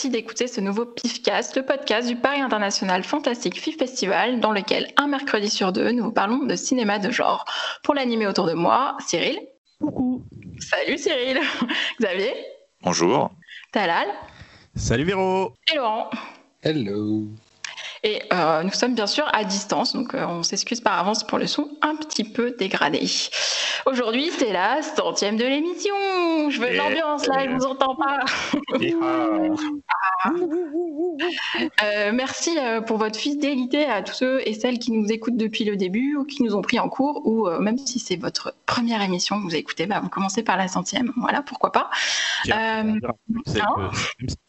merci 0.00 0.08
d'écouter 0.08 0.46
ce 0.46 0.62
nouveau 0.62 0.86
PIFcast, 0.86 1.56
le 1.56 1.62
podcast 1.62 2.08
du 2.08 2.16
Paris 2.16 2.40
International 2.40 3.04
Fantastic 3.04 3.60
FIF 3.60 3.76
Festival, 3.76 4.40
dans 4.40 4.50
lequel 4.50 4.90
un 4.96 5.08
mercredi 5.08 5.50
sur 5.50 5.72
deux, 5.72 5.90
nous 5.90 6.04
vous 6.04 6.10
parlons 6.10 6.38
de 6.38 6.56
cinéma 6.56 6.98
de 6.98 7.10
genre. 7.10 7.44
Pour 7.82 7.92
l'animer 7.92 8.26
autour 8.26 8.46
de 8.46 8.54
moi, 8.54 8.96
Cyril. 9.06 9.38
Coucou. 9.78 10.24
Salut 10.58 10.96
Cyril. 10.96 11.38
Xavier. 12.00 12.32
Bonjour. 12.82 13.30
Talal. 13.72 14.08
Salut 14.74 15.04
Véro. 15.04 15.52
Et 15.70 15.76
Laurent. 15.76 16.08
Hello. 16.62 17.26
Et 18.02 18.22
euh, 18.32 18.62
nous 18.62 18.72
sommes 18.72 18.94
bien 18.94 19.06
sûr 19.06 19.28
à 19.32 19.44
distance, 19.44 19.92
donc 19.92 20.14
euh, 20.14 20.24
on 20.26 20.42
s'excuse 20.42 20.80
par 20.80 20.98
avance 20.98 21.22
pour 21.22 21.36
le 21.36 21.46
son 21.46 21.68
un 21.82 21.96
petit 21.96 22.24
peu 22.24 22.54
dégradé. 22.58 23.02
Aujourd'hui, 23.84 24.30
c'est 24.38 24.52
la 24.52 24.80
centième 24.80 25.36
de 25.36 25.44
l'émission. 25.44 25.94
Je 26.48 26.60
veux 26.60 26.70
de 26.70 26.76
l'ambiance 26.76 27.26
là, 27.26 27.46
je 27.46 27.54
vous 27.54 27.66
entends 27.66 27.96
pas. 27.96 28.20
Euh, 31.82 32.12
merci 32.12 32.56
pour 32.86 32.98
votre 32.98 33.18
fidélité 33.18 33.86
à 33.86 34.02
tous 34.02 34.14
ceux 34.14 34.40
et 34.46 34.54
celles 34.54 34.78
qui 34.78 34.92
nous 34.92 35.10
écoutent 35.10 35.36
depuis 35.36 35.64
le 35.64 35.76
début 35.76 36.16
ou 36.16 36.24
qui 36.24 36.42
nous 36.42 36.54
ont 36.54 36.62
pris 36.62 36.78
en 36.78 36.88
cours, 36.88 37.26
ou 37.26 37.48
même 37.58 37.78
si 37.78 37.98
c'est 37.98 38.16
votre 38.16 38.54
première 38.66 39.02
émission 39.02 39.38
que 39.38 39.44
vous 39.44 39.56
écoutez, 39.56 39.86
bah, 39.86 40.00
vous 40.00 40.08
commencez 40.08 40.42
par 40.42 40.56
la 40.56 40.68
centième. 40.68 41.12
Voilà, 41.16 41.42
pourquoi 41.42 41.72
pas. 41.72 41.90
Je 42.44 42.52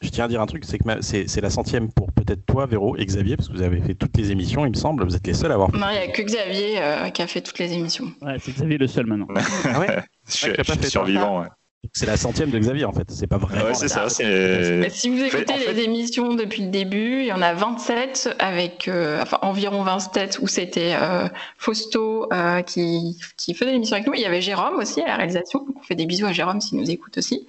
tiens 0.10 0.26
à 0.26 0.28
dire 0.28 0.42
un 0.42 0.46
truc, 0.46 0.66
c'est 0.66 0.78
que 0.78 1.02
c'est 1.02 1.42
la 1.42 1.50
centième 1.50 1.92
pour 1.92 2.12
peut-être 2.12 2.46
toi, 2.46 2.66
Véro 2.66 2.96
et 2.98 3.06
Xavier 3.06 3.38
parce 3.42 3.50
que 3.50 3.58
vous 3.58 3.64
avez 3.64 3.81
fait 3.81 3.95
toutes 3.95 4.16
les 4.17 4.30
émissions, 4.30 4.66
il 4.66 4.70
me 4.70 4.75
semble. 4.75 5.03
Vous 5.03 5.16
êtes 5.16 5.25
les 5.25 5.34
seuls 5.34 5.52
à 5.52 5.56
avoir 5.56 5.72
fait. 5.72 5.78
Non, 5.78 5.88
il 5.89 5.94
n'y 5.94 5.97
a 5.97 6.08
que 6.09 6.22
Xavier 6.22 6.80
euh, 6.80 7.09
qui 7.09 7.23
a 7.23 7.28
fait 7.28 7.42
toutes 7.42 7.58
les 7.58 7.73
émissions. 7.73 8.11
Ouais, 8.22 8.38
c'est 8.39 8.53
Xavier 8.53 8.78
le 8.78 8.88
seul 8.88 9.08
maintenant. 9.08 9.28
ah 9.66 9.80
ouais 9.80 10.03
Je 10.28 10.31
suis, 10.31 10.52
je 10.56 10.72
suis 10.73 10.89
survivant, 10.89 11.42
ouais. 11.42 11.47
C'est 11.94 12.06
la 12.06 12.16
centième 12.16 12.52
de 12.52 12.59
Xavier 12.59 12.86
en 12.86 12.94
fait, 12.94 13.09
c'est 13.09 13.25
pas 13.25 13.38
vrai. 13.38 13.64
Ouais, 13.64 13.73
c'est 13.73 13.88
ça. 13.88 14.06
Mais 14.19 14.89
si 14.92 15.09
vous 15.09 15.19
écoutez 15.23 15.53
les 15.58 15.81
émissions 15.81 16.36
depuis 16.36 16.62
le 16.62 16.69
début, 16.69 17.22
il 17.22 17.25
y 17.25 17.34
en 17.34 17.42
a 17.42 17.53
27 17.53 18.36
avec 18.38 18.88
euh, 18.88 19.19
enfin, 19.22 19.39
environ 19.42 19.81
27 19.81 20.39
où 20.42 20.47
c'était 20.47 20.94
euh, 20.94 21.28
Fausto 21.58 22.31
euh, 22.31 22.62
qui, 22.62 23.17
qui 23.36 23.56
faisait 23.56 23.72
l'émission 23.72 23.95
avec 23.95 24.08
nous. 24.08 24.14
Il 24.14 24.22
y 24.22 24.25
avait 24.25 24.42
Jérôme 24.42 24.75
aussi 24.75 25.02
à 25.02 25.08
la 25.08 25.16
réalisation, 25.17 25.66
donc 25.66 25.75
on 25.80 25.81
fait 25.81 25.95
des 25.95 26.06
bisous 26.06 26.28
à 26.28 26.34
Jérôme 26.34 26.62
s'il 26.62 26.78
nous 26.78 26.89
écoute 26.89 27.17
aussi. 27.17 27.47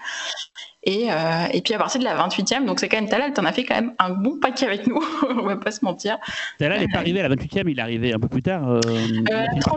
Et, 0.84 1.12
euh, 1.12 1.46
et, 1.52 1.62
puis 1.62 1.74
à 1.74 1.78
partir 1.78 2.00
de 2.00 2.04
la 2.04 2.16
28e, 2.16 2.64
donc 2.64 2.80
c'est 2.80 2.88
quand 2.88 2.96
même 2.96 3.08
Talal, 3.08 3.32
t'en 3.32 3.44
as 3.44 3.52
fait 3.52 3.64
quand 3.64 3.76
même 3.76 3.94
un 4.00 4.10
bon 4.10 4.40
paquet 4.40 4.66
avec 4.66 4.88
nous, 4.88 5.00
on 5.30 5.44
va 5.44 5.56
pas 5.56 5.70
se 5.70 5.84
mentir. 5.84 6.18
Talal 6.58 6.80
n'est 6.80 6.88
pas 6.88 6.98
arrivé 6.98 7.20
à 7.20 7.28
la 7.28 7.36
28e, 7.36 7.70
il 7.70 7.78
est 7.78 7.82
arrivé 7.82 8.12
un 8.12 8.18
peu 8.18 8.26
plus 8.28 8.42
tard. 8.42 8.68
Euh, 8.68 8.80
euh, 8.86 9.46
Peut-être 9.60 9.76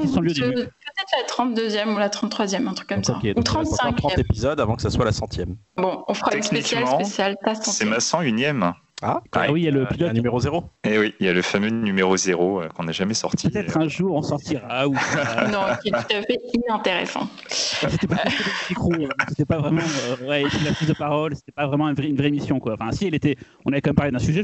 la 1.12 1.24
32e 1.28 1.94
ou 1.94 1.98
la 2.00 2.10
33e, 2.10 2.68
un 2.68 2.74
truc 2.74 2.90
comme 2.90 3.04
ça. 3.04 3.20
ou 3.36 3.44
35 3.44 3.96
30 3.98 4.18
épisodes 4.18 4.60
avant 4.60 4.76
que 4.76 4.82
ça 4.82 4.90
soit 4.90 5.06
la 5.06 5.12
centième. 5.12 5.56
Bon, 5.78 6.04
on 6.08 6.14
fera 6.16 6.36
une 6.36 6.42
spéciale 6.42 6.88
spéciale. 6.88 7.38
C'est 7.62 7.86
ma 7.86 7.98
101e. 7.98 8.74
Ah, 9.02 9.22
ah 9.34 9.52
oui, 9.52 9.62
il 9.62 9.66
y 9.66 9.68
a 9.68 9.72
le 9.72 9.86
pilote. 9.86 10.14
numéro 10.14 10.40
0 10.40 10.64
Et 10.86 10.94
eh 10.94 11.00
oui, 11.00 11.14
il 11.20 11.26
y 11.26 11.30
a 11.30 11.34
le 11.34 11.42
fameux 11.42 11.70
numéro 11.70 12.16
0 12.16 12.62
euh, 12.62 12.68
qu'on 12.70 12.84
n'a 12.84 12.94
jamais 12.94 13.14
sorti. 13.14 13.50
Peut-être 13.50 13.78
un 13.78 13.90
jour 13.90 14.16
on 14.16 14.22
sortira. 14.22 14.88
Ou... 14.88 14.94
non, 15.52 15.66
qui 15.82 15.90
est 15.90 15.92
tout 15.92 15.98
à 15.98 16.22
fait 16.22 16.40
inintéressant. 16.54 17.28
C'était 17.50 18.08
pas, 18.08 18.24
hein. 18.26 19.10
c'était 19.28 19.46
pas 19.46 19.60
vraiment 19.60 19.82
euh, 19.82 20.28
ouais, 20.28 20.44
la 20.64 20.72
prise 20.72 20.88
de 20.88 20.94
parole, 20.94 21.36
c'était 21.36 21.52
pas 21.52 21.68
vraiment 21.68 21.90
une 21.90 21.96
vraie, 21.96 22.08
une 22.08 22.16
vraie 22.16 22.30
émission. 22.30 22.62
Quoi. 22.62 22.76
Enfin, 22.80 22.92
si, 22.94 23.06
elle 23.06 23.16
était, 23.16 23.36
on 23.66 23.72
avait 23.74 23.82
quand 23.82 23.90
même 23.90 23.96
parlé 23.96 24.12
d'un 24.12 24.20
sujet, 24.20 24.44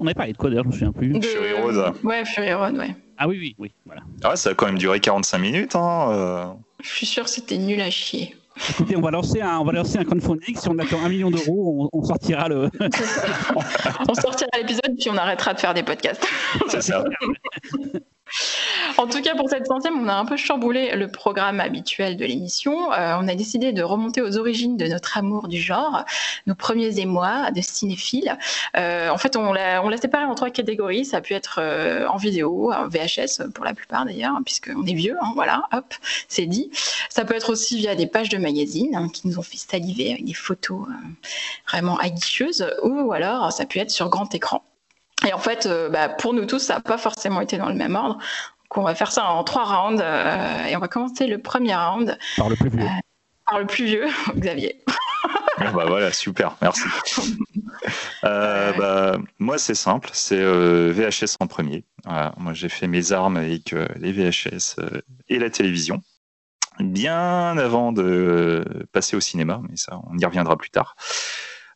on 0.00 0.06
avait 0.06 0.14
parlé 0.14 0.32
de 0.32 0.36
quoi 0.36 0.50
d'ailleurs, 0.50 0.64
je 0.64 0.68
me 0.68 0.72
souviens 0.72 0.92
plus. 0.92 1.12
De... 1.12 1.24
Fury 1.24 1.52
Road. 1.52 1.94
Ouais, 2.02 2.24
Fury 2.24 2.52
Road, 2.54 2.76
ouais. 2.76 2.96
Ah 3.18 3.28
oui, 3.28 3.38
oui, 3.38 3.54
oui, 3.58 3.72
voilà. 3.86 4.02
Ah, 4.24 4.34
ça 4.34 4.50
a 4.50 4.54
quand 4.54 4.66
même 4.66 4.78
duré 4.78 4.98
45 4.98 5.38
minutes. 5.38 5.76
Hein, 5.76 6.08
euh... 6.10 6.46
Je 6.82 6.88
suis 6.88 7.06
sûr 7.06 7.22
que 7.22 7.30
c'était 7.30 7.58
nul 7.58 7.80
à 7.80 7.90
chier. 7.90 8.34
Écoutez, 8.70 8.96
on 8.96 9.00
va 9.00 9.10
lancer 9.10 9.40
un, 9.40 9.58
on 9.58 9.64
va 9.64 9.72
lancer 9.72 9.98
un 9.98 10.04
crowdfunding. 10.04 10.56
Si 10.56 10.68
on 10.68 10.78
attend 10.78 11.02
un 11.04 11.08
million 11.08 11.30
d'euros, 11.30 11.88
on, 11.92 11.98
on, 11.98 12.04
sortira 12.04 12.48
le. 12.48 12.70
on 14.08 14.14
sortira 14.14 14.50
l'épisode 14.56 14.96
puis 14.98 15.10
on 15.10 15.16
arrêtera 15.16 15.54
de 15.54 15.60
faire 15.60 15.74
des 15.74 15.82
podcasts. 15.82 16.26
C'est 16.68 16.82
ça. 16.82 17.04
En 18.98 19.06
tout 19.06 19.20
cas, 19.22 19.34
pour 19.34 19.48
cette 19.48 19.66
centième, 19.66 19.98
on 19.98 20.08
a 20.08 20.14
un 20.14 20.24
peu 20.24 20.36
chamboulé 20.36 20.94
le 20.96 21.08
programme 21.08 21.60
habituel 21.60 22.16
de 22.16 22.24
l'émission. 22.24 22.92
Euh, 22.92 23.16
on 23.20 23.28
a 23.28 23.34
décidé 23.34 23.72
de 23.72 23.82
remonter 23.82 24.22
aux 24.22 24.38
origines 24.38 24.76
de 24.76 24.86
notre 24.86 25.18
amour 25.18 25.48
du 25.48 25.60
genre, 25.60 26.04
nos 26.46 26.54
premiers 26.54 26.98
émois 26.98 27.50
de 27.50 27.60
cinéphiles. 27.60 28.36
Euh, 28.76 29.08
en 29.10 29.18
fait, 29.18 29.36
on 29.36 29.52
l'a 29.52 29.96
séparé 29.96 30.24
en 30.24 30.34
trois 30.34 30.50
catégories. 30.50 31.04
Ça 31.04 31.18
a 31.18 31.20
pu 31.20 31.34
être 31.34 31.58
euh, 31.58 32.06
en 32.06 32.16
vidéo, 32.16 32.72
en 32.72 32.88
VHS 32.88 33.50
pour 33.54 33.64
la 33.64 33.74
plupart 33.74 34.04
d'ailleurs, 34.04 34.36
puisqu'on 34.44 34.84
est 34.86 34.94
vieux, 34.94 35.16
hein, 35.20 35.32
voilà, 35.34 35.64
hop, 35.72 35.94
c'est 36.28 36.46
dit. 36.46 36.70
Ça 37.08 37.24
peut 37.24 37.34
être 37.34 37.50
aussi 37.50 37.76
via 37.76 37.94
des 37.94 38.06
pages 38.06 38.28
de 38.28 38.38
magazines 38.38 38.94
hein, 38.94 39.08
qui 39.12 39.28
nous 39.28 39.38
ont 39.38 39.42
fait 39.42 39.58
saliver 39.58 40.12
avec 40.12 40.24
des 40.24 40.34
photos 40.34 40.86
vraiment 41.68 41.96
aguicheuses, 41.98 42.66
ou 42.82 43.12
alors 43.12 43.52
ça 43.52 43.66
peut 43.66 43.80
être 43.80 43.90
sur 43.90 44.08
grand 44.08 44.34
écran. 44.34 44.62
Et 45.26 45.32
en 45.32 45.38
fait, 45.38 45.66
euh, 45.66 45.88
bah, 45.88 46.08
pour 46.08 46.34
nous 46.34 46.46
tous, 46.46 46.58
ça 46.58 46.74
n'a 46.74 46.80
pas 46.80 46.98
forcément 46.98 47.40
été 47.40 47.58
dans 47.58 47.68
le 47.68 47.74
même 47.74 47.94
ordre. 47.94 48.14
Donc 48.14 48.78
on 48.78 48.82
va 48.82 48.94
faire 48.94 49.12
ça 49.12 49.26
en 49.26 49.44
trois 49.44 49.64
rounds. 49.64 50.02
Euh, 50.02 50.66
et 50.66 50.76
on 50.76 50.80
va 50.80 50.88
commencer 50.88 51.26
le 51.26 51.38
premier 51.38 51.74
round. 51.74 52.18
Par 52.36 52.48
le 52.48 52.56
plus 52.56 52.70
vieux. 52.70 52.80
Euh, 52.80 53.00
par 53.46 53.58
le 53.58 53.66
plus 53.66 53.84
vieux, 53.84 54.06
Xavier. 54.36 54.82
bah 55.58 55.84
voilà, 55.86 56.12
super, 56.12 56.56
merci. 56.62 56.82
bah, 58.22 59.16
moi, 59.38 59.58
c'est 59.58 59.74
simple, 59.74 60.10
c'est 60.12 60.40
VHS 60.40 61.36
en 61.40 61.46
premier. 61.46 61.84
moi, 62.06 62.52
j'ai 62.52 62.68
fait 62.68 62.86
mes 62.86 63.12
armes 63.12 63.36
avec 63.36 63.74
les 63.96 64.12
VHS 64.12 64.76
et 65.28 65.38
la 65.38 65.50
télévision, 65.50 66.00
bien 66.78 67.58
avant 67.58 67.92
de 67.92 68.64
passer 68.92 69.16
au 69.16 69.20
cinéma, 69.20 69.60
mais 69.68 69.76
ça, 69.76 70.00
on 70.10 70.16
y 70.16 70.24
reviendra 70.24 70.56
plus 70.56 70.70
tard. 70.70 70.96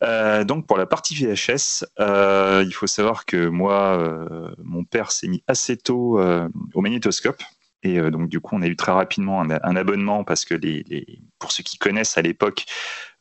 Euh, 0.03 0.45
donc 0.45 0.67
pour 0.67 0.79
la 0.79 0.87
partie 0.87 1.15
VHS, 1.15 1.85
euh, 2.01 2.65
il 2.67 2.73
faut 2.73 2.87
savoir 2.87 3.25
que 3.25 3.49
moi, 3.49 3.99
euh, 3.99 4.55
mon 4.63 4.85
père 4.85 5.13
s'est 5.13 5.29
mis 5.29 5.43
assez 5.47 5.77
tôt 5.77 6.21
au 6.75 6.81
magnétoscope. 6.81 7.43
Et 7.83 8.01
donc 8.11 8.29
du 8.29 8.41
coup, 8.41 8.57
on 8.57 8.63
a 8.63 8.67
eu 8.67 8.75
très 8.75 8.91
rapidement 8.91 9.43
un, 9.43 9.77
abonnement 9.77 10.25
parce 10.25 10.45
que 10.45 10.55
pour 11.39 11.53
ceux 11.53 11.63
qui 11.63 11.79
connaissent 11.79 12.19
à 12.19 12.23
l'époque, 12.23 12.65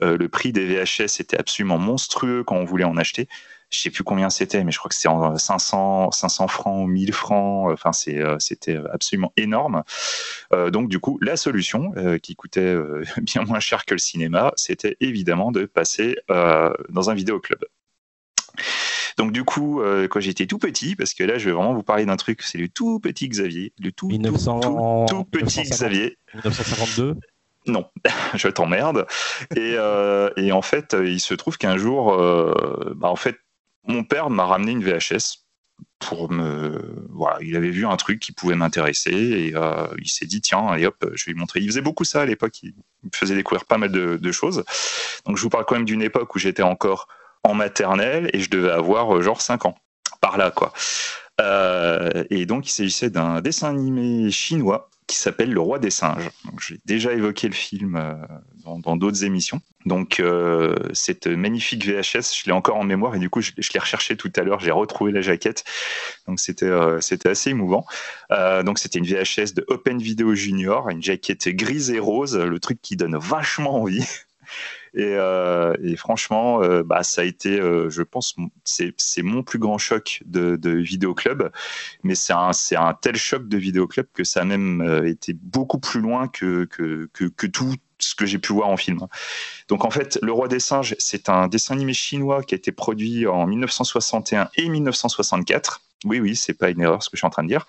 le 0.01 0.27
prix 0.27 0.53
des 0.53 0.65
VHS 0.65 1.19
était 1.19 1.37
absolument 1.37 1.77
monstrueux 1.77 2.43
quand 2.43 2.55
on 2.55 2.65
voulait 2.65 2.85
en 2.85 2.97
acheter 2.97 3.27
je 3.69 3.79
sais 3.79 3.89
plus 3.89 4.03
combien 4.03 4.29
c'était, 4.29 4.63
mais 4.63 4.71
je 4.71 4.79
crois 4.79 4.89
que 4.89 4.95
c'était 4.95 5.07
en 5.07 5.37
500, 5.37 6.11
500 6.11 6.47
francs 6.47 6.83
ou 6.83 6.87
1000 6.87 7.13
francs. 7.13 7.71
Enfin, 7.71 7.91
c'est, 7.93 8.19
euh, 8.19 8.37
c'était 8.39 8.77
absolument 8.91 9.33
énorme. 9.37 9.83
Euh, 10.53 10.69
donc, 10.69 10.89
du 10.89 10.99
coup, 10.99 11.17
la 11.21 11.37
solution, 11.37 11.91
euh, 11.97 12.17
qui 12.17 12.35
coûtait 12.35 12.61
euh, 12.61 13.03
bien 13.21 13.43
moins 13.43 13.59
cher 13.59 13.85
que 13.85 13.93
le 13.93 13.99
cinéma, 13.99 14.53
c'était 14.55 14.97
évidemment 14.99 15.51
de 15.51 15.65
passer 15.65 16.17
euh, 16.29 16.73
dans 16.89 17.09
un 17.09 17.13
vidéoclub. 17.13 17.65
Donc 19.17 19.31
du 19.31 19.45
coup, 19.45 19.81
euh, 19.81 20.07
quand 20.09 20.19
j'étais 20.19 20.45
tout 20.45 20.57
petit, 20.57 20.95
parce 20.95 21.13
que 21.13 21.23
là, 21.23 21.37
je 21.37 21.45
vais 21.45 21.55
vraiment 21.55 21.73
vous 21.73 21.83
parler 21.83 22.05
d'un 22.05 22.17
truc, 22.17 22.41
c'est 22.41 22.57
le 22.57 22.67
tout 22.67 22.99
petit 22.99 23.29
Xavier, 23.29 23.71
le 23.79 23.91
tout, 23.91 24.07
1900... 24.07 24.59
tout, 24.59 24.69
tout, 24.69 25.15
tout 25.15 25.23
petit 25.23 25.61
1950... 25.61 25.69
Xavier. 25.69 26.17
1952 26.33 27.15
non, 27.67 27.89
je 28.35 28.47
t'emmerde. 28.47 29.07
Et, 29.55 29.73
euh, 29.75 30.29
et, 30.37 30.51
en 30.51 30.61
fait, 30.61 30.95
il 31.03 31.19
se 31.19 31.33
trouve 31.33 31.57
qu'un 31.57 31.77
jour, 31.77 32.13
euh, 32.13 32.93
bah, 32.95 33.09
en 33.09 33.15
fait, 33.15 33.37
mon 33.87 34.03
père 34.03 34.29
m'a 34.29 34.45
ramené 34.45 34.71
une 34.71 34.83
VHS 34.83 35.45
pour 35.99 36.31
me 36.31 37.07
voilà 37.09 37.37
il 37.41 37.55
avait 37.55 37.69
vu 37.69 37.85
un 37.85 37.95
truc 37.97 38.19
qui 38.19 38.31
pouvait 38.31 38.55
m'intéresser 38.55 39.11
et 39.11 39.55
euh, 39.55 39.87
il 39.97 40.09
s'est 40.09 40.25
dit 40.25 40.41
tiens 40.41 40.67
allez 40.67 40.85
hop 40.85 41.05
je 41.13 41.25
vais 41.25 41.33
lui 41.33 41.39
montrer. 41.39 41.59
Il 41.61 41.67
faisait 41.67 41.81
beaucoup 41.81 42.03
ça 42.03 42.21
à 42.21 42.25
l'époque 42.25 42.61
il 42.63 42.73
faisait 43.13 43.35
découvrir 43.35 43.65
pas 43.65 43.77
mal 43.77 43.91
de, 43.91 44.31
choses. 44.31 44.63
Donc 45.25 45.37
je 45.37 45.41
vous 45.41 45.49
parle 45.49 45.65
quand 45.65 45.75
même 45.75 45.85
d'une 45.85 46.01
époque 46.01 46.33
où 46.35 46.39
j'étais 46.39 46.63
encore 46.63 47.07
en 47.43 47.53
maternelle 47.53 48.29
et 48.33 48.39
je 48.39 48.49
devais 48.49 48.71
avoir 48.71 49.21
genre 49.21 49.41
5 49.41 49.65
ans. 49.65 49.75
Par 50.21 50.37
là 50.37 50.51
quoi. 50.51 50.73
Euh, 51.41 52.23
et 52.29 52.45
donc 52.45 52.67
il 52.67 52.71
s'agissait 52.71 53.09
d'un 53.09 53.41
dessin 53.41 53.69
animé 53.69 54.31
chinois 54.31 54.89
qui 55.07 55.17
s'appelle 55.17 55.51
Le 55.51 55.59
Roi 55.59 55.79
des 55.79 55.91
Singes. 55.91 56.29
J'ai 56.59 56.79
déjà 56.85 57.13
évoqué 57.13 57.47
le 57.47 57.53
film 57.53 57.95
euh, 57.95 58.15
dans 58.65 58.95
d'autres 58.95 59.23
émissions. 59.23 59.61
Donc 59.85 60.19
euh, 60.19 60.75
cette 60.93 61.27
magnifique 61.27 61.85
VHS, 61.85 62.33
je 62.41 62.45
l'ai 62.47 62.51
encore 62.51 62.77
en 62.77 62.83
mémoire 62.83 63.13
et 63.15 63.19
du 63.19 63.29
coup 63.29 63.41
je, 63.41 63.51
l'ai 63.55 63.79
recherché 63.79 64.17
tout 64.17 64.31
à 64.35 64.41
l'heure, 64.41 64.59
j'ai 64.59 64.71
retrouvé 64.71 65.11
la 65.11 65.21
jaquette. 65.21 65.63
Donc 66.27 66.39
c'était 66.39 66.65
euh, 66.65 66.99
c'était 67.01 67.29
assez 67.29 67.51
émouvant. 67.51 67.85
Donc 68.29 68.79
c'était 68.79 68.97
une 68.99 69.05
VHS 69.05 69.53
de 69.53 69.63
Open 69.67 69.99
Video 69.99 70.33
Junior, 70.33 70.89
une 70.89 71.03
jaquette 71.03 71.47
grise 71.49 71.91
et 71.91 71.99
rose, 71.99 72.35
le 72.35 72.59
truc 72.59 72.81
qui 72.81 72.95
donne 72.95 73.17
vachement 73.17 73.81
envie. 73.81 74.05
Et, 74.95 75.03
euh, 75.03 75.75
et, 75.83 75.97
franchement, 75.97 76.63
euh, 76.63 76.81
bah, 76.83 77.03
ça 77.03 77.21
a 77.21 77.23
été, 77.25 77.59
euh, 77.59 77.89
je 77.89 78.01
pense, 78.01 78.35
c'est 78.63 79.21
mon 79.21 79.43
plus 79.43 79.59
grand 79.59 79.77
choc 79.77 80.21
de, 80.25 80.55
de 80.55 80.69
vidéoclub. 80.71 81.51
Mais 82.03 82.15
c'est 82.15 82.33
un, 82.33 82.93
tel 83.01 83.17
choc 83.17 83.47
de 83.47 83.57
vidéoclub 83.57 84.07
que 84.13 84.23
ça 84.23 84.41
a 84.41 84.45
même 84.45 85.03
été 85.05 85.33
beaucoup 85.33 85.79
plus 85.79 85.99
loin 85.99 86.27
que, 86.27 86.65
que 86.65 87.47
tout 87.47 87.75
ce 87.99 88.15
que 88.15 88.25
j'ai 88.25 88.39
pu 88.39 88.53
voir 88.53 88.69
en 88.69 88.77
film. 88.77 88.99
Donc 89.67 89.85
en 89.85 89.89
fait, 89.89 90.19
Le 90.21 90.31
Roi 90.31 90.47
des 90.47 90.59
Singes, 90.59 90.95
c'est 90.99 91.29
un 91.29 91.47
dessin 91.47 91.75
animé 91.75 91.93
chinois 91.93 92.43
qui 92.43 92.55
a 92.55 92.57
été 92.57 92.71
produit 92.71 93.27
en 93.27 93.47
1961 93.47 94.49
et 94.55 94.69
1964. 94.69 95.81
Oui, 96.05 96.19
oui, 96.19 96.35
c'est 96.35 96.53
pas 96.53 96.69
une 96.69 96.81
erreur 96.81 97.01
ce 97.03 97.09
que 97.09 97.17
je 97.17 97.19
suis 97.19 97.27
en 97.27 97.31
train 97.31 97.43
de 97.43 97.47
dire. 97.47 97.65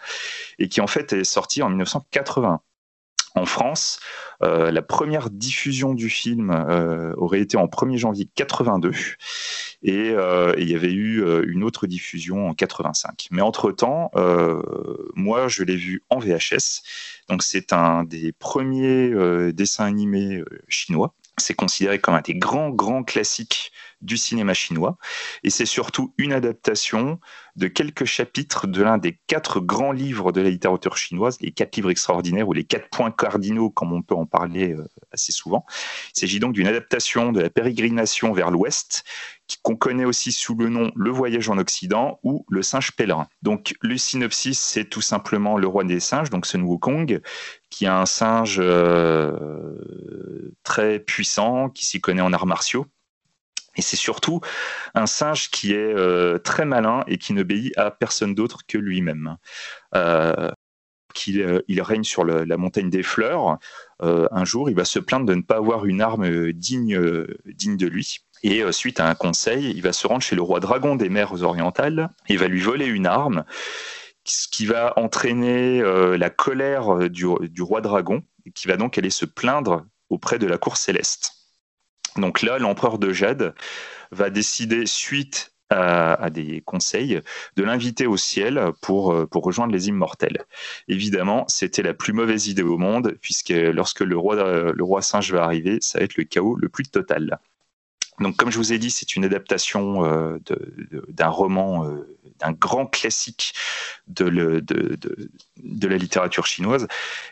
Et 0.58 0.68
qui 0.68 0.80
en 0.80 0.86
fait 0.86 1.12
est 1.12 1.24
sorti 1.24 1.62
en 1.62 1.68
1980. 1.68 2.60
En 3.36 3.44
France, 3.44 4.00
euh, 4.42 4.70
la 4.70 4.80
première 4.80 5.28
diffusion 5.28 5.92
du 5.92 6.08
film 6.08 6.50
euh, 6.50 7.12
aurait 7.16 7.40
été 7.40 7.58
en 7.58 7.66
1er 7.66 7.98
janvier 7.98 8.26
82 8.34 8.92
et, 9.82 10.10
euh, 10.10 10.54
et 10.56 10.62
il 10.62 10.70
y 10.70 10.74
avait 10.74 10.92
eu 10.92 11.22
une 11.46 11.62
autre 11.62 11.86
diffusion 11.86 12.48
en 12.48 12.54
85. 12.54 13.28
Mais 13.30 13.42
entre-temps, 13.42 14.10
moi 15.14 15.48
je 15.48 15.64
l'ai 15.64 15.76
vu 15.76 16.02
en 16.08 16.18
VHS, 16.18 16.82
donc 17.28 17.42
c'est 17.42 17.74
un 17.74 18.04
des 18.04 18.32
premiers 18.32 19.12
dessins 19.52 19.84
animés 19.84 20.42
chinois. 20.68 21.14
C'est 21.36 21.54
considéré 21.54 21.98
comme 21.98 22.14
un 22.14 22.22
des 22.22 22.34
grands, 22.34 22.70
grands 22.70 23.04
classiques 23.04 23.70
du 24.06 24.16
cinéma 24.16 24.54
chinois. 24.54 24.96
Et 25.42 25.50
c'est 25.50 25.66
surtout 25.66 26.14
une 26.16 26.32
adaptation 26.32 27.20
de 27.56 27.68
quelques 27.68 28.04
chapitres 28.04 28.66
de 28.66 28.82
l'un 28.82 28.98
des 28.98 29.18
quatre 29.26 29.60
grands 29.60 29.92
livres 29.92 30.30
de 30.32 30.40
la 30.40 30.50
littérature 30.50 30.96
chinoise, 30.96 31.40
les 31.40 31.52
quatre 31.52 31.76
livres 31.76 31.90
extraordinaires 31.90 32.48
ou 32.48 32.52
les 32.52 32.64
quatre 32.64 32.88
points 32.90 33.10
cardinaux, 33.10 33.70
comme 33.70 33.92
on 33.92 34.02
peut 34.02 34.14
en 34.14 34.26
parler 34.26 34.74
euh, 34.74 34.86
assez 35.10 35.32
souvent. 35.32 35.64
Il 36.14 36.20
s'agit 36.20 36.38
donc 36.38 36.52
d'une 36.52 36.66
adaptation 36.66 37.32
de 37.32 37.40
la 37.40 37.50
pérégrination 37.50 38.32
vers 38.32 38.50
l'ouest, 38.50 39.04
qu'on 39.62 39.76
connaît 39.76 40.04
aussi 40.04 40.32
sous 40.32 40.54
le 40.54 40.68
nom 40.68 40.90
Le 40.96 41.10
voyage 41.10 41.48
en 41.48 41.58
Occident 41.58 42.18
ou 42.22 42.44
Le 42.48 42.62
singe 42.62 42.92
pèlerin. 42.92 43.28
Donc 43.42 43.74
le 43.80 43.96
synopsis, 43.96 44.58
c'est 44.58 44.84
tout 44.84 45.00
simplement 45.00 45.56
le 45.56 45.66
roi 45.66 45.84
des 45.84 46.00
singes, 46.00 46.30
donc 46.30 46.46
Sun 46.46 46.62
Wukong, 46.62 47.20
qui 47.70 47.86
a 47.86 47.98
un 47.98 48.06
singe 48.06 48.58
euh, 48.60 49.78
très 50.62 50.98
puissant, 50.98 51.70
qui 51.70 51.86
s'y 51.86 52.00
connaît 52.00 52.22
en 52.22 52.32
arts 52.32 52.46
martiaux 52.46 52.86
et 53.76 53.82
c'est 53.82 53.96
surtout 53.96 54.40
un 54.94 55.06
singe 55.06 55.50
qui 55.50 55.72
est 55.72 55.94
euh, 55.94 56.38
très 56.38 56.64
malin 56.64 57.04
et 57.06 57.18
qui 57.18 57.32
n'obéit 57.32 57.76
à 57.76 57.90
personne 57.90 58.34
d'autre 58.34 58.60
que 58.66 58.78
lui-même. 58.78 59.36
Euh, 59.94 60.50
euh, 61.28 61.62
il 61.66 61.80
règne 61.80 62.04
sur 62.04 62.24
la 62.26 62.56
montagne 62.58 62.90
des 62.90 63.02
fleurs. 63.02 63.58
un 64.00 64.44
jour, 64.44 64.68
il 64.68 64.76
va 64.76 64.84
se 64.84 64.98
plaindre 64.98 65.24
de 65.24 65.34
ne 65.34 65.40
pas 65.40 65.56
avoir 65.56 65.86
une 65.86 66.02
arme 66.02 66.52
digne, 66.52 66.94
de 66.94 67.86
lui. 67.86 68.18
Et 68.42 68.70
suite 68.70 69.00
à 69.00 69.08
un 69.08 69.14
conseil, 69.14 69.72
il 69.74 69.80
va 69.80 69.94
se 69.94 70.06
rendre 70.06 70.20
chez 70.20 70.36
le 70.36 70.42
roi 70.42 70.60
dragon 70.60 70.94
des 70.94 71.08
mers 71.08 71.42
orientales 71.42 72.10
et 72.28 72.36
va 72.36 72.48
lui 72.48 72.60
voler 72.60 72.84
une 72.84 73.06
arme, 73.06 73.44
ce 74.24 74.46
qui 74.46 74.66
va 74.66 74.92
entraîner 74.98 75.80
la 75.80 76.28
colère 76.28 77.08
du, 77.08 77.24
du 77.40 77.62
roi 77.62 77.80
dragon, 77.80 78.22
qui 78.54 78.68
va 78.68 78.76
donc 78.76 78.98
aller 78.98 79.08
se 79.08 79.24
plaindre 79.24 79.86
auprès 80.10 80.38
de 80.38 80.46
la 80.46 80.58
cour 80.58 80.76
céleste. 80.76 81.45
Donc 82.18 82.42
là, 82.42 82.58
l'empereur 82.58 82.98
de 82.98 83.12
Jade 83.12 83.54
va 84.12 84.30
décider, 84.30 84.86
suite 84.86 85.52
à, 85.70 86.30
des 86.30 86.60
conseils, 86.60 87.20
de 87.56 87.64
l'inviter 87.64 88.06
au 88.06 88.16
ciel 88.16 88.70
pour, 88.80 89.12
euh, 89.12 89.26
pour 89.26 89.42
rejoindre 89.42 89.72
les 89.72 89.88
immortels. 89.88 90.44
Évidemment, 90.86 91.44
c'était 91.48 91.82
la 91.82 91.92
plus 91.92 92.12
mauvaise 92.12 92.46
idée 92.46 92.62
au 92.62 92.78
monde, 92.78 93.16
puisque 93.20 93.50
lorsque 93.50 94.00
le 94.00 94.16
roi, 94.16 94.36
le 94.72 94.84
roi 94.84 95.02
singe 95.02 95.32
va 95.32 95.42
arriver, 95.42 95.78
ça 95.80 95.98
va 95.98 96.04
être 96.04 96.16
le 96.16 96.24
chaos 96.24 96.56
le 96.56 96.68
plus 96.68 96.84
total. 96.84 97.40
Donc, 98.20 98.36
comme 98.36 98.50
je 98.50 98.56
vous 98.56 98.72
ai 98.72 98.78
dit, 98.78 98.90
c'est 98.90 99.16
une 99.16 99.24
adaptation 99.24 100.04
euh, 100.04 100.38
d'un 101.08 101.28
roman, 101.28 101.86
euh, 101.86 102.16
d'un 102.38 102.52
grand 102.52 102.86
classique 102.86 103.52
de, 104.08 104.24
la 105.86 105.96
littérature 105.96 106.46
chinoise, 106.46 106.86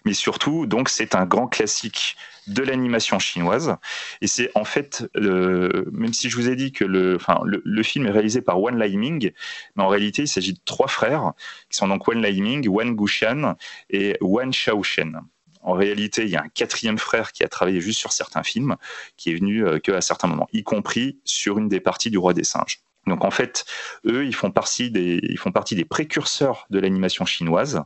mais 0.05 0.15
surtout, 0.15 0.67
donc, 0.67 0.89
c'est 0.89 1.15
un 1.15 1.25
grand 1.25 1.47
classique 1.47 2.17
de 2.47 2.63
l'animation 2.63 3.19
chinoise. 3.19 3.77
Et 4.21 4.27
c'est 4.27 4.51
en 4.55 4.65
fait, 4.65 5.09
euh, 5.17 5.85
même 5.93 6.13
si 6.13 6.29
je 6.29 6.37
vous 6.37 6.51
ai 6.51 6.57
dit 6.57 6.73
que 6.73 6.85
le, 6.85 7.19
le, 7.47 7.83
film 7.83 8.07
est 8.07 8.11
réalisé 8.11 8.43
par 8.43 8.61
Wan 8.61 8.79
Laiming, 8.79 9.33
mais 9.77 9.83
en 9.83 9.89
réalité, 9.89 10.23
il 10.23 10.29
s'agit 10.29 10.53
de 10.53 10.61
trois 10.65 10.89
frères, 10.89 11.33
qui 11.71 11.79
sont 11.79 11.89
donc 11.89 12.07
Wan 12.07 12.21
Laiming, 12.21 12.69
Wan 12.69 12.95
Gushan 12.95 13.57
et 13.89 14.17
Wan 14.21 14.53
Shaoshen. 14.53 15.23
En 15.65 15.73
réalité, 15.73 16.23
il 16.23 16.29
y 16.29 16.37
a 16.37 16.43
un 16.43 16.49
quatrième 16.49 16.99
frère 16.99 17.33
qui 17.33 17.43
a 17.43 17.49
travaillé 17.49 17.81
juste 17.81 17.99
sur 17.99 18.13
certains 18.13 18.43
films, 18.43 18.77
qui 19.17 19.31
est 19.31 19.35
venu 19.35 19.67
euh, 19.67 19.79
qu'à 19.79 20.01
certains 20.01 20.29
moments, 20.29 20.49
y 20.53 20.63
compris 20.63 21.19
sur 21.25 21.59
une 21.59 21.69
des 21.69 21.81
parties 21.81 22.11
du 22.11 22.19
Roi 22.19 22.35
des 22.35 22.45
Singes. 22.45 22.81
Donc 23.07 23.25
en 23.25 23.31
fait, 23.31 23.65
eux, 24.07 24.25
ils 24.25 24.35
font 24.35 24.51
partie 24.51 24.91
des, 24.91 25.21
ils 25.23 25.39
font 25.39 25.53
partie 25.53 25.75
des 25.75 25.85
précurseurs 25.85 26.67
de 26.71 26.79
l'animation 26.79 27.25
chinoise. 27.25 27.83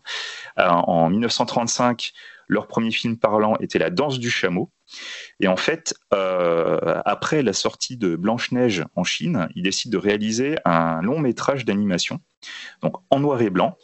Euh, 0.58 0.68
en 0.68 1.08
1935, 1.10 2.12
leur 2.48 2.66
premier 2.66 2.90
film 2.90 3.16
parlant 3.16 3.56
était 3.60 3.78
La 3.78 3.90
Danse 3.90 4.18
du 4.18 4.30
chameau. 4.30 4.70
Et 5.40 5.48
en 5.48 5.56
fait, 5.56 5.94
euh, 6.14 7.00
après 7.04 7.42
la 7.42 7.52
sortie 7.52 7.96
de 7.96 8.16
Blanche-Neige 8.16 8.84
en 8.96 9.04
Chine, 9.04 9.48
ils 9.54 9.62
décident 9.62 9.92
de 9.92 10.02
réaliser 10.02 10.56
un 10.64 11.02
long 11.02 11.18
métrage 11.18 11.64
d'animation, 11.64 12.20
donc 12.80 12.96
en 13.10 13.20
noir 13.20 13.42
et 13.42 13.50
blanc, 13.50 13.76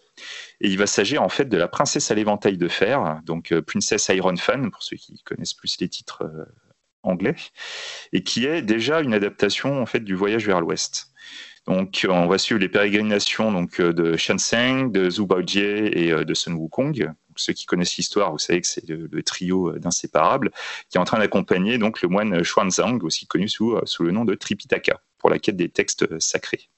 et 0.60 0.68
il 0.68 0.78
va 0.78 0.86
s'agir 0.86 1.22
en 1.22 1.28
fait 1.28 1.46
de 1.46 1.56
la 1.56 1.68
princesse 1.68 2.10
à 2.10 2.14
l'éventail 2.14 2.56
de 2.56 2.68
fer, 2.68 3.20
donc 3.24 3.52
euh, 3.52 3.62
Princess 3.62 4.08
Iron 4.08 4.36
Fan, 4.36 4.70
pour 4.70 4.82
ceux 4.82 4.96
qui 4.96 5.20
connaissent 5.24 5.54
plus 5.54 5.78
les 5.80 5.88
titres 5.88 6.22
euh, 6.24 6.44
anglais, 7.02 7.36
et 8.12 8.22
qui 8.22 8.46
est 8.46 8.62
déjà 8.62 9.00
une 9.00 9.14
adaptation 9.14 9.80
en 9.80 9.86
fait 9.86 10.00
du 10.00 10.14
voyage 10.14 10.46
vers 10.46 10.60
l'ouest. 10.60 11.08
Donc 11.66 12.06
on 12.08 12.26
va 12.26 12.38
suivre 12.38 12.60
les 12.60 12.68
pérégrinations 12.68 13.50
donc, 13.50 13.80
euh, 13.80 13.92
de 13.92 14.16
Shenzhen, 14.16 14.92
de 14.92 15.10
Zhu 15.10 15.26
Baojie 15.26 15.60
et 15.60 16.12
de 16.12 16.34
Sun 16.34 16.54
Wukong. 16.54 17.10
ceux 17.36 17.52
qui 17.52 17.66
connaissent 17.66 17.96
l'histoire, 17.96 18.30
vous 18.30 18.38
savez 18.38 18.60
que 18.60 18.66
c'est 18.66 18.88
le, 18.88 19.22
trio 19.22 19.72
d'inséparables 19.78 20.50
qui 20.88 20.98
est 20.98 21.00
en 21.00 21.04
train 21.04 21.18
d'accompagner 21.18 21.78
donc 21.78 22.02
le 22.02 22.08
moine 22.08 22.42
Xuanzang, 22.42 23.02
aussi 23.02 23.26
connu 23.26 23.48
sous, 23.48 23.78
sous 23.84 24.04
le 24.04 24.12
nom 24.12 24.24
de 24.24 24.34
Tripitaka, 24.34 25.00
pour 25.18 25.30
la 25.30 25.38
quête 25.38 25.56
des 25.56 25.70
textes 25.70 26.20
sacrés. 26.20 26.68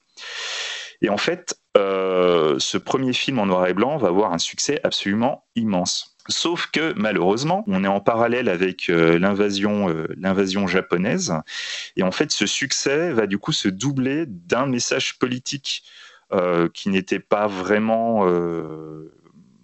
Et 1.01 1.09
en 1.09 1.17
fait, 1.17 1.55
euh, 1.77 2.55
ce 2.59 2.77
premier 2.77 3.13
film 3.13 3.39
en 3.39 3.45
noir 3.45 3.67
et 3.67 3.73
blanc 3.73 3.97
va 3.97 4.07
avoir 4.07 4.33
un 4.33 4.39
succès 4.39 4.79
absolument 4.83 5.45
immense. 5.55 6.15
Sauf 6.27 6.67
que 6.67 6.93
malheureusement, 6.97 7.63
on 7.67 7.83
est 7.83 7.87
en 7.87 7.99
parallèle 7.99 8.49
avec 8.49 8.89
euh, 8.89 9.19
l'invasion, 9.19 9.89
euh, 9.89 10.07
l'invasion 10.17 10.67
japonaise, 10.67 11.33
et 11.95 12.03
en 12.03 12.11
fait, 12.11 12.31
ce 12.31 12.45
succès 12.45 13.11
va 13.11 13.27
du 13.27 13.37
coup 13.37 13.51
se 13.51 13.69
doubler 13.69 14.25
d'un 14.27 14.65
message 14.65 15.19
politique 15.19 15.83
qui 16.73 16.89
n'était 16.89 17.21
pas 17.21 17.47
vraiment 17.47 18.25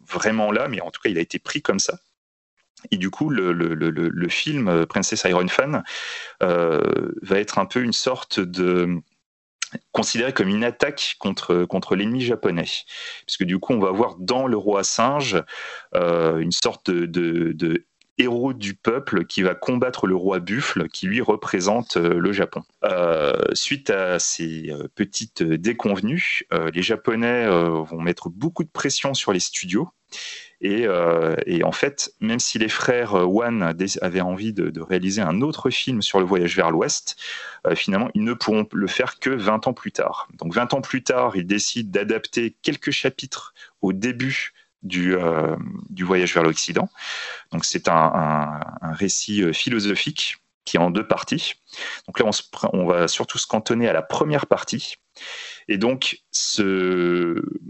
vraiment 0.08 0.50
là, 0.50 0.70
mais 0.70 0.80
en 0.80 0.92
tout 0.92 1.02
cas, 1.02 1.10
il 1.10 1.18
a 1.18 1.22
été 1.22 1.38
pris 1.38 1.62
comme 1.62 1.80
ça. 1.80 2.00
Et 2.90 2.96
du 2.96 3.10
coup, 3.10 3.30
le, 3.30 4.30
film 4.30 4.86
Princess 4.86 5.26
Iron 5.26 5.50
Fan 5.50 5.84
va 6.40 7.38
être 7.38 7.60
un 7.60 7.66
peu 7.66 7.82
une 7.82 7.92
sorte 7.92 8.40
de 8.40 9.02
considéré 9.92 10.34
comme 10.34 10.50
une 10.50 10.64
attaque 10.64 11.16
contre, 11.20 11.66
contre 11.66 11.96
l'ennemi 11.96 12.22
japonais. 12.22 12.68
Puisque 13.26 13.44
du 13.44 13.60
coup, 13.60 13.74
on 13.74 13.80
va 13.80 13.92
voir 13.92 14.16
dans 14.20 14.48
le 14.48 14.58
roi 14.58 14.84
singe 14.84 15.42
euh, 15.96 16.38
une 16.40 16.52
sorte 16.52 16.90
de, 16.90 17.86
héros 18.20 18.54
du 18.54 18.76
peuple 18.76 19.26
qui 19.26 19.42
va 19.42 19.56
combattre 19.56 20.06
le 20.06 20.16
roi 20.16 20.40
buffle 20.40 20.88
qui 20.88 21.08
lui 21.08 21.20
représente 21.20 21.98
euh, 21.98 22.20
le 22.20 22.32
Japon. 22.32 22.62
Euh, 22.84 23.34
suite 23.54 23.90
à 23.90 24.20
ces 24.20 24.72
petites 24.96 25.44
déconvenues, 25.44 26.44
les 26.74 26.82
Japonais 26.82 27.48
vont 27.48 28.02
mettre 28.02 28.30
beaucoup 28.30 28.64
de 28.64 28.70
pression 28.70 29.14
sur 29.14 29.34
les 29.34 29.40
studios 29.40 29.90
euh, 30.64 31.36
et, 31.46 31.64
en 31.64 31.72
fait, 31.72 32.14
même 32.20 32.40
si 32.40 32.58
les 32.58 32.70
frères 32.70 33.14
Wan 33.30 33.76
avaient 34.02 34.22
envie 34.22 34.54
de, 34.54 34.82
réaliser 34.82 35.22
un 35.22 35.42
autre 35.42 35.70
film 35.70 36.02
sur 36.02 36.20
le 36.20 36.26
voyage 36.26 36.56
vers 36.56 36.72
l'Ouest, 36.72 37.18
euh, 37.68 37.76
finalement, 37.76 38.10
ils 38.14 38.24
ne 38.24 38.34
pourront 38.34 38.68
le 38.72 38.88
faire 38.88 39.20
que 39.20 39.30
20 39.30 39.68
ans 39.68 39.74
plus 39.74 39.92
tard. 39.92 40.28
Donc 40.38 40.54
20 40.54 40.74
ans 40.74 40.82
plus 40.82 41.04
tard, 41.04 41.36
ils 41.36 41.46
décident 41.46 41.90
d'adapter 41.92 42.56
quelques 42.62 42.92
chapitres 42.92 43.54
au 43.82 43.94
début 43.94 44.54
du, 44.84 45.16
euh, 45.16 45.56
voyage 46.00 46.34
vers 46.34 46.44
l'Occident. 46.44 46.90
Donc 47.52 47.66
c'est 47.66 47.88
un, 47.88 48.60
récit 48.82 49.54
philosophique 49.54 50.38
qui 50.66 50.78
est 50.78 50.80
en 50.80 50.92
deux 50.92 51.08
parties. 51.08 51.56
Donc 52.08 52.20
là, 52.20 52.30
on, 52.74 52.86
va 52.86 53.08
surtout 53.08 53.38
se 53.38 53.48
cantonner 53.48 53.88
à 53.88 53.94
la 53.94 54.02
première 54.02 54.46
partie. 54.46 54.96
Et 55.68 55.78
donc, 55.78 56.18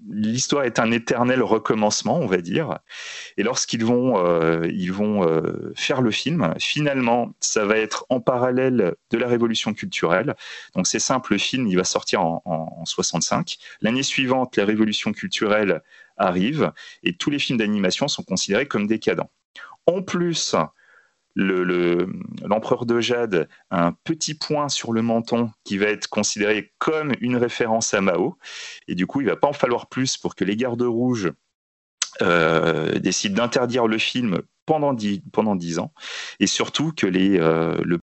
l'histoire 0.10 0.64
est 0.64 0.80
un 0.80 0.92
éternel 0.92 1.44
recommencement, 1.44 2.18
on 2.20 2.26
va 2.26 2.38
dire. 2.38 2.80
Et 3.38 3.44
lorsqu'ils 3.44 3.84
vont, 3.84 4.26
euh, 4.26 4.68
ils 4.72 4.92
vont 4.92 5.28
euh, 5.28 5.74
faire 5.76 6.02
le 6.02 6.12
film, 6.12 6.54
finalement, 6.60 7.34
ça 7.40 7.66
va 7.66 7.78
être 7.78 8.06
en 8.10 8.20
parallèle 8.20 8.96
de 9.12 9.18
la 9.18 9.28
révolution 9.28 9.74
culturelle. 9.74 10.36
Donc, 10.76 10.88
c'est 10.88 11.00
simple, 11.00 11.34
le 11.34 11.40
film, 11.40 11.68
il 11.68 11.76
va 11.76 11.84
sortir 11.84 12.22
en, 12.22 12.42
en 12.46 12.86
65. 12.86 13.58
L'année 13.82 14.04
suivante, 14.04 14.56
la 14.58 14.66
révolution 14.66 15.12
culturelle 15.12 15.82
arrive 16.18 16.72
et 17.04 17.16
tous 17.16 17.30
les 17.30 17.40
films 17.40 17.58
d'animation 17.58 18.08
sont 18.08 18.24
considérés 18.24 18.68
comme 18.68 18.88
décadents. 18.88 19.32
En 19.86 20.02
plus, 20.02 20.56
l'empereur 21.36 22.86
de 22.86 23.00
Jade 23.00 23.48
a 23.70 23.86
un 23.88 23.92
petit 24.04 24.36
point 24.36 24.70
sur 24.70 24.94
le 24.94 25.02
menton 25.02 25.52
qui 25.64 25.78
va 25.78 25.88
être 25.88 26.08
considéré 26.08 26.74
comme 26.78 27.14
une 27.22 27.38
référence 27.38 27.94
à 27.94 28.02
Mao. 28.02 28.38
Et 28.88 28.96
du 28.96 29.08
coup, 29.08 29.22
il 29.22 29.28
va 29.28 29.36
pas 29.36 29.48
en 29.48 29.54
falloir 29.54 29.88
plus 29.88 30.18
pour 30.18 30.36
que 30.36 30.44
les 30.44 30.56
gardes 30.56 30.82
rouges 30.82 31.32
euh, 32.22 33.00
décident 33.00 33.36
d'interdire 33.36 33.88
le 33.88 33.98
film 33.98 34.42
pendant 34.66 34.94
dix, 34.94 35.22
pendant 35.32 35.58
ans. 35.80 35.94
Et 36.40 36.48
surtout 36.48 36.92
que 36.96 37.08
les, 37.08 37.40
euh, 37.40 37.78
le 37.84 38.00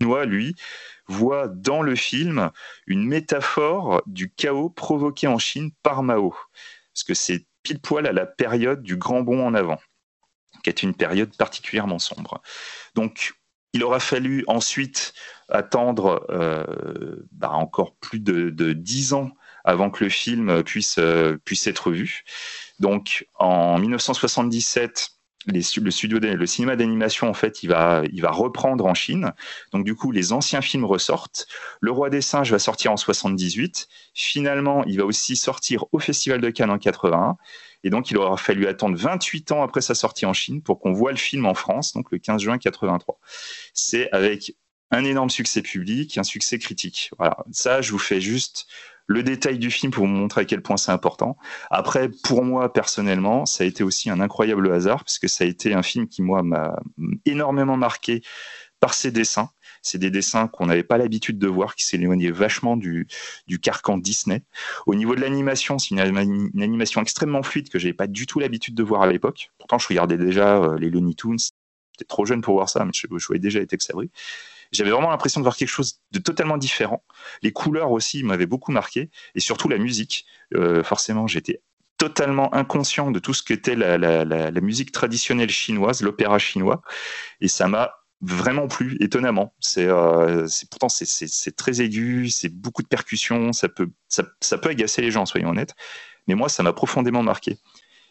chinois, 0.00 0.24
lui, 0.24 0.54
voit 1.08 1.48
dans 1.48 1.82
le 1.82 1.96
film 1.96 2.50
une 2.86 3.04
métaphore 3.04 4.02
du 4.06 4.30
chaos 4.30 4.70
provoqué 4.70 5.26
en 5.26 5.38
Chine 5.38 5.70
par 5.82 6.02
Mao. 6.02 6.34
Parce 6.94 7.04
que 7.04 7.14
c'est 7.14 7.46
pile 7.62 7.80
poil 7.80 8.06
à 8.06 8.12
la 8.12 8.26
période 8.26 8.82
du 8.82 8.96
grand 8.96 9.22
bond 9.22 9.44
en 9.44 9.54
avant. 9.54 9.78
Est 10.68 10.82
une 10.82 10.94
période 10.94 11.36
particulièrement 11.36 11.98
sombre. 11.98 12.42
Donc, 12.94 13.32
il 13.74 13.84
aura 13.84 14.00
fallu 14.00 14.44
ensuite 14.46 15.12
attendre 15.50 16.26
bah, 17.32 17.50
encore 17.50 17.94
plus 17.96 18.20
de, 18.20 18.72
dix 18.72 19.12
ans 19.12 19.30
avant 19.64 19.90
que 19.90 20.04
le 20.04 20.10
film 20.10 20.62
puisse, 20.62 20.98
puisse 21.44 21.66
être 21.66 21.90
vu. 21.90 22.24
Donc, 22.78 23.26
en 23.34 23.78
1977, 23.78 25.18
le 25.46 25.90
studio, 25.90 26.18
le 26.18 26.46
cinéma 26.46 26.76
d'animation, 26.76 27.28
en 27.28 27.34
fait, 27.34 27.62
il 27.62 27.68
va, 27.68 28.02
il 28.12 28.20
va 28.20 28.30
reprendre 28.30 28.84
en 28.86 28.94
Chine. 28.94 29.32
Donc, 29.72 29.84
du 29.84 29.94
coup, 29.94 30.10
les 30.10 30.32
anciens 30.32 30.60
films 30.60 30.84
ressortent. 30.84 31.46
Le 31.80 31.90
Roi 31.90 32.10
des 32.10 32.20
Singes 32.20 32.50
va 32.50 32.58
sortir 32.58 32.92
en 32.92 32.96
78. 32.96 33.88
Finalement, 34.14 34.84
il 34.84 34.98
va 34.98 35.04
aussi 35.04 35.36
sortir 35.36 35.84
au 35.92 35.98
Festival 35.98 36.40
de 36.40 36.50
Cannes 36.50 36.70
en 36.70 36.78
81. 36.78 37.36
Et 37.84 37.90
donc, 37.90 38.10
il 38.10 38.16
aura 38.16 38.36
fallu 38.36 38.66
attendre 38.66 38.96
28 38.96 39.52
ans 39.52 39.62
après 39.62 39.80
sa 39.80 39.94
sortie 39.94 40.26
en 40.26 40.32
Chine 40.32 40.62
pour 40.62 40.80
qu'on 40.80 40.92
voit 40.92 41.12
le 41.12 41.18
film 41.18 41.46
en 41.46 41.54
France, 41.54 41.92
donc 41.92 42.10
le 42.10 42.18
15 42.18 42.42
juin 42.42 42.58
83. 42.58 43.18
C'est 43.72 44.10
avec 44.12 44.54
un 44.90 45.04
énorme 45.04 45.30
succès 45.30 45.62
public, 45.62 46.18
un 46.18 46.24
succès 46.24 46.58
critique. 46.58 47.10
Voilà. 47.18 47.36
Ça, 47.52 47.80
je 47.80 47.92
vous 47.92 47.98
fais 47.98 48.20
juste 48.20 48.66
le 49.06 49.22
détail 49.22 49.58
du 49.58 49.70
film 49.70 49.90
pour 49.90 50.06
vous 50.06 50.12
montrer 50.12 50.42
à 50.42 50.44
quel 50.44 50.62
point 50.62 50.76
c'est 50.76 50.92
important. 50.92 51.36
Après, 51.70 52.10
pour 52.22 52.44
moi 52.44 52.72
personnellement, 52.72 53.46
ça 53.46 53.64
a 53.64 53.66
été 53.66 53.82
aussi 53.82 54.10
un 54.10 54.20
incroyable 54.20 54.70
hasard 54.70 55.02
parce 55.04 55.18
que 55.18 55.28
ça 55.28 55.44
a 55.44 55.46
été 55.46 55.72
un 55.72 55.82
film 55.82 56.08
qui 56.08 56.22
moi 56.22 56.42
m'a 56.42 56.78
énormément 57.24 57.76
marqué 57.76 58.22
par 58.80 58.94
ses 58.94 59.10
dessins. 59.10 59.50
C'est 59.82 59.98
des 59.98 60.10
dessins 60.10 60.48
qu'on 60.48 60.66
n'avait 60.66 60.82
pas 60.82 60.98
l'habitude 60.98 61.38
de 61.38 61.46
voir, 61.46 61.74
qui 61.74 61.84
s'éloignaient 61.84 62.30
vachement 62.30 62.76
du, 62.76 63.06
du 63.46 63.58
carcan 63.58 63.98
Disney. 63.98 64.42
Au 64.86 64.94
niveau 64.94 65.14
de 65.14 65.20
l'animation, 65.20 65.78
c'est 65.78 65.94
une, 65.94 66.00
animation 66.00 67.00
extrêmement 67.00 67.42
fluide 67.42 67.68
que 67.68 67.78
j'avais 67.78 67.94
pas 67.94 68.06
du 68.06 68.26
tout 68.26 68.38
l'habitude 68.38 68.74
de 68.74 68.82
voir 68.82 69.02
à 69.02 69.06
l'époque. 69.06 69.50
Pourtant, 69.58 69.78
je 69.78 69.88
regardais 69.88 70.18
déjà 70.18 70.56
euh, 70.56 70.78
les 70.78 70.90
Looney 70.90 71.14
Tunes. 71.14 71.38
J'étais 71.92 72.06
trop 72.06 72.24
jeune 72.26 72.40
pour 72.40 72.54
voir 72.54 72.68
ça, 72.68 72.84
mais 72.84 72.92
je, 72.94 73.06
je 73.10 73.26
voyais 73.26 73.40
déjà 73.40 73.64
Tex 73.64 73.90
Avery. 73.90 74.10
J'avais 74.72 74.90
vraiment 74.90 75.10
l'impression 75.10 75.40
de 75.40 75.44
voir 75.44 75.56
quelque 75.56 75.68
chose 75.68 76.00
de 76.12 76.18
totalement 76.18 76.58
différent. 76.58 77.02
Les 77.42 77.52
couleurs 77.52 77.90
aussi 77.90 78.22
m'avaient 78.22 78.46
beaucoup 78.46 78.72
marqué, 78.72 79.10
et 79.34 79.40
surtout 79.40 79.68
la 79.68 79.78
musique. 79.78 80.26
Euh, 80.54 80.82
forcément, 80.82 81.26
j'étais 81.26 81.62
totalement 81.96 82.54
inconscient 82.54 83.10
de 83.10 83.18
tout 83.18 83.34
ce 83.34 83.42
qu'était 83.42 83.74
la, 83.74 83.98
la, 83.98 84.24
la 84.24 84.60
musique 84.60 84.92
traditionnelle 84.92 85.50
chinoise, 85.50 86.02
l'opéra 86.02 86.38
chinois, 86.38 86.82
et 87.40 87.48
ça 87.48 87.66
m'a 87.66 87.92
vraiment 88.20 88.68
plu, 88.68 88.96
étonnamment. 89.00 89.54
C'est 89.60 89.86
euh, 89.86 90.46
pourtant 90.70 90.88
c'est 90.88 91.56
très 91.56 91.80
aigu, 91.80 92.28
c'est 92.30 92.48
beaucoup 92.48 92.82
de 92.82 92.88
percussions, 92.88 93.52
ça 93.52 93.68
peut 93.68 93.90
ça, 94.08 94.58
peut 94.58 94.70
agacer 94.70 95.02
les 95.02 95.10
gens, 95.10 95.26
soyons 95.26 95.50
honnêtes. 95.50 95.74
Mais 96.26 96.34
moi, 96.34 96.48
ça 96.48 96.62
m'a 96.62 96.72
profondément 96.72 97.22
marqué. 97.22 97.58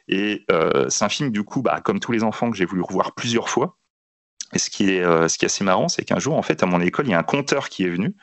Et 0.08 0.46
euh, 0.52 0.90
c'est 0.90 1.06
un 1.06 1.10
film 1.10 1.32
du 1.32 1.44
coup, 1.44 1.62
bah, 1.62 1.82
comme 1.82 2.00
tous 2.00 2.12
les 2.12 2.24
enfants 2.24 2.50
que 2.50 2.58
j'ai 2.58 2.66
voulu 2.66 2.82
revoir 2.82 3.14
plusieurs 3.14 3.50
fois. 3.50 3.78
Et 4.54 4.60
ce 4.60 4.70
qui 4.70 4.90
est, 4.92 5.02
euh, 5.02 5.28
ce 5.28 5.38
qui 5.38 5.44
est 5.44 5.48
assez 5.48 5.66
marrant, 5.66 5.90
c'est 5.90 6.06
qu'un 6.06 6.20
jour, 6.20 6.36
en 6.36 6.42
fait, 6.42 6.64
à 6.64 6.66
mon 6.66 6.80
école, 6.80 7.08
il 7.08 7.12
y 7.12 7.14
a 7.14 7.20
un 7.20 7.24
conteur 7.24 7.68
qui 7.68 7.84
est 7.84 7.90
venu, 7.90 8.16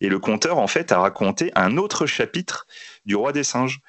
et 0.00 0.08
le 0.08 0.18
conteur, 0.18 0.56
en 0.56 0.66
fait, 0.66 0.92
a 0.92 0.98
raconté 0.98 1.52
un 1.54 1.76
autre 1.76 2.06
chapitre 2.06 2.66
du 3.04 3.16
Roi 3.16 3.32
des 3.32 3.44
singes. 3.44 3.80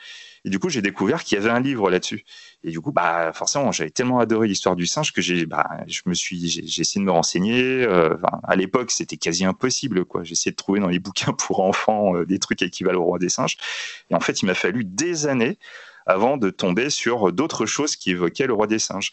Et 0.46 0.50
du 0.50 0.60
coup, 0.60 0.70
j'ai 0.70 0.82
découvert 0.82 1.24
qu'il 1.24 1.38
y 1.38 1.42
avait 1.42 1.50
un 1.50 1.60
livre 1.60 1.90
là-dessus. 1.90 2.24
Et 2.64 2.72
du 2.72 2.80
coup, 2.82 2.92
bah, 2.92 3.32
forcément, 3.34 3.72
j'avais 3.72 3.90
tellement 3.90 4.20
adoré 4.20 4.48
l'histoire 4.48 4.76
du 4.76 4.86
singe 4.86 5.12
que 5.14 5.22
j'ai, 5.22 5.46
bah, 5.46 5.70
je 5.88 6.02
me 6.06 6.14
suis, 6.14 6.48
j'ai 6.48 6.82
essayé 6.82 7.02
de 7.02 7.06
me 7.06 7.12
renseigner. 7.12 7.84
Euh, 7.84 8.16
à 8.44 8.56
l'époque, 8.56 8.92
c'était 8.92 9.18
quasi 9.18 9.46
impossible, 9.46 10.06
quoi. 10.06 10.24
Essayé 10.24 10.52
de 10.52 10.56
trouver 10.56 10.80
dans 10.80 10.88
les 10.88 11.00
bouquins 11.00 11.34
pour 11.34 11.62
enfants 11.62 12.16
euh, 12.16 12.26
des 12.26 12.40
trucs 12.40 12.62
équivalents 12.62 13.02
au 13.02 13.06
Roi 13.06 13.20
des 13.20 13.30
singes. 13.30 13.58
Et 14.10 14.16
en 14.16 14.20
fait, 14.20 14.42
il 14.42 14.46
m'a 14.46 14.56
fallu 14.56 14.84
des 14.86 15.28
années 15.28 15.58
avant 16.06 16.38
de 16.38 16.50
tomber 16.50 16.90
sur 16.90 17.32
d'autres 17.32 17.66
choses 17.66 17.96
qui 17.96 18.12
évoquaient 18.12 18.48
le 18.48 18.54
Roi 18.54 18.68
des 18.68 18.80
singes. 18.80 19.12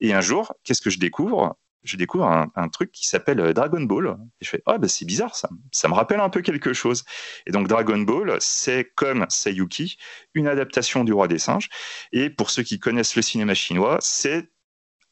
Et 0.00 0.12
un 0.12 0.20
jour, 0.20 0.54
qu'est-ce 0.64 0.82
que 0.82 0.90
je 0.90 0.98
découvre? 0.98 1.56
Je 1.84 1.96
découvre 1.96 2.26
un, 2.26 2.68
truc 2.68 2.90
qui 2.90 3.06
s'appelle 3.06 3.40
euh, 3.40 3.52
Dragon 3.52 3.82
Ball. 3.82 4.16
Et 4.40 4.44
je 4.44 4.50
fais, 4.50 4.62
oh, 4.66 4.76
c'est 4.86 5.04
bizarre, 5.04 5.36
ça, 5.36 5.48
ça 5.70 5.88
me 5.88 5.94
rappelle 5.94 6.20
un 6.20 6.30
peu 6.30 6.40
quelque 6.40 6.72
chose. 6.72 7.04
Et 7.46 7.52
donc, 7.52 7.68
Dragon 7.68 7.98
Ball, 7.98 8.36
c'est 8.40 8.92
comme 8.94 9.26
Sayuki, 9.28 9.98
une 10.34 10.48
adaptation 10.48 11.04
du 11.04 11.12
Roi 11.12 11.28
des 11.28 11.38
Singes. 11.38 11.68
Et 12.12 12.30
pour 12.30 12.50
ceux 12.50 12.62
qui 12.62 12.78
connaissent 12.78 13.16
le 13.16 13.22
cinéma 13.22 13.54
chinois, 13.54 13.98
c'est 14.00 14.50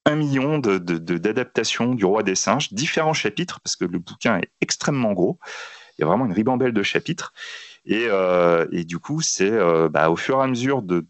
un 0.05 0.17
million 0.17 0.59
d'adaptations 0.59 1.93
de, 1.93 1.97
du 1.97 2.05
Roi 2.05 2.23
des 2.23 2.35
Singes, 2.35 2.73
différents 2.73 3.13
chapitres, 3.13 3.61
parce 3.61 3.77
que 3.77 3.85
le 3.85 3.99
bouquin 3.99 4.39
est 4.39 4.51
extrêmement 4.61 5.13
gros. 5.13 5.39
Il 5.97 6.03
y 6.03 6.05
a 6.05 6.07
vraiment 6.07 6.27
une 6.27 6.33
ribambelle 6.33 6.73
de 6.73 6.83
chapitres. 6.83 7.33
Et, 7.85 8.07
euh, 8.09 8.67
et 8.73 8.85
du 8.85 8.99
coup, 8.99 9.21
c'est 9.21 9.51
euh, 9.51 9.89
bah, 9.89 10.11
au 10.11 10.17
fur 10.17 10.39
et 10.39 10.43
à 10.43 10.47
mesure 10.47 10.83
de 10.83 11.05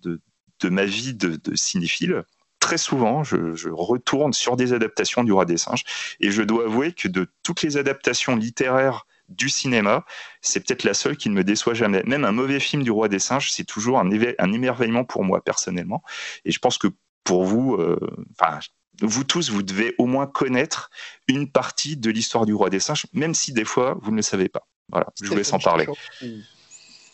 ma 0.64 0.84
vie 0.84 1.14
de, 1.14 1.38
cinéphile, 1.54 2.24
très 2.62 2.78
souvent, 2.78 3.24
je, 3.24 3.68
retourne 3.68 4.32
sur 4.32 4.56
des 4.56 4.72
adaptations 4.72 5.24
du 5.24 5.32
Roi 5.32 5.44
des 5.44 5.58
Singes. 5.58 5.84
Et 6.20 6.30
je 6.30 6.42
dois 6.42 6.64
avouer 6.64 6.92
que 6.92 7.08
de 7.08 7.26
toutes 7.42 7.62
les 7.62 7.76
adaptations 7.76 8.36
littéraires 8.36 9.06
du 9.28 9.48
cinéma, 9.48 10.04
c'est 10.40 10.60
peut-être 10.60 10.84
la 10.84 10.94
seule 10.94 11.16
qui 11.16 11.28
ne 11.28 11.34
me 11.34 11.42
déçoit 11.42 11.74
jamais. 11.74 12.02
Même 12.06 12.24
un 12.24 12.32
mauvais 12.32 12.60
film 12.60 12.84
du 12.84 12.90
Roi 12.90 13.08
des 13.08 13.18
Singes, 13.18 13.50
c'est 13.50 13.64
toujours 13.64 13.98
un, 13.98 14.08
un, 14.38 14.52
émerveillement 14.52 15.04
pour 15.04 15.24
moi 15.24 15.42
personnellement. 15.42 16.02
Et 16.44 16.52
je 16.52 16.58
pense 16.60 16.78
que 16.78 16.86
pour 17.24 17.44
vous, 17.44 17.74
euh, 17.74 17.98
enfin, 18.38 18.60
vous 19.00 19.24
tous, 19.24 19.50
vous 19.50 19.62
devez 19.62 19.94
au 19.98 20.06
moins 20.06 20.26
connaître 20.26 20.90
une 21.26 21.50
partie 21.50 21.96
de 21.96 22.10
l'histoire 22.10 22.46
du 22.46 22.54
Roi 22.54 22.70
des 22.70 22.80
Singes, 22.80 23.06
même 23.12 23.34
si 23.34 23.52
des 23.52 23.64
fois 23.64 23.98
vous 24.00 24.12
ne 24.12 24.16
le 24.16 24.22
savez 24.22 24.48
pas. 24.48 24.68
Voilà, 24.88 25.06
je 25.20 25.28
vous 25.28 25.34
laisse 25.34 25.52
en 25.52 25.58
parler. 25.58 25.86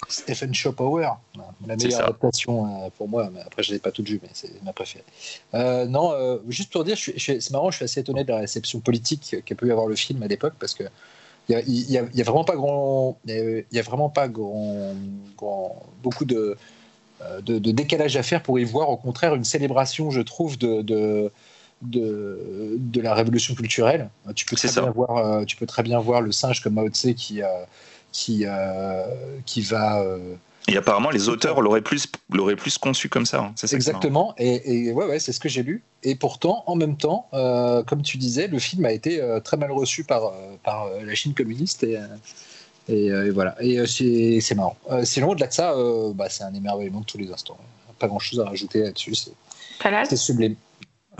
Stephen 0.07 0.55
Schopenhauer, 0.55 1.19
la 1.67 1.77
meilleure 1.77 2.05
adaptation 2.05 2.67
euh, 2.67 2.89
pour 2.97 3.09
moi. 3.09 3.31
Mais 3.33 3.41
après, 3.41 3.63
je 3.63 3.71
ne 3.71 3.75
l'ai 3.75 3.81
pas 3.81 3.91
toute 3.91 4.09
vue, 4.09 4.21
mais 4.23 4.29
c'est 4.33 4.63
ma 4.63 4.73
préférée. 4.73 5.05
Euh, 5.55 5.87
non, 5.87 6.13
euh, 6.13 6.39
juste 6.49 6.73
pour 6.73 6.85
dire, 6.85 6.97
c'est 6.97 7.51
marrant, 7.51 7.71
je 7.71 7.77
suis 7.77 7.85
assez 7.85 8.01
étonné 8.01 8.23
de 8.23 8.31
la 8.31 8.39
réception 8.39 8.81
politique 8.81 9.37
qu'a 9.45 9.55
pu 9.55 9.71
avoir 9.71 9.87
le 9.87 9.97
film 9.97 10.23
à 10.23 10.29
l'époque, 10.29 10.55
parce 10.59 10.75
que 10.75 10.85
il 11.51 11.91
y, 11.91 11.97
a, 11.97 12.25
vraiment 12.25 12.45
pas 12.45 12.57
grand, 12.57 13.19
il 13.27 13.65
y 13.73 13.79
a 13.79 13.83
vraiment 13.83 14.11
pas 14.11 14.29
grand, 14.29 14.95
beaucoup 16.03 16.27
de, 16.27 16.59
de, 17.41 17.73
décalage 17.73 18.19
à 18.19 18.23
faire 18.23 18.43
pour 18.43 18.59
y 18.59 18.65
voir, 18.65 18.91
au 18.91 18.99
contraire, 18.99 19.35
une 19.35 19.45
célébration, 19.45 20.11
je 20.11 20.21
trouve, 20.21 20.59
de, 20.59 20.83
de 20.83 21.33
de, 21.81 23.01
la 23.01 23.15
révolution 23.15 23.55
culturelle. 23.55 24.11
Tu 24.35 24.45
peux, 24.45 24.57
très 24.57 24.69
bien 24.69 24.91
voir, 24.91 25.47
tu 25.47 25.57
peux 25.57 25.65
très 25.65 25.83
bien 25.83 25.99
voir 26.01 26.21
le 26.21 26.33
singe 26.33 26.61
comme 26.61 26.75
Mao 26.75 26.89
Tse 26.91 27.15
qui, 27.17 27.41
qui, 28.13 28.45
euh, 28.47 29.05
qui 29.47 29.61
va. 29.63 30.01
Euh, 30.01 30.35
et 30.67 30.77
apparemment, 30.77 31.11
les 31.11 31.31
auteurs 31.31 31.63
l'auraient 31.63 31.81
plus, 31.81 32.07
l'auraient 32.31 32.57
plus 32.57 32.77
conçu 32.77 33.09
comme 33.09 33.25
ça. 33.25 33.41
Hein. 33.41 33.55
Exactement. 33.73 34.35
Et, 34.37 34.93
ouais, 34.93 35.07
ouais, 35.07 35.19
c'est 35.19 35.33
ce 35.33 35.41
que 35.41 35.49
j'ai 35.49 35.63
lu. 35.63 35.83
Et 36.03 36.15
pourtant, 36.15 36.63
en 36.67 36.77
même 36.77 36.99
temps, 36.99 37.27
euh, 37.33 37.83
comme 37.83 38.03
tu 38.03 38.19
disais, 38.19 38.49
le 38.49 38.59
film 38.59 38.85
a 38.85 38.93
été 38.93 39.23
très 39.45 39.57
mal 39.57 39.73
reçu 39.73 40.05
par, 40.05 40.35
par 40.63 40.89
la 41.03 41.15
Chine 41.15 41.33
communiste. 41.33 41.85
Et, 41.85 41.99
et, 42.89 43.31
voilà. 43.31 43.57
Et 43.61 43.87
c'est, 43.87 44.55
marrant. 44.55 44.77
sinon, 45.05 45.31
au-delà 45.31 45.47
de 45.47 45.55
ça, 45.55 45.75
bah, 46.15 46.29
c'est 46.29 46.45
un 46.45 46.53
émerveillement 46.53 47.01
de 47.01 47.07
tous 47.07 47.19
les 47.19 47.33
instants. 47.33 47.57
Pas 47.99 48.07
grand-chose 48.07 48.39
à 48.39 48.45
rajouter 48.45 48.83
là-dessus. 48.83 49.15
C'est, 49.15 49.33
c'est 50.05 50.17
sublime. 50.17 50.55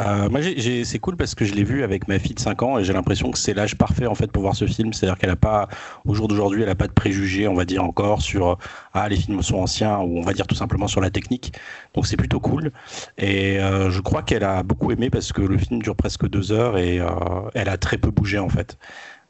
Euh, 0.01 0.29
moi, 0.29 0.41
c'est 0.85 0.99
cool 1.01 1.17
parce 1.17 1.35
que 1.35 1.45
je 1.45 1.55
l'ai 1.55 1.65
vu 1.65 1.83
avec 1.83 2.07
ma 2.07 2.19
fille 2.19 2.35
de 2.35 2.41
5 2.41 2.63
ans 2.63 2.79
et 2.79 2.85
j'ai 2.85 2.93
l'impression 2.93 3.31
que 3.31 3.39
c'est 3.39 3.55
l'âge 3.55 3.77
parfait 3.77 4.07
en 4.07 4.15
fait 4.15 4.31
pour 4.31 4.43
voir 4.43 4.55
ce 4.55 4.67
film. 4.67 4.93
C'est-à-dire 4.93 5.19
qu'elle 5.19 5.31
a 5.31 5.37
pas, 5.37 5.69
au 6.07 6.15
jour 6.15 6.29
d'aujourd'hui, 6.29 6.63
elle 6.63 6.69
a 6.69 6.75
pas 6.75 6.87
de 6.87 6.93
préjugés, 6.93 7.49
on 7.49 7.55
va 7.55 7.65
dire 7.65 7.83
encore 7.85 8.23
sur 8.23 8.59
ah 8.95 9.09
les 9.09 9.17
films 9.17 9.43
sont 9.43 9.59
anciens 9.59 9.99
ou 9.99 10.19
on 10.19 10.23
va 10.23 10.33
dire 10.33 10.47
tout 10.47 10.55
simplement 10.55 10.87
sur 10.87 11.01
la 11.01 11.11
technique. 11.11 11.53
Donc 11.95 12.07
c'est 12.07 12.17
plutôt 12.17 12.41
cool. 12.41 12.71
Et 13.17 13.59
euh, 13.59 13.91
je 13.91 14.01
crois 14.01 14.23
qu'elle 14.23 14.45
a 14.45 14.63
beaucoup 14.63 14.93
aimé 14.93 15.11
parce 15.11 15.33
que 15.33 15.43
le 15.43 15.59
film 15.59 15.83
dure 15.83 15.97
presque 15.97 16.29
deux 16.29 16.53
heures 16.53 16.79
et 16.79 17.01
euh, 17.01 17.09
elle 17.55 17.69
a 17.69 17.77
très 17.77 17.99
peu 17.99 18.11
bougé 18.11 18.39
en 18.39 18.49
fait. 18.49 18.79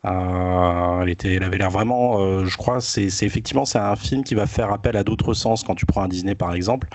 Euh, 0.05 1.03
elle, 1.03 1.09
était, 1.09 1.35
elle 1.35 1.43
avait 1.43 1.59
l'air 1.59 1.71
vraiment, 1.71 2.21
euh, 2.21 2.45
je 2.47 2.57
crois, 2.57 2.81
c'est 2.81 3.07
effectivement 3.23 3.65
c'est 3.65 3.79
un 3.79 3.97
film 3.97 4.23
qui 4.23 4.35
va 4.35 4.47
faire 4.47 4.73
appel 4.73 4.97
à 4.97 5.03
d'autres 5.03 5.35
sens 5.35 5.65
quand 5.65 5.75
tu 5.75 5.87
prends 5.87 6.03
un 6.03 6.09
Disney 6.09 6.35
par 6.35 6.55
exemple. 6.55 6.89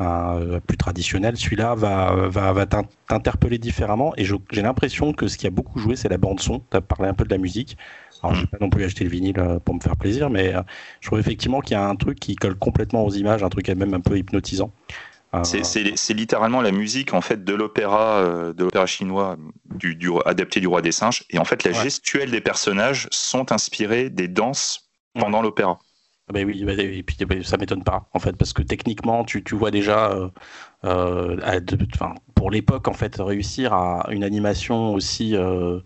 Euh, 0.00 0.60
plus 0.60 0.78
traditionnel, 0.78 1.36
celui-là 1.36 1.74
va, 1.74 2.14
va, 2.28 2.52
va 2.52 2.66
t'interpeller 2.66 3.58
différemment. 3.58 4.14
Et 4.16 4.24
j'ai 4.24 4.62
l'impression 4.62 5.12
que 5.12 5.28
ce 5.28 5.36
qui 5.36 5.46
a 5.46 5.50
beaucoup 5.50 5.78
joué, 5.78 5.94
c'est 5.94 6.08
la 6.08 6.16
bande-son. 6.16 6.62
Tu 6.70 6.76
as 6.76 6.80
parlé 6.80 7.08
un 7.08 7.14
peu 7.14 7.24
de 7.24 7.30
la 7.30 7.36
musique. 7.36 7.76
Alors, 8.22 8.34
je 8.34 8.40
n'ai 8.42 8.46
pas 8.46 8.56
non 8.60 8.70
plus 8.70 8.84
acheté 8.84 9.04
le 9.04 9.10
vinyle 9.10 9.38
euh, 9.38 9.58
pour 9.58 9.74
me 9.74 9.80
faire 9.80 9.96
plaisir, 9.96 10.30
mais 10.30 10.54
euh, 10.54 10.62
je 11.00 11.08
trouve 11.08 11.20
effectivement 11.20 11.60
qu'il 11.60 11.72
y 11.72 11.76
a 11.76 11.86
un 11.86 11.96
truc 11.96 12.18
qui 12.18 12.34
colle 12.34 12.56
complètement 12.56 13.04
aux 13.04 13.10
images, 13.10 13.42
un 13.42 13.50
truc 13.50 13.68
même 13.68 13.92
un 13.92 14.00
peu 14.00 14.16
hypnotisant. 14.16 14.72
C'est 15.44 16.14
littéralement 16.14 16.60
la 16.60 16.72
musique 16.72 17.14
en 17.14 17.20
fait 17.20 17.44
de 17.44 17.54
l'opéra 17.54 18.52
de 18.52 18.64
l'opéra 18.64 18.86
chinois 18.86 19.36
du, 19.72 19.94
du, 19.94 20.10
adapté 20.26 20.58
du 20.58 20.66
roi 20.66 20.82
des 20.82 20.90
singes 20.90 21.22
et 21.30 21.38
en 21.38 21.44
fait 21.44 21.62
la 21.62 21.70
gestuelle 21.70 22.32
des 22.32 22.40
personnages 22.40 23.06
sont 23.12 23.52
inspirées 23.52 24.10
des 24.10 24.26
danses 24.26 24.90
pendant 25.14 25.40
l'opéra. 25.40 25.78
Ah 26.30 26.32
ben 26.32 26.46
oui, 26.46 26.62
bah, 26.64 26.74
et 26.78 27.02
puis 27.02 27.16
bah, 27.26 27.34
ça 27.42 27.56
m'étonne 27.56 27.82
pas, 27.82 28.08
en 28.14 28.20
fait, 28.20 28.36
parce 28.36 28.52
que 28.52 28.62
techniquement, 28.62 29.24
tu, 29.24 29.42
tu 29.42 29.56
vois 29.56 29.72
déjà, 29.72 30.12
euh, 30.12 30.28
euh 30.84 31.60
pour 32.36 32.52
l'époque, 32.52 32.86
en 32.86 32.92
fait, 32.92 33.16
réussir 33.16 33.72
à 33.72 34.06
une 34.12 34.22
animation 34.22 34.94
aussi 34.94 35.34
euh, 35.34 35.80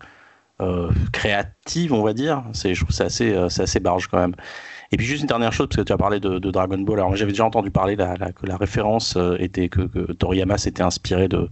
créative, 1.11 1.93
on 1.93 2.03
va 2.03 2.13
dire, 2.13 2.43
je 2.53 2.79
trouve 2.79 2.91
c'est 2.91 3.05
assez, 3.05 3.35
assez 3.35 3.79
barge 3.79 4.07
quand 4.07 4.19
même. 4.19 4.35
Et 4.91 4.97
puis 4.97 5.07
juste 5.07 5.21
une 5.21 5.27
dernière 5.27 5.51
chose, 5.51 5.65
parce 5.67 5.77
que 5.77 5.81
tu 5.81 5.93
as 5.93 5.97
parlé 5.97 6.19
de, 6.19 6.37
Dragon 6.37 6.77
Ball. 6.77 6.99
Alors 6.99 7.15
j'avais 7.15 7.31
déjà 7.31 7.45
entendu 7.45 7.71
parler 7.71 7.95
que 7.95 8.45
la 8.45 8.57
référence 8.57 9.17
était 9.39 9.67
que, 9.67 9.81
que 9.81 10.13
Toriyama 10.13 10.59
s'était 10.59 10.83
inspiré 10.83 11.27
de, 11.27 11.49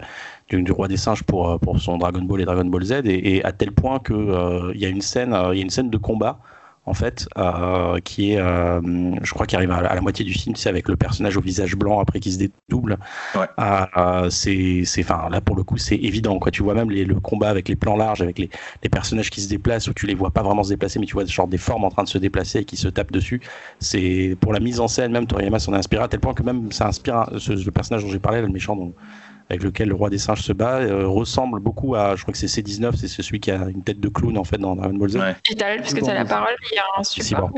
du, 0.51 0.71
roi 0.71 0.87
des 0.87 0.97
singes 0.97 1.23
pour, 1.23 1.59
pour 1.61 1.79
son 1.79 1.97
Dragon 1.97 2.21
Ball 2.21 2.41
et 2.41 2.45
Dragon 2.45 2.65
Ball 2.65 2.83
Z, 2.83 3.01
et, 3.05 3.43
à 3.43 3.53
tel 3.53 3.71
point 3.71 3.97
que 3.97 4.71
il 4.75 4.79
y 4.79 4.85
a 4.85 4.89
y 4.89 4.91
a 4.91 5.61
une 5.63 5.69
scène 5.71 5.89
de 5.89 5.97
combat 5.97 6.39
en 6.85 6.93
fait, 6.93 7.27
euh, 7.37 7.99
qui 8.03 8.33
est, 8.33 8.39
euh, 8.39 8.81
je 9.21 9.33
crois, 9.33 9.45
qu'il 9.45 9.55
arrive 9.55 9.71
à, 9.71 9.81
la 9.81 10.01
moitié 10.01 10.25
du 10.25 10.33
film, 10.33 10.55
c'est 10.55 10.67
avec 10.67 10.89
le 10.89 10.97
personnage 10.97 11.37
au 11.37 11.41
visage 11.41 11.75
blanc 11.75 11.99
après 11.99 12.19
qu'il 12.19 12.33
se 12.33 12.37
dédouble. 12.37 12.97
Ouais. 13.35 13.45
Euh, 13.59 14.29
c'est, 14.29 14.83
enfin, 14.99 15.29
là 15.29 15.39
pour 15.39 15.55
le 15.55 15.63
coup, 15.63 15.77
c'est 15.77 15.95
évident, 15.95 16.39
quoi. 16.39 16.51
Tu 16.51 16.61
vois 16.61 16.73
même 16.73 16.91
les, 16.91 17.05
le 17.05 17.19
combat 17.19 17.49
avec 17.49 17.69
les 17.69 17.77
plans 17.77 17.95
larges, 17.95 18.21
avec 18.21 18.37
les, 18.37 18.49
les, 18.83 18.89
personnages 18.89 19.29
qui 19.29 19.39
se 19.39 19.47
déplacent, 19.47 19.87
où 19.87 19.93
tu 19.93 20.07
les 20.07 20.15
vois 20.15 20.31
pas 20.31 20.43
vraiment 20.43 20.63
se 20.63 20.69
déplacer, 20.69 20.99
mais 20.99 21.05
tu 21.05 21.13
vois 21.13 21.25
genre 21.25 21.47
des 21.47 21.57
formes 21.57 21.85
en 21.85 21.89
train 21.89 22.03
de 22.03 22.09
se 22.09 22.17
déplacer 22.17 22.59
et 22.59 22.65
qui 22.65 22.75
se 22.75 22.89
tapent 22.89 23.13
dessus. 23.13 23.39
C'est 23.79 24.35
pour 24.41 24.51
la 24.51 24.59
mise 24.59 24.81
en 24.81 24.89
scène, 24.89 25.13
même 25.13 25.25
Toriyama 25.25 25.59
s'en 25.59 25.73
a 25.73 25.77
inspiré 25.77 26.03
à 26.03 26.09
tel 26.09 26.19
point 26.19 26.33
que 26.33 26.43
même 26.43 26.71
ça 26.71 26.87
inspire 26.87 27.29
ce, 27.37 27.53
le 27.53 27.71
personnage 27.71 28.03
dont 28.03 28.11
j'ai 28.11 28.19
parlé, 28.19 28.41
le 28.41 28.49
méchant 28.49 28.75
dont 28.75 28.93
avec 29.53 29.63
lequel 29.63 29.89
le 29.89 29.95
roi 29.95 30.09
des 30.09 30.17
singes 30.17 30.41
se 30.41 30.53
bat 30.53 30.79
euh, 30.79 31.07
ressemble 31.07 31.59
beaucoup 31.59 31.95
à, 31.95 32.15
je 32.15 32.21
crois 32.23 32.33
que 32.33 32.37
c'est 32.37 32.47
C19, 32.47 32.95
c'est 32.95 33.07
celui 33.07 33.39
qui 33.39 33.51
a 33.51 33.69
une 33.69 33.83
tête 33.83 33.99
de 33.99 34.09
clown 34.09 34.37
en 34.37 34.43
fait 34.43 34.57
dans 34.57 34.75
Dragon 34.75 34.95
Ball 34.95 35.09
Z. 35.09 35.15
Ouais. 35.17 35.35
Et 35.49 35.55
t'as 35.55 35.77
puisque 35.77 36.01
tu 36.01 36.09
as 36.09 36.13
la 36.13 36.25
parole, 36.25 36.55
il 36.71 36.75
y 36.75 36.79
a 36.79 36.83
un 36.97 37.03
super 37.03 37.49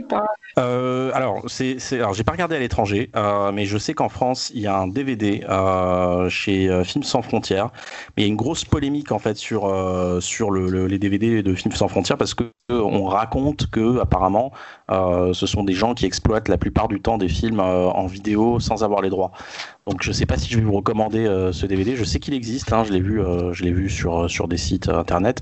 euh, 0.57 1.11
alors, 1.13 1.43
c'est, 1.47 1.77
alors 1.93 2.13
j'ai 2.13 2.23
pas 2.23 2.31
regardé 2.31 2.55
à 2.55 2.59
l'étranger, 2.59 3.09
euh, 3.15 3.51
mais 3.51 3.65
je 3.65 3.77
sais 3.77 3.93
qu'en 3.93 4.09
France, 4.09 4.51
il 4.53 4.61
y 4.61 4.67
a 4.67 4.77
un 4.77 4.87
DVD 4.87 5.43
euh, 5.49 6.29
chez 6.29 6.83
Films 6.83 7.03
sans 7.03 7.21
frontières. 7.21 7.69
Mais 8.15 8.23
il 8.23 8.25
y 8.25 8.25
a 8.25 8.29
une 8.29 8.37
grosse 8.37 8.63
polémique 8.63 9.11
en 9.11 9.19
fait 9.19 9.35
sur 9.35 9.65
sur 10.21 10.51
le, 10.51 10.87
les 10.87 10.99
DVD 10.99 11.43
de 11.43 11.53
Films 11.53 11.73
sans 11.73 11.87
frontières 11.87 12.17
parce 12.17 12.33
que 12.33 12.45
on 12.69 13.05
raconte 13.05 13.69
que 13.69 13.99
apparemment, 13.99 14.51
ce 14.89 15.45
sont 15.45 15.63
des 15.63 15.73
gens 15.73 15.93
qui 15.93 16.05
exploitent 16.05 16.47
la 16.47 16.57
plupart 16.57 16.87
du 16.87 17.01
temps 17.01 17.17
des 17.17 17.27
films 17.27 17.59
en 17.59 18.05
vidéo 18.07 18.59
sans 18.59 18.83
avoir 18.83 19.01
les 19.01 19.09
droits. 19.09 19.31
Donc 19.87 20.01
je 20.01 20.11
sais 20.11 20.25
pas 20.25 20.37
si 20.37 20.49
je 20.49 20.57
vais 20.57 20.63
vous 20.63 20.73
recommander 20.73 21.25
ce 21.51 21.65
DVD. 21.65 21.95
Je 21.95 22.03
sais 22.03 22.19
qu'il 22.19 22.33
existe, 22.33 22.73
hein, 22.73 22.83
je 22.83 22.91
l'ai 22.91 23.01
vu, 23.01 23.21
je 23.51 23.63
l'ai 23.63 23.71
vu 23.71 23.89
sur 23.89 24.29
sur 24.29 24.47
des 24.47 24.57
sites 24.57 24.89
internet. 24.89 25.41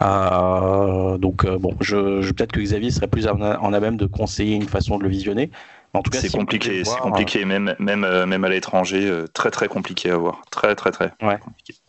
donc 0.00 1.46
bon, 1.46 1.76
je, 1.80 2.22
je 2.22 2.32
peut-être 2.32 2.52
que 2.52 2.60
Xavier 2.60 2.90
serait 2.90 3.08
plus 3.08 3.26
en, 3.26 3.40
en 3.40 3.70
même 3.70 3.96
de 3.96 4.06
conseiller 4.06 4.54
une 4.54 4.68
façon 4.68 4.98
de 4.98 5.02
le 5.04 5.08
visionner. 5.08 5.50
En 5.94 6.02
tout 6.02 6.10
cas, 6.10 6.20
c'est 6.20 6.28
compliqué, 6.28 6.84
c'est 6.84 6.98
compliqué, 6.98 7.42
euh, 7.42 7.46
même 7.46 7.76
même 7.78 8.02
euh, 8.02 8.26
même 8.26 8.42
à 8.44 8.48
l'étranger, 8.48 9.08
euh, 9.08 9.28
très 9.28 9.52
très 9.52 9.68
compliqué 9.68 10.10
à 10.10 10.16
voir, 10.16 10.42
très 10.50 10.74
très 10.74 10.90
très. 10.90 11.12
Ouais. 11.22 11.38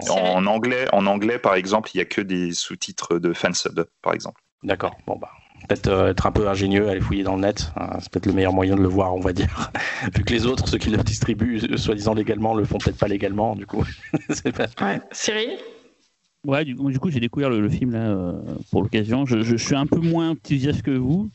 En, 0.09 0.45
anglais, 0.45 0.87
en 0.93 1.07
anglais 1.07 1.39
par 1.39 1.55
exemple, 1.55 1.89
il 1.95 1.97
y 1.97 2.01
a 2.01 2.05
que 2.05 2.21
des 2.21 2.53
sous-titres 2.53 3.17
de 3.17 3.33
fansub, 3.33 3.83
par 4.03 4.13
exemple. 4.13 4.41
D'accord. 4.61 4.95
Bon 5.07 5.17
bah 5.17 5.31
peut-être 5.67 6.09
être 6.09 6.25
un 6.25 6.31
peu 6.31 6.47
ingénieux, 6.47 6.89
aller 6.89 7.01
fouiller 7.01 7.23
dans 7.23 7.35
le 7.35 7.41
net. 7.41 7.71
Hein, 7.75 7.97
c'est 7.99 8.11
peut-être 8.11 8.25
le 8.25 8.33
meilleur 8.33 8.53
moyen 8.53 8.75
de 8.75 8.81
le 8.81 8.87
voir, 8.87 9.13
on 9.15 9.19
va 9.19 9.33
dire. 9.33 9.71
Vu 10.15 10.23
que 10.23 10.33
les 10.33 10.45
autres, 10.45 10.67
ceux 10.67 10.77
qui 10.77 10.89
le 10.89 10.97
distribuent, 10.97 11.77
soi-disant 11.77 12.13
légalement, 12.13 12.53
le 12.53 12.65
font 12.65 12.77
peut-être 12.77 12.97
pas 12.97 13.07
légalement, 13.07 13.55
du 13.55 13.65
coup. 13.65 13.83
pas... 14.55 14.85
Ouais. 14.85 15.01
Cyril? 15.11 15.57
Ouais, 16.45 16.63
du, 16.63 16.75
coup, 16.75 17.09
j'ai 17.09 17.19
découvert 17.19 17.49
le, 17.49 17.67
film 17.69 17.91
là 17.91 18.35
pour 18.71 18.83
l'occasion. 18.83 19.25
Je, 19.25 19.41
je, 19.41 19.55
suis 19.55 19.75
un 19.75 19.87
peu 19.87 19.99
moins 19.99 20.31
enthousiaste 20.31 20.83
que 20.83 20.91
vous. 20.91 21.29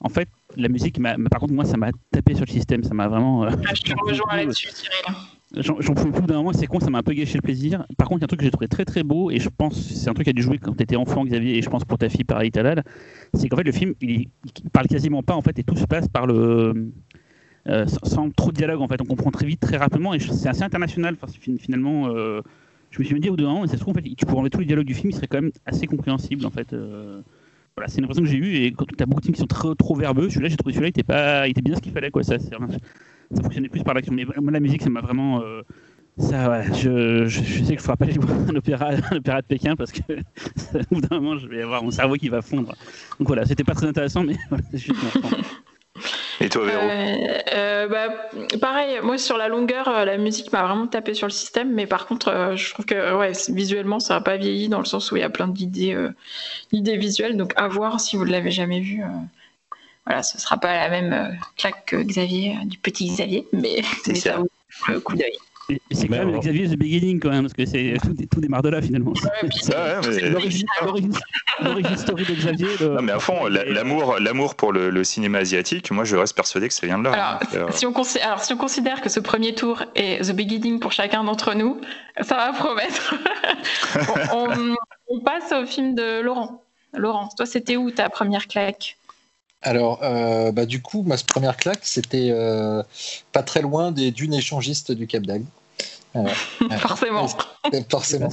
En 0.00 0.10
fait, 0.10 0.28
la 0.56 0.68
musique, 0.68 1.00
par 1.30 1.40
contre, 1.40 1.54
moi, 1.54 1.64
ça 1.64 1.78
m'a 1.78 1.90
tapé 2.10 2.34
sur 2.34 2.44
le 2.46 2.52
système. 2.52 2.84
Ça 2.84 2.92
m'a 2.92 3.08
vraiment. 3.08 3.44
Euh, 3.44 3.50
ah, 3.66 3.72
je 3.74 3.82
te 3.82 3.92
rejoins 3.98 4.36
là-dessus, 4.36 4.68
Cyril. 4.68 5.16
J'en 5.56 5.94
pouvais 5.94 6.10
plus 6.10 6.26
d'un 6.26 6.38
moment, 6.38 6.52
c'est 6.52 6.66
con, 6.66 6.80
ça 6.80 6.90
m'a 6.90 6.98
un 6.98 7.02
peu 7.02 7.12
gâché 7.12 7.34
le 7.36 7.42
plaisir. 7.42 7.86
Par 7.96 8.08
contre, 8.08 8.18
il 8.18 8.22
y 8.22 8.24
a 8.24 8.26
un 8.26 8.28
truc 8.28 8.40
que 8.40 8.44
j'ai 8.44 8.50
trouvé 8.50 8.66
très 8.66 8.84
très 8.84 9.02
beau, 9.04 9.30
et 9.30 9.38
je 9.38 9.48
pense, 9.48 9.80
c'est 9.80 10.10
un 10.10 10.12
truc 10.12 10.24
qui 10.24 10.30
a 10.30 10.32
dû 10.32 10.42
jouer 10.42 10.58
quand 10.58 10.74
tu 10.74 10.82
étais 10.82 10.96
enfant, 10.96 11.24
Xavier, 11.24 11.56
et 11.56 11.62
je 11.62 11.70
pense 11.70 11.84
pour 11.84 11.96
ta 11.96 12.08
fille, 12.08 12.24
pareil, 12.24 12.50
Talal, 12.50 12.82
c'est 13.34 13.48
qu'en 13.48 13.56
fait, 13.56 13.64
le 13.64 13.72
film, 13.72 13.94
il, 14.00 14.28
parle 14.72 14.86
quasiment 14.86 15.22
pas, 15.22 15.34
en 15.34 15.42
fait, 15.42 15.58
et 15.58 15.64
tout 15.64 15.76
se 15.76 15.86
passe 15.86 16.08
par 16.08 16.26
le. 16.26 16.92
Euh, 17.66 17.86
sans, 17.86 18.30
trop 18.30 18.50
de 18.50 18.56
dialogue, 18.56 18.80
en 18.80 18.88
fait. 18.88 19.00
On 19.00 19.06
comprend 19.06 19.30
très 19.30 19.46
vite, 19.46 19.60
très 19.60 19.76
rapidement, 19.76 20.14
et 20.14 20.18
c'est 20.18 20.48
assez 20.48 20.62
international, 20.62 21.16
finalement. 21.58 22.08
Euh, 22.08 22.42
je 22.90 23.00
me 23.00 23.04
suis 23.04 23.18
dit 23.18 23.28
au 23.28 23.36
d'un 23.36 23.44
moment, 23.44 23.66
ça 23.66 23.72
se 23.72 23.78
trouve, 23.78 23.96
en 23.96 24.00
fait, 24.00 24.02
tu 24.02 24.24
pourrais 24.26 24.38
enlever 24.38 24.50
tous 24.50 24.60
les 24.60 24.66
dialogues 24.66 24.86
du 24.86 24.94
film, 24.94 25.10
il 25.10 25.14
serait 25.14 25.26
quand 25.26 25.40
même 25.40 25.50
assez 25.66 25.86
compréhensible, 25.86 26.46
en 26.46 26.50
fait. 26.50 26.74
Voilà, 27.76 27.88
c'est 27.88 27.98
une 27.98 28.04
impression 28.04 28.22
que 28.22 28.30
j'ai 28.30 28.36
eue 28.36 28.54
et 28.54 28.70
quand 28.70 28.84
tu 28.86 29.02
as 29.02 29.06
beaucoup 29.06 29.20
de 29.20 29.24
films 29.26 29.34
qui 29.34 29.40
sont 29.40 29.48
trop, 29.48 29.74
trop 29.74 29.96
verbeux, 29.96 30.30
celui-là, 30.30 30.48
j'ai 30.48 30.56
trouvé 30.56 30.74
celui-là, 30.74 30.88
il 30.88 30.90
était, 30.90 31.02
pas, 31.02 31.48
il 31.48 31.50
était 31.50 31.62
bien 31.62 31.74
ce 31.74 31.80
qu'il 31.80 31.90
fallait, 31.90 32.12
quoi. 32.12 32.22
Ça, 32.22 32.38
ça 32.38 32.56
fonctionnait 33.42 33.68
plus 33.68 33.82
par 33.82 33.94
l'action. 33.94 34.14
Mais 34.14 34.24
moi, 34.40 34.52
la 34.52 34.60
musique, 34.60 34.82
ça 34.82 34.90
m'a 34.90 35.00
vraiment. 35.00 35.42
Ça, 36.16 36.48
ouais, 36.48 36.64
je, 36.74 37.26
je, 37.26 37.40
sais 37.40 37.60
que 37.60 37.64
je 37.64 37.72
ne 37.72 37.78
ferai 37.78 37.96
pas 37.96 38.04
aller 38.04 38.18
voir 38.18 38.38
un 38.48 38.54
opéra, 38.54 38.90
un 39.10 39.16
opéra 39.16 39.42
de 39.42 39.46
Pékin 39.46 39.74
parce 39.74 39.90
que 39.90 40.00
au 40.90 40.94
bout 40.94 41.00
d'un 41.00 41.20
moment, 41.20 41.38
je 41.38 41.48
vais 41.48 41.62
avoir 41.62 41.82
mon 41.82 41.90
cerveau 41.90 42.14
qui 42.14 42.28
va 42.28 42.40
fondre. 42.40 42.74
Donc 43.18 43.26
voilà, 43.26 43.44
c'était 43.44 43.64
pas 43.64 43.74
très 43.74 43.86
intéressant, 43.86 44.22
mais 44.22 44.36
voilà, 44.48 44.64
c'est 44.70 44.78
juste 44.78 45.00
et 46.40 46.48
toi, 46.48 46.64
Véro 46.64 46.82
euh, 46.82 47.38
euh, 47.54 47.88
bah, 47.88 48.08
Pareil, 48.60 48.98
moi 49.02 49.18
sur 49.18 49.36
la 49.36 49.48
longueur, 49.48 49.88
euh, 49.88 50.04
la 50.04 50.18
musique 50.18 50.52
m'a 50.52 50.64
vraiment 50.64 50.86
tapé 50.88 51.14
sur 51.14 51.28
le 51.28 51.32
système, 51.32 51.72
mais 51.72 51.86
par 51.86 52.06
contre, 52.06 52.54
je 52.56 52.70
trouve 52.72 52.84
que 52.84 53.16
ouais, 53.16 53.32
visuellement, 53.48 54.00
ça 54.00 54.14
n'a 54.14 54.20
pas 54.20 54.36
vieilli 54.36 54.68
dans 54.68 54.80
le 54.80 54.84
sens 54.84 55.12
où 55.12 55.16
il 55.16 55.20
y 55.20 55.24
a 55.24 55.30
plein 55.30 55.46
d'idées 55.46 55.96
idées 56.72 56.96
visuelles, 56.96 57.36
donc 57.36 57.52
à 57.56 57.68
voir 57.68 58.00
si 58.00 58.16
vous 58.16 58.24
ne 58.24 58.32
l'avez 58.32 58.50
jamais 58.50 58.80
vu. 58.80 59.02
voilà, 60.06 60.22
ce 60.22 60.36
ne 60.36 60.40
sera 60.40 60.58
pas 60.58 60.74
la 60.74 60.88
même 60.88 61.38
claque 61.56 61.86
que 61.86 61.96
Xavier, 61.96 62.56
du 62.64 62.78
petit 62.78 63.06
Xavier, 63.08 63.46
mais, 63.52 63.82
mais 64.08 64.14
ça 64.16 64.38
vaut 64.38 64.48
le 64.88 65.00
coup 65.00 65.14
d'œil. 65.14 65.38
C'est 65.90 66.08
quand 66.08 66.16
même 66.16 66.38
Xavier 66.40 66.68
The 66.68 66.76
Beginning 66.76 67.20
quand 67.20 67.30
même, 67.30 67.42
parce 67.42 67.54
que 67.54 67.64
c'est 67.64 67.94
tout, 68.02 68.14
tout, 68.30 68.40
démarre 68.40 68.62
de 68.62 68.68
là 68.68 68.82
finalement. 68.82 69.12
Ouais, 69.12 70.30
L'origine 70.30 71.96
story 71.96 72.24
de 72.24 72.34
Xavier. 72.34 72.68
Non 72.80 73.02
mais 73.02 73.12
à 73.12 73.18
fond, 73.18 73.46
l'amour, 73.46 74.18
l'amour 74.20 74.54
pour 74.54 74.72
le, 74.72 75.04
cinéma 75.04 75.38
asiatique, 75.38 75.90
moi 75.90 76.04
je 76.04 76.16
reste 76.16 76.34
persuadé 76.34 76.68
que 76.68 76.74
ça 76.74 76.86
vient 76.86 76.98
de 76.98 77.04
là. 77.04 77.12
Alors, 77.12 77.68
euh, 77.68 77.72
si 77.72 77.86
on 77.86 77.92
alors, 78.22 78.40
si 78.40 78.52
on 78.52 78.56
considère 78.56 79.00
que 79.00 79.08
ce 79.08 79.20
premier 79.20 79.54
tour 79.54 79.84
est 79.94 80.22
The 80.22 80.34
Beginning 80.34 80.80
pour 80.80 80.92
chacun 80.92 81.24
d'entre 81.24 81.54
nous, 81.54 81.80
ça 82.20 82.36
va 82.36 82.52
promettre. 82.52 83.14
on, 84.32 84.74
on, 85.08 85.20
passe 85.20 85.52
au 85.52 85.66
film 85.66 85.94
de 85.94 86.20
Laurent. 86.20 86.62
Laurent, 86.94 87.28
toi 87.36 87.46
c'était 87.46 87.76
où 87.76 87.90
ta 87.90 88.08
première 88.08 88.46
claque? 88.48 88.96
Alors, 89.64 90.00
euh, 90.02 90.52
bah, 90.52 90.66
du 90.66 90.82
coup, 90.82 91.02
ma 91.02 91.16
première 91.16 91.56
claque, 91.56 91.80
c'était 91.82 92.28
euh, 92.30 92.82
pas 93.32 93.42
très 93.42 93.62
loin 93.62 93.92
des 93.92 94.10
dunes 94.10 94.34
échangistes 94.34 94.92
du 94.92 95.06
Cap 95.06 95.24
d'Agde. 95.24 95.46
forcément. 96.78 97.26
forcément. 97.90 98.28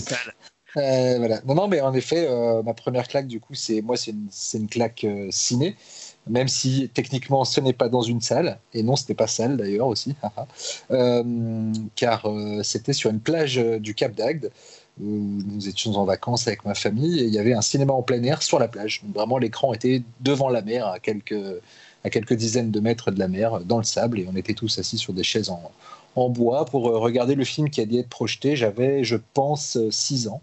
Euh, 0.77 1.17
voilà. 1.17 1.39
Non, 1.45 1.55
non, 1.55 1.67
mais 1.67 1.81
en 1.81 1.93
effet, 1.93 2.29
ma 2.63 2.73
première 2.73 3.07
claque, 3.07 3.27
du 3.27 3.39
coup, 3.39 3.55
c'est 3.55 3.81
moi, 3.81 3.95
c'est 3.97 4.11
une, 4.11 4.27
une, 4.53 4.67
claque 4.67 5.05
ciné, 5.31 5.75
même 6.27 6.47
si 6.47 6.91
techniquement, 6.93 7.43
ce 7.45 7.59
n'est 7.61 7.73
pas 7.73 7.89
dans 7.89 8.03
une 8.03 8.21
salle, 8.21 8.59
et 8.73 8.83
non, 8.83 8.95
c'était 8.95 9.15
pas 9.15 9.27
salle 9.27 9.57
d'ailleurs 9.57 9.87
aussi, 9.87 10.15
car 11.95 12.27
c'était 12.61 12.93
sur 12.93 13.09
une 13.09 13.21
plage 13.21 13.55
du 13.55 13.95
Cap 13.95 14.13
d'Agde 14.13 14.51
où 14.99 15.41
nous 15.45 15.69
étions 15.69 15.93
en 15.95 16.05
vacances 16.05 16.47
avec 16.47 16.65
ma 16.65 16.75
famille 16.75 17.19
et 17.19 17.23
il 17.23 17.33
y 17.33 17.39
avait 17.39 17.53
un 17.53 17.61
cinéma 17.61 17.93
en 17.93 18.01
plein 18.01 18.21
air 18.23 18.43
sur 18.43 18.59
la 18.59 18.67
plage. 18.67 19.01
vraiment, 19.13 19.37
l'écran 19.37 19.73
était 19.73 20.03
devant 20.19 20.49
la 20.49 20.61
mer, 20.61 20.87
à 20.87 20.99
quelques, 20.99 21.61
à 22.03 22.09
quelques 22.09 22.33
dizaines 22.33 22.71
de 22.71 22.79
mètres 22.79 23.11
de 23.11 23.19
la 23.19 23.27
mer, 23.27 23.61
dans 23.61 23.77
le 23.77 23.83
sable, 23.83 24.19
et 24.19 24.27
on 24.31 24.35
était 24.35 24.53
tous 24.53 24.77
assis 24.79 24.97
sur 24.97 25.13
des 25.13 25.23
chaises 25.23 25.49
en, 25.49 25.71
en 26.15 26.29
bois 26.29 26.65
pour 26.65 26.89
euh, 26.89 26.97
regarder 26.99 27.35
le 27.35 27.45
film 27.45 27.69
qui 27.69 27.81
allait 27.81 27.99
être 27.99 28.09
projeté. 28.09 28.55
J'avais, 28.55 29.03
je 29.03 29.17
pense, 29.33 29.77
6 29.89 30.27
ans. 30.27 30.41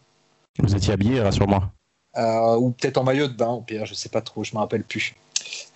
Vous 0.58 0.74
étiez 0.74 0.92
habillé, 0.92 1.20
rassure-moi. 1.20 1.70
Euh, 2.16 2.56
ou 2.56 2.70
peut-être 2.70 2.96
en 2.96 3.04
maillot 3.04 3.28
de 3.28 3.34
bain, 3.34 3.50
au 3.50 3.60
pire, 3.60 3.86
je 3.86 3.94
sais 3.94 4.08
pas 4.08 4.22
trop, 4.22 4.42
je 4.42 4.54
me 4.54 4.58
rappelle 4.58 4.82
plus. 4.82 5.14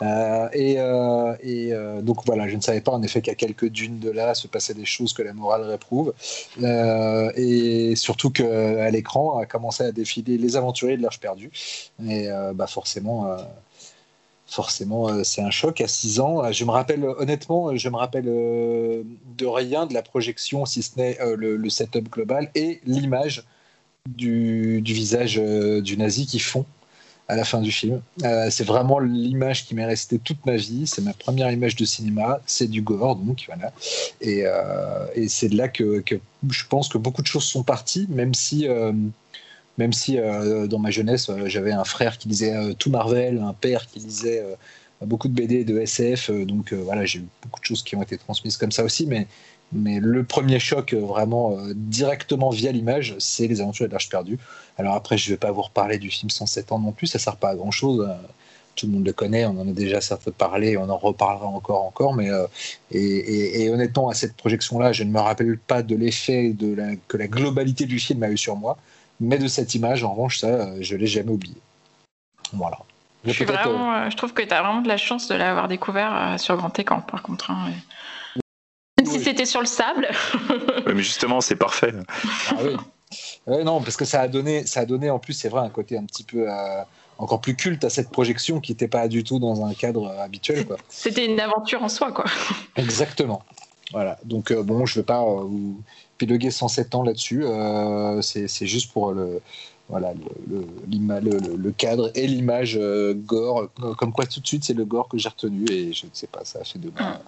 Euh, 0.03 0.49
et, 0.53 0.79
euh, 0.79 1.35
euh, 1.45 2.03
donc 2.03 2.25
voilà, 2.27 2.49
je 2.49 2.57
ne 2.57 2.61
savais 2.61 2.81
pas 2.81 2.93
en 2.93 3.03
effet 3.03 3.23
qu'à 3.23 3.35
quelques 3.35 3.69
dunes 3.69 3.99
de 3.99 4.11
là 4.11 4.35
se 4.35 4.47
passaient 4.47 4.75
des 4.75 4.85
choses 4.85 5.13
que 5.13 5.23
la 5.23 5.33
morale 5.33 5.63
réprouve. 5.63 6.15
et 6.63 7.95
surtout 7.97 8.31
qu'à 8.31 8.91
l'écran 8.91 9.39
a 9.39 9.47
commencé 9.47 9.85
à 9.85 9.93
défiler 9.93 10.39
les 10.39 10.57
aventuriers 10.57 10.97
de 10.97 11.03
l'Arche 11.03 11.21
perdue. 11.21 11.51
Et 12.09 12.29
bah 12.55 12.67
forcément 12.67 13.37
forcément, 14.47 15.25
c'est 15.25 15.41
un 15.41 15.51
choc 15.51 15.81
à 15.81 15.89
6 15.89 16.21
ans. 16.21 16.53
Je 16.53 16.65
me 16.65 16.71
rappelle, 16.71 17.05
honnêtement, 17.05 17.75
je 17.75 17.89
me 17.89 17.97
rappelle 17.97 18.25
de 18.25 19.47
rien 19.47 19.87
de 19.87 19.95
la 19.95 20.03
projection, 20.03 20.67
si 20.67 20.83
ce 20.83 20.99
n'est 20.99 21.19
le, 21.37 21.71
setup 21.71 22.11
global 22.11 22.51
et 22.55 22.81
l'image 22.85 23.45
du, 24.09 24.83
du, 24.83 24.93
visage 24.93 25.37
du 25.37 25.97
nazi 25.97 26.27
qui 26.27 26.39
fond 26.39 26.67
à 27.29 27.37
la 27.37 27.45
fin 27.45 27.61
du 27.61 27.73
film. 27.73 28.03
Euh, 28.25 28.49
c'est 28.51 28.65
vraiment 28.65 28.99
l'image 28.99 29.67
qui 29.67 29.75
m'est 29.75 29.87
restée 29.87 30.19
toute 30.19 30.45
ma 30.45 30.57
vie. 30.57 30.87
C'est 30.87 31.03
ma 31.03 31.13
première 31.13 31.51
image 31.51 31.77
de 31.77 31.85
cinéma. 31.85 32.41
C'est 32.47 32.69
du 32.69 32.83
gore, 32.83 33.17
donc 33.17 33.45
voilà. 33.47 33.73
Et, 34.21 34.43
euh, 34.45 35.07
c'est 35.29 35.49
de 35.49 35.57
là 35.57 35.69
que, 35.69 36.03
je 36.51 36.65
pense 36.69 36.89
que 36.89 36.99
beaucoup 36.99 37.23
de 37.23 37.27
choses 37.27 37.45
sont 37.45 37.63
parties, 37.63 38.07
même 38.11 38.35
si. 38.35 38.69
Euh, 38.69 38.93
même 39.79 39.95
si 39.95 40.19
dans 40.69 40.79
ma 40.79 40.91
jeunesse, 40.91 41.31
j'avais 41.47 41.73
un 41.73 41.85
frère 41.85 42.19
qui 42.19 42.29
lisait 42.29 42.75
tout 42.75 42.91
Marvel, 42.91 43.41
un 43.41 43.55
père 43.55 43.87
qui 43.87 44.01
lisait 44.01 44.45
beaucoup 45.01 45.29
de 45.29 45.33
BD 45.33 45.65
de 45.65 45.79
SF, 45.79 46.31
donc 46.31 46.75
voilà, 46.75 47.07
j'ai 47.07 47.21
eu 47.21 47.27
beaucoup 47.43 47.59
de 47.59 47.65
choses 47.65 47.83
qui 47.83 47.97
ont 47.97 48.03
été 48.03 48.19
transmises 48.19 48.59
comme 48.59 48.71
ça 48.71 48.85
aussi, 48.85 49.07
mais 49.07 49.27
mais 49.73 49.99
le 49.99 50.25
premier 50.25 50.59
choc, 50.59 50.93
vraiment 50.93 51.57
directement 51.75 52.51
via 52.51 52.71
l'image, 52.71 53.15
c'est 53.19 53.47
Les 53.47 53.63
Aventures 53.63 53.87
de 53.87 53.93
l'Arche 53.93 54.11
perdue. 54.11 54.39
Alors 54.79 54.95
après, 54.95 55.19
je 55.19 55.29
ne 55.29 55.35
vais 55.35 55.39
pas 55.39 55.51
vous 55.51 55.63
reparler 55.63 55.99
du 55.99 56.11
film 56.11 56.31
107 56.31 56.73
ans 56.73 56.79
non 56.79 56.93
plus, 56.93 57.07
ça 57.07 57.19
ne 57.19 57.23
sert 57.23 57.37
pas 57.37 57.51
à 57.51 57.55
grand 57.55 57.71
chose. 57.71 58.09
tout 58.75 58.87
le 58.87 58.93
monde 58.93 59.07
le 59.07 59.13
connaît, 59.13 59.45
on 59.45 59.61
en 59.61 59.69
a 59.69 59.73
déjà 59.73 60.01
certes 60.01 60.31
parlé, 60.31 60.77
on 60.77 60.89
en 60.89 60.97
reparlera 60.97 61.47
encore, 61.47 61.85
encore, 61.85 62.15
mais 62.15 62.31
et, 62.91 63.69
honnêtement, 63.71 64.09
à 64.09 64.15
cette 64.15 64.35
projection-là, 64.37 64.93
je 64.93 65.05
ne 65.05 65.11
me 65.11 65.21
rappelle 65.21 65.59
pas 65.59 65.83
de 65.83 65.95
l'effet 65.95 66.51
de 66.51 66.75
la, 66.75 66.97
que 67.09 67.17
la 67.17 67.29
globalité 67.29 67.85
du 67.85 67.99
film 67.99 68.23
a 68.23 68.31
eu 68.31 68.39
sur 68.39 68.57
moi, 68.57 68.79
mais 69.21 69.39
de 69.39 69.47
cette 69.47 69.75
image, 69.75 70.05
en 70.05 70.13
revanche, 70.13 70.39
ça, 70.39 70.81
je 70.81 70.97
l'ai 70.97 71.07
jamais 71.07 71.31
oublié. 71.31 71.57
Voilà. 72.53 72.79
Je, 73.25 73.45
vraiment, 73.45 74.11
je 74.11 74.17
trouve 74.17 74.33
que 74.33 74.43
tu 74.43 74.53
as 74.53 74.63
vraiment 74.63 74.83
de 74.83 74.89
la 74.89 74.97
chance 74.97 75.29
de 75.29 75.35
l'avoir 75.35 75.69
découvert 75.69 76.35
sur 76.39 76.57
grand 76.57 76.77
écran, 76.79 77.01
par 77.03 77.23
contre. 77.23 77.51
Hein, 77.51 77.71
Même 78.99 79.07
si 79.07 79.21
c'était 79.21 79.47
sur 79.47 79.61
le 79.61 79.67
sable. 79.67 80.09
mais 80.87 81.03
justement, 81.03 81.41
c'est 81.41 81.57
parfait. 81.57 81.93
Ah 82.51 82.55
oui. 82.65 82.77
Non, 83.47 83.81
parce 83.81 83.97
que 83.97 84.05
ça 84.05 84.21
a 84.21 84.29
donné, 84.29 84.67
ça 84.67 84.81
a 84.81 84.85
donné 84.85 85.11
en 85.11 85.19
plus, 85.19 85.33
c'est 85.33 85.49
vrai, 85.49 85.61
un 85.61 85.71
côté 85.71 85.99
un 85.99 86.05
petit 86.05 86.25
peu 86.25 86.47
encore 87.19 87.41
plus 87.41 87.55
culte 87.55 87.85
à 87.85 87.91
cette 87.91 88.11
projection 88.11 88.61
qui 88.61 88.73
n'était 88.73 88.89
pas 88.89 89.09
du 89.09 89.25
tout 89.25 89.39
dans 89.39 89.65
un 89.65 89.75
cadre 89.75 90.09
habituel. 90.19 90.67
C'était 90.89 91.27
une 91.27 91.41
aventure 91.41 91.83
en 91.83 91.89
soi, 91.89 92.13
quoi. 92.13 92.25
Exactement. 92.77 93.43
Voilà. 93.93 94.19
Donc 94.25 94.51
euh, 94.51 94.63
bon, 94.63 94.87
je 94.87 94.99
ne 94.99 95.03
vais 95.03 95.07
pas 95.07 95.23
euh, 95.23 95.45
vous 95.45 95.81
piloguer 96.19 96.51
107 96.51 96.95
ans 96.95 97.03
là-dessus. 97.03 97.45
Euh, 97.45 98.21
c'est 98.23 98.67
juste 98.67 98.93
pour 98.93 99.13
le 99.13 99.41
voilà 99.89 100.15
le, 100.15 100.67
le, 100.89 101.57
le 101.57 101.73
cadre 101.73 102.11
et 102.15 102.27
l'image 102.27 102.79
gore. 103.27 103.69
Comme 103.99 104.13
quoi, 104.13 104.25
tout 104.27 104.41
de 104.41 104.47
suite, 104.47 104.65
c'est 104.65 104.75
le 104.75 104.85
gore 104.85 105.09
que 105.09 105.19
j'ai 105.19 105.29
retenu 105.29 105.67
et 105.71 105.93
je 105.93 106.07
ne 106.07 106.11
sais 106.13 106.27
pas, 106.27 106.45
ça 106.45 106.61
a 106.61 106.65
fait 106.65 106.79
de 106.79 106.91
moi 106.99 107.21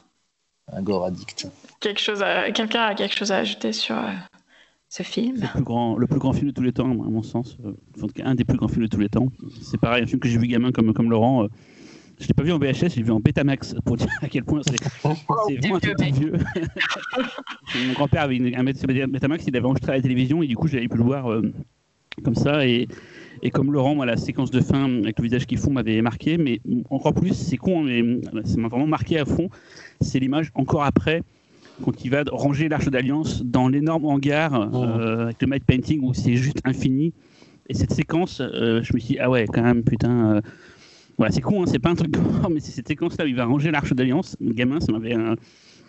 un 0.73 0.81
gore 0.81 1.05
addict. 1.05 1.47
Quelque 1.81 2.01
chose, 2.01 2.25
quelqu'un 2.55 2.85
a 2.85 2.95
quelque 2.95 3.15
chose 3.15 3.33
à 3.33 3.37
ajouter 3.37 3.75
sur 3.75 3.97
ce 4.95 5.03
film. 5.03 5.41
Le 5.41 5.49
plus, 5.49 5.65
grand, 5.65 5.97
le 5.97 6.07
plus 6.07 6.21
grand 6.21 6.33
film 6.33 6.47
de 6.47 6.53
tous 6.53 6.63
les 6.63 6.73
temps, 6.73 6.89
à 6.89 6.95
mon 6.95 7.23
sens. 7.25 7.59
Euh, 7.65 7.73
en 8.01 8.07
tout 8.07 8.13
cas, 8.15 8.27
un 8.27 8.37
des 8.37 8.45
plus 8.45 8.57
grands 8.57 8.69
films 8.69 8.85
de 8.85 8.89
tous 8.89 9.01
les 9.01 9.09
temps. 9.09 9.29
C'est 9.61 9.81
pareil, 9.81 10.05
un 10.05 10.07
film 10.07 10.21
que 10.21 10.29
j'ai 10.29 10.39
vu 10.39 10.47
gamin 10.47 10.71
comme, 10.71 10.93
comme 10.95 11.11
Laurent. 11.11 11.45
Euh, 11.45 11.49
je 12.21 12.29
l'ai 12.29 12.35
pas 12.35 12.45
vu 12.45 12.53
en 12.53 12.61
VHS, 12.61 12.91
je 12.91 12.97
l'ai 12.99 13.03
vu 13.03 13.11
en 13.11 13.19
Betamax 13.19 13.75
pour 13.85 13.97
dire 13.97 14.07
à 14.23 14.29
quel 14.29 14.45
point 14.45 14.61
c'est 14.63 14.77
vraiment 15.57 15.77
un 15.77 15.81
truc 15.81 16.01
vieux. 16.01 16.35
Mon 17.89 17.93
grand-père 17.95 18.23
avait 18.23 18.37
une, 18.37 18.55
un 18.55 18.63
Betamax, 18.63 19.45
il 19.49 19.57
avait 19.57 19.67
enregistré 19.67 19.91
à 19.91 19.97
la 19.97 20.03
télévision 20.03 20.41
et 20.41 20.47
du 20.47 20.55
coup 20.55 20.69
j'avais 20.69 20.87
pu 20.87 20.97
le 20.97 21.03
voir 21.03 21.29
euh, 21.29 21.43
comme 22.23 22.37
ça. 22.37 22.65
Et, 22.65 22.87
et 23.43 23.51
comme 23.51 23.73
Laurent, 23.73 23.97
moi, 23.97 24.07
la 24.07 24.17
séquence 24.17 24.53
de 24.53 24.61
fin 24.61 24.85
avec 24.85 25.19
le 25.19 25.25
visage 25.25 25.45
qui 25.47 25.57
fond 25.57 25.73
m'avait 25.73 26.01
marqué, 26.03 26.39
mais 26.39 26.61
encore 26.89 27.15
plus, 27.15 27.35
c'est 27.35 27.57
con, 27.57 27.83
mais 27.83 28.21
ça 28.45 28.59
m'a 28.59 28.69
vraiment 28.69 28.87
marqué 28.87 29.19
à 29.19 29.25
fond. 29.25 29.49
C'est 30.01 30.21
l'image 30.21 30.53
encore 30.55 30.85
après 30.85 31.25
quand 31.83 32.05
il 32.05 32.11
va 32.11 32.23
ranger 32.31 32.69
l'Arche 32.69 32.89
d'Alliance 32.89 33.43
dans 33.43 33.69
l'énorme 33.69 34.05
hangar 34.05 34.71
oh. 34.73 34.77
euh, 34.77 35.25
avec 35.25 35.41
le 35.41 35.49
matte 35.49 35.65
painting 35.65 36.01
où 36.03 36.15
c'est 36.15 36.37
juste 36.37 36.61
infini. 36.65 37.13
Et 37.69 37.75
cette 37.75 37.93
séquence, 37.93 38.41
euh, 38.41 38.83
je 38.83 38.93
me 38.93 38.99
suis 38.99 39.15
dit, 39.15 39.19
ah 39.19 39.31
ouais, 39.31 39.47
quand 39.53 39.63
même, 39.63 39.83
putain. 39.83 40.37
Euh, 40.37 40.41
c'est 41.31 41.41
con, 41.41 41.63
hein, 41.63 41.67
c'est 41.67 41.79
pas 41.79 41.91
un 41.91 41.95
truc 41.95 42.11
grand, 42.13 42.51
mais 42.51 42.61
c'est 42.61 42.73
cette 42.73 42.89
séquence-là 42.89 43.25
où 43.25 43.29
il 43.29 43.37
va 43.37 43.47
ranger 43.47 43.71
l'Arche 43.71 43.93
d'Alliance. 43.93 44.37
Gamin, 44.41 44.81
ça 44.81 44.93
m'avait. 44.93 45.17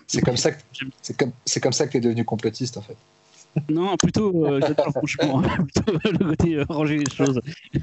C'est 0.07 0.21
comme 0.21 0.37
ça 0.37 0.51
que 0.51 0.61
c'est 1.01 1.17
comme, 1.17 1.31
comme 1.61 1.73
ça 1.73 1.87
que 1.87 1.91
tu 1.91 1.97
es 1.97 2.01
devenu 2.01 2.23
complotiste 2.23 2.77
en 2.77 2.81
fait. 2.81 2.97
Non, 3.69 3.95
plutôt, 3.97 4.45
euh, 4.45 4.59
j'adore 4.61 4.91
franchement, 4.91 5.41
plutôt 5.73 5.99
le 6.03 6.17
côté 6.17 6.55
euh, 6.55 6.65
ranger 6.67 6.97
les 6.97 7.11
choses. 7.11 7.39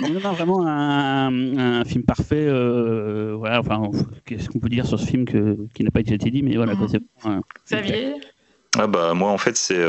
non, 0.00 0.20
non, 0.22 0.32
vraiment 0.32 0.66
un, 0.66 1.58
un 1.58 1.84
film 1.84 2.04
parfait. 2.04 2.46
Euh, 2.46 3.34
voilà, 3.36 3.60
enfin, 3.60 3.90
qu'est-ce 4.24 4.48
qu'on 4.48 4.58
peut 4.58 4.68
dire 4.68 4.86
sur 4.86 5.00
ce 5.00 5.06
film 5.06 5.24
que, 5.24 5.56
qui 5.74 5.84
n'a 5.84 5.90
pas 5.90 6.00
été 6.00 6.16
dit, 6.18 6.42
mais 6.42 6.56
voilà. 6.56 6.76
Quoi, 6.76 6.86
c'est, 6.88 7.02
Xavier? 7.66 8.14
ah 8.78 8.86
bah 8.86 9.14
moi 9.14 9.30
en 9.30 9.38
fait 9.38 9.56
c'est 9.56 9.82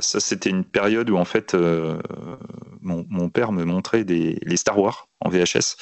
ça 0.00 0.20
c'était 0.20 0.48
une 0.48 0.62
période 0.62 1.10
où 1.10 1.16
en 1.16 1.24
fait 1.24 1.56
mon, 2.80 3.04
mon, 3.10 3.28
père 3.28 3.50
me 3.50 3.64
montrait 3.64 4.04
des, 4.04 4.38
les 4.42 4.56
Star 4.56 4.78
Wars 4.78 5.08
en 5.20 5.28
VHS 5.28 5.76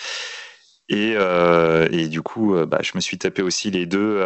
et, 0.88 1.16
et 1.92 2.08
du 2.08 2.22
coup 2.22 2.56
bah, 2.66 2.78
je 2.82 2.92
me 2.94 3.00
suis 3.00 3.18
tapé 3.18 3.42
aussi 3.42 3.70
les 3.70 3.84
deux 3.84 4.24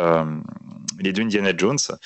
les 1.01 1.13
deux 1.13 1.23
Indiana 1.23 1.53
Jones 1.57 1.77
euh, 1.91 1.97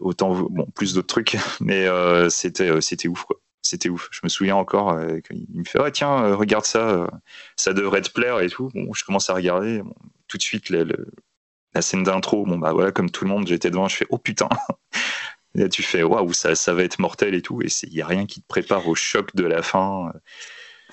autant 0.00 0.34
bon 0.34 0.66
plus 0.74 0.94
d'autres 0.94 1.08
trucs, 1.08 1.36
mais 1.60 1.86
euh, 1.86 2.28
c'était 2.30 2.70
euh, 2.70 2.80
c'était 2.80 3.08
ouf 3.08 3.24
quoi. 3.24 3.36
C'était 3.62 3.88
ouf. 3.88 4.08
Je 4.10 4.20
me 4.24 4.28
souviens 4.28 4.56
encore, 4.56 4.98
il 5.30 5.46
me 5.54 5.64
fait 5.64 5.80
ouais 5.80 5.92
tiens 5.92 6.34
regarde 6.34 6.64
ça, 6.64 7.08
ça 7.56 7.72
devrait 7.72 8.02
te 8.02 8.10
plaire 8.10 8.40
et 8.40 8.48
tout. 8.48 8.70
Bon, 8.74 8.92
je 8.92 9.04
commence 9.04 9.30
à 9.30 9.34
regarder. 9.34 9.82
tout 10.26 10.36
de 10.36 10.42
suite 10.42 10.68
la 10.70 11.82
scène 11.82 12.02
d'intro, 12.02 12.44
bon 12.44 12.58
bah 12.58 12.72
voilà 12.72 12.90
comme 12.90 13.10
tout 13.10 13.24
le 13.24 13.30
monde, 13.30 13.46
j'étais 13.46 13.70
devant, 13.70 13.88
je 13.88 13.96
fais 13.96 14.06
oh 14.10 14.18
putain. 14.18 14.48
là 15.54 15.68
tu 15.68 15.82
fais 15.82 16.02
waouh 16.02 16.32
ça, 16.32 16.54
ça 16.54 16.74
va 16.74 16.82
être 16.82 16.98
mortel 16.98 17.34
et 17.34 17.42
tout 17.42 17.62
et 17.62 17.68
il 17.82 17.94
y 17.94 18.02
a 18.02 18.06
rien 18.06 18.26
qui 18.26 18.40
te 18.40 18.46
prépare 18.46 18.88
au 18.88 18.94
choc 18.94 19.34
de 19.36 19.44
la 19.44 19.62
fin. 19.62 20.12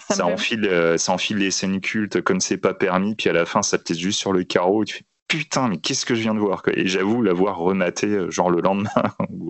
Ça, 0.09 0.25
enfile, 0.25 0.95
ça 0.97 1.11
enfile 1.11 1.37
les 1.37 1.51
scènes 1.51 1.81
cultes 1.81 2.21
comme 2.21 2.39
c'est 2.39 2.57
pas 2.57 2.73
permis, 2.73 3.15
puis 3.15 3.29
à 3.29 3.33
la 3.33 3.45
fin 3.45 3.63
ça 3.63 3.77
te 3.77 3.91
laisse 3.91 4.01
juste 4.01 4.19
sur 4.19 4.31
le 4.31 4.43
carreau 4.43 4.83
et 4.83 4.85
tu 4.85 4.95
fais 4.97 5.05
putain, 5.29 5.69
mais 5.69 5.77
qu'est-ce 5.77 6.05
que 6.05 6.15
je 6.15 6.21
viens 6.21 6.33
de 6.33 6.39
voir 6.39 6.61
Et 6.73 6.87
j'avoue 6.87 7.21
l'avoir 7.21 7.57
rematé 7.57 8.07
euh, 8.07 8.29
genre 8.29 8.49
le 8.49 8.59
lendemain 8.59 8.89
ou, 9.29 9.49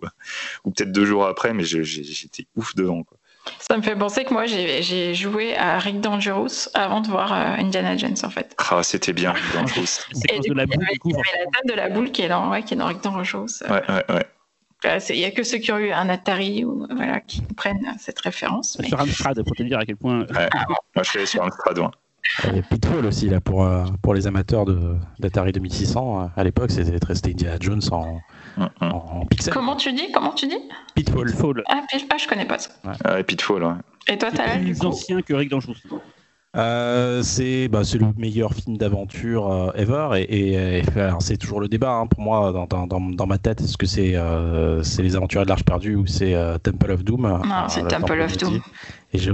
peut-être 0.72 0.92
deux 0.92 1.06
jours 1.06 1.26
après, 1.26 1.54
mais 1.54 1.64
j'étais 1.64 2.46
ouf 2.56 2.76
devant. 2.76 3.02
Quoi. 3.02 3.18
Ça 3.60 3.78
me 3.78 3.82
fait 3.82 3.96
penser 3.96 4.26
que 4.26 4.34
moi 4.34 4.46
j'ai 4.46 5.16
joué 5.16 5.56
à 5.56 5.80
Rick 5.80 6.02
Dangerous 6.02 6.70
avant 6.76 7.02
de 7.02 7.08
voir 7.08 7.34
euh, 7.34 7.56
Indiana 7.58 7.98
Jones 7.98 8.18
en 8.22 8.30
fait. 8.30 8.56
Ah, 8.58 8.84
c'était 8.84 9.14
bien 9.14 9.32
Rick 9.32 9.54
Dangerous. 9.54 10.02
Et 10.30 10.40
du 10.40 10.52
coup, 11.00 11.10
il 11.10 11.16
y 11.16 11.20
avait 11.20 11.46
la 11.46 11.52
table 11.52 11.70
de 11.70 11.74
la 11.74 11.90
boule 11.90 12.12
qui 12.12 12.22
est 12.22 12.30
dans, 12.30 12.52
ouais, 12.52 12.62
qui 12.62 12.76
est 12.76 12.78
dans 12.78 12.88
Rick 12.88 13.02
Dangerous. 13.02 13.48
Ouais, 13.68 13.82
ouais, 13.90 14.04
ouais. 14.10 14.26
Il 15.10 15.16
n'y 15.16 15.26
a 15.26 15.32
que 15.32 15.44
ceux 15.44 15.58
qui 15.58 15.72
ont 15.72 15.78
eu 15.78 15.92
un 15.92 16.08
Atari 16.08 16.64
ou, 16.64 16.86
voilà, 16.94 17.20
qui 17.22 17.42
comprennent 17.42 17.96
cette 18.00 18.20
référence. 18.20 18.78
Mais... 18.80 18.88
Sur 18.88 19.00
Amstrad, 19.00 19.44
pour 19.44 19.56
te 19.56 19.64
dire 19.64 19.80
à 19.80 19.86
quel 19.86 19.98
point. 19.98 20.20
Ouais. 20.20 20.50
moi, 20.96 21.04
je 21.04 21.10
suis 21.10 21.28
sur 21.28 21.44
Amstrad. 21.44 21.80
Ouais. 21.80 21.88
Il 22.46 22.56
y 22.56 22.60
a 22.60 22.62
Pitfall 22.62 23.06
aussi 23.06 23.30
là 23.30 23.40
pour, 23.42 23.66
euh, 23.66 23.86
pour 24.02 24.14
les 24.14 24.28
amateurs 24.28 24.66
d'Atari 25.20 25.52
2600. 25.52 26.32
À 26.36 26.44
l'époque, 26.44 26.72
c'était 26.72 27.30
Indiana 27.30 27.58
Jones 27.60 27.82
en, 27.92 28.20
en, 28.82 29.26
pixel. 29.26 29.54
Comment 29.54 29.76
tu 29.76 29.92
dis? 29.94 30.12
Comment 30.14 30.34
tu 30.34 30.48
dis? 30.48 30.60
Pitfall. 30.96 31.64
Ah, 31.68 31.82
ah, 31.92 32.18
je 32.18 32.28
connais 32.28 32.46
pas 32.46 32.60
ça. 32.60 32.72
Ouais. 33.06 33.24
Pitfall, 33.24 33.64
ouais. 33.64 33.74
Et 34.08 34.18
toi, 34.18 34.30
t'as 34.34 34.58
plus 34.58 34.84
ancien 34.84 35.22
que 35.22 35.34
Rick 35.34 35.50
Dangerous. 35.50 35.76
Euh, 36.58 37.22
c'est 37.22 37.68
bah, 37.68 37.82
le 37.94 38.08
meilleur 38.18 38.56
film 38.56 38.76
d'aventure 38.76 39.52
euh, 39.52 39.72
ever 39.76 40.26
et, 40.28 40.82
c'est 41.20 41.38
toujours 41.38 41.62
le 41.62 41.68
débat 41.68 41.92
hein, 41.92 42.08
pour 42.08 42.22
moi 42.22 42.52
dans, 42.52 42.88
dans, 42.88 43.00
dans, 43.00 43.28
ma 43.28 43.38
tête 43.38 43.62
est-ce 43.62 43.78
que 43.78 43.86
c'est 43.86 44.16
euh, 44.16 44.82
c'est 44.82 45.04
les 45.04 45.16
aventures 45.16 45.44
de 45.44 45.48
l'Arche 45.48 45.64
perdue 45.64 45.94
ou 45.94 46.08
c'est 46.08 46.34
Temple 46.64 46.90
of 46.90 47.04
Doom? 47.04 47.22
Non 47.22 47.68
c'est 47.68 47.88
Temple 47.88 48.22
of 48.22 48.36
Doom 48.38 48.62
et 49.12 49.18
je, 49.18 49.32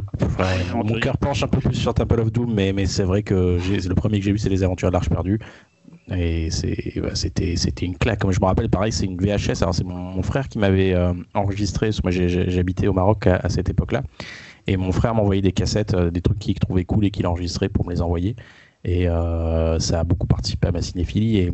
mon 0.73 0.99
cœur 0.99 1.17
penche 1.17 1.43
un 1.43 1.47
peu 1.47 1.59
plus 1.59 1.75
sur 1.75 1.93
Temple 1.93 2.19
of 2.21 2.31
Doom 2.31 2.53
mais, 2.53 2.71
mais 2.71 2.85
c'est 2.85 3.03
vrai 3.03 3.23
que 3.23 3.59
le 3.59 3.95
premier 3.95 4.19
que 4.19 4.25
j'ai 4.25 4.31
vu 4.31 4.37
c'est 4.37 4.49
les 4.49 4.63
aventures 4.63 4.89
de 4.89 4.93
l'Arche 4.93 5.09
perdue. 5.09 5.39
Et 6.15 6.49
bah, 6.97 7.15
c'était 7.15 7.55
une 7.81 7.97
claque. 7.97 8.19
Comme 8.19 8.31
je 8.31 8.39
me 8.39 8.45
rappelle 8.45 8.69
pareil 8.69 8.91
c'est 8.91 9.05
une 9.05 9.17
VHS 9.17 9.63
alors 9.63 9.73
c'est 9.73 9.83
mon, 9.83 10.21
frère 10.21 10.47
qui 10.47 10.59
m'avait 10.59 10.95
enregistré 11.33 11.87
parce 11.87 12.01
que 12.01 12.03
moi 12.03 12.47
j'habitais 12.49 12.87
au 12.87 12.93
Maroc 12.93 13.27
à 13.27 13.49
cette 13.49 13.69
époque 13.69 13.91
là 13.91 14.03
et 14.67 14.77
mon 14.77 14.91
frère 14.91 15.13
m'envoyait 15.13 15.41
des 15.41 15.51
cassettes, 15.51 15.93
euh, 15.93 16.11
des 16.11 16.21
trucs 16.21 16.39
qu'il 16.39 16.59
trouvait 16.59 16.85
cool 16.85 17.05
et 17.05 17.11
qu'il 17.11 17.27
enregistrait 17.27 17.69
pour 17.69 17.85
me 17.85 17.91
les 17.91 18.01
envoyer. 18.01 18.35
Et 18.83 19.07
euh, 19.07 19.79
ça 19.79 19.99
a 19.99 20.03
beaucoup 20.03 20.27
participé 20.27 20.67
à 20.67 20.71
ma 20.71 20.81
cinéphilie. 20.81 21.37
Et, 21.37 21.51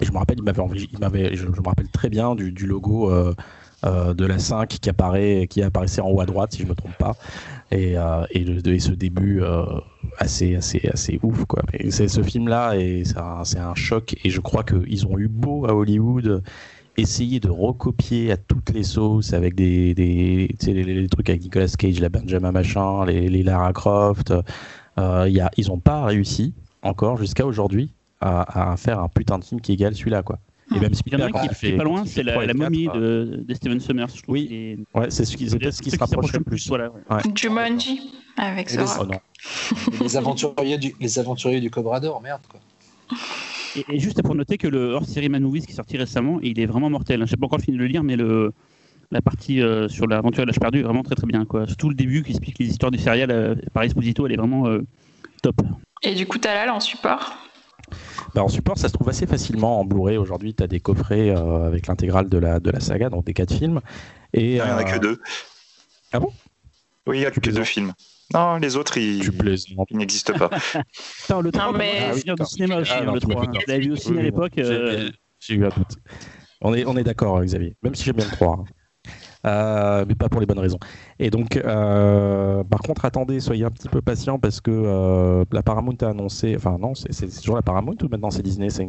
je 0.00 0.10
me 0.10 0.18
rappelle, 0.18 0.38
il 0.38 0.44
m'avait, 0.44 0.62
m'avait, 0.98 1.36
je, 1.36 1.46
me 1.46 1.62
rappelle 1.64 1.88
très 1.88 2.08
bien 2.08 2.34
du, 2.34 2.66
logo 2.66 3.12
euh, 3.84 4.14
de 4.14 4.24
la 4.24 4.38
5 4.38 4.68
qui 4.68 4.90
apparaît, 4.90 5.46
qui 5.48 5.62
apparaissait 5.62 6.00
en 6.00 6.08
haut 6.08 6.20
à 6.20 6.26
droite, 6.26 6.52
si 6.52 6.62
je 6.62 6.66
me 6.66 6.74
trompe 6.74 6.96
pas. 6.98 7.16
Et, 7.70 7.94
et, 8.32 8.80
ce 8.80 8.90
début 8.92 9.42
assez, 10.18 10.56
assez, 10.56 10.86
assez 10.92 11.18
ouf, 11.22 11.46
quoi. 11.46 11.62
ce 11.88 12.22
film-là, 12.22 12.76
et 12.76 13.02
c'est 13.04 13.58
un, 13.58 13.74
choc. 13.74 14.14
Et 14.24 14.28
je 14.28 14.40
crois 14.42 14.62
qu'ils 14.62 15.06
ont 15.06 15.18
eu 15.18 15.26
beau 15.26 15.64
à 15.66 15.74
Hollywood 15.74 16.42
essayer 16.96 17.40
de 17.40 17.48
recopier 17.48 18.32
à 18.32 18.36
toutes 18.36 18.70
les 18.70 18.82
sauces 18.82 19.32
avec 19.32 19.54
des, 19.54 19.94
des 19.94 20.54
les, 20.66 21.08
trucs 21.08 21.30
avec 21.30 21.42
Nicolas 21.42 21.68
Cage, 21.68 22.00
la 22.00 22.08
Benjamin 22.08 22.52
Machin, 22.52 23.04
les, 23.06 23.28
les 23.28 23.42
Lara 23.42 23.72
Croft. 23.72 24.32
Euh, 24.98 25.28
y 25.28 25.40
a, 25.40 25.50
ils 25.56 25.68
n'ont 25.68 25.78
pas 25.78 26.04
réussi 26.04 26.54
encore 26.82 27.16
jusqu'à 27.16 27.46
aujourd'hui 27.46 27.94
à, 28.20 28.72
à, 28.72 28.76
faire 28.76 29.00
un 29.00 29.08
putain 29.08 29.38
de 29.38 29.44
film 29.44 29.60
qui 29.60 29.72
égale 29.72 29.94
celui-là 29.94 30.22
quoi. 30.22 30.38
Et 30.74 30.80
même 30.80 30.92
il 31.06 31.12
y 31.12 31.16
en 31.16 31.26
a 31.26 31.30
qui 31.30 31.54
fait 31.54 31.72
pas 31.72 31.84
loin, 31.84 32.04
c'est 32.06 32.22
la, 32.22 32.46
la, 32.46 32.54
momie 32.54 32.86
de, 32.86 33.42
de, 33.46 33.54
Steven 33.54 33.80
Summers. 33.80 34.08
Je 34.14 34.22
trouve, 34.22 34.34
oui, 34.34 34.78
ouais, 34.94 35.10
c'est 35.10 35.24
ce 35.24 35.36
qui, 35.36 35.48
ce 35.50 35.82
qui 35.82 35.90
se 35.90 35.98
rapproche 35.98 36.32
le 36.32 36.40
plus. 36.40 36.66
Voilà, 36.68 36.90
ouais. 36.90 37.20
Jumanji 37.34 38.12
avec 38.36 38.70
ce 38.70 38.78
les, 40.00 40.16
aventuriers 40.16 40.78
du, 40.78 40.94
les 41.00 41.18
aventuriers 41.18 41.60
du 41.60 41.70
Cobra 41.70 42.00
d'Or, 42.00 42.22
merde 42.22 42.42
quoi. 42.48 42.60
Et, 43.88 43.98
juste 43.98 44.22
pour 44.22 44.34
noter 44.34 44.58
que 44.58 44.68
le 44.68 44.92
hors-série 44.92 45.28
Manouvis 45.28 45.62
qui 45.62 45.72
est 45.72 45.76
sorti 45.76 45.96
récemment, 45.96 46.38
il 46.42 46.60
est 46.60 46.66
vraiment 46.66 46.90
mortel. 46.90 47.24
Je 47.26 47.32
n'ai 47.32 47.36
pas 47.38 47.46
encore 47.46 47.60
fini 47.60 47.76
de 47.76 47.82
le 47.82 47.88
lire, 47.88 48.02
mais 48.02 48.16
le, 48.16 48.52
la 49.10 49.22
partie 49.22 49.60
euh, 49.60 49.88
sur 49.88 50.06
l'aventure 50.06 50.44
de 50.44 50.48
l'âge 50.48 50.60
perdu 50.60 50.80
est 50.80 50.82
vraiment 50.82 51.02
très 51.02 51.14
très 51.14 51.26
bien. 51.26 51.44
Quoi. 51.44 51.66
Surtout 51.66 51.88
le 51.88 51.94
début 51.94 52.22
qui 52.22 52.30
explique 52.30 52.58
les 52.58 52.66
histoires 52.66 52.90
du 52.90 52.98
serial 52.98 53.30
euh, 53.30 53.54
par 53.72 53.82
Esposito, 53.82 54.26
elle 54.26 54.32
est 54.32 54.36
vraiment 54.36 54.66
euh, 54.66 54.80
top. 55.42 55.62
Et 56.02 56.14
du 56.14 56.26
coup, 56.26 56.38
Talal 56.38 56.70
en 56.70 56.80
support? 56.80 57.32
Bah 58.34 58.42
en 58.42 58.48
support, 58.48 58.78
ça 58.78 58.88
se 58.88 58.92
trouve 58.94 59.08
assez 59.08 59.26
facilement 59.26 59.80
en 59.80 59.84
Blu-ray. 59.84 60.16
Aujourd'hui, 60.16 60.54
tu 60.54 60.62
as 60.62 60.66
des 60.66 60.80
coffrets 60.80 61.30
avec 61.30 61.86
l'intégrale 61.86 62.28
de 62.28 62.38
la, 62.38 62.60
de 62.60 62.70
la 62.70 62.80
saga, 62.80 63.10
donc 63.10 63.24
des 63.24 63.34
quatre 63.34 63.54
films. 63.54 63.80
Et, 64.32 64.52
il 64.52 64.54
n'y 64.54 64.60
en 64.62 64.76
a 64.76 64.84
que 64.84 64.98
deux. 64.98 65.20
Ah 66.12 66.20
bon? 66.20 66.32
Oui, 67.06 67.18
il 67.18 67.20
n'y 67.20 67.26
a 67.26 67.30
que 67.30 67.40
deux 67.40 67.64
films. 67.64 67.92
Non, 68.32 68.56
les 68.56 68.76
autres, 68.76 68.96
ils, 68.96 69.22
ils 69.24 69.96
n'existent 69.96 70.32
pas. 70.32 70.50
Attends, 71.24 71.42
le 71.42 71.52
3, 71.52 71.76
mais... 71.76 71.92
ah, 72.00 72.12
oui, 72.14 72.22
du 72.24 72.46
cinéma 72.46 72.76
aussi. 72.76 72.92
Ah, 72.94 73.02
non, 73.02 73.14
le 73.14 73.20
3. 73.20 73.44
Vous 73.44 73.52
l'avez 73.68 73.80
vu 73.80 73.92
au 73.92 73.96
cinéma 73.96 74.20
à 74.20 74.24
l'époque. 74.24 74.58
Euh... 74.58 75.10
J'ai 75.38 75.54
eu 75.54 75.66
un 75.66 75.70
doute. 75.70 75.98
On 76.60 76.72
est, 76.72 76.86
on 76.86 76.96
est 76.96 77.04
d'accord, 77.04 77.42
Xavier. 77.42 77.76
Même 77.82 77.94
si 77.94 78.04
j'aime 78.04 78.16
bien 78.16 78.24
le 78.24 78.30
3. 78.30 78.64
Euh, 79.44 80.04
mais 80.06 80.14
pas 80.14 80.28
pour 80.28 80.40
les 80.40 80.46
bonnes 80.46 80.58
raisons. 80.58 80.78
Et 81.18 81.30
donc, 81.30 81.56
euh, 81.56 82.62
par 82.64 82.80
contre, 82.80 83.04
attendez, 83.04 83.40
soyez 83.40 83.64
un 83.64 83.70
petit 83.70 83.88
peu 83.88 84.00
patient 84.00 84.38
parce 84.38 84.60
que 84.60 84.70
euh, 84.70 85.44
la 85.50 85.62
Paramount 85.62 85.96
a 86.02 86.08
annoncé, 86.08 86.54
enfin 86.56 86.78
non, 86.78 86.94
c'est 86.94 87.26
toujours 87.40 87.56
la 87.56 87.62
Paramount 87.62 87.96
ou 88.02 88.08
maintenant 88.08 88.30
c'est 88.30 88.42
Disney? 88.42 88.68
Je, 88.70 88.82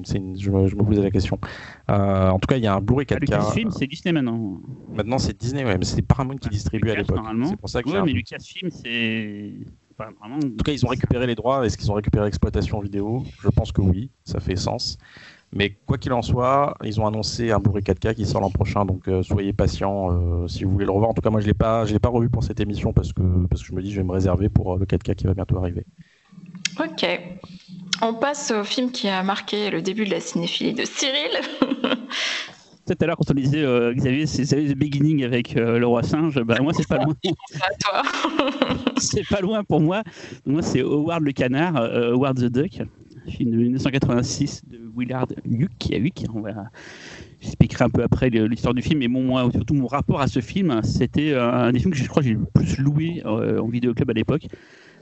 me, 0.52 0.68
je, 0.68 0.76
me, 0.76 0.84
posais 0.84 1.02
la 1.02 1.12
question. 1.12 1.40
en 1.88 2.38
tout 2.40 2.48
cas, 2.48 2.58
il 2.58 2.64
y 2.64 2.68
a 2.68 2.76
un 2.76 2.82
Blu-ray 2.82 3.06
4K. 3.06 3.16
Ah, 3.16 3.20
Lucasfilm, 3.20 3.72
c'est 3.72 3.88
Disney 3.88 4.14
maintenant. 4.14 4.62
Maintenant, 4.94 5.18
c'est 5.18 5.38
Disney, 5.38 5.66
ouais, 5.66 5.78
mais 5.78 5.86
c'était 5.86 6.04
Paramount 6.04 6.38
qui 6.38 6.50
distribuait 6.50 6.92
à 6.92 6.96
l'époque. 6.96 7.20
C'est 7.46 7.58
pour 7.58 7.70
ça 7.70 7.82
que. 7.82 7.90
Ouais, 7.90 8.04
mais 8.04 8.14
Lucasfilm, 8.14 8.70
c'est. 8.70 9.54
Enfin, 9.98 10.10
vraiment... 10.20 10.38
En 10.38 10.40
tout 10.40 10.64
cas, 10.66 10.72
ils 10.72 10.86
ont 10.86 10.90
récupéré 10.90 11.28
les 11.28 11.36
droits. 11.36 11.66
Est-ce 11.66 11.78
qu'ils 11.78 11.92
ont 11.92 11.96
récupéré 11.96 12.26
l'exploitation 12.26 12.80
vidéo? 12.80 13.24
Je 13.42 13.50
pense 13.50 13.72
que 13.72 13.82
oui, 13.82 14.10
ça 14.24 14.40
fait 14.40 14.56
sens. 14.56 14.98
Mais 15.56 15.78
quoi 15.86 16.00
qu'il 16.00 16.12
en 16.14 16.24
soit, 16.24 16.76
ils 16.84 17.00
ont 17.00 17.06
annoncé 17.06 17.52
un 17.52 17.60
Blu-ray 17.60 17.84
4K 17.84 18.16
qui 18.16 18.26
sort 18.26 18.42
l'an 18.42 18.50
prochain, 18.50 18.86
donc 18.86 19.08
euh, 19.08 19.22
soyez 19.22 19.54
patients 19.54 20.12
euh, 20.12 20.48
si 20.48 20.64
vous 20.64 20.72
voulez 20.72 20.86
le 20.86 20.92
revoir. 20.92 21.12
En 21.12 21.14
tout 21.14 21.22
cas, 21.22 21.30
moi 21.30 21.42
je 21.42 21.46
l'ai 21.46 21.54
pas, 21.54 21.86
je 21.86 21.94
l'ai 21.94 22.00
pas 22.00 22.10
revu 22.10 22.28
pour 22.28 22.44
cette 22.44 22.60
émission 22.60 22.92
parce 22.92 23.14
que 23.14 23.22
parce 23.48 23.62
que 23.62 23.68
je 23.68 23.74
me 23.74 23.82
dis 23.84 23.92
je 23.92 23.98
vais 23.98 24.04
me 24.04 24.12
réserver 24.12 24.50
pour 24.50 24.74
euh, 24.74 24.80
le 24.80 24.86
4K 24.86 25.14
qui 25.14 25.26
va 25.26 25.36
bientôt 25.36 25.58
arriver. 25.58 25.86
Ok. 26.80 27.06
On 28.02 28.16
passe 28.16 28.52
au 28.52 28.64
film 28.64 28.92
qui 28.92 29.08
a 29.08 29.22
marqué 29.22 29.70
le 29.70 29.84
début 29.84 30.06
de 30.06 30.12
la 30.12 30.20
cinéphilie 30.20 30.74
de 30.74 30.86
Cyril. 30.86 31.40
Tout 32.86 32.96
à 33.00 33.06
l'heure, 33.06 33.16
quand 33.16 33.32
on 33.32 33.34
disait 33.36 33.64
Xavier, 33.94 34.26
c'est 34.26 34.44
The 34.44 34.76
Beginning 34.76 35.24
avec 35.24 35.54
le 35.54 35.86
roi 35.86 36.04
singe, 36.04 36.38
bah, 36.42 36.58
moi, 36.62 36.74
c'est 36.74 36.86
pas 36.86 36.98
loin. 36.98 37.14
c'est 38.98 39.26
pas 39.30 39.40
loin 39.40 39.64
pour 39.64 39.80
moi. 39.80 40.04
Moi, 40.46 40.62
c'est 40.62 40.82
Howard 40.82 41.24
le 41.24 41.32
canard, 41.32 41.78
Howard 41.78 42.40
the 42.40 42.52
Duck 42.52 42.82
film 43.28 43.52
de 43.52 43.58
1986 43.58 44.64
de 44.70 44.80
Willard 44.96 45.28
Luke 45.46 45.72
on 46.34 46.42
va 46.42 46.70
j'expliquerai 47.42 47.86
un 47.86 47.90
peu 47.90 48.04
après 48.04 48.30
l'histoire 48.30 48.74
du 48.74 48.82
film, 48.82 49.00
mais 49.00 49.08
bon, 49.08 49.24
moi, 49.24 49.50
surtout 49.52 49.74
mon 49.74 49.88
rapport 49.88 50.22
à 50.22 50.28
ce 50.28 50.40
film, 50.40 50.82
c'était 50.84 51.34
un 51.36 51.72
des 51.72 51.80
films 51.80 51.92
que 51.92 51.98
je 51.98 52.08
crois 52.08 52.22
que 52.24 52.30
j'ai 52.30 52.36
le 52.36 52.46
plus 52.54 52.78
loué 52.78 53.22
euh, 53.26 53.60
en 53.60 53.68
vidéoclub 53.68 54.10
à 54.10 54.14
l'époque. 54.14 54.48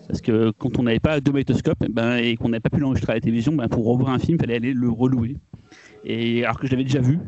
Parce 0.08 0.22
que 0.22 0.52
quand 0.58 0.80
on 0.80 0.84
n'avait 0.84 1.00
pas 1.00 1.22
de 1.22 1.32
eh 1.32 1.90
ben, 1.90 2.18
et 2.18 2.36
qu'on 2.36 2.50
n'avait 2.50 2.60
pas 2.60 2.70
pu 2.70 2.80
l'enregistrer 2.80 3.14
à 3.14 3.16
la 3.16 3.22
télévision, 3.22 3.54
ben, 3.54 3.68
pour 3.70 3.86
revoir 3.86 4.12
un 4.12 4.20
film, 4.20 4.38
il 4.38 4.42
fallait 4.42 4.56
aller 4.56 4.74
le 4.74 4.90
relouer. 4.90 5.38
Et 6.04 6.44
alors 6.44 6.60
que 6.60 6.68
je 6.68 6.72
l'avais 6.72 6.84
déjà 6.84 7.00
vu, 7.00 7.20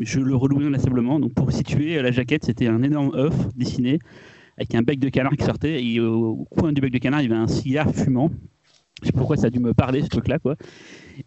je 0.00 0.20
le 0.20 0.34
relouais 0.34 0.66
inlassablement. 0.66 1.20
Donc 1.20 1.32
pour 1.34 1.50
situer 1.52 2.02
la 2.02 2.10
jaquette, 2.10 2.44
c'était 2.44 2.66
un 2.66 2.82
énorme 2.82 3.14
œuf 3.14 3.34
dessiné 3.56 4.00
avec 4.58 4.74
un 4.74 4.82
bec 4.82 4.98
de 4.98 5.08
canard 5.08 5.32
qui 5.32 5.44
sortait. 5.44 5.82
Et 5.82 6.00
au 6.00 6.46
coin 6.50 6.72
du 6.72 6.80
bec 6.80 6.92
de 6.92 6.98
canard, 6.98 7.22
il 7.22 7.30
y 7.30 7.32
avait 7.32 7.40
un 7.40 7.46
cigare 7.46 7.94
fumant 7.94 8.30
je 9.02 9.06
sais 9.06 9.12
pourquoi 9.12 9.36
ça 9.36 9.48
a 9.48 9.50
dû 9.50 9.58
me 9.58 9.74
parler 9.74 10.02
ce 10.02 10.08
truc-là, 10.08 10.38
quoi. 10.38 10.56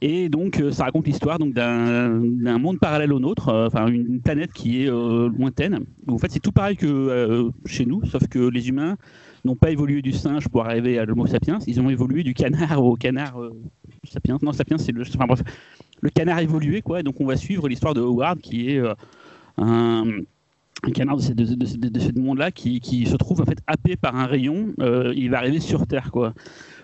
Et 0.01 0.29
donc, 0.29 0.59
euh, 0.59 0.71
ça 0.71 0.85
raconte 0.85 1.05
l'histoire 1.05 1.37
donc 1.39 1.53
d'un 1.53 2.57
monde 2.57 2.79
parallèle 2.79 3.13
au 3.13 3.19
nôtre, 3.19 3.49
euh, 3.49 3.67
enfin 3.67 3.87
une 3.87 4.21
planète 4.21 4.53
qui 4.53 4.83
est 4.83 4.89
euh, 4.89 5.29
lointaine. 5.29 5.79
en 6.07 6.17
fait, 6.17 6.31
c'est 6.31 6.39
tout 6.39 6.51
pareil 6.51 6.77
que 6.77 7.49
chez 7.65 7.85
nous, 7.85 8.03
sauf 8.05 8.27
que 8.27 8.39
les 8.39 8.69
humains 8.69 8.97
n'ont 9.45 9.55
pas 9.55 9.71
évolué 9.71 10.01
du 10.01 10.13
singe 10.13 10.47
pour 10.49 10.65
arriver 10.65 10.97
à 10.97 11.05
l'Homo 11.05 11.27
sapiens. 11.27 11.59
Ils 11.67 11.79
ont 11.79 11.89
évolué 11.89 12.23
du 12.23 12.33
canard 12.33 12.83
au 12.83 12.95
canard 12.95 13.39
sapiens. 14.03 14.37
Non, 14.41 14.51
sapiens, 14.51 14.77
c'est 14.77 14.91
le. 14.91 15.03
Enfin 15.03 15.25
bref, 15.27 15.41
le 16.01 16.09
canard 16.09 16.39
évolué, 16.39 16.81
quoi. 16.81 17.03
donc, 17.03 17.21
on 17.21 17.25
va 17.25 17.35
suivre 17.35 17.67
l'histoire 17.67 17.93
de 17.93 18.01
Howard, 18.01 18.39
qui 18.39 18.71
est 18.71 18.81
un 19.57 20.21
canard 20.93 21.17
de, 21.17 21.99
ce 21.99 22.19
monde-là 22.19 22.51
qui, 22.51 22.79
qui, 22.79 23.05
se 23.05 23.15
trouve 23.15 23.41
en 23.41 23.45
fait 23.45 23.59
happé 23.67 23.95
par 23.95 24.15
un 24.15 24.25
rayon, 24.25 24.73
il 25.15 25.29
va 25.29 25.37
arriver 25.37 25.59
sur 25.59 25.85
Terre 25.85 26.09
quoi. 26.11 26.33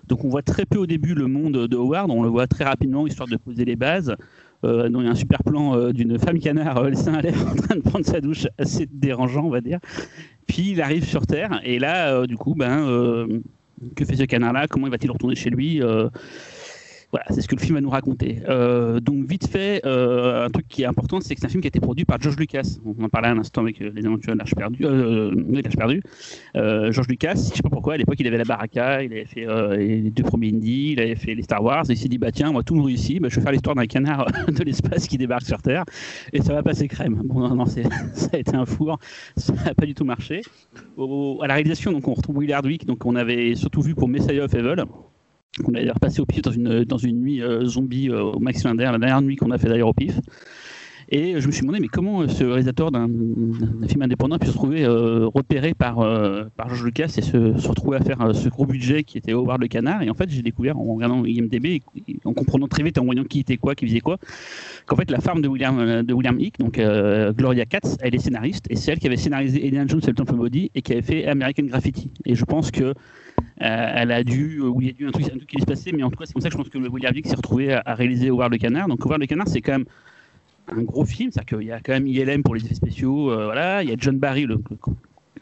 Donc 0.08 0.24
on 0.24 0.30
voit 0.30 0.41
très 0.41 0.65
peu 0.65 0.78
au 0.78 0.86
début 0.86 1.13
le 1.13 1.28
monde 1.28 1.68
de 1.68 1.76
Howard, 1.76 2.10
on 2.12 2.24
le 2.24 2.30
voit 2.30 2.48
très 2.48 2.63
rapidement 2.63 3.08
histoire 3.08 3.28
de 3.28 3.38
poser 3.38 3.65
les 3.65 3.76
bases. 3.76 4.15
Euh, 4.63 4.89
il 4.89 5.04
y 5.04 5.08
a 5.08 5.12
un 5.12 5.15
super 5.15 5.44
plan 5.44 5.76
euh, 5.76 5.91
d'une 5.91 6.18
femme 6.18 6.39
canard, 6.39 6.78
euh, 6.78 6.89
le 6.89 6.96
sein 6.96 7.13
à 7.13 7.22
l'air, 7.22 7.36
en 7.52 7.56
train 7.56 7.76
de 7.76 7.82
prendre 7.82 8.06
sa 8.06 8.22
douche, 8.22 8.48
assez 8.58 8.88
dérangeant 8.91 9.46
on 9.46 9.50
va 9.50 9.62
dire. 9.62 9.80
Puis 10.48 10.72
il 10.72 10.82
arrive 10.82 11.06
sur 11.06 11.26
Terre 11.26 11.60
et 11.63 11.80
là 11.80 12.26
du 12.28 12.38
coup 12.38 12.56
ben 12.56 13.41
que 13.96 14.06
fait 14.06 14.15
ce 14.15 14.24
canard 14.24 14.54
là 14.54 14.68
Comment 14.68 14.88
il 14.88 14.91
va-t-il 14.91 15.12
retourner 15.12 15.36
chez 15.36 15.50
lui 15.50 15.82
voilà, 17.15 17.28
c'est 17.30 17.39
ce 17.39 17.47
que 17.47 17.56
le 17.56 17.62
film 17.62 17.75
va 17.75 17.82
nous 17.82 17.89
raconter. 17.89 18.41
Euh, 18.49 18.99
donc, 18.99 19.25
vite 19.25 19.47
fait, 19.47 19.80
euh, 19.86 20.47
un 20.47 20.49
truc 20.49 20.67
qui 20.67 20.82
est 20.82 20.86
important, 20.86 21.21
c'est 21.21 21.34
que 21.34 21.39
c'est 21.39 21.47
un 21.47 21.49
film 21.49 21.62
qui 21.62 21.67
a 21.67 21.69
été 21.69 21.80
produit 21.80 22.04
par 22.04 22.21
George 22.21 22.36
Lucas. 22.36 22.78
On 22.84 23.01
en 23.01 23.08
parlait 23.08 23.30
un 23.30 23.38
instant 23.38 23.62
avec 23.62 23.82
euh, 23.82 23.89
les 23.95 24.06
aventures 24.06 24.34
de 24.34 24.38
l'Arche 24.38 24.54
perdue. 24.54 24.84
perdu. 25.78 26.01
George 26.54 27.08
Lucas, 27.08 27.36
je 27.36 27.56
sais 27.56 27.63
pas 27.63 27.69
pourquoi, 27.69 27.93
à 27.93 27.97
l'époque, 27.97 28.17
il 28.19 28.28
avait 28.28 28.38
la 28.38 28.43
Baraka, 28.43 29.01
il 29.01 29.13
avait 29.13 29.23
fait 29.23 29.45
les 29.78 30.12
deux 30.12 30.23
premiers 30.23 30.49
Indies, 30.49 30.91
il 30.91 30.99
avait 30.99 31.15
fait 31.15 31.36
les 31.36 31.43
Star 31.43 31.63
Wars, 31.63 31.89
et 31.89 31.93
il 31.93 31.97
s'est 31.97 32.10
dit, 32.10 32.17
bah 32.17 32.34
tiens, 32.34 32.51
moi, 32.51 32.63
tout 32.63 32.75
me 32.75 32.82
réussit, 32.82 33.21
bah, 33.21 33.30
je 33.30 33.38
vais 33.38 33.41
faire 33.41 33.54
l'histoire 33.54 33.78
d'un 33.78 33.86
canard 33.86 34.25
de 34.49 34.63
l'espace 34.65 35.08
qui 35.08 35.17
débarque 35.17 35.45
sur 35.45 35.62
Terre, 35.62 35.86
et 36.34 36.41
ça 36.41 36.54
va 36.54 36.63
passer 36.63 36.89
crème. 36.89 37.21
Bon, 37.23 37.47
non, 37.47 37.56
non, 37.56 37.65
ça 37.65 37.80
a 38.34 38.38
été 38.38 38.54
un 38.54 38.65
four, 38.65 38.99
ça 39.38 39.54
n'a 39.54 39.73
pas 39.73 39.86
du 39.86 39.93
tout 39.93 40.04
marché. 40.04 40.41
à 40.97 41.47
la 41.47 41.54
réalisation, 41.54 41.93
donc, 41.93 42.10
on 42.10 42.13
retrouve 42.13 42.39
Will 42.39 42.51
Hardwick, 42.51 42.86
donc 42.86 43.06
on 43.06 43.15
avait 43.15 43.56
surtout 43.56 43.82
vu 43.82 43.95
pour 43.95 44.10
Messiah 44.10 44.43
of 44.43 44.54
Evil 44.54 44.84
qu'on 45.63 45.74
a 45.74 45.80
d'ailleurs 45.80 46.00
passé 46.00 46.20
au 46.20 46.26
pif 46.26 46.41
dans 46.41 46.52
une, 46.52 46.84
dans 46.84 46.98
une 46.98 47.22
nuit 47.22 47.41
euh, 47.41 47.65
zombie 47.65 48.10
euh, 48.10 48.24
au 48.24 48.39
Max 48.39 48.63
Linder, 48.63 48.89
la 48.91 48.98
dernière 48.98 49.22
nuit 49.22 49.36
qu'on 49.36 49.52
a 49.52 49.58
fait 49.58 49.70
d'ailleurs 49.70 49.89
au 49.89 49.94
pif. 49.94 50.20
Et 51.08 51.39
je 51.39 51.46
me 51.46 51.52
suis 51.52 51.62
demandé, 51.62 51.80
mais 51.80 51.88
comment 51.88 52.24
euh, 52.24 52.28
ce 52.28 52.44
réalisateur 52.44 52.91
d'un 52.91 53.08
film 53.88 54.02
indépendant 54.02 54.39
pu 54.39 54.48
se 54.48 54.52
retrouver 54.52 54.88
repéré 54.88 55.76
par, 55.76 55.98
par 56.58 56.70
George 56.70 56.84
Lucas 56.84 57.13
et 57.18 57.22
se, 57.22 57.68
retrouver 57.68 57.98
à 57.98 58.02
faire 58.02 58.34
ce 58.34 58.50
gros 58.50 58.65
budget 58.65 59.04
qui 59.04 59.20
était 59.20 59.32
Howard 59.32 59.62
le 59.62 59.68
Canard? 59.68 60.02
Et 60.02 60.10
en 60.10 60.15
fait, 60.15 60.30
j'ai 60.30 60.41
découvert 60.41 60.80
en 60.80 60.96
regardant 60.96 61.24
IMDb, 61.24 61.82
en 62.26 62.34
comprenant 62.34 62.68
très 62.68 62.82
vite, 62.82 62.98
en 62.98 63.06
voyant 63.06 63.24
qui 63.24 63.41
était 63.41 63.58
quoi, 63.58 63.76
qui 63.76 63.86
faisait 63.86 64.00
quoi, 64.00 64.18
qu'en 64.88 64.96
fait, 64.96 65.12
la 65.12 65.20
femme 65.20 65.44
de 65.44 65.48
William, 65.48 66.02
de 66.02 66.13
William 66.13 66.39
Hick, 66.39 66.58
donc 66.58 66.82
Gloria 67.38 67.65
Katz, 67.65 67.98
elle 68.02 68.15
est 68.15 68.20
scénariste 68.20 68.65
et 68.72 68.76
c'est 68.76 68.91
elle 68.91 69.00
qui 69.00 69.06
avait 69.06 69.18
scénarisé 69.18 69.63
Indiana 69.63 69.86
Jones 69.88 70.02
et 70.04 70.08
le 70.08 70.15
Temple 70.15 70.36
Body 70.36 70.72
et 70.74 70.82
qui 70.82 70.94
avait 70.94 71.04
fait 71.04 71.28
American 71.28 71.63
Graffiti. 71.65 72.10
Et 72.26 72.34
je 72.34 72.46
pense 72.46 72.72
que 72.72 72.96
elle 73.58 74.12
a 74.12 74.24
dû, 74.24 74.60
euh, 74.62 74.72
il 74.80 74.88
y 74.88 74.89
a 74.89 74.94
dû 74.94 75.08
un 75.08 75.12
truc, 75.12 75.26
un 75.26 75.38
truc 75.38 75.48
qui 75.48 75.60
se 75.60 75.65
passer, 75.65 75.91
mais 75.94 76.04
en 76.04 76.10
tout 76.10 76.18
cas, 76.18 76.26
c'est 76.26 76.34
comme 76.34 76.41
ça 76.41 76.50
que 76.50 76.54
je 76.54 76.58
pense 76.58 76.70
que 76.70 76.78
William 76.78 77.13
Vick 77.13 77.28
s'est 77.28 77.36
retrouvé 77.36 77.74
à, 77.74 77.96
réaliser 77.96 78.30
Howard 78.30 78.52
le 78.52 78.58
Canard. 78.58 78.88
Donc, 78.88 79.06
Howard 79.06 79.22
le 79.22 79.28
Canard, 79.28 79.48
c'est 79.48 79.62
quand 79.62 79.74
même 79.74 79.86
un 80.68 80.82
gros 80.82 81.06
film, 81.06 81.32
c'est-à-dire 81.32 81.60
qu'il 81.60 81.68
y 81.68 81.72
a 81.72 81.80
quand 81.80 81.94
même 81.94 82.08
ILM 82.08 82.44
pour 82.44 82.56
les 82.56 82.65
effets 82.65 82.76
spéciaux, 82.76 83.32
euh, 83.32 83.46
voilà, 83.46 83.84
il 83.84 83.89
y 83.89 83.94
a 83.94 83.96
John 83.98 84.18
Barry, 84.18 84.46
le, 84.46 84.58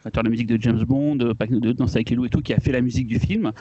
créateur 0.00 0.22
de 0.22 0.28
la 0.28 0.30
musique 0.30 0.46
de 0.46 0.60
James 0.60 0.84
Bond, 0.84 1.16
de, 1.16 1.32
de 1.32 1.72
Danse 1.72 1.96
avec 1.96 2.12
et 2.12 2.16
tout, 2.28 2.40
qui 2.40 2.52
a 2.52 2.60
fait 2.60 2.72
la 2.72 2.80
musique 2.80 3.06
du 3.06 3.18
film. 3.18 3.52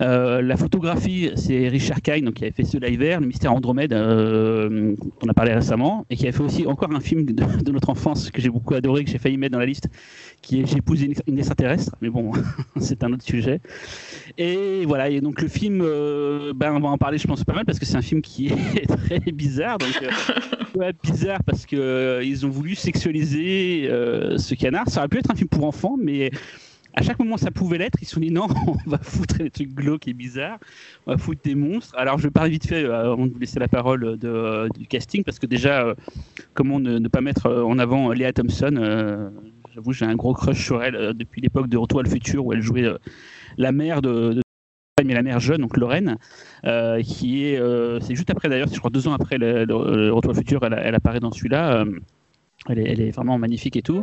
Euh, 0.00 0.42
la 0.42 0.56
photographie, 0.56 1.30
c'est 1.34 1.68
Richard 1.68 2.02
Kine, 2.02 2.26
donc, 2.26 2.34
qui 2.34 2.44
avait 2.44 2.52
fait 2.52 2.64
ce 2.64 2.78
live 2.78 3.00
le 3.00 3.26
mystère 3.26 3.52
Andromède, 3.52 3.92
euh, 3.92 4.94
dont 4.96 5.10
on 5.24 5.28
a 5.28 5.34
parlé 5.34 5.52
récemment, 5.52 6.06
et 6.08 6.16
qui 6.16 6.28
a 6.28 6.32
fait 6.32 6.42
aussi 6.42 6.66
encore 6.66 6.92
un 6.92 7.00
film 7.00 7.24
de, 7.24 7.72
notre 7.72 7.90
enfance 7.90 8.30
que 8.30 8.40
j'ai 8.40 8.48
beaucoup 8.48 8.74
adoré, 8.74 9.04
que 9.04 9.10
j'ai 9.10 9.18
failli 9.18 9.36
mettre 9.36 9.52
dans 9.52 9.58
la 9.58 9.66
liste, 9.66 9.88
qui 10.42 10.60
est 10.60 10.66
J'ai 10.66 10.78
épousé 10.78 11.12
une, 11.26 11.38
extraterrestre, 11.38 11.94
mais 12.00 12.10
bon, 12.10 12.32
c'est 12.80 13.04
un 13.04 13.12
autre 13.12 13.24
sujet. 13.24 13.60
Et 14.36 14.84
voilà, 14.86 15.08
et 15.08 15.20
donc 15.20 15.40
le 15.42 15.48
film, 15.48 15.80
euh, 15.82 16.52
ben, 16.54 16.72
on 16.72 16.80
va 16.80 16.88
en 16.88 16.98
parler, 16.98 17.18
je 17.18 17.26
pense, 17.26 17.44
pas 17.44 17.54
mal, 17.54 17.64
parce 17.64 17.78
que 17.78 17.86
c'est 17.86 17.96
un 17.96 18.02
film 18.02 18.22
qui 18.22 18.46
est 18.76 18.86
très 18.86 19.20
bizarre. 19.32 19.78
Donc, 19.78 20.00
ouais, 20.76 20.92
bizarre 21.02 21.42
parce 21.44 21.66
qu'ils 21.66 22.22
ils 22.24 22.46
ont 22.46 22.50
voulu 22.50 22.74
sexualiser 22.74 23.88
ce 23.88 24.54
canard. 24.54 24.88
Ça 24.88 25.00
aurait 25.00 25.08
pu 25.08 25.18
être 25.18 25.30
un 25.30 25.34
film 25.34 25.48
pour 25.48 25.64
enfants, 25.64 25.96
mais 26.00 26.30
à 26.98 27.02
chaque 27.02 27.18
moment 27.20 27.36
ça 27.36 27.52
pouvait 27.52 27.78
l'être, 27.78 27.98
ils 28.02 28.06
se 28.06 28.14
sont 28.14 28.20
dit 28.20 28.30
non, 28.30 28.48
on 28.66 28.90
va 28.90 28.98
foutre 28.98 29.38
des 29.38 29.50
trucs 29.50 29.72
glauques 29.72 30.08
et 30.08 30.12
bizarres, 30.12 30.58
on 31.06 31.12
va 31.12 31.18
foutre 31.18 31.40
des 31.44 31.54
monstres. 31.54 31.94
Alors 31.96 32.18
je 32.18 32.24
vais 32.24 32.30
parler 32.30 32.50
vite 32.50 32.66
fait 32.66 32.84
euh, 32.84 33.12
avant 33.12 33.26
de 33.26 33.32
vous 33.32 33.38
laisser 33.38 33.60
la 33.60 33.68
parole 33.68 34.18
de, 34.18 34.28
euh, 34.28 34.68
du 34.76 34.86
casting, 34.86 35.22
parce 35.22 35.38
que 35.38 35.46
déjà, 35.46 35.84
euh, 35.84 35.94
comment 36.54 36.80
ne, 36.80 37.06
pas 37.08 37.20
mettre 37.20 37.48
en 37.48 37.78
avant 37.78 38.10
Léa 38.10 38.32
Thompson 38.32 39.30
J'avoue, 39.78 39.92
j'ai 39.92 40.06
un 40.06 40.16
gros 40.16 40.34
crush 40.34 40.64
sur 40.64 40.82
elle 40.82 41.14
depuis 41.14 41.40
l'époque 41.40 41.68
de 41.68 41.76
Retour 41.76 42.00
à 42.00 42.02
le 42.02 42.10
futur 42.10 42.44
où 42.44 42.52
elle 42.52 42.62
jouait 42.62 42.88
la 43.56 43.70
mère 43.70 44.02
de, 44.02 44.40
mais 45.04 45.14
la 45.14 45.22
mère 45.22 45.38
jeune, 45.38 45.60
donc 45.60 45.76
Lorraine, 45.76 46.18
qui 47.04 47.44
est, 47.44 47.60
c'est 48.00 48.16
juste 48.16 48.30
après 48.30 48.48
d'ailleurs, 48.48 48.66
je 48.72 48.78
crois 48.78 48.90
deux 48.90 49.06
ans 49.06 49.12
après 49.12 49.38
le, 49.38 49.62
Retour 50.12 50.32
à 50.32 50.34
le 50.34 50.38
futur, 50.38 50.64
elle, 50.64 50.94
apparaît 50.96 51.20
dans 51.20 51.30
celui-là. 51.30 51.84
Elle 52.68 52.80
est, 52.80 52.90
elle 52.90 53.00
est, 53.00 53.10
vraiment 53.12 53.38
magnifique 53.38 53.76
et 53.76 53.82
tout 53.82 54.02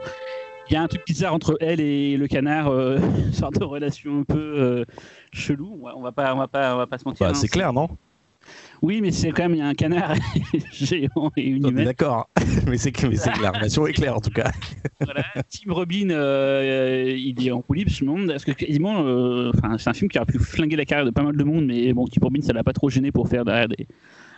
il 0.67 0.73
y 0.73 0.75
a 0.75 0.81
un 0.81 0.87
truc 0.87 1.05
bizarre 1.05 1.33
entre 1.33 1.57
elle 1.59 1.79
et 1.79 2.17
le 2.17 2.27
canard, 2.27 2.67
euh, 2.69 2.97
une 3.25 3.33
sorte 3.33 3.59
de 3.59 3.63
relation 3.63 4.19
un 4.19 4.23
peu 4.23 4.37
euh, 4.39 4.85
chelou. 5.31 5.79
On 5.95 6.01
va 6.01 6.11
pas, 6.11 6.33
on 6.33 6.37
va 6.37 6.47
pas, 6.47 6.73
on 6.73 6.77
va 6.77 6.87
pas 6.87 6.97
se 6.97 7.05
mentir. 7.05 7.27
Bah, 7.27 7.31
hein, 7.31 7.35
c'est 7.35 7.47
clair, 7.47 7.73
non? 7.73 7.89
Oui, 8.85 9.01
mais 9.01 9.11
c'est 9.11 9.31
quand 9.31 9.43
même 9.43 9.55
il 9.55 9.59
y 9.59 9.61
a 9.61 9.67
un 9.67 9.73
canard 9.73 10.13
géant 10.71 11.31
et 11.35 11.47
une 11.47 11.67
humaine. 11.67 11.85
D'accord, 11.85 12.29
mais 12.67 12.77
c'est 12.77 12.91
clair. 12.91 13.11
La 13.41 13.51
relation 13.51 13.87
est 13.87 13.93
claire 13.93 14.15
en 14.15 14.21
tout 14.21 14.29
cas. 14.29 14.51
voilà. 15.01 15.23
Tim 15.49 15.73
Robin, 15.73 16.09
euh, 16.11 17.15
il 17.17 17.47
est 17.47 17.51
en 17.51 17.61
coulis 17.61 17.89
ce 17.89 18.05
monde 18.05 18.27
parce 18.27 18.45
que 18.45 18.51
quasiment, 18.51 18.99
enfin, 19.49 19.77
c'est 19.79 19.89
un 19.89 19.93
film 19.93 20.09
qui 20.09 20.19
aurait 20.19 20.31
pu 20.31 20.39
flinguer 20.39 20.75
la 20.75 20.85
carrière 20.85 21.05
de 21.05 21.11
pas 21.11 21.23
mal 21.23 21.35
de 21.35 21.43
monde, 21.43 21.65
mais 21.65 21.93
bon, 21.93 22.05
Tim 22.05 22.21
Robin, 22.21 22.41
ça 22.41 22.53
l'a 22.53 22.63
pas 22.63 22.73
trop 22.73 22.89
gêné 22.89 23.11
pour 23.11 23.27
faire 23.27 23.43
derrière 23.43 23.67
des 23.67 23.87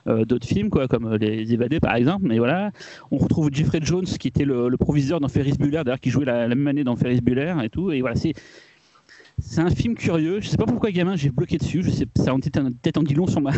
euh, 0.07 0.23
d'autres 0.23 0.47
films, 0.47 0.69
quoi, 0.69 0.87
comme 0.87 1.05
euh, 1.05 1.17
Les 1.17 1.53
Évadés 1.53 1.79
par 1.79 1.95
exemple. 1.95 2.25
Mais 2.27 2.37
voilà, 2.37 2.71
on 3.11 3.17
retrouve 3.17 3.49
Jeffrey 3.51 3.79
Jones 3.81 4.05
qui 4.05 4.27
était 4.29 4.45
le, 4.45 4.75
proviseur 4.77 5.19
dans 5.19 5.27
Ferris 5.27 5.55
Bueller, 5.59 5.83
d'ailleurs 5.83 5.99
qui 5.99 6.09
jouait 6.09 6.25
la, 6.25 6.47
même 6.47 6.67
année 6.67 6.83
dans 6.83 6.95
Ferris 6.95 7.21
Bueller 7.21 7.55
et 7.63 7.69
tout. 7.69 7.91
Et 7.91 8.01
voilà, 8.01 8.15
c'est 8.15 8.33
c'est 9.39 9.61
un 9.61 9.69
film 9.69 9.93
curieux. 9.95 10.41
Je 10.41 10.47
sais 10.47 10.57
pas 10.57 10.65
pourquoi, 10.65 10.91
gamin, 10.91 11.15
j'ai 11.15 11.29
bloqué 11.29 11.57
dessus. 11.57 11.83
Je 11.83 11.91
sais, 11.91 12.05
ça 12.15 12.33
en 12.33 12.39
peut-être 12.39 12.97
en 12.97 13.03
dit 13.03 13.15
sur 13.27 13.41
ma, 13.41 13.51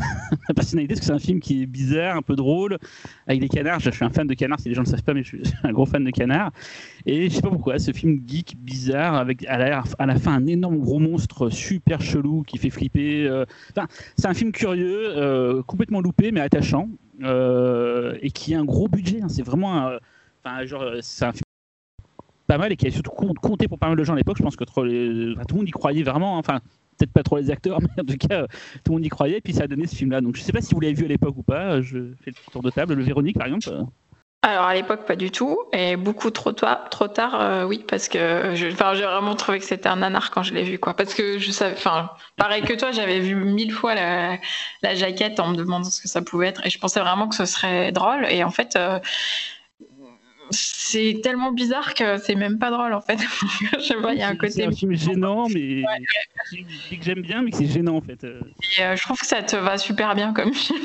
personnalité, 0.54 0.94
parce 0.94 1.00
que 1.00 1.06
c'est 1.06 1.14
un 1.14 1.20
film 1.20 1.40
qui 1.40 1.64
est 1.64 1.66
bizarre, 1.66 2.18
un 2.18 2.22
peu 2.22 2.36
drôle, 2.36 2.78
avec 3.28 3.40
des 3.40 3.48
canards. 3.48 3.80
Je 3.80 3.90
suis 3.90 4.04
un 4.04 4.10
fan 4.10 4.28
de 4.28 4.34
canards, 4.34 4.60
si 4.60 4.70
les 4.70 4.76
gens 4.76 4.82
ne 4.82 4.88
le 4.88 4.92
savent 4.92 5.04
pas, 5.04 5.14
mais 5.14 5.24
je 5.24 5.38
suis 5.38 5.42
un 5.64 5.72
gros 5.72 5.86
fan 5.86 6.04
de 6.04 6.12
canards. 6.12 6.52
Et 7.06 7.30
je 7.30 7.36
sais 7.36 7.42
pas 7.42 7.50
pourquoi, 7.50 7.80
ce 7.80 7.92
film 7.92 8.22
geek 8.28 8.56
bizarre, 8.58 9.16
avec 9.16 9.46
à 9.48 9.58
la, 9.58 10.16
fin 10.16 10.34
un 10.34 10.48
énorme 10.48 10.80
gros 10.80 11.00
monstre 11.00 11.50
super 11.50 12.02
chelou 12.02 12.44
qui 12.44 12.58
fait 12.58 12.70
flipper. 12.70 13.28
Euh, 13.28 13.46
enfin, 13.72 13.88
c'est 14.18 14.28
un 14.28 14.34
film 14.34 14.52
curieux, 14.52 15.18
euh, 15.18 15.64
complètement 15.64 16.02
loupé, 16.02 16.32
mais 16.32 16.42
attachant, 16.42 16.90
euh, 17.24 18.18
et 18.22 18.32
qui 18.32 18.54
a 18.54 18.60
un 18.60 18.66
gros 18.66 18.90
budget. 18.90 19.22
Hein. 19.22 19.30
C'est 19.30 19.44
vraiment 19.44 19.92
Enfin, 20.44 20.66
genre, 20.66 20.84
un 20.84 21.32
film 21.34 21.44
pas 22.50 22.58
mal 22.58 22.72
et 22.72 22.76
qui 22.76 22.88
a 22.88 22.92
surtout 22.92 23.12
compté 23.12 23.68
pour 23.68 23.78
pas 23.78 23.88
mal 23.88 23.98
de 23.98 24.04
gens 24.04 24.14
à 24.14 24.18
l'époque. 24.18 24.38
Je 24.38 24.44
pense 24.44 24.56
que 24.56 24.66
tout 24.66 24.82
le 24.82 25.36
monde 25.54 25.68
y 25.68 25.72
croyait 25.72 26.04
vraiment. 26.04 26.36
Hein. 26.36 26.40
Enfin, 26.40 26.60
peut-être 26.98 27.14
pas 27.14 27.24
trop 27.24 27.38
les 27.38 27.52
acteurs, 27.52 27.80
mais 27.82 28.02
en 28.02 28.06
tout 28.06 28.18
cas, 28.18 28.48
tout 28.84 28.92
le 28.92 28.94
monde 28.94 29.06
y 29.06 29.10
croyait. 29.10 29.38
Et 29.38 29.42
puis 29.42 29.54
ça 29.54 29.64
a 29.64 29.68
donné 29.68 29.88
ce 29.88 29.96
film-là. 29.96 30.20
Donc 30.20 30.36
je 30.36 30.42
sais 30.42 30.52
pas 30.52 30.62
si 30.62 30.74
vous 30.74 30.82
l'avez 30.82 30.96
vu 30.96 31.06
à 31.06 31.08
l'époque 31.08 31.38
ou 31.38 31.44
pas. 31.44 31.82
Je 31.82 32.12
fais 32.24 32.32
le 32.32 32.52
tour 32.52 32.64
de 32.64 32.72
table. 32.72 32.96
Le 32.96 33.04
Véronique, 33.04 33.38
par 33.38 33.48
exemple. 33.48 33.70
Alors 34.42 34.64
à 34.64 34.74
l'époque 34.74 35.06
pas 35.06 35.18
du 35.18 35.32
tout 35.32 35.60
et 35.74 35.98
beaucoup 35.98 36.32
trop 36.32 36.54
tard, 36.54 36.90
trop 36.90 37.10
tard 37.10 37.42
euh, 37.42 37.66
oui 37.66 37.84
parce 37.86 38.08
que 38.08 38.54
j'ai 38.56 38.70
vraiment 38.70 39.36
trouvé 39.36 39.60
que 39.60 39.66
c'était 39.66 39.90
un 39.90 39.98
nanar 39.98 40.32
quand 40.32 40.44
je 40.44 40.54
l'ai 40.54 40.64
vu 40.64 40.80
quoi 40.80 40.94
parce 40.94 41.14
que 41.14 41.40
je 41.40 41.52
savais 41.52 41.74
enfin 41.74 42.12
pareil 42.38 42.62
que 42.62 42.74
toi 42.74 42.94
j'avais 42.94 43.20
vu 43.20 43.36
mille 43.36 43.74
fois 43.74 43.96
la, 43.96 44.38
la, 44.82 44.96
jaquette 44.96 45.42
en 45.42 45.50
me 45.50 45.58
demandant 45.58 45.90
ce 45.90 46.02
que 46.02 46.08
ça 46.08 46.22
pouvait 46.22 46.48
être 46.48 46.66
et 46.66 46.70
je 46.70 46.80
pensais 46.80 47.02
vraiment 47.02 47.28
que 47.28 47.36
ce 47.36 47.44
serait 47.44 47.92
drôle 47.92 48.26
et 48.30 48.46
en 48.46 48.50
fait 48.50 48.78
euh, 48.78 49.00
c'est 50.52 51.20
tellement 51.24 51.52
bizarre 51.52 51.94
que 51.94 52.18
c'est 52.18 52.36
même 52.36 52.58
pas 52.58 52.72
drôle 52.72 52.94
en 52.94 53.02
fait. 53.02 53.20
je 53.78 53.80
sais 53.80 53.96
pas, 53.96 54.14
il 54.14 54.20
y 54.20 54.24
a 54.24 54.30
un 54.30 54.36
côté. 54.36 54.54
C'est 54.54 54.66
un 54.66 54.72
film 54.72 54.94
gênant, 54.94 55.48
mais 55.50 55.84
que 56.52 57.04
j'aime 57.04 57.22
bien, 57.22 57.42
mais 57.42 57.52
que 57.52 57.58
c'est 57.58 57.68
gênant 57.68 57.96
en 57.96 58.02
fait. 58.02 58.24
Euh, 58.24 58.42
je 58.62 59.02
trouve 59.02 59.20
que 59.20 59.26
ça 59.26 59.44
te 59.44 59.56
va 59.56 59.78
super 59.78 60.16
bien 60.16 60.34
comme 60.34 60.54
film. 60.54 60.80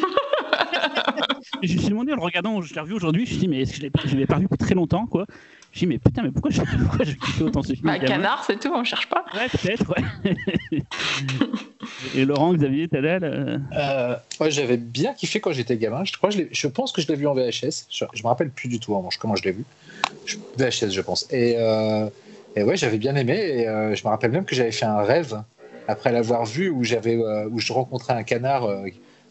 je 1.62 1.72
me 1.74 1.78
suis 1.78 1.88
demandé 1.88 2.12
en 2.12 2.16
le 2.16 2.22
regardant, 2.22 2.60
je 2.60 2.74
l'ai 2.74 2.80
revu 2.80 2.94
aujourd'hui, 2.94 3.26
je 3.26 3.34
me 3.34 3.38
suis 3.38 3.46
dit, 3.46 3.48
mais 3.48 3.62
est-ce 3.62 3.80
que 3.80 4.08
je 4.08 4.14
l'avais 4.14 4.26
pas 4.26 4.38
vu 4.38 4.44
depuis 4.44 4.58
très 4.58 4.74
longtemps 4.74 5.06
quoi 5.06 5.26
je 5.74 5.80
dit, 5.80 5.86
mais 5.86 5.98
putain, 5.98 6.22
mais 6.22 6.30
pourquoi 6.30 6.50
je, 6.52 6.60
pourquoi 6.84 7.04
je 7.04 7.44
autant 7.44 7.62
ce 7.62 7.74
film 7.74 7.86
Bah, 7.86 7.98
canard, 7.98 8.44
c'est 8.46 8.58
tout, 8.60 8.72
on 8.72 8.84
cherche 8.84 9.08
pas. 9.08 9.24
Ouais, 9.34 9.48
peut-être, 9.48 9.88
ouais. 9.90 10.82
Et 12.14 12.24
Laurent, 12.24 12.54
Xavier, 12.54 12.88
Tadal 12.88 13.24
euh... 13.24 13.58
euh, 13.76 14.16
Ouais, 14.40 14.50
j'avais 14.50 14.76
bien 14.76 15.14
kiffé 15.14 15.40
quand 15.40 15.52
j'étais 15.52 15.76
gamin. 15.76 16.04
Je, 16.04 16.12
crois 16.12 16.30
je, 16.30 16.42
je 16.50 16.66
pense 16.68 16.92
que 16.92 17.02
je 17.02 17.08
l'ai 17.08 17.16
vu 17.16 17.26
en 17.26 17.34
VHS. 17.34 17.86
Je, 17.90 18.04
je 18.14 18.22
me 18.22 18.28
rappelle 18.28 18.50
plus 18.50 18.68
du 18.68 18.78
tout 18.78 18.94
en 18.94 19.08
comment 19.18 19.34
je 19.34 19.42
l'ai 19.44 19.52
vu. 19.52 19.64
VHS, 20.56 20.90
je 20.90 21.00
pense. 21.00 21.26
Et, 21.32 21.56
euh, 21.58 22.08
et 22.54 22.62
ouais, 22.62 22.76
j'avais 22.76 22.98
bien 22.98 23.16
aimé. 23.16 23.34
Et 23.34 23.68
euh, 23.68 23.94
je 23.96 24.04
me 24.04 24.10
rappelle 24.10 24.30
même 24.30 24.44
que 24.44 24.54
j'avais 24.54 24.72
fait 24.72 24.86
un 24.86 25.02
rêve 25.02 25.42
après 25.88 26.12
l'avoir 26.12 26.46
vu 26.46 26.70
où, 26.70 26.84
j'avais, 26.84 27.16
euh, 27.16 27.48
où 27.50 27.58
je 27.58 27.72
rencontrais 27.72 28.14
un 28.14 28.22
canard 28.22 28.64
euh, 28.64 28.86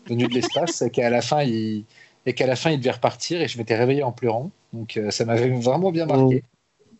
venu 0.07 0.27
de 0.27 0.33
l'espace 0.33 0.81
et 0.81 0.89
qu'à 0.89 1.09
la 1.09 1.21
fin, 1.21 1.41
il 1.41 1.85
et 2.25 2.33
qu'à 2.33 2.47
la 2.47 2.55
fin 2.55 2.71
il 2.71 2.79
devait 2.79 2.91
repartir 2.91 3.41
et 3.41 3.47
je 3.47 3.57
m'étais 3.57 3.75
réveillé 3.75 4.03
en 4.03 4.11
pleurant. 4.11 4.51
Donc 4.71 4.97
euh, 4.97 5.11
ça 5.11 5.25
m'avait 5.25 5.49
vraiment 5.49 5.91
bien 5.91 6.05
marqué. 6.05 6.43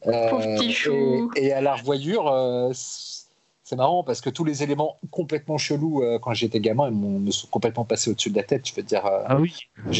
Euh, 0.05 0.59
et, 1.35 1.45
et, 1.45 1.53
à 1.53 1.61
la 1.61 1.75
revoyure, 1.75 2.27
euh, 2.27 2.71
c'est 2.73 3.77
marrant 3.77 4.03
parce 4.03 4.19
que 4.19 4.29
tous 4.29 4.43
les 4.43 4.61
éléments 4.61 4.97
complètement 5.11 5.57
chelous 5.57 6.03
quand 6.21 6.33
j'étais 6.33 6.59
gamin 6.59 6.91
me 6.91 7.31
sont 7.31 7.47
complètement 7.47 7.85
passés 7.85 8.11
au-dessus 8.11 8.29
de 8.29 8.35
la 8.35 8.43
tête. 8.43 8.67
Je 8.67 8.75
veux 8.75 8.83
dire, 8.83 9.05
ah 9.05 9.37
oui. 9.39 9.55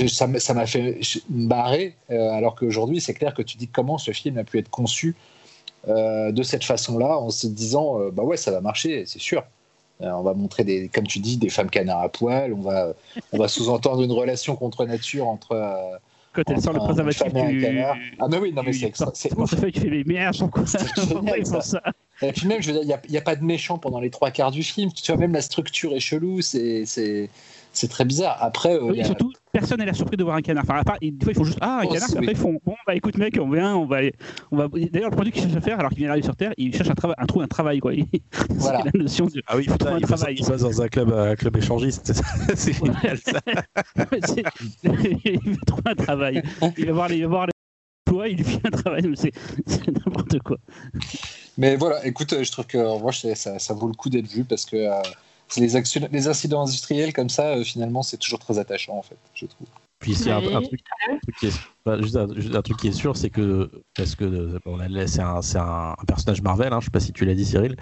ça 0.09 0.27
m'a 0.27 0.65
fait 0.65 0.99
barrer. 1.29 1.95
alors 2.09 2.55
qu'aujourd'hui, 2.55 2.99
c'est 2.99 3.13
clair 3.13 3.33
que 3.33 3.41
tu 3.41 3.55
dis 3.55 3.69
comment 3.69 3.97
ce 3.97 4.12
film 4.12 4.38
a 4.38 4.43
pu 4.43 4.59
être 4.59 4.69
conçu 4.69 5.15
de 5.88 6.43
cette 6.43 6.65
façon-là 6.65 7.17
en 7.17 7.29
se 7.29 7.47
disant 7.47 7.97
bah 8.12 8.23
ouais, 8.23 8.36
ça 8.36 8.51
va 8.51 8.59
marcher, 8.59 9.05
c'est 9.05 9.21
sûr. 9.21 9.45
Euh, 10.01 10.12
on 10.12 10.23
va 10.23 10.34
montrer, 10.34 10.63
des, 10.63 10.89
comme 10.89 11.08
tu 11.08 11.19
dis, 11.19 11.38
des 11.38 11.49
femmes 11.49 11.69
canards 11.69 12.01
à 12.01 12.10
poil. 12.10 12.53
On 12.53 12.62
va, 12.62 12.93
on 13.32 13.38
va 13.38 13.47
sous-entendre 13.47 14.03
une 14.03 14.12
relation 14.12 14.56
contre 14.56 14.86
nature 14.86 15.27
entre. 15.27 15.51
Euh, 15.53 15.97
quand 16.34 16.41
elle 16.47 16.62
sort 16.62 16.73
le 16.73 16.79
préservatif 16.79 17.32
du... 17.32 17.82
Ah, 18.19 18.27
mais 18.27 18.38
oui, 18.38 18.53
non, 18.53 18.63
mais 18.63 18.73
c'est. 18.73 18.91
C'est 19.13 19.29
ça 19.36 19.58
fait 19.58 19.71
qu'il 19.71 19.84
fait 19.84 19.89
des 19.91 20.03
merde, 20.03 20.36
ça. 21.62 21.82
Et 22.23 22.32
puis 22.32 22.47
même, 22.47 22.62
je 22.62 22.71
veux 22.71 22.84
dire, 22.84 22.99
il 23.06 23.12
n'y 23.12 23.17
a, 23.17 23.19
a, 23.19 23.23
pas 23.23 23.36
de 23.36 23.43
méchant 23.43 23.77
pendant 23.77 23.99
les 23.99 24.10
trois 24.10 24.32
quarts 24.32 24.51
du 24.51 24.63
film. 24.63 24.91
Tu 24.91 25.12
vois, 25.12 25.19
même 25.19 25.34
la 25.34 25.41
structure 25.41 25.93
est 25.93 25.99
chelou. 25.99 26.41
C'est 26.41 27.27
très 27.89 28.06
bizarre. 28.06 28.38
Après, 28.41 28.75
euh, 28.75 29.03
surtout, 29.03 29.32
personne 29.53 29.85
n'est 29.85 29.93
surpris 29.93 30.17
de 30.17 30.23
voir 30.23 30.35
un 30.35 30.41
canard. 30.41 30.65
Enfin, 30.67 30.83
part, 30.83 30.97
des 30.99 31.11
fois, 31.23 31.31
ils 31.31 31.35
font 31.35 31.43
juste 31.43 31.59
Ah, 31.61 31.81
un 31.81 31.85
oh, 31.85 31.93
canard, 31.93 32.09
après, 32.11 32.31
ils 32.31 32.37
font 32.37 32.59
Bon, 32.65 32.75
bah 32.85 32.95
écoute, 32.95 33.17
mec, 33.17 33.37
on 33.39 33.49
vient, 33.49 33.75
on 33.75 33.85
va. 33.85 33.99
On 34.51 34.57
va... 34.57 34.67
D'ailleurs, 34.67 35.11
le 35.11 35.15
produit 35.15 35.31
qu'il 35.31 35.43
cherche 35.43 35.55
à 35.55 35.61
faire, 35.61 35.79
alors 35.79 35.91
qu'il 35.91 35.99
vient 35.99 36.07
d'arriver 36.07 36.25
sur 36.25 36.35
Terre, 36.35 36.53
il 36.57 36.75
cherche 36.75 36.89
à, 36.89 36.95
trava... 36.95 37.13
à 37.17 37.25
trouver 37.27 37.45
un 37.45 37.47
travail, 37.47 37.79
quoi. 37.79 37.93
Voilà. 38.49 38.83
la 38.83 38.91
notion 38.99 39.27
de. 39.27 39.41
Ah 39.47 39.55
oui, 39.55 39.65
putain, 39.65 39.97
il, 39.97 40.03
travail. 40.03 40.35
il 40.37 40.45
passe 40.45 40.61
dans 40.61 40.81
un 40.81 40.87
club, 40.87 41.13
un 41.13 41.35
club 41.35 41.55
échangiste, 41.55 42.13
c'est 42.55 42.73
génial, 42.77 43.17
ça. 43.19 43.39
il 44.83 45.39
veut 45.39 45.57
trouver 45.65 45.83
un 45.85 45.95
travail. 45.95 46.43
Il 46.77 46.87
va 46.87 46.91
voir 46.91 47.07
les. 47.07 47.17
Il 47.17 47.23
va 47.23 47.27
voir 47.27 47.45
les... 47.45 47.53
Toi, 48.05 48.27
il 48.27 48.37
lui 48.37 48.43
fait 48.43 48.65
un 48.65 48.71
travail, 48.71 49.03
mais 49.07 49.15
c'est 49.15 49.87
n'importe 49.87 50.39
quoi. 50.39 50.57
Mais 51.57 51.75
voilà, 51.75 52.05
écoute, 52.05 52.35
je 52.43 52.51
trouve 52.51 52.65
que 52.65 52.99
moi, 52.99 53.11
ça, 53.11 53.59
ça 53.59 53.73
vaut 53.73 53.87
le 53.87 53.93
coup 53.93 54.09
d'être 54.09 54.27
vu 54.27 54.43
parce 54.43 54.65
que 54.65 54.75
euh, 54.75 55.01
les, 55.57 55.81
les 56.11 56.27
incidents 56.27 56.63
industriels 56.63 57.13
comme 57.13 57.29
ça, 57.29 57.49
euh, 57.49 57.63
finalement, 57.63 58.03
c'est 58.03 58.17
toujours 58.17 58.39
très 58.39 58.59
attachant, 58.59 58.97
en 58.97 59.01
fait, 59.01 59.17
je 59.33 59.45
trouve. 59.45 59.67
Puis 59.99 60.13
il 60.13 60.27
y 60.27 60.31
a 60.31 60.37
un, 60.37 60.61
truc, 60.61 60.81
qui 61.39 61.45
est, 61.45 62.01
juste, 62.01 62.17
un, 62.17 62.61
truc 62.61 62.77
qui 62.77 62.89
est 62.89 62.91
sûr, 62.91 63.15
c'est 63.15 63.29
que 63.29 63.71
parce 63.95 64.15
que 64.15 64.59
c'est 65.07 65.21
un, 65.21 65.39
un, 65.39 66.05
personnage 66.05 66.41
Marvel, 66.41 66.73
hein, 66.73 66.79
je 66.81 66.85
sais 66.85 66.91
pas 66.91 66.99
si 66.99 67.13
tu 67.13 67.23
l'as 67.23 67.35
dit 67.35 67.45
Cyril, 67.45 67.77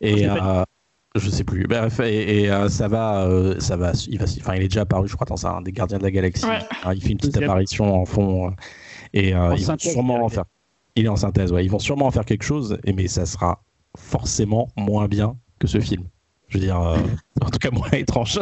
et 0.00 0.28
euh, 0.28 0.62
je 1.16 1.28
sais 1.30 1.42
plus. 1.42 1.66
Bref, 1.66 1.98
et, 1.98 2.48
euh, 2.48 2.68
ça 2.68 2.86
va, 2.86 3.28
ça 3.58 3.76
va, 3.76 3.90
il 4.06 4.20
va, 4.20 4.24
enfin 4.24 4.54
il 4.54 4.62
est 4.62 4.68
déjà 4.68 4.82
apparu, 4.82 5.08
je 5.08 5.16
crois, 5.16 5.26
dans 5.26 5.46
un 5.48 5.62
des 5.62 5.72
Gardiens 5.72 5.98
de 5.98 6.04
la 6.04 6.12
Galaxie. 6.12 6.46
il 6.94 7.02
fait 7.02 7.10
une 7.10 7.18
petite 7.18 7.38
apparition 7.38 7.92
en 7.92 8.04
fond, 8.04 8.54
et 9.12 9.30
ils 9.30 9.34
vont 9.34 9.78
sûrement 9.78 10.24
en 10.24 10.28
faire. 10.28 10.44
Il 10.94 11.06
est 11.06 11.08
en 11.08 11.16
synthèse, 11.16 11.50
ouais. 11.50 11.64
Ils 11.64 11.70
vont 11.70 11.80
sûrement 11.80 12.06
en 12.06 12.12
faire 12.12 12.24
quelque 12.24 12.44
chose, 12.44 12.78
mais 12.86 13.08
ça 13.08 13.26
sera 13.26 13.64
forcément 13.98 14.68
moins 14.76 15.08
bien 15.08 15.36
que 15.58 15.66
ce 15.66 15.80
film. 15.80 16.04
Je 16.48 16.58
veux 16.58 16.64
dire, 16.64 16.80
euh, 16.80 16.96
en 17.42 17.50
tout 17.50 17.58
cas, 17.58 17.70
moins 17.70 17.88
étrange. 17.92 18.38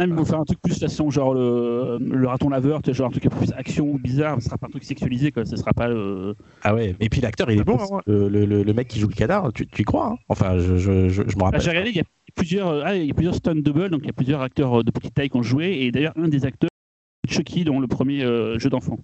Ils 0.00 0.12
vont 0.12 0.24
faire 0.24 0.40
un 0.40 0.44
truc 0.44 0.60
plus 0.62 0.78
façon, 0.78 1.10
genre 1.10 1.34
le, 1.34 1.98
le 2.00 2.26
raton 2.26 2.48
laveur, 2.48 2.80
genre 2.84 3.08
un 3.08 3.10
truc 3.10 3.28
plus 3.30 3.52
action 3.52 3.94
bizarre, 3.94 4.36
ce 4.40 4.46
sera 4.46 4.58
pas 4.58 4.66
un 4.66 4.70
truc 4.70 4.84
sexualisé, 4.84 5.32
quoi. 5.32 5.44
Ce 5.44 5.56
sera 5.56 5.72
pas. 5.72 5.88
Euh, 5.88 6.34
ah 6.62 6.74
ouais, 6.74 6.96
et 7.00 7.08
puis 7.08 7.20
l'acteur, 7.20 7.50
il 7.50 7.60
est 7.60 7.64
bon. 7.64 7.78
Hein. 7.78 8.00
Le, 8.06 8.28
le, 8.28 8.72
mec 8.72 8.88
qui 8.88 8.98
joue 9.00 9.08
le 9.08 9.14
cadavre, 9.14 9.52
tu, 9.52 9.66
tu 9.66 9.82
y 9.82 9.84
crois 9.84 10.12
hein 10.12 10.16
Enfin, 10.28 10.58
je, 10.58 10.76
je, 10.76 11.08
je, 11.08 11.22
me 11.22 11.42
rappelle. 11.42 11.60
J'ai 11.60 11.70
regardé, 11.70 11.90
il 11.90 11.96
y 11.96 12.00
a 12.00 12.04
plusieurs, 12.34 12.84
ah, 12.84 12.96
il 12.96 13.06
y 13.06 13.10
a 13.10 13.14
plusieurs 13.14 13.34
stunt 13.34 13.54
double, 13.54 13.90
donc 13.90 14.00
il 14.02 14.06
y 14.06 14.10
a 14.10 14.14
plusieurs 14.14 14.40
acteurs 14.40 14.84
de 14.84 14.90
petite 14.90 15.14
taille 15.14 15.30
qui 15.30 15.36
ont 15.36 15.42
joué, 15.42 15.82
et 15.82 15.92
d'ailleurs, 15.92 16.14
un 16.16 16.28
des 16.28 16.44
acteurs, 16.44 16.70
Chucky, 17.28 17.64
dans 17.64 17.78
le 17.78 17.86
premier 17.86 18.22
euh, 18.22 18.58
jeu 18.58 18.70
d'enfant. 18.70 18.98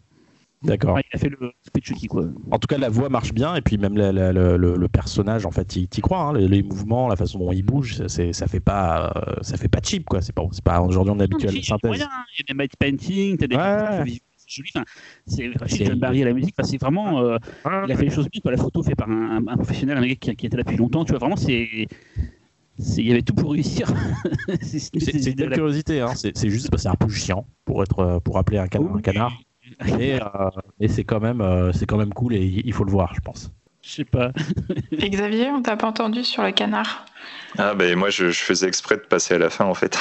D'accord. 0.65 0.99
il 0.99 1.17
a 1.17 1.19
fait 1.19 1.29
le 1.29 1.53
Chucky, 1.83 2.07
quoi. 2.07 2.25
En 2.51 2.59
tout 2.59 2.67
cas, 2.67 2.79
la 2.79 2.89
voix 2.89 3.09
marche 3.09 3.33
bien 3.33 3.55
et 3.55 3.61
puis 3.61 3.79
même 3.79 3.97
le, 3.97 4.87
personnage, 4.89 5.47
en 5.47 5.51
fait, 5.51 5.77
il 5.77 5.89
t'y 5.89 6.01
croit. 6.01 6.21
Hein. 6.21 6.33
les, 6.35 6.63
mouvements, 6.63 7.09
la 7.09 7.17
façon 7.17 7.39
dont 7.39 7.53
il 7.53 7.63
bouge, 7.63 8.07
ça 8.07 8.47
fait 8.47 8.61
pas, 8.61 9.13
euh, 9.17 9.35
ça 9.43 9.57
fait 9.57 9.69
pas 9.69 9.81
cheap, 9.83 10.07
quoi. 10.07 10.23
C'est 10.23 10.35
pas, 10.35 10.43
pas 10.65 10.81
aujourd'hui 10.81 11.13
on 11.15 11.21
est 11.21 11.25
habitué 11.25 11.49
à 11.49 11.53
la 11.53 11.63
synthèse. 11.63 11.93
Il 11.95 11.99
y 11.99 12.03
a 12.03 12.45
des 12.49 12.55
matte 12.55 12.77
painting, 12.79 13.37
t'as 13.37 13.47
des 13.47 13.57
ouais. 13.57 13.99
joli. 13.99 14.21
Enfin, 14.75 14.85
c'est 15.27 15.85
John 15.85 15.99
Barry 15.99 16.23
à 16.23 16.27
la 16.27 16.33
musique. 16.33 16.55
c'est 16.63 16.81
vraiment, 16.81 17.21
euh, 17.21 17.39
il 17.87 17.93
a 17.93 17.97
fait 17.97 18.05
les 18.05 18.11
choses 18.11 18.29
bien. 18.31 18.41
La 18.45 18.57
photo 18.57 18.83
faite 18.83 18.97
par 18.97 19.09
un, 19.11 19.43
professionnel, 19.57 19.99
un 19.99 20.01
mec 20.01 20.21
qui, 20.21 20.35
qui, 20.37 20.47
était 20.47 20.57
là 20.57 20.63
depuis 20.63 20.77
longtemps. 20.77 21.05
Tu 21.05 21.13
vois, 21.13 21.19
vraiment, 21.19 21.37
c'est 21.37 21.89
il 22.79 23.07
y 23.07 23.13
avait 23.13 23.23
tout 23.23 23.35
pour 23.35 23.53
réussir. 23.53 23.89
c'est 24.61 25.41
une 25.41 25.51
curiosité, 25.51 26.01
hein. 26.01 26.13
c'est 26.15 26.51
juste 26.51 26.69
c'est 26.77 26.89
un 26.89 26.95
peu 26.95 27.09
chiant 27.09 27.47
pour 27.65 27.83
être 27.83 28.21
pour 28.25 28.39
appeler 28.39 28.59
un, 28.59 28.69
canard. 28.69 28.97
un 28.97 29.01
canard. 29.01 29.33
Et, 30.01 30.21
euh, 30.21 30.89
c'est 30.89 31.05
quand 31.05 31.21
même 31.21 31.41
euh, 31.41 31.73
c'est 31.73 31.87
quand 31.87 31.97
même 31.97 32.13
cool 32.13 32.35
et 32.35 32.63
il 32.65 32.73
faut 32.73 32.85
le 32.85 32.91
voir, 32.91 33.15
je 33.15 33.21
pense. 33.21 33.51
Je 33.83 33.91
sais 33.91 34.05
pas. 34.05 34.33
Xavier, 34.93 35.49
on 35.51 35.61
t'a 35.63 35.77
pas 35.77 35.87
entendu 35.87 36.25
sur 36.25 36.43
le 36.43 36.53
canard 36.53 37.05
Ah 37.59 37.75
ben 37.75 37.97
moi 37.97 38.11
je, 38.11 38.31
faisais 38.31 38.67
exprès 38.67 38.97
de 38.97 39.03
passer 39.03 39.35
à 39.35 39.39
la 39.39 39.51
fin 39.51 39.67
en 39.67 39.75
fait. 39.75 39.99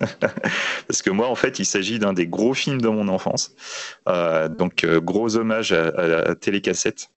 Parce 0.86 1.00
que 1.02 1.10
moi 1.10 1.28
en 1.28 1.34
fait 1.34 1.58
il 1.58 1.64
s'agit 1.64 1.98
d'un 1.98 2.12
des 2.12 2.26
gros 2.26 2.52
films 2.52 2.80
de 2.80 2.88
mon 2.88 3.08
enfance. 3.08 3.52
Euh, 4.08 4.48
donc 4.48 4.84
gros 4.84 5.36
hommage 5.36 5.72
à, 5.72 5.88
à 5.88 6.06
la 6.06 6.34
télécassette 6.34 7.10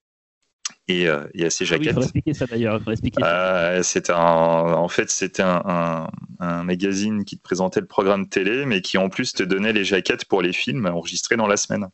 et, 0.88 1.08
euh, 1.08 1.26
et 1.34 1.46
à 1.46 1.50
ses 1.50 1.64
jaquettes. 1.64 1.94
Ah 1.96 2.00
oui, 2.00 2.00
il 2.00 2.04
expliquer 2.04 2.34
ça 2.34 2.46
d'ailleurs. 2.46 2.80
Euh, 3.22 3.82
c'était 3.82 4.12
en 4.12 4.88
fait 4.88 5.10
c'était 5.10 5.42
un, 5.42 6.10
un, 6.40 6.64
magazine 6.64 7.24
qui 7.24 7.36
te 7.36 7.42
présentait 7.42 7.80
le 7.80 7.86
programme 7.86 8.28
télé, 8.28 8.66
mais 8.66 8.80
qui 8.80 8.98
en 8.98 9.08
plus 9.08 9.32
te 9.32 9.42
donnait 9.42 9.72
les 9.72 9.84
jaquettes 9.84 10.24
pour 10.26 10.42
les 10.42 10.52
films 10.52 10.86
enregistrés 10.86 11.36
dans 11.36 11.46
la 11.46 11.56
semaine. 11.56 11.88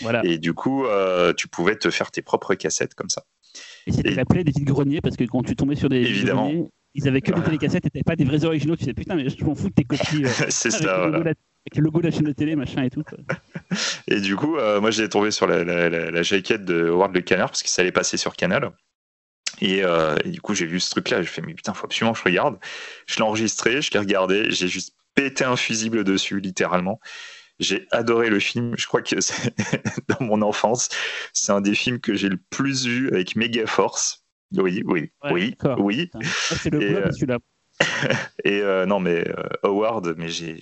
Voilà. 0.00 0.24
Et 0.24 0.38
du 0.38 0.54
coup, 0.54 0.86
euh, 0.86 1.32
tu 1.32 1.48
pouvais 1.48 1.76
te 1.76 1.90
faire 1.90 2.10
tes 2.10 2.22
propres 2.22 2.54
cassettes 2.54 2.94
comme 2.94 3.08
ça. 3.08 3.24
Et 3.86 3.92
c'était 3.92 4.10
la 4.10 4.24
plaie 4.24 4.44
des 4.44 4.52
vides 4.52 4.66
greniers 4.66 5.00
parce 5.00 5.16
que 5.16 5.24
quand 5.24 5.42
tu 5.42 5.56
tombais 5.56 5.76
sur 5.76 5.88
des 5.88 5.98
Évidemment. 5.98 6.50
ils 6.94 7.08
avaient 7.08 7.20
que 7.20 7.32
des 7.32 7.42
télécassettes 7.42 7.86
et 7.86 7.90
t'avais 7.90 8.04
pas 8.04 8.16
des 8.16 8.24
vrais 8.24 8.44
originaux. 8.44 8.76
Tu 8.76 8.80
disais 8.80 8.94
putain, 8.94 9.16
mais 9.16 9.28
je 9.28 9.44
m'en 9.44 9.54
fous 9.54 9.70
de 9.70 9.74
tes 9.74 9.84
copies. 9.84 10.24
Euh, 10.24 10.28
C'est 10.50 10.70
ça. 10.70 11.08
Voilà 11.08 11.32
avec 11.66 11.76
le 11.76 11.82
logo 11.82 12.00
de 12.00 12.06
la 12.06 12.10
chaîne 12.10 12.24
de 12.24 12.32
télé, 12.32 12.56
machin 12.56 12.82
et 12.82 12.90
tout. 12.90 13.02
et 14.08 14.20
du 14.20 14.36
coup, 14.36 14.56
euh, 14.56 14.80
moi 14.80 14.90
j'ai 14.90 15.08
trouvé 15.08 15.30
sur 15.30 15.46
la, 15.46 15.64
la, 15.64 15.88
la, 15.88 16.22
jaquette 16.22 16.64
de 16.64 16.88
Howard 16.88 17.14
le 17.14 17.20
Canard 17.20 17.50
parce 17.50 17.62
que 17.62 17.68
ça 17.68 17.82
allait 17.82 17.92
passer 17.92 18.16
sur 18.16 18.34
Canal. 18.36 18.72
Et, 19.60 19.82
du 20.26 20.40
coup, 20.42 20.54
j'ai 20.54 20.66
vu 20.66 20.80
ce 20.80 20.90
truc-là, 20.90 21.22
j'ai 21.22 21.28
fait, 21.28 21.40
mais 21.40 21.54
putain, 21.54 21.72
faut 21.72 21.86
absolument 21.86 22.12
que 22.12 22.18
je 22.18 22.24
regarde. 22.24 22.58
Je 23.06 23.16
l'ai 23.16 23.22
enregistré, 23.22 23.80
je 23.80 23.90
l'ai 23.90 23.98
regardé, 23.98 24.50
j'ai 24.50 24.68
juste 24.68 24.94
pété 25.14 25.44
un 25.44 25.56
fusible 25.56 26.04
dessus, 26.04 26.40
littéralement. 26.40 27.00
J'ai 27.58 27.88
adoré 27.90 28.28
le 28.28 28.38
film. 28.38 28.74
Je 28.76 28.86
crois 28.86 29.02
que 29.02 29.16
dans 30.08 30.24
mon 30.24 30.42
enfance, 30.42 30.88
c'est 31.32 31.52
un 31.52 31.60
des 31.60 31.74
films 31.74 32.00
que 32.00 32.14
j'ai 32.14 32.28
le 32.28 32.38
plus 32.50 32.86
vu 32.86 33.08
avec 33.08 33.34
méga 33.34 33.66
force. 33.66 34.24
Oui, 34.52 34.82
oui, 34.84 35.10
oui, 35.30 35.56
oui. 35.78 36.10
Ah, 36.14 36.18
c'est 36.62 36.70
le 36.70 36.82
et, 36.82 37.12
celui-là. 37.12 37.38
et 38.44 38.60
euh, 38.60 38.86
non, 38.86 39.00
mais 39.00 39.28
euh, 39.28 39.42
Howard, 39.64 40.14
mais 40.16 40.28
j'ai, 40.28 40.60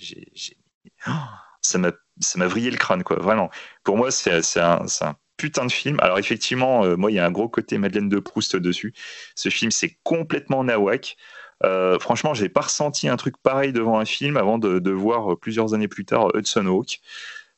ça 1.61 1.77
m'a, 1.77 1.91
ça 2.19 2.39
m'a 2.39 2.47
vrillé 2.47 2.71
le 2.71 2.77
crâne, 2.77 3.03
quoi. 3.03 3.17
Vraiment. 3.17 3.49
Pour 3.83 3.97
moi, 3.97 4.11
c'est, 4.11 4.31
un, 4.59 4.85
un 5.01 5.15
putain 5.37 5.65
de 5.65 5.71
film. 5.71 5.97
Alors 5.99 6.19
effectivement, 6.19 6.83
euh, 6.85 6.95
moi, 6.95 7.11
il 7.11 7.15
y 7.15 7.19
a 7.19 7.25
un 7.25 7.31
gros 7.31 7.49
côté 7.49 7.77
Madeleine 7.77 8.09
de 8.09 8.19
Proust 8.19 8.55
dessus. 8.55 8.93
Ce 9.35 9.49
film, 9.49 9.71
c'est 9.71 9.97
complètement 10.03 10.63
nawak. 10.63 11.17
Euh, 11.63 11.97
franchement, 11.99 12.33
j'ai 12.33 12.49
pas 12.49 12.61
ressenti 12.61 13.07
un 13.07 13.15
truc 13.15 13.35
pareil 13.41 13.71
devant 13.71 13.99
un 13.99 14.05
film 14.05 14.37
avant 14.37 14.57
de, 14.57 14.91
voir 14.91 15.33
euh, 15.33 15.35
plusieurs 15.35 15.73
années 15.73 15.87
plus 15.87 16.05
tard 16.05 16.29
Hudson 16.35 16.65
Hawk. 16.67 16.99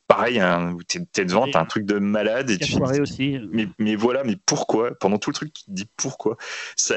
Pareil, 0.06 0.40
hein, 0.40 0.74
t'es 0.88 1.00
es 1.18 1.24
devant, 1.26 1.46
t'as 1.50 1.60
un 1.60 1.66
truc 1.66 1.84
de 1.84 1.98
malade 1.98 2.48
et 2.48 2.56
tu 2.56 2.80
aussi. 2.98 3.38
Mais, 3.52 3.68
mais, 3.78 3.94
voilà, 3.94 4.24
mais 4.24 4.36
pourquoi? 4.46 4.94
Pendant 4.94 5.18
tout 5.18 5.28
le 5.28 5.34
truc, 5.34 5.52
tu 5.52 5.64
te 5.64 5.70
dis 5.70 5.86
pourquoi? 5.98 6.38
Ça, 6.76 6.94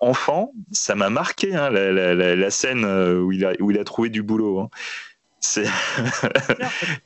Enfant, 0.00 0.52
ça 0.72 0.94
m'a 0.94 1.10
marqué 1.10 1.54
hein, 1.54 1.68
la, 1.68 1.92
la, 1.92 2.14
la, 2.14 2.50
scène 2.50 2.86
euh, 2.86 3.20
où 3.20 3.30
il 3.32 3.44
a, 3.44 3.52
où 3.60 3.70
il 3.70 3.78
a 3.78 3.84
trouvé 3.84 4.08
du 4.08 4.22
boulot. 4.22 4.60
Hein. 4.60 4.70
C'est. 5.48 5.64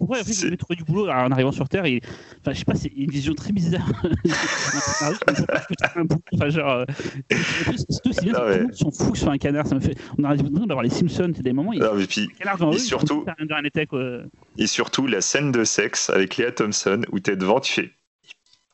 ouais, 0.01 0.21
en 0.21 0.57
trouvé 0.57 0.77
du 0.77 0.85
boulot 0.85 1.09
en 1.09 1.31
arrivant 1.31 1.53
sur 1.53 1.69
Terre. 1.69 1.85
Et... 1.85 2.01
Enfin, 2.41 2.53
je 2.53 2.59
sais 2.59 2.65
pas, 2.65 2.75
c'est 2.75 2.89
une 2.89 3.11
vision 3.11 3.35
très 3.35 3.53
bizarre. 3.53 3.87
enfin, 6.35 6.49
genre. 6.49 6.85
C'est 7.31 8.07
aussi 8.09 8.25
bien, 8.25 8.67
ils 8.71 8.75
sont 8.75 8.91
fous 8.91 9.15
sur 9.15 9.31
un 9.31 9.37
canard. 9.37 9.67
Ça 9.67 9.75
me 9.75 9.81
fait... 9.81 9.97
On 10.19 10.25
a 10.25 10.35
l'impression 10.35 10.67
d'avoir 10.67 10.83
les 10.83 10.91
Simpsons, 10.91 11.33
c'est 11.37 11.43
des 11.43 11.53
moments. 11.53 11.75
Non, 11.75 11.95
mais 11.95 12.07
puis, 12.07 12.31
et, 12.73 12.79
surtout, 12.79 13.27
et 14.57 14.67
surtout, 14.67 15.07
la 15.07 15.21
scène 15.21 15.53
de 15.53 15.65
sexe 15.65 16.09
avec 16.09 16.39
Léa 16.39 16.53
Thompson 16.53 17.03
où 17.13 17.21
t'es 17.21 17.37
devant, 17.37 17.61
tu 17.61 17.73
fais 17.73 17.93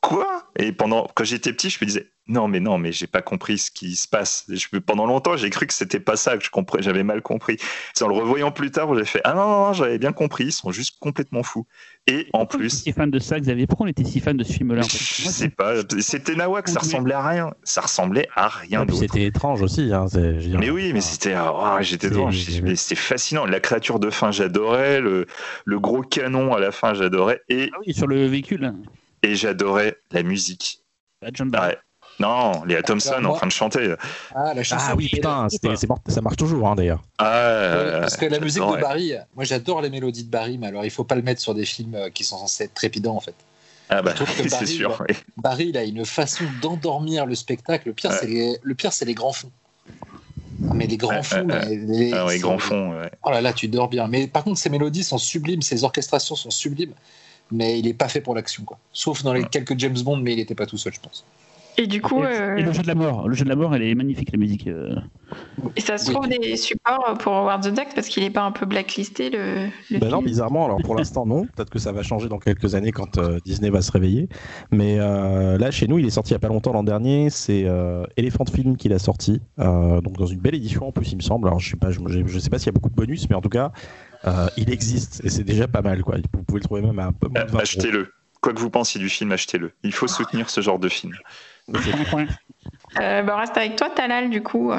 quoi? 0.01 0.51
Et 0.59 0.73
pendant, 0.73 1.09
quand 1.15 1.25
j'étais 1.25 1.53
petit, 1.53 1.71
je 1.71 1.79
me 1.81 1.87
disais, 1.87 2.11
non, 2.29 2.49
mais 2.49 2.59
non, 2.59 2.77
mais 2.77 2.91
j'ai 2.91 3.07
pas 3.07 3.23
compris 3.23 3.57
ce 3.57 3.71
qui 3.71 3.95
se 3.95 4.09
passe. 4.09 4.47
Je, 4.49 4.79
pendant 4.79 5.07
longtemps, 5.07 5.37
j'ai 5.37 5.49
cru 5.49 5.67
que 5.67 5.73
c'était 5.73 6.01
pas 6.01 6.17
ça, 6.17 6.37
que 6.37 6.45
je 6.45 6.51
comprenais, 6.51 6.83
j'avais 6.83 7.05
mal 7.05 7.23
compris. 7.23 7.57
C'est 7.95 8.05
en 8.05 8.09
le 8.09 8.15
revoyant 8.15 8.51
plus 8.51 8.73
tard, 8.73 8.93
j'ai 8.97 9.05
fait, 9.05 9.21
ah 9.23 9.35
non, 9.35 9.47
non, 9.47 9.67
non 9.67 9.73
j'avais 9.73 9.99
bien 9.99 10.13
compris, 10.13 10.47
ils 10.47 10.53
sont 10.53 10.73
juste 10.73 10.97
complètement 10.99 11.45
fous. 11.45 11.67
Et 12.09 12.27
en 12.33 12.45
plus. 12.45 12.71
si 12.83 12.93
fan 12.93 13.11
de 13.11 13.21
ça, 13.21 13.39
Xavier? 13.39 13.69
Pourquoi 13.69 13.87
on 13.87 13.89
était 13.89 14.05
si 14.05 14.19
fan 14.19 14.37
de 14.37 14.43
ce 14.43 14.53
film-là 14.53 14.83
Je 14.83 15.29
sais 15.29 15.49
pas, 15.51 15.75
c'était 16.01 16.35
Nawak, 16.35 16.69
ça 16.69 16.81
ressemblait 16.81 17.15
à 17.15 17.29
rien. 17.29 17.55
Ça 17.63 17.81
ressemblait 17.81 18.29
à 18.35 18.49
rien 18.49 18.85
d'autre. 18.85 19.01
C'était 19.01 19.25
étrange 19.25 19.63
aussi. 19.63 19.93
Hein, 19.93 20.07
mais 20.59 20.71
oui, 20.71 20.93
mais 20.93 21.01
c'était. 21.01 21.37
Oh, 21.37 21.77
j'étais 21.81 22.11
devant, 22.11 22.31
c'était 22.33 22.95
fascinant. 22.97 23.47
La 23.47 23.61
créature 23.61 24.01
de 24.01 24.11
fin, 24.11 24.33
j'adorais. 24.33 25.01
Le, 25.01 25.27
le 25.65 25.81
gros 25.81 26.03
canon 26.03 26.55
à 26.55 26.61
la 26.61 26.73
fin, 26.73 26.95
j'adorais. 26.95 27.41
Et... 27.49 27.71
Ah 27.73 27.79
oui, 27.87 27.95
sur 27.95 28.07
le 28.07 28.27
véhicule 28.27 28.73
et 29.27 29.35
j'adorais 29.35 29.97
la 30.13 30.23
musique. 30.23 30.81
John 31.33 31.51
Barry. 31.51 31.75
Non, 32.19 32.65
Léa 32.65 32.83
Thompson 32.83 33.23
en 33.25 33.35
train 33.35 33.47
de 33.47 33.53
chanter. 33.53 33.95
Ah, 34.35 34.55
la 34.55 34.63
chanson. 34.63 34.87
Ah 34.89 34.95
oui, 34.97 35.09
putain, 35.09 35.49
ça 36.09 36.21
marche 36.23 36.37
toujours 36.37 36.67
hein, 36.67 36.75
d'ailleurs. 36.75 37.03
Ah, 37.19 37.99
parce 38.01 38.17
que 38.17 38.27
la 38.27 38.41
musique 38.41 38.63
de 38.63 38.81
Barry, 38.81 39.13
moi 39.35 39.45
j'adore 39.45 39.83
les 39.83 39.91
mélodies 39.91 40.25
de 40.25 40.31
Barry, 40.31 40.57
mais 40.57 40.69
alors 40.69 40.85
il 40.85 40.91
faut 40.91 41.05
pas 41.05 41.15
le 41.15 41.23
mettre 41.23 41.41
sur 41.41 41.55
des 41.55 41.67
films 41.67 41.95
euh, 41.95 42.11
qui 42.11 42.25
sont 42.25 42.39
censés 42.39 42.65
être 42.65 42.75
trépidants 42.75 43.17
en 43.17 43.21
fait. 43.21 43.35
Ah 43.91 44.01
bah, 44.01 44.15
c'est 44.49 44.67
sûr. 44.67 45.05
Barry, 45.37 45.67
il 45.69 45.77
a 45.77 45.85
une 45.85 46.07
façon 46.07 46.45
d'endormir 46.63 47.27
le 47.27 47.35
spectacle. 47.35 47.89
Le 47.89 47.95
pire, 47.95 48.13
c'est 48.13 48.27
les, 48.27 48.57
le 48.63 48.75
pire, 48.75 48.93
c'est 48.93 49.05
les 49.05 49.15
grands 49.15 49.33
fonds. 49.33 49.51
Ah, 50.71 50.73
mais 50.75 50.87
les 50.87 50.97
grands 50.97 51.23
fonds, 51.23 51.47
les, 51.69 52.13
ah, 52.15 52.25
ouais, 52.25 52.39
grands 52.39 52.59
fonds. 52.59 52.95
Oh 53.25 53.31
là 53.31 53.43
là, 53.43 53.53
tu 53.53 53.69
dors 53.69 53.89
bien. 53.89 54.09
Mais 54.09 54.27
par 54.27 54.43
contre, 54.43 54.59
ces 54.59 54.71
mélodies 54.71 55.05
sont 55.05 55.19
sublimes, 55.19 55.61
ces 55.61 55.85
orchestrations 55.85 56.35
sont 56.35 56.51
sublimes 56.51 56.95
mais 57.51 57.79
il 57.79 57.87
n'est 57.87 57.95
pas 57.95 58.09
fait 58.09 58.21
pour 58.21 58.35
l'action, 58.35 58.65
quoi. 58.65 58.79
Sauf 58.93 59.23
dans 59.23 59.33
les 59.33 59.45
quelques 59.45 59.79
James 59.79 59.99
Bond, 60.05 60.19
mais 60.19 60.33
il 60.33 60.37
n'était 60.37 60.55
pas 60.55 60.67
tout 60.67 60.79
seul, 60.79 60.93
je 60.93 61.01
pense. 61.01 61.25
Et 61.79 61.87
du 61.87 62.01
coup. 62.01 62.23
Et, 62.25 62.63
le 62.63 62.69
euh, 62.69 62.73
jeu 62.73 62.83
de 62.83 62.87
la 62.87 62.95
mort. 62.95 63.29
Le 63.29 63.35
jeu 63.35 63.45
de 63.45 63.51
la 63.51 63.57
mort, 63.57 63.75
elle 63.75 63.83
est 63.83 63.95
magnifique, 63.95 64.33
la 64.33 64.39
musique. 64.39 64.67
Euh. 64.67 64.97
Et 65.77 65.81
ça 65.81 65.99
se 65.99 66.11
trouve 66.11 66.29
des 66.29 66.57
supports 66.57 67.19
pour 67.21 67.33
Howard 67.33 67.63
the 67.65 67.75
Duck 67.75 67.89
parce 67.95 68.09
qu'il 68.09 68.23
n'est 68.23 68.31
pas 68.31 68.45
un 68.45 68.53
peu 68.53 68.65
blacklisté 68.65 69.31
le. 69.31 69.69
ben 69.91 70.09
non, 70.09 70.23
bizarrement. 70.23 70.65
Alors 70.65 70.81
pour 70.83 70.95
l'instant, 70.95 71.27
non. 71.27 71.45
Peut-être 71.55 71.71
que 71.71 71.79
ça 71.79 71.93
va 71.93 72.03
changer 72.03 72.29
dans 72.29 72.39
quelques 72.39 72.75
années 72.75 72.93
quand 72.93 73.19
euh, 73.19 73.39
Disney 73.45 73.69
va 73.71 73.83
se 73.83 73.93
réveiller. 73.93 74.29
Mais 74.71 74.97
là, 74.97 75.71
chez 75.71 75.87
nous, 75.87 75.99
il 75.99 76.07
est 76.07 76.11
sorti 76.11 76.31
il 76.31 76.35
n'y 76.35 76.37
a 76.37 76.41
pas 76.41 76.49
longtemps 76.49 76.73
l'an 76.73 76.85
dernier. 76.85 77.31
C'est 77.31 77.67
Elephant 78.17 78.47
Film 78.47 78.77
qui 78.77 78.89
l'a 78.89 78.99
sorti. 78.99 79.41
donc 79.59 80.17
dans 80.17 80.27
une 80.27 80.41
belle 80.41 80.55
édition 80.55 80.89
en 80.89 80.93
plus, 80.93 81.13
il 81.13 81.17
me 81.17 81.23
semble. 81.23 81.49
Alors 81.49 81.61
je 81.61 81.71
sais 81.71 81.77
pas, 81.77 81.91
je, 81.91 82.01
je 82.27 82.39
sais 82.39 82.51
pas 82.51 82.59
s'il 82.59 82.67
y 82.67 82.71
a 82.71 82.73
beaucoup 82.73 82.91
de 82.91 82.95
bonus, 82.95 83.29
mais 83.29 83.37
en 83.37 83.43
tout 83.43 83.49
cas, 83.49 83.73
il 84.57 84.71
existe 84.71 85.25
et 85.25 85.31
c'est 85.31 85.45
déjà 85.45 85.69
pas 85.69 85.83
mal. 85.83 86.03
Quoi. 86.03 86.17
Vous 86.33 86.43
pouvez 86.43 86.61
le 86.61 86.65
trouver 86.65 86.83
même 86.83 86.99
à 86.99 87.07
un 87.07 87.13
peu 87.13 87.29
moins 87.29 87.45
de 87.45 87.57
Achetez-le. 87.57 88.13
Quoi 88.41 88.53
que 88.53 88.61
vous 88.61 88.71
pensiez 88.71 89.01
du 89.01 89.09
film, 89.09 89.33
achetez-le. 89.33 89.73
Il 89.83 89.93
faut 89.93 90.09
soutenir 90.09 90.51
ce 90.51 90.61
genre 90.61 90.79
de 90.79 90.89
film. 90.89 91.15
Euh, 93.01 93.23
bah, 93.23 93.35
on 93.37 93.41
reste 93.41 93.57
avec 93.57 93.77
toi, 93.77 93.91
Talal, 93.91 94.31
du 94.31 94.43
coup. 94.43 94.73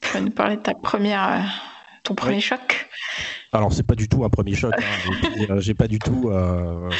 Tu 0.00 0.12
vas 0.12 0.20
nous 0.20 0.30
parler 0.30 0.56
de 0.56 0.62
ta 0.62 0.74
première, 0.74 1.32
euh, 1.32 1.38
ton 2.02 2.14
premier 2.14 2.40
choc. 2.40 2.88
Alors 3.52 3.72
c'est 3.72 3.84
pas 3.84 3.94
du 3.94 4.08
tout 4.08 4.24
un 4.24 4.30
premier 4.30 4.54
choc. 4.54 4.74
Hein. 4.76 5.56
J'ai 5.58 5.74
pas 5.74 5.86
du 5.86 6.00
tout. 6.00 6.28
Euh, 6.28 6.90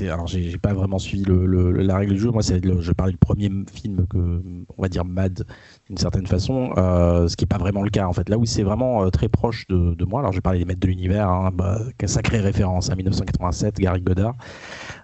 alors 0.00 0.26
j'ai 0.26 0.56
pas 0.56 0.72
vraiment 0.72 0.98
suivi 0.98 1.24
le, 1.24 1.70
la 1.72 1.98
règle 1.98 2.14
du 2.14 2.20
jeu. 2.20 2.30
Moi, 2.30 2.42
c'est 2.42 2.60
je 2.62 2.92
parlais 2.92 3.12
du 3.12 3.18
premier 3.18 3.50
film 3.72 4.06
que 4.08 4.16
on 4.16 4.82
va 4.82 4.88
dire 4.88 5.04
Mad 5.04 5.44
d'une 5.90 5.98
certaine 5.98 6.26
façon, 6.28 6.72
euh, 6.76 7.26
ce 7.26 7.36
qui 7.36 7.42
est 7.42 7.48
pas 7.48 7.58
vraiment 7.58 7.82
le 7.82 7.90
cas 7.90 8.06
en 8.06 8.12
fait. 8.12 8.28
Là 8.28 8.38
où 8.38 8.46
c'est 8.46 8.62
vraiment 8.62 9.02
euh, 9.02 9.10
très 9.10 9.28
proche 9.28 9.66
de, 9.66 10.04
moi. 10.04 10.20
Alors 10.20 10.32
j'ai 10.32 10.40
parlé 10.40 10.60
des 10.60 10.64
maîtres 10.64 10.78
de 10.78 10.86
l'univers, 10.86 11.28
hein, 11.28 11.50
bah, 11.52 11.80
sacrée 12.06 12.38
référence 12.38 12.90
à 12.90 12.94
1987, 12.94 13.78
Gary 13.80 14.00
Godard. 14.00 14.34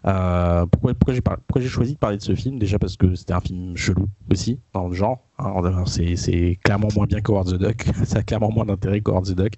Euh, 0.07 0.65
pourquoi 0.67 0.95
pourquoi 0.95 1.61
j'ai 1.61 1.69
choisi 1.69 1.95
de 1.95 1.99
parler 1.99 2.19
de 2.19 2.23
ce 2.23 2.37
film? 2.37 2.61
Déjà 2.61 2.79
parce 2.79 2.97
que 2.97 3.17
c'était 3.17 3.33
un 3.33 3.41
film 3.41 3.77
chelou 3.77 4.07
aussi 4.31 4.61
dans 4.75 4.87
le 4.87 4.95
genre. 4.95 5.25
Hein, 5.39 5.85
c'est 5.87 6.59
clairement 6.63 6.89
moins 6.95 7.07
bien 7.07 7.21
qu'Howard 7.21 7.49
the 7.49 7.59
Duck. 7.59 7.85
ça 8.05 8.21
a 8.21 8.23
clairement 8.23 8.53
moins 8.53 8.65
d'intérêt 8.65 9.01
qu'Howard 9.01 9.27
the 9.27 9.35
Duck. 9.35 9.55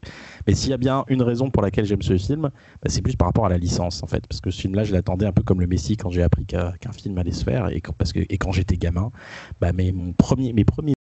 Mais 0.47 0.55
s'il 0.55 0.71
y 0.71 0.73
a 0.73 0.79
bien 0.79 1.05
une 1.09 1.21
raison 1.21 1.51
pour 1.51 1.63
laquelle 1.63 1.85
j'aime 1.85 2.01
ce 2.01 2.17
film, 2.17 2.43
bah, 2.43 2.51
c'est 2.87 3.03
plus 3.03 3.17
par 3.17 3.29
rapport 3.29 3.45
à 3.45 3.51
la 3.51 3.59
licence 3.59 4.03
en 4.03 4.07
fait. 4.07 4.27
Parce 4.27 4.41
que 4.41 4.51
ce 4.51 4.63
film-là, 4.63 4.85
je 4.85 4.95
l'attendais 4.95 5.27
un 5.27 5.33
peu 5.33 5.43
comme 5.43 5.61
le 5.61 5.67
Messi 5.67 5.99
quand 5.99 6.09
j'ai 6.09 6.23
appris 6.23 6.47
qu'un 6.47 6.73
film 6.93 7.19
allait 7.19 7.33
se 7.33 7.45
faire 7.45 7.69
et 7.69 7.83
quand, 7.83 7.93
que, 7.93 8.21
quand 8.37 8.53
j'étais 8.53 8.79
gamin. 8.79 9.11
Bah, 9.61 9.73
mais 9.75 9.93
mon 9.93 10.15
premier, 10.15 10.55
mes 10.55 10.65
premiers 10.65 10.95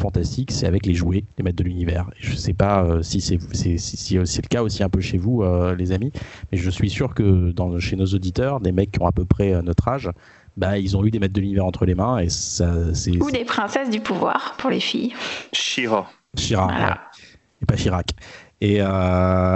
fantastique, 0.00 0.50
c'est 0.50 0.66
avec 0.66 0.86
les 0.86 0.94
jouets, 0.94 1.24
les 1.38 1.44
maîtres 1.44 1.56
de 1.56 1.64
l'univers. 1.64 2.10
Je 2.18 2.32
ne 2.32 2.36
sais 2.36 2.52
pas 2.52 2.84
euh, 2.84 3.02
si 3.02 3.20
c'est 3.20 3.38
si, 3.52 3.78
si, 3.78 4.16
le 4.16 4.48
cas 4.48 4.62
aussi 4.62 4.82
un 4.82 4.88
peu 4.88 5.00
chez 5.00 5.18
vous, 5.18 5.42
euh, 5.42 5.74
les 5.76 5.92
amis, 5.92 6.12
mais 6.50 6.58
je 6.58 6.70
suis 6.70 6.90
sûr 6.90 7.14
que 7.14 7.52
dans, 7.52 7.78
chez 7.78 7.96
nos 7.96 8.06
auditeurs, 8.06 8.60
des 8.60 8.72
mecs 8.72 8.92
qui 8.92 9.00
ont 9.00 9.06
à 9.06 9.12
peu 9.12 9.24
près 9.24 9.54
euh, 9.54 9.62
notre 9.62 9.86
âge, 9.88 10.10
bah, 10.56 10.78
ils 10.78 10.96
ont 10.96 11.04
eu 11.04 11.10
des 11.10 11.18
maîtres 11.18 11.34
de 11.34 11.40
l'univers 11.40 11.64
entre 11.64 11.84
les 11.84 11.94
mains 11.94 12.18
et 12.18 12.28
ça, 12.28 12.94
c'est 12.94 13.16
ou 13.22 13.30
des 13.30 13.44
princesses 13.44 13.90
du 13.90 14.00
pouvoir 14.00 14.56
pour 14.58 14.70
les 14.70 14.80
filles. 14.80 15.12
Shira. 15.52 16.10
Shira. 16.36 16.98
Et 17.62 17.66
pas 17.66 17.76
Chirac. 17.76 18.10
Et, 18.60 18.80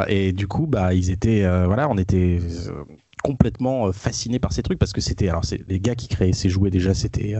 et 0.08 0.32
du 0.32 0.46
coup, 0.46 0.66
bah, 0.66 0.94
ils 0.94 1.10
étaient, 1.10 1.42
voilà, 1.66 1.90
on 1.90 1.98
était 1.98 2.38
complètement 3.22 3.92
fascinés 3.92 4.38
par 4.38 4.52
ces 4.52 4.62
trucs 4.62 4.78
parce 4.78 4.92
que 4.92 5.00
c'était, 5.00 5.28
alors, 5.28 5.44
c'est 5.44 5.60
les 5.68 5.80
gars 5.80 5.94
qui 5.94 6.08
créaient 6.08 6.32
ces 6.32 6.48
jouets 6.48 6.70
déjà, 6.70 6.94
c'était 6.94 7.34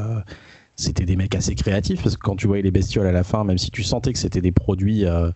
c'était 0.77 1.05
des 1.05 1.17
mecs 1.17 1.35
assez 1.35 1.55
créatifs 1.55 2.03
parce 2.03 2.17
que 2.17 2.23
quand 2.23 2.37
tu 2.37 2.47
voyais 2.47 2.63
les 2.63 2.71
bestioles 2.71 3.07
à 3.07 3.13
la 3.13 3.25
fin, 3.25 3.45
même 3.45 3.59
si 3.59 3.71
tu 3.71 3.83
sentais 3.83 4.13
que 4.13 4.19
c'était 4.19 4.41
des 4.41 4.53
produits, 4.53 5.05
euh, 5.05 5.31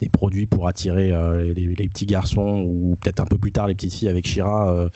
des 0.00 0.08
produits 0.08 0.46
pour 0.46 0.66
attirer 0.66 1.12
euh, 1.12 1.52
les, 1.52 1.88
petits 1.88 2.06
garçons 2.06 2.64
ou 2.66 2.96
peut-être 3.00 3.20
un 3.20 3.26
peu 3.26 3.38
plus 3.38 3.52
tard 3.52 3.66
les 3.66 3.74
petites 3.74 3.94
filles 3.94 4.08
avec 4.08 4.26
Shira, 4.26 4.72
euh, 4.72 4.88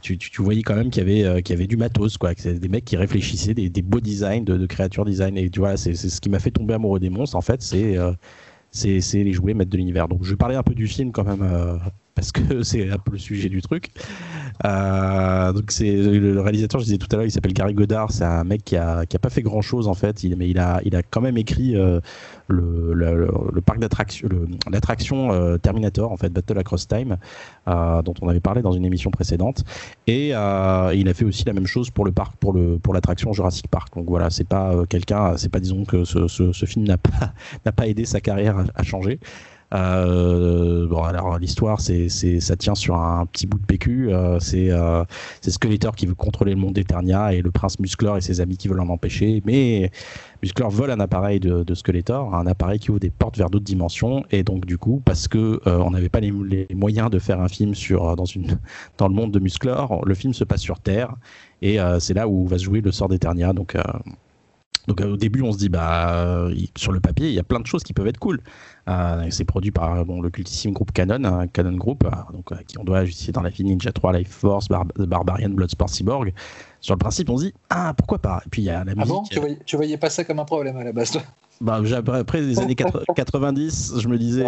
tu, 0.00 0.18
tu, 0.18 0.42
voyais 0.42 0.62
quand 0.62 0.74
même 0.74 0.90
qu'il 0.90 1.06
y 1.06 1.24
avait, 1.24 1.42
qu'il 1.42 1.54
y 1.54 1.58
avait 1.58 1.68
du 1.68 1.76
matos, 1.76 2.18
quoi. 2.18 2.34
Que 2.34 2.48
des 2.48 2.68
mecs 2.68 2.84
qui 2.84 2.96
réfléchissaient, 2.96 3.54
des, 3.54 3.68
des 3.68 3.82
beaux 3.82 4.00
designs, 4.00 4.42
de, 4.42 4.66
créatures 4.66 5.04
design. 5.04 5.36
Et 5.36 5.50
tu 5.50 5.60
vois, 5.60 5.76
c'est 5.76 5.94
ce 5.94 6.20
qui 6.20 6.30
m'a 6.30 6.40
fait 6.40 6.50
tomber 6.50 6.74
amoureux 6.74 6.98
des 6.98 7.10
monstres, 7.10 7.36
en 7.36 7.42
fait, 7.42 7.62
c'est 7.62 7.96
c'est 8.70 9.22
les 9.22 9.32
jouets 9.32 9.54
maîtres 9.54 9.70
de 9.70 9.76
l'univers. 9.76 10.08
Donc 10.08 10.24
je 10.24 10.30
vais 10.30 10.36
parler 10.36 10.56
un 10.56 10.64
peu 10.64 10.74
du 10.74 10.88
film 10.88 11.12
quand 11.12 11.24
même 11.24 11.78
parce 12.18 12.32
que 12.32 12.62
c'est 12.64 12.90
un 12.90 12.98
peu 12.98 13.12
le 13.12 13.18
sujet 13.18 13.48
du 13.48 13.62
truc. 13.62 13.90
Euh, 14.64 15.52
donc 15.52 15.70
c'est 15.70 15.94
le 15.96 16.40
réalisateur, 16.40 16.80
je 16.80 16.86
disais 16.86 16.98
tout 16.98 17.06
à 17.12 17.16
l'heure, 17.16 17.26
il 17.26 17.30
s'appelle 17.30 17.52
Gary 17.52 17.74
Godard. 17.74 18.10
C'est 18.10 18.24
un 18.24 18.42
mec 18.42 18.64
qui 18.64 18.76
a, 18.76 19.06
qui 19.06 19.14
a 19.14 19.20
pas 19.20 19.30
fait 19.30 19.42
grand 19.42 19.62
chose 19.62 19.86
en 19.86 19.94
fait, 19.94 20.24
mais 20.36 20.50
il 20.50 20.58
a, 20.58 20.80
il 20.84 20.96
a 20.96 21.02
quand 21.04 21.20
même 21.20 21.38
écrit 21.38 21.76
euh, 21.76 22.00
le, 22.48 22.92
le, 22.92 23.60
parc 23.60 23.78
d'attraction, 23.78 24.28
l'attraction 24.68 25.32
euh, 25.32 25.58
Terminator 25.58 26.10
en 26.10 26.16
fait, 26.16 26.30
Battle 26.30 26.58
Across 26.58 26.88
Time, 26.88 27.18
dont 27.66 28.14
on 28.20 28.28
avait 28.28 28.40
parlé 28.40 28.62
dans 28.62 28.72
une 28.72 28.84
émission 28.84 29.12
précédente. 29.12 29.62
Et 30.08 30.28
il 30.30 30.34
a 30.34 31.14
fait 31.14 31.24
aussi 31.24 31.44
la 31.44 31.52
même 31.52 31.66
chose 31.66 31.90
pour 31.90 32.04
le 32.04 32.10
parc, 32.10 32.36
pour 32.38 32.52
le 32.52 32.78
pour 32.80 32.94
l'attraction 32.94 33.32
Jurassic 33.32 33.68
Park. 33.68 33.94
Donc 33.94 34.06
voilà, 34.08 34.30
c'est 34.30 34.48
pas 34.48 34.74
quelqu'un, 34.88 35.36
c'est 35.36 35.50
pas 35.50 35.60
disons 35.60 35.84
que 35.84 36.04
ce, 36.04 36.26
ce, 36.26 36.66
film 36.66 36.84
n'a 36.84 36.98
pas 36.98 37.32
n'a 37.64 37.70
pas 37.70 37.86
aidé 37.86 38.04
sa 38.06 38.20
carrière 38.20 38.64
à 38.74 38.82
changer. 38.82 39.20
Bon, 39.70 41.02
alors 41.02 41.38
l'histoire, 41.38 41.80
c'est, 41.80 42.08
ça 42.08 42.56
tient 42.56 42.74
sur 42.74 42.96
un 42.96 43.26
petit 43.26 43.46
bout 43.46 43.58
de 43.58 43.66
PQ. 43.66 44.10
c'est, 44.40 44.70
c'est 45.40 45.50
Skeletor 45.50 45.94
qui 45.94 46.06
veut 46.06 46.14
contrôler 46.14 46.54
le 46.54 46.60
monde 46.60 46.74
d'Eternia 46.74 47.32
et 47.34 47.42
le 47.42 47.50
prince 47.50 47.78
Musclor 47.78 48.16
et 48.16 48.20
ses 48.20 48.40
amis 48.40 48.56
qui 48.56 48.68
veulent 48.68 48.80
en 48.80 48.88
empêcher. 48.88 49.42
Mais 49.44 49.90
Musclor 50.42 50.70
vole 50.70 50.90
un 50.90 51.00
appareil 51.00 51.40
de, 51.40 51.64
de, 51.64 51.74
Skeletor, 51.74 52.34
un 52.34 52.46
appareil 52.46 52.78
qui 52.78 52.90
ouvre 52.90 53.00
des 53.00 53.10
portes 53.10 53.36
vers 53.36 53.50
d'autres 53.50 53.64
dimensions. 53.64 54.24
Et 54.30 54.42
donc, 54.42 54.66
du 54.66 54.78
coup, 54.78 55.02
parce 55.04 55.28
que 55.28 55.60
on 55.66 55.90
n'avait 55.90 56.08
pas 56.08 56.20
les, 56.20 56.32
moyens 56.74 57.10
de 57.10 57.18
faire 57.18 57.40
un 57.40 57.48
film 57.48 57.74
sur 57.74 58.16
dans 58.16 58.24
une 58.24 58.58
dans 58.98 59.08
le 59.08 59.14
monde 59.14 59.32
de 59.32 59.38
Musclor, 59.38 60.04
le 60.04 60.14
film 60.14 60.32
se 60.32 60.44
passe 60.44 60.60
sur 60.60 60.80
Terre. 60.80 61.14
Et 61.60 61.78
c'est 61.98 62.14
là 62.14 62.28
où 62.28 62.46
va 62.46 62.58
se 62.58 62.64
jouer 62.64 62.80
le 62.80 62.92
sort 62.92 63.08
d'Eternia. 63.08 63.52
Donc 63.52 63.76
donc 64.88 65.00
au 65.02 65.16
début, 65.16 65.42
on 65.42 65.52
se 65.52 65.58
dit, 65.58 65.68
bah, 65.68 66.48
sur 66.76 66.92
le 66.92 67.00
papier, 67.00 67.28
il 67.28 67.34
y 67.34 67.38
a 67.38 67.44
plein 67.44 67.60
de 67.60 67.66
choses 67.66 67.82
qui 67.82 67.92
peuvent 67.92 68.06
être 68.06 68.18
cool. 68.18 68.40
Euh, 68.88 69.26
c'est 69.30 69.44
produit 69.44 69.70
par 69.70 70.04
bon, 70.06 70.20
le 70.20 70.30
cultissime 70.30 70.72
groupe 70.72 70.92
Canon, 70.92 71.22
hein, 71.24 71.46
Canon 71.46 71.76
Group, 71.76 72.04
euh, 72.04 72.32
donc, 72.32 72.50
qui 72.66 72.78
on 72.78 72.84
doit 72.84 73.04
justifier 73.04 73.32
dans 73.32 73.42
la 73.42 73.50
vie 73.50 73.62
Ninja 73.62 73.92
3, 73.92 74.18
Life 74.18 74.30
Force, 74.30 74.66
Barbarian, 74.68 75.50
Bloodsport, 75.50 75.90
Cyborg. 75.90 76.32
Sur 76.80 76.94
le 76.94 76.98
principe, 76.98 77.28
on 77.28 77.36
se 77.36 77.44
dit, 77.44 77.54
ah, 77.68 77.92
pourquoi 77.96 78.18
pas? 78.18 78.40
Et 78.46 78.48
puis 78.48 78.62
il 78.62 78.64
y 78.64 78.70
a 78.70 78.82
la 78.84 78.94
musique. 78.94 79.02
Ah 79.02 79.06
bon? 79.06 79.22
tu 79.24 79.38
voyais, 79.38 79.58
tu 79.66 79.76
voyais 79.76 79.98
pas 79.98 80.10
ça 80.10 80.24
comme 80.24 80.38
un 80.38 80.44
problème 80.44 80.76
à 80.78 80.84
la 80.84 80.92
base, 80.92 81.10
toi? 81.10 81.22
Bah, 81.60 81.82
après 82.14 82.40
les 82.40 82.60
années 82.60 82.76
90, 82.76 83.94
je 83.98 84.08
me 84.08 84.16
disais, 84.16 84.44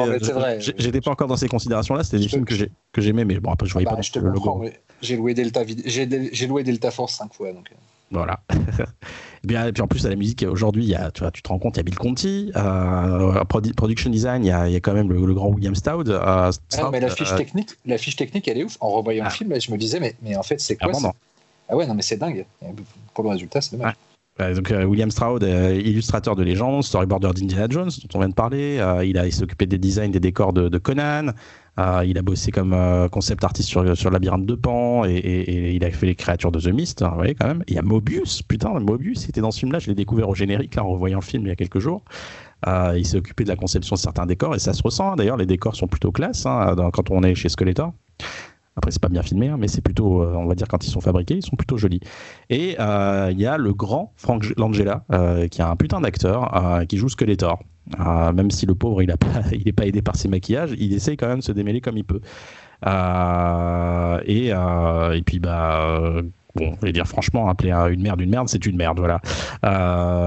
j'étais 0.78 1.00
pas 1.00 1.10
encore 1.10 1.26
dans 1.26 1.36
ces 1.36 1.48
considérations-là. 1.48 2.04
C'était 2.04 2.18
des 2.18 2.28
films 2.28 2.44
que 2.44 3.00
j'aimais, 3.00 3.24
mais 3.24 3.40
bon 3.40 3.50
après 3.50 3.66
je 3.66 3.72
voyais 3.72 3.86
bah, 3.86 3.96
pas 3.96 4.02
je 4.02 4.12
te 4.12 4.20
le 4.20 4.30
logo. 4.30 4.64
J'ai 5.02 5.16
loué 5.16 5.34
Delta, 5.34 5.62
j'ai 5.66 6.46
loué 6.46 6.62
Delta 6.62 6.90
Force 6.90 7.14
5 7.14 7.34
fois, 7.34 7.52
donc. 7.52 7.70
Euh. 7.72 7.76
Voilà. 8.12 8.40
et, 9.42 9.46
bien, 9.46 9.66
et 9.66 9.72
puis 9.72 9.82
en 9.82 9.86
plus, 9.86 10.04
à 10.06 10.08
la 10.08 10.16
musique, 10.16 10.44
aujourd'hui, 10.48 10.94
tu, 11.14 11.20
vois, 11.20 11.30
tu 11.30 11.42
te 11.42 11.48
rends 11.48 11.58
compte, 11.58 11.76
il 11.76 11.78
y 11.78 11.80
a 11.80 11.82
Bill 11.84 11.96
Conti, 11.96 12.52
euh, 12.56 13.42
Production 13.44 14.10
Design, 14.10 14.44
il 14.44 14.48
y, 14.48 14.50
a, 14.50 14.68
il 14.68 14.72
y, 14.72 14.76
a, 14.76 14.80
quand 14.80 14.92
même 14.92 15.10
le, 15.10 15.34
grand 15.34 15.48
William 15.48 15.74
Stout. 15.74 16.08
Euh, 16.08 16.20
ah, 16.22 16.50
mais 16.92 17.00
la 17.00 17.08
fiche, 17.08 17.34
technique, 17.34 17.70
la 17.86 17.98
fiche 17.98 18.16
technique, 18.16 18.46
elle 18.48 18.58
est 18.58 18.64
ouf. 18.64 18.76
En 18.80 18.90
revoyant 18.90 19.24
le 19.24 19.28
ah. 19.28 19.30
film, 19.30 19.58
je 19.58 19.70
me 19.72 19.78
disais, 19.78 20.00
mais, 20.00 20.14
mais 20.22 20.36
en 20.36 20.42
fait, 20.42 20.60
c'est 20.60 20.76
quoi 20.76 20.92
ah, 21.04 21.12
ah 21.68 21.76
ouais, 21.76 21.86
non, 21.86 21.94
mais 21.94 22.02
c'est 22.02 22.16
dingue. 22.16 22.44
Pour 23.14 23.24
le 23.24 23.30
résultat, 23.30 23.60
c'est 23.60 23.76
dommage. 23.76 23.94
donc 24.54 24.72
William 24.88 25.10
Stroud, 25.10 25.42
illustrateur 25.42 26.36
de 26.36 26.42
légende, 26.42 26.82
storyboarder 26.82 27.30
d'Indiana 27.34 27.66
Jones, 27.70 27.90
dont 28.02 28.18
on 28.18 28.18
vient 28.18 28.28
de 28.28 28.34
parler. 28.34 28.82
il 29.04 29.16
a 29.18 29.30
s'est 29.30 29.42
occupé 29.42 29.66
des 29.66 29.78
designs 29.78 30.10
des 30.10 30.20
décors 30.20 30.52
de, 30.52 30.68
de 30.68 30.78
Conan. 30.78 31.32
Euh, 31.80 32.04
il 32.04 32.18
a 32.18 32.22
bossé 32.22 32.50
comme 32.50 32.74
euh, 32.74 33.08
concept 33.08 33.42
artiste 33.42 33.68
sur, 33.68 33.96
sur 33.96 34.10
Labyrinthe 34.10 34.44
de 34.44 34.54
Pan 34.54 35.04
et, 35.06 35.74
il 35.74 35.84
a 35.84 35.90
fait 35.90 36.06
les 36.06 36.14
créatures 36.14 36.52
de 36.52 36.60
The 36.60 36.68
Mist. 36.74 37.02
Hein, 37.02 37.16
quand 37.38 37.46
même. 37.46 37.64
Il 37.68 37.74
y 37.74 37.78
a 37.78 37.82
Mobius, 37.82 38.42
putain, 38.42 38.78
Mobius 38.80 39.28
était 39.28 39.40
dans 39.40 39.50
ce 39.50 39.60
film-là. 39.60 39.78
Je 39.78 39.86
l'ai 39.88 39.94
découvert 39.94 40.28
au 40.28 40.34
générique 40.34 40.74
là, 40.74 40.84
en 40.84 40.90
revoyant 40.90 41.18
le 41.18 41.24
film 41.24 41.46
il 41.46 41.48
y 41.48 41.52
a 41.52 41.56
quelques 41.56 41.78
jours. 41.78 42.02
Euh, 42.66 42.94
il 42.98 43.06
s'est 43.06 43.16
occupé 43.16 43.44
de 43.44 43.48
la 43.48 43.56
conception 43.56 43.94
de 43.94 44.00
certains 44.00 44.26
décors 44.26 44.54
et 44.54 44.58
ça 44.58 44.74
se 44.74 44.82
ressent. 44.82 45.12
Hein. 45.12 45.16
D'ailleurs, 45.16 45.38
les 45.38 45.46
décors 45.46 45.74
sont 45.74 45.86
plutôt 45.86 46.12
classe 46.12 46.44
hein, 46.44 46.74
quand 46.92 47.10
on 47.10 47.22
est 47.22 47.34
chez 47.34 47.48
Skeletor. 47.48 47.92
Après, 48.76 48.90
c'est 48.90 49.02
pas 49.02 49.08
bien 49.08 49.22
filmé, 49.22 49.50
mais 49.58 49.68
c'est 49.68 49.80
plutôt, 49.80 50.22
on 50.22 50.46
va 50.46 50.54
dire, 50.54 50.68
quand 50.68 50.86
ils 50.86 50.90
sont 50.90 51.00
fabriqués, 51.00 51.34
ils 51.34 51.44
sont 51.44 51.56
plutôt 51.56 51.76
jolis. 51.76 52.00
Et 52.50 52.76
il 52.78 53.40
y 53.40 53.46
a 53.46 53.58
le 53.58 53.74
grand 53.74 54.12
Frank 54.16 54.44
Langella, 54.56 55.04
qui 55.50 55.60
est 55.60 55.64
un 55.64 55.76
putain 55.76 56.00
d'acteur, 56.00 56.84
qui 56.88 56.96
joue 56.96 57.08
Skeletor. 57.08 57.58
Euh, 57.98 58.32
même 58.32 58.50
si 58.50 58.66
le 58.66 58.74
pauvre, 58.74 59.02
il 59.02 59.08
n'est 59.08 59.72
pas, 59.72 59.86
aidé 59.86 60.02
par 60.02 60.16
ses 60.16 60.28
maquillages, 60.28 60.74
il 60.78 60.92
essaye 60.92 61.16
quand 61.16 61.28
même 61.28 61.38
de 61.38 61.44
se 61.44 61.52
démêler 61.52 61.80
comme 61.80 61.96
il 61.96 62.04
peut. 62.04 62.20
Euh, 62.86 64.20
et, 64.24 64.50
euh, 64.52 65.12
et 65.12 65.22
puis, 65.22 65.38
bah, 65.38 66.22
bon, 66.54 66.74
je 66.80 66.86
vais 66.86 66.92
dire 66.92 67.06
franchement, 67.06 67.48
appeler 67.48 67.72
une 67.72 68.02
merde 68.02 68.20
une 68.20 68.30
merde, 68.30 68.48
c'est 68.48 68.64
une 68.66 68.76
merde, 68.76 68.98
voilà. 68.98 69.20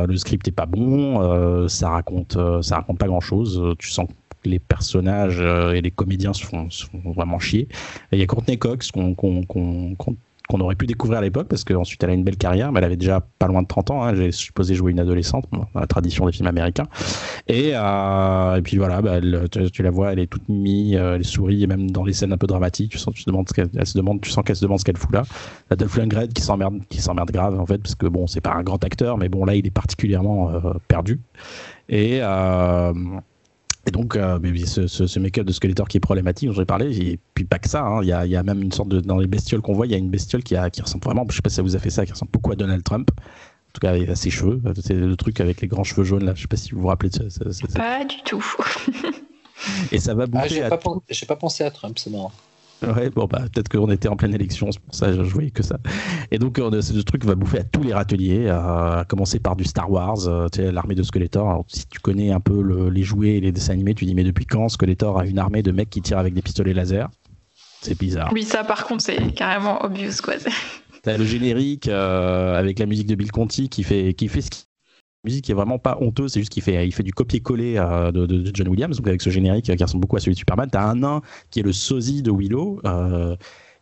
le 0.08 0.16
script 0.18 0.48
est 0.48 0.52
pas 0.52 0.66
bon, 0.66 1.68
ça 1.68 1.90
raconte, 1.90 2.38
ça 2.62 2.78
raconte 2.78 3.00
pas 3.00 3.08
grand 3.08 3.22
chose. 3.22 3.76
Tu 3.80 3.90
sens 3.90 4.08
les 4.46 4.60
personnages 4.60 5.40
et 5.40 5.82
les 5.82 5.92
comédiens 5.92 6.34
se 6.34 6.46
font, 6.46 6.68
vraiment 7.06 7.40
chier. 7.40 7.70
Il 8.12 8.20
y 8.20 8.24
a 8.24 8.26
Courtney 8.26 8.58
Cox 8.58 8.92
qu'on 8.92 9.16
qu'on 10.50 10.60
aurait 10.60 10.76
pu 10.76 10.86
découvrir 10.88 11.20
à 11.20 11.22
l'époque 11.22 11.48
parce 11.48 11.64
qu'ensuite 11.64 12.04
elle 12.04 12.10
a 12.10 12.14
une 12.14 12.24
belle 12.24 12.38
carrière, 12.38 12.72
mais 12.72 12.80
elle 12.80 12.86
avait 12.86 12.98
déjà 12.98 13.22
pas 13.40 13.48
loin 13.48 13.62
de 13.62 13.68
30 13.68 13.92
ans. 13.92 14.04
Hein, 14.04 14.16
J'ai 14.16 14.32
supposé 14.32 14.76
jouer 14.76 14.92
une 14.92 15.00
adolescente 15.00 15.46
dans 15.52 15.68
la 15.74 15.88
tradition 15.88 16.26
des 16.26 16.32
films 16.32 16.48
américains. 16.48 16.88
Et, 17.48 17.72
euh, 17.74 18.62
puis 18.62 18.78
voilà, 18.78 19.02
bah, 19.02 19.20
tu, 19.72 19.84
la 19.84 19.90
vois, 19.90 20.12
elle 20.12 20.20
est 20.20 20.28
toute 20.28 20.48
mimi, 20.50 20.96
euh, 20.96 21.16
elle 21.16 21.26
sourit 21.26 21.64
et 21.64 21.68
même 21.68 21.90
dans 21.92 22.04
les 22.04 22.14
scènes 22.14 22.34
un 22.34 22.38
peu 22.38 22.48
dramatiques, 22.48 22.92
tu 22.92 22.98
sens, 22.98 23.14
tu 23.14 23.22
se 23.22 23.30
demande, 23.98 24.22
tu 24.22 24.30
sens 24.30 24.44
qu'elle 24.44 24.56
se 24.56 24.62
demande 24.62 24.80
ce 24.80 24.86
qu'elle 24.86 24.98
fout 24.98 25.14
là. 25.14 25.24
La 25.70 25.78
Dolph 25.78 25.96
Lundgren 25.96 26.28
qui 26.28 26.42
s'emmerde, 26.42 26.80
qui 26.90 27.02
s'emmerde 27.02 27.32
grave 27.32 27.60
en 27.60 27.66
fait 27.66 27.78
parce 27.78 27.96
que 27.96 28.08
bon, 28.08 28.28
c'est 28.28 28.42
pas 28.42 28.54
un 28.54 28.64
grand 28.64 28.84
acteur, 28.84 29.18
mais 29.18 29.30
bon 29.30 29.46
là 29.46 29.56
il 29.56 29.66
est 29.66 29.72
particulièrement 29.72 30.50
euh, 30.52 30.74
perdu. 30.88 31.20
Et 31.90 32.22
et 33.86 33.92
donc, 33.92 34.16
euh, 34.16 34.40
ce, 34.66 34.88
ce, 34.88 35.20
make-up 35.20 35.46
de 35.46 35.52
Skeletor 35.52 35.90
qui 35.90 35.98
est 35.98 36.00
problématique, 36.00 36.48
dont 36.48 36.56
j'ai 36.56 36.66
parlé, 36.66 36.98
et 36.98 37.20
puis 37.34 37.44
pas 37.44 37.60
que 37.60 37.68
ça, 37.68 37.84
hein. 37.84 38.02
il 38.02 38.08
y, 38.08 38.14
a, 38.14 38.26
y, 38.26 38.36
a, 38.36 38.44
même 38.44 38.62
une 38.62 38.72
sorte 38.72 38.88
de. 38.88 39.02
Dans 39.02 39.18
les 39.18 39.28
bestioles 39.28 39.62
qu'on 39.62 39.74
voit, 39.74 39.88
il 39.88 39.92
y 39.92 39.96
a 39.96 39.98
une 39.98 40.10
bestiole 40.10 40.42
qui, 40.42 40.56
a, 40.56 40.70
qui 40.70 40.82
ressemble 40.82 41.04
vraiment, 41.04 41.26
je 41.30 41.36
sais 41.36 41.42
pas 41.42 41.50
si 41.50 41.58
ça 41.58 41.62
vous 41.62 41.76
a 41.76 41.80
fait 41.80 41.90
ça, 41.90 42.06
qui 42.06 42.14
ressemble 42.14 42.32
beaucoup 42.32 42.52
à 42.54 42.56
Donald 42.56 42.84
Trump. 42.84 43.12
En 43.12 43.74
tout 43.74 43.82
cas, 43.82 43.90
avec 43.90 44.16
ses 44.16 44.30
cheveux. 44.30 44.62
C'est 44.82 44.94
le 44.94 45.16
truc 45.18 45.42
avec 45.42 45.60
les 45.60 45.68
grands 45.68 45.84
cheveux 45.84 46.04
jaunes, 46.04 46.24
là. 46.26 46.34
Je 46.36 46.44
sais 46.44 46.48
pas 46.48 46.56
si 46.56 46.72
vous 46.72 46.82
vous 46.82 46.88
rappelez 46.88 47.10
de 47.10 47.28
ça. 47.28 47.42
Pas 47.76 48.06
du 48.06 48.22
tout. 48.24 48.44
et 49.92 50.00
ça 50.00 50.14
va 50.14 50.28
bouger. 50.28 50.62
Ah, 50.64 50.70
j'ai 51.10 51.26
pas, 51.26 51.36
pas 51.36 51.40
pensé 51.40 51.64
à 51.64 51.72
Trump, 51.72 51.98
c'est 52.00 52.12
marrant. 52.12 52.32
Ouais, 52.96 53.10
bon, 53.10 53.26
bah, 53.26 53.44
peut-être 53.52 53.70
qu'on 53.70 53.90
était 53.92 54.08
en 54.08 54.16
pleine 54.16 54.34
élection, 54.34 54.72
c'est 54.72 54.82
pour 54.82 54.94
ça 54.94 55.08
que 55.08 55.24
je 55.24 55.34
voyais 55.34 55.52
que 55.52 55.64
ça. 55.64 55.78
Et 56.32 56.40
donc, 56.40 56.60
euh, 56.60 56.82
ce 56.82 57.00
truc 57.02 57.26
va 57.26 57.36
bouffer 57.36 57.60
à 57.60 57.64
tous 57.64 57.84
les 57.84 57.94
râteliers, 57.94 58.50
à 58.50 59.06
commencer 59.08 59.40
par 59.40 59.56
du 59.56 59.64
Star 59.64 59.90
Wars, 59.92 60.28
euh, 60.28 60.48
tu 60.52 60.62
sais, 60.62 60.72
l'armée 60.72 60.96
de 60.96 61.04
Skeletor. 61.04 61.66
si 61.68 61.88
tu 61.88 62.00
connais 62.00 62.32
un 62.32 62.40
peu 62.40 62.90
les 62.90 63.04
jouets 63.04 63.36
et 63.36 63.42
les 63.42 63.52
dessins 63.52 63.74
animés, 63.74 63.94
tu 63.94 64.06
dis, 64.06 64.16
mais 64.16 64.24
depuis 64.24 64.46
quand 64.46 64.70
Skeletor 64.70 65.20
a 65.20 65.26
une 65.26 65.40
armée 65.40 65.64
de 65.64 65.72
mecs 65.72 65.90
qui 65.90 66.02
tirent 66.02 66.20
avec 66.20 66.34
des 66.34 66.42
pistolets 66.42 66.74
laser? 66.74 67.10
C'est 67.82 67.98
bizarre. 67.98 68.30
Oui, 68.34 68.44
ça, 68.44 68.64
par 68.64 68.86
contre, 68.86 69.04
c'est 69.04 69.34
carrément 69.34 69.84
obvious, 69.84 70.22
quoi. 70.24 70.36
T'as 71.04 71.18
le 71.18 71.26
générique 71.26 71.90
euh, 71.90 72.58
avec 72.58 72.80
la 72.80 72.86
musique 72.86 73.08
de 73.08 73.16
Bill 73.16 73.32
Conti 73.32 73.68
qui 73.68 73.84
fait, 73.84 74.14
qui 74.14 74.30
fait 74.30 74.40
ce 74.40 74.50
qui 74.50 74.64
musique 75.24 75.50
est 75.50 75.54
vraiment 75.54 75.80
pas 75.80 75.98
honteuse, 76.02 76.34
c'est 76.34 76.42
juste 76.42 76.52
qu'il 76.52 76.64
fait, 76.64 76.86
il 76.86 76.94
fait 76.94 77.04
du 77.04 77.14
copier-coller 77.14 77.78
euh, 77.78 78.12
de, 78.12 78.52
John 78.54 78.68
Williams, 78.68 78.98
donc 78.98 79.08
avec 79.08 79.22
ce 79.22 79.30
générique 79.30 79.66
qui 79.66 79.84
ressemble 79.84 80.02
beaucoup 80.02 80.18
à 80.18 80.20
celui 80.20 80.34
de 80.34 80.40
Superman. 80.40 80.70
T'as 80.70 80.84
un 80.84 80.96
nain 80.96 81.22
qui 81.50 81.60
est 81.60 81.64
le 81.64 81.74
sosie 81.74 82.22
de 82.22 82.32
Willow, 82.32 82.82
euh, 82.86 83.36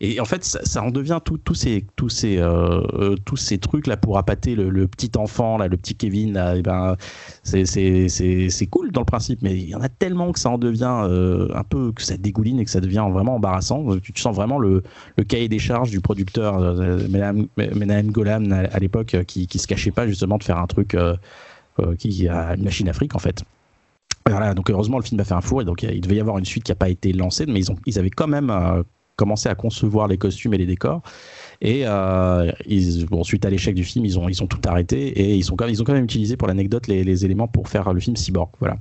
et 0.04 0.20
en 0.20 0.26
fait, 0.26 0.44
ça, 0.44 0.82
en 0.82 0.90
devient 0.90 1.20
tous 1.24 1.54
ces, 1.54 1.86
tous 1.96 2.10
ces, 2.10 2.40
euh, 2.40 2.82
euh, 2.96 3.16
tous 3.24 3.38
ces 3.38 3.60
trucs 3.60 3.86
là 3.86 3.98
pour 3.98 4.18
appâter 4.18 4.56
le, 4.56 4.88
petit 4.88 5.12
enfant 5.16 5.60
là, 5.60 5.68
le 5.68 5.78
petit 5.78 5.94
Kevin. 5.94 6.38
Et 6.58 6.64
ben, 6.64 6.98
c'est 7.44 8.68
cool 8.72 8.92
dans 8.92 9.02
le 9.02 9.06
principe, 9.06 9.44
mais 9.44 9.56
il 9.56 9.70
y 9.70 9.76
en 9.76 9.82
a 9.82 9.90
tellement 9.90 10.32
que 10.32 10.40
ça 10.40 10.50
en 10.50 10.58
devient 10.58 11.04
euh, 11.04 11.50
un 11.54 11.64
peu 11.64 11.92
que 11.92 12.02
ça 12.02 12.18
dégouline 12.18 12.60
et 12.60 12.66
que 12.66 12.72
ça 12.72 12.80
devient 12.80 13.06
vraiment 13.12 13.36
embarrassant. 13.36 13.86
Tu, 14.00 14.12
sens 14.20 14.36
vraiment 14.36 14.58
le, 14.58 14.82
le, 15.18 15.24
cahier 15.24 15.48
des 15.48 15.60
charges 15.60 15.92
du 15.92 16.02
producteur 16.02 16.60
Menahem 17.08 18.12
Golan 18.12 18.50
à, 18.50 18.80
l'époque 18.80 19.16
qui, 19.28 19.46
qui 19.46 19.60
se 19.60 19.68
cachait 19.68 19.92
pas 19.92 20.08
justement 20.08 20.40
de 20.40 20.44
faire 20.44 20.58
un 20.58 20.68
truc 20.68 20.98
qui 22.00 22.28
a 22.28 22.56
une 22.56 22.64
machine 22.64 22.90
Afrique 22.90 23.16
en 23.16 23.20
fait. 23.20 23.44
Voilà, 24.28 24.56
donc 24.56 24.72
heureusement 24.72 24.98
le 24.98 25.04
film 25.04 25.20
a 25.22 25.24
fait 25.24 25.34
un 25.34 25.42
four 25.42 25.62
et 25.62 25.66
donc 25.66 25.84
il 25.84 26.02
devait 26.02 26.16
y 26.16 26.20
avoir 26.20 26.40
une 26.40 26.46
suite 26.46 26.64
qui 26.64 26.72
n'a 26.72 26.76
pas 26.76 26.90
été 26.90 27.14
lancée, 27.14 27.46
mais 27.46 27.60
ils, 27.60 27.72
ont, 27.72 27.78
ils 27.86 28.00
avaient 28.00 28.10
quand 28.10 28.28
même 28.28 28.50
commencé 29.16 29.50
à 29.50 29.56
concevoir 29.56 30.08
les 30.08 30.18
costumes 30.18 30.54
et 30.54 30.58
les 30.58 30.66
décors. 30.66 31.02
Et 31.62 31.84
euh, 31.86 32.52
suite 33.24 33.46
à 33.46 33.50
l'échec 33.50 33.76
du 33.76 33.84
film, 33.84 34.04
ils 34.06 34.18
ont, 34.18 34.28
ils 34.28 34.42
ont 34.42 34.48
tout 34.48 34.62
arrêté 34.66 35.08
et 35.08 35.36
ils, 35.36 35.44
sont 35.44 35.56
ils 35.68 35.82
ont 35.82 35.86
quand 35.86 35.94
même 35.94 36.06
utilisé 36.06 36.36
pour 36.36 36.48
l'anecdote 36.48 36.88
les, 36.88 37.26
éléments 37.26 37.48
pour 37.48 37.70
faire 37.70 37.94
le 37.94 38.00
film 38.00 38.16
Cyborg. 38.16 38.50
Voilà. 38.60 38.78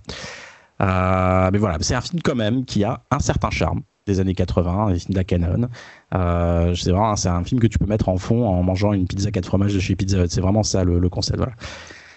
Euh, 0.81 1.51
mais 1.53 1.59
voilà, 1.59 1.77
c'est 1.81 1.95
un 1.95 2.01
film 2.01 2.23
quand 2.23 2.35
même 2.35 2.65
qui 2.65 2.85
a 2.85 3.03
un 3.11 3.19
certain 3.19 3.51
charme 3.51 3.83
des 4.07 4.19
années 4.19 4.35
80, 4.35 4.91
les 4.91 4.99
films 4.99 5.15
d'Akanon. 5.15 5.69
Euh, 6.15 6.75
c'est 6.75 6.91
vraiment, 6.91 7.17
c'est 7.17 7.29
un 7.29 7.45
film 7.45 7.61
que 7.61 7.67
tu 7.67 7.79
peux 7.79 7.87
mettre 7.87 8.09
en 8.09 8.17
fond 8.17 8.47
en 8.47 8.63
mangeant 8.63 8.95
une 8.95 9.07
pizza 9.07 9.31
4 9.31 9.45
fromages 9.45 9.75
de 9.75 9.79
chez 9.79 9.95
Pizza 9.95 10.25
C'est 10.29 10.41
vraiment 10.41 10.63
ça 10.63 10.85
le, 10.85 10.99
le 10.99 11.09
concept. 11.11 11.43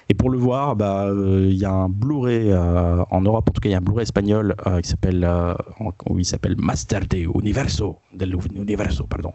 Et 0.10 0.14
pour 0.14 0.30
le 0.30 0.38
voir, 0.38 0.76
bah, 0.76 1.06
euh, 1.06 1.48
il 1.50 1.58
y 1.58 1.66
a 1.66 1.72
un 1.72 1.90
Blu-ray 1.90 2.52
euh, 2.52 3.04
en 3.10 3.22
Europe, 3.22 3.50
en 3.50 3.54
tout 3.54 3.62
cas, 3.62 3.70
il 3.70 3.72
y 3.72 3.76
a 3.76 3.78
un 3.78 3.82
Blu-ray 3.82 4.04
espagnol 4.04 4.56
euh, 4.68 4.82
qui 4.82 4.90
s'appelle, 4.90 5.30
où 6.10 6.20
il 6.20 6.26
s'appelle 6.26 6.56
Master 6.58 7.08
de 7.08 7.18
Universo, 7.40 8.00
Universo, 8.20 9.06
pardon. 9.06 9.34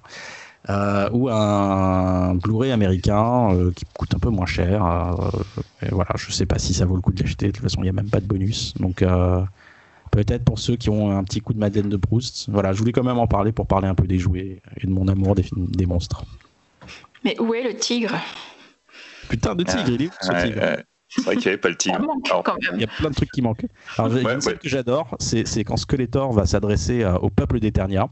ou 1.12 1.28
un 1.30 2.34
Blu-ray 2.34 2.72
américain 2.72 3.48
qui 3.74 3.84
coûte 3.96 4.14
un 4.14 4.18
peu 4.18 4.28
moins 4.28 4.46
cher. 4.46 4.84
et 5.82 5.88
voilà, 5.90 6.10
je 6.16 6.30
sais 6.30 6.46
pas 6.46 6.58
si 6.58 6.74
ça 6.74 6.84
vaut 6.84 6.96
le 6.96 7.02
coup 7.02 7.12
de 7.12 7.22
l'acheter. 7.22 7.46
De 7.46 7.52
toute 7.52 7.62
façon, 7.62 7.80
il 7.80 7.84
n'y 7.84 7.90
a 7.90 7.94
même 7.94 8.10
pas 8.10 8.20
de 8.20 8.26
bonus. 8.26 8.74
Donc, 8.78 9.02
peut-être 10.10 10.44
pour 10.44 10.58
ceux 10.58 10.76
qui 10.76 10.90
ont 10.90 11.16
un 11.16 11.24
petit 11.24 11.40
coup 11.40 11.54
de 11.54 11.58
Madeleine 11.58 11.88
de 11.88 11.96
Proust. 11.96 12.50
Voilà, 12.50 12.72
je 12.72 12.78
voulais 12.78 12.92
quand 12.92 13.04
même 13.04 13.18
en 13.18 13.26
parler 13.26 13.52
pour 13.52 13.66
parler 13.66 13.88
un 13.88 13.94
peu 13.94 14.06
des 14.06 14.18
jouets 14.18 14.60
et 14.76 14.86
de 14.86 14.92
mon 14.92 15.08
amour 15.08 15.34
des 15.34 15.86
monstres. 15.86 16.24
Mais 17.24 17.38
où 17.40 17.54
est 17.54 17.64
le 17.64 17.74
tigre? 17.74 18.14
Putain 19.28 19.54
de 19.54 19.64
tigre, 19.64 19.88
il 19.88 20.02
est 20.02 20.06
où 20.06 20.10
ce 20.20 20.46
tigre 20.46 20.60
C'est 21.08 21.24
vrai 21.24 21.36
qu'il 21.36 21.44
n'y 21.44 21.48
avait 21.48 21.58
pas 21.58 21.68
le 21.68 21.76
tigre. 21.76 21.98
Il 22.74 22.80
y 22.80 22.84
a 22.84 22.86
plein 22.86 23.10
de 23.10 23.14
trucs 23.14 23.30
qui 23.30 23.42
manquaient. 23.42 23.68
Alors, 23.96 24.14
une 24.14 24.40
scène 24.40 24.58
que 24.58 24.68
j'adore, 24.68 25.16
c'est 25.18 25.64
quand 25.64 25.76
Skeletor 25.76 26.32
va 26.32 26.46
s'adresser 26.46 27.02
euh, 27.02 27.16
au 27.18 27.30
peuple 27.30 27.60
d'Eternia. 27.60 28.08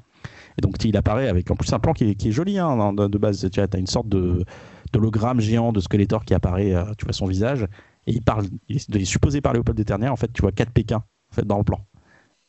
Et 0.58 0.62
donc, 0.62 0.82
il 0.84 0.96
apparaît 0.96 1.28
avec 1.28 1.50
en 1.50 1.56
plus 1.56 1.70
un 1.72 1.78
plan 1.78 1.92
qui 1.92 2.04
est, 2.10 2.30
joli 2.30 2.58
hein, 2.58 2.92
de, 2.94 3.18
base. 3.18 3.48
Tu 3.50 3.60
as 3.60 3.68
une 3.76 3.86
sorte 3.86 4.08
de 4.08 4.44
d'hologramme 4.92 5.40
géant 5.40 5.72
de 5.72 5.80
Skeletor 5.80 6.24
qui 6.24 6.32
apparaît, 6.32 6.72
euh, 6.72 6.84
tu 6.96 7.04
vois 7.04 7.12
son 7.12 7.26
visage. 7.26 7.66
Et 8.06 8.12
il 8.12 8.22
parle, 8.22 8.46
il 8.68 8.96
est 8.96 9.04
supposé 9.04 9.40
parler 9.40 9.58
au 9.58 9.64
peuple 9.64 9.78
d'Eternia. 9.78 10.12
En 10.12 10.16
fait, 10.16 10.32
tu 10.32 10.42
vois 10.42 10.52
quatre 10.52 10.70
Pékins 10.70 11.02
en 11.32 11.34
fait, 11.34 11.44
dans 11.44 11.58
le 11.58 11.64
plan. 11.64 11.84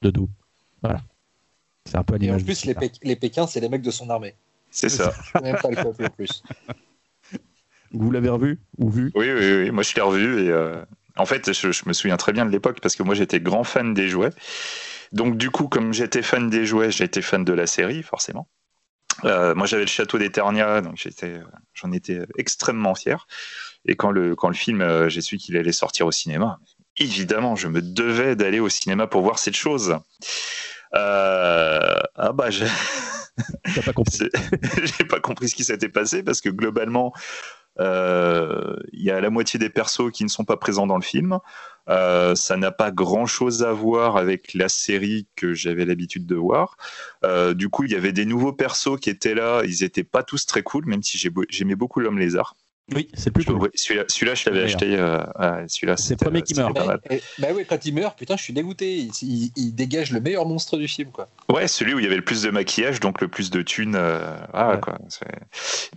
de 0.04 0.12
dos. 0.12 0.30
Voilà. 0.82 1.02
C'est 1.86 1.98
un 1.98 2.04
peu 2.04 2.16
à 2.16 2.18
Et 2.22 2.32
en 2.32 2.38
plus, 2.38 2.66
les, 2.66 2.76
les 3.02 3.16
Pékins, 3.16 3.48
c'est 3.48 3.60
les 3.60 3.70
mecs 3.70 3.82
de 3.82 3.92
son 3.92 4.10
armée. 4.10 4.36
C'est 4.70 4.90
ça. 4.90 5.14
Même 5.42 5.56
pas 5.58 5.70
le 5.70 5.76
peuple 5.76 6.06
en 6.06 6.10
plus. 6.10 6.44
Vous 7.92 8.12
l'avez 8.12 8.30
revu 8.30 8.60
ou 8.78 8.90
vu? 8.90 9.12
Oui, 9.16 9.32
oui, 9.32 9.54
oui, 9.64 9.72
moi 9.72 9.84
je 9.84 9.96
l'ai 9.96 10.02
revu 10.02 10.46
et 10.46 10.50
euh, 10.50 10.82
en 11.16 11.26
fait, 11.26 11.52
je, 11.54 11.68
me 11.88 11.94
souviens 11.94 12.18
très 12.18 12.34
bien 12.34 12.46
de 12.46 12.52
l'époque 12.52 12.80
parce 12.82 12.96
que 12.96 13.04
moi 13.04 13.16
j'étais 13.16 13.40
grand 13.40 13.64
fan 13.64 13.94
des 13.94 14.08
jouets. 14.08 14.32
Donc 15.12 15.38
du 15.38 15.50
coup, 15.50 15.68
comme 15.68 15.94
j'étais 15.94 16.22
fan 16.22 16.50
des 16.50 16.66
jouets, 16.66 16.92
j'étais 16.92 17.22
fan 17.22 17.44
de 17.44 17.54
la 17.54 17.68
série, 17.68 18.04
forcément. 18.04 18.48
Euh, 19.24 19.56
moi 19.56 19.66
j'avais 19.66 19.84
le 19.84 19.90
château 19.90 20.18
d'Eternia, 20.20 20.82
donc 20.82 20.98
j'étais, 20.98 21.40
j'en 21.74 21.92
étais 21.92 22.20
extrêmement 22.38 22.94
fier. 22.94 23.26
Et 23.86 23.96
quand 23.96 24.12
le, 24.12 24.36
quand 24.36 24.50
le 24.50 24.54
film, 24.54 24.82
euh, 24.82 25.10
j'ai 25.10 25.22
su 25.22 25.38
qu'il 25.38 25.58
allait 25.58 25.72
sortir 25.72 26.06
au 26.06 26.12
cinéma, 26.12 26.60
évidemment, 26.98 27.56
je 27.56 27.68
me 27.68 27.82
devais 27.82 28.36
d'aller 28.36 28.60
au 28.60 28.70
cinéma 28.70 29.08
pour 29.08 29.22
voir 29.22 29.40
cette 29.40 29.56
chose. 29.56 29.98
ah 30.94 32.32
bah, 32.34 32.50
j'ai 32.50 33.82
pas 33.86 33.94
compris. 33.94 34.18
j'ai 34.84 35.06
pas 35.06 35.20
compris 35.20 35.50
ce 35.50 35.56
qui 35.56 35.64
s'était 35.64 35.90
passé 35.90 36.24
parce 36.24 36.42
que 36.42 36.50
globalement, 36.50 37.14
euh, 37.14 37.67
il 37.80 39.04
y 39.04 39.12
a 39.12 39.22
la 39.22 39.30
moitié 39.30 39.60
des 39.60 39.70
persos 39.70 40.12
qui 40.12 40.24
ne 40.24 40.30
sont 40.30 40.46
pas 40.46 40.58
présents 40.58 40.88
dans 40.88 40.98
le 40.98 41.04
film. 41.04 41.40
Euh, 41.90 42.36
ça 42.36 42.58
n'a 42.58 42.72
pas 42.72 42.92
grand-chose 42.92 43.64
à 43.64 43.72
voir 43.72 44.18
avec 44.18 44.54
la 44.54 44.68
série 44.68 45.28
que 45.36 45.54
j'avais 45.54 45.86
l'habitude 45.86 46.26
de 46.26 46.36
voir. 46.36 46.78
Euh, 47.24 47.54
du 47.54 47.70
coup, 47.70 47.86
il 47.86 47.92
y 47.92 47.96
avait 47.96 48.12
des 48.12 48.26
nouveaux 48.26 48.54
persos 48.54 49.00
qui 49.00 49.10
étaient 49.10 49.36
là. 49.36 49.62
Ils 49.64 49.84
n'étaient 49.84 50.04
pas 50.04 50.24
tous 50.24 50.46
très 50.46 50.64
cool, 50.64 50.86
même 50.86 51.04
si 51.04 51.18
j'aimais 51.50 51.76
beaucoup 51.76 52.00
l'homme 52.00 52.20
lézard. 52.20 52.56
Oui, 52.96 53.10
c'est 53.14 53.32
plus 53.32 53.44
cool. 53.44 53.70
celui-là, 53.76 54.34
je 54.34 54.50
l'avais 54.50 54.64
acheté. 54.64 54.96
Euh, 54.96 55.22
celui-là, 55.68 55.98
c'est 55.98 56.14
le 56.14 56.24
premier 56.24 56.42
qui 56.42 56.54
meurt. 56.54 56.74
Bah, 56.74 56.98
bah, 57.38 57.48
oui, 57.54 57.66
quand 57.68 57.86
il 57.86 57.94
meurt, 57.94 58.18
putain, 58.18 58.38
je 58.38 58.44
suis 58.44 58.54
dégoûté. 58.54 59.10
Il, 59.22 59.76
dégage 59.76 60.12
le 60.12 60.22
meilleur 60.22 60.46
monstre 60.46 60.78
du 60.78 60.88
film, 60.88 61.12
quoi. 61.12 61.28
Ouais, 61.50 61.68
celui 61.68 61.94
où 61.94 62.00
il 62.00 62.04
y 62.04 62.06
avait 62.06 62.16
le 62.16 62.24
plus 62.24 62.44
de 62.44 62.50
maquillage, 62.50 63.02
donc 63.02 63.20
le 63.20 63.28
plus 63.28 63.50
de 63.50 63.62
thunes. 63.62 63.96
Euh, 63.96 64.38
ah, 64.54 64.78
quoi. 64.78 64.98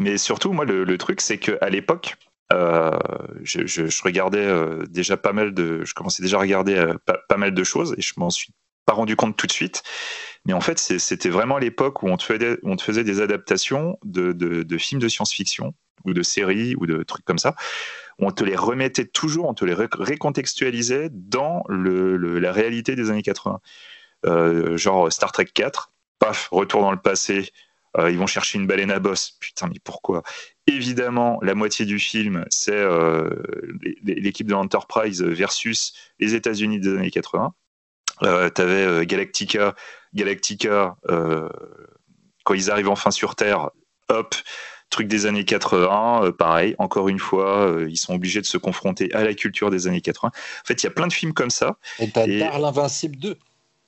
Mais 0.01 0.18
surtout, 0.18 0.53
moi, 0.53 0.64
le, 0.64 0.99
truc, 0.99 1.20
c'est 1.20 1.38
qu'à 1.38 1.70
l'époque, 1.70 2.16
euh, 2.53 2.99
je, 3.45 4.03
regardais 4.03 4.49
déjà 4.88 5.16
pas 5.16 5.32
mal 5.32 5.55
de. 5.55 5.84
Je 5.84 5.95
commençais 5.95 6.22
déjà 6.24 6.38
à 6.38 6.41
regarder 6.41 6.93
pas, 7.28 7.36
mal 7.36 7.55
de 7.55 7.64
choses 7.64 7.95
et 7.99 8.03
je 8.03 8.14
m'en 8.16 8.30
suis 8.30 8.53
pas 8.84 8.95
rendu 8.95 9.14
compte 9.14 9.36
tout 9.36 9.47
de 9.47 9.53
suite. 9.53 9.84
Mais 10.45 10.55
en 10.55 10.61
fait, 10.61 10.78
c'était 10.78 11.28
vraiment 11.28 11.59
l'époque 11.59 12.03
où 12.03 12.09
on 12.09 12.16
te, 12.16 12.24
faisait, 12.24 12.59
on 12.64 12.74
te 12.74 12.82
faisait 12.82 13.05
des 13.05 13.20
adaptations 13.20 13.97
de, 14.05 14.32
de 14.32 14.78
films 14.78 15.01
de 15.01 15.07
science-fiction 15.07 15.74
ou 16.05 16.12
de 16.12 16.22
séries 16.22 16.74
ou 16.76 16.86
de 16.86 17.03
trucs 17.03 17.24
comme 17.24 17.38
ça. 17.38 17.55
On 18.18 18.30
te 18.30 18.44
les 18.44 18.57
remettait 18.57 19.07
toujours, 19.07 19.48
on 19.48 19.55
te 19.55 19.64
les 19.64 19.74
récontextualisait 19.74 21.09
dans 21.11 21.64
la 21.68 22.53
réalité 22.53 22.96
des 22.96 23.11
années 23.11 23.22
80. 23.22 23.61
Euh, 24.26 24.76
genre 24.76 25.11
Star 25.11 25.32
Trek 25.32 25.46
4, 25.46 25.90
paf, 26.18 26.48
retour 26.51 26.82
dans 26.82 26.92
le 26.92 27.01
passé, 27.01 27.51
euh, 27.98 28.11
ils 28.11 28.18
vont 28.18 28.26
chercher 28.26 28.59
une 28.59 28.66
baleine 28.66 28.90
à 28.90 28.98
bosse. 28.98 29.36
Putain, 29.40 29.68
mais 29.68 29.80
pourquoi? 29.82 30.22
Évidemment, 30.66 31.38
la 31.42 31.55
moitié 31.55 31.84
du 31.84 31.98
film, 31.98 32.44
c'est 32.51 32.72
euh, 32.72 33.30
l'équipe 34.05 34.46
de 34.46 34.53
l'Enterprise 34.53 35.22
versus 35.22 35.94
les 36.20 36.34
États-Unis 36.34 36.78
des 36.78 36.96
années 36.96 37.11
80. 37.11 37.53
Euh, 38.22 38.48
T'avais 38.51 39.07
Galactica, 39.07 39.74
Galactica, 40.14 40.96
quand 42.44 42.55
ils 42.55 42.70
arrivent 42.70 42.88
enfin 42.88 43.11
sur 43.11 43.34
Terre, 43.34 43.70
hop, 44.09 44.34
Truc 44.91 45.07
des 45.07 45.26
années 45.26 45.45
80, 45.45 46.24
euh, 46.24 46.32
pareil, 46.32 46.74
encore 46.78 47.09
une 47.09 47.20
fois, 47.20 47.68
euh, 47.68 47.88
ils 47.88 47.97
sont 47.97 48.14
obligés 48.14 48.41
de 48.41 48.47
se 48.47 48.59
confronter 48.59 49.12
à 49.14 49.22
la 49.22 49.34
culture 49.34 49.70
des 49.70 49.86
années 49.86 50.01
80. 50.01 50.28
En 50.28 50.66
fait, 50.66 50.82
il 50.82 50.86
y 50.86 50.88
a 50.88 50.91
plein 50.91 51.07
de 51.07 51.12
films 51.12 51.32
comme 51.32 51.51
ça. 51.51 51.76
Et 52.01 52.11
t'as 52.11 52.26
Darl 52.26 52.64
Invincible 52.64 53.16
2. 53.16 53.36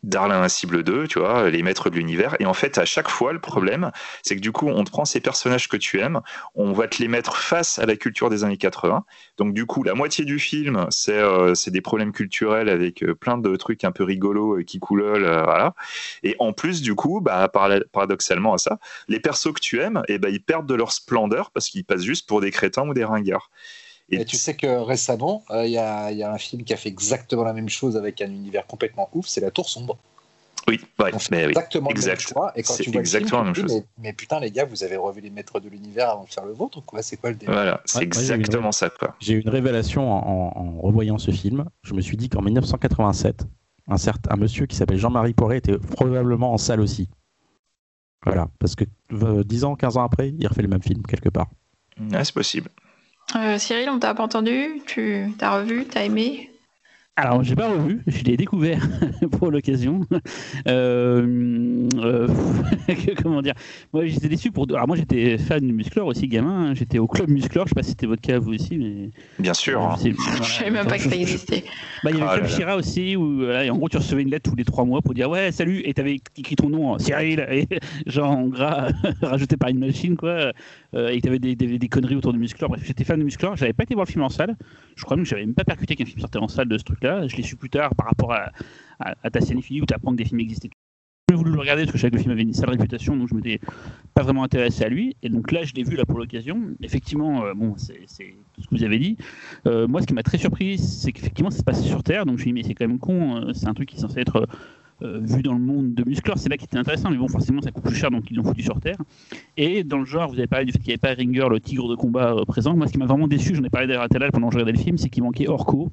Darl 0.02 0.32
Invincible 0.32 0.82
2, 0.82 1.06
tu 1.06 1.20
vois, 1.20 1.50
les 1.50 1.62
maîtres 1.62 1.90
de 1.90 1.96
l'univers. 1.96 2.36
Et 2.40 2.46
en 2.46 2.54
fait, 2.54 2.78
à 2.78 2.84
chaque 2.84 3.08
fois, 3.08 3.32
le 3.32 3.38
problème, 3.40 3.90
c'est 4.22 4.36
que 4.36 4.40
du 4.40 4.52
coup, 4.52 4.68
on 4.68 4.84
te 4.84 4.90
prend 4.90 5.04
ces 5.04 5.20
personnages 5.20 5.68
que 5.68 5.76
tu 5.76 6.00
aimes, 6.00 6.20
on 6.54 6.72
va 6.72 6.88
te 6.88 7.00
les 7.00 7.08
mettre 7.08 7.36
face 7.36 7.78
à 7.78 7.86
la 7.86 7.96
culture 7.96 8.30
des 8.30 8.44
années 8.44 8.56
80. 8.56 9.04
Donc, 9.38 9.54
du 9.54 9.66
coup, 9.66 9.82
la 9.82 9.94
moitié 9.94 10.24
du 10.24 10.38
film, 10.38 10.86
c'est 10.90 11.18
euh, 11.18 11.54
des 11.66 11.80
problèmes 11.80 12.12
culturels 12.12 12.68
avec 12.68 13.02
euh, 13.02 13.14
plein 13.14 13.38
de 13.38 13.56
trucs 13.56 13.84
un 13.84 13.92
peu 13.92 14.04
rigolos 14.04 14.58
euh, 14.58 14.62
qui 14.62 14.80
coulolent, 14.80 15.42
voilà. 15.44 15.74
Et 16.22 16.36
en 16.38 16.52
plus, 16.52 16.82
du 16.82 16.94
coup, 16.94 17.20
bah, 17.20 17.48
paradoxalement 17.92 18.54
à 18.54 18.58
ça, 18.58 18.78
les 19.08 19.20
persos 19.20 19.52
que 19.52 19.60
tu 19.60 19.80
aimes, 19.80 20.02
eh 20.08 20.18
ben, 20.18 20.28
ils 20.32 20.42
perdent 20.42 20.66
de 20.66 20.74
leur 20.74 20.92
splendeur 20.92 21.50
parce 21.50 21.68
qu'ils 21.68 21.84
passent 21.84 22.02
juste 22.02 22.28
pour 22.28 22.40
des 22.40 22.50
crétins 22.50 22.88
ou 22.88 22.94
des 22.94 23.04
ringards. 23.04 23.50
Et, 24.12 24.24
tu 24.24 24.36
sais 24.36 24.54
que 24.54 24.66
récemment, 24.66 25.42
euh, 25.50 25.64
il 25.66 25.72
y, 25.72 25.78
a 25.78 26.32
un 26.32 26.38
film 26.38 26.64
qui 26.64 26.74
a 26.74 26.76
fait 26.76 26.90
exactement 26.90 27.44
la 27.44 27.54
même 27.54 27.68
chose 27.68 27.96
avec 27.96 28.20
un 28.20 28.30
univers 28.30 28.66
complètement 28.66 29.08
ouf, 29.14 29.26
c'est 29.26 29.40
La 29.40 29.50
Tour 29.50 29.68
Sombre. 29.68 29.98
Oui, 30.68 30.80
mais 31.30 31.44
exactement 31.44 31.90
le 31.90 32.00
même 32.00 32.18
choix. 32.18 32.52
Et 32.54 32.62
quand 32.62 32.76
tu 32.76 32.90
vois 32.90 33.00
exactement 33.00 33.42
le 33.42 33.54
film, 33.54 33.66
la 33.66 33.72
même 33.72 33.80
chose. 33.80 33.88
Mais, 33.98 34.12
putain, 34.12 34.38
les 34.38 34.50
gars, 34.50 34.64
vous 34.64 34.84
avez 34.84 34.96
revu 34.96 35.20
les 35.20 35.30
maîtres 35.30 35.58
de 35.58 35.68
l'univers 35.68 36.10
avant 36.10 36.24
de 36.24 36.28
faire 36.28 36.44
le 36.44 36.52
vôtre, 36.52 36.80
quoi 36.82 37.02
C'est 37.02 37.16
quoi 37.16 37.30
le 37.30 37.36
délire 37.36 37.54
Voilà, 37.54 37.80
c'est 37.84 38.02
exactement 38.02 38.70
ça, 38.70 38.90
quoi. 38.90 39.16
J'ai 39.18 39.34
eu 39.34 39.40
une 39.40 39.48
révélation 39.48 40.10
en, 40.10 40.80
revoyant 40.80 41.18
ce 41.18 41.30
film. 41.30 41.64
Je 41.82 41.94
me 41.94 42.00
suis 42.00 42.16
dit 42.16 42.28
qu'en 42.28 42.42
1987, 42.42 43.44
un, 43.88 43.96
certain, 43.96 44.34
un 44.34 44.36
monsieur 44.36 44.66
qui 44.66 44.76
s'appelle 44.76 44.98
Jean-Marie 44.98 45.34
Poré 45.34 45.56
était 45.56 45.78
probablement 45.78 46.52
en 46.52 46.58
salle 46.58 46.80
aussi. 46.80 47.08
Voilà, 48.24 48.48
parce 48.60 48.76
que 48.76 48.84
10 49.10 49.64
euh, 49.64 49.66
ans, 49.66 49.74
15 49.74 49.96
ans 49.96 50.04
après, 50.04 50.30
il 50.30 50.46
refait 50.46 50.62
le 50.62 50.68
même 50.68 50.82
film 50.82 51.02
quelque 51.02 51.28
part. 51.28 51.48
c'est 52.22 52.32
possible. 52.32 52.70
Euh, 53.36 53.58
Cyril, 53.58 53.88
on 53.90 53.98
t'a 53.98 54.14
pas 54.14 54.22
entendu? 54.24 54.82
Tu 54.86 55.34
t'as 55.38 55.56
revu? 55.58 55.86
T'as 55.88 56.04
aimé? 56.04 56.51
Alors, 57.14 57.42
j'ai 57.42 57.54
pas 57.54 57.68
revu, 57.68 58.02
je 58.06 58.24
l'ai 58.24 58.38
découvert 58.38 58.88
pour 59.32 59.50
l'occasion. 59.50 60.00
Euh, 60.66 61.86
euh, 61.96 62.26
comment 63.22 63.42
dire? 63.42 63.52
Moi, 63.92 64.06
j'étais 64.06 64.28
déçu 64.28 64.50
pour. 64.50 64.66
Alors, 64.70 64.86
moi, 64.86 64.96
j'étais 64.96 65.36
fan 65.36 65.60
du 65.60 65.74
Musclor 65.74 66.06
aussi, 66.06 66.26
gamin. 66.26 66.70
Hein. 66.70 66.74
J'étais 66.74 66.98
au 66.98 67.06
club 67.06 67.28
Musclor. 67.28 67.66
Je 67.66 67.68
sais 67.68 67.74
pas 67.74 67.82
si 67.82 67.90
c'était 67.90 68.06
votre 68.06 68.22
cas 68.22 68.38
vous 68.38 68.54
aussi, 68.54 68.78
mais. 68.78 69.10
Bien 69.38 69.52
sûr. 69.52 69.94
Je 70.02 70.42
savais 70.42 70.70
même 70.70 70.86
pas 70.86 70.96
que 70.96 71.02
ça 71.02 71.14
existait. 71.14 71.64
Bah, 72.02 72.12
il 72.12 72.16
y 72.16 72.22
avait 72.22 72.30
oh 72.30 72.34
le 72.36 72.40
club 72.40 72.50
Chira 72.50 72.76
aussi, 72.76 73.14
où 73.14 73.44
en 73.44 73.76
gros, 73.76 73.90
tu 73.90 73.98
recevais 73.98 74.22
une 74.22 74.30
lettre 74.30 74.48
tous 74.48 74.56
les 74.56 74.64
trois 74.64 74.86
mois 74.86 75.02
pour 75.02 75.12
dire 75.12 75.28
ouais, 75.28 75.52
salut, 75.52 75.82
et 75.84 75.92
t'avais 75.92 76.14
écrit 76.14 76.56
ton 76.56 76.70
nom, 76.70 76.98
Cyril, 76.98 77.46
et 77.50 77.68
genre 78.06 78.30
en 78.30 78.46
gras, 78.46 78.88
rajouté 79.20 79.58
par 79.58 79.68
une 79.68 79.80
machine, 79.80 80.16
quoi. 80.16 80.52
et 80.94 81.20
t'avais 81.20 81.38
des, 81.38 81.56
des, 81.56 81.78
des, 81.78 81.88
conneries 81.88 82.16
autour 82.16 82.32
du 82.32 82.38
Musclor. 82.38 82.70
Bref, 82.70 82.82
j'étais 82.86 83.04
fan 83.04 83.18
du 83.18 83.24
Musclor. 83.26 83.54
J'avais 83.56 83.74
pas 83.74 83.82
été 83.82 83.94
voir 83.94 84.06
le 84.06 84.10
film 84.10 84.24
en 84.24 84.30
salle. 84.30 84.56
Je 84.96 85.04
crois 85.04 85.18
même 85.18 85.24
que 85.24 85.30
j'avais 85.30 85.44
même 85.44 85.54
pas 85.54 85.64
percuté 85.64 85.94
qu'un 85.94 86.06
film 86.06 86.20
sortait 86.20 86.38
en 86.38 86.48
salle 86.48 86.68
de 86.68 86.78
ce 86.78 86.84
truc 86.84 87.01
Je 87.02 87.36
l'ai 87.36 87.42
su 87.42 87.56
plus 87.56 87.70
tard 87.70 87.94
par 87.94 88.06
rapport 88.06 88.32
à, 88.32 89.30
ta 89.30 89.40
cinéphilie 89.40 89.82
où 89.82 89.86
tu 89.86 89.94
apprends 89.94 90.12
que 90.12 90.16
des 90.16 90.24
films 90.24 90.40
existaient. 90.40 90.70
J'ai 91.28 91.36
voulu 91.36 91.52
le 91.52 91.58
regarder 91.58 91.84
parce 91.84 91.92
que 91.92 91.98
je 91.98 92.02
savais 92.02 92.10
que 92.10 92.16
le 92.16 92.22
film 92.22 92.32
avait 92.32 92.42
une 92.42 92.52
sale 92.52 92.68
réputation, 92.68 93.16
donc 93.16 93.28
je 93.28 93.34
m'étais 93.34 93.58
pas 94.12 94.22
vraiment 94.22 94.44
intéressé 94.44 94.84
à 94.84 94.88
lui. 94.88 95.16
Et 95.22 95.30
donc 95.30 95.50
là, 95.50 95.64
je 95.64 95.72
l'ai 95.72 95.82
vu 95.82 95.96
là 95.96 96.04
pour 96.04 96.18
l'occasion. 96.18 96.60
Effectivement, 96.82 97.44
euh, 97.44 97.54
bon, 97.54 97.74
c'est 97.78 98.00
ce 98.06 98.18
que 98.68 98.70
vous 98.70 98.84
avez 98.84 98.98
dit. 98.98 99.16
Euh, 99.66 99.88
moi, 99.88 100.02
ce 100.02 100.06
qui 100.06 100.12
m'a 100.12 100.22
très 100.22 100.36
surpris, 100.36 100.76
c'est 100.78 101.10
qu'effectivement, 101.10 101.50
ça 101.50 101.58
se 101.58 101.64
passé 101.64 101.82
sur 101.84 102.02
Terre. 102.02 102.26
Donc 102.26 102.36
je 102.38 102.42
me 102.42 102.42
suis 102.42 102.50
dit, 102.50 102.52
mais 102.52 102.62
c'est 102.62 102.74
quand 102.74 102.86
même 102.86 102.98
con. 102.98 103.36
Euh, 103.36 103.52
c'est 103.54 103.66
un 103.66 103.74
truc 103.74 103.88
qui 103.88 103.96
est 103.96 104.00
censé 104.00 104.20
être 104.20 104.46
vu 105.04 105.42
dans 105.42 105.54
le 105.54 105.58
monde 105.58 105.94
de 105.94 106.08
Musclor, 106.08 106.38
c'est 106.38 106.48
là 106.48 106.56
qui 106.56 106.64
était 106.66 106.78
intéressant, 106.78 107.10
mais 107.10 107.16
bon, 107.16 107.26
forcément, 107.26 107.60
ça 107.60 107.72
coûte 107.72 107.82
plus 107.82 107.96
cher, 107.96 108.12
donc 108.12 108.30
ils 108.30 108.36
l'ont 108.36 108.44
foutu 108.44 108.62
sur 108.62 108.78
Terre. 108.78 108.98
Et 109.56 109.82
dans 109.82 109.98
le 109.98 110.04
genre, 110.04 110.28
vous 110.30 110.38
avez 110.38 110.46
parlé 110.46 110.64
du 110.64 110.70
fait 110.70 110.78
qu'il 110.78 110.88
n'y 110.88 110.92
avait 110.92 110.98
pas 110.98 111.20
Ringer, 111.20 111.48
le 111.50 111.58
tigre 111.58 111.88
de 111.88 111.96
combat 111.96 112.36
présent. 112.46 112.76
Moi, 112.76 112.86
ce 112.86 112.92
qui 112.92 112.98
m'a 112.98 113.06
vraiment 113.06 113.26
déçu, 113.26 113.56
j'en 113.56 113.64
ai 113.64 113.68
parlé 113.68 113.88
d'ailleurs 113.88 114.04
à 114.04 114.30
pendant 114.30 114.46
que 114.46 114.52
je 114.52 114.58
regardais 114.58 114.78
le 114.78 114.78
film, 114.78 114.98
c'est 114.98 115.08
qu'il 115.08 115.24
manquait 115.24 115.48
Orko, 115.48 115.90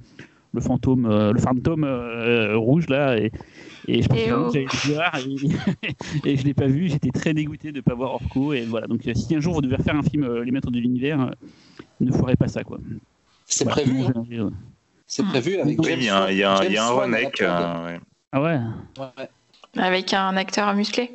le 0.54 0.62
fantôme, 0.62 1.06
euh, 1.06 1.32
le 1.32 1.40
fantôme 1.40 1.84
euh, 1.84 2.58
rouge 2.58 2.88
là. 2.90 3.18
Et, 3.18 3.32
et 3.88 4.02
je 4.02 4.08
pense 4.08 4.18
que 4.18 4.32
oh. 4.32 4.94
voir 4.94 5.16
et, 5.18 6.30
et, 6.30 6.38
je 6.38 6.44
l'ai 6.44 6.54
pas 6.54 6.68
vu. 6.68 6.90
J'étais 6.90 7.12
très 7.12 7.34
dégoûté 7.34 7.72
de 7.72 7.78
ne 7.78 7.82
pas 7.82 7.94
voir 7.94 8.16
Orko. 8.16 8.54
Et 8.54 8.62
voilà. 8.62 8.88
Donc 8.88 9.02
si 9.14 9.36
un 9.36 9.40
jour 9.40 9.54
vous 9.54 9.62
devez 9.62 9.76
refaire 9.76 9.96
un 9.96 10.04
film 10.04 10.24
euh, 10.24 10.44
Les 10.44 10.52
Maîtres 10.52 10.72
de 10.72 10.80
l'univers, 10.80 11.32
ne 12.00 12.12
ferez 12.12 12.36
pas 12.36 12.48
ça 12.48 12.64
quoi. 12.64 12.78
C'est 13.46 13.66
prévu. 13.66 14.04
Hein. 14.04 14.52
C'est 15.08 15.24
prévu 15.24 15.60
avec. 15.60 15.80
Oui, 15.82 15.94
il 15.98 16.04
y, 16.04 16.10
a 16.10 16.56
un 16.56 17.00
remake. 17.00 17.42
Ah 17.42 18.42
ouais. 18.42 18.60
Avec 19.76 20.14
un 20.14 20.38
acteur 20.38 20.74
musclé. 20.76 21.12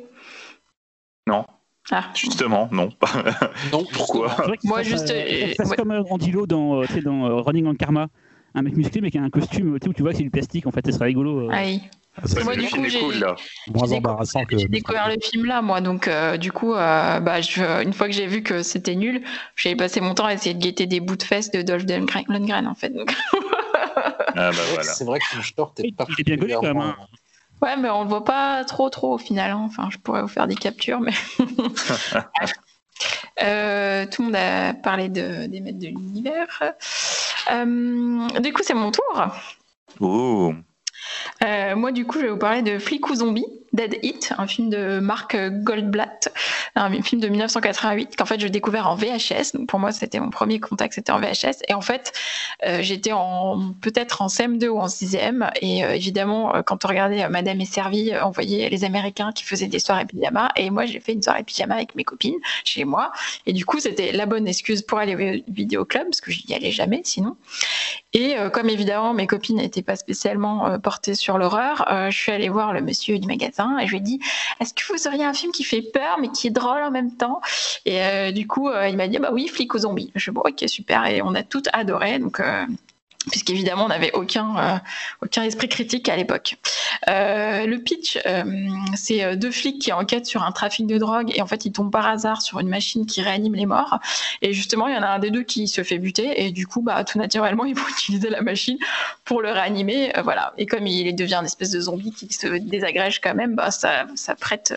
Non. 1.27 1.45
Ah. 1.91 2.05
Justement, 2.15 2.67
non. 2.71 2.89
non. 3.71 3.85
Pourquoi? 3.93 4.35
Moi, 4.63 4.81
juste. 4.81 5.07
C'est 5.07 5.75
comme 5.77 5.91
Andilo 6.09 6.47
dans, 6.47 6.81
dans 7.03 7.43
Running 7.43 7.67
on 7.67 7.75
Karma 7.75 8.07
un 8.55 8.61
mec 8.61 8.75
musclé 8.75 9.01
mais 9.01 9.11
qui 9.11 9.17
a 9.17 9.21
un 9.21 9.29
costume 9.29 9.73
où 9.73 9.79
tu 9.79 10.01
vois 10.01 10.11
que 10.11 10.17
c'est 10.17 10.23
du 10.23 10.31
plastique 10.31 10.65
en 10.65 10.71
fait, 10.71 10.85
ce 10.85 10.91
serait 10.91 11.05
rigolo. 11.05 11.47
Euh. 11.47 11.49
Ah 11.51 11.63
oui. 11.63 11.81
Ah, 12.17 12.43
moi, 12.45 12.55
du 12.55 12.67
coup, 12.69 12.81
j'ai 12.87 14.67
découvert 14.69 15.09
le 15.09 15.17
film 15.21 15.45
là, 15.45 15.61
moi. 15.61 15.81
Donc, 15.81 16.07
euh, 16.07 16.37
du 16.37 16.53
coup, 16.53 16.73
euh, 16.73 17.19
bah, 17.19 17.39
une 17.83 17.91
fois 17.91 18.07
que 18.07 18.13
j'ai 18.13 18.25
vu 18.25 18.41
que 18.41 18.63
c'était 18.63 18.95
nul, 18.95 19.21
j'ai 19.57 19.75
passé 19.75 19.99
mon 19.99 20.13
temps 20.13 20.25
à 20.25 20.33
essayer 20.33 20.53
de 20.53 20.59
guetter 20.59 20.85
des 20.85 21.01
bouts 21.01 21.17
de 21.17 21.23
fesses 21.23 21.51
de 21.51 21.61
Dolph 21.61 21.83
Lundgren, 22.29 22.67
en 22.67 22.73
fait. 22.75 22.93
ah, 23.97 24.33
bah, 24.33 24.51
voilà. 24.51 24.83
C'est 24.83 25.03
vrai 25.03 25.19
que 25.19 25.25
son 25.25 25.41
short 25.41 25.77
est 25.81 25.87
est 25.87 26.23
bien 26.23 26.37
connu 26.37 26.53
quand 26.53 26.61
même. 26.61 26.77
Hein. 26.77 26.95
Ouais, 27.61 27.75
mais 27.75 27.89
on 27.89 28.03
le 28.03 28.09
voit 28.09 28.23
pas 28.23 28.63
trop, 28.63 28.89
trop 28.89 29.15
au 29.15 29.17
final. 29.17 29.51
Hein. 29.51 29.63
Enfin, 29.65 29.89
je 29.91 29.97
pourrais 29.97 30.21
vous 30.21 30.29
faire 30.29 30.47
des 30.47 30.55
captures, 30.55 31.01
mais. 31.01 31.13
Euh, 33.41 34.05
tout 34.05 34.21
le 34.21 34.25
monde 34.27 34.35
a 34.35 34.73
parlé 34.73 35.09
de, 35.09 35.47
des 35.47 35.59
maîtres 35.59 35.79
de 35.79 35.87
l'univers. 35.87 36.63
Euh, 37.51 38.39
du 38.39 38.53
coup, 38.53 38.61
c'est 38.63 38.73
mon 38.73 38.91
tour. 38.91 39.27
Moi, 41.75 41.91
du 41.91 42.05
coup, 42.05 42.19
je 42.19 42.25
vais 42.25 42.31
vous 42.31 42.37
parler 42.37 42.61
de 42.61 42.79
Flic 42.79 43.09
ou 43.09 43.15
Zombie. 43.15 43.45
Dead 43.75 43.99
Hit, 44.03 44.33
un 44.37 44.47
film 44.47 44.69
de 44.69 44.99
Mark 44.99 45.35
Goldblatt, 45.35 46.33
un 46.75 46.89
film 47.01 47.21
de 47.21 47.27
1988 47.27 48.15
qu'en 48.15 48.25
fait 48.25 48.39
j'ai 48.39 48.49
découvert 48.49 48.87
en 48.87 48.95
VHS. 48.95 49.51
Donc 49.53 49.67
pour 49.67 49.79
moi 49.79 49.91
c'était 49.91 50.19
mon 50.19 50.29
premier 50.29 50.59
contact, 50.59 50.93
c'était 50.93 51.11
en 51.11 51.19
VHS. 51.19 51.61
Et 51.67 51.73
en 51.73 51.81
fait 51.81 52.13
euh, 52.65 52.81
j'étais 52.81 53.11
peut-être 53.81 54.21
en 54.21 54.27
CM2 54.27 54.67
ou 54.69 54.79
en 54.79 54.87
6e 54.87 55.51
et 55.61 55.83
euh, 55.83 55.93
évidemment 55.93 56.55
euh, 56.55 56.61
quand 56.61 56.85
on 56.85 56.87
regardait 56.87 57.27
Madame 57.27 57.59
est 57.59 57.65
servie, 57.65 58.13
on 58.23 58.31
voyait 58.31 58.69
les 58.69 58.85
Américains 58.85 59.31
qui 59.33 59.43
faisaient 59.43 59.67
des 59.67 59.79
soirées 59.79 60.05
pyjama 60.05 60.49
et 60.55 60.69
moi 60.69 60.85
j'ai 60.85 61.01
fait 61.01 61.11
une 61.11 61.21
soirée 61.21 61.43
pyjama 61.43 61.75
avec 61.75 61.95
mes 61.95 62.05
copines 62.05 62.39
chez 62.63 62.85
moi 62.85 63.11
et 63.45 63.51
du 63.51 63.65
coup 63.65 63.79
c'était 63.79 64.13
la 64.13 64.25
bonne 64.25 64.47
excuse 64.47 64.81
pour 64.83 64.99
aller 64.99 65.15
au 65.15 65.51
vidéoclub 65.51 66.05
parce 66.05 66.21
que 66.21 66.31
je 66.31 66.41
n'y 66.47 66.55
allais 66.55 66.71
jamais 66.71 67.01
sinon. 67.03 67.35
Et 68.17 68.35
comme 68.53 68.69
évidemment 68.69 69.13
mes 69.13 69.27
copines 69.27 69.57
n'étaient 69.57 69.83
pas 69.83 69.97
spécialement 69.97 70.79
portées 70.79 71.15
sur 71.15 71.37
l'horreur, 71.37 71.85
je 72.09 72.17
suis 72.17 72.31
allée 72.31 72.49
voir 72.49 72.73
le 72.73 72.81
monsieur 72.81 73.19
du 73.19 73.27
magasin 73.27 73.77
et 73.79 73.85
je 73.85 73.91
lui 73.91 73.97
ai 73.97 74.01
dit 74.01 74.19
Est-ce 74.59 74.73
que 74.73 74.81
vous 74.91 75.07
auriez 75.07 75.25
un 75.25 75.33
film 75.33 75.51
qui 75.51 75.63
fait 75.63 75.81
peur 75.81 76.17
mais 76.21 76.29
qui 76.29 76.47
est 76.47 76.51
drôle 76.51 76.81
en 76.81 76.91
même 76.91 77.11
temps? 77.11 77.41
Et 77.85 78.01
euh, 78.01 78.31
du 78.31 78.47
coup, 78.47 78.69
euh, 78.69 78.87
il 78.87 78.97
m'a 78.97 79.07
dit 79.07 79.19
Bah 79.19 79.29
oui, 79.31 79.47
Flic 79.47 79.73
aux 79.75 79.79
zombies. 79.79 80.11
Je 80.15 80.21
suis 80.21 80.31
bon, 80.31 80.41
ok, 80.41 80.67
super. 80.67 81.05
Et 81.05 81.21
on 81.21 81.35
a 81.35 81.43
toutes 81.43 81.69
adoré. 81.73 82.19
Donc, 82.19 82.39
euh, 82.39 82.65
puisqu'évidemment 83.29 83.85
on 83.85 83.89
n'avait 83.89 84.11
aucun, 84.13 84.57
euh, 84.57 84.77
aucun 85.21 85.43
esprit 85.43 85.69
critique 85.69 86.09
à 86.09 86.15
l'époque. 86.15 86.57
Euh, 87.09 87.65
le 87.65 87.79
pitch, 87.79 88.17
euh, 88.25 88.43
c'est 88.95 89.35
deux 89.35 89.51
flics 89.51 89.81
qui 89.81 89.91
enquêtent 89.91 90.25
sur 90.25 90.43
un 90.43 90.51
trafic 90.51 90.87
de 90.87 90.97
drogue 90.97 91.31
et 91.35 91.41
en 91.41 91.47
fait 91.47 91.65
ils 91.65 91.71
tombent 91.71 91.91
par 91.91 92.07
hasard 92.07 92.41
sur 92.41 92.59
une 92.59 92.69
machine 92.69 93.05
qui 93.05 93.21
réanime 93.21 93.55
les 93.55 93.65
morts 93.65 93.99
et 94.41 94.53
justement 94.53 94.87
il 94.87 94.95
y 94.95 94.97
en 94.97 95.03
a 95.03 95.07
un 95.07 95.19
des 95.19 95.31
deux 95.31 95.43
qui 95.43 95.67
se 95.67 95.83
fait 95.83 95.97
buter 95.97 96.45
et 96.45 96.51
du 96.51 96.67
coup 96.67 96.81
bah 96.81 97.03
tout 97.03 97.17
naturellement 97.17 97.65
ils 97.65 97.75
vont 97.75 97.87
utiliser 97.87 98.29
la 98.29 98.41
machine 98.41 98.77
pour 99.23 99.41
le 99.41 99.51
réanimer, 99.51 100.11
voilà. 100.23 100.53
Et 100.57 100.65
comme 100.65 100.87
il 100.87 101.15
devient 101.15 101.35
une 101.35 101.45
espèce 101.45 101.71
de 101.71 101.79
zombie 101.79 102.11
qui 102.11 102.31
se 102.31 102.47
désagrège 102.47 103.21
quand 103.21 103.33
même, 103.33 103.55
bah 103.55 103.71
ça, 103.71 104.05
ça 104.15 104.35
prête, 104.35 104.73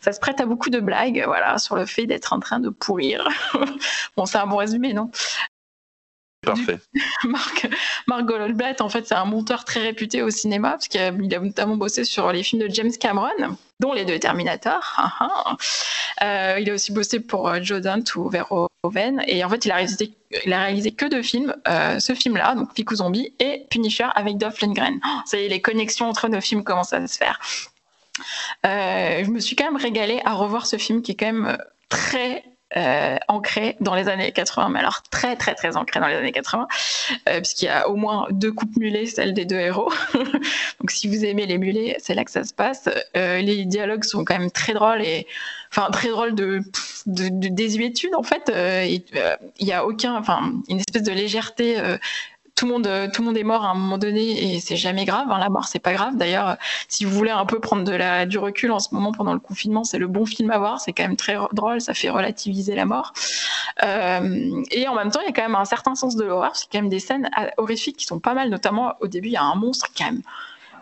ça 0.00 0.12
se 0.12 0.20
prête 0.20 0.40
à 0.40 0.46
beaucoup 0.46 0.70
de 0.70 0.80
blagues, 0.80 1.22
voilà, 1.26 1.58
sur 1.58 1.76
le 1.76 1.86
fait 1.86 2.06
d'être 2.06 2.32
en 2.32 2.40
train 2.40 2.60
de 2.60 2.68
pourrir. 2.68 3.28
bon 4.16 4.26
c'est 4.26 4.38
un 4.38 4.46
bon 4.46 4.56
résumé, 4.56 4.92
non? 4.92 5.10
Parfait. 6.44 6.78
Marc, 7.24 7.68
Marc 8.08 8.24
Goldblatt, 8.24 8.80
en 8.80 8.88
fait, 8.88 9.06
c'est 9.06 9.14
un 9.14 9.24
monteur 9.24 9.64
très 9.64 9.80
réputé 9.80 10.22
au 10.22 10.30
cinéma, 10.30 10.72
parce 10.72 10.88
qu'il 10.88 11.00
a, 11.00 11.10
notamment 11.10 11.76
bossé 11.76 12.04
sur 12.04 12.32
les 12.32 12.42
films 12.42 12.66
de 12.66 12.74
James 12.74 12.90
Cameron, 12.98 13.56
dont 13.78 13.92
les 13.92 14.04
deux 14.04 14.18
Terminator. 14.18 15.00
Euh, 16.22 16.58
il 16.60 16.70
a 16.70 16.74
aussi 16.74 16.92
bossé 16.92 17.20
pour 17.20 17.48
euh, 17.48 17.58
Joe 17.62 17.80
Dante 17.80 18.14
ou 18.16 18.28
Verhoeven, 18.28 19.22
et 19.26 19.44
en 19.44 19.48
fait, 19.48 19.64
il 19.64 19.70
a 19.70 19.76
réalisé, 19.76 20.12
il 20.44 20.52
a 20.52 20.64
réalisé 20.64 20.92
que 20.92 21.06
deux 21.06 21.22
films, 21.22 21.54
euh, 21.68 21.98
ce 21.98 22.14
film-là, 22.14 22.54
donc 22.54 22.74
Pico 22.74 22.94
Zombie, 22.94 23.32
et 23.38 23.66
Punisher 23.70 24.06
avec 24.14 24.36
Dolph 24.36 24.60
Lundgren. 24.60 25.00
Oh, 25.04 25.18
ça 25.24 25.36
les 25.36 25.60
connexions 25.60 26.08
entre 26.08 26.28
nos 26.28 26.40
films 26.40 26.64
commencent 26.64 26.92
à 26.92 27.06
se 27.06 27.16
faire. 27.16 27.40
je 28.64 29.30
me 29.30 29.40
suis 29.40 29.56
quand 29.56 29.64
même 29.64 29.80
régalée 29.80 30.20
à 30.24 30.34
revoir 30.34 30.66
ce 30.66 30.76
film 30.76 31.02
qui 31.02 31.12
est 31.12 31.16
quand 31.16 31.32
même 31.32 31.56
très 31.88 32.44
euh, 32.76 33.16
ancré 33.28 33.76
dans 33.80 33.94
les 33.94 34.08
années 34.08 34.32
80, 34.32 34.68
mais 34.70 34.78
alors 34.78 35.02
très 35.10 35.36
très 35.36 35.54
très 35.54 35.76
ancré 35.76 36.00
dans 36.00 36.06
les 36.06 36.16
années 36.16 36.32
80, 36.32 36.66
euh, 37.28 37.36
puisqu'il 37.38 37.66
y 37.66 37.68
a 37.68 37.88
au 37.88 37.96
moins 37.96 38.26
deux 38.30 38.52
coupes 38.52 38.76
mulets, 38.76 39.06
celle 39.06 39.34
des 39.34 39.44
deux 39.44 39.58
héros. 39.58 39.92
Donc 40.80 40.90
si 40.90 41.08
vous 41.08 41.24
aimez 41.24 41.46
les 41.46 41.58
mulets, 41.58 41.96
c'est 42.00 42.14
là 42.14 42.24
que 42.24 42.30
ça 42.30 42.44
se 42.44 42.54
passe. 42.54 42.88
Euh, 43.16 43.40
les 43.40 43.64
dialogues 43.64 44.04
sont 44.04 44.24
quand 44.24 44.38
même 44.38 44.50
très 44.50 44.72
drôles 44.72 45.02
et 45.02 45.26
enfin 45.70 45.90
très 45.90 46.08
drôles 46.08 46.34
de, 46.34 46.60
de, 47.06 47.28
de 47.28 47.48
désuétude 47.48 48.14
en 48.14 48.22
fait. 48.22 48.50
Il 48.86 49.66
y 49.66 49.72
a 49.72 49.84
aucun, 49.86 50.16
enfin 50.16 50.52
une 50.68 50.78
espèce 50.78 51.02
de 51.02 51.12
légèreté 51.12 51.76
tout 52.54 52.66
le 52.66 52.72
monde, 52.72 52.86
euh, 52.86 53.08
tout 53.12 53.22
le 53.22 53.26
monde 53.26 53.36
est 53.36 53.44
mort 53.44 53.64
à 53.64 53.70
un 53.70 53.74
moment 53.74 53.98
donné 53.98 54.54
et 54.54 54.60
c'est 54.60 54.76
jamais 54.76 55.04
grave. 55.04 55.30
Hein, 55.30 55.38
la 55.38 55.48
mort, 55.48 55.66
c'est 55.66 55.78
pas 55.78 55.92
grave. 55.92 56.16
D'ailleurs, 56.16 56.56
si 56.88 57.04
vous 57.04 57.10
voulez 57.10 57.30
un 57.30 57.46
peu 57.46 57.60
prendre 57.60 57.84
de 57.84 57.92
la, 57.92 58.26
du 58.26 58.38
recul 58.38 58.70
en 58.70 58.78
ce 58.78 58.94
moment 58.94 59.12
pendant 59.12 59.32
le 59.32 59.40
confinement, 59.40 59.84
c'est 59.84 59.98
le 59.98 60.06
bon 60.06 60.26
film 60.26 60.50
à 60.50 60.58
voir. 60.58 60.80
C'est 60.80 60.92
quand 60.92 61.02
même 61.02 61.16
très 61.16 61.36
drôle. 61.52 61.80
Ça 61.80 61.94
fait 61.94 62.10
relativiser 62.10 62.74
la 62.74 62.84
mort. 62.84 63.12
Euh, 63.82 64.62
et 64.70 64.86
en 64.86 64.94
même 64.94 65.10
temps, 65.10 65.20
il 65.20 65.26
y 65.26 65.30
a 65.30 65.32
quand 65.32 65.42
même 65.42 65.54
un 65.54 65.64
certain 65.64 65.94
sens 65.94 66.14
de 66.14 66.24
l'horreur. 66.24 66.54
C'est 66.54 66.66
quand 66.70 66.78
même 66.78 66.90
des 66.90 67.00
scènes 67.00 67.28
euh, 67.38 67.48
horrifiques 67.56 67.96
qui 67.96 68.06
sont 68.06 68.20
pas 68.20 68.34
mal. 68.34 68.50
Notamment 68.50 68.94
au 69.00 69.08
début, 69.08 69.28
il 69.28 69.34
y 69.34 69.36
a 69.36 69.42
un 69.44 69.54
monstre 69.54 69.88
quand 69.96 70.04
même 70.04 70.22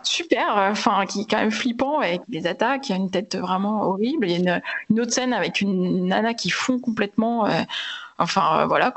super, 0.02 0.56
enfin 0.56 1.04
qui 1.04 1.20
est 1.20 1.30
quand 1.30 1.36
même 1.36 1.50
flippant 1.50 1.98
avec 1.98 2.22
des 2.26 2.46
attaques, 2.46 2.88
il 2.88 2.92
y 2.92 2.94
a 2.94 2.96
une 2.96 3.10
tête 3.10 3.36
vraiment 3.36 3.82
horrible. 3.82 4.30
Il 4.30 4.32
y 4.32 4.48
a 4.48 4.60
une, 4.88 5.00
autre 5.00 5.12
scène 5.12 5.34
avec 5.34 5.60
une 5.60 6.06
nana 6.06 6.32
qui 6.32 6.48
fond 6.48 6.78
complètement. 6.78 7.46
Enfin, 8.20 8.60
euh, 8.60 8.66
voilà, 8.66 8.92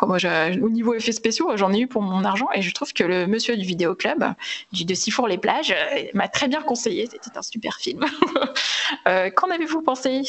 au 0.62 0.70
niveau 0.70 0.94
effets 0.94 1.14
spéciaux, 1.14 1.56
j'en 1.56 1.72
ai 1.72 1.80
eu 1.80 1.88
pour 1.88 2.02
mon 2.02 2.26
argent 2.26 2.50
et 2.54 2.62
je 2.62 2.74
trouve 2.74 2.92
que 2.92 3.06
le 3.06 3.26
monsieur 3.26 3.56
du 3.56 3.66
vidéoclub, 3.66 4.22
du 4.74 4.84
de 4.84 4.94
Sifour 4.94 5.30
les 5.30 5.38
plages, 5.38 5.72
euh, 5.72 6.02
m'a 6.14 6.28
très 6.28 6.50
bien 6.50 6.62
conseillé. 6.62 7.08
C'était 7.10 7.38
un 7.38 7.42
super 7.42 7.78
film. 7.78 8.06
Euh, 9.08 9.32
qu'en 9.32 9.50
avez-vous 9.50 9.82
pensé? 9.82 10.22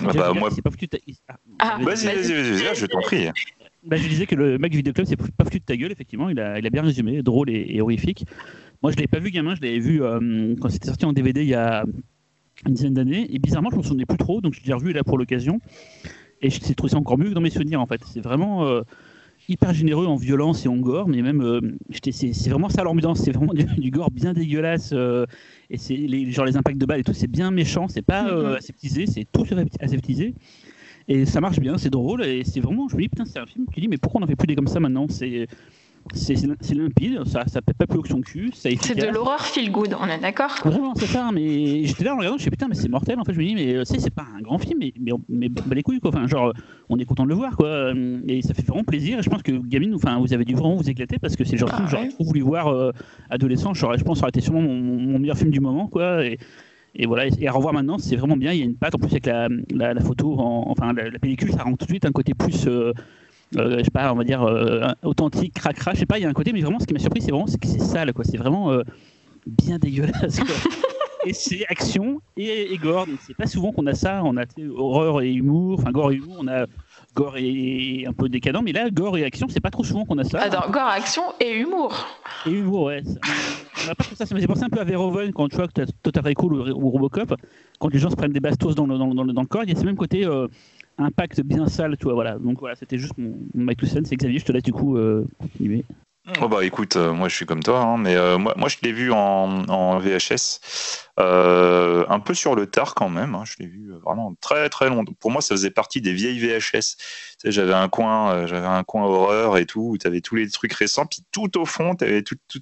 Ah 0.00 0.12
bah, 0.12 0.32
moi... 0.34 0.50
Ah, 1.58 1.78
vas-y, 1.80 2.06
vas-y, 2.06 2.32
vas-y, 2.32 2.74
je 2.74 2.86
t'en 2.86 3.00
prie. 3.00 3.28
Bah, 3.84 3.96
je 3.96 4.06
disais 4.06 4.26
que 4.26 4.34
le 4.34 4.58
mec 4.58 4.72
du 4.72 4.78
vidéoclub, 4.78 5.06
c'est 5.06 5.16
pas 5.16 5.44
foutu 5.44 5.60
de 5.60 5.64
ta 5.64 5.76
gueule, 5.76 5.92
effectivement, 5.92 6.28
il 6.28 6.38
a, 6.40 6.58
il 6.58 6.66
a 6.66 6.70
bien 6.70 6.82
résumé, 6.82 7.22
drôle 7.22 7.48
et, 7.48 7.80
horrifique. 7.80 8.26
Moi, 8.82 8.90
je 8.90 8.96
l'avais 8.96 9.06
pas 9.06 9.20
vu 9.20 9.30
gamin, 9.30 9.54
je 9.54 9.62
l'avais 9.62 9.78
vu 9.78 10.02
quand 10.60 10.68
c'était 10.68 10.88
sorti 10.88 11.06
en 11.06 11.12
DVD 11.12 11.42
il 11.42 11.48
y 11.48 11.54
a 11.54 11.84
une 12.66 12.74
dizaine 12.74 12.94
d'années, 12.94 13.26
et 13.32 13.38
bizarrement, 13.38 13.70
je 13.70 13.76
m'en 13.76 13.82
souvenais 13.82 14.04
plus 14.04 14.18
trop, 14.18 14.40
donc 14.40 14.54
je 14.54 14.66
l'ai 14.66 14.74
revu 14.74 14.92
là 14.92 15.04
pour 15.04 15.16
l'occasion. 15.16 15.60
Et 16.46 16.50
j'ai 16.50 16.74
trouvé 16.76 16.90
ça 16.90 16.96
encore 16.96 17.18
mieux 17.18 17.28
que 17.28 17.34
dans 17.34 17.40
mes 17.40 17.50
souvenirs 17.50 17.80
en 17.80 17.86
fait. 17.86 18.00
C'est 18.06 18.20
vraiment 18.20 18.66
euh, 18.66 18.82
hyper 19.48 19.74
généreux 19.74 20.06
en 20.06 20.14
violence 20.14 20.64
et 20.64 20.68
en 20.68 20.76
gore, 20.76 21.08
mais 21.08 21.20
même 21.20 21.42
euh, 21.42 21.60
c'est 22.12 22.48
vraiment 22.48 22.68
ça 22.68 22.84
l'ambiance. 22.84 23.20
C'est 23.20 23.32
vraiment 23.32 23.52
du, 23.78 23.90
gore 23.90 24.12
bien 24.12 24.32
dégueulasse 24.32 24.90
euh, 24.92 25.26
et 25.70 25.76
c'est 25.76 25.96
les, 25.96 26.30
genre 26.30 26.44
les 26.44 26.56
impacts 26.56 26.78
de 26.78 26.86
balles 26.86 27.00
et 27.00 27.02
tout, 27.02 27.14
c'est 27.14 27.26
bien 27.26 27.50
méchant. 27.50 27.88
C'est 27.88 28.02
pas 28.02 28.24
mm-hmm. 28.24 28.58
aseptisé, 28.58 29.06
c'est 29.06 29.26
tout 29.30 29.44
aseptisé. 29.80 30.34
Et 31.08 31.24
ça 31.24 31.40
marche 31.40 31.58
bien, 31.58 31.78
c'est 31.78 31.90
drôle 31.90 32.24
et 32.24 32.44
c'est 32.44 32.60
vraiment. 32.60 32.88
Je 32.88 32.96
me 32.96 33.02
dis 33.02 33.08
putain, 33.08 33.24
c'est 33.24 33.40
un 33.40 33.46
film 33.46 33.66
qui 33.72 33.80
dit 33.80 33.88
mais 33.88 33.98
pourquoi 33.98 34.20
on 34.20 34.22
n'en 34.22 34.28
fait 34.28 34.36
plus 34.36 34.46
des 34.46 34.54
comme 34.54 34.68
ça 34.68 34.78
maintenant? 34.78 35.06
C'est 35.08 35.48
c'est 36.14 36.74
limpide, 36.74 37.24
ça, 37.26 37.44
ça 37.46 37.62
pète 37.62 37.76
pas 37.76 37.86
plus 37.86 37.98
haut 37.98 38.02
que 38.02 38.08
son 38.08 38.20
cul. 38.20 38.50
C'est 38.54 38.74
de 38.74 39.06
l'horreur 39.06 39.44
feel 39.44 39.70
good, 39.70 39.96
on 40.00 40.06
est 40.06 40.18
d'accord? 40.18 40.54
Vraiment, 40.64 40.94
c'est 40.94 41.06
ça. 41.06 41.30
Mais 41.32 41.84
j'étais 41.84 42.04
là 42.04 42.14
en 42.14 42.18
regardant, 42.18 42.36
je 42.36 42.40
me 42.40 42.42
suis 42.42 42.50
putain, 42.50 42.68
mais 42.68 42.74
c'est 42.74 42.88
mortel. 42.88 43.18
En 43.18 43.24
fait, 43.24 43.32
je 43.32 43.38
me 43.38 43.44
dis, 43.44 43.54
mais 43.54 43.84
c'est 43.84 44.10
pas 44.10 44.26
un 44.36 44.40
grand 44.40 44.58
film, 44.58 44.78
mais, 44.80 44.92
mais, 44.98 45.12
mais 45.28 45.48
bah, 45.48 45.74
les 45.74 45.82
couilles, 45.82 46.00
quoi. 46.00 46.10
Enfin, 46.10 46.26
genre, 46.26 46.52
on 46.88 46.98
est 46.98 47.04
content 47.04 47.24
de 47.24 47.28
le 47.28 47.34
voir, 47.34 47.56
quoi. 47.56 47.92
Et 48.28 48.42
ça 48.42 48.54
fait 48.54 48.66
vraiment 48.66 48.84
plaisir. 48.84 49.18
Et 49.18 49.22
je 49.22 49.30
pense 49.30 49.42
que 49.42 49.52
Gamine, 49.52 49.94
enfin, 49.94 50.18
vous 50.18 50.32
avez 50.32 50.44
dû 50.44 50.54
vraiment 50.54 50.76
vous 50.76 50.88
éclater 50.88 51.18
parce 51.18 51.36
que 51.36 51.44
c'est 51.44 51.52
le 51.52 51.58
genre 51.58 51.70
de 51.70 51.74
film 51.74 51.86
que 51.86 51.90
j'aurais 51.90 52.08
trop 52.08 52.24
voulu 52.24 52.40
voir 52.40 52.68
euh, 52.68 52.92
adolescent. 53.30 53.74
je 53.74 53.84
pense 53.84 53.98
que 53.98 54.14
ça 54.14 54.22
aurait 54.22 54.30
été 54.30 54.40
sûrement 54.40 54.62
mon, 54.62 55.18
meilleur 55.18 55.36
film 55.36 55.50
du 55.50 55.60
moment, 55.60 55.88
quoi. 55.88 56.24
Et, 56.24 56.38
et 56.94 57.06
voilà, 57.06 57.26
et 57.26 57.46
à 57.46 57.52
revoir 57.52 57.74
maintenant, 57.74 57.98
c'est 57.98 58.16
vraiment 58.16 58.36
bien. 58.36 58.52
Il 58.52 58.58
y 58.58 58.62
a 58.62 58.64
une 58.64 58.76
patte 58.76 58.94
en 58.94 58.98
plus 58.98 59.10
avec 59.10 59.26
la, 59.26 59.48
la, 59.70 60.00
photo, 60.00 60.36
enfin 60.38 60.92
la, 60.92 61.18
pellicule, 61.18 61.52
ça 61.52 61.62
rend 61.62 61.76
tout 61.76 61.84
de 61.84 61.90
suite 61.90 62.06
un 62.06 62.12
côté 62.12 62.32
plus. 62.34 62.66
Euh, 62.66 62.70
euh, 62.86 62.92
je 63.52 63.82
sais 63.84 63.90
pas, 63.90 64.12
on 64.12 64.16
va 64.16 64.24
dire 64.24 64.42
euh, 64.42 64.88
authentique, 65.02 65.54
cracra, 65.54 65.94
je 65.94 66.00
sais 66.00 66.06
pas, 66.06 66.18
il 66.18 66.22
y 66.22 66.26
a 66.26 66.28
un 66.28 66.32
côté, 66.32 66.52
mais 66.52 66.60
vraiment, 66.60 66.78
ce 66.78 66.86
qui 66.86 66.94
m'a 66.94 67.00
surpris, 67.00 67.20
c'est 67.20 67.30
vraiment 67.30 67.46
que 67.46 67.66
c'est 67.66 67.80
sale, 67.80 68.12
quoi. 68.12 68.24
C'est 68.24 68.36
vraiment 68.36 68.72
euh, 68.72 68.82
bien 69.46 69.78
dégueulasse, 69.78 70.40
et 71.26 71.32
c'est 71.32 71.66
action 71.68 72.20
et, 72.36 72.72
et 72.72 72.78
gore. 72.78 73.06
C'est 73.26 73.36
pas 73.36 73.46
souvent 73.46 73.72
qu'on 73.72 73.86
a 73.86 73.94
ça. 73.94 74.22
On 74.24 74.36
a 74.36 74.44
horreur 74.76 75.22
et 75.22 75.32
humour, 75.32 75.78
enfin 75.80 75.90
gore 75.92 76.12
et 76.12 76.16
humour. 76.16 76.36
On 76.40 76.48
a 76.48 76.66
gore 77.14 77.36
et 77.38 78.04
un 78.06 78.12
peu 78.12 78.28
décadent, 78.28 78.62
mais 78.62 78.72
là, 78.72 78.90
gore 78.90 79.16
et 79.16 79.24
action, 79.24 79.46
c'est 79.48 79.60
pas 79.60 79.70
trop 79.70 79.84
souvent 79.84 80.04
qu'on 80.04 80.18
a 80.18 80.24
ça. 80.24 80.40
Attends, 80.40 80.70
gore, 80.70 80.88
action 80.88 81.22
et 81.40 81.58
humour. 81.58 82.06
Et 82.46 82.50
humour, 82.50 82.82
ouais. 82.84 83.02
On 83.86 83.90
a 83.90 83.94
pas 83.94 84.04
tout 84.04 84.16
ça. 84.16 84.26
Ça 84.26 84.34
pensé 84.46 84.64
un 84.64 84.68
peu 84.68 84.80
à 84.80 84.84
Verhoeven 84.84 85.32
quand 85.32 85.48
tu 85.48 85.56
vois 85.56 85.68
que 85.68 85.82
Total 86.02 86.24
Recall 86.24 86.52
ou, 86.52 86.68
ou 86.68 86.90
Robocop, 86.90 87.34
quand 87.78 87.92
les 87.92 87.98
gens 87.98 88.10
se 88.10 88.16
prennent 88.16 88.32
des 88.32 88.40
bastos 88.40 88.74
dans 88.74 88.86
le, 88.86 88.98
dans, 88.98 89.14
dans, 89.14 89.24
dans 89.24 89.42
le 89.42 89.46
corps, 89.46 89.62
il 89.64 89.70
y 89.70 89.76
a 89.76 89.78
ce 89.78 89.84
même 89.84 89.96
côté 89.96 90.26
impact 90.98 91.40
bien 91.42 91.66
sale, 91.68 91.96
tu 91.96 92.04
vois, 92.04 92.14
voilà. 92.14 92.38
Donc 92.38 92.60
voilà, 92.60 92.76
c'était 92.76 92.98
juste 92.98 93.16
mon, 93.18 93.34
mon 93.54 93.64
Mike 93.64 93.80
c'est 93.84 94.16
Xavier, 94.16 94.38
je 94.38 94.44
te 94.44 94.52
laisse 94.52 94.62
du 94.62 94.72
coup 94.72 94.96
euh, 94.96 95.26
continuer. 95.38 95.84
Oh 96.42 96.48
bah 96.48 96.64
écoute, 96.64 96.96
euh, 96.96 97.12
moi 97.12 97.28
je 97.28 97.36
suis 97.36 97.46
comme 97.46 97.62
toi, 97.62 97.80
hein, 97.80 97.98
mais 97.98 98.16
euh, 98.16 98.36
moi, 98.36 98.52
moi 98.56 98.68
je 98.68 98.78
l'ai 98.82 98.90
vu 98.90 99.12
en, 99.12 99.98
VHS, 100.00 100.58
un 101.18 102.20
peu 102.20 102.34
sur 102.34 102.56
le 102.56 102.66
tard 102.66 102.94
quand 102.96 103.08
même. 103.08 103.36
Hein, 103.36 103.44
je 103.44 103.54
l'ai 103.60 103.68
vu 103.68 103.92
vraiment 104.04 104.34
très 104.40 104.68
très 104.68 104.88
long. 104.88 105.04
Pour 105.20 105.30
moi, 105.30 105.40
ça 105.40 105.54
faisait 105.54 105.70
partie 105.70 106.00
des 106.00 106.12
vieilles 106.12 106.40
VHS. 106.40 106.62
Tu 106.70 107.02
sais, 107.38 107.52
j'avais 107.52 107.74
un 107.74 107.88
coin, 107.88 108.46
j'avais 108.46 108.66
un 108.66 108.82
coin 108.82 109.04
horreur 109.04 109.56
et 109.56 109.66
tout, 109.66 109.90
où 109.92 109.98
tu 109.98 110.06
avais 110.06 110.20
tous 110.20 110.34
les 110.34 110.50
trucs 110.50 110.72
récents, 110.72 111.06
puis 111.06 111.22
tout 111.30 111.58
au 111.58 111.64
fond, 111.64 111.94
tu 111.94 112.04
avais 112.04 112.22
tout, 112.22 112.36
tout 112.48 112.60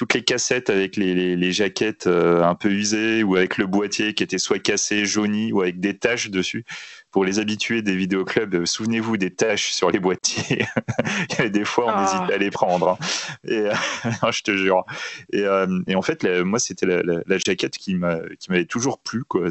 toutes 0.00 0.14
les 0.14 0.24
cassettes 0.24 0.70
avec 0.70 0.96
les, 0.96 1.36
les, 1.36 1.52
jaquettes 1.52 2.06
euh, 2.06 2.42
un 2.42 2.54
peu 2.54 2.70
usées 2.70 3.22
ou 3.22 3.36
avec 3.36 3.58
le 3.58 3.66
boîtier 3.66 4.14
qui 4.14 4.22
était 4.22 4.38
soit 4.38 4.58
cassé, 4.58 5.04
jauni 5.04 5.52
ou 5.52 5.60
avec 5.60 5.78
des 5.78 5.98
taches 5.98 6.30
dessus. 6.30 6.64
Pour 7.10 7.24
les 7.24 7.38
habitués 7.38 7.82
des 7.82 7.96
vidéoclubs, 7.96 8.54
euh, 8.54 8.66
souvenez-vous 8.66 9.16
des 9.16 9.34
taches 9.34 9.72
sur 9.72 9.90
les 9.90 9.98
boîtiers. 9.98 10.66
Il 11.30 11.36
y 11.36 11.40
avait 11.40 11.50
des 11.50 11.64
fois, 11.64 11.86
on 11.86 11.90
ah. 11.90 12.04
hésitait 12.04 12.34
à 12.34 12.38
les 12.38 12.50
prendre. 12.50 12.90
Hein. 12.90 12.98
Et 13.44 13.66
euh, 13.66 13.74
je 14.32 14.42
te 14.42 14.56
jure. 14.56 14.84
Et, 15.32 15.44
et 15.86 15.94
en 15.94 16.02
fait, 16.02 16.24
moi, 16.24 16.58
c'était 16.58 16.86
la, 16.86 17.02
la, 17.02 17.38
jaquette 17.38 17.76
qui 17.76 17.94
m'avait 17.94 18.64
toujours 18.64 19.00
plu. 19.00 19.24
Quoi. 19.24 19.48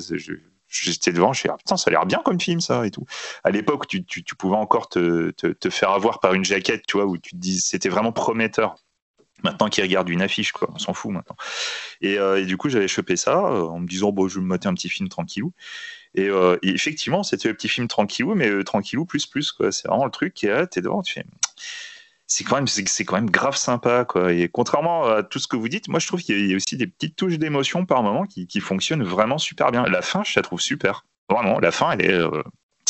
j'étais 0.68 1.12
devant, 1.12 1.34
je 1.34 1.40
suis 1.42 1.50
ah, 1.50 1.58
putain, 1.58 1.78
ça 1.78 1.90
a 1.90 1.92
l'air 1.92 2.06
bien 2.06 2.22
comme 2.24 2.40
film, 2.40 2.62
ça, 2.62 2.86
et 2.86 2.92
tout. 2.92 3.06
À 3.44 3.52
l'époque, 3.52 3.88
tu, 3.88 4.04
tu, 4.04 4.24
tu, 4.24 4.36
pouvais 4.36 4.58
encore 4.58 4.88
te, 4.88 5.32
te, 5.32 5.48
te, 5.48 5.70
faire 5.70 5.92
avoir 5.92 6.20
par 6.20 6.34
une 6.34 6.46
jaquette, 6.46 6.86
tu 6.88 6.98
vois, 6.98 7.06
où 7.06 7.18
tu 7.18 7.32
te 7.32 7.38
dis, 7.38 7.60
c'était 7.60 7.90
vraiment 7.90 8.12
prometteur. 8.12 8.76
Maintenant 9.44 9.70
qu'ils 9.70 9.84
regardent 9.84 10.10
une 10.10 10.22
affiche, 10.22 10.52
quoi, 10.52 10.70
on 10.74 10.80
s'en 10.80 10.94
fout 10.94 11.12
maintenant. 11.12 11.36
Et, 12.02 12.18
du 12.46 12.58
coup, 12.58 12.70
j'avais 12.70 12.88
chopé 12.88 13.16
ça 13.16 13.40
en 13.40 13.80
me 13.80 13.88
disant, 13.88 14.12
bon, 14.12 14.28
je 14.28 14.36
vais 14.36 14.42
me 14.42 14.48
mater 14.48 14.68
un 14.68 14.74
petit 14.74 14.90
film 14.90 15.10
tranquillou. 15.10 15.54
Et, 16.16 16.30
effectivement, 16.64 17.24
c'était 17.24 17.48
le 17.48 17.54
petit 17.54 17.70
film 17.70 17.88
tranquillou, 17.88 18.36
mais 18.36 18.64
tranquillou 18.64 19.06
plus 19.06 19.26
plus, 19.26 19.52
quoi. 19.52 19.72
C'est 19.72 19.88
vraiment 19.88 20.06
le 20.06 20.12
truc 20.12 20.34
qui 20.34 20.48
est 20.48 20.68
t'es 20.68 20.82
devant, 20.82 21.02
tu 21.02 21.14
fais 21.14 21.26
c'est 22.30 22.44
quand 22.44 22.56
même 22.56 22.68
c'est 22.68 23.06
quand 23.06 23.16
même 23.16 23.30
grave 23.30 23.58
sympa 23.58 24.06
quoi 24.06 24.32
et 24.32 24.48
contrairement 24.48 25.08
à 25.08 25.24
tout 25.24 25.40
ce 25.40 25.48
que 25.48 25.56
vous 25.56 25.68
dites 25.68 25.88
moi 25.88 26.00
je 26.00 26.08
trouve 26.08 26.22
qu'il 26.22 26.48
y 26.48 26.54
a 26.54 26.56
aussi 26.56 26.78
des 26.78 26.86
petites 26.86 27.16
touches 27.16 27.40
d'émotion 27.40 27.86
par 27.86 28.04
moment 28.04 28.26
qui, 28.26 28.60
fonctionnent 28.60 29.04
vraiment 29.04 29.40
super 29.40 29.72
bien 29.72 29.84
la 29.84 30.04
fin 30.04 30.24
je 30.24 30.34
la 30.36 30.44
trouve 30.44 30.62
super 30.62 31.06
vraiment 31.28 31.60
la 31.60 31.72
fin 31.72 31.92
elle 31.92 32.06
est 32.06 32.14
euh, 32.14 32.44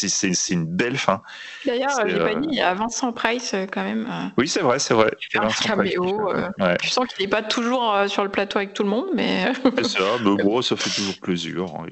c'est 0.08 0.54
une 0.54 0.66
belle 0.66 0.98
fin. 0.98 1.22
D'ailleurs, 1.66 2.08
j'ai 2.08 2.18
pas 2.18 2.36
dit, 2.36 2.48
il 2.52 2.58
y 2.58 2.62
a 2.62 2.74
Vincent 2.74 3.12
Price 3.12 3.54
euh, 3.54 3.66
quand 3.72 3.84
même. 3.84 4.08
Euh, 4.10 4.28
oui, 4.38 4.48
c'est 4.48 4.62
vrai, 4.62 4.80
c'est 4.80 4.94
vrai. 4.94 5.12
Un 5.36 5.48
caméo. 5.50 6.32
Tu 6.82 6.90
sens 6.90 7.06
qu'il 7.08 7.26
n'est 7.26 7.30
pas 7.30 7.44
toujours 7.44 7.96
sur 8.08 8.24
le 8.24 8.30
plateau 8.30 8.60
avec 8.60 8.74
tout 8.74 8.84
le 8.84 8.90
monde, 8.90 9.08
mais. 9.14 9.52
c'est 9.78 9.88
ça, 9.88 10.04
mais 10.24 10.36
gros, 10.36 10.62
ça 10.62 10.76
fait 10.76 10.90
toujours 10.90 11.20
plaisir. 11.20 11.66
Hein. 11.66 11.88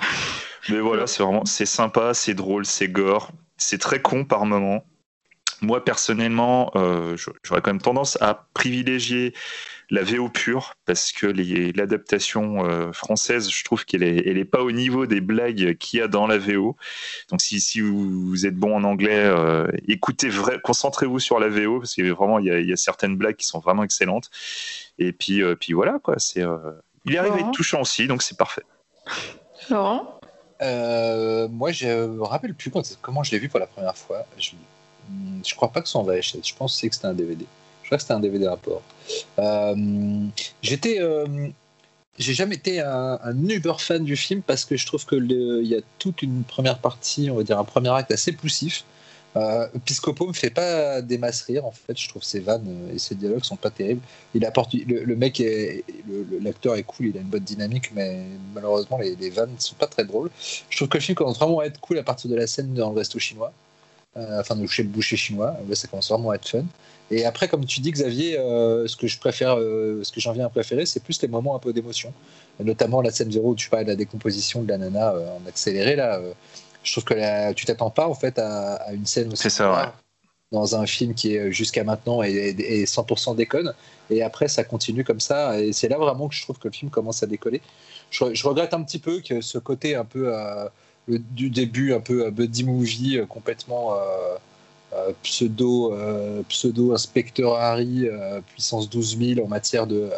Mais 0.70 0.80
voilà, 0.80 1.08
c'est 1.08 1.24
vraiment, 1.24 1.46
c'est 1.46 1.66
sympa, 1.66 2.14
c'est 2.14 2.34
drôle, 2.34 2.66
c'est 2.66 2.88
gore, 2.88 3.32
c'est 3.58 3.80
très 3.80 4.02
con 4.02 4.24
par 4.24 4.46
moment 4.46 4.84
moi 5.62 5.84
personnellement, 5.84 6.72
euh, 6.76 7.18
j'aurais 7.44 7.62
quand 7.62 7.72
même 7.72 7.82
tendance 7.82 8.18
à 8.22 8.48
privilégier 8.54 9.34
la 9.90 10.04
VO 10.04 10.30
pure 10.30 10.76
parce 10.86 11.12
que 11.12 11.28
l'adaptation 11.78 12.66
euh, 12.66 12.92
française, 12.92 13.50
je 13.50 13.64
trouve 13.64 13.86
qu'elle 13.86 14.04
est, 14.04 14.28
elle 14.28 14.38
est 14.38 14.46
pas 14.46 14.62
au 14.62 14.72
niveau 14.72 15.06
des 15.06 15.22
blagues 15.22 15.78
qu'il 15.78 16.00
y 16.00 16.02
a 16.02 16.08
dans 16.08 16.28
la 16.28 16.38
VO. 16.38 16.76
Donc 17.30 17.42
si, 17.42 17.62
si 17.62 17.82
vous, 17.82 18.46
êtes 18.46 18.56
bon 18.56 18.76
en 18.76 18.84
anglais, 18.84 19.18
euh, 19.18 19.68
écoutez, 19.88 20.30
concentrez-vous 20.64 21.20
sur 21.20 21.40
la 21.40 21.50
VO 21.50 21.80
parce 21.80 21.96
que 21.96 22.02
vraiment 22.12 22.40
il 22.40 22.46
y, 22.46 22.52
a, 22.52 22.60
il 22.60 22.68
y, 22.68 22.74
a, 22.74 22.78
certaines 22.78 23.16
blagues 23.16 23.38
qui 23.38 23.46
sont 23.46 23.60
vraiment 23.60 23.84
excellentes. 23.84 24.30
Et 25.00 25.12
puis, 25.12 25.42
puis 25.56 25.74
voilà 25.74 26.00
quoi. 26.00 26.16
C'est, 26.18 26.44
il 27.06 27.16
est 27.16 27.18
arrivé 27.18 27.38
à 27.38 27.40
être 27.40 27.52
touchant 27.52 27.82
aussi, 27.82 28.08
donc 28.08 28.24
c'est 28.24 28.38
parfait. 28.38 28.64
Laurent? 29.70 30.20
moi, 30.60 31.72
je 31.72 32.08
me 32.08 32.24
rappelle 32.24 32.54
plus 32.54 32.72
comment 33.02 33.24
je 33.24 33.32
l'ai 33.32 33.40
vu 33.40 33.48
pour 33.48 33.60
la 33.60 33.68
première 33.68 33.96
fois. 33.96 34.26
Je 34.38 34.52
je 35.46 35.56
crois 35.56 35.72
pas 35.72 35.82
que 35.82 35.88
ce 35.88 35.94
soit 35.94 36.02
en 36.02 36.04
VHS. 36.04 36.44
Je 36.44 36.54
pense 36.56 36.80
que 36.82 36.94
c'était 36.94 37.06
un 37.06 37.14
DVD. 37.14 37.46
Je 37.84 37.88
crois 37.88 37.98
que 37.98 38.02
c'était 38.02 38.14
un 38.14 38.20
DVD 38.20 38.48
rapport. 38.48 38.82
Euh, 39.40 40.26
j'étais, 40.62 41.00
euh, 41.00 41.48
j'ai 42.18 42.34
jamais 42.34 42.56
été 42.56 42.80
un, 42.82 43.48
uber 43.48 43.74
fan 43.80 44.04
du 44.04 44.16
film 44.16 44.42
parce 44.42 44.66
que 44.66 44.76
je 44.76 44.86
trouve 44.86 45.06
que 45.06 45.16
il 45.16 45.68
y 45.68 45.76
a 45.76 45.82
toute 46.00 46.22
une 46.22 46.44
première 46.44 46.80
partie, 46.80 47.30
on 47.30 47.36
va 47.36 47.44
dire 47.44 47.60
un 47.60 47.64
premier 47.64 47.90
acte 47.90 48.12
assez 48.12 48.32
poussif. 48.32 48.84
Euh, 49.36 49.68
Piscopo 49.86 50.26
me 50.26 50.34
fait 50.34 50.50
pas 50.50 51.02
des 51.02 51.18
masses 51.20 51.42
rire 51.42 51.66
en 51.66 51.72
fait. 51.72 51.98
Je 51.98 52.10
trouve 52.10 52.24
ses 52.24 52.40
vannes 52.40 52.90
et 52.92 52.98
ses 52.98 53.14
dialogues 53.14 53.44
sont 53.44 53.56
pas 53.56 53.70
terribles. 53.70 54.02
Il 54.34 54.46
apporte 54.46 54.74
le, 54.74 55.16
mec 55.16 55.40
est 55.40 55.84
l'acteur 56.42 56.76
est 56.76 56.84
cool, 56.84 57.08
il 57.08 57.18
a 57.18 57.22
une 57.22 57.28
bonne 57.28 57.44
dynamique, 57.44 57.92
mais 57.94 58.26
malheureusement 58.56 58.98
les, 58.98 59.16
les 59.16 59.30
vannes 59.30 59.54
sont 59.60 59.76
pas 59.76 59.88
très 59.88 60.06
drôles. 60.06 60.32
Je 60.70 60.78
trouve 60.78 60.88
que 60.88 60.98
le 60.98 61.04
film 61.04 61.16
commence 61.16 61.38
vraiment 61.38 61.60
à 61.60 61.66
être 61.66 61.80
cool 61.80 62.00
à 62.00 62.04
partir 62.04 62.32
de 62.32 62.36
la 62.36 62.48
scène 62.48 62.74
dans 62.74 62.90
le 62.92 62.98
resto 62.98 63.20
chinois. 63.20 63.54
Enfin 64.16 64.56
de 64.56 64.66
chez 64.66 64.82
le 64.82 64.90
boucher 64.90 65.16
chinois. 65.16 65.56
ça 65.74 65.88
commence 65.88 66.10
vraiment 66.10 66.32
à 66.32 66.36
être 66.36 66.48
fun. 66.48 66.66
Et 67.10 67.26
après, 67.26 67.48
comme 67.48 67.66
tu 67.66 67.80
dis, 67.80 67.92
Xavier, 67.92 68.38
euh, 68.38 68.88
ce 68.88 68.98
que 68.98 69.08
je 69.08 69.18
préfère, 69.18 69.58
euh, 69.58 70.02
ce 70.04 70.12
que 70.12 70.20
j'en 70.20 70.34
viens 70.34 70.46
à 70.46 70.50
préférer, 70.50 70.86
c'est 70.86 71.02
plus 71.02 71.22
les 71.22 71.28
moments 71.28 71.56
un 71.56 71.60
peu 71.60 71.72
d'émotion, 71.72 72.14
notamment 72.60 73.02
la 73.02 73.12
scène 73.12 73.32
zéro 73.32 73.52
où 73.52 73.56
tu 73.56 73.70
parles 73.70 73.86
de 73.86 73.90
la 73.90 73.96
décomposition 73.96 74.62
de 74.62 74.68
la 74.68 74.78
nana 74.78 75.14
en 75.14 75.48
accéléré. 75.48 75.96
Là, 75.96 76.20
je 76.84 76.92
trouve 76.92 77.06
que 77.06 77.54
tu 77.54 77.66
t'attends 77.66 77.92
pas 77.92 78.08
en 78.08 78.14
fait 78.14 78.38
à, 78.40 78.92
une 78.94 79.06
scène 79.06 79.32
aussi 79.32 79.50
ça, 79.50 79.96
dans 80.52 80.76
un 80.76 80.86
film 80.86 81.14
qui 81.14 81.36
est 81.36 81.52
jusqu'à 81.52 81.84
maintenant 81.84 82.24
et, 82.24 82.54
100% 82.86 83.36
déconne. 83.36 83.74
Et 84.10 84.22
après, 84.22 84.48
ça 84.48 84.64
continue 84.64 85.04
comme 85.04 85.20
ça. 85.20 85.60
Et 85.60 85.74
c'est 85.74 85.90
là 85.90 85.98
vraiment 85.98 86.28
que 86.28 86.36
je 86.36 86.42
trouve 86.42 86.58
que 86.60 86.68
le 86.68 86.74
film 86.74 86.92
commence 86.92 87.24
à 87.24 87.26
décoller. 87.26 87.62
Je, 88.10 88.34
je 88.34 88.48
regrette 88.48 88.74
un 88.74 88.84
petit 88.84 89.00
peu 89.00 89.22
que 89.22 89.42
ce 89.42 89.58
côté 89.58 89.96
un 89.96 90.06
peu 90.06 90.34
du 91.08 91.50
début 91.50 91.94
un 91.94 92.00
peu 92.00 92.30
buddy 92.30 92.64
movie 92.64 93.18
euh, 93.18 93.26
complètement 93.26 93.96
euh, 94.94 94.96
euh, 94.96 95.12
pseudo 95.24 95.96
pseudo 96.50 96.94
inspecteur 96.94 97.56
Harry 97.56 98.08
puissance 98.54 98.90
12 98.90 99.18
000 99.36 99.46
en 99.46 99.48
matière 99.48 99.88
de 99.88 100.10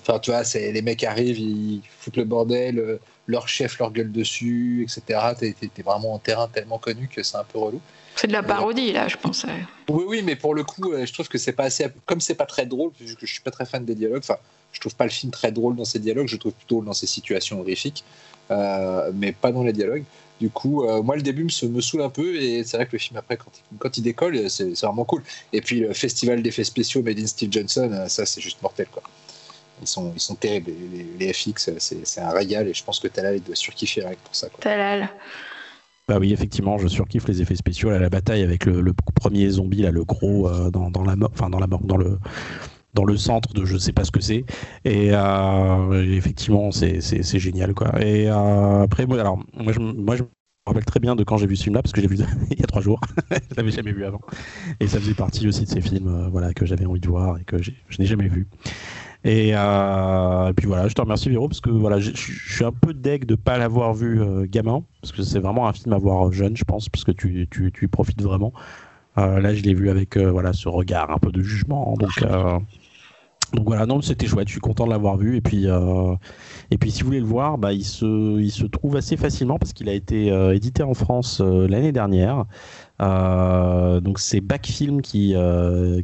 enfin 0.00 0.18
tu 0.18 0.30
vois 0.30 0.42
les 0.54 0.82
mecs 0.82 1.04
arrivent 1.04 1.38
ils 1.38 1.82
foutent 1.98 2.16
le 2.16 2.24
bordel 2.24 2.98
leur 3.26 3.48
chef 3.48 3.78
leur 3.78 3.92
gueule 3.92 4.10
dessus 4.10 4.82
etc 4.84 5.20
t'es 5.38 5.82
vraiment 5.82 6.14
en 6.14 6.18
terrain 6.18 6.48
tellement 6.48 6.78
connu 6.78 7.08
que 7.08 7.22
c'est 7.22 7.36
un 7.36 7.44
peu 7.44 7.58
relou. 7.58 7.80
C'est 8.16 8.26
de 8.26 8.32
la 8.32 8.42
parodie 8.42 8.92
là 8.92 9.06
je 9.08 9.16
pense 9.16 9.46
oui 9.88 10.04
oui 10.08 10.22
mais 10.24 10.36
pour 10.36 10.54
le 10.54 10.64
coup 10.64 10.92
je 11.04 11.12
trouve 11.12 11.28
que 11.28 11.38
c'est 11.38 11.52
pas 11.52 11.64
assez 11.64 11.86
comme 12.06 12.20
c'est 12.20 12.34
pas 12.34 12.46
très 12.46 12.66
drôle 12.66 12.90
puisque 12.92 13.20
je 13.20 13.32
suis 13.32 13.42
pas 13.42 13.50
très 13.50 13.66
fan 13.66 13.84
des 13.84 13.94
dialogues 13.94 14.22
enfin 14.22 14.38
je 14.72 14.80
trouve 14.80 14.96
pas 14.96 15.04
le 15.04 15.10
film 15.10 15.30
très 15.30 15.52
drôle 15.52 15.76
dans 15.76 15.84
ses 15.84 15.98
dialogues 15.98 16.28
je 16.28 16.36
trouve 16.36 16.52
plutôt 16.52 16.82
dans 16.82 16.94
ses 16.94 17.06
situations 17.06 17.60
horrifiques 17.60 18.04
euh, 18.50 19.10
mais 19.14 19.32
pas 19.32 19.52
dans 19.52 19.62
les 19.62 19.72
dialogues. 19.72 20.04
Du 20.40 20.50
coup, 20.50 20.84
euh, 20.84 21.02
moi, 21.02 21.16
le 21.16 21.22
début 21.22 21.44
me, 21.44 21.68
me, 21.68 21.80
saoule 21.80 22.02
un 22.02 22.10
peu, 22.10 22.36
et 22.36 22.62
c'est 22.62 22.76
vrai 22.76 22.86
que 22.86 22.92
le 22.92 22.98
film 22.98 23.16
après, 23.16 23.36
quand 23.36 23.50
il, 23.54 23.78
quand 23.78 23.98
il 23.98 24.02
décolle, 24.02 24.48
c'est 24.48 24.80
vraiment 24.82 25.04
cool. 25.04 25.22
Et 25.52 25.60
puis, 25.60 25.80
le 25.80 25.92
festival 25.92 26.42
d'effets 26.42 26.64
spéciaux 26.64 27.02
Made 27.02 27.18
in 27.18 27.26
Steve 27.26 27.50
Johnson, 27.50 27.90
euh, 27.92 28.08
ça, 28.08 28.24
c'est 28.24 28.40
juste 28.40 28.62
mortel, 28.62 28.86
quoi. 28.90 29.02
Ils 29.80 29.86
sont, 29.86 30.12
ils 30.14 30.20
sont 30.20 30.34
terribles. 30.34 30.72
Les, 30.92 31.26
les 31.26 31.32
FX, 31.32 31.70
c'est 31.78 32.20
un 32.20 32.30
régal, 32.30 32.68
et 32.68 32.74
je 32.74 32.84
pense 32.84 33.00
que 33.00 33.08
Talal 33.08 33.40
doit 33.40 33.56
surkiffer 33.56 34.04
avec 34.04 34.18
pour 34.18 34.34
ça. 34.34 34.48
Quoi. 34.48 34.60
Talal. 34.60 35.08
Bah 36.06 36.18
oui, 36.18 36.32
effectivement, 36.32 36.78
je 36.78 36.88
surkiffe 36.88 37.28
les 37.28 37.42
effets 37.42 37.56
spéciaux. 37.56 37.90
Là, 37.90 37.98
la 37.98 38.08
bataille 38.08 38.42
avec 38.42 38.64
le, 38.64 38.92
premier 39.14 39.50
zombie, 39.50 39.82
là, 39.82 39.90
le 39.90 40.04
gros, 40.04 40.48
dans, 40.70 40.90
dans, 40.90 41.04
la 41.04 41.16
mort, 41.16 41.30
enfin 41.34 41.50
dans 41.50 41.58
la 41.58 41.66
mort, 41.66 41.80
dans 41.82 41.98
le 41.98 42.18
dans 42.98 43.04
le 43.04 43.16
centre 43.16 43.54
de 43.54 43.64
je 43.64 43.78
sais 43.78 43.92
pas 43.92 44.02
ce 44.02 44.10
que 44.10 44.20
c'est. 44.20 44.44
Et 44.84 45.10
euh, 45.12 46.16
effectivement, 46.16 46.72
c'est 46.72 47.38
génial. 47.38 47.72
Quoi. 47.72 48.02
Et 48.04 48.28
euh, 48.28 48.82
après, 48.82 49.06
moi, 49.06 49.20
alors, 49.20 49.38
moi, 49.56 49.72
je, 49.72 49.78
moi, 49.78 50.16
je 50.16 50.24
me 50.24 50.28
rappelle 50.66 50.84
très 50.84 50.98
bien 50.98 51.14
de 51.14 51.22
quand 51.22 51.36
j'ai 51.36 51.46
vu 51.46 51.54
ce 51.54 51.62
film-là, 51.62 51.80
parce 51.80 51.92
que 51.92 52.00
j'ai 52.00 52.08
vu 52.08 52.16
il 52.50 52.58
y 52.58 52.62
a 52.64 52.66
trois 52.66 52.82
jours. 52.82 53.00
je 53.30 53.56
l'avais 53.56 53.70
jamais 53.70 53.92
vu 53.92 54.04
avant. 54.04 54.20
Et 54.80 54.88
ça 54.88 54.98
faisait 54.98 55.14
partie 55.14 55.46
aussi 55.46 55.64
de 55.64 55.68
ces 55.68 55.80
films 55.80 56.08
euh, 56.08 56.28
voilà, 56.28 56.52
que 56.52 56.66
j'avais 56.66 56.86
envie 56.86 56.98
de 56.98 57.06
voir 57.06 57.38
et 57.38 57.44
que 57.44 57.62
je 57.62 57.70
n'ai 58.00 58.06
jamais 58.06 58.26
vu. 58.26 58.48
Et, 59.24 59.52
puis 60.56 60.66
voilà, 60.66 60.88
je 60.88 60.94
te 60.94 61.00
remercie 61.00 61.28
Véro 61.28 61.46
parce 61.48 61.60
que 61.60 61.70
voilà, 61.70 62.00
je 62.00 62.10
suis 62.14 62.64
un 62.64 62.72
peu 62.72 62.94
deg 62.94 63.26
de 63.26 63.36
pas 63.36 63.58
l'avoir 63.58 63.92
vu 63.92 64.20
gamin 64.48 64.84
parce 65.02 65.12
que 65.12 65.22
c'est 65.22 65.40
vraiment 65.40 65.68
un 65.68 65.72
film 65.72 65.92
à 65.92 65.98
voir 65.98 66.32
jeune, 66.32 66.56
je 66.56 66.64
pense, 66.64 66.88
parce 66.88 67.04
que 67.04 67.10
tu, 67.10 67.46
tu, 67.50 67.72
tu 67.72 67.88
profites 67.88 68.22
vraiment. 68.22 68.52
là, 69.16 69.54
je 69.54 69.62
l'ai 69.64 69.74
vu 69.74 69.90
avec 69.90 70.16
voilà 70.16 70.52
ce 70.52 70.68
regard 70.68 71.10
un 71.10 71.18
peu 71.18 71.32
de 71.32 71.42
jugement, 71.42 71.94
donc 71.98 72.10
donc 73.54 73.66
voilà, 73.66 73.86
non, 73.86 74.00
c'était 74.02 74.26
chouette. 74.26 74.48
Je 74.48 74.52
suis 74.52 74.60
content 74.60 74.84
de 74.84 74.90
l'avoir 74.90 75.16
vu. 75.16 75.36
Et 75.36 75.40
puis, 75.40 75.66
euh, 75.66 76.14
et 76.70 76.78
puis, 76.78 76.90
si 76.90 77.00
vous 77.00 77.06
voulez 77.06 77.20
le 77.20 77.26
voir, 77.26 77.58
bah, 77.58 77.72
il 77.72 77.84
se, 77.84 78.38
il 78.40 78.50
se 78.50 78.66
trouve 78.66 78.96
assez 78.96 79.16
facilement 79.16 79.58
parce 79.58 79.72
qu'il 79.72 79.88
a 79.88 79.94
été 79.94 80.30
euh, 80.30 80.54
édité 80.54 80.82
en 80.82 80.94
France 80.94 81.40
euh, 81.40 81.66
l'année 81.66 81.92
dernière. 81.92 82.44
donc 83.00 84.18
c'est 84.18 84.40
Backfilm 84.40 85.00
qui, 85.02 85.34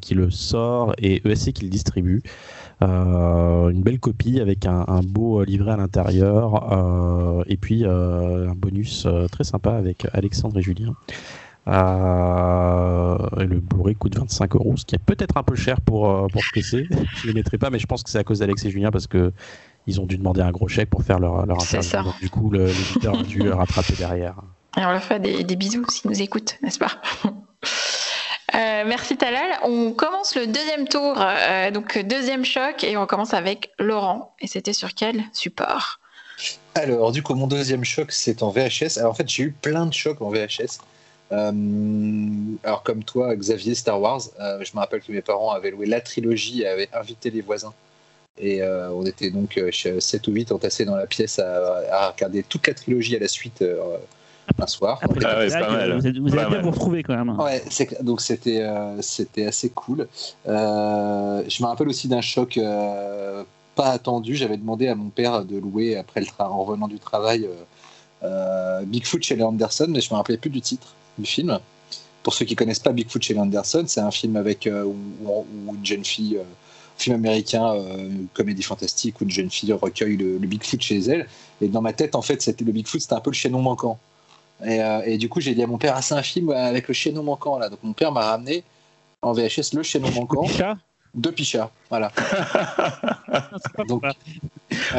qui 0.00 0.14
le 0.14 0.30
sort 0.30 0.94
et 0.98 1.20
ESC 1.28 1.52
qui 1.52 1.64
le 1.64 1.70
distribue. 1.70 2.22
une 2.80 3.82
belle 3.82 3.98
copie 3.98 4.40
avec 4.40 4.66
un, 4.66 4.84
un 4.86 5.02
beau 5.02 5.42
livret 5.42 5.72
à 5.72 5.76
l'intérieur 5.76 7.44
et 7.48 7.56
puis 7.56 7.84
un 7.84 8.54
bonus 8.54 9.06
très 9.32 9.44
sympa 9.44 9.72
avec 9.72 10.06
Alexandre 10.12 10.58
et 10.58 10.62
Julien. 10.62 10.94
Euh, 11.66 13.16
le 13.38 13.60
Blu-ray 13.60 13.94
coûte 13.94 14.16
25 14.18 14.54
euros, 14.56 14.76
ce 14.76 14.84
qui 14.84 14.94
est 14.94 15.02
peut-être 15.04 15.36
un 15.36 15.42
peu 15.42 15.56
cher 15.56 15.80
pour, 15.80 16.10
euh, 16.10 16.26
pour 16.28 16.42
ce 16.42 16.50
que 16.50 16.60
c'est. 16.60 16.84
Je 17.16 17.26
ne 17.26 17.28
les 17.28 17.32
mettrai 17.32 17.58
pas, 17.58 17.70
mais 17.70 17.78
je 17.78 17.86
pense 17.86 18.02
que 18.02 18.10
c'est 18.10 18.18
à 18.18 18.24
cause 18.24 18.40
d'Alex 18.40 18.64
et 18.64 18.70
Julien 18.70 18.90
parce 18.90 19.06
que 19.06 19.32
ils 19.86 20.00
ont 20.00 20.06
dû 20.06 20.16
demander 20.16 20.40
un 20.40 20.50
gros 20.50 20.68
chèque 20.68 20.88
pour 20.88 21.02
faire 21.02 21.18
leur, 21.18 21.44
leur 21.44 21.60
interview. 21.60 22.02
Donc, 22.04 22.20
du 22.20 22.30
coup, 22.30 22.50
l'éditeur 22.50 23.18
a 23.18 23.22
dû 23.22 23.50
rattraper 23.50 23.94
derrière. 23.94 24.36
Et 24.76 24.84
on 24.84 24.90
leur 24.90 25.02
fait 25.02 25.20
des, 25.20 25.44
des 25.44 25.56
bisous 25.56 25.84
s'ils 25.88 26.10
nous 26.10 26.22
écoutent, 26.22 26.58
n'est-ce 26.62 26.78
pas? 26.78 26.92
Euh, 28.54 28.84
merci 28.86 29.16
Talal. 29.16 29.58
On 29.64 29.92
commence 29.92 30.36
le 30.36 30.46
deuxième 30.46 30.86
tour, 30.86 31.16
euh, 31.18 31.72
donc 31.72 31.98
deuxième 31.98 32.44
choc, 32.44 32.84
et 32.84 32.96
on 32.96 33.04
commence 33.04 33.34
avec 33.34 33.72
Laurent. 33.80 34.32
Et 34.40 34.46
c'était 34.46 34.72
sur 34.72 34.94
quel 34.94 35.24
support? 35.32 35.98
Alors, 36.76 37.10
du 37.10 37.22
coup, 37.22 37.34
mon 37.34 37.48
deuxième 37.48 37.82
choc, 37.82 38.12
c'est 38.12 38.44
en 38.44 38.50
VHS. 38.50 38.98
Alors, 38.98 39.10
en 39.10 39.14
fait, 39.14 39.28
j'ai 39.28 39.44
eu 39.44 39.50
plein 39.50 39.86
de 39.86 39.92
chocs 39.92 40.20
en 40.22 40.30
VHS. 40.30 40.78
Euh, 41.32 41.52
alors 42.62 42.82
comme 42.82 43.02
toi, 43.02 43.34
Xavier, 43.34 43.74
Star 43.74 44.00
Wars, 44.00 44.20
euh, 44.40 44.62
je 44.62 44.72
me 44.74 44.80
rappelle 44.80 45.00
que 45.00 45.12
mes 45.12 45.22
parents 45.22 45.52
avaient 45.52 45.70
loué 45.70 45.86
la 45.86 46.00
trilogie 46.00 46.62
et 46.62 46.68
avaient 46.68 46.88
invité 46.92 47.30
les 47.30 47.40
voisins. 47.40 47.72
Et 48.38 48.62
euh, 48.62 48.90
on 48.90 49.06
était 49.06 49.30
donc 49.30 49.60
7 49.70 50.26
ou 50.26 50.32
8 50.32 50.52
entassés 50.52 50.84
dans 50.84 50.96
la 50.96 51.06
pièce 51.06 51.38
à, 51.38 52.10
regarder 52.10 52.42
toute 52.42 52.66
la 52.66 52.74
trilogie 52.74 53.16
à 53.16 53.20
la 53.20 53.28
suite 53.28 53.64
un 54.58 54.66
soir. 54.66 54.98
Ah 55.02 55.06
vous, 55.08 55.24
allez 55.24 56.46
bien 56.50 56.62
vous 56.62 56.70
retrouver 56.70 57.02
quand 57.02 57.16
même. 57.16 57.38
Ouais, 57.38 57.62
donc 58.02 58.20
c'était 58.20 58.66
c'était 59.00 59.46
assez 59.46 59.70
cool. 59.70 60.08
je 60.44 60.52
me 61.62 61.66
rappelle 61.66 61.88
aussi 61.88 62.08
d'un 62.08 62.20
choc 62.20 62.58
pas 63.76 63.90
attendu. 63.90 64.34
J'avais 64.34 64.56
demandé 64.56 64.88
à 64.88 64.96
mon 64.96 65.10
père 65.10 65.44
de 65.44 65.56
louer 65.56 65.96
après 65.96 66.20
le 66.20 66.26
en 66.40 66.64
revenant 66.64 66.88
du 66.88 66.98
travail 66.98 67.48
Bigfoot 68.82 69.22
chez 69.22 69.40
Anderson, 69.40 69.86
mais 69.88 70.00
je 70.00 70.12
me 70.12 70.16
rappelais 70.16 70.38
plus 70.38 70.50
du 70.50 70.60
titre 70.60 70.88
du 71.18 71.26
film. 71.26 71.58
Pour 72.22 72.34
ceux 72.34 72.44
qui 72.44 72.56
connaissent 72.56 72.78
pas 72.78 72.92
Bigfoot 72.92 73.22
chez 73.22 73.38
Anderson, 73.38 73.84
c'est 73.86 74.00
un 74.00 74.10
film 74.10 74.36
avec 74.36 74.66
euh, 74.66 74.84
où, 74.84 75.46
une 75.74 75.84
jeune 75.84 76.04
fille 76.04 76.38
euh, 76.38 76.44
film 76.96 77.16
américain, 77.16 77.74
une 77.74 78.28
comédie 78.32 78.62
fantastique 78.62 79.20
où 79.20 79.24
une 79.24 79.30
jeune 79.30 79.50
fille 79.50 79.72
recueille 79.72 80.16
le, 80.16 80.38
Bigfoot 80.38 80.80
chez 80.80 80.98
elle. 81.00 81.28
Et 81.60 81.68
dans 81.68 81.82
ma 81.82 81.92
tête, 81.92 82.14
en 82.14 82.22
fait, 82.22 82.40
c'était 82.40 82.64
le 82.64 82.72
Bigfoot, 82.72 83.00
c'était 83.00 83.14
un 83.14 83.20
peu 83.20 83.30
le 83.30 83.34
chaînon 83.34 83.60
manquant. 83.60 83.98
Et, 84.64 85.18
du 85.18 85.28
coup, 85.28 85.40
j'ai 85.40 85.54
dit 85.54 85.62
à 85.62 85.66
mon 85.66 85.76
père, 85.76 85.94
ah, 85.96 86.02
c'est 86.02 86.14
un 86.14 86.22
film 86.22 86.50
avec 86.50 86.86
le 86.88 86.94
chaînon 86.94 87.24
manquant 87.24 87.58
là. 87.58 87.68
Donc 87.68 87.80
mon 87.82 87.92
père 87.92 88.12
m'a 88.12 88.24
ramené 88.30 88.62
en 89.22 89.32
VHS 89.32 89.74
le 89.74 89.82
chaînon 89.82 90.10
manquant. 90.12 90.46
De 91.14 91.30
Picha, 91.30 91.70
voilà. 91.90 92.10
donc, 93.88 94.02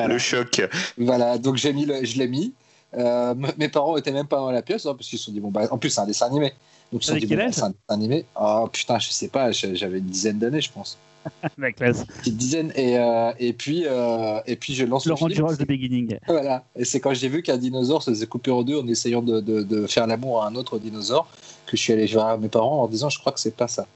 Le 0.07 0.17
choc. 0.17 0.61
Voilà, 0.97 1.37
donc 1.37 1.57
j'ai 1.57 1.73
mis 1.73 1.85
je 1.85 2.17
l'ai 2.17 2.27
mis. 2.27 2.53
Euh, 2.97 3.33
mes 3.57 3.69
parents 3.69 3.97
étaient 3.97 4.11
même 4.11 4.27
pas 4.27 4.37
dans 4.37 4.51
la 4.51 4.61
pièce 4.61 4.85
hein, 4.85 4.93
parce 4.95 5.09
qu'ils 5.09 5.19
se 5.19 5.25
sont 5.25 5.31
dit 5.31 5.39
bon 5.39 5.51
bah 5.51 5.67
en 5.71 5.77
plus 5.77 5.89
c'est 5.89 6.01
un 6.01 6.05
dessin 6.05 6.27
animé. 6.27 6.53
Donc 6.91 7.01
ils 7.01 7.05
se 7.05 7.11
sont 7.13 7.17
dit 7.17 7.25
bon, 7.25 7.35
bah, 7.35 7.51
c'est 7.51 7.63
un 7.63 7.69
dessin 7.69 7.75
animé. 7.89 8.25
Oh 8.39 8.67
putain, 8.71 8.99
je 8.99 9.09
sais 9.09 9.27
pas, 9.27 9.51
j'avais 9.51 9.99
une 9.99 10.05
dizaine 10.05 10.39
d'années 10.39 10.61
je 10.61 10.71
pense. 10.71 10.97
La 11.57 11.71
classe. 11.71 12.05
Une 12.25 12.35
dizaine 12.35 12.71
et, 12.75 12.99
euh, 12.99 13.31
et 13.39 13.51
puis 13.53 13.85
euh, 13.87 14.39
et 14.45 14.55
puis 14.55 14.75
je 14.75 14.85
lance 14.85 15.07
Laurent 15.07 15.27
le 15.27 15.33
film. 15.33 15.47
de 15.57 15.65
Beginning. 15.65 16.19
Voilà. 16.27 16.63
Et 16.75 16.85
c'est 16.85 16.99
quand 16.99 17.13
j'ai 17.15 17.29
vu 17.29 17.41
qu'un 17.41 17.57
dinosaure 17.57 18.03
se 18.03 18.11
faisait 18.11 18.27
couper 18.27 18.51
en 18.51 18.61
deux 18.61 18.77
en 18.77 18.87
essayant 18.87 19.23
de, 19.23 19.39
de, 19.39 19.63
de 19.63 19.87
faire 19.87 20.05
l'amour 20.05 20.43
à 20.43 20.47
un 20.47 20.55
autre 20.55 20.77
dinosaure 20.77 21.27
que 21.65 21.75
je 21.75 21.81
suis 21.81 21.93
allé 21.93 22.05
voir 22.05 22.37
mes 22.37 22.47
parents 22.47 22.83
en 22.83 22.87
disant 22.87 23.09
je 23.09 23.17
crois 23.19 23.31
que 23.31 23.39
c'est 23.39 23.55
pas 23.55 23.67
ça. 23.67 23.87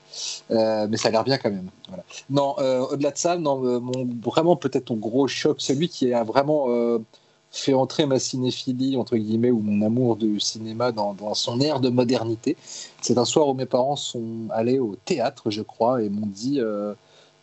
mais 0.49 0.97
ça 0.97 1.09
a 1.09 1.11
l'air 1.11 1.23
bien 1.23 1.37
quand 1.37 1.51
même. 1.51 1.69
Voilà. 1.87 2.03
Non, 2.31 2.55
au-delà 2.89 3.11
de 3.11 3.17
ça, 3.17 3.37
non, 3.37 3.79
mon, 3.79 4.09
vraiment 4.23 4.55
peut-être 4.55 4.89
mon 4.89 4.97
gros 4.97 5.27
choc, 5.27 5.57
celui 5.59 5.87
qui 5.87 6.11
a 6.11 6.23
vraiment 6.23 6.67
fait 7.51 7.73
entrer 7.73 8.05
ma 8.05 8.19
cinéphilie, 8.19 8.97
entre 8.97 9.17
guillemets, 9.17 9.51
ou 9.51 9.59
mon 9.59 9.85
amour 9.85 10.15
du 10.15 10.39
cinéma 10.39 10.91
dans, 10.91 11.33
son 11.33 11.59
ère 11.59 11.79
de 11.79 11.89
modernité. 11.89 12.55
C'est 13.01 13.17
un 13.17 13.25
soir 13.25 13.47
où 13.47 13.53
mes 13.53 13.65
parents 13.65 13.95
sont 13.95 14.47
allés 14.51 14.79
au 14.79 14.95
théâtre, 15.05 15.49
je 15.49 15.61
crois, 15.61 16.01
et 16.03 16.09
m'ont 16.09 16.27
dit, 16.27 16.59
euh, 16.59 16.93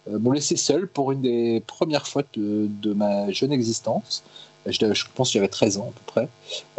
euh, 0.08 0.18
m'ont 0.18 0.32
laissé 0.32 0.56
seul 0.56 0.86
pour 0.86 1.12
une 1.12 1.22
des 1.22 1.62
premières 1.66 2.06
fois 2.06 2.22
de, 2.34 2.92
ma 2.92 3.30
jeune 3.32 3.52
existence. 3.52 4.22
Je, 4.66 5.04
pense 5.14 5.28
que 5.28 5.34
j'avais 5.34 5.46
13 5.46 5.78
ans 5.78 5.90
à 5.90 5.92
peu 5.92 6.04
près. 6.06 6.28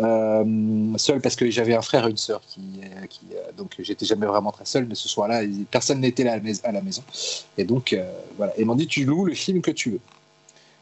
Euh, 0.01 0.97
seul 0.97 1.21
parce 1.21 1.38
que 1.38 1.49
j'avais 1.49 1.73
un 1.73 1.82
frère 1.82 2.05
et 2.05 2.09
une 2.09 2.17
sœur 2.17 2.41
qui, 2.45 2.61
donc 3.57 3.78
j'étais 3.80 4.05
jamais 4.05 4.25
vraiment 4.25 4.51
très 4.51 4.65
seul, 4.65 4.86
mais 4.86 4.95
ce 4.95 5.07
soir-là, 5.07 5.43
personne 5.71 6.01
n'était 6.01 6.25
là 6.25 6.38
à 6.63 6.71
la 6.73 6.82
maison. 6.82 7.01
Et 7.57 7.63
donc, 7.63 7.97
voilà. 8.36 8.57
Et 8.59 8.65
m'ont 8.65 8.75
dit, 8.75 8.88
tu 8.88 9.05
loues 9.05 9.25
le 9.25 9.34
film 9.34 9.61
que 9.61 9.71
tu 9.71 9.91
veux. 9.91 9.99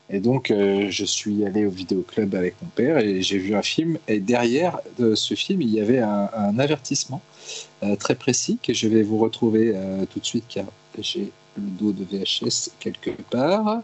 Et 0.09 0.19
donc, 0.19 0.51
euh, 0.51 0.87
je 0.89 1.03
suis 1.03 1.45
allé 1.45 1.65
au 1.65 1.71
vidéoclub 1.71 2.35
avec 2.35 2.55
mon 2.61 2.69
père 2.69 2.99
et 2.99 3.21
j'ai 3.21 3.37
vu 3.37 3.55
un 3.55 3.61
film. 3.61 3.97
Et 4.07 4.19
derrière 4.19 4.79
de 4.99 5.15
ce 5.15 5.33
film, 5.33 5.61
il 5.61 5.69
y 5.69 5.79
avait 5.79 5.99
un, 5.99 6.59
avertissement 6.59 7.21
euh, 7.83 7.95
très 7.95 8.15
précis 8.15 8.59
que 8.61 8.73
je 8.73 8.87
vais 8.87 9.01
vous 9.01 9.17
retrouver 9.17 9.71
euh, 9.73 10.05
tout 10.05 10.19
de 10.19 10.25
suite 10.25 10.45
car 10.47 10.65
j'ai 10.99 11.31
le 11.57 11.63
dos 11.63 11.91
de 11.91 12.03
VHS 12.03 12.71
quelque 12.79 13.09
part. 13.29 13.81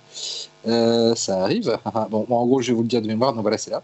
ça 0.64 1.44
arrive. 1.44 1.78
bon, 2.10 2.26
en 2.30 2.46
gros, 2.46 2.62
je 2.62 2.68
vais 2.68 2.76
vous 2.76 2.84
le 2.84 2.88
dire 2.88 3.02
de 3.02 3.08
mémoire. 3.08 3.34
Donc 3.34 3.42
voilà, 3.42 3.58
c'est 3.58 3.72
là. 3.72 3.82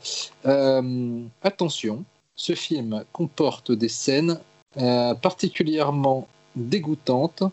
attention, 1.41 2.03
ce 2.35 2.53
film 2.53 3.03
comporte 3.13 3.71
des 3.71 3.89
scènes 3.89 4.39
particulièrement 4.75 6.27
dégoûtantes, 6.55 7.43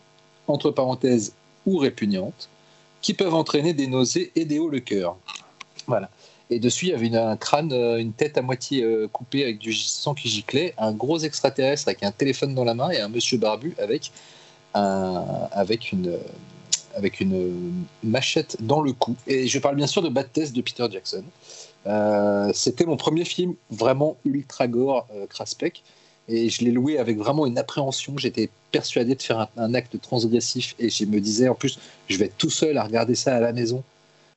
entre 0.47 0.71
parenthèses, 0.71 1.33
ou 1.65 1.77
répugnantes 1.77 2.49
qui 3.05 3.13
peuvent 3.13 3.35
entraîner 3.35 3.73
des 3.73 3.85
nausées 3.85 4.31
et 4.35 4.45
des 4.45 4.57
hauts 4.57 4.67
le 4.67 4.79
cœur. 4.79 5.15
Voilà. 5.85 6.09
Et 6.49 6.57
dessus, 6.57 6.87
il 6.87 6.89
y 6.89 6.93
avait 6.95 7.15
un 7.15 7.37
crâne, 7.37 7.71
euh, 7.71 7.97
une 7.99 8.13
tête 8.13 8.35
à 8.35 8.41
moitié 8.41 8.83
euh, 8.83 9.07
coupée 9.07 9.43
avec 9.43 9.59
du 9.59 9.75
sang 9.75 10.15
qui 10.15 10.27
giclait, 10.27 10.73
un 10.79 10.91
gros 10.91 11.19
extraterrestre 11.19 11.87
avec 11.87 12.01
un 12.01 12.11
téléphone 12.11 12.55
dans 12.55 12.63
la 12.63 12.73
main 12.73 12.89
et 12.89 12.99
un 12.99 13.07
monsieur 13.07 13.37
barbu 13.37 13.75
avec, 13.77 14.11
avec, 14.73 15.91
une, 15.91 16.17
une 17.21 17.85
machette 18.01 18.57
dans 18.59 18.81
le 18.81 18.91
cou. 18.91 19.15
Et 19.27 19.47
je 19.47 19.59
parle 19.59 19.75
bien 19.75 19.85
sûr 19.85 20.01
de 20.01 20.09
Bad 20.09 20.31
de 20.33 20.61
Peter 20.61 20.87
Jackson. 20.91 21.25
Euh, 21.85 22.49
c'était 22.55 22.85
mon 22.85 22.97
premier 22.97 23.23
film 23.23 23.53
vraiment 23.69 24.17
ultra 24.25 24.67
gore, 24.67 25.05
craspec. 25.29 25.83
Et 26.27 26.49
je 26.49 26.63
l'ai 26.63 26.71
loué 26.71 26.97
avec 26.97 27.17
vraiment 27.17 27.45
une 27.45 27.57
appréhension. 27.57 28.17
J'étais 28.17 28.49
persuadé 28.71 29.15
de 29.15 29.21
faire 29.21 29.47
un, 29.57 29.73
acte 29.73 29.99
transgressif 30.01 30.75
et 30.79 30.89
je 30.89 31.05
me 31.05 31.19
disais 31.19 31.47
en 31.47 31.55
plus, 31.55 31.79
je 32.07 32.17
vais 32.17 32.25
être 32.25 32.37
tout 32.37 32.49
seul 32.49 32.77
à 32.77 32.83
regarder 32.83 33.15
ça 33.15 33.35
à 33.35 33.39
la 33.39 33.53
maison. 33.53 33.83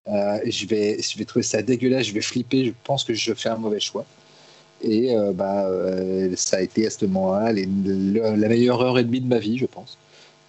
Euh, 0.09 0.39
je, 0.47 0.67
vais, 0.67 1.01
je 1.01 1.19
vais 1.19 1.25
trouver 1.25 1.43
ça 1.43 1.63
dégueulasse, 1.63 2.07
je 2.07 2.15
vais 2.15 2.21
flipper, 2.21 2.67
je 2.67 2.73
pense 2.85 3.05
que 3.05 3.15
je 3.15 3.33
fais 3.35 3.49
un 3.49 3.57
mauvais 3.57 3.81
choix. 3.81 4.05
Et 4.83 5.17
euh, 5.17 5.33
bah, 5.33 5.67
euh, 5.67 6.35
ça 6.37 6.59
a 6.59 6.61
été 6.61 6.87
à 6.87 6.91
ce 6.91 7.05
moment-là 7.07 7.53
la 7.53 8.49
meilleure 8.49 8.81
heure 8.81 8.99
et 8.99 9.05
demie 9.05 9.21
de 9.21 9.27
ma 9.27 9.39
vie, 9.39 9.59
je 9.59 9.67
pense. 9.67 9.99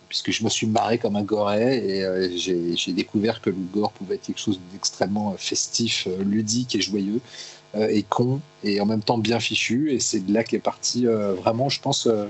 Puisque 0.08 0.32
je 0.32 0.44
me 0.44 0.50
suis 0.50 0.68
marré 0.68 0.98
comme 0.98 1.16
un 1.16 1.24
goret 1.24 1.78
et 1.78 2.38
j'ai 2.38 2.94
découvert 2.94 3.42
que 3.42 3.52
le 3.52 3.56
gore 3.72 3.92
pouvait 3.92 4.16
être 4.16 4.24
quelque 4.24 4.40
chose 4.40 4.60
d'extrêmement 4.72 5.36
festif, 5.38 6.08
ludique 6.20 6.76
et 6.76 6.82
joyeux. 6.82 7.22
Euh, 7.76 7.88
et 7.92 8.02
con 8.02 8.42
et 8.64 8.82
en 8.82 8.86
même 8.86 9.04
temps 9.04 9.18
bien 9.18 9.40
fichu. 9.40 9.94
Et 9.94 10.00
c'est 10.00 10.26
de 10.26 10.34
là 10.34 10.44
qu'est 10.44 10.60
parti 10.60 11.06
euh, 11.06 11.34
vraiment, 11.34 11.70
je 11.70 11.80
pense, 11.80 12.08
euh, 12.08 12.26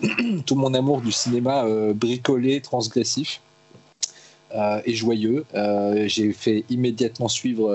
tout 0.46 0.54
mon 0.54 0.72
amour 0.74 1.00
du 1.00 1.12
cinéma 1.12 1.66
bricolé, 1.94 2.60
transgressif. 2.60 3.40
et 4.54 4.94
joyeux. 4.94 5.44
j'ai 6.06 6.32
fait 6.32 6.64
immédiatement 6.70 7.28
suivre, 7.28 7.66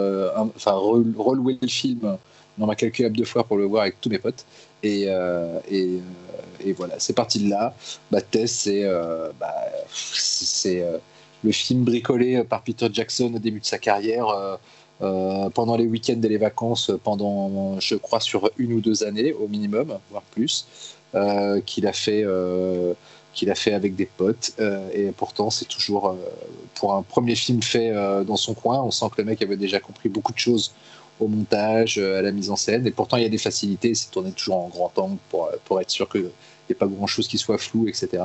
enfin 0.55 0.71
relouer 0.71 1.57
le 1.61 1.67
film 1.67 2.17
dans 2.57 2.65
ma 2.65 2.75
calculable 2.75 3.17
de 3.17 3.25
fois 3.25 3.43
pour 3.43 3.57
le 3.57 3.65
voir 3.65 3.83
avec 3.83 3.99
tous 3.99 4.09
mes 4.09 4.19
potes. 4.19 4.45
Et, 4.83 5.07
et, 5.69 6.71
voilà, 6.77 6.95
c'est 6.97 7.13
parti 7.13 7.43
de 7.43 7.49
là. 7.49 7.75
Bah, 8.09 8.21
Tess, 8.21 8.51
c'est 8.53 8.85
bah, 9.37 9.53
c'est 9.91 10.81
le 11.43 11.51
film 11.51 11.83
bricolé 11.83 12.41
par 12.45 12.63
Peter 12.63 12.87
Jackson 12.91 13.33
au 13.35 13.39
début 13.39 13.59
de 13.59 13.65
sa 13.65 13.79
carrière. 13.79 14.27
Euh, 15.01 15.49
pendant 15.49 15.75
les 15.75 15.85
week-ends 15.85 16.21
et 16.23 16.29
les 16.29 16.37
vacances, 16.37 16.91
pendant, 17.03 17.79
je 17.79 17.95
crois, 17.95 18.19
sur 18.19 18.51
une 18.57 18.73
ou 18.73 18.81
deux 18.81 19.03
années 19.03 19.33
au 19.33 19.47
minimum, 19.47 19.97
voire 20.11 20.23
plus, 20.31 20.67
euh, 21.15 21.61
qu'il 21.61 21.87
a 21.87 21.93
fait. 21.93 22.23
Euh, 22.23 22.93
qu'il 23.33 23.49
a 23.49 23.55
fait 23.55 23.73
avec 23.73 23.95
des 23.95 24.05
potes 24.05 24.51
et 24.93 25.11
pourtant 25.17 25.49
c'est 25.49 25.65
toujours 25.65 26.15
pour 26.75 26.93
un 26.93 27.01
premier 27.01 27.33
film 27.33 27.63
fait 27.63 27.91
dans 28.25 28.37
son 28.37 28.53
coin 28.53 28.83
on 28.83 28.91
sent 28.91 29.07
que 29.11 29.23
le 29.23 29.25
mec 29.25 29.41
avait 29.41 29.57
déjà 29.57 29.79
compris 29.79 30.07
beaucoup 30.07 30.33
de 30.33 30.37
choses 30.37 30.71
au 31.19 31.27
montage 31.27 31.97
à 31.97 32.21
la 32.21 32.31
mise 32.31 32.51
en 32.51 32.55
scène 32.55 32.85
et 32.85 32.91
pourtant 32.91 33.17
il 33.17 33.23
y 33.23 33.25
a 33.25 33.29
des 33.29 33.39
facilités 33.39 33.95
c'est 33.95 34.11
tourné 34.11 34.33
toujours 34.33 34.57
en 34.57 34.67
grand 34.67 34.99
angle 34.99 35.17
pour, 35.31 35.49
pour 35.65 35.81
être 35.81 35.89
sûr 35.89 36.07
que 36.07 36.29
n'y 36.69 36.75
a 36.75 36.79
pas 36.79 36.87
grand 36.87 37.07
chose 37.07 37.27
qui 37.27 37.37
soit 37.37 37.57
flou, 37.57 37.87
etc. 37.87 38.23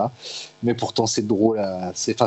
Mais 0.62 0.74
pourtant, 0.74 1.07
c'est 1.07 1.26
drôle. 1.26 1.61
Ça, 1.95 2.26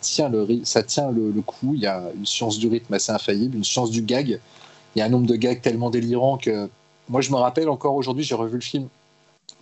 tient 0.00 0.28
le, 0.28 0.64
ça 0.64 0.82
tient 0.82 1.10
le, 1.10 1.42
coup. 1.42 1.74
Il 1.74 1.80
y 1.80 1.86
a 1.86 2.02
une 2.16 2.26
science 2.26 2.58
du 2.58 2.68
rythme 2.68 2.92
assez 2.94 3.12
infaillible, 3.12 3.56
une 3.56 3.64
science 3.64 3.90
du 3.90 4.02
gag. 4.02 4.40
Il 4.94 4.98
y 4.98 5.02
a 5.02 5.04
un 5.04 5.08
nombre 5.08 5.26
de 5.26 5.36
gags 5.36 5.60
tellement 5.60 5.90
délirants 5.90 6.38
que 6.38 6.68
moi, 7.08 7.20
je 7.20 7.30
me 7.30 7.36
rappelle 7.36 7.68
encore 7.68 7.94
aujourd'hui, 7.94 8.24
j'ai 8.24 8.34
revu 8.34 8.56
le 8.56 8.62
film 8.62 8.88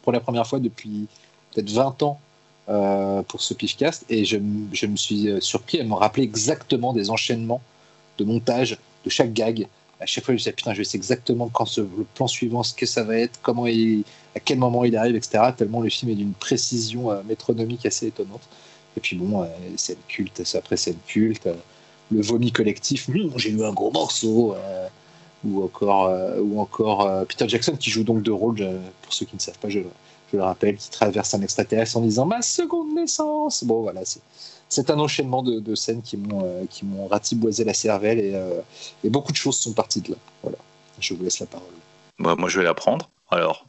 pour 0.03 0.13
la 0.13 0.21
première 0.21 0.47
fois 0.47 0.61
depuis 0.61 1.07
peut-être 1.53 1.71
20 1.71 2.03
ans 2.03 2.19
euh, 2.71 3.23
pour 3.23 3.43
ce 3.43 3.53
pifcast 3.53 4.07
et 4.09 4.25
je, 4.25 4.39
je, 4.73 4.87
me 4.87 4.97
suis 4.97 5.29
surpris 5.41 5.81
à 5.81 5.85
me 5.85 5.93
rappeler 5.93 6.23
exactement 6.23 6.95
des 6.95 7.11
enchaînements 7.11 7.61
de 8.17 8.25
montage 8.25 8.79
de 9.05 9.11
chaque 9.11 9.35
gag 9.35 9.67
à 10.01 10.07
chaque 10.07 10.25
fois, 10.25 10.35
je 10.35 10.39
disais, 10.39 10.53
putain, 10.53 10.75
je 10.75 10.83
sais 10.83 10.97
exactement 10.97 11.49
quand 11.49 11.77
le 11.77 12.05
plan 12.15 12.27
suivant, 12.27 12.63
ce 12.63 12.75
que 12.75 12.87
ça 12.87 13.05
va 13.05 13.17
être, 13.17 13.39
comment 13.43 13.65
à 13.65 14.41
quel 14.41 14.59
moment 14.59 14.85
il 14.85 14.97
arrive, 14.97 15.17
etc. 15.17 15.45
Tellement 15.57 15.81
le 15.81 15.89
film 15.89 16.11
est 16.11 16.17
d'une 16.17 16.33
précision 16.33 17.11
euh, 17.11 17.23
métronomique 17.23 17.87
assez 17.87 18.09
étonnante. 18.09 18.43
Et 18.97 19.01
puis 19.01 19.17
bon, 19.17 19.43
euh, 19.43 19.47
c'est 19.77 19.95
le 19.95 20.03
culte, 20.09 20.43
après 20.55 20.77
c'est 20.77 20.93
le 20.93 20.99
culte, 21.07 21.47
euh, 21.47 21.55
le 22.11 22.21
vomi 22.21 22.53
collectif, 22.53 23.09
j'ai 23.37 23.51
eu 23.51 23.65
un 23.65 23.73
gros 23.73 23.91
morceau, 23.91 24.55
ou 25.45 25.65
encore, 25.65 26.13
ou 26.39 26.61
encore 26.61 27.27
Peter 27.27 27.49
Jackson 27.49 27.77
qui 27.77 27.91
joue 27.91 28.05
donc 28.05 28.23
deux 28.23 28.33
rôles, 28.33 28.57
pour 29.03 29.13
ceux 29.13 29.25
qui 29.25 29.35
ne 29.35 29.41
savent 29.41 29.59
pas, 29.59 29.71
je, 29.71 29.81
je 30.31 30.37
le 30.37 30.43
rappelle, 30.43 30.77
qui 30.77 30.91
traverse 30.91 31.33
un 31.33 31.41
extraterrestre 31.41 31.97
en 31.97 32.03
disant 32.03 32.27
ma 32.27 32.43
seconde 32.43 32.95
naissance. 32.95 33.65
Bon, 33.65 33.83
voilà, 33.83 34.05
c'est 34.05 34.21
c'est 34.69 34.91
un 34.91 34.99
enchaînement 34.99 35.43
de, 35.43 35.75
scènes 35.75 36.03
qui 36.03 36.17
m'ont 36.17 36.45
euh, 36.45 36.65
qui 36.69 36.85
m'ont 36.85 37.07
ratiboisé 37.07 37.65
la 37.65 37.75
cervelle 37.75 38.21
euh, 38.35 38.61
et, 39.03 39.11
beaucoup 39.11 39.33
de 39.33 39.37
choses 39.37 39.59
sont 39.59 39.73
parties 39.73 40.01
de 40.01 40.13
là. 40.13 40.17
Voilà. 40.43 40.59
Je 40.99 41.15
vous 41.15 41.23
laisse 41.23 41.41
la 41.41 41.47
parole. 41.47 41.69
Bah, 42.19 42.35
moi, 42.39 42.49
je 42.49 42.59
vais 42.59 42.65
la 42.65 42.75
prendre. 42.75 43.11
Alors, 43.31 43.67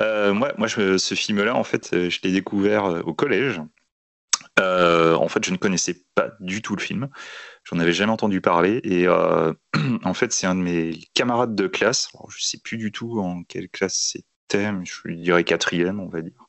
euh, 0.00 0.32
moi, 0.32 0.52
moi 0.58 0.68
ce 0.68 1.14
film-là, 1.14 1.56
en 1.56 1.64
fait, 1.64 1.88
je 1.92 2.20
l'ai 2.22 2.32
découvert 2.32 3.02
au 3.04 3.14
collège. 3.14 3.60
en 4.58 5.28
fait, 5.28 5.44
je 5.44 5.50
ne 5.50 5.56
connaissais 5.56 6.04
pas 6.14 6.30
du 6.40 6.62
tout 6.62 6.76
le 6.76 6.80
film. 6.80 7.08
J'en 7.64 7.78
avais 7.78 7.92
jamais 7.92 8.12
entendu 8.12 8.40
parler. 8.40 8.80
Et 8.84 9.08
en 10.04 10.14
fait, 10.14 10.32
c'est 10.32 10.46
un 10.46 10.54
de 10.54 10.60
mes 10.60 11.00
camarades 11.14 11.56
de 11.56 11.66
classe. 11.66 12.10
je 12.28 12.36
ne 12.36 12.42
sais 12.42 12.58
plus 12.58 12.78
du 12.78 12.92
tout 12.92 13.18
en 13.18 13.42
quelle 13.42 13.68
classe 13.68 14.12
c'était, 14.12 14.70
mais 14.70 14.84
je 14.84 15.12
dirais 15.12 15.42
quatrième, 15.42 15.98
on 15.98 16.08
va 16.08 16.22
dire. 16.22 16.46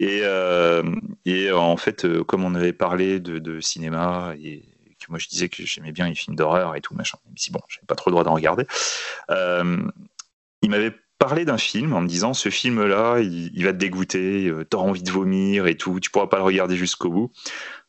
Et, 0.00 0.20
euh, 0.22 0.82
et 1.24 1.50
en 1.50 1.76
fait, 1.76 2.04
euh, 2.04 2.22
comme 2.22 2.44
on 2.44 2.54
avait 2.54 2.72
parlé 2.72 3.18
de, 3.20 3.60
cinéma 3.60 4.34
et 4.40 4.62
que 5.00 5.06
moi 5.08 5.18
je 5.18 5.28
disais 5.28 5.48
que 5.48 5.64
j'aimais 5.64 5.92
bien 5.92 6.08
les 6.08 6.14
films 6.14 6.36
d'horreur 6.36 6.76
et 6.76 6.80
tout 6.80 6.94
machin, 6.94 7.18
même 7.26 7.36
si 7.36 7.50
bon, 7.50 7.60
j'avais 7.68 7.86
pas 7.86 7.94
trop 7.94 8.10
le 8.10 8.12
droit 8.12 8.24
d'en 8.24 8.34
regarder, 8.34 8.66
euh, 9.30 9.82
il 10.62 10.70
m'avait 10.70 10.94
parlé 11.18 11.44
d'un 11.44 11.58
film 11.58 11.92
en 11.94 12.00
me 12.00 12.08
disant 12.08 12.32
ce 12.32 12.48
film-là, 12.48 13.18
il, 13.20 13.64
va 13.64 13.72
te 13.72 13.78
dégoûter, 13.78 14.52
t'auras 14.70 14.88
envie 14.88 15.02
de 15.02 15.10
vomir 15.10 15.66
et 15.66 15.76
tout, 15.76 15.98
tu 15.98 16.10
pourras 16.10 16.28
pas 16.28 16.38
le 16.38 16.44
regarder 16.44 16.76
jusqu'au 16.76 17.10
bout. 17.10 17.32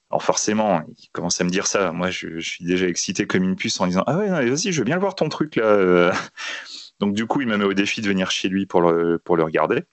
Alors 0.10 0.24
forcément, 0.24 0.82
il 0.98 1.10
commence 1.12 1.40
à 1.40 1.44
me 1.44 1.52
dire 1.52 1.68
ça. 1.68 1.92
Moi, 1.92 2.10
je, 2.10 2.40
suis 2.40 2.66
déjà 2.66 2.88
excité 2.88 3.28
comme 3.28 3.44
une 3.44 3.56
puce 3.56 3.80
en 3.80 3.86
disant 3.86 4.04
ah 4.08 4.18
ouais, 4.18 4.30
vas-y, 4.30 4.72
je 4.72 4.80
veux 4.80 4.86
bien 4.86 4.98
voir 4.98 5.14
ton 5.14 5.30
truc 5.30 5.56
là. 5.58 6.12
Donc 7.00 7.14
du 7.14 7.28
coup, 7.28 7.42
il 7.42 7.48
me 7.48 7.58
met 7.58 7.66
au 7.66 7.74
défi 7.74 8.02
de 8.02 8.08
venir 8.08 8.32
chez 8.32 8.50
lui 8.50 8.66
pour 8.66 8.82
le, 8.82 9.20
pour 9.20 9.38
le 9.38 9.44
regarder. 9.44 9.84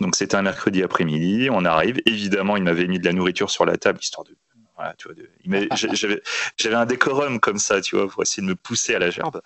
Donc 0.00 0.16
c'était 0.16 0.36
un 0.36 0.42
mercredi 0.42 0.82
après-midi, 0.82 1.48
on 1.50 1.64
arrive. 1.64 2.00
Évidemment, 2.06 2.56
il 2.56 2.62
m'avait 2.62 2.86
mis 2.86 2.98
de 2.98 3.04
la 3.04 3.12
nourriture 3.12 3.50
sur 3.50 3.64
la 3.64 3.76
table, 3.76 3.98
histoire 4.00 4.24
de... 4.24 4.36
Voilà, 4.76 4.94
tu 4.96 5.08
vois, 5.08 5.76
j'avais, 5.94 6.74
un 6.74 6.86
décorum 6.86 7.40
comme 7.40 7.58
ça, 7.58 7.80
tu 7.80 7.96
vois, 7.96 8.08
pour 8.08 8.22
essayer 8.22 8.42
de 8.42 8.48
me 8.48 8.56
pousser 8.56 8.94
à 8.94 8.98
la 8.98 9.10
gerbe. 9.10 9.42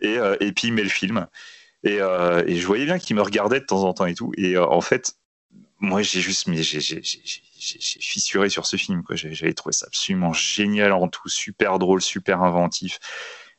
Et, 0.00 0.18
euh, 0.18 0.36
et 0.40 0.52
puis 0.52 0.68
il 0.68 0.74
met 0.74 0.82
le 0.82 0.88
film. 0.88 1.26
Et, 1.84 2.00
euh, 2.00 2.42
et, 2.46 2.56
je 2.56 2.66
voyais 2.66 2.84
bien 2.84 2.98
qu'il 2.98 3.16
me 3.16 3.22
regardait 3.22 3.60
de 3.60 3.64
temps 3.64 3.84
en 3.84 3.94
temps 3.94 4.06
et 4.06 4.14
tout. 4.14 4.32
Et 4.36 4.56
euh, 4.56 4.66
en 4.66 4.80
fait, 4.80 5.14
moi 5.78 6.02
j'ai 6.02 6.20
juste 6.20 6.48
mais 6.48 6.62
j'ai, 6.62 7.00
fissuré 7.60 8.48
sur 8.48 8.66
ce 8.66 8.76
film. 8.76 9.02
J'avais 9.10 9.54
trouvé 9.54 9.72
ça 9.72 9.86
absolument 9.86 10.32
génial 10.32 10.92
en 10.92 11.08
tout, 11.08 11.28
super 11.28 11.78
drôle, 11.78 12.02
super 12.02 12.42
inventif 12.42 12.98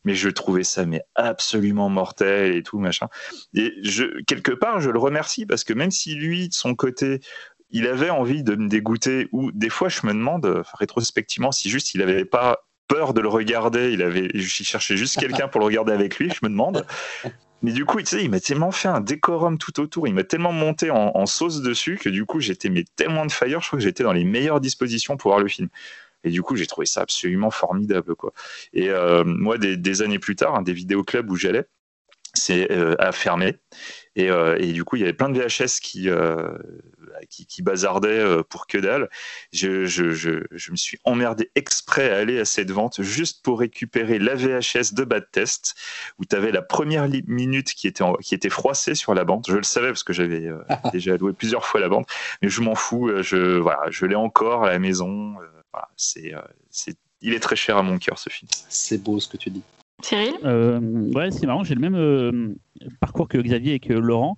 mais 0.08 0.16
je 0.16 0.30
trouvais 0.30 0.64
ça 0.64 0.86
mais 0.86 1.02
absolument 1.16 1.90
mortel 1.90 2.56
et 2.56 2.64
tout 2.64 2.80
machin. 2.80 3.10
Et 3.54 3.74
je, 3.84 4.06
quelque 4.24 4.54
part, 4.54 4.80
je 4.80 4.90
le 4.90 4.98
remercie 5.00 5.46
parce 5.46 5.66
que 5.66 5.74
même 5.74 5.92
si 5.92 6.16
lui, 6.16 6.48
de 6.48 6.54
son 6.54 6.76
côté, 6.76 7.20
il 7.72 7.86
avait 7.88 8.10
envie 8.10 8.42
de 8.42 8.56
me 8.56 8.70
dégoûter, 8.70 9.28
ou 9.34 9.52
des 9.52 9.68
fois, 9.68 9.90
je 9.90 10.08
me 10.08 10.14
demande 10.14 10.64
rétrospectivement 10.74 11.52
si 11.52 11.70
juste 11.70 11.94
il 11.94 12.00
n'avait 12.00 12.24
pas 12.24 12.64
peur 12.88 13.14
de 13.14 13.20
le 13.20 13.28
regarder, 13.28 13.92
il 13.92 14.02
avait, 14.02 14.30
il 14.34 14.48
cherchait 14.48 14.96
juste 14.96 15.20
quelqu'un 15.20 15.50
pour 15.50 15.60
le 15.60 15.66
regarder 15.66 15.92
avec 15.92 16.18
lui, 16.20 16.30
je 16.30 16.40
me 16.42 16.50
demande. 16.50 16.86
Mais 17.62 17.74
du 17.74 17.84
coup, 17.84 18.00
tu 18.00 18.06
sais, 18.06 18.24
il 18.24 18.30
m'a 18.30 18.40
tellement 18.40 18.72
fait 18.72 18.88
un 18.88 19.02
décorum 19.02 19.58
tout 19.58 19.78
autour, 19.82 20.08
il 20.08 20.14
m'a 20.14 20.24
tellement 20.24 20.54
monté 20.54 20.90
en, 20.90 21.26
sauce 21.26 21.62
dessus 21.62 21.98
que 21.98 22.08
du 22.08 22.24
coup, 22.24 22.40
j'étais 22.40 22.70
mais 22.70 22.86
tellement 22.96 23.26
de 23.26 23.32
fire, 23.34 23.60
je 23.60 23.68
crois 23.68 23.78
que 23.78 23.84
j'étais 23.84 24.04
dans 24.04 24.14
les 24.14 24.24
meilleures 24.24 24.62
dispositions 24.62 25.18
pour 25.18 25.32
voir 25.32 25.42
le 25.42 25.50
film. 25.50 25.68
Et 26.24 26.30
du 26.30 26.42
coup, 26.42 26.56
j'ai 26.56 26.68
trouvé 26.68 26.86
ça 26.86 27.02
absolument 27.02 27.52
formidable. 27.52 28.16
Quoi. 28.16 28.34
Et 28.74 28.90
euh, 28.90 29.24
moi, 29.24 29.58
des, 29.58 30.02
années 30.02 30.20
plus 30.20 30.36
tard, 30.36 30.56
hein, 30.56 30.62
des 30.62 30.74
vidéoclubs 30.74 31.30
où 31.30 31.36
j'allais, 31.36 31.66
c'est 32.34 32.72
euh, 32.72 32.96
à 33.00 33.12
fermer. 33.12 33.58
Et, 34.16 34.30
euh, 34.30 34.58
et, 34.60 34.74
du 34.74 34.84
coup, 34.84 34.96
il 34.96 35.00
y 35.00 35.04
avait 35.04 35.14
plein 35.14 35.30
de 35.30 35.40
VHS 35.40 35.80
qui, 35.80 36.10
qui, 37.30 37.46
qui, 37.46 37.62
bazardaient 37.62 38.44
pour 38.50 38.66
que 38.66 38.80
dalle. 38.80 39.10
Je, 39.54 39.86
je, 39.86 40.12
je, 40.12 40.44
je, 40.52 40.72
me 40.72 40.76
suis 40.76 41.00
emmerdé 41.04 41.52
exprès 41.56 42.12
à 42.12 42.18
aller 42.18 42.40
à 42.40 42.46
cette 42.46 42.72
vente 42.72 43.02
juste 43.04 43.44
pour 43.44 43.60
récupérer 43.60 44.18
la 44.18 44.34
VHS 44.36 44.94
de 44.94 45.04
Bad 45.04 45.28
Test, 45.32 45.76
où 46.18 46.26
tu 46.26 46.36
avais 46.36 46.52
la 46.52 46.64
première 46.64 47.08
minute 47.28 47.74
qui 47.74 47.88
était, 47.88 48.04
qui 48.22 48.34
était 48.34 48.50
froissée 48.50 48.96
sur 48.96 49.14
la 49.14 49.24
bande. 49.24 49.46
Je 49.48 49.56
le 49.56 49.64
savais 49.64 49.90
parce 49.90 50.04
que 50.04 50.14
j'avais 50.14 50.50
déjà 50.92 51.16
loué 51.16 51.34
plusieurs 51.34 51.66
fois 51.66 51.80
la 51.80 51.90
bande, 51.90 52.06
mais 52.42 52.50
je 52.50 52.62
m'en 52.62 52.76
fous. 52.76 53.12
Je, 53.22 53.58
voilà, 53.60 53.90
je 53.92 54.06
l'ai 54.08 54.16
encore 54.16 54.66
à 54.66 54.72
la 54.72 54.80
maison. 54.80 55.36
Euh, 55.76 56.42
c'est, 56.70 56.96
il 57.22 57.34
est 57.34 57.40
très 57.40 57.56
cher 57.56 57.78
à 57.78 57.84
mon 57.84 57.98
cœur 57.98 58.18
ce 58.18 58.30
film. 58.30 58.50
C'est 58.70 59.02
beau 59.02 59.20
ce 59.20 59.28
que 59.28 59.38
tu 59.38 59.50
dis. 59.50 59.62
Cyril? 60.02 60.34
Euh, 60.44 60.80
Ouais, 61.14 61.32
c'est 61.32 61.48
marrant, 61.48 61.64
j'ai 61.64 61.76
le 61.76 61.82
même 61.82 61.96
euh, 61.96 62.56
parcours 63.00 63.28
que 63.28 63.38
Xavier 63.38 63.76
et 63.76 63.80
que 63.80 63.94
Laurent 63.94 64.38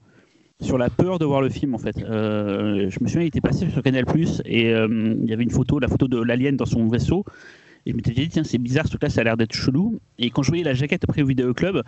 sur 0.61 0.77
la 0.77 0.89
peur 0.89 1.19
de 1.19 1.25
voir 1.25 1.41
le 1.41 1.47
film 1.47 1.73
en 1.73 1.77
fait. 1.77 1.97
je 1.97 3.01
me 3.01 3.07
souviens, 3.07 3.21
il 3.21 3.27
était 3.27 3.39
passé 3.39 3.69
sur 3.69 3.81
Canal 3.81 4.05
Plus 4.05 4.41
et 4.43 4.71
il 4.71 5.25
y 5.25 5.31
avait 5.31 5.43
une 5.43 5.51
photo, 5.51 5.79
la 5.79 5.87
photo 5.87 6.09
de 6.09 6.21
l'alien 6.21 6.57
dans 6.57 6.65
son 6.65 6.85
vaisseau. 6.89 7.23
Et 7.85 7.91
je 7.91 7.95
m'étais 7.95 8.11
dit, 8.11 8.27
tiens, 8.27 8.43
c'est 8.43 8.57
bizarre, 8.57 8.83
ce 8.83 8.89
truc-là, 8.89 9.09
ça 9.09 9.21
a 9.21 9.23
l'air 9.23 9.37
d'être 9.37 9.53
chelou. 9.53 10.01
Et 10.17 10.31
quand 10.31 10.43
je 10.43 10.49
voyais 10.49 10.65
la 10.65 10.73
jaquette 10.73 11.05
après 11.05 11.21
au 11.21 11.25
vidéoclub, 11.25 11.81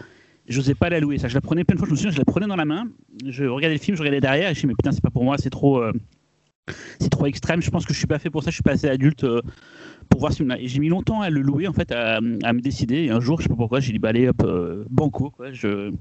je 0.47 0.57
n'osais 0.57 0.73
pas 0.73 0.89
la 0.89 1.01
louer. 1.01 1.17
Ça, 1.17 1.27
je 1.27 1.35
la 1.35 1.41
prenais 1.41 1.65
plein 1.65 1.75
de 1.75 1.79
fois, 1.79 1.85
je 1.85 1.91
me 1.91 1.97
souviens, 1.97 2.11
je 2.11 2.17
la 2.17 2.23
prenais 2.23 2.47
dans 2.47 2.55
la 2.55 2.63
main, 2.63 2.87
je 3.25 3.43
regardais 3.43 3.75
le 3.75 3.81
film, 3.81 3.97
je 3.97 4.01
regardais 4.01 4.21
derrière 4.21 4.49
et 4.49 4.53
je 4.53 4.59
me 4.59 4.61
disais, 4.61 4.67
mais 4.67 4.75
putain, 4.75 4.93
c'est 4.93 5.01
pas 5.01 5.09
pour 5.09 5.25
moi, 5.25 5.37
c'est 5.37 5.49
trop 5.49 5.83
c'est 6.99 7.09
trop 7.09 7.25
extrême. 7.25 7.61
Je 7.61 7.69
pense 7.69 7.85
que 7.85 7.93
je 7.93 7.97
suis 7.97 8.07
pas 8.07 8.19
fait 8.19 8.29
pour 8.29 8.43
ça. 8.43 8.49
Je 8.49 8.55
suis 8.55 8.63
pas 8.63 8.73
assez 8.73 8.87
adulte 8.87 9.23
euh, 9.23 9.41
pour 10.09 10.19
voir 10.19 10.33
ce 10.33 10.43
J'ai 10.63 10.79
mis 10.79 10.89
longtemps 10.89 11.21
à 11.21 11.29
le 11.29 11.41
louer 11.41 11.67
en 11.67 11.73
fait, 11.73 11.91
à, 11.91 12.21
me 12.21 12.59
décider. 12.59 13.03
Et 13.03 13.09
un 13.11 13.19
jour, 13.19 13.39
je 13.39 13.43
sais 13.43 13.49
pas 13.49 13.55
pourquoi, 13.55 13.79
j'ai 13.79 13.93
dit 13.93 13.99
bah 13.99 14.09
allez 14.09 14.27
hop, 14.27 14.41
euh, 14.43 14.85
banco, 14.89 15.29
quoi. 15.29 15.51
Je, 15.51 15.91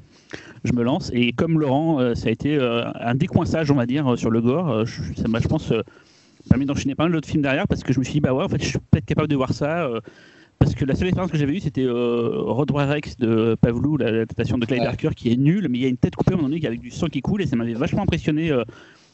je 0.65 0.73
me 0.73 0.83
lance. 0.83 1.11
Et 1.15 1.33
comme 1.33 1.59
Laurent, 1.59 2.01
euh, 2.01 2.15
ça 2.15 2.29
a 2.29 2.31
été 2.31 2.59
un 2.61 3.15
décoinçage, 3.15 3.71
on 3.71 3.77
va 3.77 3.87
dire, 3.87 4.19
sur 4.19 4.31
le 4.31 4.41
gore. 4.41 4.85
ça 5.17 5.29
m'a, 5.29 5.41
je 5.41 5.49
pense, 5.49 5.73
permis 6.49 6.67
d'enchaîner 6.67 6.95
pas 6.95 7.05
mal 7.05 7.13
d'autres 7.13 7.29
films 7.29 7.43
derrière 7.43 7.69
parce 7.69 7.83
que 7.83 7.93
je 7.93 7.99
me 7.99 8.05
suis 8.05 8.15
dit 8.15 8.21
bah 8.21 8.35
ouais, 8.35 8.45
en 8.45 8.49
fait, 8.49 8.63
je 8.63 8.69
suis 8.69 8.79
peut-être 8.79 9.07
capable 9.07 9.29
de 9.29 9.37
voir 9.37 9.53
ça. 9.53 9.89
parce 10.59 10.75
que 10.75 10.85
la 10.85 10.95
seule 10.95 11.09
expérience 11.09 11.31
que 11.31 11.39
j'avais 11.39 11.55
eue, 11.55 11.61
c'était 11.61 11.87
Road 11.89 12.71
Rex 12.71 13.17
de 13.17 13.57
Pavlou, 13.61 13.97
l'adaptation 13.97 14.59
de 14.59 14.67
Clyde 14.67 14.83
Barker, 14.83 15.11
qui 15.17 15.33
est 15.33 15.37
nulle, 15.37 15.69
mais 15.71 15.79
il 15.79 15.83
y 15.83 15.87
a 15.87 15.89
une 15.89 15.97
tête 15.97 16.17
coupée 16.17 16.33
à 16.33 16.35
un 16.35 16.37
moment 16.37 16.49
donné 16.49 16.67
avec 16.67 16.81
du 16.81 16.91
sang 16.91 17.07
qui 17.07 17.23
coule 17.23 17.43
et 17.43 17.47
ça 17.47 17.57
m'avait 17.57 17.75
vachement 17.75 18.03
impressionné 18.03 18.53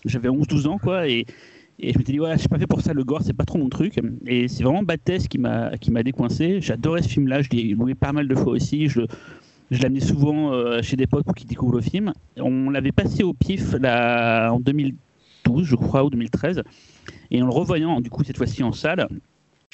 j'avais 0.06 0.28
11-12 0.28 0.66
ans, 0.66 0.78
quoi, 0.78 1.08
et, 1.08 1.26
je 1.78 1.98
m'étais 1.98 2.12
dit, 2.12 2.20
ouais, 2.20 2.32
je 2.32 2.38
suis 2.38 2.48
pas 2.48 2.58
fait 2.58 2.66
pour 2.66 2.80
ça, 2.80 2.94
le 2.94 3.04
gore, 3.04 3.20
c'est 3.22 3.34
pas 3.34 3.44
trop 3.44 3.58
mon 3.58 3.68
truc. 3.68 4.00
Et 4.26 4.48
c'est 4.48 4.62
vraiment 4.62 4.82
m'a, 4.82 5.76
qui 5.76 5.90
m'a 5.90 6.02
décoincé. 6.02 6.60
J'adorais 6.60 7.02
ce 7.02 7.08
film-là, 7.08 7.42
je 7.42 7.50
l'ai 7.50 7.74
loué 7.74 7.94
pas 7.94 8.12
mal 8.12 8.28
de 8.28 8.34
fois 8.34 8.52
aussi. 8.52 8.88
Je, 8.88 9.02
je 9.70 9.82
l'amenais 9.82 10.00
souvent 10.00 10.52
euh, 10.52 10.80
chez 10.82 10.96
des 10.96 11.06
potes 11.06 11.24
pour 11.24 11.34
qu'ils 11.34 11.48
découvrent 11.48 11.76
le 11.76 11.82
film. 11.82 12.12
On 12.36 12.70
l'avait 12.70 12.92
passé 12.92 13.22
au 13.24 13.34
pif 13.34 13.74
là, 13.74 14.50
en 14.52 14.60
2012, 14.60 15.64
je 15.64 15.76
crois, 15.76 16.04
ou 16.04 16.10
2013. 16.10 16.62
Et 17.30 17.42
en 17.42 17.46
le 17.46 17.52
revoyant, 17.52 18.00
du 18.00 18.10
coup, 18.10 18.24
cette 18.24 18.36
fois-ci 18.36 18.62
en 18.62 18.72
salle, 18.72 19.08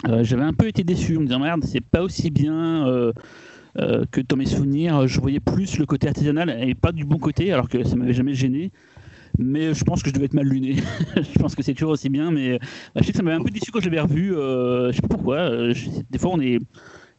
euh, 0.09 0.25
j'avais 0.25 0.43
un 0.43 0.55
peu 0.55 0.67
été 0.67 0.83
déçu 0.83 1.17
en 1.19 1.21
me 1.21 1.27
disant, 1.27 1.39
merde, 1.39 1.65
c'est 1.65 1.85
pas 1.85 2.03
aussi 2.03 2.31
bien. 2.31 2.87
Euh, 2.89 3.13
que 4.11 4.21
dans 4.21 4.37
mes 4.37 4.45
souvenirs, 4.45 5.07
je 5.07 5.19
voyais 5.19 5.41
plus 5.41 5.79
le 5.79 5.87
côté 5.87 6.07
artisanal 6.07 6.55
et 6.63 6.75
pas 6.75 6.93
du 6.93 7.07
bon 7.07 7.17
côté, 7.17 7.55
alors 7.55 7.71
que 7.71 7.83
ça 7.85 7.97
m'avait 7.97 8.13
jamais 8.13 8.35
gêné 8.35 8.71
mais 9.45 9.75
je 9.75 9.85
pense 9.85 10.03
que 10.03 10.09
je 10.09 10.15
devais 10.15 10.27
être 10.27 10.35
mal 10.35 10.47
luné. 10.47 10.77
je 11.17 11.39
pense 11.39 11.55
que 11.55 11.63
c'est 11.63 11.75
toujours 11.75 11.93
aussi 11.93 12.09
bien, 12.09 12.31
mais 12.31 12.59
bah, 12.95 13.01
je 13.01 13.05
sais 13.05 13.13
que 13.13 13.17
ça 13.19 13.23
m'avait 13.23 13.37
un 13.37 13.43
peu 13.43 13.51
déçu 13.51 13.71
quand 13.71 13.81
je 13.81 13.87
l'avais 13.87 14.01
revu. 14.01 14.35
Euh, 14.35 14.91
je 14.91 14.97
sais 14.97 15.03
pas 15.03 15.09
pourquoi. 15.09 15.37
Euh, 15.37 15.75
des 16.11 16.19
fois, 16.19 16.31
on 16.35 16.41
est 16.41 16.59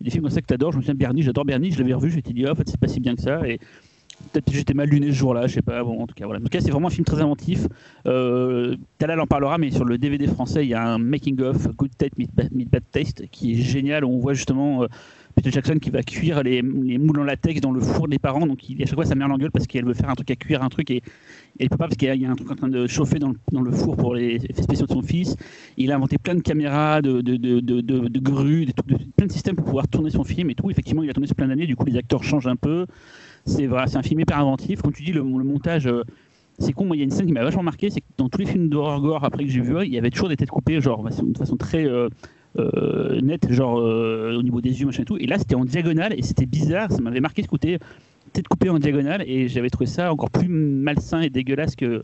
des 0.01 0.09
films 0.09 0.23
comme 0.23 0.31
ça 0.31 0.41
que 0.41 0.47
t'adores. 0.47 0.71
Je 0.71 0.77
me 0.77 0.81
souviens 0.81 0.95
Bernie, 0.95 1.21
j'adore 1.21 1.45
Bernie. 1.45 1.71
Je 1.71 1.79
l'avais 1.79 1.93
revu, 1.93 2.11
je 2.11 2.19
dit, 2.19 2.45
ah, 2.45 2.51
en 2.51 2.55
fait, 2.55 2.67
c'est 2.67 2.79
pas 2.79 2.87
si 2.87 2.99
bien 2.99 3.15
que 3.15 3.21
ça. 3.21 3.47
Et 3.47 3.59
peut-être 4.31 4.45
que 4.45 4.53
j'étais 4.53 4.73
mal 4.73 4.89
luné 4.89 5.07
ce 5.07 5.17
jour-là, 5.17 5.47
je 5.47 5.55
sais 5.55 5.61
pas. 5.61 5.83
En 5.83 6.07
tout 6.07 6.15
cas, 6.15 6.25
voilà. 6.25 6.39
En 6.39 6.43
tout 6.43 6.49
cas, 6.49 6.59
c'est 6.59 6.71
vraiment 6.71 6.87
un 6.87 6.91
film 6.91 7.05
très 7.05 7.21
inventif. 7.21 7.67
Euh, 8.07 8.75
Talal 8.97 9.19
en 9.19 9.27
parlera, 9.27 9.57
mais 9.57 9.71
sur 9.71 9.85
le 9.85 9.97
DVD 9.97 10.27
français, 10.27 10.65
il 10.65 10.69
y 10.69 10.73
a 10.73 10.83
un 10.83 10.97
making 10.97 11.41
of 11.41 11.67
Good 11.75 11.91
Taste 11.97 12.17
Meet 12.17 12.69
Bad 12.69 12.83
Taste 12.91 13.27
qui 13.31 13.53
est 13.53 13.61
génial. 13.61 14.05
On 14.05 14.19
voit 14.19 14.33
justement 14.33 14.83
euh, 14.83 14.87
Peter 15.35 15.51
Jackson 15.51 15.77
qui 15.79 15.89
va 15.89 16.03
cuire 16.03 16.43
les, 16.43 16.61
moules 16.61 17.19
en 17.19 17.23
latex 17.23 17.59
dans 17.61 17.71
le 17.71 17.81
four 17.81 18.07
des 18.07 18.19
parents. 18.19 18.45
Donc 18.45 18.69
il, 18.69 18.81
à 18.81 18.85
chaque 18.85 18.95
fois, 18.95 19.05
sa 19.05 19.15
mère 19.15 19.27
l'engueule 19.27 19.51
parce 19.51 19.67
qu'elle 19.67 19.85
veut 19.85 19.93
faire 19.93 20.09
un 20.09 20.15
truc 20.15 20.29
à 20.31 20.35
cuire, 20.35 20.63
un 20.63 20.69
truc 20.69 20.91
et, 20.91 21.01
il 21.59 21.69
peut 21.69 21.77
pas 21.77 21.85
parce 21.85 21.97
qu'il 21.97 22.13
y, 22.13 22.25
a 22.25 22.31
un 22.31 22.35
truc 22.35 22.51
en 22.51 22.55
train 22.55 22.67
de 22.67 22.87
chauffer 22.87 23.19
dans 23.19 23.31
le, 23.61 23.71
four 23.71 23.95
pour 23.95 24.15
les 24.15 24.35
effets 24.49 24.63
spéciaux 24.63 24.87
de 24.87 24.91
son 24.91 25.01
fils. 25.01 25.35
Il 25.77 25.91
a 25.91 25.95
inventé 25.95 26.17
plein 26.17 26.33
de 26.33 26.41
caméras, 26.41 27.01
de, 27.01 27.21
de, 27.21 27.37
de, 27.37 27.59
de 27.59 28.19
grues, 28.19 28.67
plein 29.15 29.27
de 29.27 29.31
systèmes 29.31 29.55
pour 29.55 29.65
pouvoir 29.65 29.87
tourner 29.87 30.09
son 30.09 30.23
film 30.23 30.49
et 30.49 30.55
tout. 30.55 30.71
Effectivement, 30.71 31.03
il 31.03 31.09
a 31.09 31.13
tourné 31.13 31.27
sur 31.27 31.35
plein 31.35 31.47
d'années. 31.47 31.67
Du 31.67 31.75
coup, 31.75 31.85
les 31.85 31.97
acteurs 31.97 32.23
changent 32.23 32.47
un 32.47 32.55
peu. 32.55 32.87
C'est 33.45 33.69
c'est 33.87 33.97
un 33.97 34.03
film 34.03 34.19
hyper 34.19 34.39
inventif. 34.39 34.81
Comme 34.81 34.93
tu 34.93 35.03
dis, 35.03 35.11
le, 35.11 35.23
montage. 35.23 35.87
Euh, 35.87 36.03
c'est 36.59 36.71
con, 36.71 36.85
moi 36.85 36.95
il 36.95 36.99
y 36.99 37.01
a 37.01 37.05
une 37.05 37.11
scène 37.11 37.25
qui 37.25 37.33
m'a 37.33 37.43
vachement 37.43 37.63
marqué, 37.63 37.89
c'est 37.89 38.01
que 38.01 38.05
dans 38.17 38.29
tous 38.29 38.37
les 38.37 38.45
films 38.45 38.69
d'horreur 38.69 39.01
gore 39.01 39.23
après 39.23 39.43
que 39.43 39.49
j'ai 39.49 39.61
vu, 39.61 39.75
il 39.85 39.91
y 39.91 39.97
avait 39.97 40.11
toujours 40.11 40.29
des 40.29 40.37
têtes 40.37 40.51
coupées, 40.51 40.79
genre 40.81 41.03
de 41.03 41.37
façon 41.37 41.57
très 41.57 41.85
euh, 41.85 42.09
euh, 42.59 43.19
net, 43.21 43.51
genre 43.51 43.79
euh, 43.79 44.35
au 44.37 44.43
niveau 44.43 44.61
des 44.61 44.79
yeux, 44.79 44.85
machin 44.85 45.01
et 45.03 45.05
tout. 45.05 45.17
Et 45.17 45.25
là, 45.25 45.39
c'était 45.39 45.55
en 45.55 45.65
diagonale 45.65 46.13
et 46.17 46.21
c'était 46.21 46.45
bizarre. 46.45 46.91
Ça 46.91 47.01
m'avait 47.01 47.19
marqué 47.19 47.41
ce 47.41 47.47
côté 47.47 47.79
tête 48.31 48.47
coupée 48.47 48.69
en 48.69 48.79
diagonale 48.79 49.23
et 49.27 49.47
j'avais 49.47 49.69
trouvé 49.69 49.85
ça 49.85 50.11
encore 50.11 50.29
plus 50.29 50.47
malsain 50.47 51.21
et 51.21 51.29
dégueulasse 51.29 51.75
que 51.75 52.03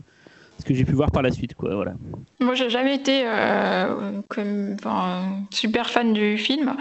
ce 0.58 0.64
que 0.64 0.74
j'ai 0.74 0.84
pu 0.84 0.92
voir 0.92 1.10
par 1.10 1.22
la 1.22 1.30
suite. 1.30 1.54
Quoi, 1.54 1.74
voilà. 1.74 1.94
Moi, 2.40 2.54
j'ai 2.54 2.68
jamais 2.68 2.94
été 2.96 3.22
euh, 3.24 4.20
comme, 4.28 4.76
super 5.50 5.88
fan 5.88 6.12
du 6.12 6.36
film, 6.36 6.76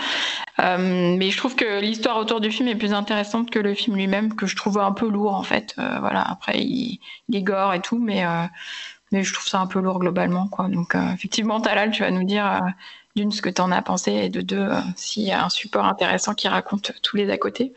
mais 0.57 1.29
je 1.29 1.37
trouve 1.37 1.55
que 1.55 1.79
l'histoire 1.79 2.17
autour 2.17 2.41
du 2.41 2.51
film 2.51 2.67
est 2.67 2.75
plus 2.75 2.93
intéressante 2.93 3.51
que 3.51 3.59
le 3.59 3.75
film 3.75 3.95
lui-même, 3.95 4.35
que 4.35 4.47
je 4.47 4.55
trouve 4.55 4.79
un 4.79 4.91
peu 4.91 5.07
lourd 5.07 5.35
en 5.35 5.43
fait. 5.43 5.75
voilà. 5.77 6.23
Après, 6.27 6.59
il, 6.59 6.99
il, 7.29 7.37
et 7.37 7.79
tout, 7.81 7.99
mais 7.99 8.23
mais 9.11 9.23
je 9.23 9.33
trouve 9.33 9.47
ça 9.47 9.59
un 9.59 9.67
peu 9.67 9.79
lourd 9.79 9.99
globalement. 9.99 10.47
Quoi. 10.47 10.67
Donc, 10.67 10.95
effectivement, 11.13 11.61
Talal, 11.61 11.91
tu 11.91 12.03
vas 12.03 12.11
nous 12.11 12.25
dire 12.25 12.61
d'une, 13.19 13.31
ce 13.31 13.41
que 13.41 13.49
tu 13.49 13.61
en 13.61 13.71
as 13.71 13.81
pensé, 13.81 14.11
et 14.11 14.29
de 14.29 14.41
deux, 14.41 14.57
euh, 14.57 14.79
s'il 14.95 15.23
y 15.23 15.31
a 15.31 15.43
un 15.43 15.49
support 15.49 15.85
intéressant 15.85 16.33
qui 16.33 16.47
raconte 16.47 16.93
tous 17.01 17.17
les 17.17 17.29
à 17.29 17.37
côté. 17.37 17.73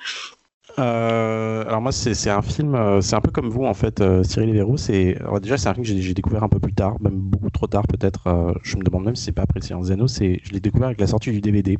Euh, 0.78 1.65
alors 1.66 1.82
moi 1.82 1.93
c'est 1.93 2.31
un 2.31 2.40
film, 2.40 2.74
euh, 2.74 3.03
c'est 3.03 3.15
un 3.15 3.20
peu 3.20 3.31
comme 3.31 3.49
vous 3.49 3.65
en 3.65 3.74
fait, 3.74 4.03
Cyril 4.24 4.57
et. 4.57 4.65
C'est 4.77 5.19
déjà 5.43 5.57
c'est 5.59 5.69
un 5.69 5.74
film 5.74 5.85
que 5.85 5.93
j'ai 5.93 6.15
découvert 6.15 6.43
un 6.43 6.49
peu 6.49 6.59
plus 6.59 6.73
tard, 6.73 6.97
même 7.01 7.15
beaucoup 7.16 7.51
trop 7.51 7.66
tard 7.66 7.86
peut-être. 7.86 8.55
je 8.62 8.77
me 8.77 8.82
demande 8.82 9.05
même 9.05 9.16
si 9.16 9.24
c'est 9.24 9.32
pas 9.32 9.43
après 9.43 9.61
le 9.61 9.65
Silence 9.65 9.86
Zeno. 9.86 10.07
C'est 10.07 10.40
je 10.43 10.53
l'ai 10.53 10.61
découvert 10.61 10.89
avec 10.89 11.01
la 11.01 11.07
sortie 11.07 11.31
du 11.31 11.40
DVD. 11.40 11.78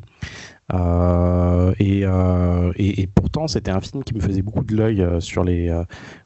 Euh, 0.73 1.73
euh, 1.81 2.73
et, 2.77 3.07
pourtant, 3.07 3.47
c'était 3.47 3.71
un 3.71 3.81
film 3.81 4.03
qui 4.03 4.13
me 4.13 4.21
faisait 4.21 4.41
beaucoup 4.41 4.63
de 4.63 4.75
l'œil 4.75 5.01
euh, 5.01 5.19
sur 5.19 5.43
les, 5.43 5.73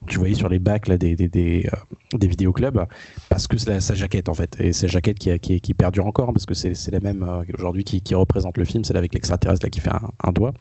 tu 0.07 0.19
voyais 0.19 0.35
sur 0.35 0.49
les 0.49 0.59
bacs 0.59 0.87
là, 0.87 0.97
des, 0.97 1.15
des, 1.15 1.27
des, 1.27 1.69
des 2.13 2.27
vidéoclubs, 2.27 2.85
parce 3.29 3.47
que 3.47 3.57
c'est 3.57 3.79
sa 3.81 3.95
jaquette 3.95 4.29
en 4.29 4.33
fait, 4.33 4.55
et 4.59 4.73
sa 4.73 4.87
jaquette 4.87 5.17
qui, 5.19 5.37
qui, 5.39 5.73
perdure 5.73 6.05
encore, 6.05 6.31
parce 6.33 6.45
que 6.45 6.53
c'est 6.53 6.91
la 6.91 6.99
même 6.99 7.25
aujourd'hui 7.57 7.83
qui, 7.83 8.15
représente 8.15 8.57
le 8.57 8.65
film, 8.65 8.83
celle 8.83 8.97
avec 8.97 9.13
l'extraterrestre 9.13 9.65
là 9.65 9.69
qui 9.69 9.79
fait 9.79 9.91
un 10.23 10.31
doigt. 10.31 10.53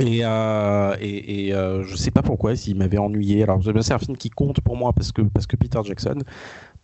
Et, 0.00 0.20
euh, 0.24 0.96
et, 1.00 1.52
euh, 1.54 1.82
je 1.84 1.96
sais 1.96 2.10
pas 2.10 2.22
pourquoi, 2.22 2.56
s'il 2.56 2.76
m'avait 2.76 2.98
ennuyé. 2.98 3.42
Alors 3.42 3.60
c'est 3.82 3.92
un 3.92 3.98
film 3.98 4.16
qui 4.16 4.30
compte 4.30 4.60
pour 4.60 4.76
moi 4.76 4.92
parce 4.92 5.12
que 5.12 5.22
parce 5.22 5.46
que 5.46 5.56
Peter 5.56 5.80
Jackson, 5.84 6.18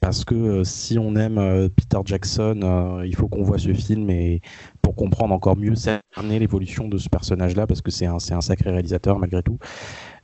parce 0.01 0.25
que 0.25 0.63
si 0.65 0.99
on 0.99 1.17
aime 1.17 1.69
Peter 1.75 1.99
Jackson, 2.05 3.01
il 3.05 3.15
faut 3.17 3.29
qu'on 3.29 3.43
voit 3.43 3.59
ce 3.59 3.73
film 3.73 4.11
et 4.11 4.41
pour 4.83 4.95
comprendre 4.95 5.35
encore 5.35 5.57
mieux 5.57 5.75
cerner 5.75 6.39
l'évolution 6.39 6.89
de 6.89 6.99
ce 6.99 7.09
personnage-là, 7.09 7.67
parce 7.67 7.83
que 7.83 7.91
c'est 7.91 8.07
un, 8.07 8.17
un 8.17 8.41
sacré 8.41 8.71
réalisateur 8.71 9.19
malgré 9.19 9.43
tout. 9.43 9.59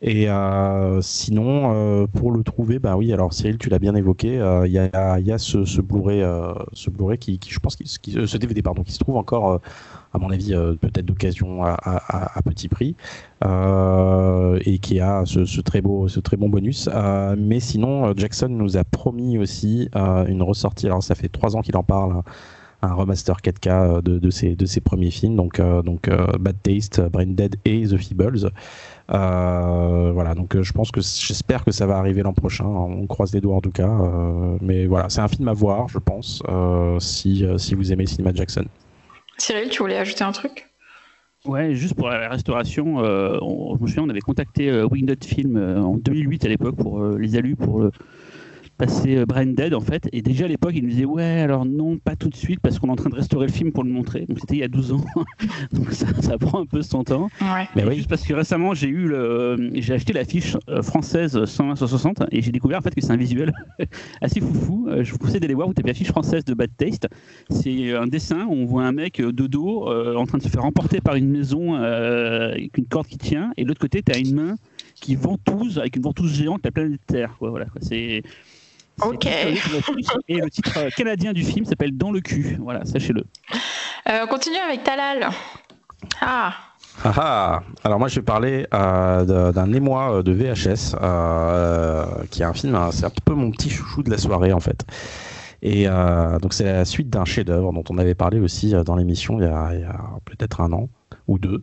Et 0.06 0.28
euh, 0.28 1.00
sinon, 1.00 1.72
euh, 1.72 2.06
pour 2.06 2.30
le 2.30 2.42
trouver, 2.42 2.78
bah 2.78 2.96
oui, 2.96 3.12
alors 3.12 3.32
Cyril, 3.32 3.56
tu 3.58 3.70
l'as 3.70 3.78
bien 3.78 3.94
évoqué, 3.94 4.38
euh, 4.38 4.66
il 4.66 4.72
y, 4.72 4.78
a, 4.78 5.18
y, 5.18 5.32
a, 5.32 5.38
ce, 5.38 5.64
ce 5.64 5.80
Blu-ray, 5.80 6.22
Blu-ray 6.90 7.18
qui, 7.18 7.38
qui, 7.38 7.50
je 7.50 7.58
pense, 7.58 7.76
qui, 7.76 7.86
ce 7.88 8.36
DVD 8.36 8.60
pardon, 8.62 8.82
qui 8.82 8.92
se 8.92 8.98
trouve 8.98 9.16
encore, 9.16 9.60
à 10.14 10.18
mon 10.18 10.30
avis, 10.30 10.54
peut-être 10.80 11.04
d'occasion 11.04 11.64
à, 11.64 12.40
petit 12.44 12.68
prix, 12.68 12.96
et 13.44 14.78
qui 14.78 15.00
a 15.00 15.24
ce, 15.26 15.60
très 15.60 15.80
beau, 15.80 16.06
bon 16.38 16.48
bonus. 16.48 16.88
mais 17.36 17.60
sinon, 17.60 18.14
Jackson 18.16 18.48
nous 18.48 18.76
a 18.76 18.84
promis 18.84 19.38
aussi 19.38 19.88
une 19.94 20.42
ressortie. 20.42 20.86
Alors 20.86 21.02
ça 21.02 21.14
fait 21.14 21.28
trois 21.28 21.56
ans 21.56 21.62
qu'il 21.62 21.76
en 21.76 21.84
parle 21.84 22.22
un 22.82 22.92
remaster 22.92 23.36
4K 23.42 24.02
de, 24.02 24.30
ses, 24.30 24.80
premiers 24.80 25.10
films, 25.10 25.36
donc, 25.36 25.60
Bad 25.60 26.56
Taste, 26.62 27.00
Brain 27.00 27.26
Dead 27.26 27.56
et 27.64 27.86
The 27.86 27.96
Feebles. 27.96 28.50
Euh, 29.12 30.12
voilà, 30.14 30.34
donc 30.34 30.56
euh, 30.56 30.62
je 30.62 30.72
pense 30.72 30.90
que 30.90 31.00
j'espère 31.02 31.64
que 31.64 31.72
ça 31.72 31.86
va 31.86 31.98
arriver 31.98 32.22
l'an 32.22 32.32
prochain. 32.32 32.64
On 32.64 33.06
croise 33.06 33.34
les 33.34 33.40
doigts 33.40 33.56
en 33.56 33.60
tout 33.60 33.70
cas. 33.70 33.88
Euh, 33.88 34.56
mais 34.60 34.86
voilà, 34.86 35.08
c'est 35.08 35.20
un 35.20 35.28
film 35.28 35.48
à 35.48 35.52
voir, 35.52 35.88
je 35.88 35.98
pense, 35.98 36.42
si, 37.00 37.44
si 37.58 37.74
vous 37.74 37.92
aimez 37.92 38.04
le 38.04 38.08
cinéma 38.08 38.32
Jackson. 38.34 38.64
Cyril, 39.38 39.68
tu 39.70 39.78
voulais 39.78 39.96
ajouter 39.96 40.24
un 40.24 40.32
truc? 40.32 40.68
Ouais, 41.44 41.74
juste 41.74 41.94
pour 41.94 42.08
la 42.08 42.28
restauration, 42.28 42.96
souviens, 43.86 44.04
on 44.04 44.08
avait 44.08 44.20
contacté 44.20 44.72
Wingdot 44.82 45.22
Film 45.22 45.56
en 45.56 45.96
2008 45.98 46.44
à 46.46 46.48
l'époque 46.48 46.76
pour 46.76 47.06
les 47.06 47.36
alus 47.36 47.54
pour 47.56 47.90
passer 48.76 49.16
euh, 49.16 49.26
Brain 49.26 49.46
Dead 49.46 49.74
en 49.74 49.80
fait. 49.80 50.08
Et 50.12 50.22
déjà 50.22 50.44
à 50.44 50.48
l'époque, 50.48 50.72
il 50.74 50.82
nous 50.82 50.90
disait 50.90 51.04
ouais, 51.04 51.40
alors 51.40 51.64
non, 51.64 51.98
pas 51.98 52.16
tout 52.16 52.28
de 52.28 52.36
suite 52.36 52.60
parce 52.60 52.78
qu'on 52.78 52.88
est 52.88 52.92
en 52.92 52.96
train 52.96 53.10
de 53.10 53.14
restaurer 53.14 53.46
le 53.46 53.52
film 53.52 53.72
pour 53.72 53.84
le 53.84 53.90
montrer. 53.90 54.26
Donc 54.26 54.38
c'était 54.40 54.54
il 54.54 54.60
y 54.60 54.64
a 54.64 54.68
12 54.68 54.92
ans. 54.92 55.04
Donc 55.72 55.92
ça, 55.92 56.06
ça, 56.20 56.38
prend 56.38 56.60
un 56.60 56.66
peu 56.66 56.82
son 56.82 57.04
temps. 57.04 57.28
Mais 57.74 57.84
oui. 57.84 57.96
Juste 57.96 58.08
parce 58.08 58.24
que 58.24 58.34
récemment, 58.34 58.74
j'ai 58.74 58.88
eu 58.88 59.06
le, 59.06 59.70
j'ai 59.74 59.94
acheté 59.94 60.12
la 60.12 60.24
fiche 60.24 60.56
euh, 60.68 60.82
française 60.82 61.36
120-160 61.36 62.26
et 62.30 62.42
j'ai 62.42 62.52
découvert 62.52 62.78
en 62.78 62.82
fait 62.82 62.94
que 62.94 63.00
c'est 63.00 63.12
un 63.12 63.16
visuel 63.16 63.52
assez 64.20 64.40
foufou. 64.40 64.88
Euh, 64.88 65.04
je 65.04 65.12
vous 65.12 65.18
conseille 65.18 65.40
d'aller 65.40 65.54
voir. 65.54 65.68
Vous 65.68 65.74
tapez 65.74 65.88
la 65.88 65.94
fiche 65.94 66.08
française 66.08 66.44
de 66.44 66.54
Bad 66.54 66.70
Taste. 66.76 67.08
C'est 67.50 67.94
un 67.94 68.06
dessin 68.06 68.46
où 68.46 68.52
on 68.52 68.64
voit 68.64 68.84
un 68.84 68.92
mec 68.92 69.20
de 69.20 69.46
dos 69.46 69.88
en 69.88 70.26
train 70.26 70.38
de 70.38 70.42
se 70.42 70.48
faire 70.48 70.64
emporter 70.64 71.00
par 71.00 71.14
une 71.14 71.28
maison 71.28 71.74
avec 71.74 72.76
une 72.76 72.86
corde 72.86 73.06
qui 73.06 73.18
tient 73.18 73.52
et 73.56 73.64
de 73.64 73.68
l'autre 73.68 73.80
côté, 73.80 74.02
tu 74.02 74.12
as 74.12 74.18
une 74.18 74.34
main 74.34 74.56
qui 74.94 75.16
ventouse 75.16 75.78
avec 75.78 75.96
une 75.96 76.02
ventouse 76.02 76.32
géante 76.32 76.60
la 76.64 76.70
planète 76.70 77.00
Terre. 77.06 77.34
Quoi. 77.38 77.50
Voilà, 77.50 77.66
c'est 77.80 78.22
Ok. 79.02 79.26
Et 79.26 80.36
le 80.36 80.50
titre 80.50 80.78
euh, 80.78 80.90
canadien 80.96 81.32
du 81.32 81.42
film 81.42 81.64
s'appelle 81.64 81.96
Dans 81.96 82.12
le 82.12 82.20
cul. 82.20 82.56
Voilà, 82.60 82.84
sachez-le. 82.84 83.24
Euh, 84.08 84.20
on 84.24 84.26
continue 84.26 84.56
avec 84.56 84.84
Talal. 84.84 85.28
Ah. 86.20 86.54
Ah, 87.02 87.12
ah. 87.16 87.62
Alors 87.82 87.98
moi 87.98 88.06
je 88.06 88.16
vais 88.16 88.22
parler 88.22 88.66
euh, 88.72 89.52
d'un 89.52 89.72
émoi 89.72 90.22
de 90.22 90.32
VHS, 90.32 90.94
qui 92.30 92.42
est 92.42 92.44
un 92.44 92.52
film, 92.52 92.74
hein, 92.76 92.90
c'est 92.92 93.06
un 93.06 93.12
peu 93.24 93.34
mon 93.34 93.50
petit 93.50 93.68
chouchou 93.68 94.02
de 94.02 94.10
la 94.10 94.18
soirée 94.18 94.52
en 94.52 94.60
fait. 94.60 94.84
Et 95.62 95.86
donc 96.40 96.52
c'est 96.52 96.64
la 96.64 96.84
suite 96.84 97.10
d'un 97.10 97.24
chef-d'œuvre 97.24 97.72
dont 97.72 97.82
on 97.88 97.98
avait 97.98 98.14
parlé 98.14 98.38
aussi 98.38 98.74
dans 98.84 98.94
l'émission 98.94 99.40
il 99.40 99.44
y 99.44 99.48
a, 99.48 99.66
a 99.66 100.18
peut-être 100.24 100.60
un 100.60 100.72
an 100.72 100.88
ou 101.26 101.38
deux. 101.38 101.62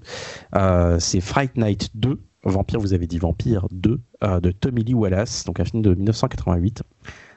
c'est 0.99 1.21
Fright 1.21 1.55
Night 1.55 1.91
2, 1.93 2.19
Vampire, 2.43 2.79
vous 2.79 2.93
avez 2.93 3.07
dit 3.07 3.19
Vampire 3.19 3.67
2, 3.71 4.01
de 4.41 4.51
Tommy 4.51 4.83
Lee 4.83 4.95
Wallace, 4.95 5.45
donc 5.45 5.59
un 5.61 5.65
film 5.65 5.81
de 5.81 5.93
1988. 5.93 6.83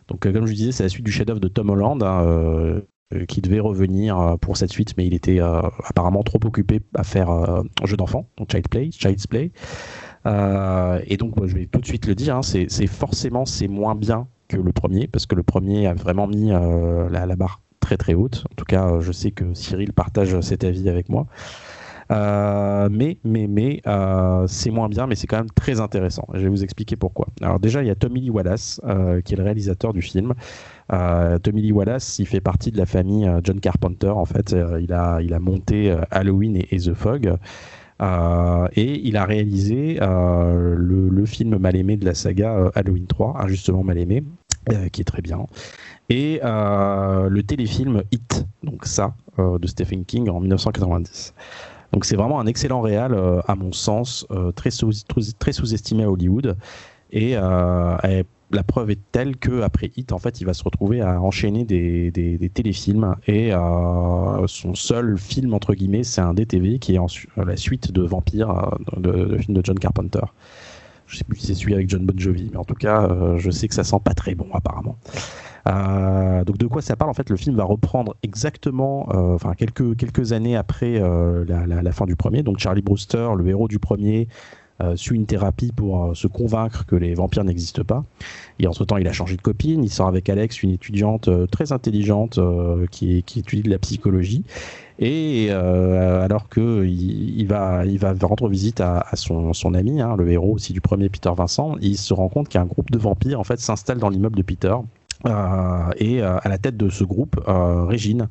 Donc, 0.08 0.26
euh, 0.26 0.32
comme 0.32 0.46
je 0.46 0.52
disais, 0.52 0.72
c'est 0.72 0.82
la 0.82 0.88
suite 0.88 1.04
du 1.04 1.12
chef-d'œuvre 1.12 1.40
de 1.40 1.48
Tom 1.48 1.70
Holland. 1.70 2.02
Hein, 2.02 2.24
euh, 2.24 2.80
qui 3.28 3.42
devait 3.42 3.60
revenir 3.60 4.18
euh, 4.18 4.36
pour 4.38 4.56
cette 4.56 4.72
suite, 4.72 4.96
mais 4.96 5.06
il 5.06 5.14
était 5.14 5.38
apparemment 5.38 6.22
trop 6.24 6.40
occupé 6.42 6.80
à 6.94 7.04
faire 7.04 7.30
un 7.30 7.64
jeu 7.84 7.96
d'enfant, 7.96 8.28
donc 8.38 8.50
Child 8.50 8.68
Play, 8.68 8.90
Child's 8.90 9.26
Play. 9.26 9.52
et 10.26 11.16
donc, 11.16 11.34
je 11.46 11.54
vais 11.54 11.66
tout 11.66 11.80
de 11.80 11.86
suite 11.86 12.06
le 12.06 12.14
dire, 12.16 12.36
hein, 12.36 12.42
c'est 12.42 12.86
forcément 12.86 13.44
c'est 13.44 13.68
moins 13.68 13.94
bien 13.94 14.26
que 14.48 14.56
le 14.56 14.72
premier, 14.72 15.06
parce 15.06 15.26
que 15.26 15.36
le 15.36 15.44
premier 15.44 15.86
a 15.86 15.94
vraiment 15.94 16.26
mis 16.26 16.50
la, 16.50 17.36
barre 17.36 17.60
très 17.78 17.98
très 17.98 18.14
haute. 18.14 18.44
En 18.50 18.54
tout 18.56 18.64
cas, 18.64 18.98
je 19.00 19.12
sais 19.12 19.30
que 19.30 19.54
Cyril 19.54 19.92
partage 19.92 20.40
cet 20.40 20.64
avis 20.64 20.88
avec 20.88 21.08
moi. 21.08 21.26
Euh, 22.10 22.88
mais 22.90 23.18
mais, 23.24 23.46
mais 23.46 23.80
euh, 23.86 24.46
c'est 24.46 24.70
moins 24.70 24.88
bien, 24.88 25.06
mais 25.06 25.14
c'est 25.14 25.26
quand 25.26 25.38
même 25.38 25.50
très 25.50 25.80
intéressant. 25.80 26.26
Je 26.34 26.40
vais 26.40 26.48
vous 26.48 26.64
expliquer 26.64 26.96
pourquoi. 26.96 27.28
Alors 27.40 27.58
déjà, 27.60 27.82
il 27.82 27.86
y 27.86 27.90
a 27.90 27.94
Tommy 27.94 28.20
Lee 28.20 28.30
Wallace, 28.30 28.80
euh, 28.84 29.20
qui 29.20 29.34
est 29.34 29.36
le 29.36 29.44
réalisateur 29.44 29.92
du 29.92 30.02
film. 30.02 30.34
Tommy 31.42 31.62
Lee 31.62 31.72
Wallace, 31.72 32.18
il 32.18 32.26
fait 32.26 32.40
partie 32.40 32.70
de 32.70 32.76
la 32.76 32.86
famille 32.86 33.30
John 33.42 33.58
Carpenter. 33.58 34.10
En 34.10 34.26
fait, 34.26 34.54
il 34.80 34.92
a 34.92 35.20
il 35.22 35.32
a 35.32 35.40
monté 35.40 35.96
Halloween 36.10 36.56
et, 36.70 36.78
The 36.78 36.92
Fog. 36.94 37.26
et 37.26 39.08
il 39.08 39.16
a 39.16 39.24
réalisé 39.24 39.98
le, 40.00 41.08
le, 41.08 41.26
film 41.26 41.56
mal 41.56 41.74
aimé 41.74 41.96
de 41.96 42.04
la 42.04 42.14
saga 42.14 42.70
Halloween 42.74 43.06
3, 43.06 43.42
injustement 43.42 43.82
mal 43.82 43.98
aimé, 43.98 44.24
qui 44.92 45.00
est 45.00 45.04
très 45.04 45.22
bien, 45.22 45.46
et 46.10 46.40
le 46.42 47.40
téléfilm 47.40 48.02
Hit, 48.12 48.46
donc 48.62 48.84
ça, 48.84 49.14
de 49.38 49.66
Stephen 49.66 50.04
King 50.04 50.28
en 50.28 50.38
1990. 50.40 51.32
Donc 51.94 52.06
c'est 52.06 52.16
vraiment 52.16 52.40
un 52.40 52.46
excellent 52.46 52.80
réal, 52.80 53.14
euh, 53.14 53.40
à 53.46 53.54
mon 53.54 53.70
sens, 53.70 54.26
euh, 54.32 54.50
très, 54.50 54.72
sous, 54.72 54.90
très 55.38 55.52
sous-estimé 55.52 56.02
à 56.02 56.10
Hollywood. 56.10 56.56
Euh, 57.14 57.96
et, 58.02 58.24
la 58.50 58.62
preuve 58.64 58.90
est 58.90 58.98
telle 59.12 59.36
que 59.36 59.62
après 59.62 59.92
Hit, 59.96 60.12
en 60.12 60.18
fait, 60.18 60.40
il 60.40 60.44
va 60.44 60.54
se 60.54 60.64
retrouver 60.64 61.00
à 61.00 61.20
enchaîner 61.20 61.64
des, 61.64 62.50
téléfilms 62.52 63.16
et 63.26 63.50
son 64.46 64.74
seul 64.74 65.18
film 65.18 65.54
entre 65.54 65.74
guillemets, 65.74 66.04
c'est 66.04 66.20
un 66.20 66.34
DTV 66.34 66.78
qui 66.78 66.94
est 66.94 67.00
la 67.36 67.56
suite 67.56 67.90
de 67.90 68.02
Vampire, 68.02 68.76
de, 68.96 69.10
de, 69.10 69.38
film 69.38 69.56
de 69.56 69.64
John 69.64 69.78
Carpenter. 69.78 70.20
Je 71.08 71.16
sais 71.16 71.24
plus 71.24 71.38
si 71.38 71.46
c'est 71.48 71.54
celui 71.54 71.74
avec 71.74 71.88
John 71.88 72.06
Bon 72.06 72.16
Jovi, 72.16 72.50
mais 72.52 72.58
en 72.58 72.64
tout 72.64 72.74
cas, 72.74 73.08
je 73.38 73.50
sais 73.50 73.66
que 73.66 73.74
ça 73.74 73.82
sent 73.82 74.00
pas 74.04 74.14
très 74.14 74.36
bon 74.36 74.46
apparemment. 74.52 74.98
Euh, 75.66 76.44
donc 76.44 76.58
de 76.58 76.66
quoi 76.66 76.82
ça 76.82 76.96
parle 76.96 77.10
En 77.10 77.14
fait, 77.14 77.30
le 77.30 77.36
film 77.36 77.56
va 77.56 77.64
reprendre 77.64 78.16
exactement, 78.22 79.08
euh, 79.14 79.34
enfin 79.34 79.54
quelques 79.54 79.96
quelques 79.96 80.32
années 80.32 80.56
après 80.56 81.00
euh, 81.00 81.44
la, 81.46 81.92
fin 81.92 82.06
du 82.06 82.16
premier. 82.16 82.42
Donc 82.42 82.58
Charlie 82.58 82.82
Brewster, 82.82 83.30
le 83.36 83.48
héros 83.48 83.68
du 83.68 83.78
premier, 83.78 84.28
suit 84.96 85.14
une 85.14 85.24
thérapie 85.24 85.70
pour 85.70 86.16
se 86.16 86.26
convaincre 86.26 86.84
que 86.84 86.96
les 86.96 87.14
vampires 87.14 87.44
n'existent 87.44 87.84
pas. 87.84 88.04
Et 88.58 88.66
entre 88.66 88.84
temps, 88.84 88.96
il 88.96 89.06
a 89.06 89.12
changé 89.12 89.36
de 89.36 89.40
copine. 89.40 89.84
Il 89.84 89.88
sort 89.88 90.08
avec 90.08 90.28
Alex, 90.28 90.64
une 90.64 90.72
étudiante 90.72 91.30
très 91.50 91.70
intelligente 91.70 92.40
qui, 92.90 93.18
étudie 93.18 93.62
de 93.62 93.70
la 93.70 93.78
psychologie. 93.78 94.42
Et 94.98 95.50
alors 95.50 96.48
que 96.48 96.84
il, 96.84 97.46
va, 97.46 97.86
il 97.86 97.98
va 97.98 98.14
rendre 98.20 98.48
visite 98.48 98.80
à, 98.80 99.06
son, 99.14 99.52
son, 99.52 99.74
ami, 99.74 100.00
hein, 100.00 100.16
le 100.18 100.28
héros 100.28 100.54
aussi 100.54 100.72
du 100.72 100.80
premier 100.80 101.08
Peter 101.08 101.30
Vincent, 101.34 101.76
il 101.80 101.96
se 101.96 102.12
rend 102.12 102.28
compte 102.28 102.48
qu'un 102.48 102.66
groupe 102.66 102.90
de 102.90 102.98
vampires 102.98 103.38
en 103.38 103.44
fait 103.44 103.60
s'installe 103.60 103.98
dans 103.98 104.08
l'immeuble 104.08 104.36
de 104.36 104.42
Peter 104.42 104.74
et 105.26 106.22
euh, 106.22 106.38
à 106.42 106.48
la 106.48 106.58
tête 106.58 106.76
de 106.76 106.88
ce 106.88 107.04
groupe, 107.04 107.40
euh, 107.48 107.84
Régine, 107.84 108.28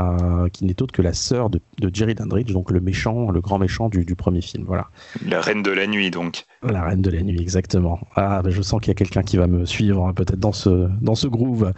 euh, 0.00 0.48
qui 0.48 0.64
n'est 0.64 0.82
autre 0.82 0.92
que 0.92 1.00
la 1.00 1.14
sœur 1.14 1.48
de, 1.48 1.60
de, 1.78 1.90
Jerry 1.92 2.14
Dandridge, 2.14 2.52
donc 2.52 2.70
le 2.70 2.80
méchant, 2.80 3.30
le 3.30 3.40
grand 3.40 3.58
méchant 3.58 3.88
du, 3.88 4.04
du, 4.04 4.14
premier 4.14 4.42
film. 4.42 4.64
Voilà. 4.66 4.88
La 5.26 5.40
reine 5.40 5.62
de 5.62 5.70
la 5.70 5.86
nuit, 5.86 6.10
donc. 6.10 6.44
La 6.62 6.82
reine 6.82 7.00
de 7.00 7.10
la 7.10 7.22
nuit, 7.22 7.40
exactement. 7.40 8.00
Ah, 8.14 8.42
bah, 8.42 8.50
je 8.50 8.60
sens 8.60 8.80
qu'il 8.80 8.88
y 8.88 8.90
a 8.90 8.94
quelqu'un 8.94 9.22
qui 9.22 9.36
va 9.36 9.46
me 9.46 9.64
suivre 9.64 10.06
hein, 10.06 10.12
peut-être 10.12 10.38
dans 10.38 10.52
ce 10.52 10.88
dans 11.00 11.14
ce 11.14 11.28
groove. 11.28 11.72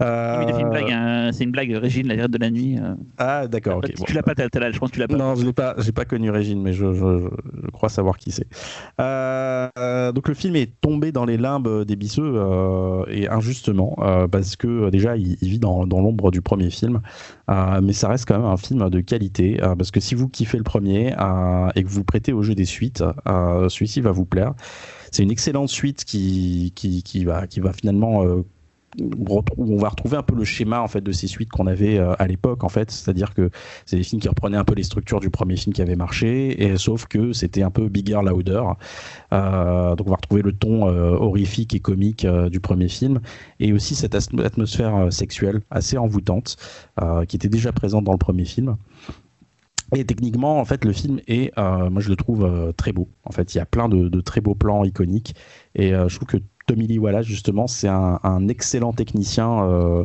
Euh... 0.00 0.44
C'est 0.46 0.60
une 0.60 0.70
blague, 0.70 0.90
hein. 0.90 1.30
c'est 1.32 1.44
une 1.44 1.50
blague. 1.50 1.72
Régine, 1.72 2.06
la 2.06 2.14
reine 2.14 2.26
de 2.28 2.38
la 2.38 2.50
nuit. 2.50 2.78
Euh. 2.78 2.94
Ah, 3.18 3.48
d'accord. 3.48 3.78
Okay, 3.78 3.94
tu 4.06 4.12
l'as 4.12 4.22
pas, 4.22 4.34
je 4.36 4.78
pense 4.78 4.90
que 4.90 4.94
tu 4.94 5.00
l'as 5.00 5.08
pas. 5.08 5.16
Non, 5.16 5.34
je 5.34 5.44
l'ai 5.44 5.52
pas, 5.52 5.74
j'ai 5.78 5.92
pas 5.92 6.04
connu 6.04 6.30
Régine, 6.30 6.62
mais 6.62 6.72
je, 6.72 6.92
je, 6.92 7.28
je 7.64 7.70
crois 7.70 7.88
savoir 7.88 8.18
qui 8.18 8.30
c'est. 8.30 8.46
Euh, 9.00 10.12
donc 10.12 10.28
le 10.28 10.34
film 10.34 10.54
est 10.56 10.80
tombé 10.80 11.10
dans 11.10 11.24
les 11.24 11.36
limbes 11.36 11.84
des 11.84 11.96
bisseux 11.96 12.40
et 13.08 13.28
injustement 13.28 13.96
parce 14.30 14.56
que 14.56 14.90
déjà 14.90 15.16
il, 15.16 15.36
il 15.40 15.48
vit 15.48 15.58
dans, 15.58 15.86
dans 15.86 16.00
l'ombre 16.00 16.30
du 16.30 16.40
premier 16.40 16.70
film. 16.70 17.00
Euh, 17.50 17.63
mais 17.82 17.92
ça 17.92 18.08
reste 18.08 18.26
quand 18.26 18.38
même 18.38 18.46
un 18.46 18.56
film 18.56 18.88
de 18.88 19.00
qualité 19.00 19.62
euh, 19.62 19.74
parce 19.76 19.90
que 19.90 20.00
si 20.00 20.14
vous 20.14 20.28
kiffez 20.28 20.58
le 20.58 20.64
premier 20.64 21.14
euh, 21.18 21.68
et 21.74 21.82
que 21.82 21.88
vous 21.88 22.04
prêtez 22.04 22.32
au 22.32 22.42
jeu 22.42 22.54
des 22.54 22.64
suites, 22.64 23.04
celui-ci 23.26 24.00
va 24.00 24.12
vous 24.12 24.26
plaire. 24.26 24.54
C'est 25.10 25.22
une 25.22 25.30
excellente 25.30 25.68
suite 25.68 26.04
qui, 26.04 26.72
qui 26.74 27.24
va 27.24 27.46
finalement 27.72 28.24
on 29.00 29.76
va 29.76 29.88
retrouver 29.88 30.16
un 30.16 30.22
peu 30.22 30.34
le 30.34 30.44
schéma 30.44 30.80
en 30.80 30.88
fait 30.88 31.00
de 31.00 31.12
ces 31.12 31.26
suites 31.26 31.50
qu'on 31.50 31.66
avait 31.66 31.98
euh, 31.98 32.14
à 32.18 32.26
l'époque 32.26 32.64
en 32.64 32.68
fait, 32.68 32.90
c'est-à-dire 32.90 33.34
que 33.34 33.50
c'est 33.86 33.96
des 33.96 34.02
films 34.02 34.20
qui 34.20 34.28
reprenaient 34.28 34.56
un 34.56 34.64
peu 34.64 34.74
les 34.74 34.82
structures 34.82 35.20
du 35.20 35.30
premier 35.30 35.56
film 35.56 35.72
qui 35.72 35.82
avait 35.82 35.96
marché, 35.96 36.62
et 36.62 36.76
sauf 36.76 37.06
que 37.06 37.32
c'était 37.32 37.62
un 37.62 37.70
peu 37.70 37.88
bigger 37.88 38.20
louder. 38.24 38.62
Euh, 39.32 39.96
donc 39.96 40.06
on 40.06 40.10
va 40.10 40.16
retrouver 40.16 40.42
le 40.42 40.52
ton 40.52 40.88
euh, 40.88 41.10
horrifique 41.12 41.74
et 41.74 41.80
comique 41.80 42.26
du 42.26 42.60
premier 42.60 42.88
film, 42.88 43.20
et 43.60 43.72
aussi 43.72 43.94
cette 43.94 44.14
atmosphère 44.14 45.12
sexuelle 45.12 45.62
assez 45.70 45.98
envoûtante 45.98 46.56
qui 47.28 47.36
était 47.36 47.48
déjà 47.48 47.72
présente 47.72 48.04
dans 48.04 48.12
le 48.12 48.18
premier 48.18 48.44
film. 48.44 48.76
Et 49.94 50.04
techniquement, 50.04 50.58
en 50.58 50.64
fait, 50.64 50.84
le 50.84 50.92
film 50.92 51.20
est, 51.28 51.56
moi 51.56 52.00
je 52.00 52.08
le 52.08 52.16
trouve 52.16 52.72
très 52.76 52.92
beau. 52.92 53.08
En 53.24 53.32
fait, 53.32 53.54
il 53.54 53.58
y 53.58 53.60
a 53.60 53.66
plein 53.66 53.88
de, 53.88 54.08
de 54.08 54.20
très 54.20 54.40
beaux 54.40 54.54
plans 54.54 54.84
iconiques. 54.84 55.34
Et 55.74 55.90
je 55.90 56.14
trouve 56.16 56.28
que 56.28 56.38
Tommy 56.66 56.86
Lee 56.86 56.98
Wallace, 56.98 57.26
justement, 57.26 57.66
c'est 57.66 57.88
un, 57.88 58.48
excellent 58.48 58.92
technicien 58.92 60.04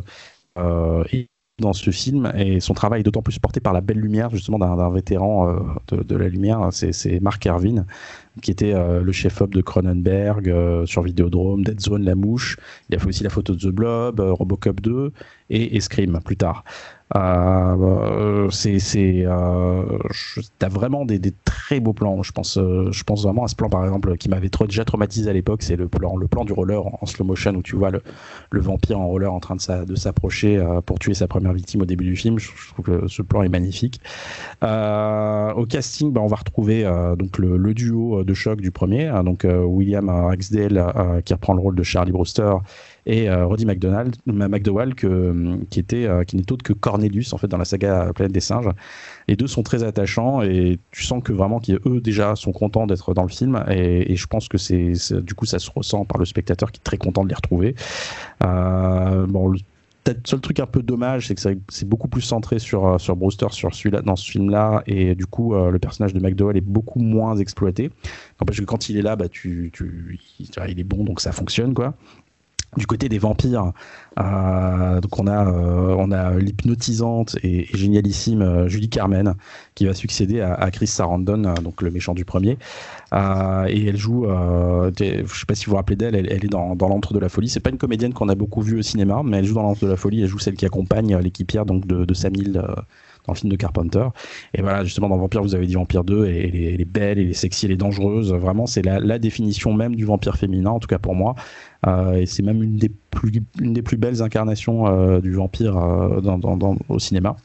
dans 0.56 1.72
ce 1.74 1.90
film 1.90 2.32
et 2.34 2.58
son 2.58 2.72
travail 2.72 3.00
est 3.00 3.02
d'autant 3.02 3.22
plus 3.22 3.38
porté 3.38 3.60
par 3.60 3.74
la 3.74 3.82
belle 3.82 3.98
lumière 3.98 4.30
justement 4.30 4.58
d'un 4.58 4.90
vétéran 4.90 5.54
de, 5.88 6.16
la 6.16 6.28
lumière, 6.28 6.68
c'est 6.70 7.20
Mark 7.20 7.46
Erwin 7.46 7.84
qui 8.40 8.50
était 8.50 8.72
le 8.72 9.12
chef-op 9.12 9.54
de 9.54 9.60
Cronenberg 9.60 10.86
sur 10.86 11.02
Vidéodrome, 11.02 11.62
Dead 11.62 11.80
Zone, 11.80 12.04
La 12.04 12.14
Mouche. 12.14 12.56
Il 12.88 12.96
a 12.96 12.98
fait 12.98 13.08
aussi 13.08 13.24
la 13.24 13.30
photo 13.30 13.54
de 13.54 13.60
The 13.60 13.72
Blob, 13.72 14.20
Robocop 14.20 14.80
2 14.80 15.12
et, 15.50 15.76
et 15.76 15.80
plus 16.24 16.36
tard. 16.36 16.64
Euh, 17.16 18.48
c'est, 18.50 18.78
c'est, 18.78 19.24
euh, 19.24 19.98
t'as 20.58 20.68
vraiment 20.68 21.04
des, 21.04 21.20
très 21.44 21.80
beaux 21.80 21.92
plans. 21.92 22.22
Je 22.22 22.32
pense, 22.32 22.56
euh, 22.56 22.90
je 22.92 23.02
pense 23.02 23.24
vraiment 23.24 23.44
à 23.44 23.48
ce 23.48 23.56
plan 23.56 23.68
par 23.68 23.84
exemple 23.84 24.16
qui 24.16 24.28
m'avait 24.28 24.48
trop, 24.48 24.66
déjà 24.66 24.84
traumatisé 24.84 25.28
à 25.28 25.32
l'époque. 25.32 25.62
C'est 25.62 25.76
le 25.76 25.88
plan, 25.88 26.16
du 26.44 26.52
roller 26.52 26.86
en, 26.86 27.06
slow 27.06 27.24
motion 27.24 27.54
où 27.54 27.62
tu 27.62 27.76
vois 27.76 27.90
le, 27.90 28.02
le, 28.50 28.60
vampire 28.60 29.00
en 29.00 29.08
roller 29.08 29.32
en 29.32 29.40
train 29.40 29.56
de, 29.56 29.94
s'approcher 29.96 30.56
euh, 30.56 30.80
pour 30.80 30.98
tuer 30.98 31.14
sa 31.14 31.26
première 31.26 31.52
victime 31.52 31.82
au 31.82 31.86
début 31.86 32.04
du 32.04 32.16
film. 32.16 32.38
Je, 32.38 32.48
trouve 32.72 32.84
que 32.84 33.08
ce 33.08 33.22
plan 33.22 33.42
est 33.42 33.48
magnifique. 33.48 34.00
Euh, 34.62 35.52
au 35.54 35.66
casting, 35.66 36.12
bah, 36.12 36.20
on 36.20 36.28
va 36.28 36.36
retrouver 36.36 36.84
donc 37.18 37.38
le, 37.38 37.74
duo 37.74 38.24
de 38.24 38.34
choc 38.34 38.60
du 38.60 38.70
premier, 38.70 39.06
hein, 39.06 39.24
donc 39.24 39.46
William 39.46 40.08
Ragsdale 40.08 41.22
qui 41.24 41.32
reprend 41.34 41.54
le 41.54 41.60
rôle 41.60 41.74
de 41.74 41.82
Charlie 41.82 42.12
Brewster 42.12 42.52
et 43.06 43.30
euh, 43.30 43.46
Roddy 43.46 43.66
McDowell 43.66 44.94
que, 44.94 45.58
qui 45.70 45.80
était 45.80 46.06
euh, 46.06 46.24
qui 46.24 46.36
n'est 46.36 46.50
autre 46.52 46.62
que 46.62 46.72
En 47.32 47.38
fait 47.38 47.48
dans 47.48 47.58
la 47.58 47.64
saga 47.64 48.12
Planète 48.14 48.32
des 48.32 48.40
singes. 48.40 48.68
Les 49.28 49.36
deux 49.36 49.46
sont 49.46 49.62
très 49.62 49.82
attachants 49.82 50.42
et 50.42 50.78
tu 50.90 51.04
sens 51.04 51.22
que 51.22 51.32
vraiment 51.32 51.60
qu'eux 51.60 52.00
déjà 52.00 52.36
sont 52.36 52.52
contents 52.52 52.86
d'être 52.86 53.14
dans 53.14 53.22
le 53.22 53.28
film 53.28 53.62
et, 53.68 54.16
je 54.16 54.26
pense 54.26 54.48
que 54.48 54.58
c'est 54.58 54.92
du 55.22 55.34
coup 55.34 55.46
ça 55.46 55.58
se 55.58 55.70
ressent 55.70 56.04
par 56.04 56.18
le 56.18 56.24
spectateur 56.24 56.72
qui 56.72 56.78
est 56.80 56.84
très 56.84 56.98
content 56.98 57.24
de 57.24 57.28
les 57.28 57.34
retrouver. 57.34 57.74
Euh, 58.44 59.26
bon, 59.26 59.48
le 59.48 59.58
seul 60.24 60.40
truc 60.40 60.60
un 60.60 60.66
peu 60.66 60.82
dommage, 60.82 61.28
c'est 61.28 61.34
que 61.34 61.58
c'est 61.68 61.88
beaucoup 61.88 62.08
plus 62.08 62.22
centré 62.22 62.58
sur, 62.58 63.00
sur 63.00 63.16
Brewster 63.16 63.46
sur 63.50 63.74
celui-là, 63.74 64.02
dans 64.02 64.16
ce 64.16 64.30
film-là, 64.30 64.82
et 64.86 65.14
du 65.14 65.26
coup, 65.26 65.54
le 65.54 65.78
personnage 65.78 66.14
de 66.14 66.20
McDowell 66.20 66.56
est 66.56 66.62
beaucoup 66.62 66.98
moins 66.98 67.36
exploité. 67.36 67.90
Parce 68.44 68.58
que 68.58 68.64
quand 68.64 68.88
il 68.88 68.96
est 68.96 69.02
là, 69.02 69.16
bah, 69.16 69.28
tu, 69.28 69.70
tu, 69.72 70.18
il 70.38 70.80
est 70.80 70.84
bon, 70.84 71.04
donc 71.04 71.20
ça 71.20 71.32
fonctionne, 71.32 71.74
quoi 71.74 71.94
du 72.76 72.86
côté 72.86 73.08
des 73.08 73.18
vampires, 73.18 73.72
euh, 74.18 75.00
donc 75.00 75.18
on 75.18 75.26
a 75.26 75.46
euh, 75.46 75.94
on 75.98 76.12
a 76.12 76.38
l'hypnotisante 76.38 77.36
et, 77.42 77.66
génialissime 77.74 78.42
euh, 78.42 78.68
Julie 78.68 78.88
Carmen 78.88 79.34
qui 79.74 79.86
va 79.86 79.94
succéder 79.94 80.40
à, 80.40 80.70
Chris 80.70 80.86
Sarandon, 80.86 81.54
donc 81.62 81.82
le 81.82 81.90
méchant 81.90 82.14
du 82.14 82.24
premier. 82.24 82.58
et 83.12 83.86
elle 83.86 83.96
joue, 83.96 84.26
je 84.26 84.92
sais 85.26 85.46
pas 85.46 85.54
si 85.54 85.64
vous 85.64 85.70
vous 85.70 85.76
rappelez 85.76 85.96
d'elle, 85.96 86.14
elle, 86.14 86.44
est 86.44 86.48
dans, 86.48 86.76
dans 86.76 86.88
l'antre 86.88 87.14
de 87.14 87.18
la 87.18 87.28
folie. 87.28 87.48
C'est 87.48 87.60
pas 87.60 87.70
une 87.70 87.78
comédienne 87.78 88.12
qu'on 88.12 88.28
a 88.28 88.34
beaucoup 88.34 88.60
vue 88.60 88.78
au 88.78 88.82
cinéma, 88.82 89.22
mais 89.24 89.38
elle 89.38 89.46
joue 89.46 89.54
dans 89.54 89.62
l'antre 89.62 89.84
de 89.84 89.90
la 89.90 89.96
folie. 89.96 90.22
Elle 90.22 90.28
joue 90.28 90.38
celle 90.38 90.54
qui 90.54 90.66
accompagne 90.66 91.16
l'équipière 91.16 91.64
donc 91.66 91.86
de, 91.86 92.04
de 92.04 92.14
Sam 92.14 92.34
dans 93.26 93.32
le 93.32 93.38
film 93.38 93.50
de 93.50 93.56
Carpenter. 93.56 94.06
Et 94.54 94.62
voilà, 94.62 94.84
justement, 94.84 95.08
dans 95.08 95.18
Vampire, 95.18 95.42
vous 95.42 95.54
avez 95.54 95.66
dit 95.66 95.74
Vampire 95.74 96.04
2, 96.04 96.26
et 96.26 96.72
elle 96.74 96.80
est, 96.80 96.84
belle, 96.84 97.18
elle 97.18 97.30
est 97.30 97.34
sexy, 97.34 97.66
elle 97.66 97.72
est 97.72 97.76
dangereuse. 97.76 98.32
Vraiment, 98.32 98.66
c'est 98.66 98.82
la, 98.82 99.18
définition 99.18 99.72
même 99.74 99.94
du 99.96 100.04
vampire 100.04 100.36
féminin, 100.36 100.70
en 100.70 100.78
tout 100.78 100.88
cas 100.88 100.98
pour 100.98 101.14
moi. 101.14 101.34
Euh, 101.86 102.14
et 102.14 102.26
c'est 102.26 102.42
même 102.42 102.62
une 102.62 102.76
des 102.76 102.90
plus, 103.10 103.96
belles 103.96 104.22
incarnations 104.22 104.86
euh, 104.86 105.20
du 105.20 105.32
vampire 105.32 105.76
euh, 105.78 106.20
au 106.88 106.98
cinéma. 106.98 107.36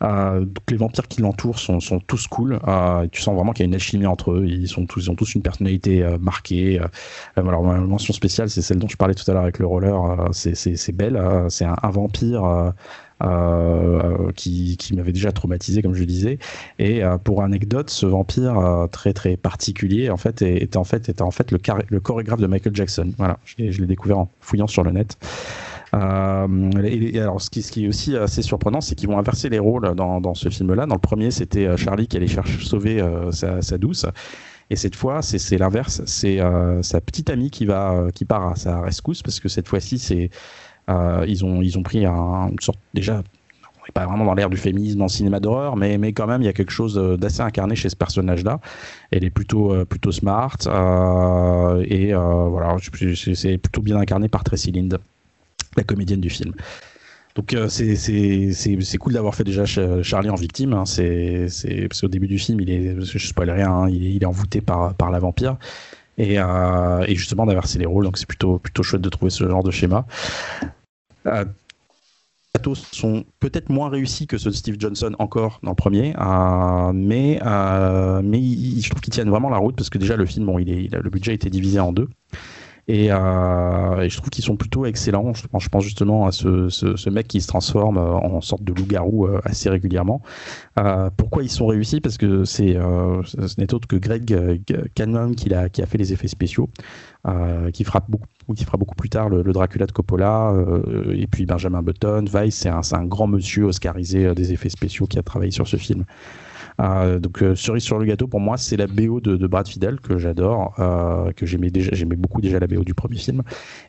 donc 0.00 0.70
les 0.70 0.76
vampires 0.76 1.08
qui 1.08 1.22
l'entourent 1.22 1.58
sont, 1.58 1.78
tous 2.06 2.26
cool. 2.26 2.60
tu 3.10 3.22
sens 3.22 3.34
vraiment 3.34 3.52
qu'il 3.52 3.64
y 3.64 3.66
a 3.66 3.68
une 3.68 3.74
alchimie 3.74 4.06
entre 4.06 4.32
eux. 4.32 4.44
Ils, 4.46 4.78
ont 4.78 4.86
tous 4.86 5.34
une 5.34 5.42
personnalité 5.42 6.04
marquée. 6.20 6.80
alors, 7.36 7.62
ma 7.62 7.78
mention 7.78 8.12
spéciale, 8.12 8.50
c'est 8.50 8.62
celle 8.62 8.78
dont 8.78 8.88
je 8.88 8.96
parlais 8.96 9.14
tout 9.14 9.28
à 9.30 9.34
l'heure 9.34 9.42
avec 9.42 9.58
le 9.58 9.66
roller. 9.66 10.28
c'est 10.32 10.92
belle. 10.92 11.20
c'est 11.48 11.64
un, 11.64 11.90
vampire 11.90 12.72
qui, 14.34 14.76
qui 14.76 14.94
m'avait 14.94 15.12
déjà 15.12 15.32
traumatisé, 15.32 15.82
comme 15.82 15.94
je 15.94 16.00
le 16.00 16.06
disais. 16.06 16.38
Et 16.78 17.02
euh, 17.02 17.18
pour 17.18 17.42
anecdote, 17.42 17.90
ce 17.90 18.06
vampire 18.06 18.58
euh, 18.58 18.86
très 18.86 19.12
très 19.12 19.36
particulier, 19.36 20.10
en 20.10 20.16
fait, 20.16 20.42
était 20.42 20.76
en 20.76 20.84
fait 20.84 21.08
était 21.08 21.22
en 21.22 21.30
fait 21.30 21.50
le, 21.50 21.58
le 21.88 22.00
chorégraphe 22.00 22.40
de 22.40 22.46
Michael 22.46 22.74
Jackson. 22.74 23.12
Voilà, 23.18 23.38
je 23.44 23.80
l'ai 23.80 23.86
découvert 23.86 24.18
en 24.18 24.28
fouillant 24.40 24.66
sur 24.66 24.82
le 24.82 24.92
net. 24.92 25.16
Euh, 25.94 26.70
et, 26.82 27.20
alors, 27.20 27.40
ce 27.40 27.50
qui, 27.50 27.62
ce 27.62 27.70
qui, 27.70 27.84
est 27.84 27.88
aussi 27.88 28.16
assez 28.16 28.42
surprenant, 28.42 28.80
c'est 28.80 28.94
qu'ils 28.94 29.08
vont 29.08 29.18
inverser 29.18 29.50
les 29.50 29.58
rôles 29.58 29.94
dans, 29.94 30.20
dans 30.20 30.34
ce 30.34 30.48
film-là. 30.48 30.86
Dans 30.86 30.94
le 30.94 31.00
premier, 31.00 31.30
c'était 31.30 31.76
Charlie 31.76 32.06
qui 32.06 32.16
allait 32.16 32.26
chercher 32.26 32.58
sauver 32.64 33.00
euh, 33.00 33.30
sa, 33.32 33.62
sa, 33.62 33.78
douce. 33.78 34.06
Et 34.70 34.76
cette 34.76 34.96
fois, 34.96 35.20
c'est 35.20 35.58
l'inverse. 35.58 36.02
C'est 36.06 36.40
euh, 36.40 36.82
sa 36.82 37.00
petite 37.02 37.28
amie 37.28 37.50
qui 37.50 37.66
va 37.66 38.06
qui 38.14 38.24
part 38.24 38.48
à 38.48 38.56
sa 38.56 38.80
rescousse 38.80 39.22
parce 39.22 39.38
que 39.38 39.48
cette 39.48 39.68
fois-ci, 39.68 39.98
c'est 39.98 40.24
euh, 40.24 40.28
ils, 40.88 41.44
ont, 41.44 41.62
ils 41.62 41.78
ont 41.78 41.82
pris 41.82 42.04
un, 42.06 42.48
une 42.50 42.60
sorte, 42.60 42.78
déjà, 42.94 43.22
on 43.82 43.86
n'est 43.86 43.92
pas 43.92 44.06
vraiment 44.06 44.24
dans 44.24 44.34
l'ère 44.34 44.50
du 44.50 44.56
féminisme 44.56 44.98
dans 44.98 45.06
le 45.06 45.10
cinéma 45.10 45.40
d'horreur, 45.40 45.76
mais, 45.76 45.98
mais 45.98 46.12
quand 46.12 46.26
même, 46.26 46.40
il 46.42 46.44
y 46.44 46.48
a 46.48 46.52
quelque 46.52 46.70
chose 46.70 46.94
d'assez 47.18 47.40
incarné 47.40 47.74
chez 47.74 47.88
ce 47.88 47.96
personnage-là. 47.96 48.60
Elle 49.10 49.24
est 49.24 49.30
plutôt, 49.30 49.72
euh, 49.72 49.84
plutôt 49.84 50.12
smart, 50.12 50.56
euh, 50.66 51.84
et 51.88 52.12
voilà, 52.12 52.76
c'est 53.34 53.58
plutôt 53.58 53.82
bien 53.82 53.96
incarné 53.96 54.28
par 54.28 54.44
Tracy 54.44 54.70
Lind, 54.70 54.98
la 55.76 55.82
comédienne 55.82 56.20
du 56.20 56.30
film. 56.30 56.52
Donc 57.34 57.56
c'est 57.68 58.98
cool 58.98 59.14
d'avoir 59.14 59.34
fait 59.34 59.44
déjà 59.44 59.64
Charlie 59.64 60.30
en 60.30 60.34
victime. 60.34 60.74
Hein. 60.74 60.84
C'est 60.84 61.48
parce 61.88 62.02
qu'au 62.02 62.08
début 62.08 62.28
du 62.28 62.38
film, 62.38 62.60
il 62.60 62.70
est, 62.70 63.00
je 63.00 63.26
spoil 63.26 63.50
rien, 63.50 63.70
hein, 63.70 63.88
il, 63.88 64.04
il, 64.04 64.22
est, 64.22 64.26
envoûté 64.26 64.60
par, 64.60 64.94
par 64.94 65.10
la 65.10 65.18
vampire 65.18 65.56
et, 66.18 66.38
euh, 66.38 67.04
et 67.06 67.14
justement 67.14 67.46
d'inverser 67.46 67.78
les 67.78 67.86
rôles. 67.86 68.04
Donc 68.04 68.18
c'est 68.18 68.26
plutôt, 68.26 68.58
plutôt 68.58 68.82
chouette 68.82 69.02
de 69.02 69.08
trouver 69.08 69.30
ce 69.30 69.48
genre 69.48 69.62
de 69.62 69.70
schéma. 69.70 70.06
Euh, 71.26 71.44
sont 72.92 73.24
peut-être 73.40 73.70
moins 73.70 73.88
réussis 73.88 74.26
que 74.26 74.38
ceux 74.38 74.50
de 74.50 74.54
Steve 74.54 74.76
Johnson 74.78 75.14
encore 75.18 75.58
dans 75.62 75.70
le 75.70 75.76
premier, 75.76 76.14
euh, 76.18 76.92
mais, 76.92 77.40
euh, 77.44 78.20
mais 78.22 78.40
je 78.40 78.88
trouve 78.88 79.00
qu'ils 79.00 79.12
tiennent 79.12 79.30
vraiment 79.30 79.48
la 79.48 79.56
route 79.56 79.74
parce 79.74 79.90
que 79.90 79.98
déjà 79.98 80.16
le 80.16 80.26
film, 80.26 80.46
bon, 80.46 80.58
il 80.58 80.70
est, 80.70 80.94
le 80.94 81.10
budget 81.10 81.32
a 81.32 81.34
été 81.34 81.50
divisé 81.50 81.80
en 81.80 81.92
deux. 81.92 82.08
Euh, 82.90 84.00
et, 84.00 84.08
je 84.10 84.16
trouve 84.16 84.30
qu'ils 84.30 84.44
sont 84.44 84.56
plutôt 84.56 84.86
excellents. 84.86 85.32
Je 85.34 85.68
pense, 85.68 85.84
justement 85.84 86.26
à 86.26 86.32
ce, 86.32 86.68
ce, 86.68 86.96
ce, 86.96 87.10
mec 87.10 87.28
qui 87.28 87.40
se 87.40 87.46
transforme 87.46 87.96
euh, 87.96 88.12
en 88.12 88.40
sorte 88.40 88.64
de 88.64 88.72
loup-garou 88.72 89.26
euh, 89.26 89.40
assez 89.44 89.70
régulièrement. 89.70 90.22
Euh, 90.78 91.08
pourquoi 91.16 91.42
ils 91.42 91.50
sont 91.50 91.66
réussis? 91.66 92.00
Parce 92.00 92.18
que 92.18 92.44
c'est 92.44 92.74
ce 92.74 93.60
n'est 93.60 93.72
autre 93.74 93.86
que 93.86 93.96
Greg 93.96 94.62
Cannon 94.94 95.32
qui 95.32 95.52
a, 95.54 95.68
qui 95.68 95.82
a 95.82 95.86
fait 95.86 95.98
les 95.98 96.12
effets 96.12 96.28
spéciaux, 96.28 96.68
qui 97.72 97.84
fera 97.84 98.00
beaucoup 98.08 98.26
qui 98.56 98.64
fera 98.64 98.76
beaucoup 98.76 98.96
plus 98.96 99.08
tard 99.08 99.28
le, 99.28 99.42
Dracula 99.44 99.86
de 99.86 99.92
Coppola, 99.92 100.52
et 101.12 101.26
puis 101.26 101.46
Benjamin 101.46 101.82
Button, 101.82 102.24
Weiss, 102.30 102.56
c'est 102.56 102.68
un, 102.68 102.80
un, 102.92 103.04
grand 103.04 103.28
monsieur 103.28 103.64
oscarisé 103.64 104.34
des 104.34 104.52
effets 104.52 104.68
spéciaux 104.68 105.06
qui 105.06 105.18
a 105.18 105.22
travaillé 105.22 105.52
sur 105.52 105.68
ce 105.68 105.76
film. 105.76 106.04
Euh, 106.82 107.18
donc 107.18 107.42
euh, 107.42 107.54
cerise 107.54 107.82
sur 107.82 107.98
le 107.98 108.06
gâteau 108.06 108.26
pour 108.26 108.40
moi 108.40 108.56
c'est 108.56 108.76
la 108.76 108.86
BO 108.86 109.20
de, 109.20 109.46
Brad 109.46 109.68
Fidel 109.68 110.00
que 110.00 110.18
j'adore, 110.18 110.74
euh, 110.78 111.30
que 111.32 111.46
j'aimais 111.46 111.70
déjà, 111.70 111.90
j'aimais 111.92 112.16
beaucoup 112.16 112.40
déjà 112.40 112.58
la 112.58 112.66
BO 112.66 112.82
du 112.82 112.94
premier 112.94 113.18
film. 113.18 113.42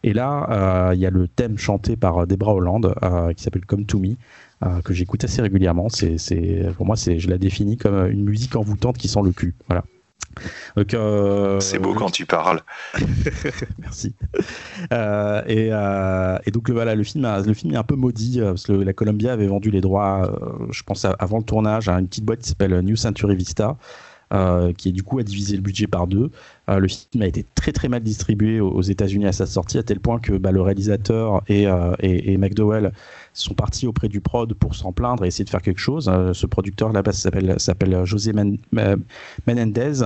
Et 0.03 0.13
là 0.13 0.91
il 0.93 0.99
y 0.99 1.05
a 1.05 1.09
le 1.09 1.27
thème 1.27 1.57
chanté 1.57 1.95
par 1.95 2.27
Debra 2.27 2.53
Holland 2.53 2.93
qui 3.35 3.43
s'appelle 3.43 3.65
Come 3.65 3.85
to 3.85 3.99
Me. 3.99 4.15
que 4.83 4.93
j'écoute 4.93 5.23
assez 5.23 5.41
régulièrement. 5.41 5.89
C'est, 5.89 6.71
pour 6.77 6.85
moi, 6.85 6.95
c'est, 6.95 7.19
je 7.19 7.29
la 7.29 7.37
définis 7.37 7.77
comme 7.77 8.09
une 8.09 8.23
musique 8.23 8.55
envoûtante 8.55 8.97
qui 8.97 9.07
sent 9.07 9.21
le 9.23 9.31
cul. 9.31 9.55
Voilà. 9.67 9.83
Euh, 10.77 11.59
c'est 11.59 11.79
beau 11.79 11.93
quand 11.93 12.09
tu 12.09 12.25
parles. 12.25 12.61
Merci. 13.79 14.13
Euh, 14.91 15.41
et, 15.47 15.69
euh, 15.71 16.37
et, 16.45 16.51
donc 16.51 16.69
voilà, 16.69 16.95
le 16.95 17.03
film, 17.03 17.27
le 17.45 17.53
film 17.53 17.73
est 17.73 17.77
un 17.77 17.83
peu 17.83 17.95
maudit 17.95 18.39
parce 18.41 18.63
que 18.63 18.73
la 18.73 18.93
Columbia 18.93 19.33
avait 19.33 19.47
vendu 19.47 19.71
les 19.71 19.81
droits, 19.81 20.31
je 20.71 20.83
pense 20.83 21.05
avant 21.19 21.37
le 21.37 21.43
tournage, 21.43 21.89
à 21.89 21.93
une 21.99 22.07
petite 22.07 22.25
boîte 22.25 22.39
qui 22.39 22.49
s'appelle 22.49 22.79
New 22.81 22.95
Century 22.95 23.35
Vista. 23.35 23.77
qui 24.77 24.91
du 24.91 25.03
coup 25.03 25.19
a 25.19 25.23
divisé 25.23 25.55
le 25.55 25.61
budget 25.61 25.87
par 25.87 26.07
deux. 26.07 26.31
le 26.67 26.87
film 26.87 27.21
a 27.23 27.27
été 27.27 27.45
très 27.55 27.71
très 27.71 27.87
mal 27.87 28.01
distribué 28.01 28.59
aux, 28.59 28.81
États-Unis 28.81 29.27
à 29.27 29.31
sa 29.31 29.45
sortie, 29.45 29.77
à 29.77 29.83
tel 29.83 29.99
point 29.99 30.19
que 30.19 30.33
bah, 30.33 30.51
le 30.51 30.61
réalisateur 30.61 31.43
et, 31.47 31.63
et, 31.99 32.33
et 32.33 32.37
McDowell 32.37 32.91
sont 33.33 33.53
partis 33.53 33.87
auprès 33.87 34.07
du 34.07 34.21
prod 34.21 34.53
pour 34.53 34.75
s'en 34.75 34.91
plaindre 34.91 35.25
et 35.25 35.27
essayer 35.27 35.45
de 35.45 35.49
faire 35.49 35.61
quelque 35.61 35.79
chose. 35.79 36.09
Euh, 36.09 36.33
ce 36.33 36.45
producteur 36.45 36.91
là-bas 36.91 37.11
s'appelle 37.11 37.55
s'appelle 37.57 38.05
José 38.05 38.31
Menendez 39.47 40.03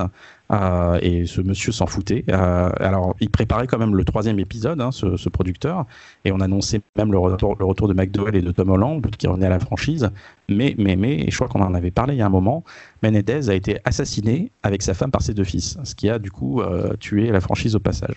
euh, 0.51 0.99
et 1.01 1.25
ce 1.25 1.41
monsieur 1.41 1.71
s'en 1.73 1.87
foutait. 1.87 2.23
Euh, 2.29 2.69
alors 2.79 3.15
il 3.19 3.29
préparait 3.29 3.67
quand 3.67 3.77
même 3.77 3.95
le 3.95 4.05
troisième 4.05 4.39
épisode, 4.39 4.79
hein, 4.79 4.91
ce, 4.91 5.17
ce, 5.17 5.27
producteur, 5.29 5.85
et 6.23 6.31
on 6.31 6.39
annonçait 6.39 6.81
même 6.95 7.11
le 7.11 7.19
retour, 7.19 7.57
le 7.59 7.65
retour 7.65 7.89
de 7.89 7.93
McDowell 7.93 8.35
et 8.35 8.41
de 8.41 8.51
Tom 8.51 8.69
Holland 8.69 9.05
qui 9.17 9.27
revenaient 9.27 9.47
à 9.47 9.49
la 9.49 9.59
franchise. 9.59 10.09
Mais 10.47 10.73
mais 10.77 10.95
mais 10.95 11.19
et 11.19 11.31
je 11.31 11.35
crois 11.35 11.49
qu'on 11.49 11.61
en 11.61 11.73
avait 11.73 11.91
parlé 11.91 12.13
il 12.15 12.17
y 12.19 12.21
a 12.21 12.25
un 12.25 12.29
moment. 12.29 12.63
Menendez 13.03 13.49
a 13.49 13.53
été 13.53 13.79
assassiné 13.83 14.51
avec 14.63 14.81
sa 14.81 14.93
femme 14.93 15.11
par 15.11 15.21
ses 15.21 15.33
deux 15.33 15.43
fils, 15.43 15.77
ce 15.83 15.93
qui 15.93 16.09
a 16.09 16.17
du 16.17 16.31
coup 16.31 16.61
tué 16.99 17.29
la 17.31 17.41
franchise 17.41 17.75
au 17.75 17.79
passage. 17.79 18.15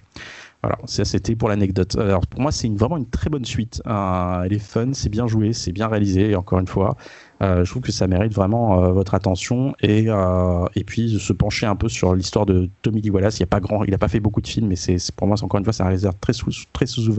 Voilà, 0.62 0.78
ça 0.84 1.06
c'était 1.06 1.36
pour 1.36 1.48
l'anecdote. 1.48 1.96
Alors 1.96 2.26
pour 2.26 2.40
moi, 2.40 2.52
c'est 2.52 2.68
vraiment 2.68 2.98
une 2.98 3.08
très 3.08 3.30
bonne 3.30 3.46
suite. 3.46 3.82
Euh, 3.86 4.42
elle 4.42 4.52
est 4.52 4.58
fun, 4.58 4.92
c'est 4.92 5.08
bien 5.08 5.26
joué, 5.26 5.54
c'est 5.54 5.72
bien 5.72 5.88
réalisé, 5.88 6.36
encore 6.36 6.58
une 6.58 6.66
fois. 6.66 6.96
je 7.40 7.64
trouve 7.70 7.80
que 7.80 7.92
ça 7.92 8.06
mérite 8.06 8.34
vraiment 8.34 8.92
votre 8.92 9.14
attention 9.14 9.74
et, 9.80 10.08
et 10.74 10.84
puis 10.84 11.18
se 11.18 11.32
pencher 11.32 11.64
un 11.64 11.76
peu 11.76 11.88
sur 11.88 12.14
l'histoire 12.14 12.44
de 12.44 12.68
Tommy 12.82 13.00
Lee 13.00 13.08
Wallace. 13.10 13.38
Il 13.40 13.44
a 13.44 13.46
pas 13.46 13.60
grand, 13.60 13.84
il 13.84 13.94
a 13.94 13.98
pas 13.98 14.08
fait 14.08 14.20
beaucoup 14.20 14.42
de 14.42 14.48
films, 14.48 14.68
mais 14.68 14.76
c'est 14.76 14.98
pour 15.12 15.26
moi, 15.26 15.36
encore 15.42 15.58
une 15.58 15.64
fois, 15.64 15.72
c'est 15.72 15.82
un 15.82 15.86
réalisateur 15.86 16.18
très 16.20 16.34
sous, 16.34 16.50
très 16.74 16.84
sous, 16.84 17.10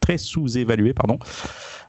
très 0.00 0.16
sous-évalué, 0.16 0.94
pardon. 0.94 1.18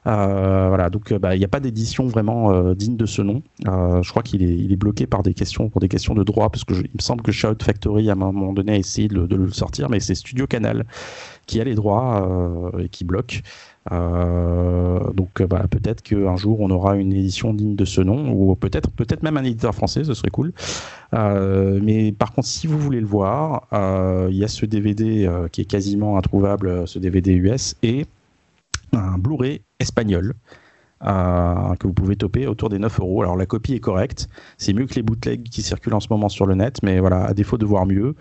Euh, 0.06 0.66
voilà, 0.68 0.90
donc 0.90 1.12
euh, 1.12 1.18
bah, 1.18 1.36
il 1.36 1.38
n'y 1.38 1.44
a 1.44 1.48
pas 1.48 1.60
d'édition 1.60 2.08
vraiment 2.08 2.50
euh, 2.50 2.74
digne 2.74 2.96
de 2.96 3.06
ce 3.06 3.22
nom. 3.22 3.42
je 3.64 4.10
crois 4.10 4.22
qu'il 4.22 4.42
est, 4.42 4.56
il 4.56 4.72
est 4.72 4.76
bloqué 4.76 5.06
par 5.06 5.22
des 5.22 5.34
questions, 5.34 5.68
pour 5.68 5.80
des 5.80 5.88
questions 5.88 6.14
de 6.14 6.24
droit, 6.24 6.50
parce 6.50 6.64
que 6.64 6.74
il 6.74 6.90
me 6.94 7.00
semble 7.00 7.22
que 7.22 7.30
Shout 7.30 7.62
Factory 7.62 8.10
à 8.10 8.12
un 8.12 8.16
moment 8.16 8.52
donné 8.52 8.72
a 8.72 8.76
essayé 8.76 9.08
de, 9.08 9.36
le 9.36 9.50
sortir, 9.50 9.88
mais 9.88 10.00
c'est 10.00 10.14
Studio 10.14 10.46
Canal 10.46 10.86
qui 11.46 11.60
a 11.60 11.64
les 11.64 11.74
droits 11.74 12.72
et 12.78 12.88
qui 12.88 13.04
bloque. 13.04 13.42
donc 13.90 15.42
bah, 15.42 15.66
peut-être 15.70 16.02
qu'un 16.02 16.36
jour 16.36 16.60
on 16.60 16.70
aura 16.70 16.96
une 16.96 17.12
édition 17.12 17.54
digne 17.54 17.76
de 17.76 17.84
ce 17.84 18.00
nom 18.00 18.32
ou 18.32 18.54
peut-être 18.56 18.90
peut-être 18.90 19.22
même 19.22 19.36
un 19.36 19.44
éditeur 19.44 19.74
français, 19.74 20.04
ce 20.04 20.14
serait 20.14 20.30
cool. 20.30 20.52
mais 21.12 22.12
par 22.12 22.32
contre, 22.32 22.48
si 22.48 22.66
vous 22.66 22.78
voulez 22.78 23.00
le 23.00 23.06
voir, 23.06 23.68
il 23.72 24.36
y 24.36 24.44
a 24.44 24.48
ce 24.48 24.66
DVD 24.66 25.30
qui 25.52 25.60
est 25.60 25.66
quasiment 25.66 26.18
introuvable, 26.18 26.88
ce 26.88 26.98
DVD 26.98 27.32
US 27.34 27.76
et 27.82 28.06
un 28.92 29.18
Blu-ray 29.18 29.62
espagnol 29.78 30.34
euh, 31.04 31.74
que 31.80 31.86
vous 31.86 31.94
pouvez 31.94 32.16
toper 32.16 32.46
autour 32.46 32.68
des 32.68 32.78
9 32.78 33.00
euros. 33.00 33.22
Alors 33.22 33.36
la 33.36 33.46
copie 33.46 33.74
est 33.74 33.80
correcte, 33.80 34.28
c'est 34.56 34.72
mieux 34.72 34.86
que 34.86 34.94
les 34.94 35.02
bootlegs 35.02 35.42
qui 35.44 35.62
circulent 35.62 35.94
en 35.94 36.00
ce 36.00 36.08
moment 36.10 36.28
sur 36.28 36.46
le 36.46 36.54
net, 36.54 36.78
mais 36.82 37.00
voilà, 37.00 37.24
à 37.24 37.34
défaut 37.34 37.58
de 37.58 37.66
voir 37.66 37.86
mieux. 37.86 38.14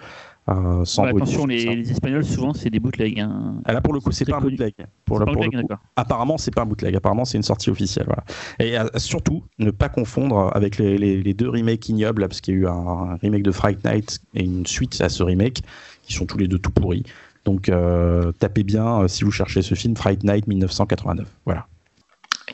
Euh, 0.49 0.84
sans 0.86 1.03
attention, 1.03 1.45
les, 1.45 1.91
Espagnols 1.91 2.26
souvent 2.26 2.53
c'est 2.53 2.72
des 2.72 2.80
bootlegs. 2.80 3.19
Hein. 3.19 3.61
Ah, 3.65 3.73
là 3.73 3.82
pour 3.82 3.94
le 3.94 3.99
coup 3.99 4.11
c'est 4.11 4.26
pas 4.26 4.38
un 4.38 4.41
bootleg. 4.41 4.73
Pour, 5.06 5.19
le, 5.19 5.26
apparemment 5.95 6.40
c'est 6.40 6.53
pas 6.53 6.64
un 6.64 6.65
bootleg. 6.65 6.95
Apparemment 6.95 7.26
c'est 7.26 7.38
une 7.38 7.44
sortie 7.44 7.69
officielle. 7.69 8.07
Voilà. 8.07 8.23
Et 8.60 8.80
euh, 8.80 8.88
surtout 8.98 9.44
ne 9.60 9.69
pas 9.69 9.88
confondre 9.88 10.49
avec 10.56 10.80
les, 10.80 11.34
deux 11.36 11.49
remakes 11.49 11.88
ignobles 11.90 12.28
parce 12.28 12.41
qu'il 12.41 12.56
y 12.56 12.57
a 12.57 12.60
eu 12.61 12.68
un, 12.68 13.18
remake 13.22 13.44
de 13.44 13.52
Fright 13.52 13.86
Night 13.86 14.19
et 14.34 14.44
une 14.44 14.65
suite 14.65 14.99
à 15.02 15.10
ce 15.10 15.22
remake 15.22 15.61
qui 16.02 16.14
sont 16.14 16.26
tous 16.26 16.40
les 16.40 16.48
deux 16.48 16.60
tout 16.60 16.72
pourris. 16.72 17.03
Donc 17.45 17.69
euh, 17.69 18.31
tapez 18.34 18.63
bien 18.63 19.01
euh, 19.01 19.07
si 19.07 19.23
vous 19.23 19.31
cherchez 19.31 19.61
ce 19.61 19.76
film 19.76 19.95
Fright 19.95 20.23
Night 20.23 20.47
1989. 20.47 21.27
Voilà. 21.45 21.68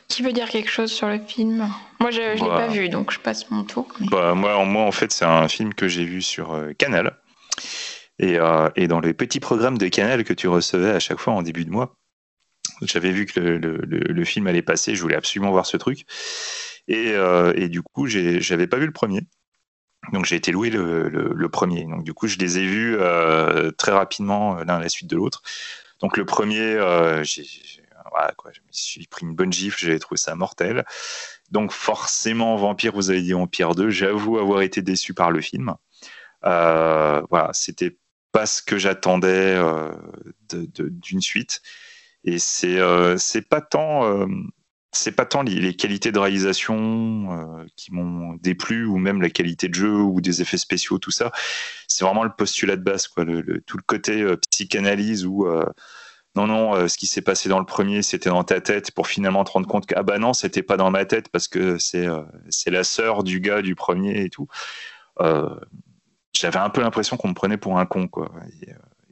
Qui 0.06 0.22
veut 0.22 0.32
dire 0.32 0.48
quelque 0.48 0.70
chose 0.70 0.90
sur 0.90 1.08
le 1.08 1.18
film? 1.18 1.68
Moi, 2.00 2.10
je 2.10 2.20
ne 2.20 2.34
l'ai 2.34 2.48
pas 2.48 2.68
vu, 2.68 2.88
donc 2.88 3.10
je 3.12 3.18
passe 3.18 3.50
mon 3.50 3.64
tour. 3.64 3.88
Bah, 4.10 4.34
moi, 4.34 4.64
moi, 4.64 4.84
en 4.84 4.92
fait, 4.92 5.12
c'est 5.12 5.24
un 5.24 5.48
film 5.48 5.74
que 5.74 5.88
j'ai 5.88 6.04
vu 6.04 6.22
sur 6.22 6.52
euh, 6.52 6.72
Canal. 6.72 7.16
Et, 8.20 8.36
et, 8.74 8.88
dans 8.88 8.98
les 8.98 9.14
petits 9.14 9.38
programmes 9.38 9.78
de 9.78 9.86
Canal 9.86 10.24
que 10.24 10.32
tu 10.32 10.48
recevais 10.48 10.90
à 10.90 10.98
chaque 10.98 11.20
fois 11.20 11.34
en 11.34 11.42
début 11.42 11.64
de 11.64 11.70
mois, 11.70 11.94
j'avais 12.82 13.12
vu 13.12 13.26
que 13.26 13.38
le, 13.38 13.58
le, 13.58 13.78
le, 13.78 14.24
film 14.24 14.48
allait 14.48 14.62
passer, 14.62 14.96
je 14.96 15.02
voulais 15.02 15.14
absolument 15.14 15.52
voir 15.52 15.66
ce 15.66 15.76
truc. 15.76 16.04
Et, 16.88 17.12
et 17.54 17.68
du 17.68 17.80
coup, 17.80 18.08
j'avais 18.08 18.66
pas 18.66 18.78
vu 18.78 18.86
le 18.86 18.92
premier. 18.92 19.20
Donc 20.12 20.24
j'ai 20.24 20.36
été 20.36 20.52
loué 20.52 20.70
le, 20.70 21.48
premier. 21.48 21.84
Donc 21.84 22.04
du 22.04 22.14
coup, 22.14 22.26
je 22.26 22.38
les 22.38 22.58
ai 22.58 22.66
vus 22.66 22.96
euh, 22.98 23.70
très 23.72 23.92
rapidement 23.92 24.58
euh, 24.58 24.64
l'un 24.64 24.76
à 24.76 24.80
la 24.80 24.88
suite 24.88 25.08
de 25.08 25.16
l'autre. 25.16 25.42
Donc 26.00 26.16
le 26.16 26.24
premier, 26.24 26.60
euh, 26.60 27.24
j'ai, 27.24 27.44
je 27.44 28.60
me 28.60 28.66
suis 28.70 29.06
pris 29.06 29.26
une 29.26 29.34
bonne 29.34 29.52
gifle, 29.52 29.78
j'avais 29.78 29.98
trouvé 29.98 30.18
ça 30.18 30.34
mortel. 30.34 30.84
Donc 31.50 31.72
forcément, 31.72 32.56
Vampire, 32.56 32.92
vous 32.94 33.10
avez 33.10 33.22
dit 33.22 33.32
Vampire 33.32 33.74
2, 33.74 33.90
j'avoue 33.90 34.38
avoir 34.38 34.62
été 34.62 34.82
déçu 34.82 35.14
par 35.14 35.30
le 35.30 35.40
film. 35.40 35.74
voilà, 36.42 37.50
c'était 37.52 37.98
pas 38.32 38.46
ce 38.46 38.62
que 38.62 38.78
j'attendais 38.78 39.60
d'une 40.50 41.20
suite. 41.20 41.62
Et 42.24 42.38
c'est 42.38 42.78
c'est 43.18 43.48
pas 43.48 43.60
tant 43.60 44.26
c'est 44.92 45.12
pas 45.12 45.26
tant 45.26 45.42
les, 45.42 45.74
qualités 45.74 46.12
de 46.12 46.18
réalisation 46.18 47.32
euh, 47.32 47.66
qui 47.76 47.92
m'ont 47.92 48.34
déplu 48.34 48.86
ou 48.86 48.96
même 48.96 49.20
la 49.20 49.30
qualité 49.30 49.68
de 49.68 49.74
jeu 49.74 49.94
ou 49.94 50.20
des 50.20 50.40
effets 50.42 50.58
spéciaux, 50.58 50.98
tout 50.98 51.10
ça. 51.10 51.30
C'est 51.86 52.04
vraiment 52.04 52.24
le 52.24 52.30
postulat 52.30 52.76
de 52.76 52.82
base, 52.82 53.08
quoi, 53.08 53.24
tout 53.24 53.76
le 53.76 53.82
côté 53.86 54.22
euh, 54.22 54.36
psychanalyse 54.50 55.26
où 55.26 55.46
euh, 55.46 55.66
non, 56.36 56.46
non, 56.46 56.88
ce 56.88 56.96
qui 56.96 57.06
s'est 57.06 57.22
passé 57.22 57.48
dans 57.48 57.58
le 57.58 57.64
premier, 57.66 58.02
c'était 58.02 58.30
dans 58.30 58.44
ta 58.44 58.60
tête 58.60 58.92
pour 58.92 59.08
finalement 59.08 59.44
te 59.44 59.50
rendre 59.50 59.66
compte 59.66 59.86
que 59.86 59.94
ah 59.96 60.02
bah 60.02 60.18
non, 60.18 60.32
c'était 60.34 60.62
pas 60.62 60.76
dans 60.76 60.90
ma 60.90 61.04
tête 61.04 61.30
parce 61.30 61.48
que 61.48 61.78
c'est 61.78 62.06
c'est 62.48 62.70
la 62.70 62.84
sœur 62.84 63.24
du 63.24 63.40
gars 63.40 63.60
du 63.60 63.74
premier 63.74 64.22
et 64.22 64.30
tout. 64.30 64.46
J'avais 66.32 66.58
un 66.58 66.70
peu 66.70 66.80
l'impression 66.80 67.16
qu'on 67.16 67.28
me 67.28 67.34
prenait 67.34 67.56
pour 67.56 67.78
un 67.78 67.86
con, 67.86 68.06
quoi 68.06 68.30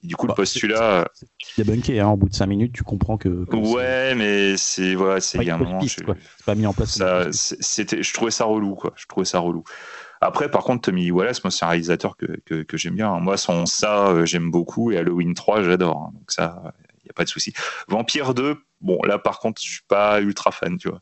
du 0.06 0.16
coup, 0.16 0.26
le 0.26 0.30
bah, 0.30 0.36
postulat. 0.36 1.08
C'est 1.14 1.64
débunké, 1.64 2.00
hein, 2.00 2.08
au 2.08 2.16
bout 2.16 2.28
de 2.28 2.34
5 2.34 2.46
minutes, 2.46 2.72
tu 2.72 2.82
comprends 2.82 3.16
que. 3.16 3.28
ouais, 3.28 4.14
mais 4.14 4.56
c'est. 4.56 4.94
Voilà, 4.94 5.20
c'est. 5.20 5.38
Il 5.38 5.44
y 5.44 5.50
a 5.50 5.54
un 5.54 5.58
moment. 5.58 5.80
Je... 5.80 6.00
pas 6.44 6.54
mis 6.54 6.66
en 6.66 6.72
place. 6.72 6.96
Ça, 6.96 7.26
c'était, 7.32 8.02
je 8.02 8.14
trouvais 8.14 8.30
ça 8.30 8.44
relou, 8.44 8.74
quoi. 8.74 8.92
Je 8.96 9.06
trouvais 9.06 9.26
ça 9.26 9.38
relou. 9.38 9.64
Après, 10.20 10.50
par 10.50 10.64
contre, 10.64 10.82
Tommy 10.82 11.10
Wallace, 11.10 11.44
moi, 11.44 11.50
c'est 11.50 11.64
un 11.64 11.68
réalisateur 11.68 12.16
que, 12.16 12.26
que, 12.46 12.62
que 12.62 12.76
j'aime 12.76 12.94
bien. 12.94 13.18
Moi, 13.20 13.36
son 13.36 13.66
ça, 13.66 14.08
euh, 14.08 14.26
j'aime 14.26 14.50
beaucoup. 14.50 14.90
Et 14.90 14.96
Halloween 14.96 15.34
3, 15.34 15.62
j'adore. 15.62 16.04
Hein. 16.08 16.10
donc, 16.14 16.30
ça, 16.30 16.74
il 17.00 17.04
n'y 17.04 17.10
a 17.10 17.12
pas 17.12 17.24
de 17.24 17.28
souci. 17.28 17.52
Vampire 17.88 18.34
2, 18.34 18.56
bon, 18.80 18.98
là, 19.04 19.18
par 19.18 19.38
contre, 19.40 19.60
je 19.62 19.68
suis 19.68 19.84
pas 19.86 20.20
ultra 20.20 20.52
fan, 20.52 20.78
tu 20.78 20.88
vois. 20.88 21.00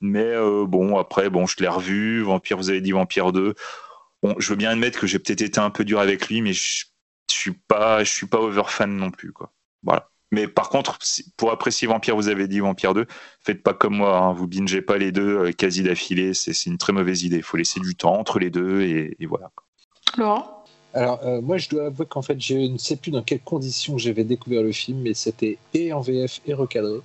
Mais 0.00 0.24
euh, 0.24 0.66
bon, 0.66 0.98
après, 0.98 1.30
bon, 1.30 1.46
je 1.46 1.56
l'ai 1.58 1.68
revu. 1.68 2.22
Vampire, 2.22 2.56
vous 2.56 2.70
avez 2.70 2.80
dit 2.80 2.92
Vampire 2.92 3.32
2. 3.32 3.54
Bon, 4.22 4.34
je 4.38 4.50
veux 4.50 4.56
bien 4.56 4.70
admettre 4.70 4.98
que 4.98 5.06
j'ai 5.06 5.18
peut-être 5.18 5.40
été 5.40 5.60
un 5.60 5.70
peu 5.70 5.84
dur 5.84 5.98
avec 5.98 6.28
lui, 6.28 6.42
mais 6.42 6.52
je 6.52 6.84
je 7.30 7.38
suis 7.38 7.52
pas, 7.52 8.04
je 8.04 8.10
suis 8.10 8.26
pas 8.26 8.38
over 8.38 8.64
fan 8.66 8.96
non 8.96 9.10
plus, 9.10 9.32
quoi. 9.32 9.52
Voilà. 9.82 10.10
Mais 10.32 10.46
par 10.46 10.68
contre, 10.68 10.98
pour 11.36 11.50
apprécier 11.50 11.88
Vampire, 11.88 12.14
vous 12.14 12.28
avez 12.28 12.46
dit 12.46 12.60
Vampire 12.60 12.94
2, 12.94 13.06
faites 13.40 13.62
pas 13.62 13.74
comme 13.74 13.96
moi, 13.96 14.16
hein. 14.16 14.32
vous 14.32 14.46
bingez 14.46 14.82
pas 14.82 14.96
les 14.96 15.10
deux 15.10 15.38
euh, 15.38 15.52
quasi 15.52 15.82
d'affilée, 15.82 16.34
c'est 16.34 16.66
une 16.66 16.78
très 16.78 16.92
mauvaise 16.92 17.24
idée. 17.24 17.38
Il 17.38 17.42
faut 17.42 17.56
laisser 17.56 17.80
du 17.80 17.96
temps 17.96 18.14
entre 18.14 18.38
les 18.38 18.50
deux 18.50 18.82
et, 18.82 19.16
voilà. 19.26 19.50
Laurent? 20.16 20.64
Alors, 20.92 21.20
euh, 21.24 21.40
moi, 21.40 21.56
je 21.56 21.68
dois 21.68 21.86
avouer 21.86 22.06
qu'en 22.06 22.22
fait, 22.22 22.40
je 22.40 22.54
ne 22.54 22.78
sais 22.78 22.96
plus 22.96 23.10
dans 23.10 23.22
quelles 23.22 23.40
conditions 23.40 23.98
j'avais 23.98 24.24
découvert 24.24 24.62
le 24.62 24.72
film, 24.72 25.02
mais 25.02 25.14
c'était 25.14 25.58
et 25.74 25.92
en 25.92 26.00
VF 26.00 26.40
et 26.46 26.54
recadré, 26.54 26.98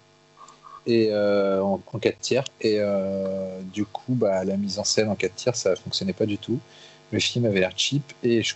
et 0.87 1.09
euh, 1.11 1.61
en, 1.61 1.77
4 1.77 2.19
tiers. 2.19 2.45
Et 2.61 2.79
du 3.73 3.85
coup, 3.85 4.13
bah, 4.13 4.43
la 4.43 4.57
mise 4.57 4.79
en 4.79 4.83
scène 4.83 5.09
en 5.09 5.15
4 5.15 5.35
tiers, 5.35 5.55
ça 5.55 5.75
fonctionnait 5.75 6.13
pas 6.13 6.25
du 6.25 6.37
tout. 6.37 6.59
Le 7.11 7.19
film 7.19 7.45
avait 7.45 7.59
l'air 7.59 7.73
cheap, 7.75 8.03
et 8.23 8.41
je 8.41 8.55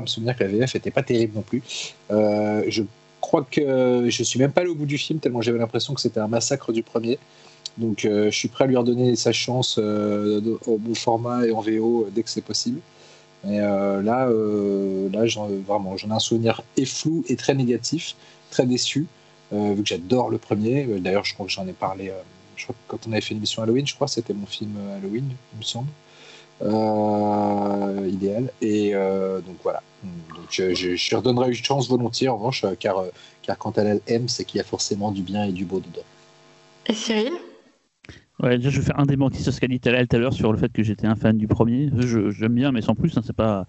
me 0.00 0.06
souvenir 0.06 0.36
que 0.36 0.44
la 0.44 0.50
VF 0.50 0.74
était 0.74 0.90
pas 0.90 1.02
terrible 1.02 1.34
non 1.34 1.42
plus. 1.42 1.62
Euh, 2.10 2.62
je 2.68 2.82
crois 3.20 3.46
que 3.50 4.06
je 4.08 4.22
suis 4.22 4.38
même 4.38 4.52
pas 4.52 4.62
allé 4.62 4.70
au 4.70 4.74
bout 4.74 4.86
du 4.86 4.98
film 4.98 5.18
tellement 5.18 5.40
j'avais 5.40 5.58
l'impression 5.58 5.94
que 5.94 6.00
c'était 6.00 6.20
un 6.20 6.28
massacre 6.28 6.72
du 6.72 6.82
premier. 6.82 7.18
Donc 7.78 8.04
euh, 8.04 8.30
je 8.30 8.36
suis 8.36 8.48
prêt 8.48 8.64
à 8.64 8.66
lui 8.66 8.76
redonner 8.76 9.16
sa 9.16 9.32
chance 9.32 9.76
euh, 9.78 10.40
au 10.66 10.78
bon 10.78 10.94
format 10.94 11.46
et 11.46 11.52
en 11.52 11.60
VO 11.60 12.08
dès 12.14 12.22
que 12.22 12.30
c'est 12.30 12.44
possible. 12.44 12.80
Mais 13.44 13.58
là, 13.58 14.00
là 14.02 15.24
vraiment, 15.68 15.96
j'en 15.96 16.08
ai 16.08 16.12
un 16.12 16.18
souvenir 16.18 16.62
et 16.76 16.84
flou 16.84 17.24
et 17.28 17.36
très 17.36 17.54
négatif, 17.54 18.16
très 18.50 18.66
déçu, 18.66 19.06
vu 19.52 19.82
que 19.82 19.88
j'adore 19.88 20.30
le 20.30 20.38
premier. 20.38 20.84
D'ailleurs, 20.98 21.24
je 21.24 21.34
crois 21.34 21.46
que 21.46 21.52
j'en 21.52 21.68
ai 21.68 21.72
parlé. 21.72 22.10
crois 22.56 22.74
que 22.74 22.80
quand 22.88 23.06
on 23.06 23.12
avait 23.12 23.20
fait 23.20 23.32
une 23.32 23.36
émission 23.36 23.62
Halloween, 23.62 23.86
je 23.86 23.94
crois, 23.94 24.08
c'était 24.08 24.34
mon 24.34 24.46
film 24.46 24.72
Halloween, 24.96 25.28
il 25.52 25.58
me 25.58 25.62
semble. 25.62 25.88
Euh, 26.62 28.08
idéal. 28.10 28.50
Et 28.60 28.94
euh, 28.94 29.40
donc 29.40 29.56
voilà. 29.62 29.82
Donc, 30.02 30.46
je, 30.50 30.74
je, 30.74 31.16
redonnerai 31.16 31.48
une 31.48 31.54
chance 31.54 31.88
volontiers 31.88 32.28
en 32.28 32.36
revanche, 32.36 32.64
car, 32.78 33.02
car 33.42 33.58
quand 33.58 33.76
elle 33.78 34.00
aime, 34.06 34.28
c'est 34.28 34.44
qu'il 34.44 34.58
y 34.58 34.60
a 34.60 34.64
forcément 34.64 35.10
du 35.10 35.22
bien 35.22 35.44
et 35.44 35.52
du 35.52 35.64
beau 35.64 35.80
dedans. 35.80 36.04
Et 36.88 36.94
Cyril? 36.94 37.32
Ouais, 38.40 38.56
déjà, 38.58 38.70
je 38.70 38.80
vais 38.80 38.86
faire 38.86 39.00
un 39.00 39.06
démenti 39.06 39.42
sur 39.42 39.52
ce 39.52 39.60
qu'a 39.60 39.66
dit 39.66 39.80
tout 39.80 39.88
à 39.88 40.18
l'heure 40.18 40.32
sur 40.32 40.52
le 40.52 40.58
fait 40.58 40.70
que 40.72 40.82
j'étais 40.82 41.06
un 41.06 41.16
fan 41.16 41.36
du 41.36 41.48
premier. 41.48 41.90
J'aime 41.98 42.54
bien, 42.54 42.70
mais 42.70 42.82
sans 42.82 42.94
plus, 42.94 43.16
hein, 43.16 43.22
c'est 43.24 43.34
pas. 43.34 43.66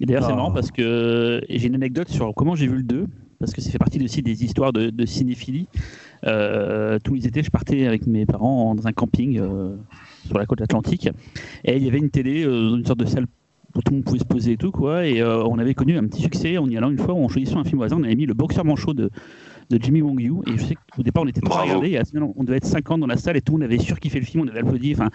Et 0.00 0.06
d'ailleurs, 0.06 0.24
c'est 0.24 0.32
ah. 0.32 0.36
marrant 0.36 0.52
parce 0.52 0.70
que 0.70 1.40
j'ai 1.48 1.68
une 1.68 1.76
anecdote 1.76 2.08
sur 2.08 2.34
comment 2.34 2.56
j'ai 2.56 2.66
vu 2.66 2.76
le 2.76 2.82
2, 2.82 3.06
parce 3.38 3.52
que 3.52 3.60
ça 3.60 3.70
fait 3.70 3.78
partie 3.78 4.04
aussi 4.04 4.22
des 4.22 4.44
histoires 4.44 4.72
de, 4.72 4.90
de 4.90 5.06
cinéphilie. 5.06 5.68
Euh, 6.26 6.98
tous 7.02 7.14
les 7.14 7.26
étés, 7.26 7.42
je 7.42 7.50
partais 7.50 7.86
avec 7.86 8.06
mes 8.06 8.26
parents 8.26 8.74
dans 8.74 8.86
un 8.86 8.92
camping 8.92 9.40
sur 10.26 10.38
la 10.38 10.46
côte 10.46 10.60
atlantique. 10.60 11.08
Et 11.64 11.76
il 11.76 11.84
y 11.84 11.88
avait 11.88 11.98
une 11.98 12.10
télé, 12.10 12.44
euh, 12.44 12.76
une 12.76 12.84
sorte 12.84 13.00
de 13.00 13.06
salle 13.06 13.26
où 13.76 13.82
tout 13.82 13.90
le 13.90 13.96
monde 13.96 14.04
pouvait 14.04 14.18
se 14.18 14.24
poser 14.24 14.52
et 14.52 14.56
tout, 14.56 14.70
quoi. 14.70 15.06
Et 15.06 15.20
euh, 15.20 15.42
on 15.44 15.58
avait 15.58 15.74
connu 15.74 15.96
un 15.96 16.04
petit 16.04 16.22
succès 16.22 16.58
en 16.58 16.68
y 16.68 16.76
allant 16.76 16.90
une 16.90 16.98
fois, 16.98 17.14
en 17.14 17.28
choisissant 17.28 17.60
un 17.60 17.64
film 17.64 17.80
au 17.80 17.82
hasard, 17.82 17.98
on 17.98 18.04
avait 18.04 18.14
mis 18.14 18.26
le 18.26 18.34
boxeur 18.34 18.64
manchot 18.64 18.94
de, 18.94 19.10
de 19.70 19.82
Jimmy 19.82 20.00
Wong 20.00 20.20
Yu. 20.20 20.34
Et 20.46 20.56
je 20.56 20.64
sais 20.64 20.76
qu'au 20.94 21.02
départ, 21.02 21.24
on 21.24 21.26
était 21.26 21.40
trois 21.40 21.62
regardés. 21.62 21.90
Et 21.90 21.98
à 21.98 22.04
ce 22.04 22.16
on 22.16 22.44
devait 22.44 22.58
être 22.58 22.66
50 22.66 23.00
dans 23.00 23.06
la 23.06 23.16
salle 23.16 23.36
et 23.36 23.40
tout 23.40 23.52
monde 23.52 23.64
avait 23.64 23.78
surkiffé 23.78 24.20
le 24.20 24.26
film, 24.26 24.44
on 24.44 24.48
avait 24.48 24.60
applaudi. 24.60 24.92
Enfin, 24.94 25.10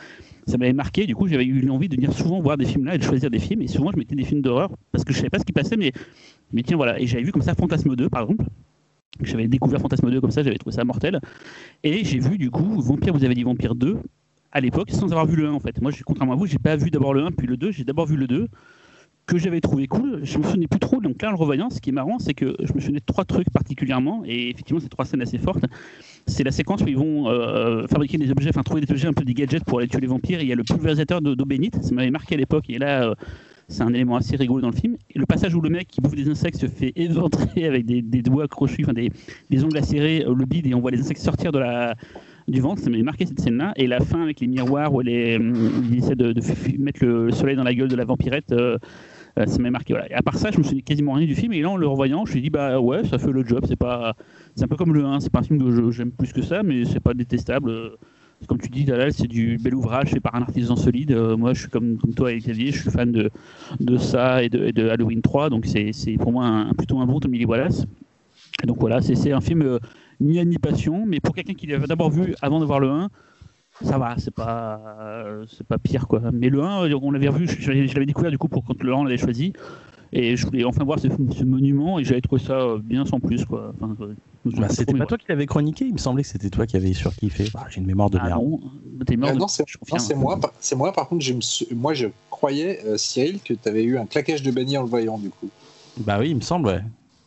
ça 0.46 0.58
m'avait 0.58 0.74
marqué. 0.74 1.06
Du 1.06 1.16
coup, 1.16 1.28
j'avais 1.28 1.46
eu 1.46 1.62
l'envie 1.62 1.88
de 1.88 1.96
venir 1.96 2.12
souvent 2.12 2.42
voir 2.42 2.58
des 2.58 2.66
films 2.66 2.86
là 2.86 2.96
et 2.96 2.98
de 2.98 3.04
choisir 3.04 3.30
des 3.30 3.40
films. 3.40 3.62
Et 3.62 3.68
souvent, 3.68 3.92
je 3.94 3.98
mettais 3.98 4.16
des 4.16 4.26
films 4.26 4.42
d'horreur 4.42 4.72
parce 4.92 5.06
que 5.06 5.14
je 5.14 5.18
savais 5.18 5.30
pas 5.30 5.40
ce 5.40 5.46
qui 5.46 5.54
passait, 5.54 5.78
mais, 5.78 5.94
mais 6.52 6.64
tiens, 6.64 6.76
voilà. 6.76 7.00
Et 7.00 7.08
j'avais 7.08 7.24
vu 7.24 7.32
comme 7.32 7.42
ça 7.42 7.56
Fantasme 7.56 7.96
2, 7.96 8.10
par 8.10 8.24
exemple. 8.24 8.46
J'avais 9.22 9.48
découvert 9.48 9.80
Fantasme 9.80 10.10
2 10.10 10.22
comme 10.22 10.32
ça, 10.32 10.44
j'avais 10.44 10.58
trouvé 10.58 10.76
ça 10.76 10.84
mortel. 10.84 11.20
Et 11.84 12.04
j'ai 12.04 12.20
vu, 12.20 12.38
du 12.38 12.52
coup, 12.52 12.82
Vampire, 12.82 13.14
vous 13.14 13.24
avez 13.24 13.36
dit 13.36 13.44
Vampire 13.44 13.76
2, 13.76 13.98
à 14.52 14.62
l'époque 14.62 14.90
sans 14.92 15.12
avoir 15.12 15.26
vu 15.26 15.36
le 15.36 15.48
1 15.48 15.54
en 15.54 15.60
fait. 15.60 15.82
Moi, 15.82 15.92
contrairement 16.06 16.34
à 16.34 16.36
vous, 16.36 16.46
j'ai 16.46 16.58
pas 16.58 16.76
vu 16.76 16.90
d'abord 16.90 17.14
le 17.14 17.24
1 17.24 17.32
puis 17.32 17.48
le 17.48 17.58
2, 17.58 17.72
j'ai 17.72 17.84
d'abord 17.84 18.06
vu 18.06 18.16
le 18.16 18.28
2 18.28 18.48
que 19.30 19.38
j'avais 19.38 19.62
trouvé 19.62 19.88
cool. 19.88 20.22
Je 20.24 20.40
me 20.40 20.44
souvenais 20.44 20.68
plus 20.68 20.80
trop. 20.80 21.00
Donc 21.02 21.22
là, 21.22 21.30
en 21.30 21.32
le 21.32 21.38
revoyant, 21.38 21.70
ce 21.70 21.80
qui 21.80 21.92
est 21.92 21.94
marrant, 21.94 22.18
c'est 22.18 22.34
que 22.34 22.56
je 22.64 22.74
me 22.74 22.80
souvenais 22.80 23.00
de 23.00 23.06
trois 23.06 23.26
trucs 23.26 23.50
particulièrement, 23.52 24.24
et 24.26 24.50
effectivement, 24.50 24.80
ces 24.80 24.90
trois 24.90 25.06
scènes 25.06 25.22
assez 25.22 25.38
fortes. 25.38 25.66
c'est 26.26 26.44
la 26.44 26.52
séquence 26.52 26.82
où 26.82 26.88
ils 26.88 26.98
vont 26.98 27.30
euh, 27.30 27.86
fabriquer 27.88 28.18
des 28.18 28.32
objets, 28.32 28.50
enfin 28.50 28.64
trouver 28.64 28.82
des 28.82 28.92
objets 28.92 29.08
un 29.08 29.14
peu 29.14 29.24
des 29.24 29.36
gadgets 29.36 29.64
pour 29.64 29.80
aller 29.80 29.88
tuer 29.88 30.02
les 30.02 30.08
vampires. 30.08 30.42
il 30.42 30.48
y 30.48 30.52
a 30.52 30.56
le 30.56 30.64
pulvérisateur 30.64 31.22
d'eau 31.22 31.46
bénite, 31.46 31.84
ça 31.84 31.94
m'avait 31.94 32.10
marqué 32.10 32.36
à 32.36 32.38
l'époque. 32.40 32.66
Et 32.70 32.80
là, 32.80 33.04
euh, 33.04 33.16
c'est 33.70 33.84
un 33.84 33.94
élément 33.94 34.18
assez 34.18 34.36
rigolo 34.36 34.62
dans 34.62 34.70
le 34.70 34.76
film. 34.76 34.98
Le 35.16 35.26
passage 35.26 35.56
où 35.56 35.62
le 35.62 35.70
mec 35.70 35.88
qui 35.88 36.02
bouffe 36.02 36.16
des 36.16 36.30
insectes 36.30 36.58
se 36.58 36.68
fait 36.68 36.92
éventrer 36.96 37.66
avec 37.66 37.86
des, 37.86 38.22
doigts 38.22 38.48
crochus, 38.48 38.84
enfin 38.84 38.94
des, 38.94 39.12
des, 39.50 39.64
ongles 39.64 39.78
acérés, 39.78 40.26
le 40.28 40.46
bide, 40.46 40.68
et 40.68 40.74
on 40.74 40.82
voit 40.82 40.92
les 40.92 41.00
insectes 41.00 41.22
sortir 41.22 41.52
de 41.52 41.60
la, 41.60 41.96
du 42.50 42.62
ventre, 42.62 42.82
ça 42.82 42.90
m'avait 42.90 43.04
marqué 43.04 43.26
cette 43.26 43.40
scène-là. 43.40 43.74
Et 43.76 43.88
la 43.88 44.00
fin 44.00 44.24
avec 44.24 44.40
les 44.40 44.48
miroirs 44.48 44.94
où, 44.94 45.02
les, 45.02 45.40
il 45.90 45.98
essaie 45.98 46.16
de, 46.16 46.34
mettre 46.80 47.06
le 47.06 47.32
soleil 47.32 47.56
dans 47.56 47.64
la 47.64 47.74
gueule 47.74 47.88
de 47.88 47.96
la 47.96 48.06
vampirette, 48.06 48.52
euh, 48.52 48.78
ça 49.46 49.60
m'a 49.60 49.70
marqué. 49.72 49.94
Voilà. 49.94 50.10
Et 50.12 50.14
à 50.14 50.22
part 50.22 50.36
ça, 50.36 50.52
je 50.52 50.58
me 50.58 50.64
suis 50.64 50.84
quasiment 50.84 51.14
rien 51.14 51.28
du 51.28 51.36
film. 51.36 51.54
Et 51.54 51.62
là, 51.62 51.70
en 51.70 51.78
le 51.78 51.88
revoyant, 51.88 52.26
je 52.26 52.32
me 52.32 52.34
suis 52.34 52.42
dit, 52.42 52.50
bah 52.50 52.80
ouais, 52.80 53.04
ça 53.06 53.18
fait 53.18 53.32
le 53.32 53.46
job. 53.46 53.66
C'est 53.68 53.76
pas, 53.76 54.16
c'est 54.56 54.64
un 54.64 54.68
peu 54.68 54.76
comme 54.76 54.94
le 54.94 55.06
1. 55.06 55.20
C'est 55.20 55.32
pas 55.32 55.40
un 55.40 55.44
film 55.44 55.60
que 55.60 55.92
j'aime 55.92 56.12
plus 56.12 56.34
que 56.34 56.42
ça, 56.42 56.64
mais 56.64 56.86
c'est 56.86 57.00
pas 57.00 57.14
détestable. 57.14 57.72
Comme 58.48 58.60
tu 58.60 58.70
dis, 58.70 58.86
Dalal, 58.86 59.12
c'est 59.14 59.28
du 59.28 59.58
bel 59.58 59.76
ouvrage 59.76 60.10
fait 60.10 60.20
par 60.20 60.36
un 60.36 60.42
artisan 60.42 60.76
solide. 60.76 61.12
Euh, 61.12 61.36
moi, 61.36 61.54
je 61.54 61.62
suis 61.62 61.70
comme, 61.70 61.98
comme 61.98 62.14
toi 62.14 62.34
Xavier, 62.34 62.72
je 62.72 62.82
suis 62.82 62.90
fan 62.90 63.12
de, 63.12 63.30
de 63.80 63.98
ça 63.98 64.44
et 64.44 64.50
de, 64.50 64.90
Halloween 64.90 65.22
3. 65.22 65.50
Donc, 65.50 65.66
c'est, 65.66 65.92
pour 66.18 66.32
moi 66.32 66.66
plutôt 66.78 67.00
un 67.00 67.06
bon 67.06 67.20
Tommy 67.20 67.40
Lee 67.40 67.46
Wallace. 67.46 67.86
Et 68.64 68.68
donc 68.68 68.78
voilà, 68.80 69.02
c'est, 69.02 69.32
un 69.32 69.42
film 69.42 69.62
euh, 69.62 69.80
ni 70.20 70.44
ni 70.46 70.58
passion, 70.58 71.06
mais 71.06 71.20
pour 71.20 71.34
quelqu'un 71.36 71.54
qui 71.54 71.68
l'avait 71.68 71.88
d'abord 71.88 72.10
vu 72.10 72.36
avant 72.42 72.60
de 72.60 72.66
voir 72.66 72.80
le 72.80 72.90
1, 72.90 73.10
ça 73.82 73.98
va, 73.98 74.16
c'est 74.18 74.34
pas, 74.34 74.82
c'est 75.48 75.66
pas 75.66 75.78
pire 75.78 76.08
quoi. 76.08 76.22
Mais 76.34 76.50
le 76.50 76.62
1, 76.62 76.94
on 77.02 77.12
l'avait 77.12 77.30
revu, 77.30 77.48
je, 77.48 77.72
l'avais 77.72 78.06
découvert 78.06 78.32
du 78.32 78.38
coup 78.38 78.50
pour 78.50 78.66
quand 78.66 78.82
le 78.84 78.94
1 78.94 78.96
on 78.98 79.04
l'avait 79.04 79.18
choisi. 79.18 79.54
Et 80.12 80.36
je 80.36 80.46
voulais 80.46 80.64
enfin 80.64 80.84
voir 80.84 81.00
ce, 81.00 81.44
monument 81.44 82.00
et 82.00 82.04
j'avais 82.04 82.22
trouvé 82.22 82.42
ça 82.42 82.78
bien 82.84 83.06
sans 83.06 83.20
plus 83.20 83.46
quoi. 83.46 83.74
Bah, 84.46 84.68
c'était 84.70 84.94
pas 84.94 85.06
toi 85.06 85.18
qui 85.18 85.26
l'avais 85.30 85.46
chroniqué, 85.46 85.86
il 85.86 85.94
me 85.94 86.00
semblait 86.00 86.24
que 86.24 86.30
c'était 86.30 86.50
toi 86.50 86.66
qui 86.66 86.78
avais 86.78 86.94
surkiffé. 86.94 87.46
Bah, 87.54 87.68
J'ai 87.70 87.80
une 87.80 87.86
mémoire 87.86 88.10
de 88.10 88.18
ah 88.20 88.26
merde. 88.26 88.42
Non, 88.42 89.36
non 89.36 89.48
c'est 89.48 89.66
moi. 90.16 90.40
C'est 90.60 90.76
moi. 90.76 90.94
Par 90.94 91.08
contre, 91.08 91.24
je 91.24 91.34
moi 91.76 91.94
je 91.94 92.08
croyais 92.30 92.80
euh, 92.86 92.98
Cyril 92.98 93.40
que 93.42 93.54
tu 93.54 93.70
avais 93.70 93.84
eu 93.84 93.98
un 93.98 94.06
claquage 94.06 94.42
de 94.42 94.52
bannière 94.52 94.82
en 94.82 94.86
le 94.86 94.90
voyant 94.90 95.18
du 95.18 95.30
coup. 95.30 95.50
Bah 95.98 96.18
oui, 96.20 96.30
il 96.30 96.36
me 96.36 96.42
semble. 96.42 96.70
Ouais. 96.70 96.82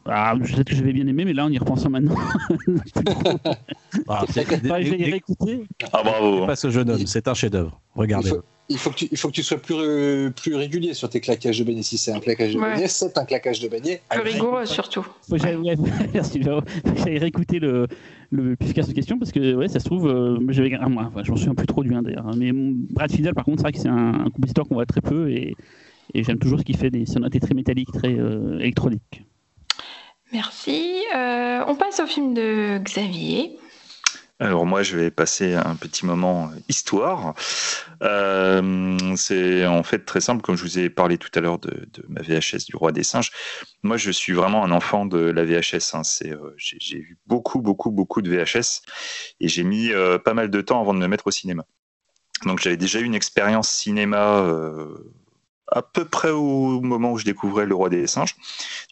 Ah, 0.06 0.34
je 0.42 0.56
sais 0.56 0.64
que 0.64 0.74
j'avais 0.74 0.92
bien 0.92 1.06
aimé, 1.06 1.24
mais 1.24 1.32
là, 1.32 1.44
en 1.44 1.50
y 1.50 1.58
repensant 1.58 1.90
maintenant. 1.90 2.16
ah, 4.08 4.24
Ah, 5.92 6.02
bravo. 6.02 6.46
Pas 6.46 6.56
ce 6.56 6.70
jeune 6.70 6.90
homme, 6.90 7.06
c'est 7.06 7.28
un 7.28 7.34
chef-d'œuvre. 7.34 7.80
Regardez. 7.94 8.32
Il 8.68 8.78
faut, 8.78 8.90
que 8.90 8.94
tu, 8.94 9.08
il 9.10 9.18
faut 9.18 9.28
que 9.28 9.34
tu 9.34 9.42
sois 9.42 9.58
plus, 9.58 10.30
plus 10.32 10.54
régulier 10.54 10.94
sur 10.94 11.08
tes 11.08 11.20
claquages 11.20 11.58
de 11.58 11.64
beignet. 11.64 11.82
Si 11.82 11.98
c'est 11.98 12.12
un 12.12 12.20
claquage 12.20 12.54
de 12.54 12.60
beignet, 12.60 12.88
c'est 12.88 13.18
un 13.18 13.24
claquage 13.24 13.60
de 13.60 13.68
beignet. 13.68 14.00
Plus 14.08 14.20
rigoureux, 14.22 14.64
surtout. 14.64 15.06
Merci. 16.14 16.40
J'allais 16.96 17.18
réécouter 17.18 17.58
le, 17.58 17.86
le 18.30 18.56
plus 18.56 18.66
efficace 18.66 18.88
de 18.88 18.94
question 18.94 19.18
parce 19.18 19.30
que 19.30 19.54
ouais, 19.54 19.68
ça 19.68 19.78
se 19.78 19.84
trouve, 19.84 20.08
euh, 20.08 20.38
j'avais 20.48 20.74
un 20.74 20.88
mois. 20.88 21.04
Enfin, 21.08 21.22
je 21.22 21.30
m'en 21.30 21.36
souviens 21.36 21.54
plus 21.54 21.66
trop 21.66 21.82
du 21.82 21.92
1 21.94 22.02
d'ailleurs. 22.02 22.26
Hein. 22.26 22.34
Mais 22.36 22.50
Brad 22.52 23.10
Fidel, 23.12 23.34
par 23.34 23.44
contre, 23.44 23.58
c'est 23.58 23.64
vrai 23.64 23.72
que 23.72 23.78
c'est 23.78 23.88
un, 23.88 24.24
un 24.26 24.30
compositeur 24.30 24.66
qu'on 24.66 24.74
voit 24.76 24.86
très 24.86 25.02
peu 25.02 25.30
et, 25.30 25.54
et 26.14 26.24
j'aime 26.24 26.38
toujours 26.38 26.58
ce 26.60 26.64
qu'il 26.64 26.76
fait 26.76 26.90
des 26.90 27.04
sonorités 27.04 27.40
très 27.40 27.54
métalliques, 27.54 27.92
très 27.92 28.18
euh, 28.18 28.58
électroniques. 28.58 29.24
Merci. 30.32 31.04
Euh, 31.14 31.62
on 31.66 31.74
passe 31.74 32.00
au 32.00 32.06
film 32.06 32.32
de 32.32 32.78
Xavier. 32.78 33.58
Alors 34.40 34.66
moi, 34.66 34.82
je 34.82 34.96
vais 34.96 35.10
passer 35.10 35.54
un 35.54 35.76
petit 35.76 36.06
moment 36.06 36.50
histoire. 36.68 37.34
Euh, 38.02 38.98
c'est 39.14 39.66
en 39.66 39.82
fait 39.82 40.00
très 40.00 40.20
simple, 40.20 40.42
comme 40.42 40.56
je 40.56 40.62
vous 40.62 40.78
ai 40.78 40.90
parlé 40.90 41.18
tout 41.18 41.28
à 41.34 41.40
l'heure 41.40 41.58
de, 41.58 41.86
ma 42.08 42.22
VHS 42.22 42.64
du 42.66 42.74
Roi 42.74 42.90
des 42.92 43.04
Singes. 43.04 43.30
Moi, 43.82 43.98
je 43.98 44.10
suis 44.10 44.32
vraiment 44.32 44.64
un 44.64 44.72
enfant 44.72 45.06
de 45.06 45.18
la 45.18 45.44
VHS. 45.44 45.94
Hein. 45.94 46.02
Euh, 46.24 46.54
j'ai, 46.56 46.98
vu 46.98 47.18
beaucoup, 47.26 47.60
beaucoup, 47.60 47.90
beaucoup 47.90 48.22
de 48.22 48.30
VHS 48.30 48.82
et 49.38 49.48
j'ai 49.48 49.62
mis 49.62 49.90
pas 50.24 50.34
mal 50.34 50.50
de 50.50 50.60
temps 50.62 50.80
avant 50.80 50.94
de 50.94 50.98
me 50.98 51.06
mettre 51.06 51.26
au 51.26 51.30
cinéma. 51.30 51.64
Donc 52.46 52.58
j'avais 52.58 52.78
déjà 52.78 52.98
eu 52.98 53.04
une 53.04 53.14
expérience 53.14 53.68
cinéma 53.68 54.44
à 55.74 55.82
peu 55.82 56.04
près 56.04 56.30
au 56.30 56.80
moment 56.80 57.12
où 57.12 57.18
je 57.18 57.24
découvrais 57.24 57.66
Le 57.66 57.74
Roi 57.74 57.88
des 57.88 58.06
Singes. 58.06 58.36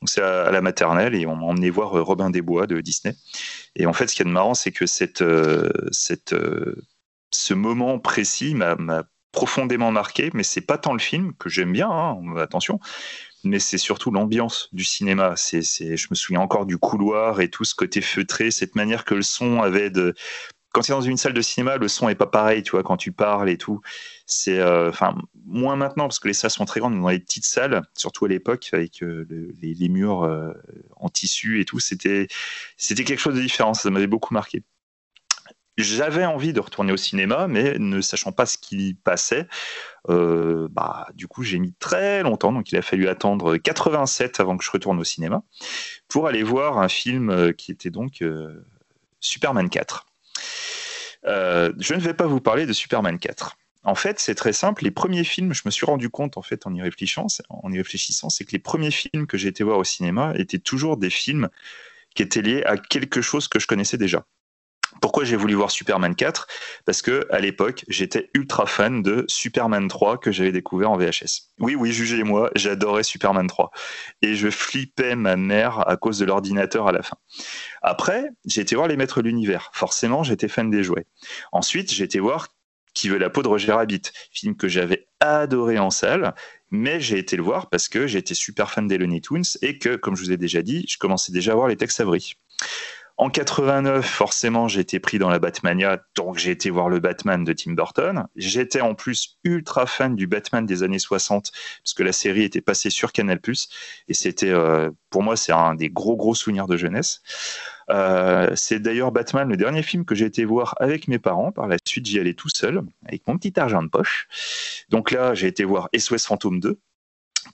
Donc 0.00 0.08
c'est 0.08 0.22
à, 0.22 0.50
la 0.50 0.60
maternelle 0.60 1.14
et 1.14 1.26
on 1.26 1.36
m'a 1.36 1.46
emmené 1.46 1.70
voir 1.70 1.96
euh, 1.96 2.02
Robin 2.02 2.30
des 2.30 2.42
Bois 2.42 2.66
de 2.66 2.80
Disney. 2.80 3.14
Et 3.76 3.86
en 3.86 3.92
fait, 3.92 4.08
ce 4.08 4.14
qui 4.14 4.22
est 4.22 4.24
marrant, 4.24 4.54
c'est 4.54 4.72
que 4.72 4.86
cette, 4.86 5.22
euh, 5.22 5.70
cette, 5.92 6.32
euh, 6.32 6.76
ce 7.30 7.54
moment 7.54 7.98
précis 7.98 8.54
m'a 8.54 8.76
profondément 9.32 9.92
marqué, 9.92 10.30
mais 10.34 10.42
c'est 10.42 10.60
pas 10.60 10.78
tant 10.78 10.92
le 10.92 10.98
film 10.98 11.34
que 11.38 11.48
j'aime 11.48 11.72
bien, 11.72 11.88
hein, 11.88 12.36
attention, 12.38 12.80
mais 13.44 13.60
c'est 13.60 13.78
surtout 13.78 14.10
l'ambiance 14.10 14.68
du 14.72 14.84
cinéma. 14.84 15.34
C'est, 15.36 15.62
je 15.62 16.08
me 16.10 16.16
souviens 16.16 16.40
encore 16.40 16.66
du 16.66 16.78
couloir 16.78 17.40
et 17.40 17.48
tout 17.48 17.64
ce 17.64 17.76
côté 17.76 18.00
feutré, 18.00 18.50
cette 18.50 18.74
manière 18.74 19.04
que 19.04 19.14
le 19.14 19.22
son 19.22 19.62
avait 19.62 19.90
de, 19.90 20.14
quand 20.72 20.88
es 20.88 20.92
dans 20.92 21.00
une 21.00 21.16
salle 21.16 21.32
de 21.32 21.42
cinéma, 21.42 21.76
le 21.76 21.88
son 21.88 22.08
est 22.08 22.14
pas 22.14 22.26
pareil, 22.26 22.62
tu 22.62 22.72
vois, 22.72 22.82
quand 22.82 22.96
tu 22.96 23.12
parles 23.12 23.50
et 23.50 23.58
tout. 23.58 23.80
C'est, 24.26 24.58
euh, 24.58 24.88
enfin, 24.90 25.16
moins 25.46 25.76
maintenant 25.76 26.04
parce 26.04 26.20
que 26.20 26.28
les 26.28 26.34
salles 26.34 26.50
sont 26.50 26.64
très 26.64 26.80
grandes. 26.80 27.00
Dans 27.00 27.08
les 27.08 27.18
petites 27.18 27.44
salles, 27.44 27.82
surtout 27.96 28.26
à 28.26 28.28
l'époque, 28.28 28.68
avec 28.72 29.02
euh, 29.02 29.26
les, 29.60 29.88
murs 29.88 30.22
euh, 30.22 30.52
en 30.96 31.08
tissu 31.08 31.60
et 31.60 31.64
tout, 31.64 31.80
c'était, 31.80 32.28
c'était 32.76 33.04
quelque 33.04 33.18
chose 33.18 33.34
de 33.34 33.40
différent. 33.40 33.74
Ça 33.74 33.90
m'avait 33.90 34.06
beaucoup 34.06 34.32
marqué. 34.32 34.62
J'avais 35.76 36.26
envie 36.26 36.52
de 36.52 36.60
retourner 36.60 36.92
au 36.92 36.96
cinéma, 36.96 37.48
mais 37.48 37.78
ne 37.78 38.00
sachant 38.00 38.32
pas 38.32 38.44
ce 38.44 38.58
qui 38.58 38.94
passait, 38.94 39.48
bah, 40.08 41.08
du 41.14 41.26
coup, 41.26 41.42
j'ai 41.42 41.58
mis 41.58 41.72
très 41.78 42.22
longtemps. 42.22 42.52
Donc, 42.52 42.70
il 42.70 42.76
a 42.76 42.82
fallu 42.82 43.08
attendre 43.08 43.56
87 43.56 44.40
avant 44.40 44.58
que 44.58 44.64
je 44.64 44.70
retourne 44.70 44.98
au 45.00 45.04
cinéma 45.04 45.42
pour 46.08 46.26
aller 46.26 46.42
voir 46.42 46.78
un 46.78 46.88
film 46.88 47.54
qui 47.54 47.72
était 47.72 47.90
donc 47.90 48.22
Superman 49.20 49.70
4. 49.70 50.09
Euh, 51.26 51.72
je 51.78 51.94
ne 51.94 52.00
vais 52.00 52.14
pas 52.14 52.26
vous 52.26 52.40
parler 52.40 52.66
de 52.66 52.72
Superman 52.72 53.18
4. 53.18 53.56
En 53.82 53.94
fait, 53.94 54.20
c'est 54.20 54.34
très 54.34 54.52
simple. 54.52 54.84
Les 54.84 54.90
premiers 54.90 55.24
films, 55.24 55.54
je 55.54 55.62
me 55.64 55.70
suis 55.70 55.86
rendu 55.86 56.10
compte 56.10 56.36
en 56.36 56.42
fait 56.42 56.66
en 56.66 56.74
y 56.74 56.82
réfléchissant, 56.82 57.26
en 57.48 57.72
y 57.72 57.78
réfléchissant, 57.78 58.28
c'est 58.28 58.44
que 58.44 58.52
les 58.52 58.58
premiers 58.58 58.90
films 58.90 59.26
que 59.26 59.38
j'ai 59.38 59.48
été 59.48 59.64
voir 59.64 59.78
au 59.78 59.84
cinéma 59.84 60.34
étaient 60.36 60.58
toujours 60.58 60.96
des 60.96 61.10
films 61.10 61.48
qui 62.14 62.22
étaient 62.22 62.42
liés 62.42 62.62
à 62.64 62.76
quelque 62.76 63.22
chose 63.22 63.48
que 63.48 63.58
je 63.58 63.66
connaissais 63.66 63.96
déjà. 63.96 64.26
Pourquoi 65.00 65.24
j'ai 65.24 65.36
voulu 65.36 65.54
voir 65.54 65.70
Superman 65.70 66.14
4 66.14 66.46
Parce 66.84 67.02
que 67.02 67.26
à 67.30 67.40
l'époque, 67.40 67.84
j'étais 67.88 68.30
ultra 68.34 68.66
fan 68.66 69.02
de 69.02 69.24
Superman 69.28 69.88
3 69.88 70.18
que 70.18 70.32
j'avais 70.32 70.52
découvert 70.52 70.90
en 70.90 70.96
VHS. 70.96 71.50
Oui, 71.58 71.74
oui, 71.74 71.92
jugez-moi, 71.92 72.50
j'adorais 72.56 73.02
Superman 73.02 73.46
3 73.46 73.70
et 74.22 74.34
je 74.34 74.50
flippais 74.50 75.14
ma 75.14 75.36
mère 75.36 75.88
à 75.88 75.96
cause 75.96 76.18
de 76.18 76.24
l'ordinateur 76.24 76.88
à 76.88 76.92
la 76.92 77.02
fin. 77.02 77.16
Après, 77.82 78.28
j'ai 78.44 78.62
été 78.62 78.74
voir 78.74 78.88
Les 78.88 78.96
Maîtres 78.96 79.22
de 79.22 79.28
l'Univers. 79.28 79.70
Forcément, 79.72 80.22
j'étais 80.22 80.48
fan 80.48 80.70
des 80.70 80.82
jouets. 80.82 81.06
Ensuite, 81.52 81.92
j'ai 81.92 82.04
été 82.04 82.18
voir 82.18 82.48
Qui 82.92 83.08
veut 83.08 83.18
la 83.18 83.30
peau 83.30 83.42
de 83.42 83.48
Roger 83.48 83.72
Rabbit, 83.72 84.02
film 84.32 84.56
que 84.56 84.66
j'avais 84.66 85.06
adoré 85.20 85.78
en 85.78 85.90
salle, 85.90 86.34
mais 86.70 87.00
j'ai 87.00 87.18
été 87.18 87.36
le 87.36 87.42
voir 87.42 87.68
parce 87.68 87.88
que 87.88 88.06
j'étais 88.06 88.34
super 88.34 88.70
fan 88.70 88.88
des 88.88 88.98
Looney 88.98 89.20
Tunes 89.20 89.44
et 89.62 89.78
que, 89.78 89.96
comme 89.96 90.16
je 90.16 90.22
vous 90.22 90.32
ai 90.32 90.36
déjà 90.36 90.62
dit, 90.62 90.84
je 90.88 90.98
commençais 90.98 91.32
déjà 91.32 91.52
à 91.52 91.54
voir 91.54 91.68
les 91.68 91.76
Tex 91.76 92.00
Avery. 92.00 92.34
En 93.20 93.28
89, 93.28 94.02
forcément, 94.02 94.66
été 94.66 94.98
pris 94.98 95.18
dans 95.18 95.28
la 95.28 95.38
Batmania, 95.38 96.02
donc 96.16 96.38
j'ai 96.38 96.52
été 96.52 96.70
voir 96.70 96.88
le 96.88 97.00
Batman 97.00 97.44
de 97.44 97.52
Tim 97.52 97.72
Burton. 97.72 98.26
J'étais 98.34 98.80
en 98.80 98.94
plus 98.94 99.36
ultra 99.44 99.84
fan 99.84 100.16
du 100.16 100.26
Batman 100.26 100.64
des 100.64 100.82
années 100.82 100.98
60, 100.98 101.52
parce 101.84 101.92
que 101.92 102.02
la 102.02 102.12
série 102.12 102.44
était 102.44 102.62
passée 102.62 102.88
sur 102.88 103.12
Canal+, 103.12 103.38
et 104.08 104.14
c'était, 104.14 104.48
euh, 104.48 104.90
pour 105.10 105.22
moi, 105.22 105.36
c'est 105.36 105.52
un 105.52 105.74
des 105.74 105.90
gros, 105.90 106.16
gros 106.16 106.34
souvenirs 106.34 106.66
de 106.66 106.78
jeunesse. 106.78 107.20
Euh, 107.90 108.52
c'est 108.54 108.80
d'ailleurs 108.80 109.12
Batman, 109.12 109.46
le 109.46 109.58
dernier 109.58 109.82
film 109.82 110.06
que 110.06 110.14
j'ai 110.14 110.24
été 110.24 110.46
voir 110.46 110.74
avec 110.80 111.06
mes 111.06 111.18
parents. 111.18 111.52
Par 111.52 111.66
la 111.66 111.76
suite, 111.84 112.06
j'y 112.06 112.18
allais 112.18 112.32
tout 112.32 112.48
seul, 112.48 112.80
avec 113.04 113.28
mon 113.28 113.36
petit 113.36 113.60
argent 113.60 113.82
de 113.82 113.88
poche. 113.88 114.28
Donc 114.88 115.10
là, 115.10 115.34
j'ai 115.34 115.48
été 115.48 115.64
voir 115.64 115.90
SOS 115.94 116.24
Fantôme 116.24 116.58
2, 116.58 116.80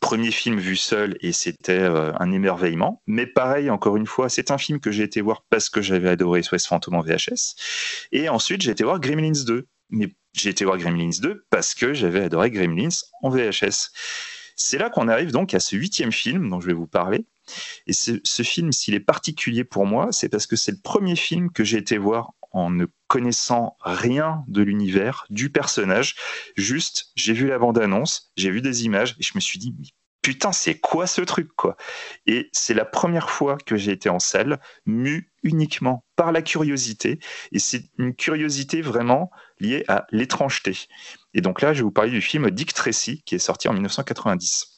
premier 0.07 0.31
film 0.31 0.61
vu 0.61 0.77
seul 0.77 1.17
et 1.21 1.33
c'était 1.33 1.81
euh, 1.81 2.13
un 2.21 2.31
émerveillement. 2.31 3.03
Mais 3.09 3.27
pareil, 3.27 3.71
encore 3.71 3.97
une 3.97 4.07
fois, 4.07 4.29
c'est 4.29 4.53
un 4.53 4.59
film 4.59 4.79
que 4.79 4.93
j'ai 4.93 5.03
été 5.03 5.21
voir 5.21 5.43
parce 5.51 5.69
que 5.69 5.83
j'avais 5.83 6.09
adoré 6.09 6.45
SOS 6.45 6.69
Fantôme 6.69 6.95
en 6.95 7.01
VHS. 7.01 7.57
Et 8.13 8.29
ensuite, 8.29 8.63
j'ai 8.63 8.71
été 8.71 8.85
voir 8.85 9.01
Gremlins 9.01 9.45
2. 9.45 9.67
Mais 9.91 10.15
j'ai 10.33 10.51
été 10.51 10.65
voir 10.65 10.79
Gremlins 10.79 11.19
2 11.21 11.45
parce 11.51 11.75
que 11.75 11.93
j'avais 11.93 12.23
adoré 12.23 12.53
Gremlins 12.53 12.97
en 13.25 13.31
VHS. 13.31 13.91
C'est 14.55 14.79
là 14.79 14.91
qu'on 14.91 15.09
arrive 15.09 15.33
donc 15.33 15.55
à 15.55 15.61
ce 15.61 15.75
huitième 15.75 16.13
film 16.13 16.51
dont 16.51 16.61
je 16.61 16.69
vais 16.69 16.73
vous 16.73 16.87
parler. 16.87 17.27
Et 17.87 17.93
ce, 17.93 18.43
film, 18.43 18.73
s'il 18.73 18.95
est 18.95 19.01
particulier 19.01 19.65
pour 19.65 19.87
moi, 19.87 20.09
c'est 20.13 20.29
parce 20.29 20.47
que 20.47 20.57
c'est 20.57 20.73
le 20.73 20.81
premier 20.83 21.17
film 21.17 21.51
que 21.51 21.65
j'ai 21.65 21.79
été 21.79 21.99
voir 21.99 22.33
en 22.53 22.71
ne 22.71 22.87
connaissant 23.07 23.77
rien 23.81 24.45
de 24.49 24.63
l'univers, 24.63 25.27
du 25.31 25.51
personnage. 25.51 26.15
Juste, 26.57 27.11
j'ai 27.15 27.35
vu 27.35 27.49
la 27.49 27.59
bande-annonce, 27.59 28.33
j'ai 28.37 28.51
vu 28.51 28.63
des 28.63 28.85
images 28.85 29.15
et 29.19 29.23
je 29.23 29.33
me 29.35 29.41
suis 29.41 29.59
dit, 29.59 29.75
putain, 30.27 30.51
c'est 30.51 30.81
quoi 30.81 31.07
ce 31.07 31.21
truc, 31.21 31.51
quoi? 31.55 31.77
Et 32.27 32.49
c'est 32.53 32.75
la 32.75 32.85
première 32.85 33.31
fois 33.31 33.59
que 33.65 33.77
j'ai 33.77 33.93
été 33.93 34.09
en 34.09 34.19
salle, 34.19 34.59
mu 34.85 35.31
uniquement 35.45 36.05
par 36.17 36.33
la 36.33 36.43
curiosité. 36.43 37.21
Et 37.53 37.61
c'est 37.61 37.85
une 37.99 38.13
curiosité 38.13 38.83
vraiment 38.83 39.31
liée 39.61 39.85
à 39.87 40.07
l'étrangeté. 40.11 40.89
Et 41.33 41.43
donc 41.43 41.63
là, 41.63 41.73
je 41.75 41.79
vais 41.79 41.85
vous 41.85 41.93
parler 41.93 42.11
du 42.11 42.21
film 42.21 42.51
Dick 42.51 42.75
Tracy, 42.75 43.23
qui 43.25 43.37
est 43.37 43.39
sorti 43.39 43.69
en 43.69 43.73
1990. 43.75 44.76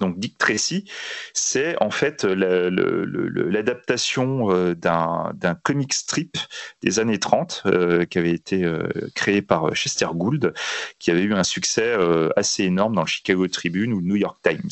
Donc 0.00 0.18
Dick 0.18 0.38
Tracy, 0.38 0.90
c'est 1.34 1.80
en 1.82 1.90
fait 1.90 2.24
l'adaptation 2.24 4.50
euh, 4.50 4.74
d'un 4.74 5.54
comic 5.62 5.92
strip 5.92 6.38
des 6.82 6.98
années 6.98 7.18
30 7.18 7.62
euh, 7.66 8.04
qui 8.04 8.18
avait 8.18 8.32
été 8.32 8.64
euh, 8.64 8.88
créé 9.14 9.42
par 9.42 9.74
Chester 9.74 10.08
Gould, 10.14 10.54
qui 10.98 11.10
avait 11.10 11.22
eu 11.22 11.34
un 11.34 11.44
succès 11.44 11.94
assez 12.36 12.64
énorme 12.64 12.94
dans 12.94 13.02
le 13.02 13.06
Chicago 13.06 13.46
Tribune 13.48 13.92
ou 13.92 14.00
le 14.00 14.06
New 14.06 14.16
York 14.16 14.38
Times. 14.42 14.70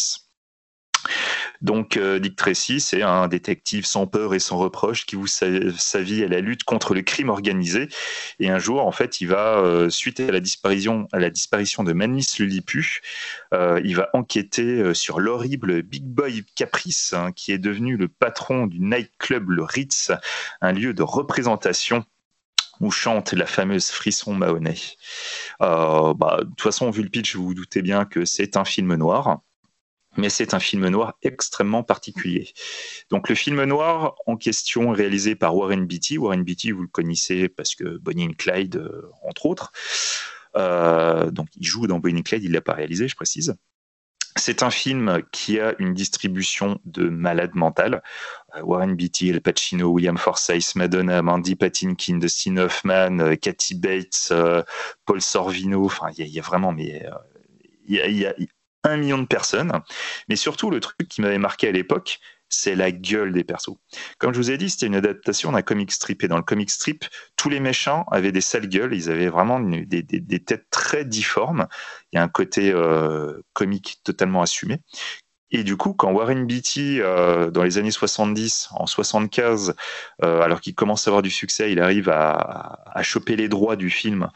Donc 1.62 1.97
euh, 1.97 2.19
Dick 2.19 2.37
Tracy, 2.37 2.81
c'est 2.81 3.03
un 3.03 3.28
détective 3.28 3.85
sans 3.85 4.07
peur 4.07 4.35
et 4.35 4.39
sans 4.39 4.57
reproche 4.57 5.05
qui 5.05 5.16
voue 5.16 5.27
sa, 5.27 5.49
vie 6.01 6.24
à 6.24 6.28
la 6.28 6.41
lutte 6.41 6.65
contre 6.65 6.95
le 6.95 7.03
crime 7.03 7.28
organisé. 7.28 7.89
Et 8.39 8.49
un 8.49 8.59
jour, 8.59 8.87
en 8.87 8.93
fait, 8.93 9.20
il 9.20 9.27
va, 9.27 9.59
euh, 9.59 9.91
suite 9.91 10.20
à 10.20 10.31
la 10.31 10.41
disparition, 10.41 11.07
de 11.85 11.93
Manis 11.93 12.27
Lullipu, 12.39 13.01
euh, 13.53 13.81
il 13.85 13.97
va 13.97 14.09
enquêter 14.15 14.95
sur 14.95 15.20
l'horrible 15.20 15.82
Big 15.82 16.05
Boy 16.05 16.45
Caprice, 16.55 17.12
hein, 17.12 17.32
qui 17.32 17.53
est 17.53 17.59
devenu 17.59 17.97
le 17.97 18.09
patron 18.09 18.66
du 18.66 18.81
nightclub 18.81 19.51
Le 19.51 19.62
Ritz, 19.62 20.12
un 20.61 20.73
lieu 20.73 20.95
de 20.95 21.03
représentation 21.03 22.05
où 22.81 22.91
chante 22.91 23.35
la 23.35 23.45
fameuse 23.45 23.91
Frisson 23.91 24.35
Mahoney. 24.35 24.77
Bah, 25.61 26.39
de 26.41 26.45
toute 26.45 26.62
façon, 26.62 26.91
vu 26.91 27.03
le 27.03 27.11
pitch, 27.11 27.37
vous 27.37 27.49
vous 27.49 27.55
doutez 27.55 27.82
bien 27.82 28.07
que 28.07 28.24
c'est 28.24 28.57
un 28.57 28.65
film 28.65 28.95
noir 28.95 29.41
mais 30.16 30.28
c'est 30.28 30.55
un 30.55 30.61
film 30.61 30.89
noir 30.89 31.15
extrêmement 31.23 31.82
particulier. 31.82 32.53
Donc 33.11 33.28
le 33.28 33.35
film 33.35 33.62
noir 33.65 34.16
en 34.27 34.37
question 34.37 34.93
est 34.93 34.97
réalisé 34.97 35.37
par 35.37 35.55
Warren 35.55 35.87
Beatty. 35.87 36.19
Warren 36.19 36.43
Beatty, 36.43 36.73
vous 36.73 36.82
le 36.82 36.89
connaissez 36.89 37.49
parce 37.49 37.74
que 37.74 37.99
Bonnie 37.99 38.27
and 38.27 38.35
Clyde, 38.37 38.77
euh, 38.77 39.11
entre 39.23 39.47
autres. 39.47 39.73
Euh, 40.57 41.31
donc 41.31 41.49
il 41.57 41.66
joue 41.66 41.87
dans 41.87 42.01
Bonnie 42.01 42.20
and 42.20 42.23
Clyde, 42.23 42.45
il 42.45 42.53
l'a 42.53 42.61
pas 42.61 42.74
réalisé, 42.74 43.07
je 43.07 43.15
précise. 43.15 43.55
C'est 44.37 44.62
un 44.62 44.70
film 44.70 45.23
qui 45.32 45.59
a 45.59 45.74
une 45.81 45.93
distribution 45.93 46.81
de 46.85 47.09
malade 47.09 47.55
mental. 47.55 48.03
Euh, 48.57 48.62
Warren 48.62 48.95
Beatty, 48.95 49.28
El 49.28 49.41
Pacino, 49.41 49.91
William 49.91 50.19
Forsythe, 50.19 50.74
Madonna, 50.77 51.23
Mandy 51.23 51.57
Patinkin, 51.57 52.19
Dustin 52.19 52.57
Hoffman, 52.57 53.37
Kathy 53.37 53.74
Bates, 53.74 54.32
Paul 55.05 55.20
Sorvino. 55.20 55.85
Enfin, 55.85 56.09
il 56.16 56.27
y, 56.27 56.39
a 56.39 56.43
vraiment, 56.43 56.73
mais 56.73 57.05
il 57.87 57.97
y 57.97 58.24
a, 58.24 58.35
un 58.85 58.97
million 58.97 59.19
de 59.19 59.27
personnes. 59.27 59.73
Mais 60.28 60.36
surtout, 60.36 60.70
le 60.70 60.81
truc 60.81 61.09
qui 61.09 61.20
m'avait 61.20 61.39
marqué 61.39 61.69
à 61.69 61.73
l'époque, 61.73 62.20
c'est 62.51 62.74
la 62.74 62.90
gueule 62.90 63.32
des 63.32 63.44
persos. 63.44 63.78
Comme 64.19 64.35
je 64.35 64.39
vous 64.39 64.51
ai 64.51 64.59
dit, 64.59 64.69
c'était 64.69 64.86
une 64.86 64.97
adaptation 64.97 65.52
d'un 65.52 65.62
comic 65.62 65.93
strip. 65.93 66.24
Et 66.24 66.28
dans 66.28 66.36
le 66.36 66.43
comic 66.43 66.69
strip, 66.69 67.05
tous 67.36 67.48
les 67.48 67.61
méchants 67.61 68.05
avaient 68.11 68.32
des 68.32 68.40
sales 68.40 68.69
gueules. 68.69 68.93
Ils 68.93 69.09
avaient 69.09 69.28
vraiment 69.28 69.61
des, 69.61 70.05
têtes 70.44 70.66
très 70.70 71.05
difformes. 71.05 71.69
Il 72.12 72.16
y 72.16 72.19
a 72.19 72.23
un 72.23 72.28
côté 72.28 72.73
euh, 72.73 73.40
comique 73.52 74.01
totalement 74.05 74.43
assumé. 74.43 74.81
Et 75.52 75.65
du 75.65 75.77
coup, 75.77 75.94
quand 75.94 76.12
Warren 76.12 76.47
Beatty, 76.47 77.01
euh, 77.01 77.51
dans 77.51 77.65
les 77.65 77.78
années 77.78 77.90
70, 77.90 78.69
en 78.73 78.86
75, 78.86 79.74
euh, 80.23 80.43
alors 80.43 80.61
qu'il 80.61 80.74
commence 80.74 81.07
à 81.07 81.11
avoir 81.11 81.23
du 81.23 81.31
succès, 81.31 81.73
il 81.73 81.81
arrive 81.81 82.09
à, 82.09 82.82
à 82.86 83.02
choper 83.02 83.35
les 83.35 83.48
droits 83.48 83.74
du 83.74 83.90
film 83.90 84.28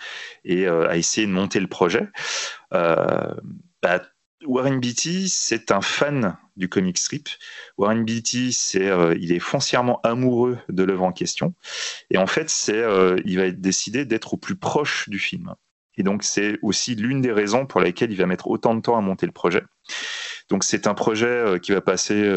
et 0.45 0.67
à 0.67 0.97
essayer 0.97 1.27
de 1.27 1.33
monter 1.33 1.61
le 1.61 1.69
projet, 1.69 2.09
bah, 2.71 4.01
Warren 4.47 4.81
Beatty, 4.81 5.29
c'est 5.29 5.71
un 5.71 5.81
fan 5.81 6.37
du 6.57 6.69
comic 6.69 6.99
strip. 6.99 7.29
Warren 7.79 8.05
Beatty, 8.05 8.53
c'est, 8.53 8.89
euh, 8.89 9.15
il 9.21 9.33
est 9.33 9.39
foncièrement 9.39 10.01
amoureux 10.03 10.59
de 10.69 10.83
l'œuvre 10.83 11.05
en 11.05 11.13
question. 11.13 11.55
Et 12.11 12.19
en 12.19 12.27
fait, 12.27 12.51
c'est, 12.51 12.79
euh, 12.79 13.17
il 13.25 13.39
va 13.39 13.51
décider 13.51 14.05
d'être 14.05 14.35
au 14.35 14.37
plus 14.37 14.57
proche 14.57 15.09
du 15.09 15.19
film. 15.19 15.55
Et 15.97 16.03
donc, 16.03 16.23
c'est 16.23 16.59
aussi 16.63 16.95
l'une 16.95 17.21
des 17.21 17.33
raisons 17.33 17.67
pour 17.67 17.81
lesquelles 17.81 18.13
il 18.13 18.19
va 18.19 18.27
mettre 18.27 18.49
autant 18.49 18.75
de 18.75 18.81
temps 18.81 18.97
à 18.97 19.01
monter 19.01 19.27
le 19.27 19.33
projet. 19.33 19.63
Donc, 20.49 20.65
c'est 20.65 20.87
un 20.87 20.95
projet 20.95 21.27
euh, 21.27 21.59
qui 21.59 21.73
va 21.73 21.81
passer 21.81 22.31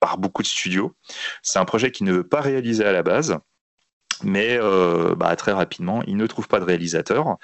par 0.00 0.18
beaucoup 0.18 0.42
de 0.42 0.48
studios. 0.48 0.94
C'est 1.42 1.58
un 1.58 1.64
projet 1.64 1.90
qu'il 1.90 2.06
ne 2.06 2.12
veut 2.12 2.26
pas 2.28 2.40
réaliser 2.40 2.84
à 2.84 2.92
la 2.92 3.02
base. 3.02 3.38
Mais 4.22 4.58
bah, 5.16 5.36
très 5.36 5.52
rapidement, 5.52 6.02
il 6.06 6.16
ne 6.16 6.26
trouve 6.26 6.48
pas 6.48 6.58
de 6.58 6.64
réalisateur. 6.64 7.36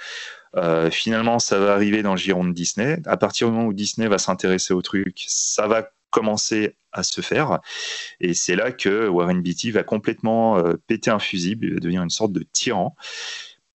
Euh, 0.57 0.91
finalement, 0.91 1.39
ça 1.39 1.59
va 1.59 1.73
arriver 1.73 2.03
dans 2.03 2.13
le 2.13 2.19
giron 2.19 2.45
de 2.45 2.53
Disney. 2.53 3.01
À 3.07 3.17
partir 3.17 3.49
du 3.49 3.55
moment 3.55 3.67
où 3.67 3.73
Disney 3.73 4.09
va 4.09 4.19
s'intéresser 4.19 4.75
au 4.75 4.83
truc, 4.83 5.25
ça 5.27 5.67
va 5.67 5.89
commencer 6.11 6.77
à 6.93 7.03
se 7.03 7.21
faire. 7.23 7.61
Et 8.21 8.35
c'est 8.35 8.55
là 8.55 8.71
que 8.71 9.09
Warren 9.09 9.41
Beatty 9.41 9.71
va 9.71 9.83
complètement 9.83 10.59
euh, 10.59 10.75
péter 10.87 11.11
un 11.11 11.19
fusible, 11.19 11.67
il 11.67 11.75
va 11.75 11.81
devenir 11.81 12.03
une 12.03 12.11
sorte 12.11 12.33
de 12.33 12.43
tyran 12.43 12.95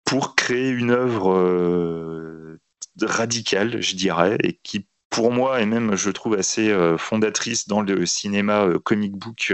pour 0.03 0.35
créer 0.35 0.69
une 0.69 0.91
œuvre 0.91 1.33
euh, 1.33 2.59
radicale, 3.01 3.81
je 3.81 3.95
dirais, 3.95 4.37
et 4.43 4.59
qui 4.61 4.87
pour 5.09 5.31
moi 5.31 5.61
est 5.61 5.65
même, 5.65 5.95
je 5.95 6.09
trouve, 6.09 6.33
assez 6.33 6.75
fondatrice 6.97 7.69
dans 7.69 7.81
le 7.81 8.05
cinéma 8.05 8.67
comic 8.83 9.13
book 9.13 9.53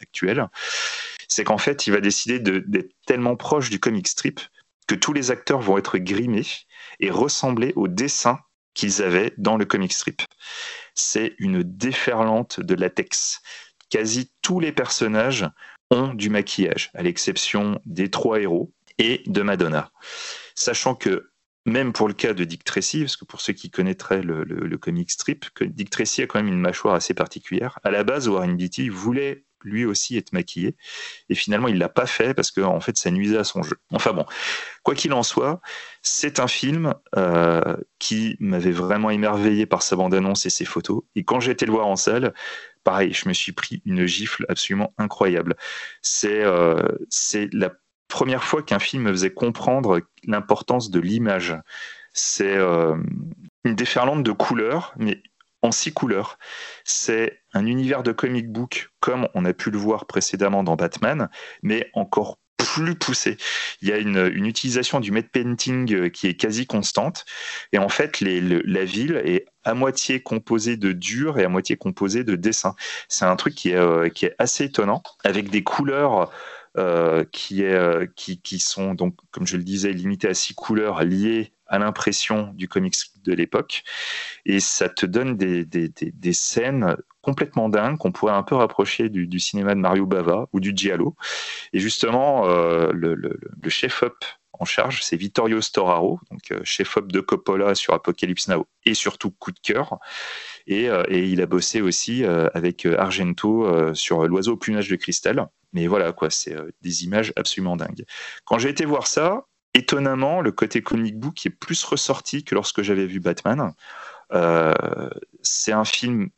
actuel. 0.00 0.48
C'est 1.28 1.44
qu'en 1.44 1.58
fait, 1.58 1.86
il 1.86 1.92
va 1.92 2.00
décider 2.00 2.40
d'être 2.40 2.90
tellement 3.06 3.36
proche 3.36 3.70
du 3.70 3.78
comic 3.78 4.08
strip 4.08 4.40
que 4.88 4.96
tous 4.96 5.12
les 5.12 5.30
acteurs 5.30 5.60
vont 5.60 5.78
être 5.78 5.98
grimés 5.98 6.46
et 6.98 7.10
ressembler 7.10 7.72
aux 7.76 7.86
dessins 7.86 8.40
qu'ils 8.74 9.02
avaient 9.02 9.34
dans 9.38 9.56
le 9.56 9.64
comic 9.64 9.92
strip. 9.92 10.22
C'est 10.94 11.34
une 11.38 11.62
déferlante 11.62 12.58
de 12.58 12.74
latex. 12.74 13.40
Quasi 13.90 14.32
tous 14.42 14.58
les 14.58 14.72
personnages 14.72 15.48
ont 15.90 16.14
du 16.14 16.30
maquillage, 16.30 16.90
à 16.94 17.02
l'exception 17.02 17.80
des 17.86 18.10
trois 18.10 18.40
héros 18.40 18.72
et 18.98 19.22
de 19.26 19.42
Madonna. 19.42 19.92
Sachant 20.54 20.94
que 20.94 21.30
même 21.66 21.92
pour 21.92 22.08
le 22.08 22.14
cas 22.14 22.32
de 22.32 22.44
Dick 22.44 22.64
Tracy, 22.64 23.00
parce 23.00 23.16
que 23.16 23.24
pour 23.24 23.40
ceux 23.40 23.52
qui 23.52 23.70
connaîtraient 23.70 24.22
le, 24.22 24.78
comic 24.78 25.10
strip, 25.10 25.46
Dick 25.60 25.90
Tracy 25.90 26.22
a 26.22 26.26
quand 26.26 26.38
même 26.38 26.52
une 26.52 26.60
mâchoire 26.60 26.94
assez 26.94 27.14
particulière. 27.14 27.78
À 27.84 27.90
la 27.90 28.04
base, 28.04 28.28
Warren 28.28 28.56
Beatty 28.56 28.88
voulait 28.88 29.44
lui 29.64 29.84
aussi 29.84 30.16
être 30.16 30.32
maquillé. 30.32 30.76
Et 31.28 31.34
finalement, 31.34 31.68
il 31.68 31.78
l'a 31.78 31.88
pas 31.88 32.06
fait 32.06 32.34
parce 32.34 32.50
que 32.50 32.60
en 32.60 32.80
fait, 32.80 32.96
ça 32.96 33.10
nuisait 33.10 33.38
à 33.38 33.44
son 33.44 33.62
jeu. 33.62 33.76
Enfin 33.92 34.12
bon, 34.12 34.24
quoi 34.82 34.94
qu'il 34.94 35.12
en 35.12 35.22
soit, 35.22 35.60
c'est 36.02 36.40
un 36.40 36.48
film 36.48 36.94
euh, 37.16 37.76
qui 37.98 38.36
m'avait 38.40 38.72
vraiment 38.72 39.10
émerveillé 39.10 39.66
par 39.66 39.82
sa 39.82 39.96
bande-annonce 39.96 40.46
et 40.46 40.50
ses 40.50 40.64
photos. 40.64 41.02
Et 41.14 41.24
quand 41.24 41.40
j'ai 41.40 41.52
été 41.52 41.66
le 41.66 41.72
voir 41.72 41.86
en 41.86 41.96
salle, 41.96 42.34
pareil, 42.84 43.12
je 43.12 43.28
me 43.28 43.34
suis 43.34 43.52
pris 43.52 43.82
une 43.84 44.06
gifle 44.06 44.46
absolument 44.48 44.94
incroyable. 44.98 45.56
C'est 46.02 46.42
euh, 46.42 46.82
la 47.52 47.72
première 48.08 48.44
fois 48.44 48.62
qu'un 48.62 48.78
film 48.78 49.04
me 49.04 49.12
faisait 49.12 49.32
comprendre 49.32 50.00
l'importance 50.24 50.90
de 50.90 50.98
l'image. 50.98 51.56
C'est 52.14 52.56
euh, 52.56 52.96
une 53.64 53.74
déferlante 53.74 54.22
de 54.22 54.32
couleurs, 54.32 54.94
mais 54.96 55.22
en 55.62 55.72
six 55.72 55.92
couleurs. 55.92 56.38
C'est 56.84 57.42
un 57.52 57.66
univers 57.66 58.02
de 58.02 58.12
comic 58.12 58.50
book 58.50 58.90
comme 59.00 59.28
on 59.34 59.44
a 59.44 59.52
pu 59.52 59.70
le 59.70 59.78
voir 59.78 60.06
précédemment 60.06 60.62
dans 60.62 60.76
Batman, 60.76 61.28
mais 61.62 61.90
encore 61.94 62.38
plus 62.58 62.96
poussé. 62.96 63.36
Il 63.80 63.88
y 63.88 63.92
a 63.92 63.98
une, 63.98 64.46
utilisation 64.46 65.00
du 65.00 65.10
matte 65.10 65.30
painting 65.30 65.92
euh, 65.94 66.08
qui 66.08 66.26
est 66.26 66.34
quasi 66.34 66.66
constante. 66.66 67.24
Et 67.72 67.78
en 67.78 67.88
fait, 67.88 68.20
la 68.20 68.84
ville 68.84 69.22
est 69.24 69.46
à 69.64 69.74
moitié 69.74 70.20
composée 70.20 70.76
de 70.76 70.92
dur 70.92 71.38
et 71.38 71.44
à 71.44 71.48
moitié 71.48 71.76
composée 71.76 72.24
de 72.24 72.34
dessin. 72.34 72.74
C'est 73.08 73.24
un 73.24 73.36
truc 73.36 73.54
qui 73.54 73.70
est, 73.70 73.76
euh, 73.76 74.08
qui 74.08 74.26
est 74.26 74.34
assez 74.38 74.64
étonnant, 74.64 75.02
avec 75.24 75.50
des 75.50 75.62
couleurs 75.62 76.30
euh, 76.76 77.24
qui, 77.32 77.64
qui, 78.42 78.58
sont, 78.58 78.94
donc, 78.94 79.16
comme 79.30 79.46
je 79.46 79.56
le 79.56 79.64
disais, 79.64 79.92
limitées 79.92 80.28
à 80.28 80.34
six 80.34 80.54
couleurs 80.54 81.02
liées 81.04 81.52
à 81.68 81.78
l'impression 81.78 82.52
du 82.54 82.66
comics 82.66 82.96
de 83.24 83.32
l'époque. 83.32 83.82
Et 84.44 84.60
ça 84.60 84.88
te 84.88 85.06
donne 85.06 85.36
des, 85.36 85.64
des, 85.64 86.32
scènes 86.32 86.96
complètement 87.22 87.68
dingues 87.68 87.98
qu'on 87.98 88.12
pourrait 88.12 88.32
un 88.32 88.42
peu 88.42 88.54
rapprocher 88.54 89.08
du, 89.08 89.38
cinéma 89.38 89.74
de 89.74 89.80
Mario 89.80 90.06
Bava 90.06 90.46
ou 90.52 90.60
du 90.60 90.72
Giallo. 90.74 91.14
Et 91.72 91.78
justement, 91.78 92.48
euh, 92.48 92.90
le, 92.92 93.38
chef-op 93.68 94.24
en 94.60 94.64
charge, 94.64 95.02
c'est 95.02 95.16
Vittorio 95.16 95.60
Storaro, 95.60 96.18
donc 96.30 96.50
euh, 96.50 96.60
chef-op 96.64 97.12
de 97.12 97.20
Coppola 97.20 97.76
sur 97.76 97.94
Apocalypse 97.94 98.48
Now 98.48 98.66
et 98.84 98.94
surtout 98.94 99.30
Coup 99.30 99.52
de 99.52 99.60
cœur. 99.60 99.98
Et, 100.66 100.88
euh, 100.88 101.04
et 101.08 101.28
il 101.28 101.40
a 101.42 101.46
bossé 101.46 101.80
aussi 101.80 102.24
avec 102.24 102.86
Argento 102.86 103.94
sur 103.94 104.26
L'oiseau 104.26 104.54
au 104.54 104.56
plumage 104.56 104.88
de 104.88 104.96
cristal. 104.96 105.48
Mais 105.74 105.86
voilà, 105.86 106.12
quoi, 106.12 106.30
c'est 106.30 106.56
des 106.80 107.04
images 107.04 107.34
absolument 107.36 107.76
dingues. 107.76 108.06
Quand 108.46 108.58
j'ai 108.58 108.70
été 108.70 108.86
voir 108.86 109.06
ça, 109.06 109.44
étonnamment, 109.78 110.40
le 110.40 110.52
côté 110.52 110.82
comic 110.82 111.18
book 111.18 111.46
est 111.46 111.50
plus 111.50 111.82
ressorti 111.84 112.44
que 112.44 112.54
lorsque 112.54 112.82
j'avais 112.82 113.06
vu 113.06 113.20
Batman. 113.20 113.72
Euh, 114.32 114.74
c'est 115.42 115.72
un 115.72 115.84
film 115.84 116.28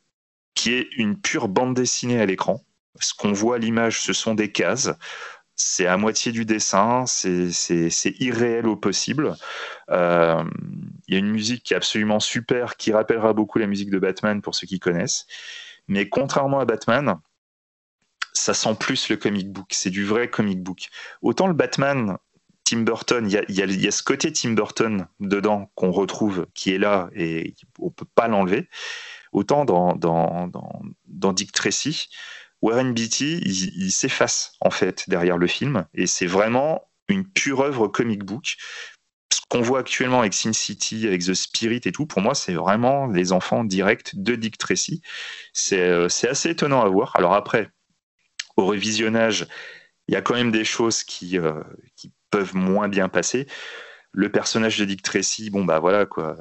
qui 0.54 0.74
est 0.74 0.88
une 0.96 1.18
pure 1.20 1.48
bande 1.48 1.74
dessinée 1.74 2.20
à 2.20 2.26
l'écran. 2.26 2.64
Ce 3.00 3.14
qu'on 3.14 3.32
voit 3.32 3.56
à 3.56 3.58
l'image, 3.58 4.00
ce 4.00 4.12
sont 4.12 4.34
des 4.34 4.52
cases. 4.52 4.90
C'est 5.56 5.86
à 5.86 5.96
moitié 5.96 6.32
du 6.32 6.46
dessin, 6.46 7.04
c'est 7.06 8.14
irréel 8.18 8.66
au 8.66 8.76
possible. 8.76 9.36
Euh, 9.90 10.42
il 11.06 11.14
y 11.14 11.16
a 11.16 11.18
une 11.18 11.30
musique 11.30 11.64
qui 11.64 11.74
est 11.74 11.76
absolument 11.76 12.20
super, 12.20 12.76
qui 12.76 12.92
rappellera 12.92 13.34
beaucoup 13.34 13.58
la 13.58 13.66
musique 13.66 13.90
de 13.90 13.98
Batman 13.98 14.40
pour 14.40 14.54
ceux 14.54 14.66
qui 14.66 14.78
connaissent. 14.78 15.26
Mais 15.86 16.08
contrairement 16.08 16.60
à 16.60 16.64
Batman, 16.64 17.18
ça 18.32 18.54
sent 18.54 18.74
plus 18.78 19.08
le 19.08 19.16
comic 19.16 19.52
book. 19.52 19.68
C'est 19.70 19.90
du 19.90 20.04
vrai 20.04 20.30
comic 20.30 20.62
book. 20.62 20.88
Autant 21.20 21.46
le 21.46 21.54
Batman, 21.54 22.16
Tim 22.70 22.82
Burton, 22.82 23.28
il 23.28 23.56
y 23.56 23.88
a, 23.88 23.90
ce 23.90 24.02
côté 24.04 24.32
Tim 24.32 24.52
Burton 24.52 25.08
dedans 25.18 25.72
qu'on 25.74 25.90
retrouve, 25.90 26.46
qui 26.54 26.72
est 26.72 26.78
là 26.78 27.10
et 27.16 27.54
on 27.80 27.90
peut 27.90 28.06
pas 28.14 28.28
l'enlever. 28.28 28.68
autant 29.32 29.64
dans, 29.64 29.96
dans, 29.96 30.48
dans, 31.08 31.32
Dick 31.32 31.50
Tracy, 31.50 32.08
Warren 32.62 32.94
Beatty, 32.94 33.40
il, 33.44 33.90
s'efface 33.90 34.52
en 34.60 34.70
fait 34.70 35.04
derrière 35.08 35.36
le 35.36 35.48
film, 35.48 35.84
et 35.94 36.06
c'est 36.06 36.26
vraiment 36.26 36.88
une 37.08 37.28
pure 37.28 37.60
œuvre 37.62 37.88
comic 37.88 38.22
book. 38.22 38.56
Ce 39.32 39.40
qu'on 39.48 39.62
voit 39.62 39.80
actuellement 39.80 40.20
avec 40.20 40.32
Sin 40.32 40.52
City, 40.52 41.08
avec 41.08 41.24
The 41.24 41.34
Spirit 41.34 41.80
et 41.86 41.92
tout, 41.92 42.06
pour 42.06 42.20
moi, 42.20 42.36
c'est 42.36 42.54
vraiment 42.54 43.08
les 43.08 43.32
enfants 43.32 43.64
directs 43.64 44.14
de 44.14 44.36
Dick 44.36 44.58
Tracy. 44.58 45.02
C'est 45.52 45.80
euh, 45.80 46.06
assez 46.06 46.50
étonnant 46.50 46.82
à 46.82 46.88
voir. 46.88 47.16
Alors 47.16 47.34
après, 47.34 47.68
au 48.56 48.66
revisionnage, 48.66 49.48
il 50.06 50.14
y 50.14 50.16
a 50.16 50.22
quand 50.22 50.34
même 50.34 50.52
des 50.52 50.64
choses 50.64 51.02
qui, 51.02 51.38
euh, 51.38 51.62
qui 51.96 52.12
peuvent 52.30 52.54
moins 52.54 52.88
bien 52.88 53.08
passer. 53.08 53.46
Le 54.12 54.30
personnage 54.30 54.78
de 54.78 54.84
Dick 54.84 55.02
Tracy, 55.02 55.50
bon 55.50 55.64
bah 55.64 55.78
voilà 55.78 56.06
quoi. 56.06 56.36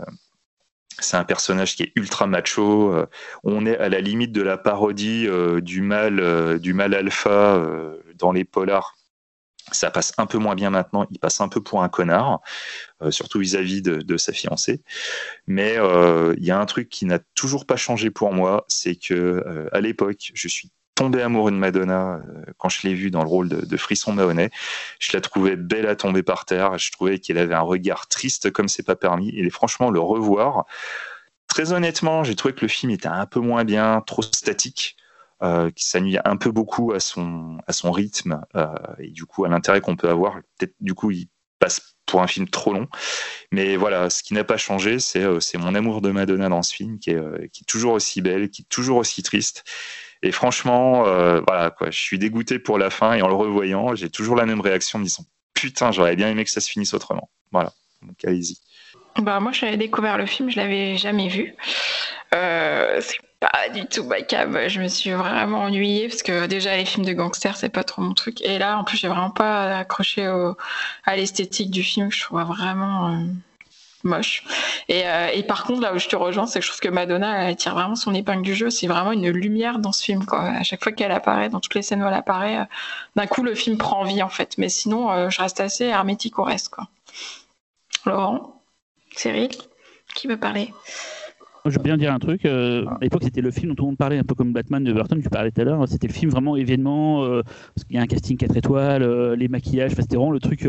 C'est 1.00 1.18
un 1.18 1.24
personnage 1.24 1.76
qui 1.76 1.84
est 1.84 1.92
ultra 1.96 2.28
macho. 2.28 2.94
Euh, 2.94 3.06
on 3.44 3.66
est 3.66 3.78
à 3.78 3.88
la 3.90 4.02
limite 4.02 4.34
de 4.34 4.42
la 4.42 4.58
parodie 4.58 5.28
euh, 5.28 5.62
du 5.62 5.82
mal, 5.82 6.60
du 6.60 6.74
mal 6.74 6.94
alpha 6.94 7.64
dans 8.16 8.32
les 8.32 8.44
polars. 8.44 8.96
Ça 9.72 9.92
passe 9.92 10.14
un 10.18 10.26
peu 10.26 10.40
moins 10.40 10.56
bien 10.56 10.72
maintenant. 10.72 11.06
Il 11.12 11.20
passe 11.20 11.42
un 11.42 11.48
peu 11.48 11.62
pour 11.62 11.84
un 11.84 11.90
connard, 11.90 12.42
surtout 13.12 13.40
vis-à-vis 13.40 13.84
de, 13.84 13.98
de, 13.98 14.18
sa 14.18 14.34
fiancée. 14.34 14.82
Mais 15.46 15.76
il 15.76 16.44
y 16.44 16.50
a 16.50 16.60
un 16.60 16.66
truc 16.66 16.90
qui 16.90 17.06
n'a 17.06 17.20
toujours 17.36 17.68
pas 17.68 17.76
changé 17.76 18.10
pour 18.10 18.34
moi, 18.34 18.66
c'est 18.68 18.96
que 18.96 19.70
à 19.72 19.80
l'époque, 19.80 20.32
je 20.34 20.48
suis 20.48 20.72
tombé 21.00 21.22
amoureux 21.22 21.52
de 21.52 21.56
Madonna 21.56 22.16
euh, 22.16 22.44
quand 22.58 22.68
je 22.68 22.86
l'ai 22.86 22.94
vue 22.94 23.10
dans 23.10 23.24
le 23.24 23.30
rôle 23.30 23.48
de, 23.48 23.78
Frisson 23.78 24.12
Mahoney. 24.12 24.50
Je 25.00 25.14
la 25.14 25.22
trouvais 25.22 25.56
belle 25.56 25.88
à 25.88 25.96
tomber 25.96 26.24
par 26.24 26.44
terre. 26.44 26.78
Je 26.78 26.92
trouvais 26.92 27.20
qu'elle 27.20 27.38
avait 27.38 27.56
un 27.56 27.62
regard 27.62 28.08
triste 28.10 28.52
comme 28.52 28.68
c'est 28.68 28.84
pas 28.84 28.98
permis. 28.98 29.30
Et 29.30 29.50
franchement, 29.50 29.92
le 29.92 30.02
revoir, 30.02 30.66
très 31.48 31.72
honnêtement, 31.72 32.26
j'ai 32.26 32.36
trouvé 32.36 32.54
que 32.54 32.62
le 32.64 32.68
film 32.68 32.92
était 32.92 33.08
un 33.08 33.26
peu 33.26 33.40
moins 33.40 33.64
bien, 33.64 34.02
trop 34.06 34.22
statique. 34.22 34.98
Euh, 35.42 35.72
qui 35.72 35.86
s'ennuie 35.88 36.18
un 36.26 36.36
peu 36.36 36.52
beaucoup 36.52 36.92
à 36.92 37.00
son, 37.00 37.60
à 37.66 37.72
son 37.72 37.94
rythme 37.94 38.42
euh, 38.58 38.68
et 38.98 39.10
du 39.10 39.26
coup 39.26 39.46
à 39.46 39.48
l'intérêt 39.48 39.80
qu'on 39.80 39.96
peut 39.96 40.10
avoir. 40.10 40.34
Peut-être 40.58 40.76
du 40.82 40.94
coup 40.94 41.12
il 41.12 41.30
passe 41.60 41.96
pour 42.06 42.22
un 42.22 42.28
film 42.28 42.50
trop 42.50 42.74
long. 42.74 42.90
Mais 43.54 43.78
voilà, 43.78 44.10
ce 44.10 44.22
qui 44.22 44.34
n'a 44.34 44.44
pas 44.44 44.58
changé, 44.58 45.00
c'est 45.00 45.58
mon 45.58 45.76
amour 45.76 46.02
de 46.02 46.12
Madonna 46.12 46.50
dans 46.50 46.62
ce 46.62 46.76
film 46.76 47.00
qui 47.00 47.12
est 47.12 47.68
toujours 47.68 47.94
aussi 47.94 48.20
belle, 48.20 48.50
qui 48.50 48.64
est 48.64 48.70
toujours 48.70 48.98
aussi 48.98 49.24
triste 49.24 49.64
et 50.22 50.32
franchement, 50.32 51.06
euh, 51.08 51.42
voilà, 51.48 51.70
quoi, 51.72 51.92
je 51.92 52.00
suis 52.00 52.20
dégoûté 52.20 52.60
pour 52.60 52.78
la 52.78 52.90
fin 52.90 53.14
et 53.14 53.22
en 53.22 53.28
le 53.28 53.36
revoyant, 53.36 53.96
j'ai 53.96 54.10
toujours 54.10 54.36
la 54.36 54.46
même 54.46 54.62
réaction 54.62 54.98
en 54.98 55.00
me 55.00 55.06
disant 55.06 55.24
putain, 55.54 55.92
j'aurais 55.92 56.16
bien 56.16 56.30
aimé 56.30 56.44
que 56.44 56.52
ça 56.52 56.62
se 56.62 56.70
finisse 56.70 56.94
autrement. 56.94 57.30
Voilà, 57.52 57.74
donc 58.02 58.16
allez-y. 58.26 58.58
Bah, 59.18 59.40
moi, 59.40 59.52
j'avais 59.52 59.78
découvert 59.78 60.18
le 60.18 60.26
film, 60.26 60.50
je 60.50 60.58
l'avais 60.58 60.98
jamais 60.98 61.28
vu. 61.28 61.56
Euh, 62.36 63.00
c'est 63.02 63.18
pas 63.40 63.70
du 63.74 63.86
tout 63.86 64.04
ma 64.04 64.22
cam. 64.22 64.58
Je 64.68 64.82
me 64.82 64.88
suis 64.88 65.12
vraiment 65.12 65.64
ennuyée 65.64 66.10
parce 66.10 66.24
que 66.24 66.46
déjà 66.46 66.76
les 66.76 66.86
films 66.86 67.06
de 67.06 67.14
gangsters 67.14 67.56
c'est 67.56 67.70
pas 67.70 67.84
trop 67.84 68.02
mon 68.02 68.14
truc. 68.14 68.42
Et 68.42 68.60
là, 68.60 68.78
en 68.78 68.84
plus, 68.84 68.98
j'ai 68.98 69.08
vraiment 69.08 69.32
pas 69.32 69.80
accroché 69.80 70.26
à 71.06 71.16
l'esthétique 71.16 71.72
du 71.72 71.84
film. 71.84 72.12
Je 72.12 72.22
trouve 72.22 72.42
vraiment. 72.42 73.14
Euh, 73.14 73.26
moche. 74.04 74.44
Euh, 74.90 75.28
et, 75.34 75.44
par 75.44 75.64
contre, 75.64 75.82
là 75.82 75.94
où 75.94 76.00
je 76.00 76.08
te 76.08 76.16
rejoins, 76.16 76.48
c'est 76.48 76.60
que 76.60 76.66
je 76.66 76.72
trouve 76.72 76.82
que 76.82 76.90
Madonna, 76.90 77.50
elle 77.50 77.56
tire 77.56 77.74
vraiment 77.74 77.96
son 77.96 78.14
épingle 78.14 78.42
du 78.42 78.56
jeu. 78.56 78.70
C'est 78.70 78.88
vraiment 78.88 79.12
une 79.12 79.30
lumière 79.30 79.80
dans 79.80 79.92
ce 79.92 80.04
film. 80.04 80.26
Quoi. 80.26 80.42
À 80.42 80.64
chaque 80.64 80.84
fois 80.84 80.92
qu'elle 80.92 81.12
apparaît, 81.12 81.50
dans 81.50 81.60
toutes 81.60 81.76
les 81.76 81.82
scènes 81.82 82.04
où 82.04 82.08
elle 82.08 82.14
apparaît, 82.14 82.60
euh, 82.60 82.66
d'un 83.16 83.28
coup, 83.28 83.44
le 83.44 83.56
film 83.56 83.78
prend 83.78 84.04
vie, 84.04 84.24
en 84.24 84.30
fait. 84.30 84.58
Mais 84.58 84.70
sinon, 84.70 85.12
euh, 85.12 85.30
je 85.30 85.42
reste 85.42 85.60
assez 85.60 85.86
hermétique 85.86 86.40
au 86.40 86.44
reste. 86.44 86.70
Quoi. 86.70 86.88
Laurent 88.06 88.62
Cyril 89.16 89.50
Qui 90.16 90.28
veut 90.28 90.38
parler? 90.40 90.74
Je 91.66 91.72
veux 91.72 91.84
bien 91.84 91.98
dire 91.98 92.14
un 92.14 92.20
truc. 92.20 92.46
à 92.46 92.98
l'époque, 93.02 93.24
c'était 93.24 93.42
le 93.42 93.52
film 93.52 93.70
dont 93.70 93.76
tout 93.76 93.84
le 93.84 93.88
monde 93.90 93.98
parlait, 93.98 94.18
un 94.18 94.24
peu 94.24 94.34
comme 94.34 94.54
Batman 94.54 94.84
de 94.84 94.94
Burton, 94.94 95.22
tu 95.22 95.30
parlais 95.30 95.52
tout 95.52 95.60
à 95.62 95.66
l'heure. 95.66 95.88
C'était 95.88 96.08
le 96.08 96.14
film 96.14 96.32
vraiment 96.32 96.56
événement, 96.56 97.22
parce 97.76 97.86
qu'il 97.86 97.98
y 97.98 98.00
a 98.00 98.02
un 98.02 98.08
casting 98.08 98.38
4 98.38 98.56
étoiles, 98.56 99.34
les 99.34 99.48
maquillages, 99.50 99.92
c'était 99.92 100.16
vraiment 100.16 100.32
le 100.32 100.40
truc 100.40 100.66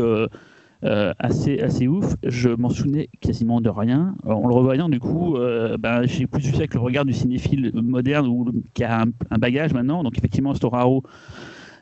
euh, 0.83 1.13
assez, 1.19 1.59
assez 1.59 1.87
ouf. 1.87 2.15
Je 2.23 2.49
m'en 2.49 2.69
souvenais 2.69 3.09
quasiment 3.19 3.61
de 3.61 3.69
rien. 3.69 4.15
Euh, 4.25 4.31
en 4.31 4.47
le 4.47 4.53
revoyant, 4.53 4.89
du 4.89 4.99
coup, 4.99 5.35
euh, 5.35 5.77
ben, 5.77 6.05
j'ai 6.05 6.25
plus 6.25 6.43
vu 6.43 6.51
ça 6.51 6.59
avec 6.59 6.73
le 6.73 6.79
regard 6.79 7.05
du 7.05 7.13
cinéphile 7.13 7.71
moderne 7.73 8.27
ou 8.27 8.51
qui 8.73 8.83
a 8.83 9.03
un, 9.03 9.37
bagage 9.37 9.73
maintenant. 9.73 10.03
Donc, 10.03 10.17
effectivement, 10.17 10.53
Storaro. 10.53 11.03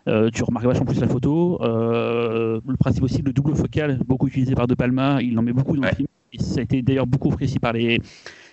tu 0.06 0.44
remarques 0.44 0.66
vachement 0.66 0.86
plus 0.86 1.00
la 1.00 1.08
photo. 1.08 1.60
le 1.62 2.78
principe 2.78 3.04
aussi, 3.04 3.22
le 3.22 3.32
double 3.32 3.56
focal, 3.56 4.00
beaucoup 4.06 4.28
utilisé 4.28 4.54
par 4.54 4.68
De 4.68 4.76
Palma, 4.76 5.22
il 5.22 5.38
en 5.40 5.42
met 5.42 5.54
beaucoup 5.54 5.76
dans 5.76 5.84
le 5.84 5.96
film. 5.96 6.08
Et 6.34 6.40
ça 6.40 6.60
a 6.60 6.64
été 6.64 6.82
d'ailleurs 6.82 7.08
beaucoup 7.08 7.32
apprécié 7.32 7.60
par 7.60 7.74
les, 7.74 8.00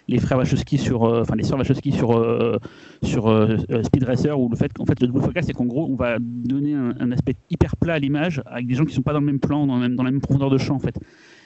les 0.09 0.19
frères 0.19 0.39
Wachowski 0.39 0.79
sur, 0.79 1.05
euh, 1.05 1.23
enfin 1.23 1.35
les 1.37 1.43
sœurs 1.43 1.59
Wachowski 1.59 1.93
sur 1.93 2.17
euh, 2.17 2.59
sur 3.03 3.29
euh, 3.29 3.57
Speed 3.83 4.05
Racer 4.05 4.39
où 4.39 4.49
le 4.49 4.57
fait 4.57 4.73
qu'en 4.73 4.85
fait 4.85 5.01
le 5.01 5.09
double 5.09 5.21
focal 5.21 5.45
c'est 5.45 5.53
qu'en 5.53 5.65
gros 5.65 5.89
on 5.91 5.97
va 5.97 6.17
donner 6.21 6.75
un, 6.75 7.13
aspect 7.13 7.35
hyper 7.51 7.77
plat 7.77 7.95
à 7.95 7.99
l'image 7.99 8.43
avec 8.47 8.67
des 8.67 8.75
gens 8.75 8.85
qui 8.85 8.95
sont 8.95 9.03
pas 9.03 9.13
dans 9.13 9.21
le 9.21 9.27
même 9.27 9.41
plan, 9.41 9.67
dans, 9.67 9.79
la 9.79 9.89
même 9.89 10.21
profondeur 10.21 10.51
de 10.51 10.59
champ 10.59 10.75
en 10.75 10.81
fait. 10.81 10.99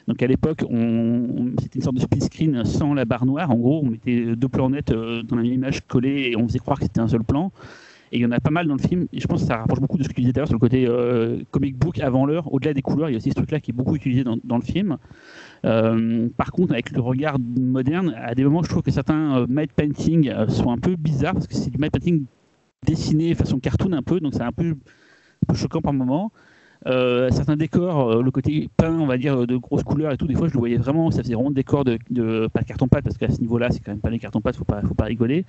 Donc 0.09 0.23
à 0.23 0.27
l'époque, 0.27 0.65
c'était 1.61 1.79
une 1.79 1.83
sorte 1.83 1.95
de 1.95 2.01
split 2.01 2.23
screen 2.23 2.65
sans 2.65 2.95
la 2.95 3.05
barre 3.05 3.27
noire. 3.27 3.51
En 3.51 3.57
gros, 3.57 3.83
on 3.85 3.91
mettait 3.91 4.35
deux 4.35 4.49
plans 4.49 4.71
nets 4.71 4.91
dans 4.91 5.37
la 5.37 5.43
même 5.43 5.53
image 5.53 5.83
collée 5.87 6.31
et 6.33 6.37
on 6.37 6.49
faisait 6.49 6.59
croire 6.59 6.79
que 6.79 6.85
c'était 6.85 7.01
un 7.01 7.07
seul 7.07 7.23
plan. 7.23 7.53
Et 8.11 8.17
il 8.17 8.23
y 8.23 8.27
en 8.27 8.33
a 8.33 8.41
pas 8.41 8.51
mal 8.51 8.67
dans 8.67 8.75
le 8.75 8.81
film. 8.81 9.07
Et 9.13 9.21
je 9.21 9.27
pense 9.29 9.43
que 9.43 9.47
ça 9.47 9.59
rapproche 9.59 9.79
beaucoup 9.79 9.99
de 9.99 10.03
ce 10.03 10.09
que 10.09 10.15
tu 10.15 10.23
disais 10.23 10.33
tout 10.33 10.39
à 10.39 10.41
l'heure 10.41 10.49
sur 10.49 10.57
le 10.57 10.61
côté 10.61 10.89
comic 11.51 11.77
book 11.77 12.01
avant 12.01 12.27
l'heure. 12.27 12.53
Au-delà 12.53 12.73
des 12.73 12.83
couleurs, 12.83 13.11
il 13.11 13.13
y 13.13 13.15
a 13.15 13.19
aussi 13.19 13.31
ce 13.31 13.37
truc-là 13.37 13.61
qui 13.61 13.71
est 13.71 13.75
beaucoup 13.75 13.95
utilisé 13.95 14.25
dans 14.25 14.57
le 14.57 14.65
film. 14.65 14.97
Euh, 15.65 16.29
par 16.37 16.53
contre, 16.53 16.73
avec 16.73 16.91
le 16.91 17.01
regard 17.01 17.39
moderne, 17.39 18.15
à 18.17 18.35
des 18.35 18.45
moments, 18.45 18.63
je 18.63 18.69
trouve 18.69 18.83
que 18.83 18.91
certains 18.91 19.41
euh, 19.41 19.47
matte 19.49 19.73
painting 19.73 20.31
euh, 20.31 20.49
sont 20.49 20.71
un 20.71 20.79
peu 20.79 20.97
bizarres 20.97 21.35
parce 21.35 21.47
que 21.47 21.55
c'est 21.55 21.71
du 21.71 21.79
matte 21.79 21.93
painting 21.93 22.25
dessiné 22.87 23.35
façon 23.35 23.59
cartoon 23.59 23.93
un 23.93 24.03
peu, 24.03 24.21
donc 24.21 24.35
c'est 24.35 24.43
un 24.43 24.53
peu, 24.53 24.75
choquant 25.55 25.83
par 25.83 25.93
moments. 25.93 26.33
certains 26.87 27.57
décors, 27.57 28.23
le 28.23 28.31
côté 28.31 28.71
peint, 28.77 28.99
on 28.99 29.07
va 29.07 29.19
dire, 29.19 29.47
de 29.47 29.57
grosses 29.57 29.83
couleurs 29.83 30.13
et 30.13 30.17
tout, 30.17 30.27
des 30.27 30.35
fois 30.35 30.49
je 30.49 30.55
le 30.55 30.59
voyais 30.59 30.79
vraiment, 30.79 31.11
ça 31.11 31.23
faisait 31.23 31.35
vraiment 31.35 31.51
décor 31.51 31.85
de, 31.85 31.99
de 32.09 32.49
pas 32.53 32.63
de 32.63 32.67
carton 32.67 32.89
pâte 32.89 33.05
parce 33.05 33.19
qu'à 33.19 33.29
ce 33.29 33.41
niveau-là, 33.41 33.71
c'est 33.71 33.81
quand 33.81 33.93
même 33.93 34.01
pas 34.01 34.11
des 34.11 34.19
carton 34.19 34.41
pâte, 34.41 34.57
faut 34.57 34.65
pas, 34.65 34.81
faut 34.83 34.95
pas 34.95 35.05
rigoler. 35.05 35.45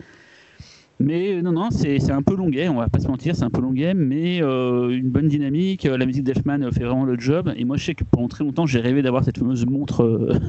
Mais 1.01 1.33
euh, 1.33 1.41
non, 1.41 1.51
non, 1.51 1.69
c'est 1.71 2.11
un 2.11 2.21
peu 2.21 2.35
longuet, 2.35 2.69
on 2.69 2.75
va 2.75 2.87
pas 2.87 2.99
se 2.99 3.07
mentir, 3.07 3.35
c'est 3.35 3.43
un 3.43 3.49
peu 3.49 3.61
longuet, 3.61 3.93
mais 3.93 4.41
euh, 4.41 4.89
une 4.89 5.09
bonne 5.09 5.27
dynamique. 5.27 5.83
La 5.83 6.05
musique 6.05 6.23
d'Elfman 6.23 6.71
fait 6.71 6.83
vraiment 6.83 7.05
le 7.05 7.19
job. 7.19 7.51
Et 7.55 7.65
moi, 7.65 7.77
je 7.77 7.85
sais 7.85 7.95
que 7.95 8.03
pendant 8.03 8.27
très 8.27 8.43
longtemps, 8.43 8.65
j'ai 8.65 8.79
rêvé 8.79 9.01
d'avoir 9.01 9.23
cette 9.23 9.37
fameuse 9.37 9.65
montre. 9.65 10.03
Euh, 10.03 10.39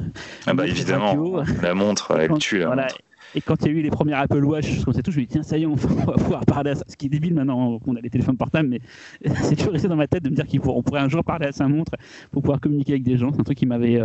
ah, 0.47 0.53
bah 0.53 0.67
évidemment, 0.67 1.43
la 1.61 1.73
montre, 1.73 2.15
elle 2.17 2.37
tue 2.37 2.59
la 2.59 2.75
montre. 2.75 2.97
Et 3.35 3.41
quand 3.41 3.55
il 3.61 3.71
y 3.71 3.75
a 3.75 3.79
eu 3.79 3.81
les 3.81 3.89
premières 3.89 4.19
Apple 4.19 4.45
Watch, 4.45 4.83
comme 4.83 4.93
tout, 4.93 5.11
je 5.11 5.19
me 5.19 5.25
dis 5.25 5.27
tiens, 5.27 5.41
ça 5.41 5.57
y 5.57 5.63
est, 5.63 5.65
on 5.65 5.73
va 5.73 6.13
pouvoir 6.13 6.45
parler 6.45 6.71
à 6.71 6.75
ça. 6.75 6.83
Ce 6.87 6.95
qui 6.95 7.07
est 7.07 7.09
débile 7.09 7.33
maintenant 7.33 7.79
qu'on 7.79 7.95
a 7.95 8.01
les 8.01 8.11
téléphones 8.11 8.37
portables, 8.37 8.69
mais 8.69 8.79
c'est 9.41 9.55
toujours 9.55 9.73
resté 9.73 9.87
dans 9.87 9.95
ma 9.95 10.07
tête 10.07 10.23
de 10.23 10.29
me 10.29 10.35
dire 10.35 10.45
qu'on 10.45 10.83
pourrait 10.83 11.01
un 11.01 11.09
jour 11.09 11.23
parler 11.23 11.47
à 11.47 11.51
sa 11.51 11.67
montre 11.67 11.93
pour 12.31 12.43
pouvoir 12.43 12.59
communiquer 12.59 12.93
avec 12.93 13.03
des 13.03 13.17
gens. 13.17 13.31
C'est 13.33 13.41
un 13.41 13.43
truc 13.43 13.57
qui 13.57 13.65
m'avait 13.65 13.99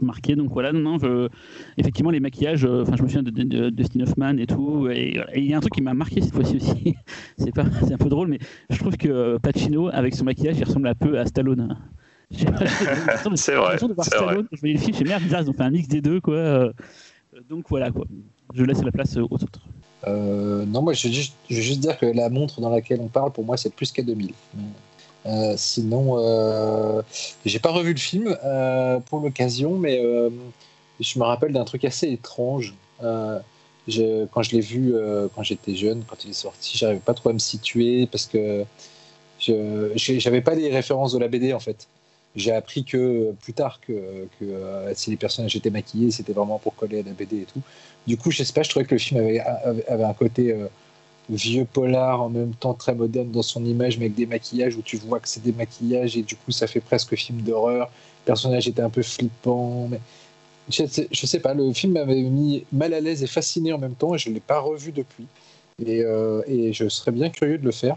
marqué. 0.00 0.36
Donc 0.36 0.52
voilà, 0.52 0.72
non, 0.72 0.80
non, 0.80 0.98
je... 0.98 1.28
effectivement, 1.76 2.10
les 2.10 2.20
maquillages, 2.20 2.64
euh, 2.64 2.82
enfin, 2.82 2.96
je 2.96 3.02
me 3.02 3.08
souviens 3.08 3.22
de, 3.22 3.30
de, 3.30 3.70
de 3.70 4.02
Hoffman 4.02 4.36
et 4.38 4.46
tout. 4.46 4.88
Et 4.90 5.20
il 5.36 5.46
y 5.46 5.54
a 5.54 5.56
un 5.56 5.60
truc 5.60 5.74
qui 5.74 5.82
m'a 5.82 5.94
marqué 5.94 6.20
cette 6.20 6.34
fois-ci 6.34 6.56
aussi. 6.56 6.94
c'est 7.38 7.54
pas, 7.54 7.64
c'est 7.86 7.94
un 7.94 7.98
peu 7.98 8.08
drôle, 8.08 8.28
mais 8.28 8.38
je 8.70 8.78
trouve 8.78 8.96
que 8.96 9.38
Pacino, 9.38 9.88
avec 9.88 10.14
son 10.14 10.24
maquillage, 10.24 10.58
il 10.58 10.64
ressemble 10.64 10.88
un 10.88 10.94
peu 10.94 11.18
à 11.18 11.26
Stallone. 11.26 11.78
c'est 12.30 13.54
vrai. 13.54 13.76
De 13.76 13.94
voir 13.94 14.06
Stallone, 14.06 14.48
je 14.52 14.60
voyais 14.60 14.74
le 14.74 14.80
film, 14.80 14.96
j'ai 14.96 15.04
merde, 15.04 15.22
ils 15.26 15.50
ont 15.50 15.52
fait 15.52 15.62
un 15.62 15.70
mix 15.70 15.88
des 15.88 16.00
deux, 16.00 16.20
quoi. 16.20 16.72
Donc 17.48 17.66
voilà, 17.68 17.90
quoi. 17.90 18.06
Je 18.54 18.64
laisse 18.64 18.82
la 18.82 18.92
place 18.92 19.16
aux 19.16 19.24
autres. 19.24 19.60
Euh, 20.06 20.64
non, 20.66 20.82
moi, 20.82 20.92
je 20.92 21.08
vais, 21.08 21.14
juste, 21.14 21.34
je 21.50 21.56
vais, 21.56 21.62
juste, 21.62 21.80
dire 21.80 21.98
que 21.98 22.06
la 22.06 22.28
montre 22.28 22.60
dans 22.60 22.70
laquelle 22.70 23.00
on 23.00 23.08
parle, 23.08 23.32
pour 23.32 23.44
moi, 23.44 23.56
c'est 23.56 23.74
plus 23.74 23.90
qu'à 23.92 24.02
2000. 24.02 24.32
Euh, 25.26 25.54
sinon, 25.56 26.18
euh, 26.18 27.02
j'ai 27.44 27.58
pas 27.58 27.70
revu 27.70 27.92
le 27.92 27.98
film 27.98 28.36
euh, 28.44 29.00
pour 29.00 29.20
l'occasion, 29.20 29.76
mais 29.76 30.00
je 31.00 31.18
me 31.18 31.24
rappelle 31.24 31.52
d'un 31.52 31.64
truc 31.64 31.84
assez 31.84 32.08
étrange. 32.10 32.74
quand 33.00 34.42
je 34.42 34.50
l'ai 34.52 34.60
vu 34.60 34.94
quand 35.34 35.42
j'étais 35.42 35.74
jeune, 35.74 36.04
quand 36.08 36.24
il 36.24 36.30
est 36.30 36.34
sorti, 36.34 36.78
j'arrivais 36.78 37.00
pas 37.00 37.14
trop 37.14 37.30
à 37.30 37.32
me 37.32 37.38
situer 37.38 38.06
parce 38.06 38.26
que 38.26 38.64
je 39.38 40.24
n'avais 40.24 40.40
pas 40.40 40.54
les 40.54 40.70
références 40.70 41.12
de 41.12 41.18
la 41.18 41.28
BD 41.28 41.52
en 41.52 41.60
fait. 41.60 41.88
J'ai 42.36 42.52
appris 42.52 42.84
que 42.84 43.32
plus 43.42 43.54
tard 43.54 43.80
que, 43.80 44.26
si 44.94 45.10
les 45.10 45.16
personnages 45.16 45.56
étaient 45.56 45.70
maquillés, 45.70 46.10
c'était 46.10 46.34
vraiment 46.34 46.58
pour 46.58 46.74
coller 46.74 47.00
à 47.00 47.02
la 47.02 47.12
BD 47.12 47.42
et 47.42 47.46
tout. 47.46 47.62
Du 48.06 48.16
coup, 48.16 48.30
je 48.30 48.44
je 48.44 48.68
trouvais 48.68 48.84
que 48.84 48.94
le 48.94 48.98
film 48.98 49.20
avait 49.20 50.04
un 50.04 50.14
côté 50.14 50.54
vieux 51.28 51.64
polar 51.64 52.22
en 52.22 52.28
même 52.28 52.54
temps 52.54 52.74
très 52.74 52.94
moderne 52.94 53.30
dans 53.30 53.42
son 53.42 53.64
image, 53.64 53.98
mais 53.98 54.06
avec 54.06 54.14
des 54.14 54.26
maquillages 54.26 54.76
où 54.76 54.82
tu 54.82 54.96
vois 54.96 55.20
que 55.20 55.28
c'est 55.28 55.42
des 55.42 55.52
maquillages 55.52 56.16
et 56.16 56.22
du 56.22 56.36
coup 56.36 56.52
ça 56.52 56.66
fait 56.66 56.80
presque 56.80 57.16
film 57.16 57.40
d'horreur. 57.42 57.90
Le 58.24 58.26
personnage 58.26 58.68
était 58.68 58.82
un 58.82 58.90
peu 58.90 59.02
flippant. 59.02 59.88
Mais... 59.90 60.00
Je, 60.68 60.84
sais, 60.86 61.08
sais 61.12 61.40
pas, 61.40 61.54
le 61.54 61.72
film 61.72 61.92
m'avait 61.92 62.22
mis 62.22 62.64
mal 62.72 62.92
à 62.94 63.00
l'aise 63.00 63.22
et 63.22 63.26
fasciné 63.26 63.72
en 63.72 63.78
même 63.78 63.94
temps 63.94 64.14
et 64.14 64.18
je 64.18 64.28
ne 64.28 64.34
l'ai 64.34 64.40
pas 64.40 64.58
revu 64.60 64.92
depuis. 64.92 65.26
Et, 65.84 66.02
euh, 66.02 66.42
et, 66.46 66.72
je 66.72 66.88
serais 66.88 67.12
bien 67.12 67.28
curieux 67.30 67.58
de 67.58 67.64
le 67.64 67.72
faire. 67.72 67.96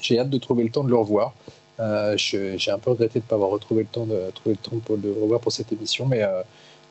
J'ai 0.00 0.18
hâte 0.18 0.30
de 0.30 0.38
trouver 0.38 0.64
le 0.64 0.70
temps 0.70 0.84
de 0.84 0.90
le 0.90 0.96
revoir. 0.96 1.34
Euh, 1.80 2.16
j'ai 2.16 2.70
un 2.70 2.78
peu 2.78 2.90
regretté 2.90 3.18
de 3.18 3.24
ne 3.24 3.28
pas 3.28 3.34
avoir 3.34 3.50
retrouvé 3.50 3.82
le 3.82 3.88
temps 3.88 4.06
de 4.06 4.30
trouver 4.34 4.56
le 4.56 4.70
temps 4.70 4.78
pour 4.84 4.96
le 4.96 5.12
revoir 5.12 5.40
pour 5.40 5.52
cette 5.52 5.72
émission, 5.72 6.06
mais 6.06 6.22
euh, 6.22 6.42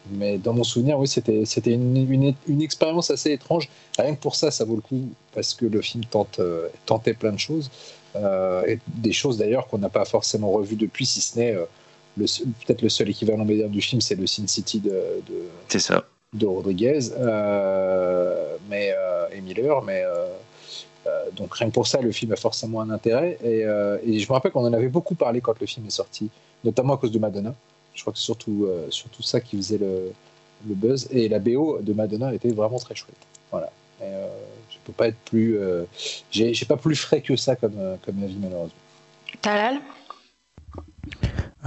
mais 0.10 0.38
dans 0.38 0.54
mon 0.54 0.64
souvenir, 0.64 0.98
oui, 1.00 1.08
c'était 1.08 1.46
c'était 1.46 1.74
une, 1.74 2.36
une, 2.48 2.62
expérience 2.62 3.12
assez 3.12 3.32
étrange. 3.32 3.70
Rien 3.98 4.16
que 4.16 4.22
pour 4.22 4.36
ça, 4.36 4.52
ça 4.52 4.66
vaut 4.66 4.76
le 4.76 4.82
coup 4.82 5.10
parce 5.34 5.54
que 5.54 5.66
le 5.66 5.82
film 5.82 6.04
tente 6.06 6.42
tentait 6.86 7.14
plein 7.14 7.32
de 7.32 7.40
choses 7.40 7.70
et 8.16 8.80
des 8.88 9.14
choses 9.14 9.38
d'ailleurs 9.38 9.68
qu'on 9.68 9.78
n'a 9.78 9.90
pas 9.90 10.04
forcément 10.06 10.52
revues 10.52 10.76
depuis, 10.76 11.06
si 11.06 11.22
ce 11.22 11.40
n'est 11.40 11.56
peut-être 12.18 12.82
le 12.82 12.90
seul 12.90 13.10
équivalent 13.10 13.46
médian 13.46 13.68
du 13.68 13.82
film, 13.82 14.02
c'est 14.02 14.16
le 14.16 14.28
Sin 14.28 14.48
City 14.48 14.80
de, 14.80 14.92
de, 15.70 15.80
ça. 15.80 16.04
de 16.34 16.46
Rodriguez 16.46 17.00
euh, 17.18 18.58
mais, 18.70 18.94
euh, 18.96 19.28
et 19.32 19.42
Miller. 19.42 19.82
Mais, 19.84 20.04
euh, 20.04 20.28
donc 21.34 21.56
rien 21.56 21.70
que 21.70 21.74
pour 21.74 21.88
ça, 21.88 22.02
le 22.02 22.12
film 22.12 22.32
a 22.34 22.36
forcément 22.36 22.82
un 22.82 22.90
intérêt. 22.90 23.38
Et, 23.44 23.64
je 23.64 24.28
me 24.28 24.34
rappelle 24.34 24.52
qu'on 24.52 24.66
en 24.66 24.74
avait 24.74 24.90
beaucoup 24.90 25.16
parlé 25.16 25.42
quand 25.42 25.60
le 25.60 25.68
film 25.68 25.86
est 25.88 25.92
sorti, 25.92 26.30
notamment 26.64 26.96
à 26.96 26.98
cause 26.98 27.12
de 27.12 27.20
Madonna. 27.20 27.54
Je 27.94 28.02
crois 28.02 28.14
que 28.14 28.20
c'est 28.20 28.26
surtout, 28.26 28.68
surtout 28.90 29.22
ça 29.22 29.42
qui 29.42 29.58
faisait 29.58 29.78
le, 29.78 30.12
le, 30.68 30.76
buzz. 30.76 31.08
Et 31.12 31.28
la 31.28 31.40
BO 31.40 31.80
de 31.82 31.94
Madonna 31.94 32.34
était 32.34 32.52
vraiment 32.52 32.80
très 32.80 32.96
chouette. 32.96 33.16
Voilà. 33.52 33.70
Et, 34.02 34.12
je 34.70 34.78
peux 34.86 34.94
pas 34.94 35.10
être 35.10 35.18
plus. 35.26 35.58
j'ai 36.32 36.54
pas 36.68 36.78
plus 36.78 36.96
frais 36.96 37.22
que 37.22 37.36
ça 37.36 37.56
comme, 37.56 37.98
comme 38.06 38.24
avis, 38.24 38.38
malheureusement. 38.40 38.76
Talal? 39.42 39.80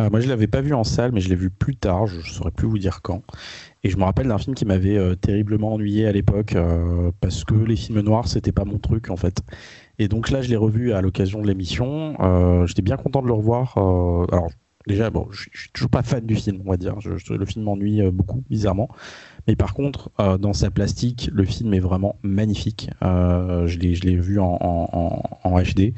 Euh, 0.01 0.10
moi, 0.10 0.20
je 0.20 0.28
l'avais 0.28 0.46
pas 0.46 0.60
vu 0.60 0.74
en 0.74 0.84
salle, 0.84 1.12
mais 1.12 1.20
je 1.20 1.28
l'ai 1.28 1.36
vu 1.36 1.51
plus 1.51 1.76
tard. 1.76 2.06
Je, 2.06 2.16
ne 2.16 2.22
saurais 2.22 2.51
plus 2.51 2.66
vous 2.66 2.78
dire 2.78 3.01
quand. 3.02 3.22
Et 3.84 3.90
je 3.90 3.96
me 3.96 4.05
rappelle 4.05 4.28
d'un 4.28 4.38
film 4.38 4.55
qui 4.55 4.64
m'avait 4.64 4.96
euh, 4.96 5.14
terriblement 5.14 5.74
ennuyé 5.74 6.06
à 6.06 6.12
l'époque 6.12 6.55
euh, 6.55 7.10
parce 7.20 7.44
que 7.44 7.55
les 7.55 7.76
films 7.76 8.01
noirs, 8.01 8.28
c'était 8.28 8.52
pas 8.52 8.64
mon 8.64 8.78
truc 8.78 9.10
en 9.10 9.16
fait. 9.16 9.42
Et 9.98 10.09
donc 10.09 10.30
là, 10.30 10.42
je 10.42 10.48
l'ai 10.48 10.56
revu 10.56 10.92
à 10.92 11.01
l'occasion 11.01 11.40
de 11.40 11.46
l'émission. 11.46 12.16
J'étais 12.66 12.82
bien 12.82 12.96
content 12.96 13.22
de 13.22 13.28
le 13.28 13.32
revoir. 13.32 13.74
alors 13.76 14.48
déjà, 14.86 15.11
bon, 15.11 15.28
je, 15.31 15.48
suis 15.52 15.70
toujours 15.73 15.90
pas 15.90 16.02
fan 16.02 16.24
du 16.24 16.35
film, 16.35 16.61
on 16.65 16.70
va 16.70 16.77
dire. 16.77 16.97
le 17.05 17.47
film 17.47 17.65
m'ennuie 17.65 18.02
beaucoup, 18.11 18.44
bizarrement. 18.51 18.89
Mais 19.47 19.56
par 19.56 19.74
contre, 19.74 20.11
dans 20.39 20.52
sa 20.52 20.70
plastique, 20.70 21.28
le 21.32 21.44
film 21.44 21.74
est 21.74 21.81
vraiment 21.81 22.16
magnifique. 22.23 22.90
je 23.02 23.78
l'ai 23.78 24.16
vu 24.16 24.39
en, 24.40 25.23
HD 25.44 25.93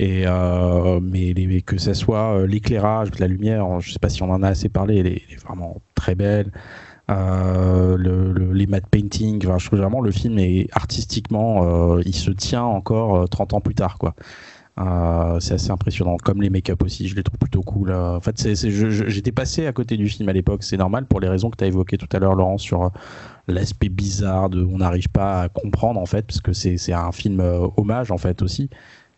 euh, 0.00 1.00
mais, 1.00 1.60
que 1.62 1.78
ce 1.78 1.94
soit 1.94 2.38
euh, 2.38 2.46
l'éclairage, 2.46 3.10
la 3.18 3.28
lumière, 3.28 3.80
je 3.80 3.92
sais 3.92 3.98
pas 3.98 4.08
si 4.08 4.22
on 4.22 4.30
en 4.30 4.42
a 4.42 4.48
assez 4.48 4.68
parlé, 4.68 4.98
elle 4.98 5.06
est, 5.06 5.40
vraiment 5.44 5.80
très 5.94 6.14
belle. 6.14 6.50
Euh, 7.10 7.96
le, 7.98 8.52
les 8.52 8.66
matte 8.66 8.88
painting, 8.90 9.42
je 9.42 9.66
trouve 9.66 9.78
vraiment 9.78 10.00
le 10.00 10.10
film 10.10 10.38
est 10.38 10.68
artistiquement, 10.72 11.98
il 11.98 12.14
se 12.14 12.30
tient 12.30 12.64
encore 12.64 13.28
30 13.28 13.54
ans 13.54 13.60
plus 13.60 13.74
tard, 13.74 13.98
quoi. 13.98 14.14
C'est 14.76 15.54
assez 15.54 15.70
impressionnant, 15.70 16.16
comme 16.16 16.42
les 16.42 16.50
make-up 16.50 16.82
aussi, 16.82 17.08
je 17.08 17.14
les 17.14 17.22
trouve 17.22 17.38
plutôt 17.38 17.62
cool. 17.62 17.92
en 17.92 18.20
fait, 18.20 18.36
j'étais 18.54 19.32
passé 19.32 19.66
à 19.66 19.72
côté 19.72 19.96
du 19.96 20.08
film 20.08 20.28
à 20.28 20.32
l'époque, 20.32 20.62
c'est 20.62 20.76
normal 20.76 21.06
pour 21.06 21.20
les 21.20 21.28
raisons 21.28 21.50
que 21.50 21.56
tu 21.56 21.64
as 21.64 21.68
évoquées 21.68 21.98
tout 21.98 22.08
à 22.12 22.18
l'heure, 22.18 22.34
Laurent, 22.34 22.58
sur 22.58 22.90
l'aspect 23.46 23.88
bizarre 23.88 24.50
de 24.50 24.64
on 24.64 24.78
n'arrive 24.78 25.08
pas 25.08 25.42
à 25.42 25.48
comprendre 25.48 26.00
en 26.00 26.06
fait, 26.06 26.26
parce 26.26 26.40
que 26.40 26.52
c'est 26.52 26.92
un 26.92 27.12
film 27.12 27.40
hommage 27.76 28.10
en 28.10 28.18
fait 28.18 28.42
aussi 28.42 28.70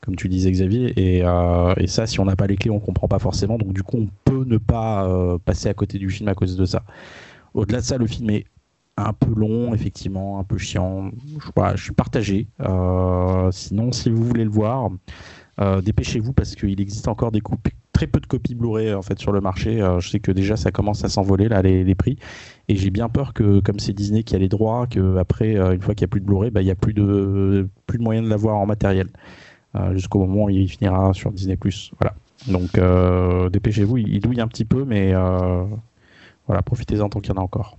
comme 0.06 0.14
tu 0.14 0.28
disais 0.28 0.50
Xavier. 0.50 0.94
Euh, 1.24 1.74
et, 1.76 1.88
ça, 1.88 2.06
si 2.06 2.20
on 2.20 2.24
n'a 2.24 2.36
pas 2.36 2.46
les 2.46 2.56
clés, 2.56 2.70
on 2.70 2.78
comprend 2.78 3.08
pas 3.08 3.18
forcément. 3.18 3.58
Donc 3.58 3.72
du 3.72 3.82
coup, 3.82 3.98
on 3.98 4.08
peut 4.24 4.44
ne 4.46 4.56
pas 4.56 5.04
euh, 5.04 5.36
passer 5.44 5.68
à 5.68 5.74
côté 5.74 5.98
du 5.98 6.08
film 6.10 6.28
à 6.28 6.34
cause 6.34 6.56
de 6.56 6.64
ça. 6.64 6.84
Au-delà 7.54 7.80
de 7.80 7.84
ça, 7.84 7.98
le 7.98 8.06
film 8.06 8.30
est 8.30 8.46
un 8.96 9.12
peu 9.12 9.34
long, 9.34 9.74
effectivement, 9.74 10.38
un 10.38 10.44
peu 10.44 10.58
chiant. 10.58 11.10
Je, 11.38 11.76
je 11.76 11.82
suis 11.82 11.92
partagé. 11.92 12.46
Euh, 12.60 13.50
sinon, 13.50 13.90
si 13.90 14.08
vous 14.08 14.22
voulez 14.22 14.44
le 14.44 14.50
voir, 14.50 14.90
dépêchez-vous 15.58 16.32
parce 16.32 16.54
qu'il 16.54 16.80
existe 16.80 17.08
encore 17.08 17.32
des 17.32 17.40
très 17.92 18.06
peu 18.06 18.20
de 18.20 18.26
copies 18.26 18.54
Blu-ray 18.54 18.92
en 18.92 19.00
fait 19.00 19.18
sur 19.18 19.32
le 19.32 19.40
marché. 19.40 19.78
je 20.00 20.08
sais 20.08 20.20
que 20.20 20.30
déjà 20.30 20.56
ça 20.56 20.70
commence 20.70 21.02
à 21.04 21.08
s'envoler 21.08 21.48
là 21.48 21.62
les, 21.62 21.94
prix 21.94 22.18
et 22.68 22.76
j'ai 22.76 22.90
bien 22.90 23.08
peur 23.08 23.32
que 23.32 23.60
comme 23.60 23.78
c'est 23.78 23.94
Disney 23.94 24.22
qui 24.22 24.36
a 24.36 24.38
les 24.38 24.48
droits, 24.48 24.86
que 24.86 25.16
après 25.16 25.56
une 25.56 25.80
fois 25.80 25.94
qu'il 25.94 26.04
n'y 26.04 26.10
a 26.10 26.12
plus 26.12 26.20
de 26.20 26.26
Blu-ray, 26.26 26.50
bah, 26.50 26.60
il 26.60 26.66
n'y 26.66 26.70
a 26.70 26.74
plus 26.74 26.92
de 26.92 27.68
plus 27.86 27.98
de 27.98 28.02
moyen 28.02 28.22
de 28.22 28.28
l'avoir 28.28 28.56
en 28.56 28.66
matériel. 28.66 29.08
Euh, 29.76 29.92
jusqu'au 29.94 30.20
moment 30.20 30.44
où 30.44 30.50
il 30.50 30.68
finira 30.68 31.12
sur 31.12 31.32
Disney+. 31.32 31.58
Voilà. 32.00 32.14
Donc 32.46 32.78
euh, 32.78 33.50
dépêchez-vous, 33.50 33.98
il 33.98 34.20
douille 34.20 34.40
un 34.40 34.48
petit 34.48 34.64
peu, 34.64 34.84
mais 34.84 35.12
euh, 35.12 35.64
voilà, 36.46 36.62
profitez-en 36.62 37.08
tant 37.08 37.20
qu'il 37.20 37.34
y 37.34 37.36
en 37.36 37.40
a 37.40 37.44
encore. 37.44 37.76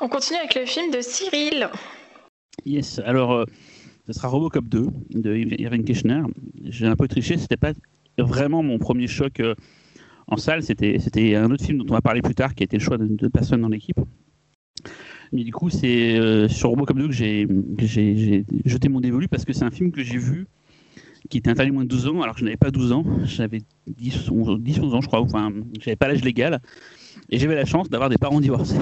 On 0.00 0.08
continue 0.08 0.38
avec 0.38 0.54
le 0.54 0.66
film 0.66 0.92
de 0.92 1.00
Cyril. 1.00 1.68
Yes, 2.66 3.00
alors 3.04 3.46
ce 4.06 4.12
sera 4.12 4.28
Robocop 4.28 4.64
2 4.66 4.86
de 5.10 5.34
Irving 5.60 5.84
Kirchner. 5.84 6.22
J'ai 6.64 6.86
un 6.86 6.96
peu 6.96 7.08
triché, 7.08 7.36
c'était 7.36 7.56
pas 7.56 7.72
vraiment 8.18 8.62
mon 8.62 8.78
premier 8.78 9.06
choc 9.06 9.40
en 10.26 10.36
salle, 10.36 10.62
c'était, 10.62 11.34
un 11.34 11.50
autre 11.50 11.64
film 11.64 11.78
dont 11.78 11.86
on 11.90 11.94
va 11.94 12.00
parler 12.00 12.22
plus 12.22 12.34
tard 12.34 12.54
qui 12.54 12.62
a 12.62 12.64
été 12.64 12.78
le 12.78 12.82
choix 12.82 12.98
de 12.98 13.06
deux 13.06 13.30
personnes 13.30 13.62
dans 13.62 13.68
l'équipe. 13.68 14.00
Mais 15.32 15.44
du 15.44 15.52
coup, 15.52 15.70
c'est 15.70 16.48
sur 16.48 16.70
Robocop 16.70 16.98
2 16.98 17.08
que 17.08 17.12
j'ai, 17.12 17.46
j'ai 17.78 18.44
jeté 18.64 18.88
mon 18.88 19.00
dévolu 19.00 19.28
parce 19.28 19.44
que 19.44 19.52
c'est 19.52 19.64
un 19.64 19.70
film 19.70 19.92
que 19.92 20.02
j'ai 20.02 20.18
vu 20.18 20.46
qui 21.28 21.38
était 21.38 21.50
interdit 21.50 21.70
moins 21.70 21.84
de 21.84 21.88
12 21.88 22.08
ans, 22.08 22.22
alors 22.22 22.34
que 22.34 22.40
je 22.40 22.44
n'avais 22.44 22.56
pas 22.56 22.70
12 22.70 22.92
ans, 22.92 23.04
j'avais 23.24 23.62
10, 23.86 24.30
11, 24.30 24.60
10, 24.60 24.80
11 24.80 24.94
ans, 24.94 25.00
je 25.00 25.06
crois, 25.06 25.20
enfin, 25.20 25.52
j'avais 25.80 25.96
pas 25.96 26.08
l'âge 26.08 26.24
légal. 26.24 26.60
Et 27.32 27.38
j'avais 27.38 27.54
la 27.54 27.64
chance 27.64 27.88
d'avoir 27.88 28.10
des 28.10 28.18
parents 28.18 28.42
divorcés 28.42 28.76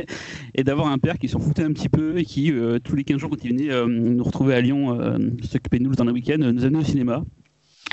et 0.54 0.64
d'avoir 0.64 0.88
un 0.88 0.96
père 0.96 1.18
qui 1.18 1.28
s'en 1.28 1.38
foutait 1.38 1.64
un 1.64 1.72
petit 1.72 1.90
peu 1.90 2.18
et 2.18 2.24
qui, 2.24 2.50
euh, 2.50 2.78
tous 2.78 2.96
les 2.96 3.04
15 3.04 3.18
jours, 3.18 3.28
quand 3.28 3.44
il 3.44 3.50
venait 3.50 3.70
euh, 3.70 3.86
nous 3.86 4.24
retrouver 4.24 4.54
à 4.54 4.62
Lyon, 4.62 4.98
euh, 4.98 5.18
s'occuper 5.42 5.78
de 5.78 5.84
nous 5.84 5.94
dans 5.94 6.04
un 6.04 6.12
week-end, 6.12 6.38
nous 6.38 6.64
amenait 6.64 6.78
au 6.78 6.84
cinéma. 6.84 7.22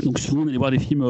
Donc 0.04 0.18
souvent, 0.20 0.44
on 0.44 0.48
allait 0.48 0.58
voir 0.58 0.72
des 0.72 0.80
films 0.80 1.06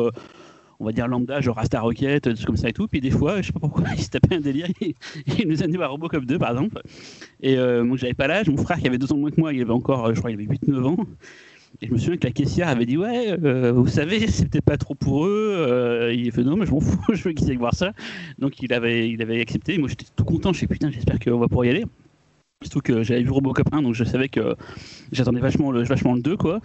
on 0.79 0.85
va 0.85 0.91
dire 0.91 1.07
lambda, 1.07 1.41
genre 1.41 1.57
Asta 1.59 1.79
Rocket, 1.79 2.27
des 2.27 2.43
comme 2.43 2.57
ça 2.57 2.69
et 2.69 2.73
tout. 2.73 2.87
Puis 2.87 2.99
des 2.99 3.11
fois, 3.11 3.39
je 3.41 3.47
sais 3.47 3.53
pas 3.53 3.59
pourquoi, 3.59 3.83
il 3.95 4.01
se 4.01 4.09
tapait 4.09 4.35
un 4.35 4.41
délire, 4.41 4.67
il, 4.81 5.47
nous 5.47 5.61
amenait 5.61 5.77
voir 5.77 5.91
Robocop 5.91 6.25
2 6.25 6.39
par 6.39 6.51
exemple. 6.51 6.81
Et 7.41 7.55
moi, 7.55 7.97
j'avais 7.97 8.15
pas 8.15 8.25
l'âge, 8.25 8.49
mon 8.49 8.57
frère 8.57 8.79
qui 8.79 8.87
avait 8.87 8.97
deux 8.97 9.13
ans 9.13 9.17
moins 9.17 9.29
que 9.29 9.39
moi, 9.39 9.53
il 9.53 9.61
avait 9.61 9.71
encore, 9.71 10.13
je 10.13 10.19
crois, 10.19 10.31
il 10.31 10.35
avait 10.35 10.45
8-9 10.45 10.83
ans. 10.85 10.97
Et 11.81 11.87
je 11.87 11.91
me 11.91 11.97
souviens 11.97 12.17
que 12.17 12.25
la 12.25 12.33
caissière 12.33 12.69
avait 12.69 12.85
dit 12.85 12.97
Ouais, 12.97 13.37
euh, 13.43 13.71
vous 13.71 13.87
savez, 13.87 14.27
c'était 14.27 14.61
pas 14.61 14.77
trop 14.77 14.95
pour 14.95 15.25
eux. 15.25 15.53
Euh, 15.55 16.13
il 16.13 16.27
a 16.27 16.31
fait 16.31 16.43
Non, 16.43 16.57
mais 16.57 16.65
je 16.65 16.71
m'en 16.71 16.79
fous, 16.81 16.99
je 17.13 17.23
veux 17.23 17.33
qu'ils 17.33 17.49
aillent 17.49 17.57
voir 17.57 17.75
ça. 17.75 17.93
Donc 18.39 18.61
il 18.61 18.73
avait, 18.73 19.09
il 19.09 19.21
avait 19.21 19.39
accepté. 19.39 19.77
Moi 19.77 19.89
j'étais 19.89 20.05
tout 20.15 20.25
content. 20.25 20.53
Je 20.53 20.57
suis 20.57 20.67
Putain, 20.67 20.89
j'espère 20.91 21.19
qu'on 21.19 21.37
va 21.37 21.47
pouvoir 21.47 21.65
y 21.65 21.69
aller. 21.69 21.85
Surtout 22.63 22.79
que 22.79 23.03
j'avais 23.03 23.21
vu 23.21 23.29
Robocop 23.29 23.71
1, 23.71 23.83
donc 23.83 23.93
je 23.93 24.03
savais 24.03 24.29
que 24.29 24.55
j'attendais 25.11 25.39
vachement 25.39 25.71
le, 25.71 25.83
vachement 25.83 26.15
le 26.15 26.21
2. 26.21 26.37
Quoi. 26.37 26.59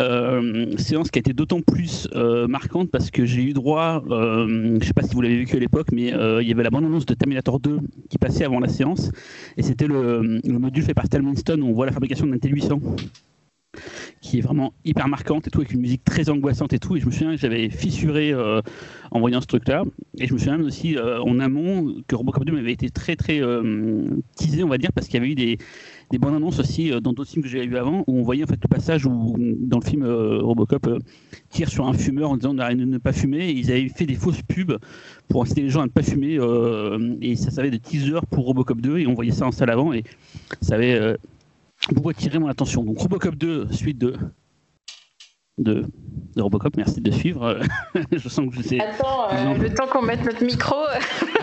Euh, 0.00 0.74
séance 0.78 1.10
qui 1.10 1.18
a 1.18 1.20
été 1.20 1.34
d'autant 1.34 1.60
plus 1.60 2.08
marquante 2.48 2.90
parce 2.90 3.10
que 3.10 3.26
j'ai 3.26 3.42
eu 3.42 3.52
droit, 3.52 4.02
je 4.08 4.78
sais 4.82 4.94
pas 4.94 5.02
si 5.02 5.14
vous 5.14 5.20
l'avez 5.20 5.36
vécu 5.36 5.56
à 5.56 5.58
l'époque, 5.58 5.88
mais 5.92 6.14
il 6.40 6.48
y 6.48 6.52
avait 6.52 6.62
la 6.62 6.70
bande-annonce 6.70 7.04
de 7.04 7.12
Terminator 7.12 7.60
2 7.60 7.78
qui 8.08 8.16
passait 8.16 8.44
avant 8.44 8.58
la 8.58 8.68
séance. 8.68 9.10
Et 9.58 9.62
c'était 9.62 9.86
le, 9.86 10.40
le, 10.42 10.58
module 10.58 10.82
fait 10.82 10.94
par 10.94 11.04
Stone 11.04 11.62
où 11.62 11.66
on 11.66 11.72
voit 11.74 11.84
la 11.84 11.92
fabrication 11.92 12.26
d'un 12.26 12.36
T800 12.36 12.80
qui 14.24 14.38
est 14.38 14.40
vraiment 14.40 14.72
hyper 14.86 15.06
marquante 15.06 15.46
et 15.46 15.50
tout, 15.50 15.60
avec 15.60 15.72
une 15.72 15.82
musique 15.82 16.02
très 16.02 16.30
angoissante 16.30 16.72
et 16.72 16.78
tout. 16.78 16.96
Et 16.96 17.00
je 17.00 17.04
me 17.04 17.10
souviens 17.10 17.32
que 17.32 17.36
j'avais 17.36 17.68
fissuré 17.68 18.32
euh, 18.32 18.62
en 19.10 19.20
voyant 19.20 19.42
ce 19.42 19.46
truc-là. 19.46 19.82
Et 20.16 20.26
je 20.26 20.32
me 20.32 20.38
souviens 20.38 20.58
aussi 20.62 20.96
euh, 20.96 21.20
en 21.20 21.38
amont 21.40 21.94
que 22.08 22.16
Robocop 22.16 22.42
2 22.46 22.52
m'avait 22.54 22.72
été 22.72 22.88
très 22.88 23.16
très 23.16 23.42
euh, 23.42 24.02
teasé, 24.34 24.64
on 24.64 24.68
va 24.68 24.78
dire, 24.78 24.92
parce 24.94 25.08
qu'il 25.08 25.16
y 25.16 25.22
avait 25.22 25.32
eu 25.32 25.34
des, 25.34 25.58
des 26.10 26.16
bandes 26.16 26.36
annonces 26.36 26.58
aussi 26.58 26.90
dans 27.02 27.12
d'autres 27.12 27.32
films 27.32 27.42
que 27.42 27.50
j'avais 27.50 27.66
vu 27.66 27.76
avant, 27.76 28.02
où 28.06 28.18
on 28.18 28.22
voyait 28.22 28.44
en 28.44 28.46
fait 28.46 28.58
le 28.62 28.68
passage 28.68 29.04
où 29.04 29.36
dans 29.38 29.78
le 29.78 29.84
film 29.84 30.06
Robocop 30.06 30.88
tire 31.50 31.68
sur 31.68 31.86
un 31.86 31.92
fumeur 31.92 32.30
en 32.30 32.38
disant 32.38 32.54
de 32.54 32.62
ne 32.62 32.98
pas 32.98 33.12
fumer. 33.12 33.50
ils 33.50 33.70
avaient 33.70 33.88
fait 33.88 34.06
des 34.06 34.14
fausses 34.14 34.40
pubs 34.40 34.78
pour 35.28 35.42
inciter 35.42 35.60
les 35.60 35.68
gens 35.68 35.82
à 35.82 35.84
ne 35.84 35.90
pas 35.90 36.02
fumer. 36.02 36.38
et 37.20 37.36
ça 37.36 37.50
servait 37.50 37.70
de 37.70 37.76
teaser 37.76 38.20
pour 38.30 38.46
Robocop 38.46 38.80
2 38.80 39.00
et 39.00 39.06
on 39.06 39.12
voyait 39.12 39.32
ça 39.32 39.46
en 39.46 39.52
salle 39.52 39.70
avant 39.70 39.92
et 39.92 40.02
ça 40.62 40.76
avait 40.76 41.16
beaucoup 41.92 42.10
attiré 42.10 42.38
mon 42.38 42.48
attention. 42.48 42.84
Donc 42.84 42.98
Robocop 42.98 43.34
2, 43.34 43.72
suite 43.72 43.98
de 43.98 44.16
de, 45.58 45.86
de 46.34 46.42
Robocop, 46.42 46.76
merci 46.76 47.00
de 47.00 47.10
suivre. 47.10 47.60
je 48.12 48.28
sens 48.28 48.50
que 48.50 48.56
je 48.56 48.62
sais. 48.62 48.80
Attends, 48.80 49.30
euh, 49.32 49.54
le 49.56 49.72
temps 49.72 49.86
qu'on 49.86 50.02
mette 50.02 50.24
notre 50.24 50.44
micro. 50.44 50.74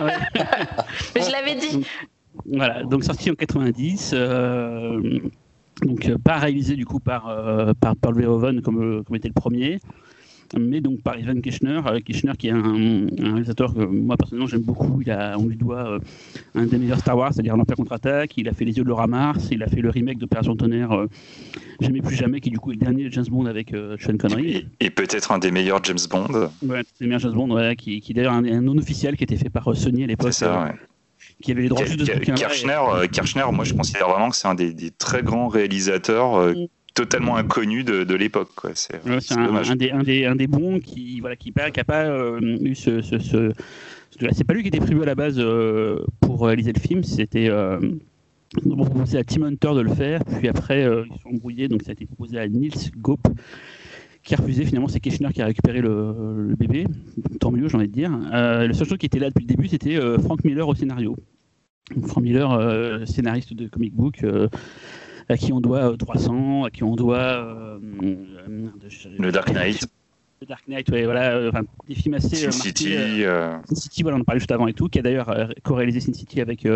Mais 1.14 1.22
je 1.22 1.32
l'avais 1.32 1.54
dit. 1.54 1.86
voilà, 2.46 2.82
donc 2.84 3.04
sorti 3.04 3.30
en 3.30 3.34
90. 3.34 4.10
Euh, 4.12 5.20
donc 5.82 6.06
euh, 6.06 6.18
pas 6.18 6.36
réalisé 6.36 6.76
du 6.76 6.84
coup 6.84 7.00
par, 7.00 7.34
par 7.80 7.96
Paul 7.96 8.14
Verhoeven 8.14 8.60
comme, 8.60 9.02
comme 9.04 9.16
était 9.16 9.28
le 9.28 9.34
premier 9.34 9.80
mais 10.58 10.80
donc 10.80 11.02
par 11.02 11.18
Ivan 11.18 11.40
Kirchner, 11.40 11.80
euh, 11.86 12.00
Kirchner 12.00 12.32
qui 12.38 12.48
est 12.48 12.52
un, 12.52 13.06
réalisateur 13.18 13.74
que 13.74 13.80
moi 13.80 14.16
personnellement 14.16 14.46
j'aime 14.46 14.62
beaucoup. 14.62 15.00
Il 15.02 15.10
a, 15.10 15.38
on 15.38 15.46
lui 15.46 15.56
doit 15.56 15.92
euh, 15.92 15.98
un 16.54 16.66
des 16.66 16.78
meilleurs 16.78 16.98
Star 16.98 17.16
Wars, 17.16 17.32
c'est-à-dire 17.32 17.56
l'Empire 17.56 17.76
contre-attaque. 17.76 18.36
Il 18.36 18.48
a 18.48 18.52
fait 18.52 18.64
Les 18.64 18.76
Yeux 18.76 18.84
de 18.84 18.88
Laura 18.88 19.06
Mars, 19.06 19.48
il 19.50 19.62
a 19.62 19.66
fait 19.66 19.80
le 19.80 19.90
remake 19.90 20.18
d'Opération 20.18 20.56
Tonnerre, 20.56 20.92
euh, 20.92 21.06
Jamais 21.80 22.00
plus 22.00 22.14
jamais, 22.14 22.40
qui 22.40 22.50
du 22.50 22.58
coup 22.58 22.70
est 22.70 22.74
le 22.74 22.80
dernier 22.80 23.10
James 23.10 23.24
Bond 23.28 23.46
avec 23.46 23.74
Sean 23.98 24.16
Connery. 24.16 24.68
Et, 24.78 24.90
peut-être 24.90 25.32
un 25.32 25.40
des 25.40 25.50
meilleurs 25.50 25.82
James 25.82 25.98
Bond. 26.08 26.48
Ouais, 26.62 26.82
des 27.00 27.06
meilleurs 27.06 27.20
James 27.20 27.32
Bond, 27.32 27.50
ouais, 27.50 27.74
qui, 27.74 28.00
qui 28.00 28.14
d'ailleurs 28.14 28.34
un, 28.34 28.42
non 28.42 28.78
officiel 28.78 29.16
qui 29.16 29.24
était 29.24 29.36
fait 29.36 29.50
par 29.50 29.74
Sony 29.76 30.04
à 30.04 30.06
l'époque. 30.06 30.32
C'est 30.32 30.44
ça, 30.44 30.64
ouais 30.64 30.74
qui 31.40 31.50
avait 31.50 31.62
les 31.62 31.68
droits 31.68 31.84
de 31.84 32.04
ce 32.04 32.12
Kirchner, 32.34 32.80
Kirchner, 33.10 33.44
moi 33.52 33.64
je 33.64 33.74
considère 33.74 34.08
vraiment 34.08 34.30
que 34.30 34.36
c'est 34.36 34.46
un 34.46 34.54
des, 34.54 34.72
des, 34.72 34.90
très 34.90 35.22
grands 35.22 35.48
réalisateurs 35.48 36.52
mm 36.52 36.66
totalement 36.94 37.36
inconnu 37.36 37.84
de, 37.84 38.14
l'époque. 38.14 38.50
C'est 38.74 39.00
un, 39.06 39.76
des, 39.76 39.90
un, 39.90 40.02
des, 40.02 40.26
un, 40.26 40.36
des, 40.36 40.46
bons 40.46 40.80
qui 40.80 41.20
voilà 41.20 41.36
qui 41.36 41.52
n'a 41.56 41.84
pas 41.84 42.08
eu 42.40 42.74
ce, 42.74 43.00
ce, 43.02 43.52
c'est 44.32 44.44
pas 44.44 44.54
lui 44.54 44.62
qui 44.62 44.68
était 44.68 44.80
prévu 44.80 45.02
à 45.02 45.06
la 45.06 45.14
base 45.14 45.42
pour 46.20 46.46
réaliser 46.46 46.72
le 46.72 46.80
film, 46.80 47.02
c'était 47.02 47.50
proposé 48.76 49.18
à 49.18 49.24
Tim 49.24 49.42
Hunter 49.42 49.74
de 49.74 49.80
le 49.80 49.94
faire, 49.94 50.24
puis 50.24 50.48
après 50.48 50.82
ils 50.82 51.20
sont 51.20 51.30
embrouillés, 51.30 51.68
donc 51.68 51.82
ça 51.82 51.90
a 51.90 51.92
été 51.92 52.06
proposé 52.06 52.38
à 52.38 52.48
Niels 52.48 52.72
Gope 52.98 53.28
qui 54.22 54.34
a 54.34 54.36
refusé 54.36 54.64
finalement, 54.64 54.88
c'est 54.88 55.00
Keshner 55.00 55.30
qui 55.32 55.42
a 55.42 55.46
récupéré 55.46 55.80
le, 55.80 56.54
bébé, 56.58 56.86
tant 57.40 57.50
mieux 57.50 57.68
j'ai 57.68 57.76
envie 57.76 57.88
de 57.88 57.92
dire. 57.92 58.12
Euh, 58.32 58.66
le 58.66 58.72
seul 58.72 58.86
chose 58.86 58.98
qui 58.98 59.06
était 59.06 59.18
là 59.18 59.28
depuis 59.28 59.44
le 59.44 59.48
début 59.48 59.68
c'était 59.68 59.96
euh, 59.96 60.18
Frank 60.18 60.44
Miller 60.44 60.66
au 60.66 60.74
scénario. 60.74 61.16
Frank 62.06 62.22
Miller, 62.22 62.50
euh, 62.52 63.04
scénariste 63.04 63.54
de 63.54 63.66
comic 63.66 63.94
book, 63.94 64.24
à 65.28 65.36
qui 65.36 65.52
on 65.52 65.60
doit 65.60 65.96
300, 65.96 66.64
à 66.64 66.70
qui 66.70 66.84
on 66.84 66.96
doit... 66.96 67.78
le 68.00 69.30
Dark 69.30 69.52
Knight. 69.52 69.86
Le 70.40 70.46
Dark 70.46 70.66
Knight, 70.66 70.90
ouais, 70.90 71.04
voilà, 71.04 71.48
enfin, 71.48 71.62
des 71.88 71.94
films 71.94 72.14
assez... 72.14 72.36
Sin 72.36 72.50
City. 72.50 72.94
Sin 72.94 73.74
City, 73.74 74.02
voilà, 74.02 74.18
on 74.18 74.20
en 74.22 74.24
parlait 74.24 74.40
juste 74.40 74.50
avant 74.50 74.66
et 74.66 74.72
tout, 74.72 74.88
qui 74.88 74.98
a 74.98 75.02
d'ailleurs 75.02 75.32
co-réalisé 75.62 76.00
Sin 76.00 76.12
City 76.12 76.40
avec 76.40 76.66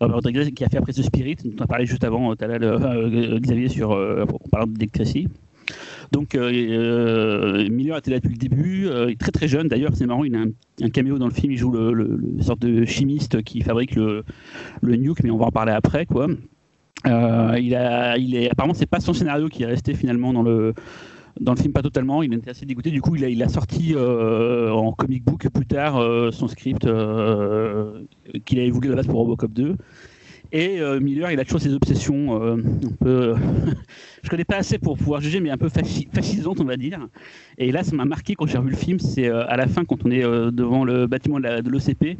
Robert 0.00 0.14
Rodriguez, 0.16 0.52
qui 0.52 0.64
a 0.64 0.68
fait 0.68 0.76
après 0.76 0.92
The 0.92 1.02
Spirit, 1.02 1.36
dont 1.44 1.56
on 1.58 1.64
a 1.64 1.66
parlé 1.66 1.86
juste 1.86 2.04
avant, 2.04 2.34
Xavier, 2.34 3.68
sur, 3.68 3.96
de 3.96 4.78
Dick 4.78 4.92
Tracy. 4.92 5.28
Donc 6.12 6.34
euh, 6.34 6.50
euh, 6.50 7.68
Miller 7.68 7.98
était 7.98 8.10
là 8.10 8.18
depuis 8.18 8.32
le 8.32 8.38
début, 8.38 8.86
euh, 8.86 9.06
il 9.08 9.12
est 9.12 9.20
très 9.20 9.30
très 9.30 9.48
jeune 9.48 9.68
d'ailleurs, 9.68 9.92
c'est 9.94 10.06
marrant, 10.06 10.24
il 10.24 10.34
a 10.34 10.44
un, 10.82 10.90
caméo 10.90 11.18
dans 11.18 11.26
le 11.26 11.34
film, 11.34 11.52
il 11.52 11.58
joue 11.58 11.70
le, 11.70 11.92
le, 11.92 12.42
sorte 12.42 12.60
de 12.60 12.84
chimiste 12.84 13.42
qui 13.42 13.60
fabrique 13.60 13.94
le, 13.94 14.24
le 14.80 14.96
nuke, 14.96 15.22
mais 15.22 15.30
on 15.30 15.36
va 15.36 15.46
en 15.46 15.50
parler 15.50 15.72
après 15.72 16.06
quoi. 16.06 16.28
Il 17.04 17.74
a, 17.74 18.16
est, 18.18 18.50
apparemment 18.50 18.74
c'est 18.74 18.86
pas 18.86 19.00
son 19.00 19.12
scénario 19.12 19.48
qui 19.48 19.62
est 19.62 19.66
resté 19.66 19.94
finalement 19.94 20.32
dans 20.32 20.42
le 20.42 20.74
dans 21.40 21.54
le 21.54 21.60
film 21.60 21.72
pas 21.72 21.82
totalement, 21.82 22.24
il 22.24 22.34
était 22.34 22.50
assez 22.50 22.66
dégoûté. 22.66 22.90
Du 22.90 23.00
coup, 23.00 23.14
il 23.14 23.42
a, 23.44 23.48
sorti 23.48 23.94
en 23.96 24.92
comic 24.92 25.24
book 25.24 25.48
plus 25.50 25.66
tard 25.66 26.02
son 26.32 26.48
script 26.48 26.88
qu'il 28.44 28.58
avait 28.58 28.70
voulu 28.70 28.88
à 28.88 28.90
la 28.90 28.96
base 28.96 29.06
pour 29.06 29.20
Robocop 29.20 29.52
2. 29.52 29.76
Et 30.50 30.80
euh, 30.80 30.98
Miller, 30.98 31.30
il 31.30 31.40
a 31.40 31.44
toujours 31.44 31.60
ses 31.60 31.74
obsessions 31.74 32.42
euh, 32.42 32.56
un 32.56 32.92
peu. 33.00 33.34
je 34.22 34.30
connais 34.30 34.44
pas 34.44 34.56
assez 34.56 34.78
pour 34.78 34.96
pouvoir 34.96 35.20
juger, 35.20 35.40
mais 35.40 35.50
un 35.50 35.58
peu 35.58 35.68
fascisantes, 35.68 36.60
on 36.60 36.64
va 36.64 36.76
dire. 36.76 37.06
Et 37.58 37.70
là, 37.70 37.84
ça 37.84 37.94
m'a 37.94 38.06
marqué 38.06 38.34
quand 38.34 38.46
j'ai 38.46 38.56
revu 38.56 38.70
le 38.70 38.76
film. 38.76 38.98
C'est 38.98 39.28
euh, 39.28 39.46
à 39.46 39.56
la 39.56 39.66
fin, 39.66 39.84
quand 39.84 40.06
on 40.06 40.10
est 40.10 40.22
devant 40.22 40.84
le 40.84 41.06
bâtiment 41.06 41.38
de 41.38 41.68
l'OCP, 41.68 42.16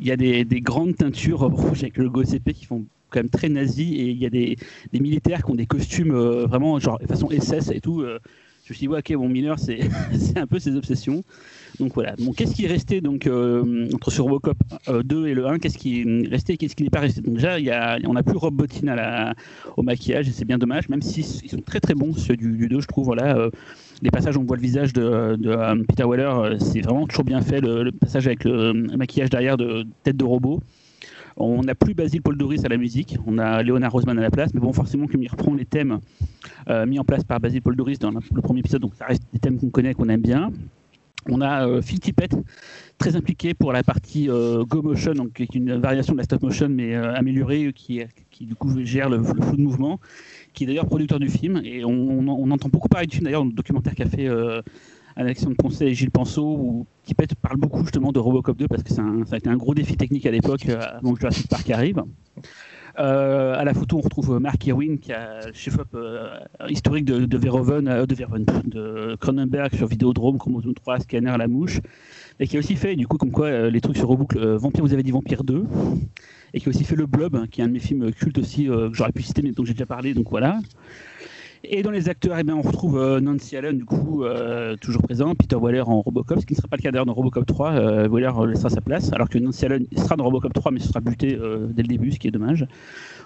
il 0.00 0.06
y 0.06 0.10
a 0.10 0.16
des, 0.16 0.44
grandes 0.60 0.96
teintures 0.96 1.40
rouges 1.40 1.82
avec 1.82 1.96
le 1.96 2.04
logo 2.04 2.22
OCP 2.22 2.52
qui 2.52 2.64
font 2.64 2.84
quand 3.10 3.20
même 3.20 3.30
très 3.30 3.48
nazi. 3.48 3.94
Et 3.94 4.10
il 4.10 4.18
y 4.18 4.26
a 4.26 4.30
des, 4.30 4.56
militaires 4.92 5.42
qui 5.44 5.50
ont 5.50 5.56
des 5.56 5.66
costumes 5.66 6.12
vraiment, 6.12 6.78
genre, 6.78 7.00
façon 7.08 7.28
SS 7.30 7.70
et 7.70 7.80
tout. 7.80 8.02
je 8.02 8.72
me 8.72 8.74
suis 8.74 8.86
dit, 8.86 8.88
ouais, 8.88 8.98
ok, 8.98 9.14
bon, 9.14 9.28
Miller, 9.28 9.58
c'est 9.58 10.38
un 10.38 10.46
peu 10.46 10.58
ses 10.58 10.76
obsessions. 10.76 11.24
Donc 11.80 11.94
voilà. 11.94 12.14
Bon, 12.18 12.32
qu'est-ce 12.32 12.54
qui 12.54 12.66
est 12.66 12.68
resté 12.68 13.00
donc 13.00 13.26
euh, 13.26 13.88
entre 13.94 14.10
sur 14.10 14.24
Robocop 14.24 14.58
2 14.86 15.16
euh, 15.16 15.26
et 15.26 15.34
le 15.34 15.46
1 15.46 15.58
Qu'est-ce 15.58 15.78
qui 15.78 16.00
est 16.00 16.28
resté 16.28 16.56
Qu'est-ce 16.56 16.76
qui 16.76 16.82
n'est 16.82 16.90
pas 16.90 17.00
resté? 17.00 17.22
Donc 17.22 17.34
déjà, 17.34 17.58
y 17.58 17.70
a, 17.70 17.98
on 18.06 18.12
n'a 18.12 18.22
plus 18.22 18.36
Rob 18.36 18.54
Bottin 18.54 19.34
au 19.76 19.82
maquillage 19.82 20.28
et 20.28 20.32
c'est 20.32 20.44
bien 20.44 20.58
dommage. 20.58 20.88
Même 20.88 21.02
si 21.02 21.20
ils 21.42 21.50
sont 21.50 21.60
très 21.60 21.80
très 21.80 21.94
bons 21.94 22.12
ceux 22.14 22.36
du, 22.36 22.68
2, 22.68 22.80
je 22.80 22.86
trouve. 22.86 23.06
Voilà. 23.06 23.36
Euh, 23.36 23.50
les 24.02 24.10
passages 24.10 24.36
où 24.36 24.40
on 24.40 24.44
voit 24.44 24.56
le 24.56 24.62
visage 24.62 24.92
de, 24.92 25.36
Peter 25.88 26.04
Weller, 26.04 26.56
c'est 26.58 26.80
vraiment 26.80 27.06
toujours 27.06 27.24
bien 27.24 27.40
fait. 27.40 27.60
Le, 27.60 27.90
passage 27.92 28.26
avec 28.26 28.44
le 28.44 28.72
maquillage 28.96 29.30
derrière 29.30 29.56
de 29.56 29.84
tête 30.04 30.16
de 30.16 30.24
robot. 30.24 30.60
On 31.42 31.62
n'a 31.62 31.74
plus 31.74 31.94
Basil 31.94 32.22
Paul 32.22 32.36
Doris 32.36 32.64
à 32.64 32.68
la 32.68 32.76
musique, 32.76 33.16
on 33.26 33.38
a 33.38 33.62
Leonard 33.62 33.92
Roseman 33.92 34.18
à 34.18 34.22
la 34.22 34.30
place, 34.30 34.52
mais 34.54 34.60
bon, 34.60 34.72
forcément, 34.72 35.06
comme 35.06 35.22
il 35.22 35.28
reprend 35.28 35.54
les 35.54 35.64
thèmes 35.64 36.00
mis 36.86 36.98
en 36.98 37.04
place 37.04 37.24
par 37.24 37.40
Basil 37.40 37.62
Paul 37.62 37.76
Doris 37.76 37.98
dans 37.98 38.10
le 38.10 38.42
premier 38.42 38.60
épisode, 38.60 38.82
donc 38.82 38.94
ça 38.94 39.06
reste 39.06 39.22
des 39.32 39.38
thèmes 39.38 39.58
qu'on 39.58 39.70
connaît, 39.70 39.94
qu'on 39.94 40.08
aime 40.08 40.20
bien. 40.20 40.52
On 41.28 41.40
a 41.42 41.66
euh, 41.66 41.82
Phil 41.82 42.00
Tippett, 42.00 42.34
très 42.96 43.14
impliqué 43.14 43.52
pour 43.52 43.72
la 43.72 43.82
partie 43.82 44.30
euh, 44.30 44.64
Go 44.64 44.82
Motion, 44.82 45.12
donc, 45.12 45.32
qui 45.34 45.42
est 45.42 45.54
une 45.54 45.78
variation 45.78 46.14
de 46.14 46.18
la 46.18 46.24
stop 46.24 46.42
motion, 46.42 46.68
mais 46.70 46.94
euh, 46.94 47.14
améliorée, 47.14 47.72
qui, 47.74 48.02
du 48.40 48.54
coup 48.54 48.70
gère 48.84 49.10
le, 49.10 49.22
flou 49.22 49.56
de 49.56 49.62
mouvement, 49.62 50.00
qui 50.54 50.64
est 50.64 50.66
d'ailleurs 50.66 50.86
producteur 50.86 51.18
du 51.18 51.28
film. 51.28 51.60
Et 51.62 51.84
on, 51.84 52.50
entend 52.50 52.68
beaucoup 52.70 52.88
parler 52.88 53.06
du 53.06 53.16
film, 53.16 53.24
d'ailleurs, 53.24 53.42
dans 53.42 53.48
le 53.48 53.54
documentaire 53.54 53.94
qu'a 53.94 54.06
fait 54.06 54.28
Alexandre 55.20 55.56
Poncet 55.56 55.86
et 55.86 55.94
Gilles 55.94 56.10
Penceau, 56.10 56.44
où 56.46 56.86
Tippett 57.04 57.34
parle 57.34 57.58
beaucoup 57.58 57.82
justement 57.82 58.10
de 58.12 58.18
Robocop 58.18 58.56
2, 58.56 58.68
parce 58.68 58.82
que 58.82 58.92
ça 58.92 59.02
a 59.32 59.36
été 59.36 59.48
un 59.48 59.56
gros 59.56 59.74
défi 59.74 59.96
technique 59.96 60.26
à 60.26 60.30
l'époque, 60.30 60.66
avant 60.68 61.12
que 61.12 61.20
Jurassic 61.20 61.48
Park 61.48 61.68
arrive. 61.70 62.02
Euh, 62.98 63.54
à 63.54 63.64
la 63.64 63.74
photo, 63.74 63.98
on 63.98 64.00
retrouve 64.00 64.38
Mark 64.40 64.66
Irwin, 64.66 64.98
qui 64.98 65.12
a 65.12 65.52
chef-op 65.52 65.88
euh, 65.94 66.38
historique 66.68 67.04
de, 67.04 67.36
Verhoeven, 67.36 67.86
euh, 67.88 68.06
de, 68.06 68.14
Verhoeven, 68.14 68.44
de 68.64 69.16
Cronenberg 69.20 69.74
sur 69.74 69.86
Vidéodrome, 69.86 70.38
Chromosome 70.38 70.74
3, 70.74 71.00
Scanner, 71.00 71.34
La 71.38 71.46
Mouche, 71.46 71.80
et 72.40 72.46
qui 72.46 72.56
a 72.56 72.58
aussi 72.58 72.76
fait, 72.76 72.96
du 72.96 73.06
coup, 73.06 73.16
comme 73.16 73.30
quoi 73.30 73.70
les 73.70 73.80
trucs 73.80 73.96
sur 73.96 74.08
Rebook, 74.08 74.36
Vampire, 74.36 74.82
vous 74.82 74.92
avez 74.92 75.02
dit 75.02 75.10
Vampire 75.10 75.44
2, 75.44 75.64
et 76.54 76.60
qui 76.60 76.66
a 76.66 76.70
aussi 76.70 76.84
fait 76.84 76.96
Le 76.96 77.06
Blob, 77.06 77.36
hein, 77.36 77.46
qui 77.50 77.60
est 77.60 77.64
un 77.64 77.68
de 77.68 77.74
mes 77.74 77.78
films 77.78 78.10
cultes 78.12 78.38
aussi, 78.38 78.64
que 78.64 78.90
j'aurais 78.92 79.12
pu 79.12 79.22
citer, 79.22 79.42
mais 79.42 79.52
dont 79.52 79.64
j'ai 79.64 79.74
déjà 79.74 79.86
parlé, 79.86 80.14
donc 80.14 80.30
voilà. 80.30 80.58
Et 81.62 81.82
dans 81.82 81.90
les 81.90 82.08
acteurs, 82.08 82.38
eh 82.38 82.42
bien, 82.42 82.56
on 82.56 82.62
retrouve 82.62 82.98
euh, 82.98 83.20
Nancy 83.20 83.54
Allen, 83.54 83.76
du 83.76 83.84
coup, 83.84 84.24
euh, 84.24 84.76
toujours 84.76 85.02
présent, 85.02 85.34
Peter 85.34 85.56
Waller 85.56 85.82
en 85.82 86.00
Robocop, 86.00 86.40
ce 86.40 86.46
qui 86.46 86.54
ne 86.54 86.56
sera 86.56 86.68
pas 86.68 86.76
le 86.76 86.82
cas 86.82 86.90
d'ailleurs 86.90 87.04
dans 87.04 87.12
Robocop 87.12 87.44
3. 87.44 87.72
Euh, 87.72 88.08
Waller 88.08 88.32
laissera 88.48 88.70
sa 88.70 88.80
place, 88.80 89.12
alors 89.12 89.28
que 89.28 89.38
Nancy 89.38 89.66
Allen 89.66 89.86
sera 89.94 90.16
dans 90.16 90.24
Robocop 90.24 90.54
3, 90.54 90.72
mais 90.72 90.80
ce 90.80 90.88
sera 90.88 91.00
buté 91.00 91.38
dès 91.70 91.82
le 91.82 91.88
début, 91.88 92.12
ce 92.12 92.18
qui 92.18 92.28
est 92.28 92.30
dommage. 92.30 92.66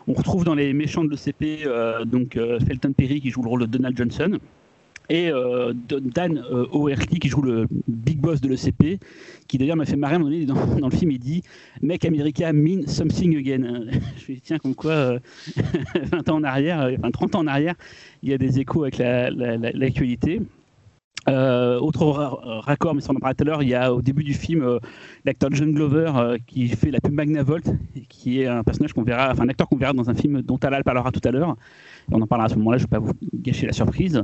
On 0.09 0.15
retrouve 0.15 0.44
dans 0.44 0.55
les 0.55 0.73
méchants 0.73 1.05
de 1.05 1.11
l'ECP, 1.11 1.66
donc 2.06 2.39
Felton 2.66 2.93
Perry 2.93 3.20
qui 3.20 3.31
joue 3.31 3.43
le 3.43 3.48
rôle 3.48 3.61
de 3.61 3.66
Donald 3.66 3.97
Johnson 3.97 4.39
et 5.10 5.31
euh, 5.31 5.72
Dan 5.74 6.39
euh, 6.51 6.66
O'Herlihy 6.72 7.18
qui 7.18 7.28
joue 7.28 7.43
le 7.43 7.66
big 7.89 8.20
boss 8.20 8.40
de 8.40 8.48
l'ECP, 8.48 8.98
qui 9.48 9.59
d'ailleurs 9.59 9.76
m'a 9.76 9.85
fait 9.85 9.97
marrer 9.97 10.14
à 10.14 10.16
un 10.16 10.18
moment 10.20 10.31
donné 10.31 10.47
dans, 10.47 10.89
le 10.89 10.97
film, 10.97 11.10
il 11.10 11.18
dit 11.18 11.43
Make 11.82 12.05
America 12.05 12.52
mean 12.52 12.86
something 12.86 13.36
again. 13.36 13.85
Je 14.16 14.26
lui 14.26 14.35
dis 14.35 14.40
tiens, 14.40 14.59
comme 14.59 14.74
quoi, 14.74 15.12
20 15.14 15.16
euh, 15.16 16.18
ans 16.32 16.36
en 16.36 16.44
arrière, 16.44 16.90
enfin 16.98 17.10
30 17.10 17.35
ans 17.35 17.40
en 17.40 17.47
arrière, 17.47 17.74
il 18.22 18.31
y 18.31 18.35
a 18.35 18.39
des 18.39 18.59
échos 18.59 18.82
avec 18.82 18.98
l'actualité. 18.98 20.40
La, 21.26 21.81
autre 21.81 22.05
raccord, 22.66 22.94
mais 22.94 23.01
ça 23.01 23.10
on 23.12 23.16
en 23.16 23.18
parlait 23.18 23.35
tout 23.35 23.44
à 23.44 23.47
l'heure, 23.47 23.62
il 23.62 23.70
y 23.70 23.74
a 23.74 23.94
au 23.94 24.02
début 24.02 24.24
du 24.24 24.35
film 24.35 24.78
l'acteur 25.24 25.48
John 25.52 25.72
Glover 25.72 26.36
qui 26.47 26.68
fait 26.68 26.90
la 26.90 27.01
pub 27.01 27.14
Magnavolt, 27.14 27.64
qui 28.10 28.43
est 28.43 28.47
un 28.47 28.62
personnage 28.62 28.93
qu'on 28.93 29.05
verra, 29.05 29.31
enfin 29.32 29.44
un 29.44 29.48
acteur 29.48 29.66
qu'on 29.66 29.78
verra 29.78 29.94
dans 29.94 30.10
un 30.10 30.14
film 30.14 30.43
dont 30.43 30.59
Talal 30.59 30.85
parlera 30.85 31.10
tout 31.12 31.26
à 31.26 31.31
l'heure. 31.31 31.56
On 32.12 32.20
en 32.20 32.26
parlera 32.26 32.47
à 32.47 32.48
ce 32.51 32.56
moment-là, 32.56 32.76
je 32.76 32.82
ne 32.82 32.89
vais 32.89 32.90
pas 32.90 32.98
vous 32.98 33.14
gâcher 33.32 33.66
la 33.66 33.72
surprise. 33.72 34.22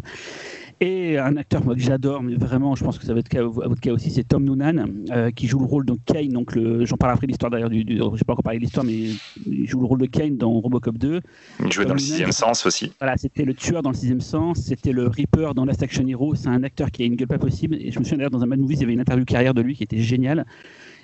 Et 0.83 1.19
un 1.19 1.37
acteur 1.37 1.63
moi, 1.63 1.75
que 1.75 1.81
j'adore, 1.81 2.23
mais 2.23 2.37
vraiment, 2.37 2.75
je 2.75 2.83
pense 2.83 2.99
que 2.99 3.05
ça 3.05 3.13
va 3.13 3.21
être 3.21 3.37
à 3.37 3.43
votre 3.43 3.81
cas 3.81 3.93
aussi, 3.93 4.11
c'est 4.11 4.25
Tom 4.25 4.45
Noonan, 4.45 4.87
euh, 5.11 5.31
qui 5.31 5.47
joue 5.47 5.59
le 5.59 5.67
rôle 5.67 5.85
de 5.85 5.95
Kane. 6.07 6.29
Donc, 6.29 6.59
j'en 6.85 6.97
parle 6.97 7.13
après 7.13 7.27
l'histoire 7.27 7.51
d'ailleurs 7.51 7.69
du. 7.69 7.85
je 7.87 8.03
ne 8.03 8.11
vais 8.11 8.25
pas 8.27 8.33
encore 8.33 8.43
parler 8.43 8.59
de 8.59 8.65
l'histoire, 8.65 8.87
mais 8.87 9.11
il 9.47 9.69
joue 9.69 9.81
le 9.81 9.87
rôle 9.87 10.01
de 10.01 10.07
Kane 10.07 10.39
dans 10.39 10.51
Robocop 10.53 10.97
2. 10.97 11.21
Il 11.63 11.71
jouait 11.71 11.85
dans 11.85 11.93
le 11.93 11.99
sixième 11.99 12.33
sens 12.33 12.65
aussi. 12.65 12.93
Voilà, 12.99 13.19
c'était 13.19 13.45
le 13.45 13.53
tueur 13.53 13.83
dans 13.83 13.91
le 13.91 13.97
sixième 13.97 14.23
sens, 14.23 14.61
c'était 14.61 14.93
le 14.93 15.07
Reaper 15.07 15.53
dans 15.55 15.67
Last 15.67 15.83
Action 15.83 16.07
Hero. 16.07 16.35
C'est 16.35 16.49
un 16.49 16.63
acteur 16.63 16.91
qui 16.91 17.03
a 17.03 17.05
une 17.05 17.17
gueule 17.17 17.29
pas 17.29 17.39
possible. 17.39 17.77
Et 17.77 17.91
je 17.91 17.99
me 17.99 18.05
souviens 18.05 18.17
d'ailleurs 18.17 18.31
dans 18.31 18.43
un 18.43 18.47
Mad 18.47 18.59
Movie, 18.59 18.77
il 18.77 18.81
y 18.81 18.85
avait 18.85 18.95
une 18.95 19.01
interview 19.01 19.27
carrière 19.27 19.53
de 19.53 19.61
lui 19.61 19.77
qui 19.77 19.83
était 19.83 19.99
géniale. 19.99 20.47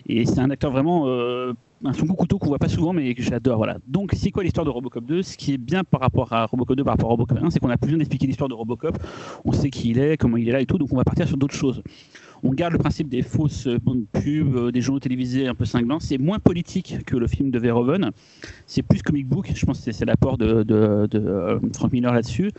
Et 0.08 0.24
c'est 0.24 0.38
un 0.38 0.48
acteur 0.48 0.70
vraiment 0.70 1.04
euh, 1.06 1.52
un 1.84 1.92
son 1.92 2.06
couteau 2.06 2.38
qu'on 2.38 2.48
voit 2.48 2.58
pas 2.58 2.68
souvent, 2.68 2.92
mais 2.92 3.14
que 3.14 3.22
j'adore. 3.22 3.58
Voilà. 3.58 3.78
Donc, 3.86 4.12
c'est 4.16 4.30
quoi 4.30 4.42
l'histoire 4.42 4.64
de 4.64 4.70
Robocop 4.70 5.04
2 5.04 5.22
Ce 5.22 5.36
qui 5.36 5.52
est 5.54 5.58
bien 5.58 5.84
par 5.84 6.00
rapport 6.00 6.32
à 6.32 6.46
Robocop 6.46 6.76
2, 6.76 6.84
par 6.84 6.94
rapport 6.94 7.10
à 7.10 7.12
Robocop 7.12 7.38
1, 7.42 7.50
c'est 7.50 7.60
qu'on 7.60 7.70
a 7.70 7.76
plus 7.76 7.88
besoin 7.88 7.98
d'expliquer 7.98 8.26
l'histoire 8.26 8.48
de 8.48 8.54
Robocop. 8.54 8.98
On 9.44 9.52
sait 9.52 9.70
qui 9.70 9.90
il 9.90 9.98
est, 9.98 10.16
comment 10.16 10.36
il 10.36 10.48
est 10.48 10.52
là 10.52 10.60
et 10.60 10.66
tout, 10.66 10.78
donc 10.78 10.92
on 10.92 10.96
va 10.96 11.04
partir 11.04 11.28
sur 11.28 11.36
d'autres 11.36 11.54
choses. 11.54 11.82
On 12.42 12.52
garde 12.52 12.72
le 12.72 12.78
principe 12.78 13.08
des 13.08 13.22
fausses 13.22 13.68
pubs, 14.12 14.56
euh, 14.56 14.70
des 14.70 14.80
journaux 14.80 15.00
télévisés 15.00 15.46
un 15.46 15.54
peu 15.54 15.64
cinglants. 15.64 16.00
C'est 16.00 16.18
moins 16.18 16.38
politique 16.38 16.98
que 17.06 17.16
le 17.16 17.26
film 17.26 17.50
de 17.50 17.58
Verhoeven. 17.58 18.10
C'est 18.66 18.82
plus 18.82 19.02
comic 19.02 19.26
book. 19.26 19.50
Je 19.54 19.66
pense 19.66 19.84
que 19.84 19.92
c'est 19.92 20.04
l'apport 20.04 20.36
de, 20.36 20.62
de, 20.62 21.08
euh, 21.14 21.58
Frank 21.74 21.92
Miller 21.92 22.12
là-dessus. 22.12 22.50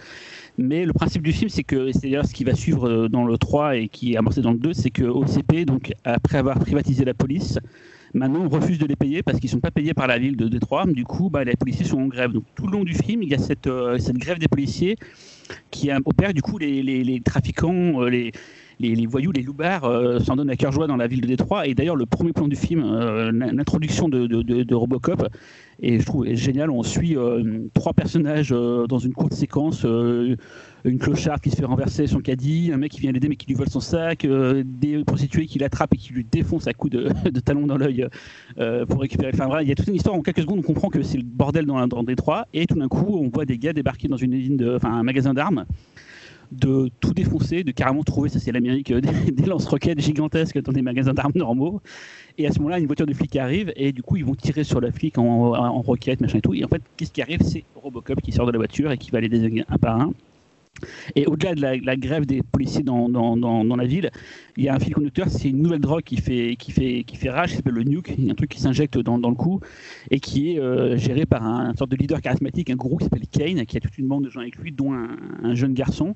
Mais 0.57 0.85
le 0.85 0.93
principe 0.93 1.21
du 1.21 1.31
film, 1.31 1.49
c'est 1.49 1.63
que, 1.63 1.91
c'est 1.91 2.01
d'ailleurs 2.01 2.25
ce 2.25 2.33
qui 2.33 2.43
va 2.43 2.55
suivre 2.55 2.89
euh, 2.89 3.09
dans 3.09 3.25
le 3.25 3.37
3 3.37 3.77
et 3.77 3.87
qui 3.87 4.13
est 4.13 4.17
amorcé 4.17 4.41
dans 4.41 4.51
le 4.51 4.57
2, 4.57 4.73
c'est 4.73 4.89
que 4.89 5.03
OCP, 5.03 5.65
donc, 5.65 5.93
après 6.03 6.39
avoir 6.39 6.59
privatisé 6.59 7.05
la 7.05 7.13
police, 7.13 7.59
Maintenant, 8.17 8.41
on 8.45 8.49
refuse 8.49 8.79
de 8.79 8.87
les 8.87 8.95
payer 8.95 9.21
parce 9.21 9.39
qu'ils 9.39 9.49
ne 9.49 9.51
sont 9.51 9.59
pas 9.59 9.69
payés 9.69 9.93
par 9.93 10.07
la 10.07 10.17
ville 10.17 10.35
de 10.35 10.47
Détroit. 10.47 10.85
Du 10.87 11.03
coup, 11.03 11.29
bah, 11.29 11.43
les 11.43 11.55
policiers 11.55 11.85
sont 11.85 11.99
en 11.99 12.07
grève. 12.07 12.31
Donc, 12.31 12.45
tout 12.55 12.65
le 12.65 12.71
long 12.71 12.83
du 12.83 12.95
film, 12.95 13.21
il 13.21 13.29
y 13.29 13.35
a 13.35 13.37
cette, 13.37 13.67
euh, 13.67 13.99
grève 14.15 14.39
des 14.39 14.47
policiers 14.47 14.95
qui 15.69 15.91
opère 16.03 16.33
du 16.33 16.41
coup 16.41 16.57
les, 16.57 17.21
trafiquants, 17.23 18.01
euh, 18.01 18.09
les, 18.79 19.05
voyous, 19.05 19.31
les 19.31 19.43
loupards 19.43 19.85
euh, 19.85 20.19
s'en 20.19 20.35
donnent 20.35 20.49
à 20.49 20.55
cœur 20.55 20.71
joie 20.71 20.87
dans 20.87 20.97
la 20.97 21.05
ville 21.05 21.21
de 21.21 21.27
Détroit. 21.27 21.67
Et 21.67 21.75
d'ailleurs, 21.75 21.95
le 21.95 22.07
premier 22.07 22.33
plan 22.33 22.47
du 22.47 22.55
film, 22.55 22.81
l'introduction 23.31 24.09
de, 24.09 24.73
Robocop, 24.73 25.27
et 25.79 25.99
je 25.99 26.05
trouve 26.05 26.25
génial. 26.33 26.71
On 26.71 26.81
suit 26.81 27.15
trois 27.75 27.93
personnages 27.93 28.49
dans 28.49 28.97
une 28.97 29.13
courte 29.13 29.33
séquence 29.33 29.85
une 30.85 30.99
clocharde 30.99 31.41
qui 31.41 31.49
se 31.49 31.55
fait 31.55 31.65
renverser 31.65 32.07
son 32.07 32.19
caddie, 32.19 32.71
un 32.73 32.77
mec 32.77 32.91
qui 32.91 33.01
vient 33.01 33.11
l'aider 33.11 33.29
mais 33.29 33.35
qui 33.35 33.47
lui 33.47 33.55
vole 33.55 33.69
son 33.69 33.79
sac, 33.79 34.25
des 34.25 35.03
prostituées 35.03 35.45
qui 35.45 35.59
l'attrapent 35.59 35.93
et 35.93 35.97
qui 35.97 36.13
lui 36.13 36.25
défoncent 36.29 36.67
à 36.67 36.73
coups 36.73 36.93
de, 36.93 37.39
talon 37.39 37.67
dans 37.67 37.77
l'œil 37.77 38.07
pour 38.87 39.01
récupérer. 39.01 39.31
Enfin, 39.33 39.47
voilà, 39.47 39.63
il 39.63 39.69
y 39.69 39.71
a 39.71 39.75
toute 39.75 39.87
une 39.87 39.95
histoire. 39.95 40.15
En 40.15 40.21
quelques 40.21 40.41
secondes, 40.41 40.59
on 40.59 40.63
comprend 40.63 40.89
que 40.89 41.01
c'est 41.03 41.17
le 41.17 41.23
bordel 41.23 41.65
dans, 41.65 41.87
dans 41.87 42.03
Détroit. 42.03 42.47
Et 42.53 42.65
tout 42.65 42.75
d'un 42.75 42.87
coup, 42.87 43.17
on 43.19 43.29
voit 43.29 43.45
des 43.45 43.57
gars 43.57 43.73
débarquer 43.73 44.07
dans 44.07 44.17
une 44.17 44.33
usine, 44.33 44.57
de, 44.57 44.79
un 44.83 45.03
magasin 45.03 45.33
d'armes 45.33 45.65
de 46.51 46.89
tout 46.99 47.13
défoncer, 47.13 47.63
de 47.63 47.71
carrément 47.71 48.03
trouver, 48.03 48.29
ça 48.29 48.39
c'est 48.39 48.51
l'Amérique, 48.51 48.91
euh, 48.91 49.01
des, 49.31 49.45
lance-roquettes 49.45 49.99
gigantesques 49.99 50.61
dans 50.61 50.71
des 50.71 50.81
magasins 50.81 51.13
d'armes 51.13 51.33
normaux. 51.35 51.81
Et 52.37 52.47
à 52.47 52.51
ce 52.51 52.59
moment-là, 52.59 52.79
une 52.79 52.85
voiture 52.85 53.05
de 53.05 53.13
flic 53.13 53.35
arrive 53.35 53.73
et 53.75 53.91
du 53.91 54.03
coup, 54.03 54.17
ils 54.17 54.25
vont 54.25 54.35
tirer 54.35 54.63
sur 54.63 54.79
la 54.79 54.91
flic 54.91 55.17
en, 55.17 55.23
en 55.23 55.81
roquette, 55.81 56.21
machin 56.21 56.37
et 56.37 56.41
tout. 56.41 56.53
Et 56.53 56.63
en 56.63 56.67
fait, 56.67 56.81
qu'est-ce 56.95 57.11
qui 57.11 57.21
arrive? 57.21 57.41
C'est 57.41 57.63
Robocop 57.75 58.21
qui 58.21 58.31
sort 58.31 58.45
de 58.45 58.51
la 58.51 58.57
voiture 58.57 58.91
et 58.91 58.97
qui 58.97 59.11
va 59.11 59.19
les 59.19 59.29
désigner 59.29 59.65
un 59.67 59.77
par 59.77 59.99
un. 59.99 60.13
Et 61.15 61.25
au-delà 61.25 61.55
de 61.55 61.85
la, 61.85 61.95
grève 61.95 62.25
des 62.25 62.41
policiers 62.43 62.83
dans, 62.83 63.09
dans, 63.09 63.75
la 63.75 63.85
ville, 63.85 64.09
il 64.55 64.63
y 64.63 64.69
a 64.69 64.75
un 64.75 64.79
fil 64.79 64.93
conducteur, 64.93 65.29
c'est 65.29 65.49
une 65.49 65.61
nouvelle 65.61 65.79
drogue 65.79 66.03
qui 66.03 66.17
fait, 66.17 66.55
qui 66.57 66.71
fait, 66.71 67.03
qui 67.05 67.15
fait 67.15 67.29
rage, 67.29 67.51
qui 67.51 67.55
s'appelle 67.57 67.73
le 67.73 67.83
nuke, 67.83 68.13
un 68.29 68.35
truc 68.35 68.51
qui 68.51 68.59
s'injecte 68.59 68.97
dans, 68.97 69.17
le 69.17 69.35
cou 69.35 69.59
et 70.11 70.19
qui 70.19 70.53
est 70.53 70.59
euh, 70.59 70.97
géré 70.97 71.25
par 71.25 71.45
un, 71.45 71.73
sorte 71.75 71.91
de 71.91 71.95
leader 71.95 72.21
charismatique, 72.21 72.69
un 72.69 72.75
gourou 72.75 72.97
qui 72.97 73.05
s'appelle 73.05 73.27
Kane, 73.27 73.65
qui 73.65 73.77
a 73.77 73.79
toute 73.79 73.97
une 73.97 74.07
bande 74.07 74.25
de 74.25 74.29
gens 74.29 74.41
avec 74.41 74.55
lui, 74.57 74.71
dont 74.71 74.93
un 74.93 75.53
jeune 75.53 75.73
garçon. 75.73 76.15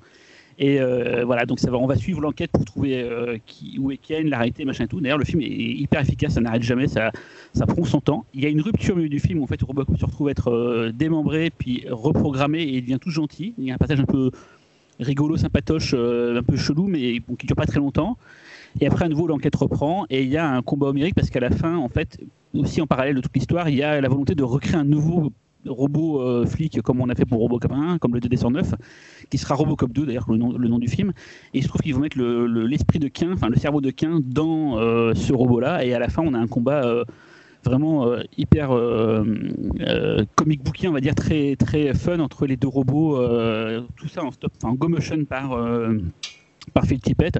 Et 0.62 0.80
euh, 0.80 1.24
voilà, 1.26 1.48
donc 1.48 1.60
ça 1.60 1.72
va, 1.72 1.78
on 1.78 1.88
va 1.88 1.96
suivre 1.96 2.22
l'enquête 2.22 2.52
pour 2.52 2.64
trouver 2.66 3.02
euh, 3.02 3.40
qui, 3.48 3.80
où 3.80 3.90
est 3.90 3.98
Ken, 3.98 4.30
l'arrêter, 4.30 4.64
machin 4.64 4.84
et 4.84 4.88
tout. 4.88 5.02
D'ailleurs, 5.02 5.18
le 5.18 5.26
film 5.26 5.42
est 5.42 5.48
hyper 5.48 6.02
efficace, 6.02 6.34
ça 6.34 6.42
n'arrête 6.42 6.62
jamais, 6.62 6.88
ça, 6.88 7.12
ça 7.56 7.66
prend 7.66 7.84
son 7.84 8.00
temps. 8.00 8.26
Il 8.36 8.44
y 8.44 8.46
a 8.46 8.50
une 8.50 8.62
rupture 8.62 8.94
au 8.94 8.98
milieu 8.98 9.10
du 9.10 9.20
film 9.20 9.40
où 9.40 9.44
en 9.44 9.48
fait 9.48 9.60
Robocop 9.60 9.98
se 9.98 10.06
retrouve 10.06 10.30
être 10.30 10.52
euh, 10.52 10.92
démembré, 10.92 11.50
puis 11.50 11.86
reprogrammé 11.90 12.62
et 12.62 12.78
il 12.78 12.82
devient 12.84 13.00
tout 13.02 13.10
gentil. 13.10 13.56
Il 13.58 13.66
y 13.66 13.72
a 13.72 13.74
un 13.74 13.80
passage 13.80 14.02
un 14.02 14.06
peu 14.06 14.30
rigolo, 15.00 15.36
sympatoche, 15.36 15.96
un 15.96 16.44
peu 16.44 16.58
chelou, 16.58 16.86
mais 16.86 17.00
qui 17.14 17.38
qui 17.40 17.48
dure 17.48 17.56
pas 17.56 17.66
très 17.66 17.80
longtemps. 17.80 18.18
Et 18.80 18.86
après, 18.86 19.06
à 19.06 19.10
nouveau, 19.10 19.26
l'enquête 19.26 19.56
reprend 19.56 20.06
et 20.12 20.22
il 20.22 20.30
y 20.30 20.38
a 20.38 20.48
un 20.48 20.62
combat 20.62 20.90
homérique 20.90 21.16
parce 21.16 21.32
qu'à 21.32 21.40
la 21.40 21.50
fin, 21.50 21.76
en 21.76 21.90
fait, 21.90 22.20
aussi 22.54 22.82
en 22.82 22.88
parallèle 22.88 23.16
de 23.16 23.22
toute 23.22 23.36
l'histoire, 23.36 23.68
il 23.68 23.78
y 23.78 23.84
a 23.84 24.00
la 24.00 24.10
volonté 24.10 24.36
de 24.36 24.44
recréer 24.44 24.76
un 24.76 24.84
nouveau 24.84 25.34
robot 25.68 26.22
euh, 26.22 26.46
flic 26.46 26.82
comme 26.82 27.02
on 27.02 27.10
a 27.10 27.16
fait 27.16 27.26
pour 27.26 27.40
Robocop 27.40 27.72
1, 27.72 27.98
comme 27.98 28.14
le 28.14 28.20
2D109, 28.20 28.74
qui 29.30 29.38
sera 29.38 29.56
Robocop 29.56 29.92
2 29.92 30.06
d'ailleurs 30.06 30.30
le 30.30 30.38
nom, 30.38 30.58
le 30.58 30.68
nom 30.68 30.80
du 30.80 30.88
film. 30.88 31.14
Et 31.54 31.62
se 31.62 31.68
trouve 31.68 31.82
qu'ils 31.82 31.94
vont 31.94 32.02
mettre 32.02 32.20
l'esprit 32.20 33.00
le, 33.00 33.06
de 33.06 33.10
Quin, 33.10 33.34
enfin 33.34 33.50
le 33.50 33.58
cerveau 33.58 33.82
de 33.82 33.92
Quin 33.92 34.20
dans 34.24 34.78
euh, 34.78 35.14
ce 35.14 35.34
robot-là. 35.34 35.86
Et 35.86 35.94
à 35.94 36.00
la 36.00 36.10
fin, 36.10 36.24
on 36.26 36.34
a 36.34 36.40
un 36.40 36.48
combat 36.48 36.84
euh, 36.86 37.04
vraiment 37.64 38.08
hyper 38.38 38.70
comic 40.36 40.64
bookien, 40.64 40.90
on 40.90 40.94
va 40.94 41.00
dire 41.00 41.14
très 41.14 41.56
très 41.56 41.94
fun 41.94 42.20
entre 42.20 42.48
les 42.48 42.58
deux 42.58 42.68
robots. 42.68 43.20
tout 43.96 44.08
ça 44.08 44.24
en 44.24 44.32
stop, 44.32 44.52
en 44.64 44.74
go 44.74 44.88
motion 44.88 45.26
par 45.26 45.56
par 46.74 46.86
Phil 46.86 47.00
Tippett. 47.00 47.38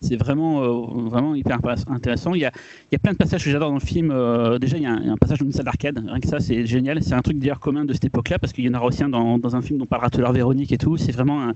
C'est 0.00 0.16
vraiment, 0.16 0.62
euh, 0.62 1.08
vraiment 1.08 1.34
hyper 1.34 1.58
intéressant. 1.88 2.34
Il 2.34 2.40
y, 2.40 2.44
a, 2.44 2.52
il 2.90 2.92
y 2.92 2.96
a 2.96 2.98
plein 2.98 3.12
de 3.12 3.16
passages 3.16 3.44
que 3.44 3.50
j'adore 3.50 3.70
dans 3.70 3.74
le 3.74 3.80
film. 3.80 4.10
Euh, 4.10 4.58
déjà, 4.58 4.76
il 4.76 4.82
y, 4.82 4.86
a 4.86 4.92
un, 4.92 5.16
passage 5.16 5.38
dans 5.38 5.46
une 5.46 5.52
salle 5.52 5.64
d'arcade. 5.64 6.02
Rien 6.06 6.20
que 6.20 6.28
ça, 6.28 6.40
c'est 6.40 6.66
génial. 6.66 7.02
C'est 7.02 7.14
un 7.14 7.22
truc 7.22 7.38
d'ailleurs 7.38 7.60
commun 7.60 7.84
de 7.84 7.92
cette 7.92 8.04
époque-là, 8.04 8.38
parce 8.38 8.52
qu'il 8.52 8.64
y 8.64 8.68
en 8.68 8.74
aura 8.74 8.86
aussi 8.86 9.02
un 9.02 9.08
dans, 9.08 9.38
dans 9.38 9.56
un 9.56 9.62
film 9.62 9.78
dont 9.78 9.86
parlera 9.86 10.10
tout 10.10 10.20
Véronique 10.32 10.72
et 10.72 10.78
tout. 10.78 10.96
C'est 10.96 11.12
vraiment 11.12 11.42
un, 11.42 11.54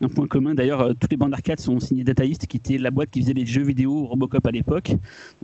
un 0.00 0.08
point 0.08 0.26
commun. 0.26 0.54
D'ailleurs, 0.54 0.80
euh, 0.80 0.92
toutes 0.98 1.10
les 1.10 1.16
bandes 1.16 1.30
d'arcade 1.30 1.60
sont 1.60 1.78
signées 1.78 2.04
Data 2.04 2.24
qui 2.26 2.56
était 2.56 2.78
la 2.78 2.90
boîte 2.90 3.10
qui 3.10 3.20
faisait 3.20 3.32
les 3.32 3.46
jeux 3.46 3.62
vidéo 3.62 4.06
Robocop 4.06 4.46
à 4.46 4.50
l'époque. 4.50 4.92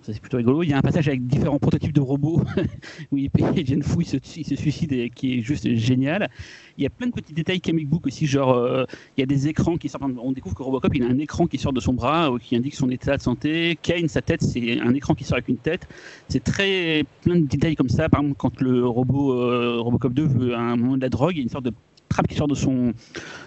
ça, 0.03 0.13
c'est 0.13 0.21
plutôt 0.21 0.39
rigolo. 0.39 0.63
Il 0.63 0.71
y 0.71 0.73
a 0.73 0.79
un 0.79 0.83
passage 0.83 1.09
avec 1.09 1.27
différents 1.27 1.59
prototypes 1.59 1.93
de 1.93 2.01
robots 2.01 2.43
où 3.13 3.19
ils 3.19 3.31
deviennent 3.31 3.83
fous, 3.83 4.03
ils 4.03 4.07
se, 4.07 4.19
se 4.19 4.57
suicident 4.57 4.97
et 4.97 5.11
qui 5.11 5.39
est 5.39 5.41
juste 5.43 5.69
génial. 5.75 6.31
Il 6.79 6.85
y 6.85 6.87
a 6.87 6.91
plein 6.91 7.07
de 7.07 7.13
petits 7.13 7.33
détails 7.33 7.61
comic 7.61 7.89
book 7.89 8.07
aussi, 8.07 8.27
genre 8.27 8.55
euh, 8.55 8.85
il 9.17 9.21
y 9.21 9.23
a 9.23 9.27
des 9.27 9.49
écrans 9.49 9.77
qui 9.77 9.89
sortent. 9.89 10.05
On 10.23 10.33
découvre 10.33 10.55
que 10.55 10.63
Robocop 10.63 10.95
il 10.95 11.03
a 11.03 11.07
un 11.07 11.19
écran 11.19 11.47
qui 11.47 11.59
sort 11.59 11.73
de 11.73 11.81
son 11.81 11.95
bras 11.95 12.31
euh, 12.31 12.39
qui 12.39 12.57
indique 12.57 12.75
son 12.75 12.91
état 12.91 13.17
de 13.17 13.23
santé. 13.23 13.79
Kane, 13.83 14.09
sa 14.09 14.23
tête, 14.23 14.43
c'est 14.43 14.81
un 14.81 14.95
écran 14.95 15.15
qui 15.15 15.25
sort 15.25 15.37
avec 15.37 15.49
une 15.49 15.59
tête. 15.59 15.87
C'est 16.29 16.43
très 16.43 17.05
plein 17.23 17.37
de 17.37 17.47
détails 17.47 17.77
comme 17.77 17.89
ça. 17.89 18.09
Par 18.09 18.21
exemple, 18.21 18.37
quand 18.39 18.61
le 18.61 18.87
robot 18.87 19.83
Robocop 19.83 20.13
2 20.13 20.23
veut 20.25 20.55
à 20.55 20.61
un 20.61 20.77
moment 20.77 20.97
de 20.97 21.03
la 21.03 21.09
drogue, 21.09 21.33
il 21.35 21.39
y 21.39 21.41
a 21.41 21.43
une 21.43 21.49
sorte 21.49 21.65
de 21.65 21.73
trappe 22.09 22.27
qui 22.29 22.35
sort 22.35 22.49
de 22.49 22.55
son, 22.55 22.93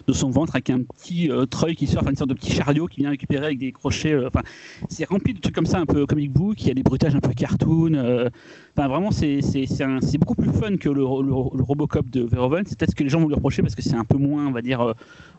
de 0.07 0.13
son 0.13 0.29
ventre 0.29 0.55
avec 0.55 0.69
un 0.69 0.81
petit 0.81 1.31
euh, 1.31 1.45
treuil 1.45 1.75
qui 1.75 1.87
sort, 1.87 2.01
enfin 2.01 2.11
une 2.11 2.17
sorte 2.17 2.29
de 2.29 2.35
petit 2.35 2.51
chariot 2.51 2.87
qui 2.87 3.01
vient 3.01 3.09
récupérer 3.09 3.45
avec 3.45 3.57
des 3.57 3.71
crochets. 3.71 4.13
Euh, 4.13 4.27
enfin, 4.27 4.41
c'est 4.89 5.07
rempli 5.07 5.33
de 5.33 5.39
trucs 5.39 5.55
comme 5.55 5.65
ça, 5.65 5.79
un 5.79 5.85
peu 5.85 6.05
comic 6.05 6.31
book. 6.31 6.61
Il 6.61 6.67
y 6.67 6.71
a 6.71 6.73
des 6.73 6.83
bruitages 6.83 7.15
un 7.15 7.19
peu 7.19 7.33
cartoon. 7.33 7.93
Euh, 7.93 8.29
enfin, 8.77 8.87
vraiment, 8.87 9.11
c'est 9.11 9.41
beaucoup 10.19 10.35
plus 10.35 10.51
fun 10.51 10.77
que 10.77 10.89
le, 10.89 11.03
Robocop 11.03 12.09
de 12.09 12.21
Verhoeven. 12.21 12.65
C'est 12.65 12.77
peut-être 12.77 12.91
ce 12.91 12.95
que 12.95 13.03
les 13.03 13.09
gens 13.09 13.19
vont 13.19 13.27
lui 13.27 13.35
reprocher 13.35 13.61
parce 13.61 13.75
que 13.75 13.81
c'est 13.81 13.95
un 13.95 14.05
peu 14.05 14.17
moins, 14.17 14.47
on 14.47 14.51
va 14.51 14.61
dire, 14.61 14.93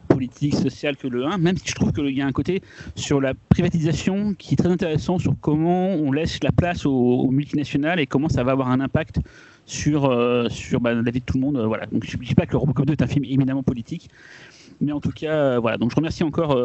politique, 0.08 0.54
social 0.54 0.96
que 0.96 1.08
le 1.08 1.26
1. 1.26 1.38
Même 1.38 1.56
si 1.56 1.68
je 1.68 1.74
trouve 1.74 1.92
qu'il 1.92 2.16
y 2.16 2.22
a 2.22 2.26
un 2.26 2.32
côté 2.32 2.62
sur 2.94 3.20
la 3.20 3.34
privatisation 3.34 4.34
qui 4.34 4.54
est 4.54 4.56
très 4.56 4.70
intéressant 4.70 5.18
sur 5.18 5.34
comment 5.40 5.90
on 5.90 6.12
laisse 6.12 6.42
la 6.42 6.52
place 6.52 6.86
aux 6.86 7.30
multinationales 7.30 8.00
et 8.00 8.06
comment 8.06 8.28
ça 8.28 8.42
va 8.42 8.52
avoir 8.52 8.68
un 8.68 8.80
impact 8.80 9.20
sur, 9.70 10.06
euh, 10.06 10.48
sur 10.48 10.80
bah, 10.80 10.92
la 10.94 11.10
vie 11.10 11.20
de 11.20 11.24
tout 11.24 11.38
le 11.38 11.40
monde. 11.40 11.56
Euh, 11.56 11.66
voilà. 11.66 11.86
Donc 11.86 12.04
je 12.04 12.16
ne 12.16 12.22
dis 12.22 12.34
pas 12.34 12.46
que 12.46 12.56
Robocop 12.56 12.86
2 12.86 12.92
est 12.92 13.02
un 13.02 13.06
film 13.06 13.24
éminemment 13.24 13.62
politique, 13.62 14.10
mais 14.80 14.92
en 14.92 15.00
tout 15.00 15.12
cas, 15.12 15.32
euh, 15.32 15.58
voilà. 15.60 15.78
Donc 15.78 15.90
je 15.90 15.96
remercie 15.96 16.24
encore 16.24 16.56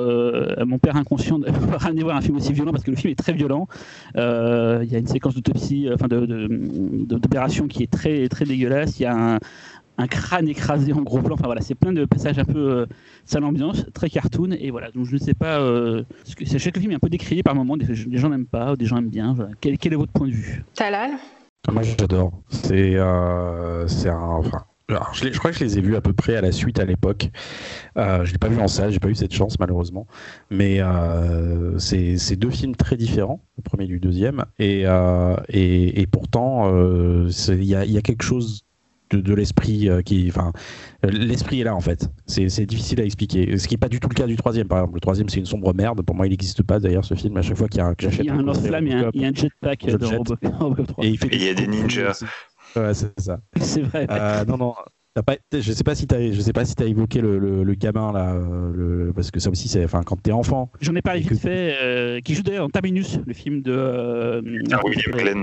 mon 0.65 0.79
père 0.79 0.95
inconscient 0.95 1.39
d'avoir 1.39 1.81
ramené 1.81 2.03
voir 2.03 2.17
un 2.17 2.21
film 2.21 2.37
aussi 2.37 2.53
violent 2.53 2.71
parce 2.71 2.83
que 2.83 2.91
le 2.91 2.97
film 2.97 3.11
est 3.11 3.15
très 3.15 3.33
violent. 3.33 3.67
Il 4.15 4.21
y 4.21 4.95
a 4.95 4.99
une 4.99 5.07
séquence 5.07 5.35
d'autopsie, 5.35 5.87
enfin 5.93 6.07
d'opération 6.09 7.67
qui 7.67 7.83
est 7.83 7.91
très 7.91 8.27
très 8.27 8.45
dégueulasse. 8.45 8.99
Il 8.99 9.03
y 9.03 9.05
a 9.05 9.39
un, 9.97 10.07
crâne 10.07 10.49
écrasé 10.49 10.91
en 10.91 11.03
gros 11.03 11.21
plan. 11.21 11.35
Enfin 11.35 11.45
voilà, 11.45 11.61
c'est 11.61 11.75
plein 11.75 11.93
de 11.93 12.05
passages 12.05 12.39
un 12.39 12.45
peu 12.45 12.87
sale 13.25 13.43
ambiance, 13.43 13.85
très 13.93 14.09
cartoon. 14.09 14.51
Et 14.59 14.71
voilà, 14.71 14.91
donc 14.91 15.05
je 15.05 15.13
ne 15.13 15.19
sais 15.19 15.35
pas. 15.35 15.59
sachez 16.45 16.71
que 16.71 16.77
le 16.77 16.81
film 16.81 16.91
est 16.93 16.95
un 16.95 16.99
peu 16.99 17.09
décrié 17.09 17.43
par 17.43 17.53
moments. 17.53 17.77
Des, 17.77 18.17
gens 18.17 18.29
n'aiment 18.29 18.47
pas, 18.47 18.75
des 18.75 18.85
gens 18.85 18.97
aiment 18.97 19.09
bien. 19.09 19.35
Quel, 19.61 19.73
est 19.75 19.95
votre 19.95 20.11
point 20.11 20.27
de 20.27 20.33
vue? 20.33 20.65
Talal 20.73 21.11
moi 21.71 21.83
j'adore. 21.83 22.31
C'est 22.49 22.95
euh, 22.95 23.87
c'est 23.87 24.09
un. 24.09 24.19
Enfin, 24.19 24.65
je, 24.89 25.31
je, 25.31 25.39
crois 25.39 25.51
que 25.51 25.57
je 25.57 25.63
les 25.63 25.77
ai 25.77 25.81
vus 25.81 25.95
à 25.95 26.01
peu 26.01 26.13
près 26.13 26.35
à 26.35 26.41
la 26.41 26.51
suite 26.51 26.79
à 26.79 26.85
l'époque. 26.85 27.29
Euh, 27.97 28.23
je 28.23 28.31
l'ai 28.31 28.37
pas 28.37 28.49
vu 28.49 28.59
en 28.59 28.67
salle, 28.67 28.91
j'ai 28.91 28.99
pas 28.99 29.09
eu 29.09 29.15
cette 29.15 29.33
chance 29.33 29.57
malheureusement. 29.59 30.05
Mais 30.51 30.79
euh, 30.79 31.77
c'est 31.79 32.35
deux 32.35 32.51
films 32.51 32.75
très 32.75 32.97
différents, 32.97 33.41
le 33.57 33.63
premier 33.63 33.87
du 33.87 33.99
deuxième, 33.99 34.45
et, 34.59 34.83
euh, 34.85 35.35
et, 35.49 36.01
et, 36.01 36.07
pourtant 36.07 36.71
euh, 36.73 37.29
il 37.49 37.63
y 37.63 37.75
a, 37.75 37.85
y 37.85 37.97
a, 37.97 38.01
quelque 38.01 38.23
chose 38.23 38.64
de, 39.21 39.33
l'esprit 39.33 39.89
euh, 39.89 40.01
qui, 40.01 40.27
enfin, 40.29 40.51
euh, 41.05 41.09
l'esprit 41.09 41.61
est 41.61 41.63
là 41.63 41.75
en 41.75 41.81
fait. 41.81 42.09
C'est 42.27 42.65
difficile 42.65 43.01
à 43.01 43.03
expliquer. 43.03 43.57
Ce 43.57 43.67
qui 43.67 43.73
n'est 43.73 43.79
pas 43.79 43.89
du 43.89 43.99
tout 43.99 44.09
le 44.09 44.15
cas 44.15 44.27
du 44.27 44.35
troisième, 44.35 44.67
par 44.67 44.79
exemple. 44.79 44.95
Le 44.95 45.01
troisième, 45.01 45.29
c'est 45.29 45.39
une 45.39 45.45
sombre 45.45 45.73
merde. 45.73 46.01
Pour 46.01 46.15
moi, 46.15 46.27
il 46.27 46.31
n'existe 46.31 46.63
pas 46.63 46.79
d'ailleurs 46.79 47.05
ce 47.05 47.15
film. 47.15 47.37
À 47.37 47.41
chaque 47.41 47.57
fois 47.57 47.67
qu'il 47.67 47.79
y 47.79 47.83
a 47.83 47.93
que 47.95 48.03
j'achète, 48.03 48.25
il 48.25 48.27
y 48.27 48.29
a 48.29 48.35
un 48.35 48.43
lance-flamme, 48.43 48.87
il 48.87 49.21
y 49.21 49.25
a 49.25 49.27
un 49.27 49.33
jetpack 49.33 49.85
de 49.85 50.05
Robocop 50.05 50.87
3. 50.87 51.05
Et 51.05 51.09
il, 51.09 51.17
fait 51.17 51.29
il 51.31 51.43
y 51.43 51.49
a 51.49 51.53
des 51.53 51.67
ninjas. 51.67 52.23
Ouais, 52.75 52.93
c'est 52.93 53.19
ça. 53.19 53.39
C'est 53.61 53.81
vrai. 53.81 54.07
Euh, 54.09 54.45
non, 54.45 54.57
non, 54.57 54.73
pas, 55.23 55.37
je 55.53 55.71
sais 55.71 55.83
pas 55.83 55.95
si 55.95 56.07
tu 56.07 56.15
je 56.33 56.41
sais 56.41 56.51
pas 56.51 56.65
si 56.65 56.75
as 56.79 56.85
évoqué 56.85 57.21
le, 57.21 57.63
le, 57.63 57.73
gamin 57.73 58.11
là, 58.11 58.33
euh, 58.33 58.71
le, 58.73 59.13
parce 59.13 59.31
que 59.31 59.39
ça 59.39 59.49
aussi 59.49 59.67
c'est, 59.67 59.83
enfin 59.83 60.03
quand 60.03 60.21
t'es 60.21 60.31
enfant. 60.31 60.71
J'en 60.81 60.95
ai 60.95 61.01
parlé 61.01 61.21
vite 61.21 61.39
fait, 61.39 61.77
euh, 61.81 62.19
qui 62.19 62.35
joue 62.35 62.43
d'ailleurs 62.43 62.65
dans 62.65 62.69
Terminus, 62.69 63.19
le 63.25 63.33
film 63.33 63.61
de 63.61 63.71
euh, 63.71 64.41
ah, 64.71 64.79
William 64.83 65.39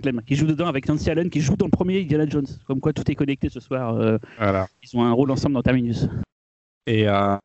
Clem. 0.00 0.22
qui 0.26 0.34
joue 0.34 0.46
dedans 0.46 0.66
avec 0.66 0.88
Nancy 0.88 1.10
Allen, 1.10 1.28
qui 1.28 1.40
joue 1.40 1.56
dans 1.56 1.66
le 1.66 1.70
premier 1.70 2.00
Indiana 2.00 2.26
Jones. 2.28 2.46
Comme 2.66 2.80
quoi 2.80 2.92
tout 2.92 3.08
est 3.10 3.14
connecté 3.14 3.48
ce 3.48 3.60
soir. 3.60 4.18
voilà. 4.38 4.66
Ils 4.82 4.96
ont 4.96 5.04
un 5.04 5.12
rôle 5.12 5.30
ensemble 5.30 5.54
dans 5.54 5.62
Terminus. 5.62 6.08
Et, 6.88 7.08
euh, 7.08 7.36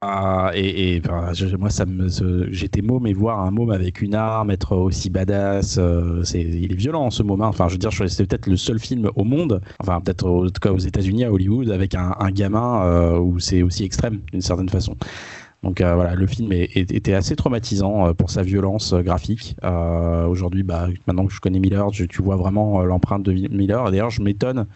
et, 0.53 0.97
et 0.97 1.01
moi, 1.57 1.71
ça 1.71 1.85
me, 1.87 2.07
j'étais 2.51 2.83
môme 2.83 3.07
et 3.07 3.13
voir 3.13 3.39
un 3.39 3.49
môme 3.49 3.71
avec 3.71 4.03
une 4.03 4.13
arme, 4.13 4.51
être 4.51 4.75
aussi 4.75 5.09
badass, 5.09 5.77
euh, 5.79 6.21
c'est, 6.23 6.41
il 6.41 6.71
est 6.71 6.75
violent 6.75 7.09
ce 7.09 7.23
moment. 7.23 7.47
Enfin, 7.47 7.67
je 7.67 7.73
veux 7.73 7.79
dire, 7.79 7.91
c'était 7.91 8.27
peut-être 8.27 8.45
le 8.45 8.55
seul 8.55 8.77
film 8.77 9.09
au 9.15 9.23
monde, 9.23 9.59
enfin 9.79 9.99
peut-être 9.99 10.29
en 10.29 10.45
tout 10.45 10.59
cas 10.61 10.71
aux 10.71 10.77
États-Unis, 10.77 11.23
à 11.23 11.31
Hollywood, 11.31 11.71
avec 11.71 11.95
un, 11.95 12.13
un 12.19 12.29
gamin 12.29 12.83
euh, 12.83 13.17
où 13.17 13.39
c'est 13.39 13.63
aussi 13.63 13.83
extrême 13.83 14.19
d'une 14.31 14.41
certaine 14.41 14.69
façon. 14.69 14.95
Donc 15.63 15.81
euh, 15.81 15.95
voilà, 15.95 16.13
le 16.15 16.27
film 16.27 16.51
est, 16.51 16.75
était 16.75 17.13
assez 17.13 17.35
traumatisant 17.35 18.07
euh, 18.07 18.13
pour 18.13 18.29
sa 18.29 18.43
violence 18.43 18.93
graphique. 18.93 19.55
Aujourd'hui, 19.63 20.61
bah, 20.61 20.87
maintenant 21.07 21.25
que 21.25 21.33
je 21.33 21.39
connais 21.39 21.59
Miller, 21.59 21.89
tu 21.91 22.21
vois 22.21 22.35
vraiment 22.35 22.83
l'empreinte 22.83 23.23
de 23.23 23.31
Miller. 23.31 23.89
D'ailleurs, 23.89 24.11
je 24.11 24.21
m'étonne 24.21 24.67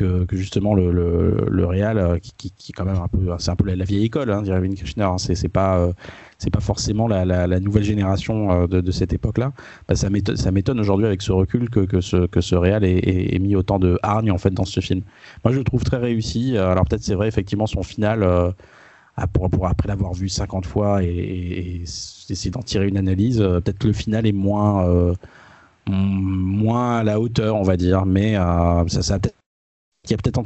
que, 0.00 0.36
justement 0.36 0.74
le, 0.74 0.90
le, 0.90 1.66
Real, 1.66 1.98
euh, 1.98 2.18
qui, 2.18 2.50
qui, 2.50 2.72
quand 2.72 2.84
même 2.84 2.96
un 2.96 3.08
peu, 3.08 3.18
c'est 3.38 3.50
un 3.50 3.56
peu 3.56 3.72
la, 3.72 3.84
vieille 3.84 4.04
école, 4.04 4.30
hein, 4.30 4.42
dirait 4.42 4.66
Kirchner. 4.70 5.04
Hein, 5.04 5.18
c'est, 5.18 5.48
pas, 5.48 5.78
euh, 5.78 5.92
c'est 6.38 6.50
pas 6.50 6.60
forcément 6.60 7.06
la, 7.08 7.60
nouvelle 7.60 7.84
génération 7.84 8.50
euh, 8.50 8.66
de, 8.66 8.90
cette 8.90 9.12
époque-là. 9.12 9.52
Bah, 9.88 9.94
ça 9.94 10.10
m'étonne, 10.10 10.80
aujourd'hui 10.80 11.06
avec 11.06 11.22
ce 11.22 11.32
recul 11.32 11.70
que, 11.70 11.80
que 11.80 12.00
ce, 12.00 12.26
que 12.26 12.54
Real 12.54 12.84
ait, 12.84 13.38
mis 13.38 13.56
autant 13.56 13.78
de 13.78 13.98
hargne 14.02 14.30
en 14.30 14.38
fait 14.38 14.50
dans 14.50 14.64
ce 14.64 14.80
film. 14.80 15.02
Moi, 15.44 15.52
je 15.52 15.58
le 15.58 15.64
trouve 15.64 15.84
très 15.84 15.98
réussi. 15.98 16.56
Alors 16.56 16.84
peut-être 16.86 17.02
c'est 17.02 17.14
vrai 17.14 17.28
effectivement 17.28 17.66
son 17.66 17.82
final 17.82 18.26
pour, 19.32 19.66
après 19.66 19.88
l'avoir 19.88 20.12
vu 20.12 20.28
50 20.28 20.66
fois 20.66 21.02
et, 21.02 21.82
essayer 21.82 22.50
d'en 22.50 22.62
tirer 22.62 22.86
une 22.88 22.98
analyse, 22.98 23.38
peut-être 23.38 23.84
le 23.84 23.92
final 23.92 24.26
est 24.26 24.32
moins 24.32 25.14
moins 25.88 26.98
à 26.98 27.02
la 27.02 27.18
hauteur, 27.18 27.56
on 27.56 27.62
va 27.62 27.76
dire, 27.76 28.06
mais 28.06 28.34
ça, 28.34 29.02
ça 29.02 29.18
peut-être 29.18 29.39
il 30.04 30.10
y 30.10 30.14
a 30.14 30.16
peut-être 30.16 30.40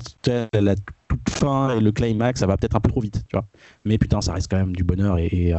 la 0.54 0.74
toute 1.08 1.30
fin 1.30 1.76
et 1.76 1.80
le 1.80 1.92
climax, 1.92 2.40
ça 2.40 2.46
va 2.46 2.56
peut-être 2.56 2.76
un 2.76 2.80
peu 2.80 2.90
trop 2.90 3.00
vite, 3.00 3.22
tu 3.28 3.36
vois. 3.36 3.46
Mais 3.84 3.98
putain, 3.98 4.20
ça 4.20 4.32
reste 4.32 4.50
quand 4.50 4.56
même 4.56 4.74
du 4.74 4.84
bonheur. 4.84 5.18
Et, 5.18 5.26
et, 5.26 5.54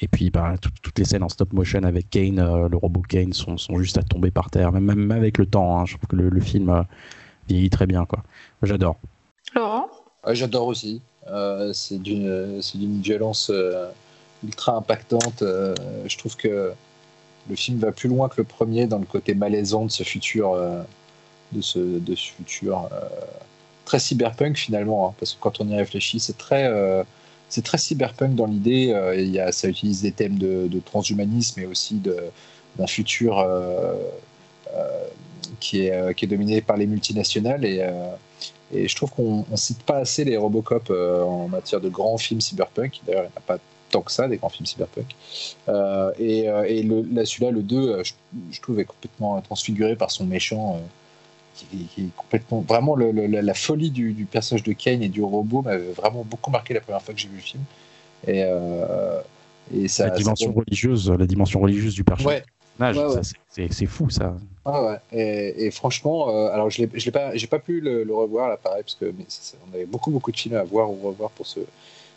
et 0.00 0.08
puis, 0.08 0.30
bah, 0.30 0.54
toutes 0.60 0.98
les 0.98 1.04
scènes 1.04 1.22
en 1.22 1.28
stop 1.28 1.52
motion 1.52 1.82
avec 1.84 2.10
Kane, 2.10 2.36
le 2.36 2.76
robot 2.76 3.02
Kane, 3.08 3.32
sont, 3.32 3.56
sont, 3.56 3.78
juste 3.78 3.96
à 3.96 4.02
tomber 4.02 4.30
par 4.30 4.50
terre, 4.50 4.72
même, 4.72 4.84
même 4.84 5.10
avec 5.10 5.38
le 5.38 5.46
temps. 5.46 5.78
Hein, 5.78 5.86
je 5.86 5.96
trouve 5.96 6.08
que 6.08 6.16
le, 6.16 6.28
le 6.28 6.40
film 6.40 6.84
vieillit 7.48 7.70
très 7.70 7.86
bien, 7.86 8.04
quoi. 8.04 8.22
J'adore. 8.62 8.96
Laurent? 9.54 9.88
J'adore 10.32 10.66
aussi. 10.66 11.00
Euh, 11.28 11.72
c'est 11.72 11.98
d'une 11.98 13.00
violence 13.00 13.50
euh, 13.52 13.88
ultra 14.44 14.76
impactante. 14.76 15.42
Euh, 15.42 15.74
je 16.06 16.18
trouve 16.18 16.36
que 16.36 16.72
le 17.48 17.56
film 17.56 17.78
va 17.78 17.92
plus 17.92 18.08
loin 18.08 18.28
que 18.28 18.36
le 18.38 18.44
premier 18.44 18.86
dans 18.86 18.98
le 18.98 19.06
côté 19.06 19.34
malaisant 19.34 19.84
de 19.84 19.90
ce 19.90 20.02
futur, 20.02 20.56
de 21.52 21.62
ce, 21.62 22.32
futur 22.36 22.88
très 23.84 23.98
cyberpunk 23.98 24.56
finalement, 24.56 25.08
hein, 25.08 25.14
parce 25.18 25.34
que 25.34 25.40
quand 25.40 25.60
on 25.60 25.68
y 25.68 25.76
réfléchit, 25.76 26.20
c'est 26.20 26.38
très, 26.38 26.70
c'est 27.48 27.64
très 27.64 27.78
cyberpunk 27.78 28.34
dans 28.34 28.46
l'idée. 28.46 28.92
a, 29.38 29.52
ça 29.52 29.68
utilise 29.68 30.02
des 30.02 30.12
thèmes 30.12 30.38
de, 30.38 30.80
transhumanisme 30.84 31.60
et 31.60 31.66
aussi 31.66 32.00
d'un 32.78 32.86
futur 32.86 33.44
qui, 35.58 35.86
est, 35.86 36.14
qui 36.14 36.24
est 36.24 36.28
dominé 36.28 36.60
par 36.60 36.76
les 36.76 36.86
multinationales 36.86 37.64
et 37.64 37.84
et 38.72 38.88
je 38.88 38.96
trouve 38.96 39.10
qu'on 39.10 39.44
ne 39.50 39.56
cite 39.56 39.82
pas 39.82 39.98
assez 39.98 40.24
les 40.24 40.36
Robocop 40.36 40.90
euh, 40.90 41.22
en 41.22 41.48
matière 41.48 41.80
de 41.80 41.88
grands 41.88 42.18
films 42.18 42.40
cyberpunk. 42.40 43.00
D'ailleurs, 43.06 43.24
il 43.24 43.26
n'y 43.26 43.34
en 43.34 43.38
a 43.38 43.40
pas 43.40 43.58
tant 43.90 44.02
que 44.02 44.12
ça, 44.12 44.28
des 44.28 44.36
grands 44.36 44.48
films 44.48 44.66
cyberpunk. 44.66 45.16
Euh, 45.68 46.12
et, 46.18 46.48
euh, 46.48 46.64
et 46.64 46.82
celui-là, 47.26 47.50
le 47.50 47.62
2, 47.62 48.02
je, 48.04 48.60
trouve 48.60 48.78
est 48.78 48.84
complètement 48.84 49.40
transfiguré 49.40 49.96
par 49.96 50.10
son 50.10 50.24
méchant. 50.24 50.80
Qui, 51.70 51.88
est 51.98 52.16
complètement. 52.16 52.60
Vraiment, 52.60 52.94
le, 52.94 53.10
la, 53.12 53.54
folie 53.54 53.90
du, 53.90 54.12
du, 54.12 54.24
personnage 54.24 54.62
de 54.62 54.72
Kane 54.72 55.02
et 55.02 55.08
du 55.08 55.22
robot 55.22 55.62
m'avait 55.62 55.92
vraiment 55.92 56.24
beaucoup 56.24 56.50
marqué 56.50 56.74
la 56.74 56.80
première 56.80 57.02
fois 57.02 57.14
que 57.14 57.20
j'ai 57.20 57.28
vu 57.28 57.36
le 57.36 57.42
film. 57.42 57.62
Et, 58.26 58.44
et 59.74 59.88
ça, 59.88 60.08
la 60.08 60.16
dimension 60.16 60.52
religieuse, 60.52 61.10
la 61.10 61.26
dimension 61.26 61.60
religieuse 61.60 61.94
du 61.94 62.04
personnage. 62.04 62.42
C'est 63.50 63.86
fou 63.86 64.08
ça. 64.10 64.36
et, 65.12 65.70
franchement, 65.70 66.28
euh, 66.30 66.52
alors 66.52 66.70
je 66.70 66.82
n'ai 66.82 67.10
pas, 67.10 67.32
pas 67.50 67.58
pu 67.58 67.80
le, 67.80 68.06
revoir 68.14 68.48
là, 68.48 68.56
pareil, 68.56 68.82
parce 68.82 68.94
que 68.94 69.12
on 69.70 69.74
avait 69.74 69.86
beaucoup 69.86 70.10
beaucoup 70.10 70.32
de 70.32 70.36
films 70.36 70.56
à 70.56 70.64
voir 70.64 70.90
ou 70.90 70.96
revoir 71.08 71.30
pour 71.30 71.46
ce, 71.46 71.60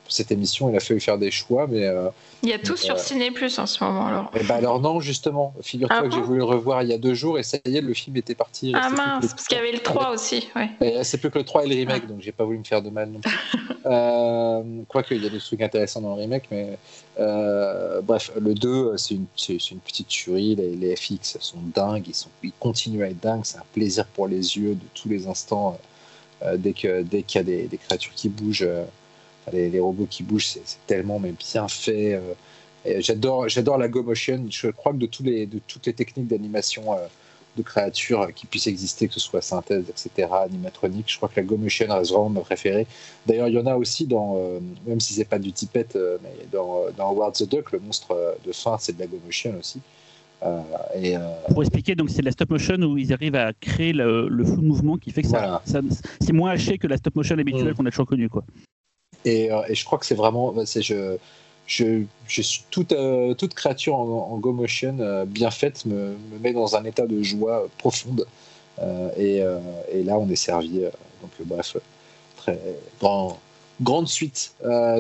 cette 0.08 0.32
émission. 0.32 0.70
Il 0.70 0.76
a 0.76 0.80
fallu 0.80 1.00
faire 1.00 1.18
des 1.18 1.32
choix, 1.32 1.68
mais. 1.68 1.86
Euh, 1.86 2.10
il 2.44 2.50
y 2.50 2.54
a 2.54 2.60
tout 2.60 2.76
sur 2.76 2.96
euh, 2.96 3.00
Ciné 3.00 3.32
Plus 3.32 3.58
en 3.58 3.66
ce 3.66 3.82
moment 3.84 4.06
alors. 4.06 4.30
Et 4.36 4.40
eh 4.42 4.44
ben 4.44 4.56
alors 4.56 4.82
non, 4.82 5.00
justement. 5.00 5.54
Figure-toi 5.62 5.98
ah 6.02 6.04
que 6.04 6.14
j'ai 6.14 6.22
voulu 6.22 6.40
le 6.40 6.44
revoir 6.44 6.84
il 6.84 6.90
y 6.90 6.94
a 6.94 6.98
deux 6.98 7.14
jours 7.14 7.40
et 7.40 7.44
ça 7.44 7.58
y 7.66 7.78
est, 7.78 7.82
le 7.82 7.94
film 7.94 8.18
était 8.18 8.36
parti. 8.36 8.74
Ah 8.76 8.90
mince, 8.90 9.28
parce 9.28 9.46
qu'il 9.46 9.58
y 9.58 9.62
avait 9.62 9.72
le 9.72 9.80
3 9.80 10.12
aussi. 10.12 10.50
Ouais. 10.56 11.04
C'est 11.04 11.20
plus 11.20 11.30
que 11.30 11.40
le 11.40 11.46
3 11.46 11.66
et 11.66 11.70
le 11.70 11.76
remake, 11.76 12.04
ah. 12.06 12.10
donc 12.10 12.22
j'ai 12.22 12.34
pas 12.34 12.44
voulu 12.44 12.60
me 12.60 12.64
faire 12.64 12.82
de 12.82 12.90
mal 12.90 13.10
non 13.10 13.20
plus. 13.22 13.40
euh, 13.86 14.62
Quoique, 14.90 15.14
il 15.14 15.24
y 15.24 15.28
a 15.28 15.30
des 15.30 15.40
trucs 15.40 15.62
intéressants 15.62 16.02
dans 16.02 16.16
le 16.16 16.22
remake, 16.22 16.46
mais. 16.52 16.78
Euh, 17.20 18.02
bref, 18.02 18.32
le 18.42 18.56
2, 18.56 18.98
c'est 18.98 19.14
une, 19.14 19.28
une, 19.50 19.80
petite 19.80 20.08
tuerie. 20.08 20.56
Les, 20.56 20.76
les, 20.76 20.96
FX 20.96 21.38
sont 21.40 21.60
dingues, 21.74 22.08
ils, 22.08 22.16
sont, 22.16 22.30
ils 22.42 22.52
continuent 22.60 23.04
à 23.04 23.08
être 23.08 23.20
dingues. 23.20 23.44
C'est 23.44 23.60
un 23.60 23.66
plaisir 23.72 24.06
pour 24.08 24.28
les 24.28 24.58
yeux 24.58 24.74
de 24.74 24.86
tous 24.96 25.08
les 25.08 25.28
instants. 25.28 25.78
dès 26.58 26.74
qu'il 26.74 27.08
dès 27.08 27.22
qu'il 27.22 27.40
y 27.40 27.42
a 27.42 27.44
des, 27.44 27.68
des, 27.68 27.78
créatures 27.78 28.14
qui 28.16 28.30
bougent 28.30 28.68
les, 29.52 29.80
robots 29.80 30.07
qui 30.10 30.24
bougent, 30.24 30.57
c'est 30.64 30.86
tellement 30.88 31.20
mais 31.20 31.34
bien 31.34 31.68
fait. 31.68 32.20
Euh, 32.86 32.99
j'adore, 32.99 33.49
j'adore 33.49 33.78
la 33.78 33.88
Go 33.88 34.03
Motion. 34.03 34.45
Je 34.49 34.68
crois 34.68 34.94
que 34.94 34.98
de, 34.98 35.06
tous 35.06 35.24
les, 35.24 35.45
de 35.45 35.60
toutes 35.68 35.86
les 35.86 35.94
techniques 35.94 36.28
d'animation 36.28 36.94
euh, 36.94 37.07
de 37.57 37.61
créatures 37.61 38.34
qui 38.34 38.48
puissent 38.48 38.68
exister, 38.68 39.07
que 39.07 39.14
ce 39.14 39.20
soit 39.20 39.41
synthèse, 39.41 39.86
etc., 39.90 40.28
animatronique, 40.44 41.06
je 41.07 41.18
crois 41.18 41.30
que 41.30 41.36
la 41.40 41.44
Go 41.44 41.56
Motion 41.56 41.88
reste 41.90 42.11
vraiment 42.11 42.30
ma 42.30 42.41
préférée. 42.41 42.88
D'ailleurs, 43.26 43.48
il 43.48 43.53
y 43.53 43.60
en 43.60 43.68
a 43.68 43.76
aussi 43.76 44.07
dans, 44.07 44.36
euh, 44.38 44.60
même 44.88 44.99
si 44.99 45.14
c'est 45.14 45.26
pas 45.26 45.40
du 45.40 45.52
typette, 45.52 45.98
mais 46.24 46.48
dans, 46.52 46.86
dans 46.98 47.10
Howard 47.10 47.36
the 47.36 47.48
Duck, 47.48 47.72
le 47.72 47.80
monstre 47.80 48.38
de 48.44 48.52
fin, 48.52 48.78
c'est 48.80 48.95
de 48.95 48.99
la 48.99 49.07
Go 49.07 49.20
Motion 49.24 49.56
aussi. 49.60 49.80
et, 50.95 51.15
Pour 51.49 51.61
expliquer, 51.61 51.95
donc 51.95 52.10
c'est 52.10 52.22
de 52.22 52.26
la 52.26 52.32
stop 52.32 52.49
motion 52.49 52.76
où 52.78 52.98
ils 52.98 53.14
arrivent 53.14 53.36
à 53.36 53.53
créer 53.53 53.94
le, 53.94 54.44
flou 54.44 54.57
de 54.57 54.65
mouvement 54.65 54.98
qui 54.98 55.11
fait 55.11 55.22
que 55.22 55.28
ça, 55.28 55.61
c'est 55.65 56.34
moins 56.34 56.52
haché 56.52 56.80
que 56.80 56.88
la 56.88 56.98
stop 56.98 57.15
motion 57.15 57.38
habituelle 57.38 57.72
mm. 57.72 57.76
qu'on 57.76 57.86
a 57.86 57.91
toujours 57.91 58.07
connue. 58.07 58.30
Quoi. 58.30 58.44
Euh, 59.26 59.64
et, 59.68 59.76
je 59.76 59.86
crois 59.86 59.98
que 59.98 60.06
c'est 60.06 60.16
vraiment. 60.16 60.52
Bah, 60.52 60.66
c'est, 60.66 60.82
je, 60.82 61.18
je, 61.68 62.04
je, 62.28 62.41
suis 62.41 62.64
toute, 62.70 62.91
euh, 62.91 63.34
toute 63.34 63.54
créature 63.54 63.95
en, 63.95 64.38
Go 64.38 64.52
Motion 64.52 64.98
euh, 65.00 65.26
bien 65.26 65.52
faite 65.52 65.86
me, 65.86 66.16
me, 66.32 66.40
met 66.41 66.54
dans 66.54 66.76
un 66.76 66.84
état 66.84 67.06
de 67.06 67.22
joie 67.22 67.68
profonde. 67.78 68.26
Et, 69.18 69.38
et, 69.91 70.04
là, 70.04 70.18
on 70.18 70.28
est 70.30 70.36
servi. 70.36 70.80
donc, 71.22 71.32
bref, 71.45 71.78
très 72.38 72.60
grand, 73.00 73.40
grande 73.80 74.08
suite, 74.08 74.56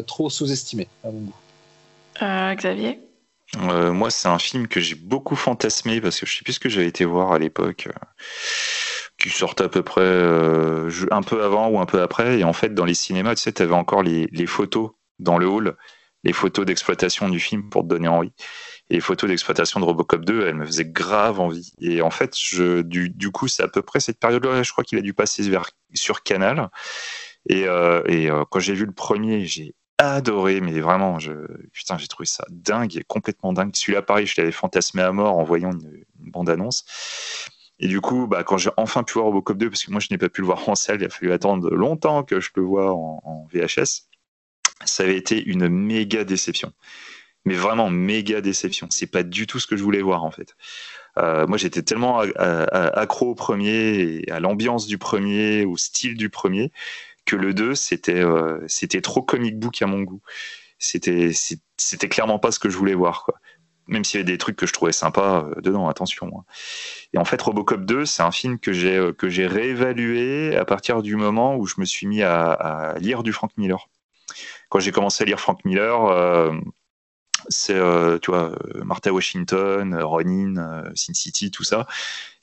trop 0.05 0.29
sous-estimée 0.29 0.87
à 1.03 1.07
mon 1.07 1.21
goût. 1.21 2.55
Xavier? 2.55 3.01
Moi, 3.57 4.11
c'est 4.11 4.27
un 4.27 4.37
film 4.37 4.67
que 4.67 4.79
j'ai 4.79 4.93
beaucoup 4.93 5.35
fantasmé 5.35 5.99
parce 6.01 6.19
que 6.19 6.27
je 6.27 6.37
sais 6.37 6.43
plus 6.43 6.53
ce 6.53 6.59
que 6.59 6.69
j'avais 6.69 6.87
été 6.87 7.03
voir 7.03 7.31
à 7.31 7.39
l'époque 7.39 7.89
qui 9.23 9.29
sortait 9.29 9.63
à 9.63 9.69
peu 9.69 9.83
près 9.83 10.01
euh, 10.01 10.89
un 11.11 11.21
peu 11.21 11.43
avant 11.43 11.69
ou 11.69 11.79
un 11.79 11.85
peu 11.85 12.01
après. 12.01 12.39
Et 12.39 12.43
en 12.43 12.53
fait, 12.53 12.73
dans 12.73 12.85
les 12.85 12.93
cinémas, 12.93 13.35
tu 13.35 13.41
sais, 13.41 13.53
tu 13.53 13.61
avais 13.61 13.73
encore 13.73 14.03
les, 14.03 14.45
photos 14.45 14.91
dans 15.19 15.37
le 15.37 15.47
hall, 15.47 15.77
les 16.23 16.33
photos 16.33 16.65
d'exploitation 16.65 17.29
du 17.29 17.39
film 17.39 17.69
pour 17.69 17.83
te 17.83 17.87
donner 17.87 18.09
envie. 18.09 18.33
Et 18.89 18.95
les 18.95 18.99
photos 18.99 19.29
d'exploitation 19.29 19.79
de 19.79 19.85
Robocop 19.85 20.25
2, 20.25 20.47
elles 20.47 20.55
me 20.55 20.65
faisaient 20.65 20.85
grave 20.85 21.39
envie. 21.39 21.71
Et 21.79 22.01
en 22.01 22.09
fait, 22.09 22.35
je, 22.37 22.81
du, 22.81 23.31
coup, 23.31 23.47
c'est 23.47 23.63
à 23.63 23.69
peu 23.69 23.81
près 23.81 24.01
cette 24.01 24.19
période-là, 24.19 24.61
je 24.61 24.71
crois 24.71 24.83
qu'il 24.83 24.97
a 24.97 25.01
dû 25.01 25.13
passer 25.13 25.49
sur 25.93 26.23
Canal. 26.23 26.69
Et, 27.49 27.65
euh, 27.67 28.03
euh, 28.09 28.43
quand 28.49 28.59
j'ai 28.59 28.73
vu 28.73 28.85
le 28.85 28.91
premier, 28.91 29.45
j'ai 29.45 29.73
adoré, 29.99 30.59
mais 30.59 30.81
vraiment, 30.81 31.17
je, 31.19 31.31
putain, 31.71 31.97
j'ai 31.97 32.07
trouvé 32.07 32.25
ça 32.25 32.43
dingue 32.49 33.01
complètement 33.07 33.53
dingue. 33.53 33.71
Celui-là, 33.73 34.01
pareil, 34.01 34.25
je 34.25 34.33
l'avais 34.37 34.51
fantasmé 34.51 35.01
à 35.01 35.13
mort 35.13 35.37
en 35.37 35.43
voyant 35.43 35.71
une, 35.71 36.03
une 36.19 36.31
bande-annonce. 36.31 36.83
Et 37.83 37.87
du 37.87 37.99
coup, 37.99 38.27
bah, 38.27 38.45
quand 38.45 38.55
j'ai 38.55 38.69
enfin 38.77 39.03
pu 39.03 39.15
voir 39.15 39.25
Robocop 39.25 39.57
2, 39.57 39.69
parce 39.69 39.83
que 39.83 39.91
moi 39.91 39.99
je 39.99 40.07
n'ai 40.09 40.17
pas 40.17 40.29
pu 40.29 40.39
le 40.39 40.45
voir 40.45 40.69
en 40.69 40.73
salle, 40.73 41.01
il 41.01 41.05
a 41.05 41.09
fallu 41.09 41.33
attendre 41.33 41.69
longtemps 41.69 42.23
que 42.23 42.39
je 42.39 42.49
le 42.55 42.63
vois 42.63 42.93
en, 42.93 43.45
VHS, 43.51 44.07
ça 44.85 45.03
avait 45.03 45.17
été 45.17 45.43
une 45.43 45.67
méga 45.67 46.23
déception. 46.23 46.71
Mais 47.43 47.55
vraiment 47.55 47.89
méga 47.89 48.39
déception. 48.39 48.87
C'est 48.89 49.11
pas 49.11 49.23
du 49.23 49.47
tout 49.47 49.59
ce 49.59 49.67
que 49.67 49.75
je 49.75 49.83
voulais 49.83 50.01
voir 50.01 50.23
en 50.23 50.31
fait. 50.31 50.55
Euh, 51.17 51.45
moi 51.45 51.57
j'étais 51.57 51.81
tellement 51.81 52.21
accro 52.21 53.31
au 53.31 53.35
premier, 53.35 54.21
et 54.25 54.31
à 54.31 54.39
l'ambiance 54.39 54.87
du 54.87 54.97
premier, 54.97 55.65
au 55.65 55.75
style 55.75 56.15
du 56.15 56.29
premier, 56.29 56.71
que 57.25 57.35
le 57.35 57.53
2 57.53 57.75
c'était 57.75 58.23
euh, 58.23 58.63
c'était 58.67 59.01
trop 59.01 59.21
comic 59.21 59.59
book 59.59 59.81
à 59.81 59.87
mon 59.87 60.03
goût. 60.03 60.21
C'était 60.79 61.31
c'était 61.75 62.07
clairement 62.07 62.39
pas 62.39 62.51
ce 62.51 62.59
que 62.59 62.69
je 62.69 62.77
voulais 62.77 62.93
voir 62.93 63.25
quoi 63.25 63.35
même 63.87 64.03
s'il 64.03 64.19
y 64.19 64.23
avait 64.23 64.31
des 64.31 64.37
trucs 64.37 64.55
que 64.55 64.65
je 64.65 64.73
trouvais 64.73 64.91
sympas 64.91 65.43
euh, 65.43 65.61
dedans, 65.61 65.87
attention. 65.87 66.31
Hein. 66.35 66.43
Et 67.13 67.17
en 67.17 67.25
fait, 67.25 67.41
Robocop 67.41 67.85
2, 67.85 68.05
c'est 68.05 68.23
un 68.23 68.31
film 68.31 68.59
que 68.59 68.73
j'ai 68.73 68.97
euh, 68.97 69.13
que 69.13 69.27
réévalué 69.47 70.55
à 70.55 70.65
partir 70.65 71.01
du 71.01 71.15
moment 71.15 71.55
où 71.55 71.65
je 71.65 71.75
me 71.77 71.85
suis 71.85 72.07
mis 72.07 72.23
à, 72.23 72.95
lire 72.99 73.23
du 73.23 73.33
Frank 73.33 73.51
Miller. 73.57 73.89
Quand 74.69 74.79
j'ai 74.79 74.91
commencé 74.91 75.23
à 75.23 75.25
lire 75.25 75.39
Frank 75.39 75.63
Miller, 75.65 76.05
euh, 76.05 76.53
c'est 77.49 77.79
tu 78.21 78.31
vois 78.31 78.55
Martha 78.85 79.11
Washington, 79.11 79.95
Ronin, 80.01 80.83
Sin 80.95 81.13
City, 81.13 81.51
tout 81.51 81.63
ça. 81.63 81.87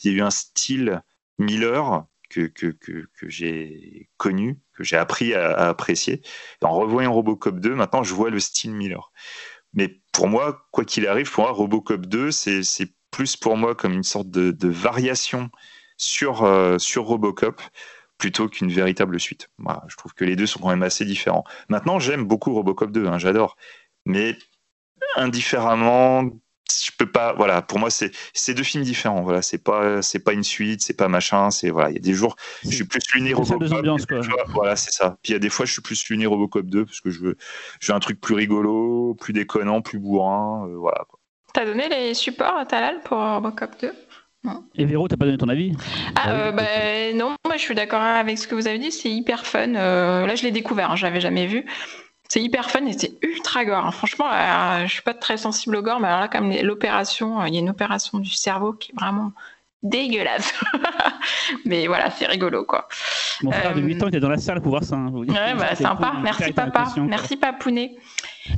Il 0.02 0.12
y 0.12 0.14
a 0.14 0.18
eu 0.18 0.20
un 0.20 0.30
style 0.30 1.02
Miller 1.38 2.04
que, 2.28 2.42
que, 2.46 2.68
que, 2.68 3.28
j'ai 3.28 4.08
connu, 4.16 4.58
que 4.74 4.84
j'ai 4.84 4.96
appris 4.96 5.34
à 5.34 5.68
apprécier. 5.68 6.22
en 6.62 6.70
revoyant 6.70 7.12
Robocop 7.12 7.58
2, 7.58 7.74
maintenant 7.74 8.02
je 8.02 8.14
vois 8.14 8.30
le 8.30 8.40
style 8.40 8.72
Miller. 8.72 9.12
Mais 9.72 10.01
pour 10.12 10.28
moi, 10.28 10.66
quoi 10.72 10.84
qu'il 10.84 11.06
arrive, 11.06 11.30
pour 11.30 11.44
moi, 11.44 11.52
Robocop 11.52 12.06
2, 12.06 12.30
c'est 12.30 12.92
plus 13.10 13.36
pour 13.36 13.56
moi 13.56 13.74
comme 13.74 13.92
une 13.92 14.02
sorte 14.02 14.30
de, 14.30 14.68
variation 14.68 15.51
sur, 15.97 16.44
euh, 16.44 16.78
sur 16.78 17.05
Robocop 17.05 17.60
plutôt 18.18 18.48
qu'une 18.48 18.70
véritable 18.70 19.18
suite. 19.18 19.48
je 19.88 19.97
trouve 19.97 20.12
que 20.14 20.24
les 20.24 20.36
deux 20.36 20.47
sont 20.47 20.60
quand 20.60 20.68
même 20.68 20.82
assez 20.82 21.05
différents. 21.05 21.44
Maintenant, 21.68 21.98
j'aime 21.98 22.24
beaucoup 22.24 22.52
Robocop 22.52 22.90
2, 22.90 23.06
hein, 23.06 23.18
j'adore. 23.18 23.56
Mais 24.05 24.36
indifféremment, 25.16 26.24
je 26.84 26.90
peux 26.97 27.10
pas 27.10 27.32
voilà 27.34 27.62
pour 27.62 27.78
moi 27.78 27.90
c'est 27.90 28.12
c'est 28.32 28.55
deux 28.55 28.62
films 28.62 28.84
différents 28.84 29.22
voilà 29.22 29.42
c'est 29.42 29.62
pas 29.62 30.02
c'est 30.02 30.18
pas 30.18 30.32
une 30.32 30.44
suite 30.44 30.82
c'est 30.82 30.97
pas 30.97 31.09
machin 31.09 31.51
c'est 31.51 31.70
voilà 31.70 31.90
il 31.90 31.94
y 31.94 31.98
a 31.98 32.02
des 32.02 32.14
jours 32.14 32.36
je 32.64 32.70
suis 32.70 32.84
plus 32.84 33.01
luné 33.14 33.32
Robocop 33.32 33.62
voilà 34.48 34.76
c'est 34.76 34.92
ça 34.92 35.16
puis 35.22 35.32
il 35.32 35.34
y 35.34 35.36
a 35.36 35.38
des 35.38 35.51
fois 35.51 35.66
je 35.66 35.72
suis 35.72 35.82
plus 35.82 36.09
luné 36.09 36.26
Robocop 36.26 36.66
2 36.66 36.84
parce 36.84 37.01
que 37.01 37.10
je 37.10 37.20
veux 37.20 37.36
je 37.80 37.92
veux 37.92 37.97
un 37.97 38.01
truc 38.01 38.20
plus 38.20 38.34
rigolo 38.34 39.14
plus 39.14 39.32
déconnant 39.32 39.82
plus 39.82 39.98
bourrin 39.98 40.66
euh, 40.68 40.76
voilà 40.76 41.05
quoi 41.09 41.18
t'as 41.52 41.64
donné 41.64 41.88
les 41.88 42.14
supports 42.14 42.56
à 42.56 42.66
Talal 42.66 43.01
pour 43.02 43.18
Robocop 43.18 43.70
2 43.80 43.92
non. 44.42 44.64
Et 44.74 44.86
Véro, 44.86 45.06
t'as 45.06 45.18
pas 45.18 45.26
donné 45.26 45.36
ton 45.36 45.51
avis? 45.51 45.72
Ah, 46.16 46.30
euh, 46.30 46.52
bah, 46.52 47.12
Non, 47.14 47.34
moi 47.44 47.56
je 47.56 47.60
suis 47.60 47.74
d'accord 47.74 48.01
avec 48.01 48.38
ce 48.38 48.48
que 48.48 48.55
vous 48.55 48.66
avez 48.66 48.78
dit, 48.78 48.90
c'est 48.90 49.10
hyper 49.10 49.44
fun. 49.44 49.74
Euh, 49.74 50.26
là, 50.26 50.34
je 50.34 50.42
l'ai 50.44 50.51
découvert, 50.51 50.90
hein, 50.90 50.97
je 50.97 51.05
l'avais 51.05 51.20
jamais 51.20 51.47
vu. 51.47 51.66
C'est 52.31 52.40
hyper 52.40 52.70
fun 52.70 52.86
et 52.86 52.93
c'est 52.93 53.19
ultra 53.23 53.65
gore. 53.65 53.85
Hein. 53.85 53.90
Franchement, 53.90 54.27
je 54.31 54.86
je 54.86 54.93
suis 54.93 55.02
pas 55.02 55.15
très 55.15 55.36
sensible 55.36 55.74
au 55.74 55.82
gore, 55.82 55.98
mais 55.98 56.07
alors 56.07 56.20
là, 56.20 56.28
comme 56.28 56.52
l'opération, 56.62 57.44
il 57.44 57.55
y 57.55 57.57
a 57.57 57.61
une 57.61 57.70
opération 57.70 58.19
du 58.20 58.31
cerveau 58.31 58.73
qui 58.73 58.93
est 58.93 58.94
vraiment 58.94 59.32
dégueulasse. 59.82 60.55
mais 61.65 61.89
voilà, 61.89 62.09
c'est 62.12 62.27
rigolo 62.27 62.65
quoi. 62.65 62.86
Mon 63.43 63.51
frère 63.51 63.74
de 63.74 63.81
8 63.81 64.02
ans 64.05 64.09
était 64.09 64.20
dans 64.20 64.28
la 64.28 64.39
salle 64.39 64.61
pour 64.61 64.70
voir 64.70 64.85
ça. 64.85 64.94
Hein. 64.94 65.11
Ouais, 65.12 65.27
bah, 65.27 65.74
sympa. 65.74 66.15
Merci 66.23 66.52
papa. 66.52 66.85
Merci 66.98 67.36
papounet. 67.36 67.97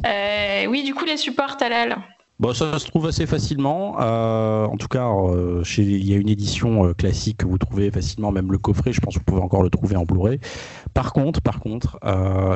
Euh, 0.04 0.66
oui, 0.66 0.82
du 0.82 0.94
coup, 0.94 1.06
les 1.06 1.16
supports 1.16 1.56
Talal. 1.56 1.96
Bon, 2.40 2.52
ça 2.54 2.78
se 2.78 2.86
trouve 2.86 3.06
assez 3.06 3.26
facilement. 3.26 4.00
Euh, 4.00 4.64
en 4.64 4.76
tout 4.76 4.88
cas, 4.88 5.08
euh, 5.08 5.62
il 5.78 6.04
y 6.04 6.12
a 6.12 6.16
une 6.16 6.28
édition 6.28 6.86
euh, 6.86 6.92
classique 6.92 7.36
que 7.38 7.46
vous 7.46 7.58
trouvez 7.58 7.90
facilement, 7.90 8.32
même 8.32 8.50
le 8.50 8.58
coffret. 8.58 8.92
Je 8.92 9.00
pense 9.00 9.14
que 9.14 9.20
vous 9.20 9.24
pouvez 9.24 9.42
encore 9.42 9.62
le 9.62 9.70
trouver 9.70 9.94
en 9.96 10.04
Blu-ray. 10.04 10.40
Par 10.92 11.12
contre, 11.12 11.40
par 11.40 11.60
contre, 11.60 11.98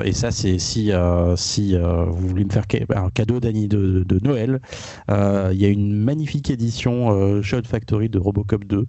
et 0.04 0.12
ça 0.12 0.30
c'est 0.30 0.58
si 0.58 0.90
si 1.36 1.76
vous 1.76 2.28
voulez 2.28 2.44
me 2.44 2.50
faire 2.50 2.64
un 2.96 3.10
cadeau 3.10 3.38
d'Annie 3.40 3.68
de, 3.68 4.02
de, 4.02 4.18
Noël, 4.22 4.60
il 5.08 5.56
y 5.56 5.64
a 5.64 5.68
une 5.68 5.96
magnifique 5.96 6.50
édition 6.50 7.40
Shot 7.42 7.62
Factory 7.64 8.08
de 8.08 8.18
Robocop 8.18 8.64
2. 8.64 8.86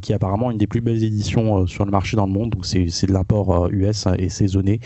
qui 0.00 0.12
est 0.12 0.14
apparemment 0.14 0.50
une 0.50 0.58
des 0.58 0.66
plus 0.66 0.80
belles 0.80 1.02
éditions 1.02 1.66
sur 1.66 1.84
le 1.84 1.90
marché 1.90 2.16
dans 2.16 2.26
le 2.26 2.32
monde. 2.32 2.50
Donc 2.50 2.66
c'est 2.66 3.06
de 3.06 3.12
l'import 3.12 3.68
US 3.70 4.06
et 4.18 4.28
saisonné. 4.28 4.80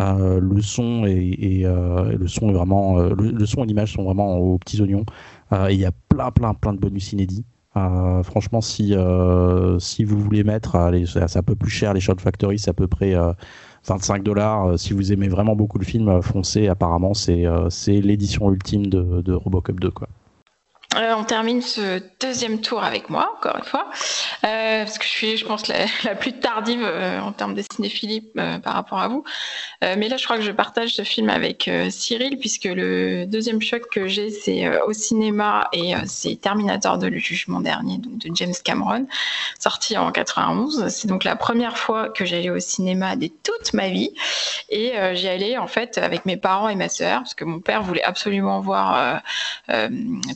Euh, 0.00 0.40
le 0.40 0.62
son 0.62 1.04
et, 1.04 1.62
euh, 1.64 2.12
est 2.12 2.52
vraiment, 2.52 2.98
euh, 2.98 3.14
le, 3.14 3.46
son 3.46 3.64
et 3.64 3.66
l'image 3.66 3.92
sont 3.92 4.04
vraiment 4.04 4.38
aux 4.38 4.58
petits 4.58 4.80
oignons. 4.80 5.04
et 5.52 5.74
il 5.74 5.80
y 5.80 5.84
a 5.84 5.92
plein, 6.08 6.30
plein, 6.30 6.54
plein 6.54 6.72
de 6.72 6.78
bonus 6.78 7.12
inédits. 7.12 7.44
franchement, 7.74 8.60
si, 8.60 8.94
vous 8.94 10.18
voulez 10.18 10.44
mettre, 10.44 10.90
c'est 11.06 11.36
un 11.38 11.42
peu 11.42 11.54
plus 11.54 11.70
cher, 11.70 11.94
les 11.94 12.00
Shot 12.00 12.16
Factory, 12.18 12.58
c'est 12.58 12.70
à 12.70 12.74
peu 12.74 12.86
près 12.88 13.14
25 13.86 14.22
dollars. 14.22 14.78
Si 14.78 14.92
vous 14.92 15.12
aimez 15.12 15.28
vraiment 15.28 15.56
beaucoup 15.56 15.78
le 15.78 15.84
film, 15.84 16.22
foncez. 16.22 16.68
Apparemment, 16.68 17.14
c'est 17.14 18.00
l'édition 18.00 18.50
ultime 18.52 18.86
de, 18.86 19.22
de, 19.22 19.32
Robocop 19.32 19.80
2. 19.80 19.90
Quoi. 19.90 20.08
Euh, 20.96 21.14
on 21.16 21.22
termine 21.22 21.62
ce 21.62 22.02
deuxième 22.18 22.60
tour 22.60 22.82
avec 22.82 23.10
moi, 23.10 23.32
encore 23.38 23.56
une 23.56 23.64
fois, 23.64 23.88
euh, 24.44 24.82
parce 24.84 24.98
que 24.98 25.04
je 25.04 25.10
suis, 25.10 25.36
je 25.36 25.46
pense, 25.46 25.68
la, 25.68 25.86
plus 26.16 26.32
tardive 26.32 26.82
euh, 26.82 27.20
en 27.20 27.30
termes 27.30 27.54
de 27.54 27.62
cinéphilie 27.72 28.22
par 28.34 28.74
rapport 28.74 28.98
à 28.98 29.06
vous. 29.06 29.22
Mais 29.82 30.08
là, 30.08 30.18
je 30.18 30.24
crois 30.24 30.36
que 30.36 30.42
je 30.42 30.52
partage 30.52 30.90
ce 30.90 31.02
film 31.04 31.30
avec 31.30 31.70
Cyril, 31.88 32.38
puisque 32.38 32.64
le 32.64 33.24
deuxième 33.24 33.62
choc 33.62 33.82
que 33.90 34.08
j'ai, 34.08 34.30
c'est 34.30 34.68
au 34.82 34.92
cinéma 34.92 35.68
et 35.72 35.94
c'est 36.04 36.38
Terminator 36.38 36.98
de 36.98 37.06
Le 37.06 37.18
Jugement 37.18 37.60
Dernier, 37.60 37.96
donc 37.96 38.18
de 38.18 38.30
James 38.34 38.52
Cameron, 38.62 39.06
sorti 39.58 39.96
en 39.96 40.12
91. 40.12 40.88
C'est 40.88 41.08
donc 41.08 41.24
la 41.24 41.34
première 41.34 41.78
fois 41.78 42.10
que 42.10 42.26
j'allais 42.26 42.50
au 42.50 42.60
cinéma 42.60 43.16
de 43.16 43.28
toute 43.42 43.72
ma 43.72 43.88
vie, 43.88 44.12
et 44.68 44.92
j'y 45.14 45.28
allais 45.28 45.56
en 45.56 45.66
fait 45.66 45.96
avec 45.96 46.26
mes 46.26 46.36
parents 46.36 46.68
et 46.68 46.74
ma 46.74 46.90
sœur, 46.90 47.20
parce 47.20 47.34
que 47.34 47.44
mon 47.44 47.60
père 47.60 47.82
voulait 47.82 48.04
absolument 48.04 48.60
voir 48.60 49.22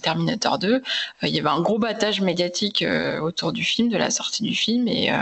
Terminator 0.00 0.43
2, 0.58 0.74
euh, 0.74 0.80
il 1.22 1.30
y 1.30 1.38
avait 1.38 1.48
un 1.48 1.60
gros 1.60 1.78
battage 1.78 2.20
médiatique 2.20 2.82
euh, 2.82 3.20
autour 3.20 3.52
du 3.52 3.64
film, 3.64 3.88
de 3.88 3.96
la 3.96 4.10
sortie 4.10 4.42
du 4.42 4.54
film, 4.54 4.88
et, 4.88 5.12
euh, 5.12 5.16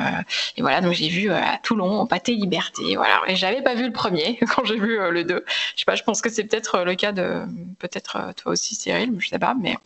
voilà, 0.59 0.81
donc 0.81 0.93
j'ai 0.93 1.09
vu 1.09 1.31
à 1.31 1.59
Toulon, 1.62 2.01
au 2.01 2.07
Pâté 2.07 2.35
Liberté, 2.35 2.97
voilà, 2.97 3.20
et 3.27 3.36
j'avais 3.36 3.62
pas 3.62 3.74
vu 3.74 3.86
le 3.86 3.93
premier 3.93 4.39
quand 4.55 4.65
j'ai 4.65 4.78
vu 4.78 4.99
le 5.11 5.24
2. 5.24 5.44
Je 5.74 5.81
sais 5.81 5.85
pas, 5.86 5.94
je 5.94 6.03
pense 6.03 6.20
que 6.20 6.31
c'est 6.31 6.44
peut-être 6.44 6.81
le 6.85 6.94
cas 6.94 7.12
de, 7.12 7.43
peut-être 7.78 8.32
toi 8.36 8.53
aussi 8.53 8.74
Cyril, 8.74 9.15
je 9.19 9.28
sais 9.28 9.39
pas, 9.39 9.55
mais. 9.59 9.77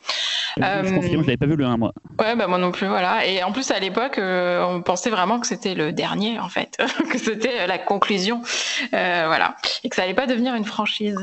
Je 0.56 0.94
confirme, 0.94 1.22
je 1.22 1.26
l'avais 1.26 1.36
pas 1.36 1.46
vu 1.46 1.56
le 1.56 1.64
1 1.64 1.76
moi. 1.76 1.92
Ouais, 2.18 2.34
bah 2.34 2.46
moi 2.46 2.58
non 2.58 2.72
plus, 2.72 2.86
voilà. 2.86 3.26
Et 3.26 3.42
en 3.42 3.52
plus 3.52 3.70
à 3.70 3.78
l'époque, 3.78 4.18
on 4.18 4.82
pensait 4.82 5.10
vraiment 5.10 5.38
que 5.38 5.46
c'était 5.46 5.74
le 5.74 5.92
dernier 5.92 6.38
en 6.38 6.48
fait, 6.48 6.78
que 7.10 7.18
c'était 7.18 7.66
la 7.66 7.78
conclusion, 7.78 8.42
voilà, 8.90 9.56
et 9.84 9.88
que 9.88 9.96
ça 9.96 10.02
allait 10.02 10.14
pas 10.14 10.26
devenir 10.26 10.54
une 10.54 10.64
franchise. 10.64 11.18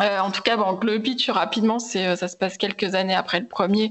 Euh, 0.00 0.18
en 0.20 0.30
tout 0.30 0.42
cas, 0.42 0.56
bon, 0.56 0.78
le 0.82 0.98
pitch 1.00 1.28
rapidement, 1.30 1.78
euh, 1.96 2.16
ça 2.16 2.28
se 2.28 2.36
passe 2.36 2.56
quelques 2.56 2.94
années 2.94 3.14
après 3.14 3.40
le 3.40 3.46
premier. 3.46 3.90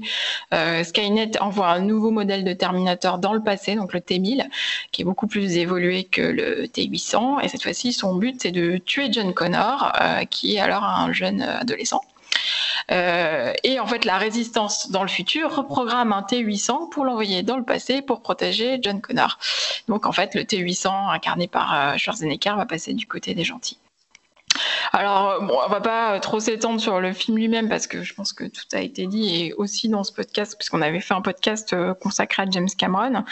Euh, 0.52 0.82
Skynet 0.82 1.40
envoie 1.40 1.68
un 1.68 1.80
nouveau 1.80 2.10
modèle 2.10 2.44
de 2.44 2.52
Terminator 2.52 3.18
dans 3.18 3.32
le 3.32 3.42
passé, 3.42 3.74
donc 3.76 3.92
le 3.92 4.00
T1000, 4.00 4.48
qui 4.92 5.02
est 5.02 5.04
beaucoup 5.04 5.26
plus 5.26 5.56
évolué 5.56 6.04
que 6.04 6.22
le 6.22 6.66
T800. 6.66 7.44
Et 7.44 7.48
cette 7.48 7.62
fois-ci, 7.62 7.92
son 7.92 8.16
but, 8.16 8.40
c'est 8.40 8.50
de 8.50 8.78
tuer 8.78 9.12
John 9.12 9.32
Connor, 9.34 9.92
qui 10.30 10.56
est 10.56 10.60
alors 10.60 10.84
un 10.84 11.12
jeune 11.12 11.42
adolescent. 11.42 12.02
et 12.88 13.80
en 13.80 13.86
fait, 13.86 14.04
la 14.04 14.18
résistance 14.18 14.90
dans 14.90 15.02
le 15.02 15.08
futur 15.08 15.54
reprogramme 15.54 16.12
un 16.12 16.22
T800 16.22 16.90
pour 16.90 17.04
l'envoyer 17.04 17.42
dans 17.42 17.56
le 17.56 17.64
passé 17.64 18.02
pour 18.02 18.20
protéger 18.20 18.78
John 18.82 19.00
Connor. 19.00 19.38
Donc 19.88 20.06
en 20.06 20.12
fait, 20.12 20.34
le 20.34 20.42
T800 20.42 21.12
incarné 21.12 21.46
par 21.46 21.98
Schwarzenegger 21.98 22.54
va 22.56 22.66
passer 22.66 22.94
du 22.94 23.06
côté 23.06 23.34
des 23.34 23.44
gentils. 23.44 23.78
Alors, 24.92 25.42
bon, 25.42 25.56
on 25.64 25.68
va 25.68 25.80
pas 25.80 26.20
trop 26.20 26.40
s'étendre 26.40 26.80
sur 26.80 27.00
le 27.00 27.12
film 27.12 27.36
lui-même 27.36 27.68
parce 27.68 27.86
que 27.86 28.02
je 28.02 28.14
pense 28.14 28.32
que 28.32 28.44
tout 28.44 28.64
a 28.72 28.80
été 28.80 29.06
dit 29.06 29.44
et 29.44 29.52
aussi 29.54 29.88
dans 29.88 30.04
ce 30.04 30.12
podcast, 30.12 30.56
puisqu'on 30.58 30.82
avait 30.82 31.00
fait 31.00 31.14
un 31.14 31.22
podcast 31.22 31.72
euh, 31.72 31.94
consacré 31.94 32.42
à 32.42 32.46
James 32.50 32.68
Cameron. 32.76 33.24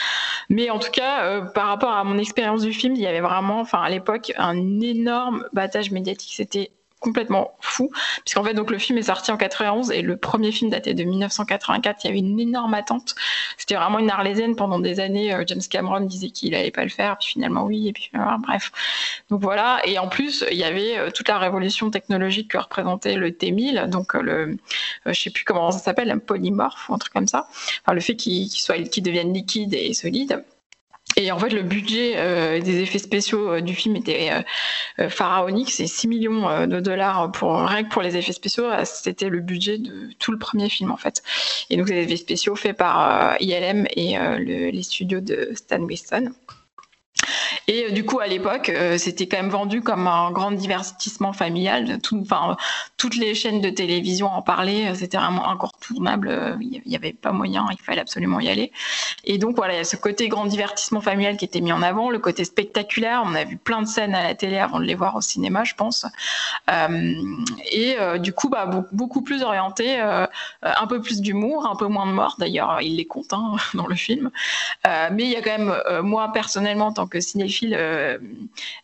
Mais 0.49 0.71
en 0.71 0.79
tout 0.79 0.91
cas, 0.91 1.25
euh, 1.25 1.41
par 1.43 1.67
rapport 1.67 1.93
à 1.93 2.05
mon 2.05 2.19
expérience 2.19 2.63
du 2.63 2.73
film, 2.73 2.95
il 2.95 3.03
y 3.03 3.07
avait 3.07 3.21
vraiment, 3.21 3.61
enfin, 3.61 3.83
à 3.83 3.91
l'époque, 3.91 4.33
un 4.37 4.81
énorme 4.81 5.45
battage 5.53 5.91
médiatique. 5.91 6.33
C'était 6.35 6.71
complètement 7.01 7.57
fou, 7.61 7.91
puisqu'en 8.25 8.45
fait 8.45 8.55
donc 8.55 8.71
le 8.71 8.79
film 8.79 8.99
est 8.99 9.03
sorti 9.03 9.31
en 9.31 9.37
91 9.37 9.91
et 9.91 10.03
le 10.03 10.17
premier 10.17 10.53
film 10.53 10.71
datait 10.71 10.95
de 10.95 11.05
1984. 11.05 12.05
Il 12.05 12.07
y 12.09 12.11
avait 12.11 12.19
une 12.19 12.41
énorme 12.41 12.75
attente. 12.75 13.15
C'était 13.57 13.77
vraiment 13.77 13.99
une 13.99 14.11
arlésienne 14.11 14.57
pendant 14.57 14.79
des 14.79 15.01
années. 15.01 15.33
Euh, 15.33 15.45
James 15.47 15.61
Cameron 15.69 16.01
disait 16.01 16.31
qu'il 16.31 16.55
allait 16.55 16.71
pas 16.71 16.83
le 16.83 16.89
faire, 16.89 17.19
puis 17.19 17.29
finalement 17.29 17.65
oui, 17.65 17.89
et 17.89 17.93
puis 17.93 18.11
euh, 18.15 18.19
bref. 18.41 18.73
Donc 19.31 19.41
voilà. 19.43 19.81
Et 19.85 19.99
en 19.99 20.09
plus, 20.09 20.45
il 20.51 20.57
y 20.57 20.65
avait 20.65 20.99
euh, 20.99 21.11
toute 21.11 21.29
la 21.29 21.39
révolution 21.39 21.91
technologique 21.91 22.51
que 22.51 22.59
représentait 22.59 23.15
le 23.15 23.31
T1000, 23.31 23.89
donc 23.89 24.15
le, 24.15 24.57
je 25.07 25.13
sais 25.13 25.31
plus 25.31 25.45
comment 25.45 25.71
ça 25.71 25.79
s'appelle, 25.79 26.11
un 26.11 26.19
polymorphe 26.19 26.91
un 26.91 26.99
truc 26.99 27.13
comme 27.13 27.29
ça. 27.29 27.49
Enfin, 27.83 27.95
le 27.95 28.01
fait 28.01 28.17
qu'il 28.17 28.51
soit, 28.51 28.83
qu'il 28.89 29.03
devienne 29.03 29.33
liquide 29.33 29.75
et 29.75 29.95
solide. 29.95 30.45
Et 31.19 31.33
en 31.33 31.39
fait, 31.39 31.49
le 31.49 31.63
budget 31.63 32.15
euh, 32.17 32.61
des 32.61 32.79
effets 32.79 33.01
spéciaux 33.01 33.55
euh, 33.55 33.61
du 33.61 33.75
film 33.75 33.97
était 33.97 34.31
euh, 35.01 35.09
pharaonique. 35.09 35.73
C'est 35.73 35.89
6 35.89 36.07
millions 36.07 36.67
de 36.67 36.79
dollars 36.79 37.33
pour 37.33 37.57
rien 37.57 37.83
pour 37.83 38.03
les 38.03 38.17
effets 38.17 38.33
spéciaux. 38.33 38.67
C'était 38.85 39.29
le 39.29 39.41
budget 39.41 39.79
de 39.79 40.11
tout 40.21 40.31
le 40.31 40.39
premier 40.39 40.69
film 40.69 40.93
en 40.93 40.97
fait. 40.97 41.25
Et 41.71 41.77
donc, 41.77 41.89
les 41.89 42.05
effets 42.05 42.17
spéciaux 42.17 42.55
faits 42.55 42.77
par 42.77 43.37
ILM 43.41 43.89
et 43.97 44.17
les 44.39 44.83
studios 44.85 45.21
de 45.21 45.51
Stan 45.57 45.81
Winston. 45.81 46.31
Et 47.67 47.85
euh, 47.85 47.91
du 47.91 48.05
coup, 48.05 48.19
à 48.19 48.27
l'époque, 48.27 48.71
euh, 48.71 48.99
c'était 48.99 49.27
quand 49.27 49.37
même 49.37 49.51
vendu 49.51 49.83
comme 49.83 50.07
un 50.07 50.31
grand 50.31 50.53
divertissement 50.53 51.33
familial. 51.33 51.99
Tout, 52.03 52.25
toutes 52.97 53.17
les 53.17 53.35
chaînes 53.35 53.61
de 53.61 53.71
télévision 53.71 54.29
en 54.29 54.43
parlaient. 54.43 54.89
Euh, 54.89 54.95
c'était 54.95 55.19
vraiment 55.19 55.49
incontournable. 55.49 56.57
Il 56.61 56.83
n'y 56.87 56.97
avait 56.97 57.13
pas 57.13 57.33
moyen. 57.33 57.67
Il 57.71 57.79
fallait 57.83 58.01
absolument 58.01 58.41
y 58.41 58.49
aller. 58.49 58.73
Et 59.25 59.39
donc, 59.39 59.57
voilà, 59.57 59.75
il 59.75 59.77
y 59.77 59.81
a 59.81 59.85
ce 59.85 59.97
côté 59.97 60.29
grand 60.29 60.47
divertissement 60.47 61.01
familial 61.01 61.37
qui 61.37 61.45
était 61.45 61.61
mis 61.61 61.73
en 61.73 61.83
avant, 61.83 62.11
le 62.11 62.19
côté 62.19 62.45
spectaculaire. 62.45 63.23
On 63.25 63.35
a 63.35 63.45
vu 63.45 63.57
plein 63.57 63.83
de 63.83 63.87
scènes 63.87 64.15
à 64.15 64.23
la 64.23 64.35
télé 64.35 64.59
avant 64.59 64.79
de 64.79 64.85
les 64.85 64.95
voir 64.95 65.17
au 65.17 65.21
cinéma, 65.21 65.65
je 65.65 65.75
pense. 65.75 66.07
et 67.71 67.97
du 68.19 68.33
coup, 68.33 68.49
bah, 68.49 68.67
beaucoup 68.93 69.23
plus 69.23 69.43
orienté, 69.43 69.99
un 70.01 70.87
peu 70.87 71.01
plus 71.01 71.21
d'humour, 71.21 71.67
un 71.67 71.77
peu 71.77 71.87
moins 71.87 72.07
de 72.07 72.13
mort. 72.13 72.37
D'ailleurs, 72.39 72.81
il 72.81 72.97
les 72.97 73.07
compte 73.07 73.33
hein, 73.33 73.57
dans 73.75 73.87
le 73.87 73.95
film. 73.95 74.31
mais 74.85 75.25
il 75.25 75.31
y 75.31 75.37
a 75.37 75.43
quand 75.43 75.59
même, 75.59 75.75
moi 76.03 76.31
personnellement, 76.33 76.87
en 76.87 76.93
tant 76.93 77.07
que 77.07 77.18
cinéphile, 77.21 77.75
euh, 77.75 78.19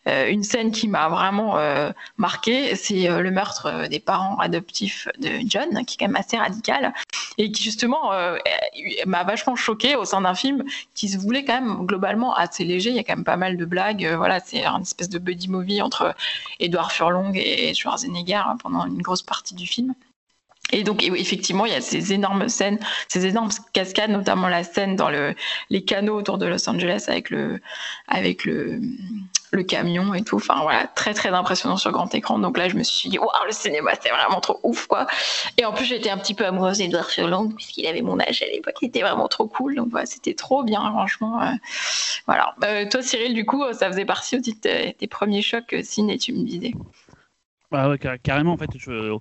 euh, 0.07 0.27
une 0.29 0.43
scène 0.43 0.71
qui 0.71 0.87
m'a 0.87 1.09
vraiment 1.09 1.57
euh, 1.57 1.91
marqué, 2.17 2.75
c'est 2.75 3.07
le 3.07 3.31
meurtre 3.31 3.87
des 3.89 3.99
parents 3.99 4.37
adoptifs 4.37 5.07
de 5.19 5.29
John, 5.45 5.85
qui 5.85 5.95
est 5.95 5.97
quand 5.99 6.07
même 6.07 6.15
assez 6.15 6.37
radical 6.37 6.93
et 7.37 7.51
qui 7.51 7.63
justement 7.63 8.11
m'a 9.05 9.23
vachement 9.23 9.55
choqué 9.55 9.95
au 9.95 10.05
sein 10.05 10.21
d'un 10.21 10.35
film 10.35 10.63
qui 10.93 11.09
se 11.09 11.17
voulait 11.17 11.43
quand 11.43 11.59
même 11.61 11.85
globalement 11.85 12.33
assez 12.35 12.63
léger. 12.63 12.89
Il 12.89 12.95
y 12.95 12.99
a 12.99 13.03
quand 13.03 13.15
même 13.15 13.25
pas 13.25 13.37
mal 13.37 13.57
de 13.57 13.65
blagues. 13.65 14.07
voilà, 14.15 14.39
c'est 14.39 14.65
une 14.65 14.81
espèce 14.81 15.09
de 15.09 15.19
buddy 15.19 15.49
movie 15.49 15.81
entre 15.81 16.15
Edouard 16.59 16.91
Furlong 16.91 17.33
et 17.35 17.73
Schwarzenegger 17.73 18.43
pendant 18.61 18.85
une 18.85 19.01
grosse 19.01 19.23
partie 19.23 19.55
du 19.55 19.67
film. 19.67 19.93
Et 20.71 20.83
donc, 20.83 21.03
effectivement, 21.03 21.65
il 21.65 21.73
y 21.73 21.75
a 21.75 21.81
ces 21.81 22.13
énormes 22.13 22.49
scènes, 22.49 22.79
ces 23.07 23.27
énormes 23.27 23.51
cascades, 23.73 24.09
notamment 24.09 24.47
la 24.47 24.63
scène 24.63 24.95
dans 24.95 25.09
le, 25.09 25.35
les 25.69 25.83
canaux 25.83 26.17
autour 26.17 26.37
de 26.37 26.47
Los 26.47 26.67
Angeles 26.67 27.05
avec 27.07 27.29
le, 27.29 27.59
camion 29.67 30.13
et 30.13 30.23
tout. 30.23 30.35
Enfin, 30.37 30.59
voilà, 30.63 30.87
très, 30.87 31.13
très 31.13 31.29
impressionnant 31.29 31.77
sur 31.77 31.91
grand 31.91 32.13
écran. 32.13 32.39
Donc 32.39 32.57
là, 32.57 32.67
je 32.67 32.75
me 32.75 32.83
suis 32.83 33.09
dit, 33.09 33.19
waouh, 33.19 33.29
le 33.45 33.53
cinéma, 33.53 33.91
c'est 34.01 34.09
vraiment 34.09 34.41
trop 34.41 34.59
ouf, 34.63 34.87
quoi. 34.87 35.05
Et 35.57 35.65
en 35.65 35.71
plus, 35.71 35.85
j'étais 35.85 36.09
un 36.09 36.17
petit 36.17 36.33
peu 36.33 36.45
amoureuse 36.45 36.79
d'Edouard 36.79 37.09
Furlong, 37.09 37.53
puisqu'il 37.55 37.87
avait 37.87 38.01
mon 38.01 38.19
âge 38.19 38.41
à 38.41 38.47
l'époque. 38.47 38.75
Il 38.81 38.87
était 38.87 39.01
vraiment 39.01 39.27
trop 39.27 39.47
cool. 39.47 39.75
Donc 39.75 39.89
voilà, 39.91 40.05
c'était 40.07 40.33
trop 40.33 40.63
bien, 40.63 40.81
franchement. 40.81 41.41
Euh, 41.41 41.51
voilà. 42.25 42.55
Euh, 42.65 42.89
toi, 42.89 43.01
Cyril, 43.01 43.33
du 43.33 43.45
coup, 43.45 43.63
ça 43.71 43.87
faisait 43.89 44.05
partie 44.05 44.37
aussi 44.37 44.53
de 44.53 44.91
tes 44.91 45.07
premiers 45.07 45.43
chocs 45.43 45.75
ciné, 45.83 46.17
tu 46.17 46.33
me 46.33 46.43
disais. 46.43 46.73
Ah 47.75 48.17
carrément, 48.21 48.53
en 48.53 48.57
fait, 48.57 48.69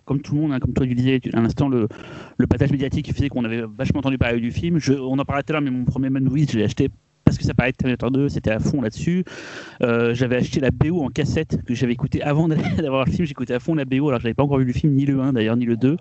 comme 0.05 0.21
tout 0.21 0.35
le 0.35 0.41
monde, 0.41 0.53
hein, 0.53 0.61
comme 0.61 0.73
toi 0.73 0.87
tu 0.87 0.95
disais 0.95 1.21
à 1.33 1.41
l'instant, 1.41 1.69
le, 1.69 1.89
le 2.39 2.47
patage 2.47 2.71
médiatique 2.71 3.13
faisait 3.13 3.29
qu'on 3.29 3.45
avait 3.45 3.63
vachement 3.77 4.01
entendu 4.01 4.19
parler 4.19 4.41
du 4.41 4.51
film. 4.53 4.79
Je, 4.79 4.95
on 4.95 5.19
en 5.19 5.25
parlait 5.25 5.43
tout 5.43 5.53
à 5.53 5.55
l'heure, 5.55 5.63
mais 5.63 5.71
mon 5.71 5.85
premier 5.85 6.11
Man 6.11 6.29
je 6.35 6.59
l'ai 6.59 6.65
acheté 6.65 6.91
parce 7.25 7.39
que 7.39 7.45
ça 7.45 7.55
paraît 7.55 7.73
Terminator 7.73 8.11
2, 8.11 8.29
c'était 8.29 8.51
à 8.51 8.59
fond 8.59 8.81
là-dessus. 8.81 9.25
Euh, 9.83 10.15
j'avais 10.15 10.37
acheté 10.37 10.61
la 10.61 10.71
BO 10.71 11.03
en 11.03 11.09
cassette 11.09 11.63
que 11.65 11.75
j'avais 11.75 11.93
écouté 11.93 12.23
avant 12.23 12.49
d'avoir 12.79 13.05
le 13.05 13.11
film. 13.11 13.27
J'écoutais 13.27 13.55
à 13.55 13.61
fond 13.61 13.75
la 13.75 13.85
BO, 13.85 14.09
alors 14.09 14.21
j'avais 14.21 14.35
pas 14.35 14.43
encore 14.43 14.59
vu 14.59 14.65
le 14.65 14.73
film, 14.73 14.95
ni 14.95 15.07
le 15.07 15.21
1 15.21 15.33
d'ailleurs, 15.33 15.57
ni 15.57 15.65
le 15.65 15.77
2. 15.77 15.97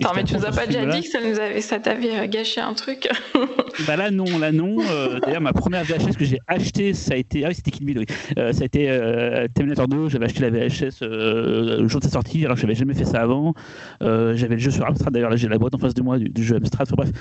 Attends, 0.00 0.12
mais 0.14 0.24
tu 0.24 0.34
nous 0.34 0.44
as 0.44 0.52
pas 0.52 0.66
déjà 0.66 0.86
dit 0.86 1.02
que 1.02 1.08
ça, 1.08 1.20
nous 1.20 1.38
avait, 1.38 1.60
ça 1.60 1.78
t'avait 1.78 2.18
euh, 2.18 2.26
gâché 2.26 2.60
un 2.60 2.74
truc 2.74 3.08
Bah 3.86 3.96
là, 3.96 4.10
non, 4.10 4.38
là, 4.38 4.50
non. 4.50 4.76
Euh, 4.80 5.20
d'ailleurs, 5.20 5.40
ma 5.40 5.52
première 5.52 5.84
VHS 5.84 6.16
que 6.18 6.24
j'ai 6.24 6.40
acheté, 6.48 6.94
ça 6.94 7.14
a 7.14 7.16
été. 7.16 7.44
Ah 7.44 7.48
oui, 7.48 7.54
c'était 7.54 7.70
Kill 7.70 7.86
Bill, 7.86 7.98
oui. 8.00 8.06
ça 8.36 8.62
a 8.62 8.64
été 8.64 9.46
Terminator 9.54 9.86
2. 9.86 10.08
J'avais 10.08 10.24
acheté 10.24 10.40
la 10.40 10.50
VHS 10.50 11.02
le 11.02 11.86
jour 11.86 12.00
de 12.00 12.04
sa 12.04 12.10
sortie, 12.10 12.44
alors 12.44 12.56
que 12.56 12.60
j'avais 12.60 12.74
jamais 12.74 12.94
fait 12.94 13.04
ça 13.04 13.20
avant. 13.20 13.54
j'avais 14.00 14.54
le 14.54 14.58
jeu 14.58 14.70
sur 14.70 14.84
Amstrad, 14.84 15.12
d'ailleurs, 15.12 15.30
là 15.30 15.36
j'ai 15.36 15.48
la 15.48 15.58
boîte 15.58 15.74
en 15.74 15.78
face 15.78 15.94
de 15.94 16.02
moi 16.02 16.18
du, 16.18 16.28
du 16.28 16.42
jeu 16.42 16.56
Amstrad. 16.56 16.88
Enfin, 16.88 16.96
bref, 16.96 17.12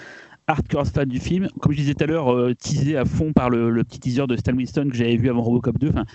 hardcore 0.48 0.88
fan 0.88 1.08
du 1.08 1.20
film. 1.20 1.50
Comme 1.60 1.74
je 1.74 1.78
disais 1.78 1.94
tout 1.94 2.04
à 2.04 2.08
l'heure, 2.08 2.34
euh, 2.34 2.54
teasé 2.56 2.98
à 2.98 3.06
fond 3.06 3.34
par 3.38 3.50
le, 3.52 3.84
petit 3.84 4.00
teaser 4.00 4.26
de 4.28 4.36
Stan 4.36 4.54
Winston 4.54 4.88
que 4.90 4.96
j'avais 4.96 5.16
vu 5.16 5.30
avant 5.30 5.44
Robocop 5.44 5.78
2. 5.78 5.90
Enfin, 5.90 6.06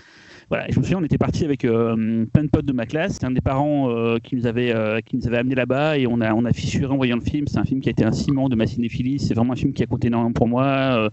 voilà, 0.49 0.65
je 0.69 0.77
me 0.77 0.83
souviens, 0.83 0.99
on 0.99 1.03
était 1.03 1.17
parti 1.17 1.45
avec 1.45 1.63
euh, 1.63 2.25
plein 2.33 2.43
de 2.43 2.49
potes 2.49 2.65
de 2.65 2.73
ma 2.73 2.85
classe. 2.85 3.13
C'est 3.13 3.25
un 3.25 3.31
des 3.31 3.41
parents 3.41 3.89
euh, 3.89 4.17
qui 4.21 4.35
nous 4.35 4.45
avait 4.45 4.73
qui 5.05 5.15
nous 5.15 5.25
avait 5.25 5.37
amené 5.37 5.55
là-bas 5.55 5.97
et 5.97 6.05
on 6.05 6.19
a 6.19 6.33
on 6.33 6.43
a 6.43 6.51
fissuré 6.51 6.91
en 6.91 6.97
voyant 6.97 7.15
le 7.15 7.21
film. 7.21 7.47
C'est 7.47 7.59
un 7.59 7.63
film 7.63 7.79
qui 7.79 7.87
a 7.87 7.91
été 7.91 8.03
un 8.03 8.11
ciment 8.11 8.49
de 8.49 8.55
ma 8.55 8.67
cinéphilie. 8.67 9.19
C'est 9.19 9.33
vraiment 9.33 9.53
un 9.53 9.55
film 9.55 9.71
qui 9.71 9.83
a 9.83 9.85
compté 9.85 10.07
énormément 10.07 10.33
pour 10.33 10.47
moi. 10.49 11.09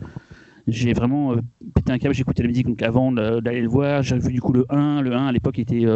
j'ai 0.66 0.92
vraiment 0.92 1.36
pété 1.76 1.92
un 1.92 1.98
câble. 1.98 2.14
Écouté 2.18 2.42
la 2.42 2.48
musique 2.48 2.66
donc 2.66 2.82
avant 2.82 3.12
d'aller 3.12 3.60
le 3.60 3.68
voir. 3.68 4.02
J'ai 4.02 4.18
vu 4.18 4.32
du 4.32 4.40
coup 4.40 4.52
le 4.52 4.66
1. 4.68 5.02
Le 5.02 5.14
1 5.14 5.26
à 5.28 5.32
l'époque 5.32 5.60
était 5.60 5.86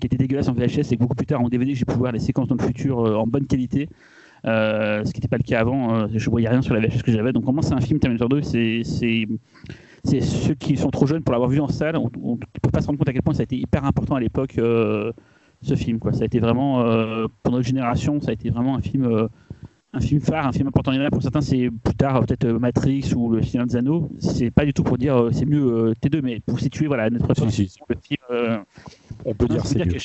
qui 0.00 0.06
était 0.06 0.16
dégueulasse 0.16 0.48
en 0.48 0.54
VHS 0.54 0.92
et 0.92 0.96
beaucoup 0.96 1.16
plus 1.16 1.26
tard 1.26 1.40
en 1.40 1.48
DVD 1.48 1.74
j'ai 1.74 1.84
pu 1.84 1.94
voir 1.94 2.12
les 2.12 2.20
séquences 2.20 2.46
dans 2.46 2.56
le 2.56 2.62
futur 2.62 2.98
en 2.98 3.26
bonne 3.26 3.46
qualité. 3.46 3.88
Euh, 4.46 5.04
ce 5.04 5.12
qui 5.12 5.18
n'était 5.18 5.28
pas 5.28 5.38
le 5.38 5.42
cas 5.42 5.60
avant. 5.60 5.94
Euh, 5.94 6.06
je 6.14 6.30
voyais 6.30 6.48
rien 6.48 6.62
sur 6.62 6.74
la 6.74 6.80
VHS 6.80 7.02
que 7.02 7.12
j'avais. 7.12 7.32
Donc, 7.32 7.44
comment 7.44 7.62
c'est 7.62 7.74
un 7.74 7.80
film 7.80 7.98
Terminator 7.98 8.28
2 8.28 8.42
C'est 8.42 8.82
c'est 10.04 10.20
ceux 10.20 10.54
qui 10.54 10.76
sont 10.76 10.90
trop 10.90 11.06
jeunes 11.06 11.22
pour 11.22 11.32
l'avoir 11.32 11.50
vu 11.50 11.58
en 11.58 11.66
salle, 11.66 11.96
on 11.96 12.04
ne 12.04 12.36
peut 12.36 12.70
pas 12.70 12.80
se 12.80 12.86
rendre 12.86 12.96
compte 12.98 13.08
à 13.08 13.12
quel 13.12 13.22
point 13.22 13.34
ça 13.34 13.40
a 13.40 13.42
été 13.42 13.56
hyper 13.56 13.84
important 13.84 14.14
à 14.14 14.20
l'époque, 14.20 14.56
euh, 14.58 15.10
ce 15.62 15.74
film. 15.74 15.98
Quoi. 15.98 16.12
Ça 16.12 16.22
a 16.22 16.26
été 16.26 16.38
vraiment, 16.38 16.84
pour 17.42 17.52
notre 17.52 17.66
génération, 17.66 18.20
ça 18.20 18.30
a 18.30 18.34
été 18.34 18.50
vraiment 18.50 18.76
un 18.76 18.80
film, 18.80 19.28
un 19.92 20.00
film 20.00 20.20
phare, 20.20 20.46
un 20.46 20.52
film 20.52 20.68
important. 20.68 20.92
Il 20.92 21.00
y 21.00 21.02
en 21.02 21.06
a 21.06 21.10
pour 21.10 21.22
certains, 21.22 21.40
c'est 21.40 21.70
plus 21.82 21.96
tard 21.96 22.20
peut-être 22.20 22.46
Matrix 22.46 23.14
ou 23.16 23.32
Le 23.32 23.42
Seigneur 23.42 23.66
des 23.66 23.74
Anneaux. 23.74 24.08
C'est 24.20 24.52
pas 24.52 24.64
du 24.64 24.72
tout 24.72 24.84
pour 24.84 24.96
dire 24.96 25.30
c'est 25.32 25.46
mieux 25.46 25.92
T2, 26.00 26.20
mais 26.22 26.38
pour 26.38 26.60
situer 26.60 26.86
voilà, 26.86 27.10
notre 27.10 27.24
préférence. 27.24 27.58
le 27.58 27.96
film. 28.00 28.64
on 29.24 29.34
peut 29.34 29.48
dire 29.48 29.66
c'est 29.66 29.84
mieux. 29.84 29.98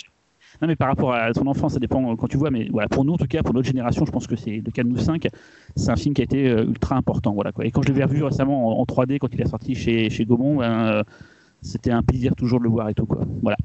Non, 0.61 0.67
mais 0.67 0.75
par 0.75 0.89
rapport 0.89 1.13
à 1.13 1.33
son 1.33 1.47
enfance, 1.47 1.73
ça 1.73 1.79
dépend 1.79 2.15
quand 2.15 2.27
tu 2.27 2.37
vois. 2.37 2.51
Mais 2.51 2.67
voilà, 2.71 2.87
pour 2.87 3.03
nous, 3.03 3.13
en 3.13 3.17
tout 3.17 3.25
cas, 3.25 3.41
pour 3.41 3.53
notre 3.53 3.67
génération, 3.67 4.05
je 4.05 4.11
pense 4.11 4.27
que 4.27 4.35
c'est 4.35 4.61
le 4.63 4.71
cas 4.71 4.83
de 4.83 4.89
nous 4.89 4.99
5, 4.99 5.27
c'est 5.75 5.89
un 5.89 5.95
film 5.95 6.13
qui 6.13 6.21
a 6.21 6.23
été 6.23 6.49
euh, 6.49 6.65
ultra 6.65 6.95
important. 6.95 7.33
Voilà, 7.33 7.51
quoi. 7.51 7.65
Et 7.65 7.71
quand 7.71 7.81
je 7.81 7.91
l'ai 7.91 8.03
revu 8.03 8.23
récemment 8.23 8.79
en, 8.79 8.83
3D, 8.85 9.17
quand 9.17 9.33
il 9.33 9.41
est 9.41 9.47
sorti 9.47 9.73
chez, 9.73 10.11
chez 10.11 10.23
Gaumont, 10.25 10.57
ben, 10.57 10.85
euh, 10.85 11.03
c'était 11.63 11.91
un 11.91 12.03
plaisir 12.03 12.35
toujours 12.35 12.59
de 12.59 12.65
le 12.65 12.69
voir 12.69 12.89
et 12.89 12.93
tout. 12.93 13.07
Quoi. 13.07 13.25
Voilà. 13.41 13.57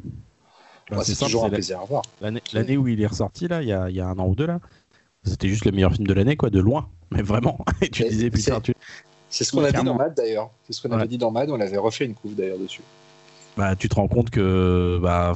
Bah, 0.90 0.98
c'est 1.02 1.16
toujours 1.16 1.44
un 1.44 1.50
plaisir 1.50 1.80
à 1.80 1.84
voir. 1.84 2.02
L'année 2.20 2.76
où 2.78 2.88
il 2.88 3.00
est 3.00 3.06
ressorti, 3.06 3.46
là, 3.46 3.60
il 3.60 3.68
y 3.68 3.72
a, 3.72 3.90
y 3.90 4.00
a 4.00 4.06
un 4.06 4.18
an 4.18 4.28
ou 4.28 4.34
deux, 4.34 4.46
là, 4.46 4.60
c'était 5.22 5.48
juste 5.48 5.66
le 5.66 5.72
meilleur 5.72 5.92
film 5.92 6.06
de 6.06 6.14
l'année, 6.14 6.36
quoi, 6.36 6.48
de 6.48 6.60
loin. 6.60 6.88
Mais 7.10 7.22
vraiment. 7.22 7.58
Et 7.82 7.90
tu 7.90 8.04
disais 8.04 8.30
plus 8.30 8.44
tard, 8.44 8.62
tu... 8.62 8.72
C'est 9.28 9.44
ce 9.44 9.52
qu'on 9.52 9.64
a 9.64 9.72
dit 9.72 9.84
dans 9.84 9.96
Mad 9.96 10.14
d'ailleurs. 10.14 10.50
C'est 10.64 10.72
ce 10.72 10.80
qu'on 10.80 10.92
avait 10.92 11.08
dit 11.08 11.18
dans 11.18 11.30
Mad. 11.30 11.50
On 11.50 11.60
avait 11.60 11.76
refait 11.76 12.06
une 12.06 12.14
couve 12.14 12.34
d'ailleurs 12.34 12.58
dessus 12.58 12.80
bah, 13.56 13.74
tu 13.74 13.88
te 13.88 13.94
rends 13.94 14.08
compte 14.08 14.30
que 14.30 14.98
bah, 15.02 15.34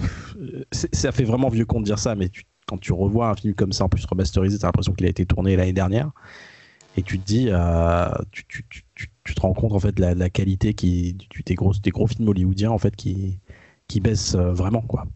ça 0.93 1.13
fait 1.13 1.25
vraiment 1.25 1.49
vieux 1.49 1.65
con 1.65 1.81
de 1.81 1.87
dire 1.87 1.99
ça, 1.99 2.15
mais 2.15 2.31
quand 2.67 2.79
tu 2.79 2.93
revois 2.93 3.31
un 3.31 3.35
film 3.35 3.55
comme 3.55 3.73
ça, 3.73 3.85
en 3.85 3.89
plus 3.89 4.05
remasterisé, 4.05 4.59
tu 4.59 4.65
as 4.65 4.69
l'impression 4.69 4.93
qu'il 4.93 5.07
a 5.07 5.09
été 5.09 5.27
tourné 5.27 5.57
l'année 5.57 5.73
dernière. 5.73 6.11
Et 6.97 7.03
tu 7.03 7.19
te 7.19 7.27
dis, 7.27 7.47
euh, 7.49 8.09
tu, 8.33 8.45
tu, 8.47 8.65
tu, 8.69 8.85
tu, 9.25 9.35
te 9.35 9.41
rends 9.41 9.55
compte 9.55 9.73
en 9.73 9.81
fait 9.81 9.93
de 9.93 10.03
la, 10.03 10.31
qualité 10.31 10.75
qui, 10.75 11.17
des, 11.47 11.55
gros, 11.55 11.73
des 11.73 11.91
gros 11.91 12.07
films 12.07 12.29
hollywoodiens 12.29 12.71
en 12.71 12.79
fait 12.79 12.95
qui, 12.97 13.39
qui 13.89 14.01
baissent 14.01 14.35
euh, 14.35 14.53
vraiment. 14.53 14.83
quoi. 14.83 15.07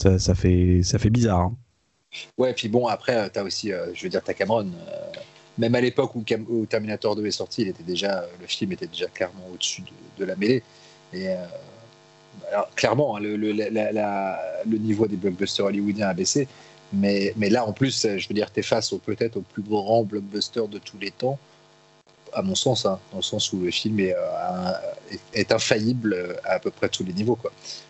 Ça, 0.00 0.18
ça, 0.18 0.34
fait, 0.34 0.82
ça 0.82 0.98
fait 0.98 1.10
bizarre. 1.10 1.40
Hein. 1.40 1.56
Ouais, 2.36 2.52
puis 2.52 2.68
bon, 2.68 2.86
après, 2.86 3.30
tu 3.30 3.38
as 3.38 3.44
aussi, 3.44 3.72
euh, 3.72 3.92
je 3.94 4.02
veux 4.04 4.08
dire, 4.08 4.20
as 4.26 4.34
Cameron. 4.34 4.70
même 5.58 5.74
à 5.74 5.80
l'époque 5.80 6.14
où, 6.14 6.22
Terminator 6.66 7.16
2 7.16 7.26
est 7.26 7.30
sorti, 7.30 7.62
il 7.62 7.68
était 7.68 7.82
déjà, 7.82 8.26
le 8.40 8.46
film 8.46 8.72
était 8.72 8.86
déjà 8.86 9.06
clairement 9.06 9.48
au-dessus 9.52 9.82
de, 9.82 9.88
de, 10.18 10.24
la 10.24 10.36
mêlée. 10.36 10.62
Et 11.14 11.28
alors, 12.52 12.68
clairement, 12.74 13.16
hein, 13.16 13.20
le, 13.20 14.78
niveau 14.78 15.06
des 15.06 15.16
blockbusters 15.16 15.66
hollywoodiens 15.66 16.08
a 16.08 16.14
baissé. 16.14 16.46
Mais, 16.92 17.32
là, 17.38 17.66
en 17.66 17.72
plus, 17.72 18.06
je 18.18 18.28
veux 18.28 18.34
dire, 18.34 18.52
tu 18.52 18.60
es 18.60 18.62
face 18.62 18.92
peut-être 19.04 19.38
au 19.38 19.40
plus 19.40 19.62
grand 19.62 20.02
blockbuster 20.02 20.68
de 20.68 20.78
tous 20.78 20.98
les 20.98 21.10
temps, 21.10 21.38
à 22.34 22.42
mon 22.42 22.54
sens, 22.54 22.84
hein, 22.84 22.98
dans 23.12 23.18
le 23.18 23.22
sens 23.22 23.52
où 23.52 23.60
le 23.60 23.70
film 23.70 23.98
est, 24.00 24.14
euh, 24.14 25.44
infaillible 25.50 26.36
à 26.44 26.52
à 26.52 26.58
peu 26.58 26.70
près 26.70 26.90
tous 26.90 27.04
les 27.04 27.14
niveaux. 27.14 27.38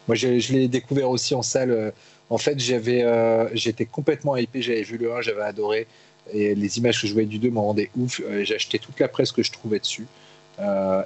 Moi, 0.07 0.15
je, 0.15 0.53
l'ai 0.53 0.69
découvert 0.69 1.11
aussi 1.11 1.35
en 1.35 1.43
salle. 1.43 1.93
En 2.31 2.39
fait, 2.39 2.57
euh, 2.71 3.49
j'étais 3.53 3.87
complètement 3.87 4.37
hypé. 4.37 4.63
J'avais 4.63 4.83
vu 4.83 4.97
le 4.97 5.13
1, 5.13 5.23
j'avais 5.23 5.43
adoré. 5.43 5.89
Et 6.33 6.55
les 6.55 6.79
images 6.79 7.03
que 7.03 7.09
je 7.09 7.13
voyais 7.13 7.27
du 7.27 7.41
2 7.41 7.51
m'en 7.51 7.67
rendaient 7.67 7.91
ouf. 7.97 8.21
Euh, 8.21 8.43
acheté 8.43 8.79
toute 8.79 9.01
la 9.01 9.09
presse 9.09 9.33
que 9.33 9.43
je 9.43 9.51
trouvais 9.51 9.81
dessus. 9.81 10.07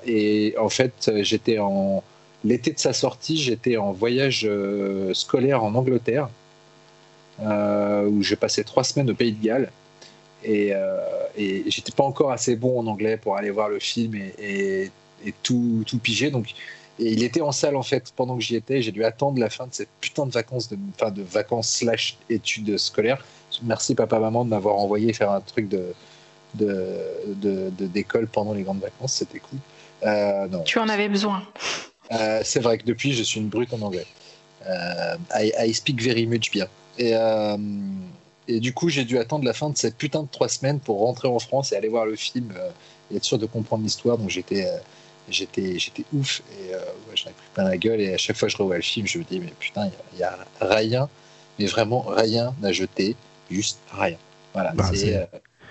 et 0.07 0.55
en 0.59 0.69
fait, 0.69 1.11
j'étais 1.23 1.59
en 1.59 2.03
L'été 2.47 2.71
de 2.71 2.79
sa 2.79 2.93
sortie, 2.93 3.37
j'étais 3.37 3.77
en 3.77 3.91
voyage 3.91 4.47
euh, 4.49 5.13
scolaire 5.15 5.65
en 5.65 5.75
Angleterre, 5.75 6.29
euh, 7.41 8.07
où 8.07 8.23
j'ai 8.23 8.37
passé 8.37 8.63
trois 8.63 8.85
semaines 8.85 9.11
au 9.11 9.15
Pays 9.15 9.33
de 9.33 9.45
Galles. 9.45 9.73
Et, 10.45 10.71
euh, 10.73 10.97
et 11.37 11.69
j'étais 11.69 11.91
pas 11.91 12.05
encore 12.05 12.31
assez 12.31 12.55
bon 12.55 12.79
en 12.79 12.87
anglais 12.87 13.17
pour 13.17 13.37
aller 13.37 13.51
voir 13.51 13.69
le 13.69 13.81
film 13.81 14.15
et, 14.15 14.93
tout, 15.43 15.83
tout, 15.89 15.99
piger. 15.99 16.31
Donc, 16.31 16.55
et 17.01 17.11
il 17.11 17.25
était 17.25 17.41
en 17.41 17.51
salle 17.51 17.75
en 17.75 17.83
fait 17.83 18.13
pendant 18.15 18.37
que 18.37 18.45
j'y 18.45 18.55
étais. 18.55 18.81
J'ai 18.81 18.93
dû 18.93 19.03
attendre 19.03 19.41
la 19.41 19.51
fin 19.51 19.67
de 19.67 19.75
cette 19.75 19.91
putain 20.01 20.25
de 20.25 20.31
vacances, 20.31 20.69
de, 20.69 20.79
enfin 20.95 21.11
de 21.11 21.23
vacances 21.23 21.69
slash 21.69 22.17
études 22.31 22.79
scolaires. 22.79 23.25
Merci 23.65 23.97
papa 23.97 24.21
maman 24.21 24.45
de 24.45 24.51
m'avoir 24.51 24.77
envoyé 24.77 25.13
faire 25.13 25.33
un 25.33 25.41
truc 25.41 25.69
de 25.69 25.95
d'école 26.55 28.29
pendant 28.29 28.55
les 28.55 28.63
grandes 28.63 28.81
vacances. 28.81 29.15
C'était 29.15 29.41
cool. 29.41 29.59
non. 30.49 30.63
Tu 30.63 30.79
en 30.79 30.89
avais 30.89 31.09
besoin. 31.09 31.43
Euh, 32.13 32.41
c'est 32.45 32.61
vrai 32.61 32.79
que 32.79 32.85
depuis, 32.85 33.13
je 33.13 33.23
suis 33.23 33.41
une 33.41 33.49
brute 33.49 33.73
en 33.73 33.81
anglais. 33.83 34.07
Euh, 34.67 35.17
I, 35.35 35.75
speak 35.75 36.03
very 36.03 36.27
much 36.27 36.51
bien. 36.51 36.67
Et, 36.99 37.13
euh, 37.15 37.57
et 38.49 38.61
du 38.61 38.73
coup, 38.73 38.89
j'ai 38.89 39.05
dû 39.05 39.19
attendre 39.19 39.45
la 39.45 39.53
fin 39.53 39.71
de 39.71 39.77
cette 39.77 39.97
putain 39.97 40.23
de 40.23 40.29
trois 40.31 40.49
semaines 40.49 40.81
pour 40.81 41.01
rentrer 41.01 41.29
en 41.29 41.39
France 41.39 41.73
et 41.73 41.77
aller 41.77 41.89
voir 41.89 42.07
le 42.07 42.17
film 42.17 42.53
et 43.11 43.17
être 43.17 43.25
sûr 43.25 43.39
de 43.39 43.47
comprendre 43.47 43.83
l'histoire. 43.83 44.19
Donc 44.19 44.31
j'étais 44.31 44.69
j'étais 45.29 45.77
j'étais 45.79 46.05
ouf 46.13 46.41
et 46.53 46.73
j'en 47.17 47.31
ai 47.31 47.33
pris 47.33 47.47
plein 47.53 47.65
la 47.65 47.77
gueule 47.77 48.01
et 48.01 48.15
à 48.15 48.17
chaque 48.17 48.37
fois 48.37 48.47
que 48.47 48.53
je 48.53 48.59
revois 48.59 48.77
le 48.77 48.83
film 48.83 49.09
je 49.09 49.19
me 49.19 49.25
dis 49.25 49.41
mais 49.41 49.53
putain 49.59 49.91
il 50.13 50.21
y, 50.21 50.23
a 50.23 50.39
rien 50.61 51.09
mais 51.59 51.67
vraiment 51.67 52.03
rien 52.03 52.55
à 52.63 52.71
jeter 52.71 53.17
juste 53.51 53.81
rien 53.91 54.19
voilà 54.53 54.71
bah, 54.71 54.89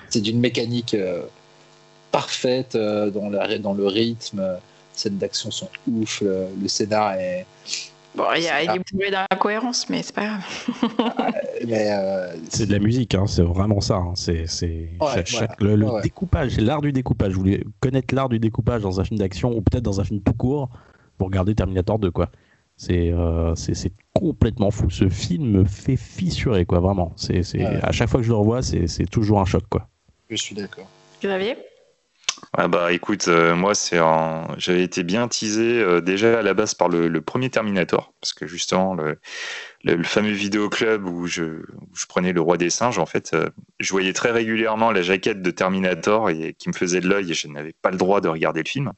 c'est 0.09 0.19
d'une 0.19 0.41
mécanique 0.41 0.93
parfaite 2.11 2.75
dans, 2.75 3.29
la, 3.29 3.57
dans 3.57 3.73
le 3.73 3.87
rythme 3.87 4.59
scènes 4.99 5.17
d'action 5.17 5.51
sont 5.51 5.69
ouf, 5.87 6.21
le, 6.21 6.67
scénar 6.67 7.13
est. 7.13 7.45
Bon, 8.15 8.23
il, 8.35 8.43
y 8.43 8.47
a, 8.47 8.63
est 8.63 8.93
bourré 8.93 9.11
d'incohérence, 9.11 9.89
mais 9.89 10.01
c'est 10.01 10.15
pas 10.15 10.25
grave. 10.25 11.31
Euh, 11.67 12.35
c'est 12.49 12.67
de 12.67 12.71
la 12.71 12.79
musique, 12.79 13.15
hein, 13.15 13.25
c'est 13.27 13.41
vraiment 13.41 13.81
ça. 13.81 13.95
Hein, 13.95 14.13
c'est 14.15 14.45
le, 15.59 16.01
découpage, 16.03 16.59
l'art 16.59 16.81
du 16.81 16.91
découpage. 16.91 17.33
Vous 17.33 17.39
voulez 17.39 17.63
connaître 17.79 18.13
l'art 18.13 18.29
du 18.29 18.37
découpage 18.39 18.83
dans 18.83 18.99
un 18.99 19.03
film 19.03 19.17
d'action 19.17 19.51
ou 19.51 19.61
peut-être 19.61 19.83
dans 19.83 19.99
un 19.99 20.03
film 20.03 20.21
tout 20.21 20.33
court 20.33 20.69
pour 21.17 21.27
regarder 21.27 21.55
Terminator 21.55 21.97
2, 21.97 22.11
quoi. 22.11 22.29
Euh, 22.89 23.55
c'est 23.55 23.93
complètement 24.13 24.69
fou. 24.69 24.89
Ce 24.89 25.09
film 25.09 25.49
me 25.49 25.63
fait 25.63 25.95
fissurer, 25.95 26.65
quoi, 26.65 26.79
vraiment. 26.79 27.13
C'est 27.15 27.41
à 27.81 27.91
chaque 27.91 28.09
fois 28.09 28.19
que 28.19 28.25
je 28.25 28.31
le 28.31 28.37
revois, 28.37 28.61
c'est 28.61 29.09
toujours 29.09 29.39
un 29.39 29.45
choc, 29.45 29.63
quoi. 29.69 29.87
Je 30.29 30.35
suis 30.35 30.55
d'accord. 30.55 30.87
Xavier? 31.21 31.57
Ah 32.53 32.67
bah 32.67 32.91
écoute, 32.91 33.27
euh, 33.27 33.55
moi 33.55 33.75
c'est 33.75 33.97
j'avais 34.57 34.83
été 34.83 35.03
bien 35.03 35.27
teasé 35.27 35.81
euh, 35.81 36.01
déjà 36.01 36.39
à 36.39 36.41
la 36.41 36.53
base 36.53 36.73
par 36.73 36.89
le, 36.89 37.21
premier 37.21 37.49
Terminator, 37.49 38.13
parce 38.21 38.33
que 38.33 38.47
justement 38.47 38.93
le, 38.93 39.19
le, 39.83 40.03
fameux 40.03 40.31
vidéo 40.31 40.69
club 40.69 41.07
où 41.07 41.27
je, 41.27 41.61
je, 41.93 42.05
prenais 42.07 42.33
le 42.33 42.41
roi 42.41 42.57
des 42.57 42.69
singes, 42.69 42.99
en 42.99 43.05
fait, 43.05 43.33
euh, 43.33 43.49
je 43.79 43.91
voyais 43.91 44.13
très 44.13 44.31
régulièrement 44.31 44.91
la 44.91 45.01
jaquette 45.01 45.41
de 45.41 45.51
Terminator 45.51 46.29
et 46.29 46.53
qui 46.53 46.69
me 46.69 46.73
faisait 46.73 47.01
de 47.01 47.07
l'œil 47.07 47.31
et 47.31 47.33
je 47.33 47.47
n'avais 47.47 47.73
pas 47.81 47.91
le 47.91 47.97
droit 47.97 48.21
de 48.21 48.27
regarder 48.27 48.63
le 48.63 48.69
film. 48.69 48.91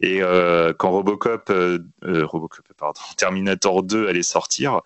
Et 0.00 0.20
quand 0.78 0.90
Robocop, 0.90 1.52
Robocop, 2.02 2.64
Terminator 3.16 3.84
2 3.84 4.08
allait 4.08 4.24
sortir, 4.24 4.80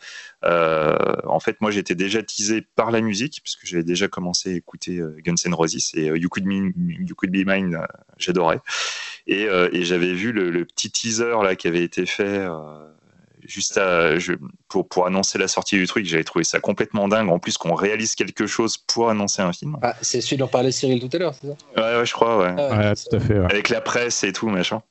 en 0.47 1.41
fait, 1.41 1.61
moi, 1.61 1.71
j'étais 1.71 1.95
déjà 1.95 2.23
teasé 2.23 2.63
par 2.63 2.91
la 2.91 3.01
musique, 3.01 3.41
parce 3.43 3.57
que 3.57 3.67
j'avais 3.67 3.85
déjà 3.85 4.09
commencé 4.09 4.53
à 4.53 4.57
écouter 4.57 5.01
Guns 5.25 5.35
N' 5.45 5.55
Roses 5.55 5.93
et 5.95 6.07
You 6.07 6.29
Could 6.29 6.45
Be, 6.45 6.73
you 6.77 7.15
Could 7.15 7.31
Be 7.31 7.47
Mine, 7.47 7.79
j'adorais. 8.19 8.61
Et, 9.27 9.43
et 9.73 9.85
j'avais 9.85 10.13
vu 10.13 10.33
le, 10.33 10.65
petit 10.65 10.91
teaser 10.91 11.43
là 11.43 11.57
qui 11.57 11.69
avait 11.69 11.83
été 11.83 12.07
fait 12.07 12.47
juste 13.47 13.79
à, 13.79 14.19
je, 14.19 14.33
pour, 14.69 14.89
pour 14.89 15.07
annoncer 15.07 15.39
la 15.39 15.49
sortie 15.49 15.77
du 15.77 15.87
truc, 15.87 16.07
j'avais 16.07 16.25
trouvé 16.25 16.45
ça 16.45 16.61
complètement 16.61 17.09
dingue. 17.09 17.31
En 17.31 17.39
plus, 17.39 17.57
qu'on 17.59 17.75
réalise 17.75 18.15
quelque 18.15 18.47
chose 18.47 18.77
pour 18.77 19.11
annoncer 19.11 19.43
un 19.43 19.53
film. 19.53 19.77
Ah, 19.83 19.95
c'est 20.03 20.21
celui 20.21 20.37
dont 20.37 20.49
parlait 20.49 20.73
Cyril 20.73 21.01
tout 21.01 21.15
à 21.15 21.19
l'heure, 21.19 21.35
c'est 21.35 21.49
ça? 21.49 21.55
Ouais, 21.77 21.99
ouais, 21.99 22.07
je 22.07 22.13
crois, 22.13 22.39
ouais. 22.39 22.55
Ah 22.59 22.79
ouais, 22.79 22.95
tout 22.95 23.17
à 23.17 23.21
fait. 23.21 23.37
Avec 23.39 23.69
la 23.69 23.81
presse 23.81 24.25
et 24.25 24.33
tout, 24.33 24.49
machin. 24.49 24.83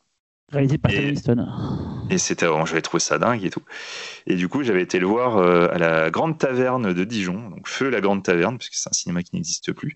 Réalisé 0.52 0.78
par 0.78 0.92
Et- 0.92 1.06
Winston. 1.06 1.48
Et 2.12 2.20
c'était, 2.20 2.46
bon, 2.48 2.66
j'avais 2.66 2.84
trouvé 2.84 3.02
ça 3.02 3.18
dingue 3.18 3.44
et 3.44 3.50
tout. 3.50 3.64
Et 4.28 4.36
du 4.36 4.48
coup, 4.48 4.62
j'avais 4.64 4.84
été 4.84 5.00
le 5.00 5.08
voir 5.08 5.38
euh, 5.38 5.68
à 5.72 5.80
la 5.80 6.12
Grande 6.12 6.38
Taverne 6.38 6.94
de 6.94 7.04
Dijon, 7.04 7.50
donc 7.50 7.68
Feu 7.68 7.90
la 7.90 8.00
Grande 8.00 8.24
Taverne, 8.24 8.60
puisque 8.60 8.76
c'est 8.76 8.90
un 8.90 8.94
cinéma 8.94 9.24
qui 9.24 9.36
n'existe 9.36 9.72
plus, 9.72 9.96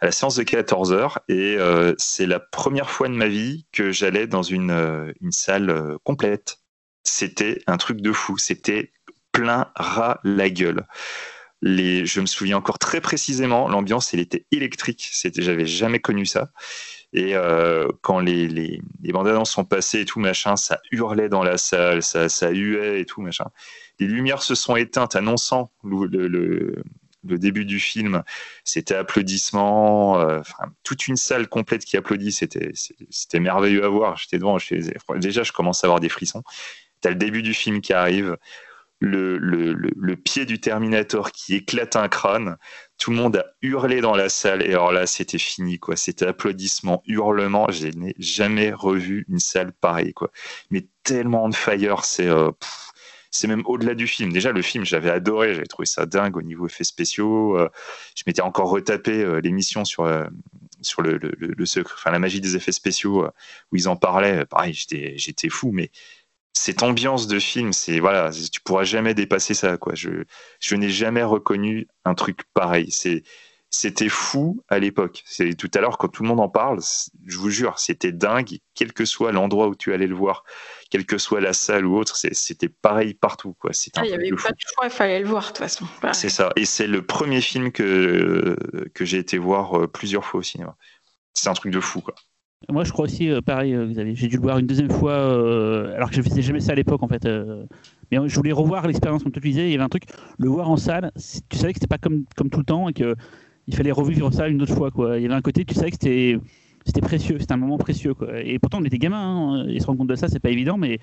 à 0.00 0.06
la 0.06 0.12
séance 0.12 0.36
de 0.36 0.44
14 0.44 0.92
heures. 0.94 1.18
Et 1.28 1.56
euh, 1.58 1.94
c'est 1.98 2.24
la 2.26 2.40
première 2.40 2.88
fois 2.88 3.08
de 3.08 3.14
ma 3.14 3.28
vie 3.28 3.66
que 3.70 3.92
j'allais 3.92 4.26
dans 4.26 4.42
une, 4.42 4.70
euh, 4.70 5.12
une 5.20 5.32
salle 5.32 5.98
complète. 6.04 6.58
C'était 7.04 7.62
un 7.66 7.76
truc 7.76 8.00
de 8.00 8.12
fou. 8.12 8.38
C'était 8.38 8.92
plein 9.30 9.70
ras 9.74 10.20
la 10.24 10.48
gueule. 10.48 10.86
Les, 11.60 12.06
je 12.06 12.20
me 12.20 12.26
souviens 12.26 12.56
encore 12.56 12.78
très 12.78 13.00
précisément, 13.00 13.68
l'ambiance, 13.68 14.12
elle 14.14 14.20
était 14.20 14.46
électrique. 14.52 15.08
C'était, 15.12 15.42
j'avais 15.42 15.66
jamais 15.66 16.00
connu 16.00 16.24
ça. 16.26 16.50
Et 17.12 17.36
euh, 17.36 17.88
quand 18.00 18.20
les, 18.20 18.48
les, 18.48 18.80
les 19.02 19.12
bandes 19.12 19.28
annonces 19.28 19.50
sont 19.50 19.64
passées 19.64 20.00
et 20.00 20.04
tout, 20.04 20.18
machin, 20.18 20.56
ça 20.56 20.80
hurlait 20.90 21.28
dans 21.28 21.42
la 21.42 21.58
salle, 21.58 22.02
ça, 22.02 22.28
ça 22.28 22.50
huait 22.50 23.00
et 23.00 23.04
tout, 23.04 23.20
machin. 23.20 23.46
Les 23.98 24.06
lumières 24.06 24.42
se 24.42 24.54
sont 24.54 24.76
éteintes, 24.76 25.14
annonçant 25.14 25.70
le, 25.84 26.06
le, 26.06 26.82
le, 27.24 27.38
début 27.38 27.66
du 27.66 27.78
film. 27.78 28.22
C'était 28.64 28.94
applaudissements, 28.94 30.20
euh, 30.20 30.40
toute 30.82 31.06
une 31.06 31.16
salle 31.16 31.48
complète 31.48 31.84
qui 31.84 31.98
applaudit. 31.98 32.32
C'était 32.32 33.40
merveilleux 33.40 33.84
à 33.84 33.88
voir. 33.88 34.16
J'étais 34.16 34.38
devant, 34.38 34.56
déjà, 35.16 35.42
je 35.42 35.52
commence 35.52 35.84
à 35.84 35.88
avoir 35.88 36.00
des 36.00 36.08
frissons. 36.08 36.42
T'as 37.02 37.10
le 37.10 37.16
début 37.16 37.42
du 37.42 37.52
film 37.52 37.82
qui 37.82 37.92
arrive. 37.92 38.38
Le, 39.04 40.14
pied 40.14 40.44
du 40.44 40.60
Terminator 40.60 41.32
qui 41.32 41.56
éclate 41.56 41.96
un 41.96 42.08
crâne, 42.08 42.56
tout 42.98 43.10
le 43.10 43.16
monde 43.16 43.36
a 43.36 43.46
hurlé 43.60 44.00
dans 44.00 44.14
la 44.14 44.28
salle 44.28 44.62
et 44.62 44.70
alors 44.70 44.92
là 44.92 45.06
c'était 45.06 45.38
fini 45.38 45.78
quoi. 45.80 45.96
C'était 45.96 46.26
applaudissements 46.26 47.02
hurlements 47.06 47.66
je 47.70 47.88
n'ai 47.88 48.14
jamais 48.18 48.72
revu 48.72 49.26
une 49.28 49.40
salle 49.40 49.72
pareille 49.72 50.12
quoi. 50.12 50.30
Mais 50.70 50.86
tellement 51.02 51.48
de 51.48 51.54
fire 51.54 52.04
c'est 52.04 52.28
euh, 52.28 52.52
c'est 53.32 53.48
même 53.48 53.62
au-delà 53.66 53.94
du 53.94 54.06
film. 54.06 54.32
Déjà 54.32 54.52
le 54.52 54.62
film 54.62 54.84
j'avais 54.84 55.10
adoré 55.10 55.54
j'avais 55.54 55.66
trouvé 55.66 55.86
ça 55.86 56.06
dingue 56.06 56.36
au 56.36 56.42
niveau 56.42 56.66
effets 56.66 56.84
spéciaux 56.84 57.58
euh, 57.58 57.68
je 58.14 58.22
m'étais 58.26 58.42
encore 58.42 58.70
retapé 58.70 59.22
euh, 59.22 59.40
l'émission 59.40 59.84
sur 59.84 60.08
sur 60.80 61.02
le, 61.02 61.16
le, 61.18 61.56
enfin 61.84 62.10
la 62.12 62.18
magie 62.20 62.40
des 62.40 62.56
effets 62.56 62.72
spéciaux 62.72 63.26
où 63.72 63.76
ils 63.76 63.88
en 63.88 63.96
parlaient. 63.96 64.46
Pareil 64.46 64.74
j'étais 64.74 65.48
fou 65.48 65.72
mais 65.72 65.90
cette 66.52 66.82
ambiance 66.82 67.26
de 67.26 67.38
film, 67.38 67.72
c'est 67.72 67.98
voilà, 67.98 68.30
tu 68.30 68.60
pourras 68.60 68.84
jamais 68.84 69.14
dépasser 69.14 69.54
ça 69.54 69.76
quoi. 69.76 69.94
Je 69.94 70.24
je 70.60 70.74
n'ai 70.74 70.90
jamais 70.90 71.22
reconnu 71.22 71.88
un 72.04 72.14
truc 72.14 72.42
pareil. 72.54 72.88
C'est 72.90 73.22
c'était 73.74 74.10
fou 74.10 74.62
à 74.68 74.78
l'époque. 74.78 75.22
C'est 75.24 75.54
tout 75.54 75.70
à 75.74 75.80
l'heure 75.80 75.96
quand 75.96 76.08
tout 76.08 76.22
le 76.22 76.28
monde 76.28 76.40
en 76.40 76.50
parle, 76.50 76.80
je 77.26 77.38
vous 77.38 77.48
jure, 77.48 77.78
c'était 77.78 78.12
dingue. 78.12 78.58
Quel 78.74 78.92
que 78.92 79.06
soit 79.06 79.32
l'endroit 79.32 79.66
où 79.66 79.74
tu 79.74 79.94
allais 79.94 80.06
le 80.06 80.14
voir, 80.14 80.44
quelle 80.90 81.06
que 81.06 81.16
soit 81.16 81.40
la 81.40 81.54
salle 81.54 81.86
ou 81.86 81.96
autre, 81.96 82.14
c'était 82.16 82.68
pareil 82.68 83.14
partout 83.14 83.54
quoi. 83.54 83.70
Il 83.86 83.92
ah, 83.96 84.02
n'y 84.02 84.12
avait 84.12 84.30
pas 84.30 84.50
de 84.50 84.56
choix, 84.58 84.84
il 84.84 84.90
fallait 84.90 85.20
le 85.20 85.26
voir 85.26 85.44
de 85.44 85.48
toute 85.48 85.58
façon. 85.58 85.86
C'est 86.12 86.28
ça. 86.28 86.52
Et 86.56 86.66
c'est 86.66 86.86
le 86.86 87.04
premier 87.04 87.40
film 87.40 87.72
que 87.72 88.56
que 88.94 89.06
j'ai 89.06 89.18
été 89.18 89.38
voir 89.38 89.78
euh, 89.78 89.86
plusieurs 89.88 90.26
fois 90.26 90.40
au 90.40 90.42
cinéma. 90.42 90.76
C'est 91.32 91.48
un 91.48 91.54
truc 91.54 91.72
de 91.72 91.80
fou 91.80 92.02
quoi. 92.02 92.14
Moi, 92.68 92.84
je 92.84 92.92
crois 92.92 93.06
aussi, 93.06 93.30
euh, 93.30 93.40
pareil, 93.40 93.74
euh, 93.74 93.86
Xavier. 93.86 94.14
J'ai 94.14 94.28
dû 94.28 94.36
le 94.36 94.42
voir 94.42 94.58
une 94.58 94.66
deuxième 94.66 94.90
fois, 94.90 95.12
euh, 95.12 95.94
alors 95.96 96.10
que 96.10 96.16
je 96.16 96.22
faisais 96.22 96.42
jamais 96.42 96.60
ça 96.60 96.72
à 96.72 96.74
l'époque, 96.74 97.02
en 97.02 97.08
fait. 97.08 97.24
mais 97.24 98.18
je 98.28 98.34
voulais 98.34 98.52
revoir 98.52 98.86
l'expérience, 98.86 99.22
comme 99.22 99.32
tu 99.32 99.40
le 99.40 99.48
disais. 99.48 99.68
Il 99.68 99.72
y 99.72 99.74
avait 99.74 99.84
un 99.84 99.88
truc, 99.88 100.04
le 100.38 100.48
voir 100.48 100.70
en 100.70 100.76
salle, 100.76 101.10
tu 101.48 101.58
savais 101.58 101.72
que 101.72 101.78
c'était 101.78 101.86
pas 101.86 101.98
comme, 101.98 102.24
comme 102.36 102.50
tout 102.50 102.58
le 102.58 102.64
temps 102.64 102.88
et 102.88 102.92
qu'il 102.92 103.74
fallait 103.74 103.92
revivre 103.92 104.32
ça 104.32 104.48
une 104.48 104.62
autre 104.62 104.74
fois. 104.74 104.90
Quoi. 104.90 105.18
Il 105.18 105.22
y 105.22 105.26
avait 105.26 105.34
un 105.34 105.42
côté, 105.42 105.64
tu 105.64 105.74
savais 105.74 105.90
que 105.90 105.96
c'était, 106.00 106.38
c'était 106.86 107.00
précieux, 107.00 107.36
c'était 107.40 107.52
un 107.52 107.58
moment 107.58 107.78
précieux. 107.78 108.14
Quoi. 108.14 108.40
Et 108.40 108.58
pourtant, 108.58 108.78
on 108.80 108.84
était 108.84 108.98
gamins, 108.98 109.60
hein, 109.60 109.66
et 109.68 109.80
se 109.80 109.86
rendre 109.86 109.98
compte 109.98 110.08
de 110.08 110.16
ça, 110.16 110.28
c'est 110.28 110.40
pas 110.40 110.50
évident, 110.50 110.76
mais 110.76 110.98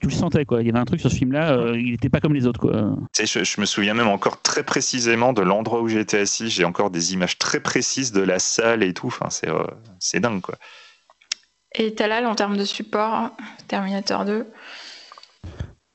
tu 0.00 0.06
le 0.06 0.12
sentais. 0.12 0.44
Quoi. 0.44 0.62
Il 0.62 0.66
y 0.66 0.70
avait 0.70 0.78
un 0.78 0.84
truc 0.84 1.00
sur 1.00 1.10
ce 1.10 1.16
film-là, 1.16 1.52
euh, 1.52 1.78
il 1.78 1.92
n'était 1.92 2.08
pas 2.08 2.20
comme 2.20 2.34
les 2.34 2.46
autres. 2.46 2.60
Quoi. 2.60 2.96
Je, 3.18 3.44
je, 3.44 3.60
me 3.60 3.66
souviens 3.66 3.94
même 3.94 4.08
encore 4.08 4.42
très 4.42 4.62
précisément 4.62 5.32
de 5.32 5.42
l'endroit 5.42 5.82
où 5.82 5.88
j'étais 5.88 6.18
assis. 6.18 6.50
J'ai 6.50 6.64
encore 6.64 6.90
des 6.90 7.14
images 7.14 7.38
très 7.38 7.60
précises 7.60 8.12
de 8.12 8.20
la 8.20 8.38
salle 8.38 8.82
et 8.82 8.92
tout. 8.92 9.08
Enfin, 9.08 9.30
c'est, 9.30 9.48
euh, 9.48 9.64
c'est 9.98 10.20
dingue. 10.20 10.40
Quoi. 10.40 10.56
Et 11.74 11.94
Talal, 11.94 12.26
en 12.26 12.34
termes 12.34 12.56
de 12.56 12.64
support, 12.64 13.30
Terminator 13.68 14.24
2 14.24 14.46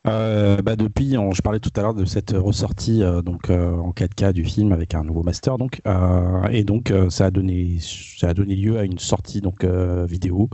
euh, 0.05 0.61
bah 0.61 0.75
depuis, 0.75 1.11
je 1.11 1.41
parlais 1.41 1.61
tout 1.61 1.71
à 1.77 1.81
l'heure 1.81 1.93
de 1.93 2.03
cette 2.03 2.31
ressortie 2.31 3.01
euh, 3.03 3.21
donc 3.21 3.49
euh, 3.49 3.71
en 3.71 3.91
4K 3.91 4.33
du 4.33 4.43
film 4.43 4.73
avec 4.73 4.95
un 4.95 5.05
nouveau 5.05 5.23
master 5.23 5.57
donc 5.57 5.81
et 6.51 6.65
donc 6.65 6.93
ça 7.09 7.27
a 7.27 7.31
donné 7.31 7.77
ça 7.79 8.29
a 8.29 8.33
donné 8.33 8.55
lieu 8.55 8.77
à 8.77 8.83
une 8.83 8.99
sortie 8.99 9.39
donc 9.39 9.63
vidéo 9.63 10.49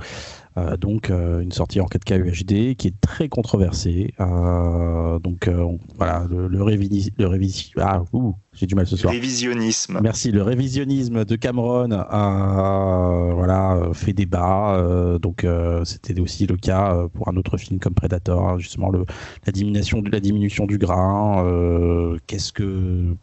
donc 0.80 1.10
une 1.10 1.52
sortie 1.52 1.80
en 1.82 1.86
4K 1.86 2.18
UHD 2.18 2.76
qui 2.76 2.88
est 2.88 3.02
très 3.02 3.30
controversée 3.30 4.14
donc 4.20 5.48
on, 5.48 5.80
voilà 5.98 6.26
le, 6.30 6.48
le, 6.48 6.64
révisi, 6.64 7.12
le 7.18 7.30
ah 7.78 8.04
ouh, 8.14 8.36
j'ai 8.54 8.66
du 8.66 8.76
mal 8.76 8.88
ce 8.88 8.98
soir. 8.98 9.14
Révisionnisme. 9.14 10.00
Merci. 10.02 10.32
Le 10.32 10.42
révisionnisme 10.42 11.24
de 11.24 11.36
Cameron 11.36 11.92
a 11.92 13.32
voilà 13.34 13.90
fait 13.94 14.14
débat. 14.14 14.76
Euh, 14.76 15.20
donc 15.20 15.44
euh, 15.44 15.86
c'était 15.86 16.20
aussi 16.20 16.46
le 16.46 16.58
cas 16.58 17.08
pour 17.14 17.30
un 17.30 17.38
autre 17.38 17.58
film 17.58 17.80
comme 17.80 17.94
Predator, 17.94 18.60
justement 18.60 18.90
le, 18.90 19.06
la 19.46 19.52
diminution 19.52 20.02
de 20.02 20.10
la 20.10 20.20
diminution 20.20 20.66
du 20.66 20.78
grain. 20.78 21.46
Euh, 21.46 22.18
qu'est-ce 22.28 22.52
que 22.52 23.16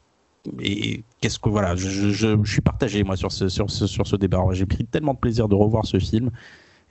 et 0.60 1.02
qu'est-ce 1.20 1.40
que 1.40 1.48
voilà, 1.48 1.74
je, 1.74 1.88
je, 1.88 2.36
je, 2.42 2.50
suis 2.50 2.60
partagé 2.60 3.02
moi 3.02 3.16
sur 3.16 3.32
ce 3.32 3.48
sur 3.48 3.70
ce, 3.70 3.86
sur 3.86 4.06
ce 4.06 4.16
débat. 4.16 4.42
J'ai 4.52 4.66
pris 4.66 4.84
tellement 4.84 5.14
de 5.14 5.18
plaisir 5.18 5.48
de 5.48 5.54
revoir 5.54 5.86
ce 5.86 5.98
film 5.98 6.30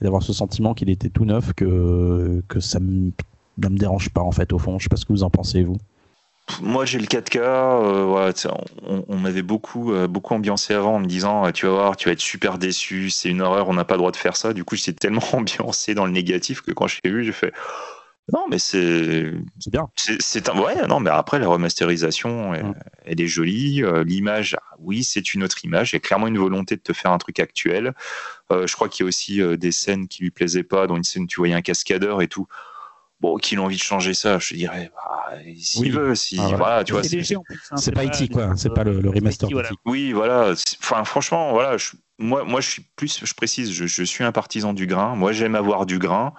et 0.02 0.04
d'avoir 0.04 0.24
ce 0.24 0.34
sentiment 0.34 0.74
qu'il 0.74 0.90
était 0.90 1.10
tout 1.10 1.26
neuf 1.26 1.54
que 1.54 2.44
que 2.48 2.60
ça 2.60 2.80
me, 2.80 3.12
ne 3.58 3.70
me 3.70 3.78
dérange 3.78 4.10
pas 4.10 4.22
en 4.22 4.32
fait 4.32 4.54
au 4.54 4.60
fond. 4.60 4.80
Je 4.80 4.84
sais 4.84 4.90
pas 4.90 4.98
ce 4.98 5.06
que 5.06 5.14
vous 5.14 5.24
en 5.24 5.30
pensez 5.30 5.64
vous. 5.64 5.78
Moi, 6.62 6.86
j'ai 6.86 7.00
le 7.00 7.06
4K. 7.06 7.40
Euh, 7.40 8.32
on, 8.84 9.04
on 9.08 9.18
m'avait 9.18 9.42
beaucoup, 9.42 9.94
euh, 9.94 10.08
beaucoup 10.08 10.34
ambiancé 10.36 10.74
avant 10.74 10.96
en 10.96 11.00
me 11.00 11.08
disant 11.08 11.52
Tu 11.52 11.66
vas 11.66 11.72
voir, 11.72 11.98
tu 11.98 12.08
vas 12.08 12.14
être 12.14 12.20
super 12.20 12.58
déçu, 12.58 13.10
c'est 13.10 13.30
une 13.30 13.42
horreur, 13.42 13.68
on 13.68 13.74
n'a 13.74 13.84
pas 13.84 13.96
le 13.96 14.00
droit 14.00 14.12
de 14.12 14.18
faire 14.18 14.36
ça. 14.36 14.54
Du 14.54 14.64
coup, 14.64 14.76
j'étais 14.76 14.94
tellement 14.94 15.24
ambiancé 15.34 15.96
dans 15.96 16.06
le 16.06 16.12
négatif 16.12 16.62
que 16.62 16.72
quand 16.72 16.88
je 16.88 17.00
l'ai 17.04 17.10
vu, 17.10 17.24
j'ai 17.24 17.32
fait 17.32 17.52
Non, 18.32 18.46
mais 18.50 18.60
c'est. 18.60 19.32
C'est 19.60 19.72
bien. 19.72 19.90
C'est 19.96 20.48
un. 20.50 20.60
Ouais, 20.60 20.88
non, 20.88 21.00
mais 21.00 21.10
après, 21.10 21.40
la 21.40 21.48
remasterisation, 21.48 22.54
elle, 22.54 22.66
mmh. 22.68 22.76
elle 23.06 23.22
est 23.22 23.28
jolie. 23.28 23.84
Euh, 23.84 24.04
L'image, 24.04 24.56
oui, 24.80 25.04
c'est 25.04 25.34
une 25.34 25.44
autre 25.44 25.66
image. 25.66 25.94
Il 25.94 25.96
y 25.96 25.98
a 25.98 26.00
clairement 26.00 26.28
une 26.28 26.38
volonté 26.38 26.76
de 26.76 26.82
te 26.82 26.94
faire 26.94 27.12
un 27.12 27.18
truc 27.18 27.40
actuel. 27.40 27.96
Euh, 28.52 28.68
je 28.68 28.76
crois 28.76 28.90
qu'il 28.90 29.04
y 29.04 29.06
a 29.06 29.10
aussi 29.10 29.42
des 29.58 29.72
scènes 29.72 30.08
qui 30.08 30.22
lui 30.24 30.32
plaisaient 30.32 30.64
pas, 30.64 30.88
dans 30.88 30.96
une 30.96 31.04
scène, 31.04 31.28
tu 31.28 31.38
voyais 31.38 31.56
un 31.56 31.62
cascadeur 31.62 32.22
et 32.22 32.28
tout 32.28 32.48
bon, 33.20 33.38
qu'il 33.38 33.60
a 33.60 33.62
envie 33.62 33.78
de 33.78 33.82
changer 33.82 34.14
ça, 34.14 34.40
je 34.40 34.54
dirais, 34.56 34.92
bah, 34.94 35.38
s'il 35.58 35.82
oui. 35.82 35.90
veut, 35.90 36.16
si, 36.16 36.38
ah, 36.40 36.56
voilà. 36.56 36.84
tu 36.84 36.94
vois. 36.94 37.04
C'est 37.04 37.32
hein, 37.32 37.92
pas 37.94 38.04
IT, 38.04 38.32
quoi, 38.32 38.54
c'est 38.56 38.74
pas 38.74 38.84
le, 38.84 39.00
le 39.00 39.10
remaster. 39.10 39.50
Voilà. 39.52 39.70
Oui, 39.86 40.12
voilà. 40.12 40.54
Enfin, 40.82 41.04
franchement, 41.04 41.52
voilà, 41.54 41.78
je, 41.78 41.92
moi, 42.18 42.44
moi, 42.44 42.62
je 42.62 42.70
suis 42.70 42.86
plus, 42.96 43.22
je 43.24 43.34
précise, 43.34 43.72
je, 43.72 43.86
je 43.88 44.04
suis 44.04 44.24
un 44.24 44.32
partisan 44.32 44.74
du 44.74 44.88
grain. 44.88 45.16
Moi, 45.16 45.32
j'aime 45.32 45.56
avoir 45.56 45.86
du 45.86 46.00
grain. 46.00 46.34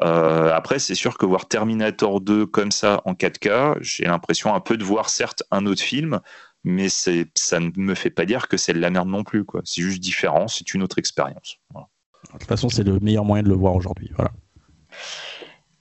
Euh, 0.00 0.50
après, 0.52 0.78
c'est 0.78 0.94
sûr 0.94 1.18
que 1.18 1.26
voir 1.26 1.46
Terminator 1.46 2.20
2 2.20 2.46
comme 2.46 2.72
ça 2.72 3.02
en 3.04 3.12
4K, 3.12 3.76
j'ai 3.80 4.04
l'impression 4.04 4.54
un 4.54 4.60
peu 4.60 4.76
de 4.76 4.84
voir 4.84 5.10
certes 5.10 5.42
un 5.50 5.66
autre 5.66 5.82
film, 5.82 6.20
mais 6.64 6.88
c'est, 6.88 7.26
ça 7.34 7.60
ne 7.60 7.70
me 7.76 7.94
fait 7.94 8.10
pas 8.10 8.24
dire 8.24 8.48
que 8.48 8.56
c'est 8.56 8.72
de 8.72 8.78
la 8.80 8.90
merde 8.90 9.08
non 9.08 9.24
plus. 9.24 9.44
Quoi. 9.44 9.62
C'est 9.64 9.82
juste 9.82 10.00
différent, 10.00 10.48
c'est 10.48 10.74
une 10.74 10.82
autre 10.82 10.98
expérience. 10.98 11.58
Voilà. 11.70 11.88
De 12.34 12.38
toute 12.38 12.48
façon, 12.48 12.68
c'est 12.68 12.84
le 12.84 12.98
meilleur 13.00 13.24
moyen 13.24 13.42
de 13.42 13.48
le 13.48 13.54
voir 13.54 13.74
aujourd'hui. 13.74 14.10
Voilà. 14.16 14.30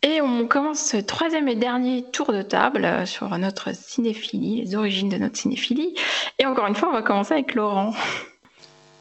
Et 0.04 0.20
on 0.22 0.48
commence 0.48 0.80
ce 0.80 0.98
troisième 0.98 1.48
et 1.48 1.56
dernier 1.56 2.04
tour 2.12 2.34
de 2.34 2.42
table 2.42 3.06
sur 3.06 3.38
notre 3.38 3.76
cinéphilie, 3.76 4.64
les 4.64 4.76
origines 4.76 5.10
de 5.10 5.18
notre 5.18 5.38
cinéphilie. 5.38 5.94
Et 6.40 6.46
encore 6.48 6.66
une 6.66 6.74
fois, 6.74 6.90
on 6.90 6.94
va 6.94 7.04
commencer 7.04 7.34
avec 7.34 7.54
Laurent. 7.54 7.94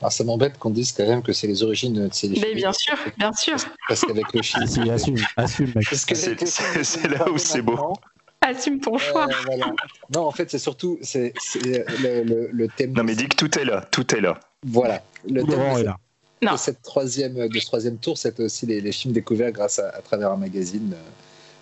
Alors 0.02 0.12
ça 0.12 0.24
m'embête 0.24 0.58
qu'on 0.58 0.70
dise 0.70 0.92
quand 0.92 1.06
même 1.06 1.22
que 1.22 1.32
c'est 1.32 1.46
les 1.46 1.62
origines 1.62 1.94
de 1.94 2.02
notre 2.02 2.14
cinéphilie. 2.14 2.48
Mais 2.50 2.54
bien 2.54 2.72
sûr, 2.72 2.94
bien 3.18 3.32
sûr. 3.32 3.56
Parce 3.88 4.02
qu'avec 4.02 4.32
le 4.34 4.42
film. 4.42 4.66
Si, 4.66 4.90
assume, 4.90 5.16
assume. 5.36 5.72
C'est 5.82 7.08
là 7.08 7.30
où 7.30 7.38
c'est 7.38 7.62
beau. 7.62 7.94
Assume 8.42 8.80
ton 8.80 8.96
choix. 8.96 9.26
Euh, 9.28 9.34
voilà. 9.46 9.72
Non, 10.14 10.22
en 10.22 10.30
fait, 10.30 10.50
c'est 10.50 10.58
surtout 10.58 10.98
c'est, 11.02 11.34
le, 11.56 12.22
le, 12.22 12.48
le, 12.50 12.68
thème. 12.68 12.92
Non, 12.92 13.04
mais 13.04 13.14
dis 13.14 13.28
que 13.28 13.36
tout 13.36 13.58
est 13.58 13.64
là, 13.64 13.84
tout 13.90 14.14
est 14.14 14.20
là. 14.20 14.40
Voilà. 14.66 15.02
Le 15.28 15.42
Laurent 15.42 15.78
est 15.78 15.84
là. 15.84 15.96
De, 16.40 16.56
cette 16.56 16.80
troisième, 16.80 17.48
de 17.48 17.58
ce 17.58 17.66
troisième 17.66 17.98
tour, 17.98 18.16
c'est 18.16 18.40
aussi 18.40 18.64
les, 18.64 18.80
les, 18.80 18.92
films 18.92 19.12
découverts 19.12 19.52
grâce 19.52 19.78
à, 19.78 19.90
à 19.90 20.00
travers 20.00 20.30
un 20.30 20.38
magazine, 20.38 20.94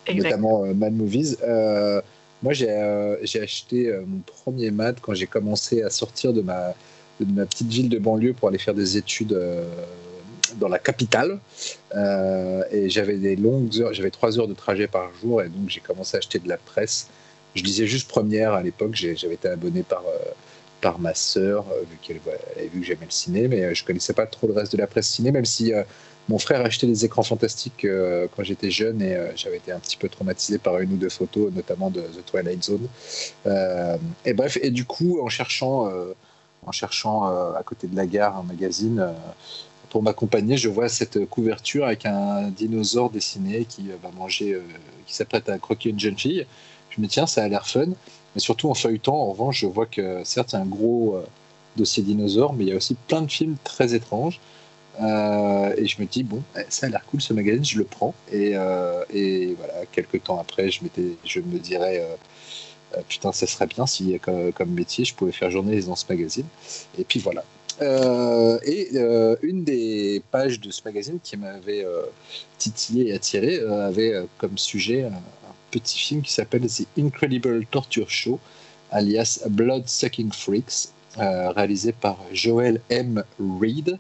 euh, 0.09 0.15
notamment 0.15 0.65
euh, 0.65 0.73
Mad 0.73 0.93
Movies. 0.93 1.37
Euh, 1.43 2.01
moi, 2.45 2.53
j'ai 2.53 2.71
euh, 2.71 3.17
acheté 3.43 3.93
mon 4.07 4.21
premier 4.21 4.71
Mad 4.71 4.99
quand 5.03 5.15
j'ai 5.15 5.27
commencé 5.27 5.83
à 5.83 5.91
sortir 5.91 6.33
de 6.33 6.43
ma, 6.43 6.75
de 7.19 7.33
ma 7.33 7.45
petite 7.45 7.67
ville 7.67 7.89
de 7.89 7.99
banlieue 7.99 8.35
pour 8.35 8.49
aller 8.49 8.59
faire 8.59 8.75
des 8.75 8.97
études 8.97 9.37
dans 10.59 10.69
la 10.69 10.79
capitale. 10.79 11.39
et 12.73 12.89
j'avais 12.91 13.17
des 13.17 13.37
longues 13.37 13.81
heures, 13.81 13.95
j'avais 13.95 14.11
trois 14.11 14.39
heures 14.39 14.49
de 14.49 14.55
trajet 14.55 14.89
par 14.89 15.11
jour, 15.23 15.43
et 15.43 15.49
donc 15.49 15.69
j'ai 15.69 15.81
commencé 15.81 16.17
à 16.17 16.19
acheter 16.19 16.39
de 16.39 16.49
la 16.49 16.59
presse. 16.59 17.09
Je 17.55 17.63
lisais 17.63 17.87
juste 17.87 18.09
première 18.09 18.53
à 18.53 18.63
l'époque, 18.63 18.95
j'avais 18.95 19.35
été 19.35 19.49
abonné 19.49 19.83
par 19.83 20.03
par 20.81 20.99
ma 20.99 21.15
sœur, 21.15 21.65
vu 21.91 21.99
qu'elle 22.01 22.21
avait 22.27 22.69
vu 22.69 22.81
que 22.81 22.87
j'aimais 22.87 23.07
le 23.07 23.11
ciné, 23.11 23.49
mais 23.49 23.75
je 23.75 23.85
connaissais 23.85 24.13
pas 24.13 24.27
trop 24.27 24.47
le 24.47 24.53
reste 24.53 24.73
de 24.73 24.79
la 24.79 24.87
presse 24.87 25.09
ciné, 25.09 25.33
même 25.33 25.45
si 25.45 25.73
euh, 25.73 25.83
mon 26.29 26.39
frère 26.39 26.65
achetait 26.65 26.87
des 26.87 27.05
écrans 27.05 27.23
fantastiques 27.23 27.87
quand 28.37 28.43
j'étais 28.45 28.71
jeune 28.71 29.01
et 29.01 29.17
j'avais 29.35 29.57
été 29.57 29.73
un 29.73 29.79
petit 29.79 29.97
peu 29.97 30.11
traumatisé 30.11 30.59
par 30.59 30.79
une 30.79 30.93
ou 30.93 30.97
deux 30.97 31.09
photos, 31.09 31.51
notamment 31.53 31.91
de 31.91 32.03
The 32.03 32.25
Twilight 32.27 32.63
Zone. 32.63 32.87
et 34.27 34.35
bref, 34.35 34.59
et 34.61 34.71
du 34.71 34.85
coup, 34.85 35.21
en 35.23 35.31
cherchant, 35.31 35.91
en 36.67 36.73
cherchant 36.73 37.25
à 37.25 37.63
côté 37.65 37.87
de 37.87 37.97
la 37.97 38.05
gare 38.05 38.37
un 38.37 38.43
magazine 38.43 39.11
pour 39.91 40.03
m'accompagner, 40.03 40.57
je 40.57 40.69
vois 40.69 40.89
cette 40.89 41.25
couverture 41.27 41.87
avec 41.87 42.07
un 42.07 42.49
dinosaure 42.49 43.11
dessiné 43.11 43.65
qui 43.65 43.89
va 44.03 44.11
manger, 44.11 44.61
qui 45.07 45.15
s'apprête 45.15 45.49
à 45.49 45.59
croquer 45.59 45.91
une 45.91 46.01
jeune 46.01 46.19
fille. 46.19 46.47
Je 46.91 47.01
me 47.01 47.07
dis, 47.07 47.13
tiens, 47.13 47.27
ça 47.27 47.43
a 47.43 47.49
l'air 47.49 47.67
fun. 47.67 47.87
Mais 48.35 48.41
surtout 48.41 48.69
en 48.69 48.75
feuilletant, 48.75 49.15
en 49.15 49.33
revanche, 49.33 49.61
je 49.61 49.67
vois 49.67 49.87
que 49.87 50.23
certes, 50.25 50.53
il 50.53 50.57
y 50.57 50.59
a 50.59 50.63
un 50.63 50.67
gros 50.67 51.17
euh, 51.17 51.27
dossier 51.77 52.03
dinosaure, 52.03 52.53
mais 52.53 52.65
il 52.65 52.69
y 52.69 52.73
a 52.73 52.77
aussi 52.77 52.95
plein 52.95 53.23
de 53.23 53.31
films 53.31 53.57
très 53.65 53.95
étranges. 53.95 54.41
Euh, 55.01 55.75
et 55.77 55.87
je 55.87 56.01
me 56.01 56.07
dis, 56.07 56.25
bon, 56.25 56.43
eh, 56.57 56.63
ça 56.69 56.87
a 56.87 56.89
l'air 56.89 57.05
cool 57.07 57.21
ce 57.21 57.33
magazine, 57.33 57.65
je 57.65 57.79
le 57.79 57.85
prends. 57.85 58.15
Et, 58.33 58.53
euh, 58.55 59.05
voilà, 59.57 59.87
quelques 59.93 60.25
temps 60.25 60.39
après, 60.39 60.71
je, 60.71 60.81
je 61.25 61.41
me 61.41 61.59
dirais, 61.59 62.07
putain, 63.09 63.33
ça 63.33 63.47
serait 63.47 63.67
bien 63.67 63.87
si, 63.87 64.19
comme, 64.21 64.53
comme, 64.53 64.71
métier, 64.71 65.05
je 65.05 65.15
pouvais 65.15 65.33
faire 65.33 65.51
journaliste 65.51 65.89
dans 65.89 65.97
ce 65.97 66.07
magazine. 66.09 66.47
Et 66.99 67.05
puis 67.05 67.21
voilà. 67.21 67.45
Et 67.81 68.91
une 69.43 69.65
des 69.65 70.23
pages 70.31 70.61
de 70.61 70.71
ce 70.71 70.83
magazine 70.85 71.19
qui 71.23 71.37
m'avait 71.37 71.87
titillé 72.59 73.09
et 73.09 73.15
attiré 73.15 73.61
avait 73.61 74.25
comme 74.39 74.59
sujet 74.59 75.09
petit 75.71 75.99
film 75.99 76.23
qui 76.23 76.33
s'appelle 76.33 76.67
The 76.67 76.87
Incredible 76.99 77.65
Torture 77.67 78.11
Show, 78.11 78.39
alias 78.91 79.41
Blood 79.49 79.89
Sucking 79.89 80.33
Freaks, 80.33 80.89
euh, 81.19 81.51
réalisé 81.51 81.93
par 81.93 82.19
Joel 82.33 82.81
M. 82.91 83.23
Reed. 83.39 83.99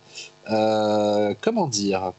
Euh, 0.50 1.34
comment 1.40 1.66
dire? 1.66 2.12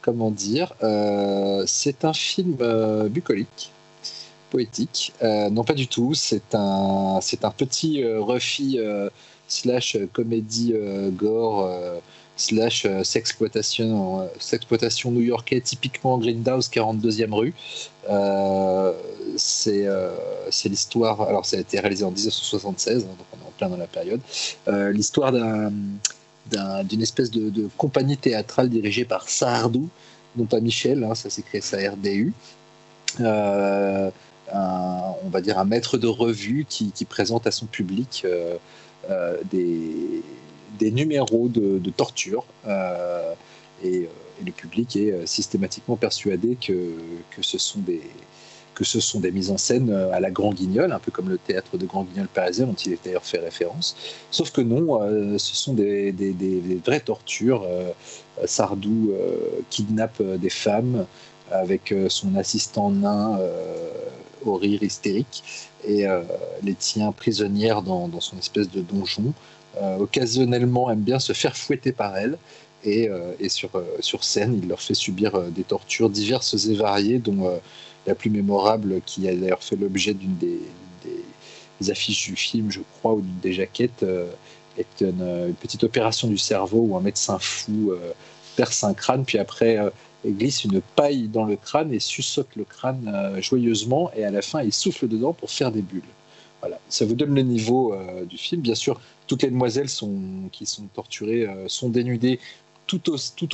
Comment 0.00 0.30
dire? 0.30 0.74
Euh, 0.82 1.64
C'est 1.66 2.04
un 2.04 2.12
film 2.12 2.56
bucolique, 3.08 3.72
poétique. 4.50 5.12
non, 5.22 5.64
pas 5.64 5.74
du 5.74 5.86
tout. 5.86 6.14
C'est 6.14 6.54
un, 6.54 7.20
c'est 7.20 7.44
un 7.44 7.50
petit 7.50 8.04
refi 8.04 8.78
slash 9.52 9.96
comédie 10.12 10.74
gore 11.12 11.68
slash 12.36 12.86
euh, 12.86 13.04
sexploitation, 13.04 14.22
euh, 14.22 14.26
sexploitation 14.38 15.10
new-yorkais, 15.10 15.60
typiquement 15.60 16.18
Grindhouse, 16.18 16.68
42e 16.68 17.32
rue. 17.32 17.54
Euh, 18.10 18.92
c'est 19.36 19.88
l'histoire, 20.68 21.22
alors 21.22 21.46
ça 21.46 21.56
a 21.56 21.60
été 21.60 21.80
réalisé 21.80 22.04
en 22.04 22.10
1976, 22.10 23.04
hein, 23.04 23.06
donc 23.06 23.26
on 23.32 23.36
est 23.36 23.48
en 23.48 23.52
plein 23.56 23.68
dans 23.68 23.76
la 23.76 23.86
période, 23.86 24.20
l'histoire 24.92 25.32
d'une 25.32 27.02
espèce 27.02 27.30
de, 27.30 27.68
compagnie 27.78 28.16
théâtrale 28.18 28.68
dirigée 28.68 29.04
par 29.04 29.28
Sardou, 29.28 29.88
non 30.36 30.44
pas 30.44 30.60
Michel, 30.60 31.04
hein, 31.04 31.14
ça 31.14 31.30
s'écrit 31.30 31.58
S-A-R-D-U. 31.58 32.34
on 33.20 34.12
va 35.30 35.40
dire 35.40 35.58
un 35.58 35.64
maître 35.64 35.96
de 35.96 36.08
revue 36.08 36.66
qui 36.68 37.04
présente 37.06 37.46
à 37.46 37.52
son 37.52 37.66
public 37.66 38.26
des, 39.50 40.22
des 40.78 40.90
numéros 40.90 41.48
de, 41.48 41.90
torture 41.90 42.44
euh, 42.66 43.34
et, 43.84 44.08
le 44.44 44.50
public 44.50 44.96
est 44.96 45.12
euh, 45.12 45.24
systématiquement 45.24 45.94
persuadé 45.94 46.56
que, 46.56 46.94
que, 47.30 47.42
ce 47.42 47.58
sont 47.58 47.78
des, 47.78 48.00
que 48.74 48.82
ce 48.82 48.98
sont 48.98 49.20
des 49.20 49.30
mises 49.30 49.52
en 49.52 49.58
scène 49.58 49.90
euh, 49.90 50.12
à 50.12 50.18
la 50.18 50.32
Grand 50.32 50.52
Guignol, 50.52 50.90
un 50.90 50.98
peu 50.98 51.12
comme 51.12 51.28
le 51.28 51.38
théâtre 51.38 51.78
de 51.78 51.86
Grand 51.86 52.02
Guignol 52.02 52.26
parisien 52.26 52.66
dont 52.66 52.74
il 52.74 52.92
est 52.92 53.04
d'ailleurs 53.04 53.24
fait 53.24 53.38
référence. 53.38 53.94
Sauf 54.32 54.50
que 54.50 54.60
non, 54.60 54.98
ce 55.38 55.54
sont 55.54 55.74
des, 55.74 56.12
vraies 56.84 57.00
tortures. 57.00 57.64
Sardou 58.46 59.12
kidnappe 59.70 60.20
des 60.22 60.50
femmes 60.50 61.06
avec 61.52 61.94
son 62.08 62.34
assistant 62.34 62.90
nain 62.90 63.38
au 64.44 64.54
rire 64.54 64.82
hystérique 64.82 65.42
et 65.86 66.06
les 66.62 66.74
tient 66.74 67.12
prisonnières 67.12 67.82
dans, 67.82 68.20
son 68.20 68.38
espèce 68.38 68.70
de 68.70 68.80
donjon 68.80 69.32
euh, 69.80 69.96
occasionnellement 69.98 70.90
aime 70.90 71.00
bien 71.00 71.18
se 71.18 71.32
faire 71.32 71.56
fouetter 71.56 71.92
par 71.92 72.16
elle. 72.16 72.36
Et, 72.84 73.08
euh, 73.08 73.32
sur, 73.48 73.70
euh, 73.74 73.84
sur 74.00 74.24
scène, 74.24 74.58
il 74.60 74.68
leur 74.68 74.80
fait 74.80 74.94
subir 74.94 75.40
des 75.50 75.62
tortures 75.62 76.10
diverses 76.10 76.66
et 76.66 76.74
variées, 76.74 77.18
dont 77.18 77.60
la 78.06 78.14
plus 78.14 78.30
mémorable, 78.30 79.00
qui 79.06 79.28
a 79.28 79.34
d'ailleurs 79.34 79.62
fait 79.62 79.76
l'objet 79.76 80.14
d'une 80.14 80.36
des, 80.36 80.60
affiches 81.90 82.28
du 82.28 82.36
film, 82.36 82.70
je 82.70 82.80
crois, 82.94 83.14
ou 83.14 83.22
d'une 83.22 83.40
des 83.40 83.52
jaquettes, 83.52 84.04
est 84.78 85.00
une, 85.00 85.52
petite 85.60 85.82
opération 85.82 86.28
du 86.28 86.38
cerveau 86.38 86.78
où 86.78 86.96
un 86.96 87.00
médecin 87.00 87.38
fou 87.40 87.92
perce 88.54 88.84
un 88.84 88.94
crâne, 88.94 89.24
puis 89.24 89.38
après 89.38 89.78
glisse 90.26 90.64
une 90.64 90.80
paille 90.80 91.28
dans 91.28 91.44
le 91.44 91.56
crâne 91.56 91.92
et 91.92 92.00
suçote 92.00 92.48
le 92.56 92.64
crâne 92.64 93.36
joyeusement, 93.40 94.10
et 94.14 94.24
à 94.24 94.30
la 94.30 94.42
fin 94.42 94.62
il 94.62 94.72
souffle 94.72 95.08
dedans 95.08 95.32
pour 95.32 95.50
faire 95.50 95.72
des 95.72 95.82
bulles. 95.82 96.02
Voilà, 96.60 96.78
ça 96.88 97.04
vous 97.04 97.14
donne 97.14 97.34
le 97.34 97.42
niveau 97.42 97.92
du 98.28 98.38
film. 98.38 98.60
Bien 98.60 98.76
sûr, 98.76 99.00
toutes 99.32 99.42
les 99.42 99.50
demoiselles 99.50 99.88
qui 100.52 100.66
sont 100.66 100.82
torturées 100.92 101.46
euh, 101.46 101.68
sont 101.68 101.88
dénudées 101.88 102.38
tout, 102.86 103.02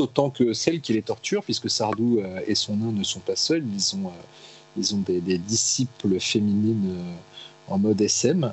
autant 0.01 0.31
que 0.31 0.53
celles 0.53 0.81
qui 0.81 0.93
les 0.93 1.03
torturent, 1.03 1.45
puisque 1.45 1.71
Sardou 1.71 2.19
euh, 2.19 2.41
et 2.49 2.57
son 2.57 2.77
nain 2.77 2.91
ne 2.91 3.05
sont 3.05 3.21
pas 3.21 3.37
seuls, 3.37 3.63
ils 3.73 3.95
ont, 3.95 4.09
euh, 4.09 4.77
ils 4.77 4.97
ont 4.97 4.99
des, 4.99 5.21
disciples 5.39 6.19
féminines 6.19 6.97
en 7.69 7.79
mode 7.79 8.01
SM. 8.01 8.53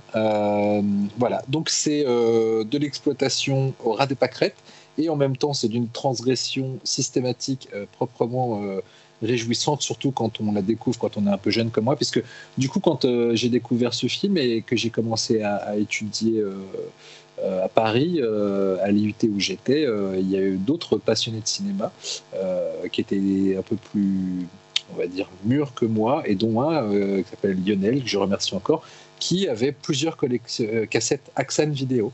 voilà, 1.18 1.44
donc 1.48 1.70
c'est 1.72 2.04
de 2.04 2.78
l'exploitation 2.78 3.74
au 3.84 3.94
ras 3.94 4.06
des 4.06 4.14
pâquerettes, 4.14 4.58
et 4.98 5.10
en 5.10 5.16
même 5.16 5.38
temps 5.38 5.54
c'est 5.54 5.68
d'une 5.68 5.90
transgression 5.90 6.80
systématique 6.84 7.70
proprement 7.94 8.82
réjouissante, 9.22 9.82
surtout 9.82 10.12
quand 10.12 10.42
on 10.42 10.52
la 10.52 10.62
découvre 10.62 10.98
quand 11.00 11.18
on 11.18 11.28
est 11.28 11.30
un 11.30 11.38
peu 11.38 11.52
jeune 11.52 11.70
comme 11.70 11.86
moi, 11.86 11.96
puisque 11.96 12.22
du 12.58 12.70
coup, 12.70 12.80
quand 12.80 13.06
euh, 13.06 13.36
j'ai 13.36 13.50
découvert 13.50 13.94
ce 13.94 14.08
film 14.08 14.38
et 14.38 14.62
que 14.62 14.76
j'ai 14.76 14.90
commencé 14.90 15.42
à, 15.42 15.78
étudier 15.78 16.40
euh, 16.40 16.58
euh, 17.40 17.66
à 17.66 17.70
Paris, 17.70 18.22
à 18.22 18.92
l'IUT 18.92 19.16
où 19.24 19.40
j'étais, 19.40 19.86
il 20.20 20.30
y 20.30 20.36
a 20.36 20.42
eu 20.42 20.58
d'autres 20.58 20.98
passionnés 20.98 21.42
de 21.42 21.48
cinéma 21.48 21.92
qui 22.92 23.02
étaient 23.02 23.56
un 23.58 23.62
peu 23.62 23.76
plus, 23.76 24.48
on 24.94 24.98
va 24.98 25.08
dire, 25.08 25.30
mûrs 25.44 25.74
que 25.74 25.86
moi, 25.86 26.24
et 26.26 26.36
dont 26.36 26.62
un 26.62 26.90
qui 27.22 27.30
s'appelle 27.30 27.58
Lionel, 27.66 28.04
que 28.04 28.10
je 28.10 28.18
remercie 28.18 28.56
encore, 28.56 28.84
qui 29.20 29.48
avait 29.48 29.74
plusieurs 29.74 30.18
cassettes 30.90 31.30
Axan 31.36 31.72
vidéo. 31.72 32.14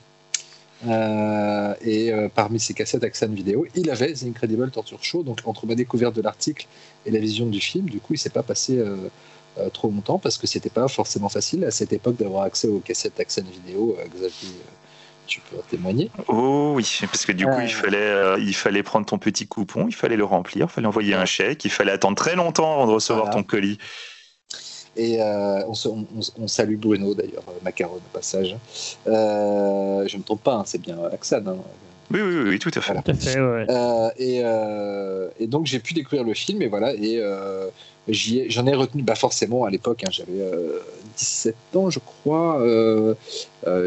Euh, 0.87 1.73
et 1.81 2.11
euh, 2.11 2.27
parmi 2.33 2.59
ces 2.59 2.73
cassettes 2.73 3.03
Axan 3.03 3.27
vidéo, 3.27 3.67
il 3.75 3.89
avait 3.89 4.13
The 4.13 4.23
Incredible 4.23 4.71
Torture 4.71 5.03
Show. 5.03 5.23
Donc 5.23 5.39
entre 5.45 5.65
ma 5.65 5.75
découverte 5.75 6.15
de 6.15 6.21
l'article 6.21 6.67
et 7.05 7.11
la 7.11 7.19
vision 7.19 7.45
du 7.45 7.59
film, 7.59 7.89
du 7.89 7.99
coup, 7.99 8.13
il 8.13 8.17
s'est 8.17 8.29
pas 8.29 8.43
passé 8.43 8.77
euh, 8.77 9.69
trop 9.73 9.89
longtemps 9.89 10.17
parce 10.17 10.37
que 10.37 10.47
c'était 10.47 10.69
pas 10.69 10.87
forcément 10.87 11.29
facile 11.29 11.65
à 11.65 11.71
cette 11.71 11.93
époque 11.93 12.17
d'avoir 12.17 12.43
accès 12.43 12.67
aux 12.67 12.79
cassettes 12.79 13.19
Axan 13.19 13.43
vidéo. 13.43 13.97
Xavier, 14.15 14.49
tu 15.27 15.41
peux 15.41 15.57
en 15.57 15.63
témoigner. 15.69 16.09
Oh 16.27 16.73
oui, 16.75 16.99
parce 17.01 17.25
que 17.25 17.31
du 17.31 17.45
coup, 17.45 17.61
il 17.61 17.69
fallait, 17.69 18.41
il 18.41 18.55
fallait 18.55 18.83
prendre 18.83 19.05
ton 19.05 19.17
petit 19.17 19.47
coupon, 19.47 19.87
il 19.87 19.95
fallait 19.95 20.17
le 20.17 20.25
remplir, 20.25 20.67
il 20.69 20.73
fallait 20.73 20.87
envoyer 20.87 21.13
un 21.13 21.25
chèque, 21.25 21.63
il 21.65 21.71
fallait 21.71 21.91
attendre 21.91 22.15
très 22.15 22.35
longtemps 22.35 22.73
avant 22.73 22.87
de 22.87 22.91
recevoir 22.93 23.29
ton 23.29 23.43
colis. 23.43 23.77
Et 24.97 25.21
euh, 25.21 25.61
on, 25.67 26.47
salue 26.47 26.75
Bruno 26.75 27.13
d'ailleurs, 27.13 27.43
euh, 27.47 27.53
Macaron 27.63 27.95
au 27.95 28.13
passage. 28.13 28.57
Euh, 29.07 30.05
je 30.07 30.15
ne 30.15 30.19
me 30.19 30.25
trompe 30.25 30.43
pas, 30.43 30.55
hein, 30.55 30.63
c'est 30.65 30.81
bien 30.81 30.97
Axan. 31.11 31.43
Hein. 31.47 31.55
Oui, 32.11 32.19
oui, 32.21 32.35
oui, 32.49 32.59
tout 32.59 32.71
à 32.75 32.81
fait. 32.81 32.93
et, 34.19 35.47
donc 35.47 35.65
j'ai 35.65 35.79
pu 35.79 35.93
découvrir 35.93 36.25
le 36.25 36.33
film 36.33 36.61
et 36.61 36.67
voilà. 36.67 36.93
Et 36.93 37.21
j'en 38.49 38.67
ai, 38.67 38.73
retenu, 38.73 39.01
bah 39.01 39.15
forcément 39.15 39.63
à 39.63 39.69
l'époque, 39.69 40.03
hein, 40.05 40.11
j'avais 40.11 40.45
17 41.17 41.55
ans, 41.75 41.89
je 41.89 41.99
crois. 41.99 42.61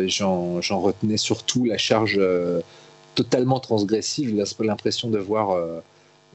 j'en 0.06 0.80
retenais 0.80 1.18
surtout 1.18 1.66
la 1.66 1.76
charge 1.76 2.18
totalement 3.14 3.60
transgressive, 3.60 4.42
l'impression 4.60 5.10
de 5.10 5.18
voir 5.18 5.58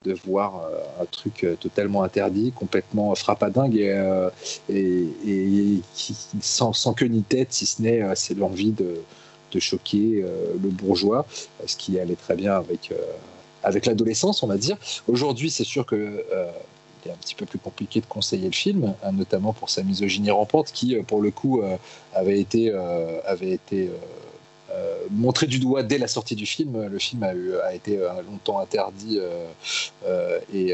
de 0.04 0.14
voir 0.14 0.62
euh, 0.64 1.04
un 1.04 1.06
truc 1.06 1.44
euh, 1.44 1.56
totalement 1.56 2.04
interdit, 2.04 2.52
complètement 2.52 3.14
frappadingue 3.16 3.76
et, 3.76 3.90
euh, 3.90 4.30
et, 4.70 5.08
et 5.28 5.82
sans, 6.42 6.74
sans, 6.74 6.94
queue 6.94 7.08
ni 7.08 7.24
tête, 7.24 7.52
si 7.52 7.66
ce 7.66 7.82
n'est 7.82 8.04
c'est 8.16 8.38
l'envie 8.38 8.72
de, 8.72 9.02
de, 9.52 9.60
choquer 9.60 10.24
le 10.62 10.70
bourgeois, 10.70 11.26
ce 11.66 11.76
qui 11.76 12.00
allait 12.00 12.16
très 12.16 12.36
bien 12.36 12.54
avec, 12.54 12.94
avec 13.64 13.86
l'adolescence, 13.86 14.44
on 14.44 14.48
va 14.48 14.58
dire. 14.58 14.78
Aujourd'hui, 15.08 15.50
c'est 15.50 15.64
sûr 15.64 15.86
que 15.86 16.24
il 17.04 17.10
est 17.10 17.14
un 17.14 17.18
petit 17.18 17.36
peu 17.36 17.46
plus 17.46 17.60
compliqué 17.60 18.02
de 18.02 18.06
conseiller 18.06 18.48
le 18.48 18.54
film, 18.54 18.94
hein, 19.04 19.12
notamment 19.12 19.54
pour 19.54 19.70
sa 19.70 19.84
misogynie 19.84 20.32
rampante, 20.32 20.72
qui, 20.72 20.96
pour 21.04 21.22
le 21.22 21.32
coup, 21.32 21.62
avait 22.14 22.40
été, 22.40 22.72
avait 23.26 23.52
été 23.52 23.88
euh, 23.88 23.92
montré 25.12 25.48
du 25.48 25.60
doigt 25.60 25.84
dès 25.84 25.98
la 25.98 26.08
sortie 26.08 26.36
du 26.36 26.46
film. 26.46 26.86
Le 26.86 27.00
film 27.00 27.24
a 27.24 27.74
été 27.74 27.98
euh, 27.98 28.10
longtemps 28.30 28.60
interdit 28.60 29.20
euh, 30.06 30.40
et, 30.54 30.74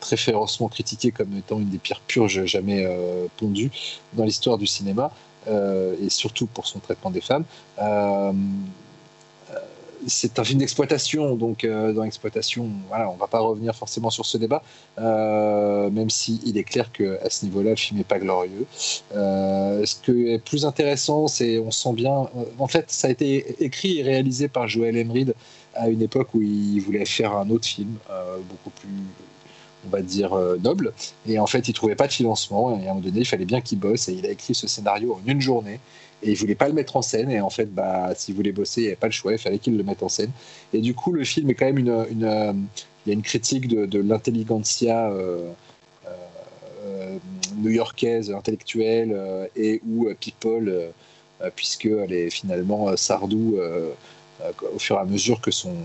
très 0.00 0.16
férocement 0.16 0.68
critiqué 0.68 1.10
comme 1.10 1.36
étant 1.36 1.58
une 1.58 1.70
des 1.70 1.78
pires 1.78 2.00
purges 2.06 2.44
jamais 2.44 2.86
pondues 3.38 3.70
dans 4.12 4.24
l'histoire 4.24 4.58
du 4.58 4.66
cinéma, 4.66 5.10
et 5.48 6.10
surtout 6.10 6.46
pour 6.46 6.66
son 6.66 6.78
traitement 6.78 7.10
des 7.10 7.22
femmes. 7.22 7.44
C'est 10.06 10.38
un 10.38 10.44
film 10.44 10.58
d'exploitation, 10.58 11.36
donc 11.36 11.66
dans 11.66 12.02
l'exploitation, 12.02 12.68
voilà, 12.88 13.10
on 13.10 13.16
va 13.16 13.26
pas 13.26 13.40
revenir 13.40 13.74
forcément 13.74 14.10
sur 14.10 14.26
ce 14.26 14.38
débat, 14.38 14.62
même 14.98 16.10
si 16.10 16.40
il 16.44 16.58
est 16.58 16.64
clair 16.64 16.92
que 16.92 17.18
à 17.24 17.30
ce 17.30 17.44
niveau-là, 17.44 17.70
le 17.70 17.76
film 17.76 17.98
n'est 17.98 18.04
pas 18.04 18.18
glorieux. 18.18 18.66
ce 19.12 19.94
qui 20.02 20.28
est 20.28 20.44
plus 20.44 20.64
intéressant, 20.64 21.26
c'est 21.28 21.58
on 21.58 21.70
sent 21.70 21.92
bien, 21.94 22.28
en 22.58 22.68
fait, 22.68 22.90
ça 22.90 23.08
a 23.08 23.10
été 23.10 23.62
écrit 23.62 23.98
et 23.98 24.02
réalisé 24.02 24.48
par 24.48 24.68
Joel 24.68 24.96
Emrid 24.96 25.34
à 25.74 25.88
une 25.88 26.02
époque 26.02 26.28
où 26.34 26.42
il 26.42 26.80
voulait 26.80 27.04
faire 27.04 27.36
un 27.36 27.50
autre 27.50 27.66
film 27.66 27.96
beaucoup 28.48 28.70
plus 28.70 28.88
on 29.86 29.90
va 29.90 30.02
dire, 30.02 30.32
euh, 30.34 30.56
noble. 30.58 30.92
Et 31.26 31.38
en 31.38 31.46
fait, 31.46 31.68
il 31.68 31.72
trouvait 31.72 31.94
pas 31.94 32.06
de 32.06 32.12
financement. 32.12 32.78
Et 32.78 32.86
à 32.86 32.90
un 32.90 32.94
moment 32.94 33.00
donné, 33.00 33.20
il 33.20 33.26
fallait 33.26 33.44
bien 33.44 33.60
qu'il 33.60 33.78
bosse. 33.78 34.08
Et 34.08 34.14
il 34.14 34.26
a 34.26 34.30
écrit 34.30 34.54
ce 34.54 34.66
scénario 34.66 35.14
en 35.14 35.30
une 35.30 35.40
journée. 35.40 35.80
Et 36.24 36.32
il 36.32 36.36
voulait 36.36 36.54
pas 36.54 36.68
le 36.68 36.74
mettre 36.74 36.96
en 36.96 37.02
scène. 37.02 37.30
Et 37.30 37.40
en 37.40 37.50
fait, 37.50 37.72
bah, 37.72 38.12
s'il 38.16 38.34
voulait 38.34 38.52
bosser, 38.52 38.80
il 38.80 38.84
n'y 38.84 38.88
avait 38.88 38.96
pas 38.96 39.06
le 39.06 39.12
choix. 39.12 39.32
Il 39.32 39.38
fallait 39.38 39.58
qu'il 39.58 39.76
le 39.76 39.82
mette 39.84 40.02
en 40.02 40.08
scène. 40.08 40.30
Et 40.72 40.80
du 40.80 40.94
coup, 40.94 41.12
le 41.12 41.24
film 41.24 41.50
est 41.50 41.54
quand 41.54 41.66
même 41.66 41.78
une. 41.78 41.90
Euh, 42.24 42.52
il 43.06 43.10
y 43.10 43.12
a 43.12 43.14
une 43.14 43.22
critique 43.22 43.68
de, 43.68 43.98
l'intelligentsia 43.98 45.10
euh, 45.10 45.52
new-yorkaise, 47.58 48.30
intellectuelle, 48.30 49.14
et 49.54 49.82
ou 49.86 50.08
people, 50.18 50.90
puisque 51.54 51.84
est 51.84 52.30
finalement 52.30 52.96
Sardou, 52.96 53.58
au 54.74 54.78
fur 54.78 54.96
et 54.96 55.00
à 55.00 55.04
mesure 55.04 55.42
que 55.42 55.50
son, 55.50 55.76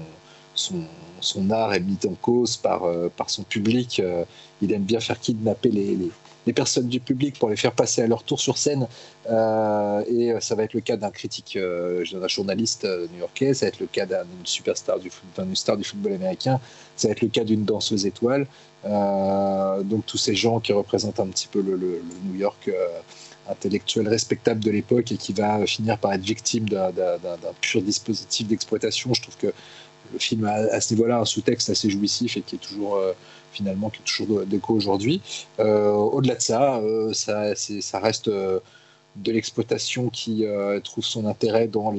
son, 1.22 1.50
art 1.52 1.74
est 1.74 1.80
mis 1.80 1.98
en 2.08 2.16
cause 2.16 2.58
par, 2.58 2.84
euh, 2.84 3.10
par 3.16 3.30
son 3.30 3.44
public. 3.44 4.00
Euh, 4.00 4.24
il 4.62 4.72
aime 4.74 4.84
bien 4.84 5.00
faire 5.00 5.20
kidnapper 5.20 5.70
les, 5.70 5.96
les, 5.96 6.12
personnes 6.54 6.88
du 6.88 7.00
public 7.00 7.38
pour 7.38 7.50
les 7.50 7.56
faire 7.56 7.74
passer 7.74 8.02
à 8.02 8.08
leur 8.08 8.24
tour 8.24 8.40
sur 8.40 8.58
scène. 8.58 8.88
Euh, 9.30 10.04
et 10.08 10.34
ça 10.42 10.56
va 10.56 10.64
être 10.64 10.74
le 10.74 10.82
cas 10.82 10.98
d'un 10.98 11.12
critique, 11.12 11.58
d'un 11.58 12.28
journaliste 12.28 12.88
new-yorkais, 13.14 13.54
ça 13.54 13.66
va 13.66 13.70
être 13.70 13.80
le 13.80 13.88
cas 13.88 14.06
d'une 14.06 14.46
superstar 14.46 15.00
du, 15.00 15.12
d'une 15.38 15.56
star 15.56 15.78
du 15.78 15.84
football 15.84 16.14
américain, 16.14 16.60
ça 16.96 17.08
va 17.08 17.12
être 17.12 17.22
le 17.22 17.28
cas 17.28 17.44
d'une 17.44 17.66
danseuse 17.66 18.06
étoile. 18.06 18.48
donc 18.84 20.06
tous 20.06 20.18
ces 20.18 20.36
gens 20.36 20.60
qui 20.60 20.74
représentent 20.74 21.20
un 21.20 21.28
petit 21.28 21.48
peu 21.48 21.62
le, 21.62 21.76
le, 21.76 22.02
New 22.26 22.36
York 22.36 22.70
intellectuel 23.50 24.08
respectable 24.08 24.64
de 24.64 24.72
l'époque 24.72 25.12
et 25.12 25.18
qui 25.18 25.34
va 25.34 25.66
finir 25.66 25.98
par 25.98 26.14
être 26.14 26.22
victime 26.22 26.70
d'un, 26.70 26.92
pur 27.62 27.82
dispositif 27.82 28.48
d'exploitation. 28.48 29.14
Je 29.14 29.22
trouve 29.22 29.38
que 29.38 29.54
le 30.14 30.20
film 30.20 30.46
a 30.46 30.54
à 30.54 30.82
ce 30.82 30.94
niveau-là 30.94 31.20
un 31.20 31.26
sous-texte 31.26 31.70
assez 31.70 31.90
jouissif 31.90 32.38
et 32.38 32.42
qui 32.42 32.56
est 32.56 32.60
toujours 32.60 32.96
euh, 32.96 33.14
finalement 33.52 33.90
qui 33.90 34.00
est 34.00 34.06
toujours 34.06 34.46
d'écho 34.46 34.74
aujourd'hui. 34.74 35.22
Euh, 35.60 35.92
au-delà 35.92 36.36
de 36.36 36.42
ça, 36.42 36.78
euh, 36.78 37.14
ça, 37.14 38.00
reste 38.00 38.30
de 38.30 39.32
l'exploitation 39.32 40.10
qui 40.10 40.46
trouve 40.84 41.04
son 41.04 41.26
intérêt 41.26 41.68
dans 41.68 41.92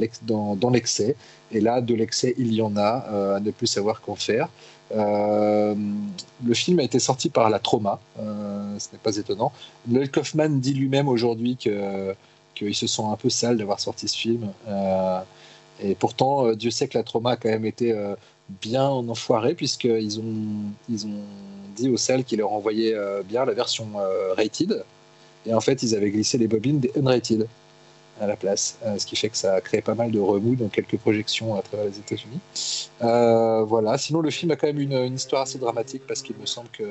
l'excès. 0.70 1.16
Et 1.52 1.60
là, 1.60 1.80
de 1.80 1.94
l'excès, 1.94 2.34
il 2.38 2.52
y 2.52 2.62
en 2.62 2.76
a, 2.76 3.34
à 3.36 3.40
ne 3.40 3.50
plus 3.50 3.66
savoir 3.66 4.00
qu'en 4.00 4.14
faire. 4.14 4.48
le 4.92 6.54
film 6.54 6.80
a 6.80 6.82
été 6.82 6.98
sorti 6.98 7.28
par 7.28 7.50
la 7.50 7.58
Trauma, 7.58 8.00
ce 8.16 8.88
n'est 8.92 8.98
pas 9.02 9.16
étonnant. 9.16 9.52
Noel 9.86 10.10
Kaufman 10.10 10.60
dit 10.60 10.74
lui-même 10.74 11.08
aujourd'hui 11.08 11.56
qu'il 11.56 12.74
se 12.74 12.86
sent 12.86 13.02
un 13.04 13.16
peu 13.16 13.28
sale 13.28 13.58
d'avoir 13.58 13.80
sorti 13.80 14.08
ce 14.08 14.16
film. 14.16 14.50
Et 15.82 15.94
pourtant, 15.94 16.46
euh, 16.46 16.54
Dieu 16.54 16.70
sait 16.70 16.88
que 16.88 16.98
la 16.98 17.04
trauma 17.04 17.32
a 17.32 17.36
quand 17.36 17.48
même 17.48 17.64
été 17.64 17.92
euh, 17.92 18.14
bien 18.60 18.84
enfoirée, 18.84 19.54
puisqu'ils 19.54 20.18
ont, 20.18 20.72
ils 20.88 21.06
ont 21.06 21.22
dit 21.76 21.88
aux 21.88 21.96
salles 21.96 22.24
qu'ils 22.24 22.38
leur 22.38 22.52
envoyaient 22.52 22.94
euh, 22.94 23.22
bien 23.22 23.44
la 23.44 23.52
version 23.52 23.88
rated. 24.36 24.84
Et 25.46 25.54
en 25.54 25.60
fait, 25.60 25.82
ils 25.82 25.94
avaient 25.94 26.10
glissé 26.10 26.38
les 26.38 26.48
bobines 26.48 26.80
des 26.80 26.92
unrated 26.96 27.46
à 28.20 28.26
la 28.26 28.36
place, 28.36 28.78
ce 28.98 29.06
qui 29.06 29.16
fait 29.16 29.30
que 29.30 29.36
ça 29.38 29.54
a 29.54 29.60
créé 29.62 29.80
pas 29.80 29.94
mal 29.94 30.10
de 30.10 30.20
remous 30.20 30.54
dans 30.54 30.68
quelques 30.68 30.98
projections 30.98 31.54
à 31.54 31.62
travers 31.62 31.86
les 31.86 31.98
États-Unis. 31.98 32.38
voilà. 33.00 33.96
Sinon, 33.96 34.20
le 34.20 34.28
film 34.28 34.50
a 34.50 34.56
quand 34.56 34.66
même 34.66 34.78
une, 34.78 35.14
histoire 35.14 35.42
assez 35.42 35.58
dramatique 35.58 36.02
parce 36.06 36.20
qu'il 36.20 36.36
me 36.36 36.44
semble 36.44 36.68
que 36.68 36.84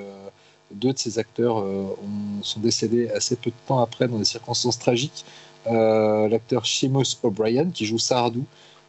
deux 0.72 0.92
de 0.92 0.98
ses 0.98 1.20
acteurs 1.20 1.58
ont, 1.58 1.96
sont 2.42 2.60
décédés 2.60 3.10
assez 3.10 3.36
peu 3.36 3.52
de 3.52 3.56
temps 3.68 3.80
après 3.80 4.08
dans 4.08 4.18
des 4.18 4.26
circonstances 4.26 4.80
tragiques. 4.80 5.24
L'acteur 5.68 6.66
Seamus 6.66 7.20
O'Brien 7.22 7.70
qui 7.70 7.86
joue 7.86 8.00
Sardou 8.00 8.46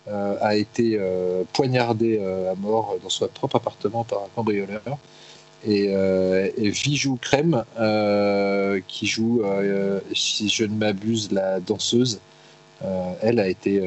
euh, 0.09 0.37
a 0.41 0.57
été 0.57 0.97
euh, 0.99 1.45
poignardé 1.53 2.19
euh, 2.19 2.53
à 2.53 2.55
mort 2.55 2.97
dans 3.03 3.11
son 3.11 3.29
propre 3.29 3.57
appartement 3.57 4.03
par 4.03 4.21
un 4.21 4.29
cambrioleur. 4.35 4.81
Et, 5.63 5.91
et 5.91 6.71
Vijou 6.71 7.19
Crème, 7.21 7.65
qui 8.89 9.07
joue, 9.07 9.43
si 10.15 10.49
je 10.49 10.65
ne 10.65 10.75
m'abuse, 10.75 11.31
la 11.33 11.61
danseuse, 11.61 12.19
elle 13.21 13.39
a 13.39 13.47
été 13.47 13.79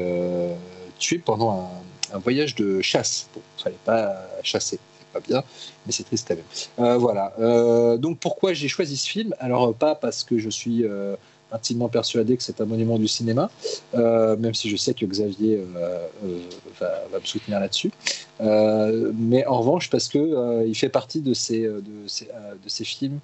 tuée 1.00 1.18
pendant 1.18 1.68
un, 2.12 2.18
voyage 2.18 2.54
de 2.54 2.80
chasse. 2.80 3.26
Bon, 3.34 3.40
il 3.58 3.62
fallait 3.64 3.76
pas 3.84 4.24
chasser, 4.44 4.78
c'est 5.00 5.12
pas 5.12 5.18
bien, 5.18 5.42
mais 5.84 5.90
c'est 5.90 6.04
triste 6.04 6.28
quand 6.28 6.36
même. 6.86 6.96
voilà. 7.00 7.34
donc 7.98 8.20
pourquoi 8.20 8.52
j'ai 8.52 8.68
choisi 8.68 8.96
ce 8.96 9.08
film? 9.08 9.34
Alors 9.40 9.74
pas 9.74 9.96
parce 9.96 10.22
que 10.22 10.38
je 10.38 10.50
suis 10.50 10.84
intimement 11.54 11.88
persuadé 11.88 12.36
que 12.36 12.42
c'est 12.42 12.60
un 12.60 12.66
monument 12.66 12.98
du 12.98 13.08
cinéma, 13.08 13.50
euh, 13.94 14.36
même 14.36 14.54
si 14.54 14.68
je 14.68 14.76
sais 14.76 14.92
que 14.92 15.06
Xavier 15.06 15.56
euh, 15.56 15.98
euh, 16.24 16.38
va, 16.80 17.18
me 17.18 17.24
soutenir 17.24 17.60
là-dessus. 17.60 17.92
mais 18.40 19.46
en 19.46 19.58
revanche, 19.60 19.88
parce 19.88 20.08
que 20.08 20.66
il 20.66 20.74
fait 20.74 20.88
partie 20.88 21.20
de 21.20 21.32
ces, 21.32 21.62
de 21.62 22.06
ces, 22.06 22.28
ces 22.66 22.84
films 22.84 23.20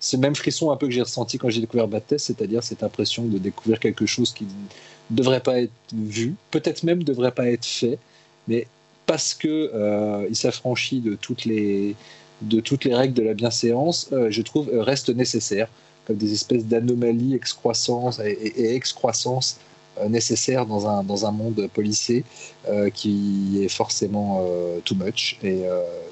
ce 0.00 0.18
même 0.18 0.34
frisson 0.34 0.70
un 0.70 0.76
peu 0.76 0.86
que 0.86 0.92
j'ai 0.92 1.00
ressenti 1.00 1.38
quand 1.38 1.48
j'ai 1.48 1.62
découvert 1.62 1.88
Baptiste, 1.88 2.26
c'est-à-dire 2.26 2.62
cette 2.62 2.82
impression 2.82 3.24
de 3.24 3.38
découvrir 3.38 3.80
quelque 3.80 4.04
chose 4.04 4.34
qui 4.34 4.44
ne 4.44 5.16
devrait 5.16 5.40
pas 5.40 5.60
être 5.62 5.72
vu, 5.94 6.34
peut-être 6.50 6.82
même 6.82 6.98
ne 6.98 7.04
devrait 7.04 7.32
pas 7.32 7.46
être 7.48 7.64
fait, 7.64 7.98
mais 8.46 8.66
parce 9.06 9.32
que 9.32 10.26
il 10.28 10.36
s'affranchit 10.36 11.00
de 11.00 11.14
toutes 11.14 11.44
les 11.44 11.94
de 12.42 12.60
toutes 12.60 12.84
les 12.84 12.94
règles 12.94 13.14
de 13.14 13.22
la 13.22 13.32
bienséance, 13.32 14.10
je 14.28 14.42
trouve 14.42 14.68
reste 14.74 15.08
nécessaire 15.08 15.68
des 16.12 16.32
espèces 16.32 16.66
d'anomalies 16.66 17.34
excroissance 17.34 18.18
et, 18.18 18.30
et, 18.30 18.74
excroissance 18.74 19.58
euh, 20.00 20.08
nécessaires 20.08 20.66
dans 20.66 20.88
un, 20.88 21.04
dans 21.04 21.24
un 21.24 21.30
monde 21.30 21.68
policé 21.72 22.24
euh, 22.68 22.90
qui 22.90 23.62
est 23.62 23.68
forcément 23.68 24.44
euh, 24.44 24.80
too 24.84 24.96
much. 24.96 25.38
Et 25.42 25.62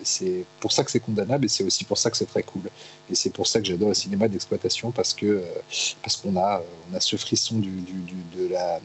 c'est 0.05 0.45
pour 0.61 0.73
ça 0.73 0.85
que 0.85 0.91
c'est 0.91 1.01
condamnable 1.01 1.47
et 1.47 1.49
c'est 1.49 1.65
aussi 1.65 1.85
pour 1.85 1.99
ça 1.99 2.11
que 2.11 2.17
c'est 2.17 2.27
très 2.27 2.43
cool. 2.43 2.63
Et 3.11 3.15
c'est 3.15 3.31
pour 3.31 3.47
ça 3.47 3.61
que 3.61 3.67
j'adore 3.67 3.89
le 3.89 3.95
cinéma 3.95 4.29
d'exploitation 4.29 4.93
parce 4.93 5.15
que 5.15 5.43
parce 6.03 6.17
qu'on 6.17 6.37
a, 6.37 6.63
on 6.91 6.97
a 6.97 7.01
ce 7.01 7.17
frisson 7.17 7.57
de 7.59 8.49
la 8.49 8.81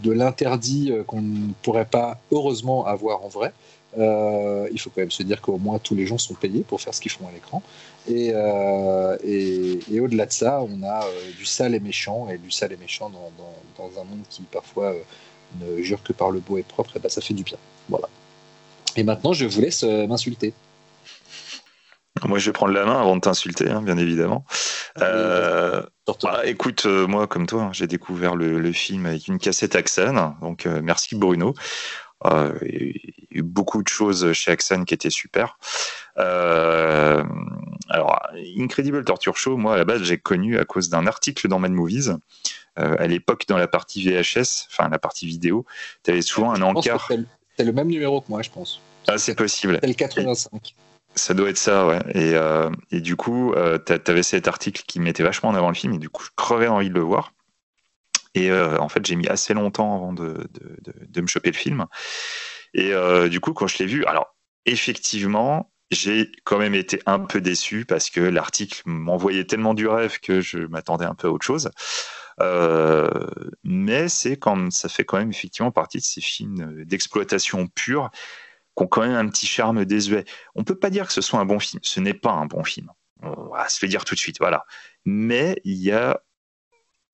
de 0.00 0.12
l'interdit 0.12 0.92
qu'on 1.06 1.20
ne 1.20 1.52
pourrait 1.62 1.84
pas 1.84 2.18
heureusement 2.32 2.86
avoir 2.86 3.24
en 3.24 3.28
vrai. 3.28 3.52
il 3.96 4.80
faut 4.80 4.90
quand 4.90 5.02
même 5.02 5.10
se 5.10 5.22
dire 5.22 5.40
qu'au 5.40 5.58
moins 5.58 5.78
tous 5.78 5.94
les 5.94 6.06
gens 6.06 6.18
sont 6.18 6.34
payés 6.34 6.62
pour 6.62 6.80
faire 6.80 6.94
ce 6.94 7.00
qu'ils 7.00 7.10
font 7.10 7.26
à 7.28 7.32
l'écran. 7.32 7.62
Euh, 8.08 9.16
et, 9.22 9.78
et, 9.92 10.00
au-delà 10.00 10.26
de 10.26 10.32
ça, 10.32 10.60
on 10.62 10.82
a 10.82 11.04
euh, 11.04 11.32
du 11.36 11.44
sale 11.44 11.74
et 11.74 11.80
méchant, 11.80 12.28
et 12.28 12.38
du 12.38 12.50
sale 12.50 12.72
et 12.72 12.76
méchant 12.76 13.10
dans, 13.10 13.30
dans, 13.76 14.00
un 14.00 14.04
monde 14.04 14.22
qui 14.28 14.42
parfois 14.42 14.92
euh, 14.92 15.00
ne 15.60 15.82
jure 15.82 16.02
que 16.02 16.12
par 16.12 16.30
le 16.30 16.40
beau 16.40 16.58
et 16.58 16.62
propre, 16.62 16.96
et 16.96 16.98
ben 16.98 17.08
ça 17.08 17.20
fait 17.20 17.34
du 17.34 17.42
bien. 17.42 17.58
Voilà. 17.88 18.08
Et 18.96 19.02
maintenant, 19.02 19.32
je 19.32 19.46
vous 19.46 19.60
laisse 19.60 19.82
m'insulter. 19.82 20.52
Moi, 22.24 22.38
je 22.38 22.46
vais 22.46 22.52
prendre 22.52 22.72
la 22.72 22.84
main 22.84 23.00
avant 23.00 23.16
de 23.16 23.20
t'insulter, 23.20 23.70
hein, 23.70 23.82
bien 23.82 23.96
évidemment. 23.96 24.44
Bah, 24.96 26.44
écoute, 26.44 26.86
moi, 26.86 27.28
comme 27.28 27.46
toi, 27.46 27.62
hein, 27.62 27.70
j'ai 27.72 27.86
découvert 27.86 28.34
le, 28.34 28.58
le, 28.58 28.72
film 28.72 29.06
avec 29.06 29.28
une 29.28 29.38
cassette 29.38 29.76
Axan, 29.76 30.34
donc 30.42 30.66
merci 30.66 31.14
Bruno. 31.14 31.54
Euh, 32.26 32.58
il 32.62 32.96
y 33.32 33.36
a 33.36 33.38
eu 33.38 33.42
beaucoup 33.42 33.82
de 33.82 33.88
choses 33.88 34.32
chez 34.32 34.50
Axan 34.50 34.84
qui 34.84 34.94
étaient 34.94 35.10
super. 35.10 35.58
Euh, 36.18 37.22
alors, 37.88 38.20
Incredible 38.58 39.04
Torture 39.04 39.36
Show, 39.36 39.56
moi, 39.56 39.74
à 39.74 39.76
la 39.78 39.84
base, 39.84 40.02
j'ai 40.02 40.18
connu 40.18 40.58
à 40.58 40.64
cause 40.64 40.90
d'un 40.90 41.06
article 41.06 41.48
dans 41.48 41.58
Mad 41.58 41.72
Movies. 41.72 42.16
Euh, 42.78 42.94
à 42.98 43.06
l'époque, 43.06 43.44
dans 43.48 43.56
la 43.56 43.66
partie 43.66 44.02
VHS, 44.02 44.68
enfin 44.70 44.88
la 44.88 44.98
partie 44.98 45.26
vidéo, 45.26 45.66
tu 46.04 46.12
avais 46.12 46.22
souvent 46.22 46.52
un 46.52 46.62
encart. 46.62 47.10
C'est 47.56 47.64
le 47.64 47.72
même 47.72 47.88
numéro 47.88 48.20
que 48.20 48.26
moi, 48.28 48.42
je 48.42 48.50
pense. 48.50 48.80
Ah, 49.08 49.18
c'est 49.18 49.34
possible. 49.34 49.78
C'est 49.82 49.88
le 49.88 49.94
85. 49.94 50.74
Ça 51.16 51.34
doit 51.34 51.50
être 51.50 51.58
ça, 51.58 51.86
ouais. 51.86 51.98
Et, 52.14 52.96
et 52.96 53.00
du 53.00 53.16
coup, 53.16 53.52
tu 53.86 54.10
avais 54.10 54.22
cet 54.22 54.46
article 54.46 54.84
qui 54.86 55.00
mettait 55.00 55.24
vachement 55.24 55.48
en 55.50 55.54
avant 55.54 55.68
le 55.68 55.74
film, 55.74 55.94
et 55.94 55.98
du 55.98 56.08
coup, 56.08 56.22
je 56.22 56.30
crevais 56.36 56.68
envie 56.68 56.88
de 56.88 56.94
le 56.94 57.00
voir. 57.00 57.32
Et 58.34 58.50
euh, 58.50 58.78
en 58.78 58.88
fait, 58.88 59.04
j'ai 59.04 59.16
mis 59.16 59.28
assez 59.28 59.54
longtemps 59.54 59.96
avant 59.96 60.12
de, 60.12 60.48
me 61.16 61.26
choper 61.26 61.50
le 61.50 61.56
film. 61.56 61.86
Et 62.74 62.92
euh, 62.92 63.28
du 63.28 63.40
coup, 63.40 63.52
quand 63.52 63.66
je 63.66 63.78
l'ai 63.78 63.86
vu, 63.86 64.04
alors 64.04 64.36
effectivement, 64.66 65.72
j'ai 65.90 66.30
quand 66.44 66.58
même 66.58 66.74
été 66.74 67.02
un 67.06 67.18
peu 67.18 67.40
déçu 67.40 67.84
parce 67.84 68.10
que 68.10 68.20
l'article 68.20 68.82
m'envoyait 68.86 69.44
tellement 69.44 69.74
du 69.74 69.88
rêve 69.88 70.20
que 70.20 70.40
je 70.40 70.58
m'attendais 70.58 71.04
un 71.04 71.14
peu 71.14 71.28
à 71.28 71.30
autre 71.30 71.44
chose. 71.44 71.70
Euh, 72.40 73.10
mais 73.64 74.08
c'est 74.08 74.36
quand 74.36 74.72
ça 74.72 74.88
fait 74.88 75.04
quand 75.04 75.18
même 75.18 75.30
effectivement 75.30 75.72
partie 75.72 75.98
de 75.98 76.04
ces 76.04 76.20
films 76.20 76.84
d'exploitation 76.84 77.66
pure 77.66 78.10
qui 78.76 78.84
ont 78.84 78.86
quand 78.86 79.02
même 79.02 79.16
un 79.16 79.28
petit 79.28 79.46
charme 79.46 79.84
désuet. 79.84 80.24
On 80.54 80.64
peut 80.64 80.78
pas 80.78 80.90
dire 80.90 81.06
que 81.06 81.12
ce 81.12 81.20
soit 81.20 81.40
un 81.40 81.44
bon 81.44 81.58
film. 81.58 81.80
Ce 81.82 81.98
n'est 81.98 82.14
pas 82.14 82.30
un 82.30 82.46
bon 82.46 82.62
film. 82.62 82.90
On 83.22 83.48
va 83.48 83.68
se 83.68 83.84
le 83.84 83.90
dire 83.90 84.04
tout 84.04 84.14
de 84.14 84.20
suite. 84.20 84.38
Voilà. 84.38 84.64
Mais 85.04 85.60
il 85.64 85.76
y 85.76 85.90
a 85.90 86.22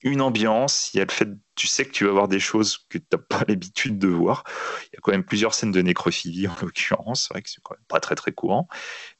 une 0.02 0.20
ambiance, 0.20 0.92
il 0.92 0.98
y 0.98 1.00
a 1.00 1.04
le 1.04 1.10
fait, 1.10 1.28
tu 1.54 1.66
sais 1.66 1.84
que 1.84 1.90
tu 1.90 2.04
vas 2.04 2.12
voir 2.12 2.28
des 2.28 2.38
choses 2.38 2.78
que 2.90 2.98
tu 2.98 3.04
n'as 3.12 3.18
pas 3.18 3.44
l'habitude 3.48 3.98
de 3.98 4.08
voir. 4.08 4.44
Il 4.84 4.94
y 4.94 4.96
a 4.96 5.00
quand 5.02 5.12
même 5.12 5.24
plusieurs 5.24 5.54
scènes 5.54 5.72
de 5.72 5.80
nécrophilie 5.80 6.48
en 6.48 6.54
l'occurrence, 6.62 7.24
c'est 7.24 7.34
vrai 7.34 7.42
que 7.42 7.50
c'est 7.50 7.62
quand 7.62 7.74
même 7.74 7.84
pas 7.88 8.00
très 8.00 8.14
très 8.14 8.32
courant. 8.32 8.68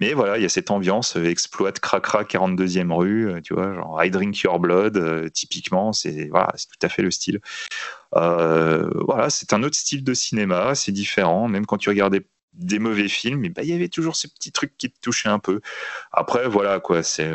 Mais 0.01 0.13
voilà, 0.13 0.37
il 0.39 0.43
y 0.43 0.47
a 0.47 0.49
cette 0.49 0.71
ambiance, 0.71 1.17
euh, 1.17 1.25
exploite 1.25 1.81
Cracra 1.81 2.25
42e 2.25 2.93
rue, 2.93 3.31
euh, 3.31 3.41
tu 3.41 3.55
vois, 3.55 3.75
genre 3.75 4.03
I 4.05 4.11
Drink 4.11 4.39
Your 4.41 4.61
Blood, 4.61 4.97
euh, 4.97 5.29
typiquement, 5.31 5.93
c'est 5.93 6.29
voilà, 6.29 6.53
tout 6.53 6.87
à 6.87 6.89
fait 6.89 7.03
le 7.03 7.11
style. 7.11 7.41
voilà, 8.13 9.31
c'est 9.31 9.53
un 9.53 9.63
autre 9.63 9.77
style 9.77 10.05
de 10.05 10.15
cinéma, 10.15 10.75
c'est 10.75 10.93
différent, 10.93 11.49
même 11.49 11.67
quand 11.67 11.79
tu 11.79 11.89
regardais 11.89 12.27
des 12.53 12.79
mauvais 12.79 13.09
films, 13.09 13.49
bah, 13.49 13.63
il 13.63 13.69
y 13.69 13.75
avait 13.75 13.89
toujours 13.89 14.17
ces 14.17 14.29
petits 14.29 14.53
trucs 14.53 14.77
qui 14.79 14.91
te 14.91 14.99
touchaient 15.01 15.29
un 15.29 15.39
peu. 15.39 15.61
Après, 16.13 16.49
voilà, 16.49 16.81
quoi, 16.81 17.03
c'est. 17.03 17.31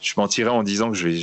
je 0.00 0.14
mentirais 0.16 0.50
en 0.50 0.62
disant 0.62 0.90
que 0.90 0.96
je 0.96 1.08
vais, 1.08 1.20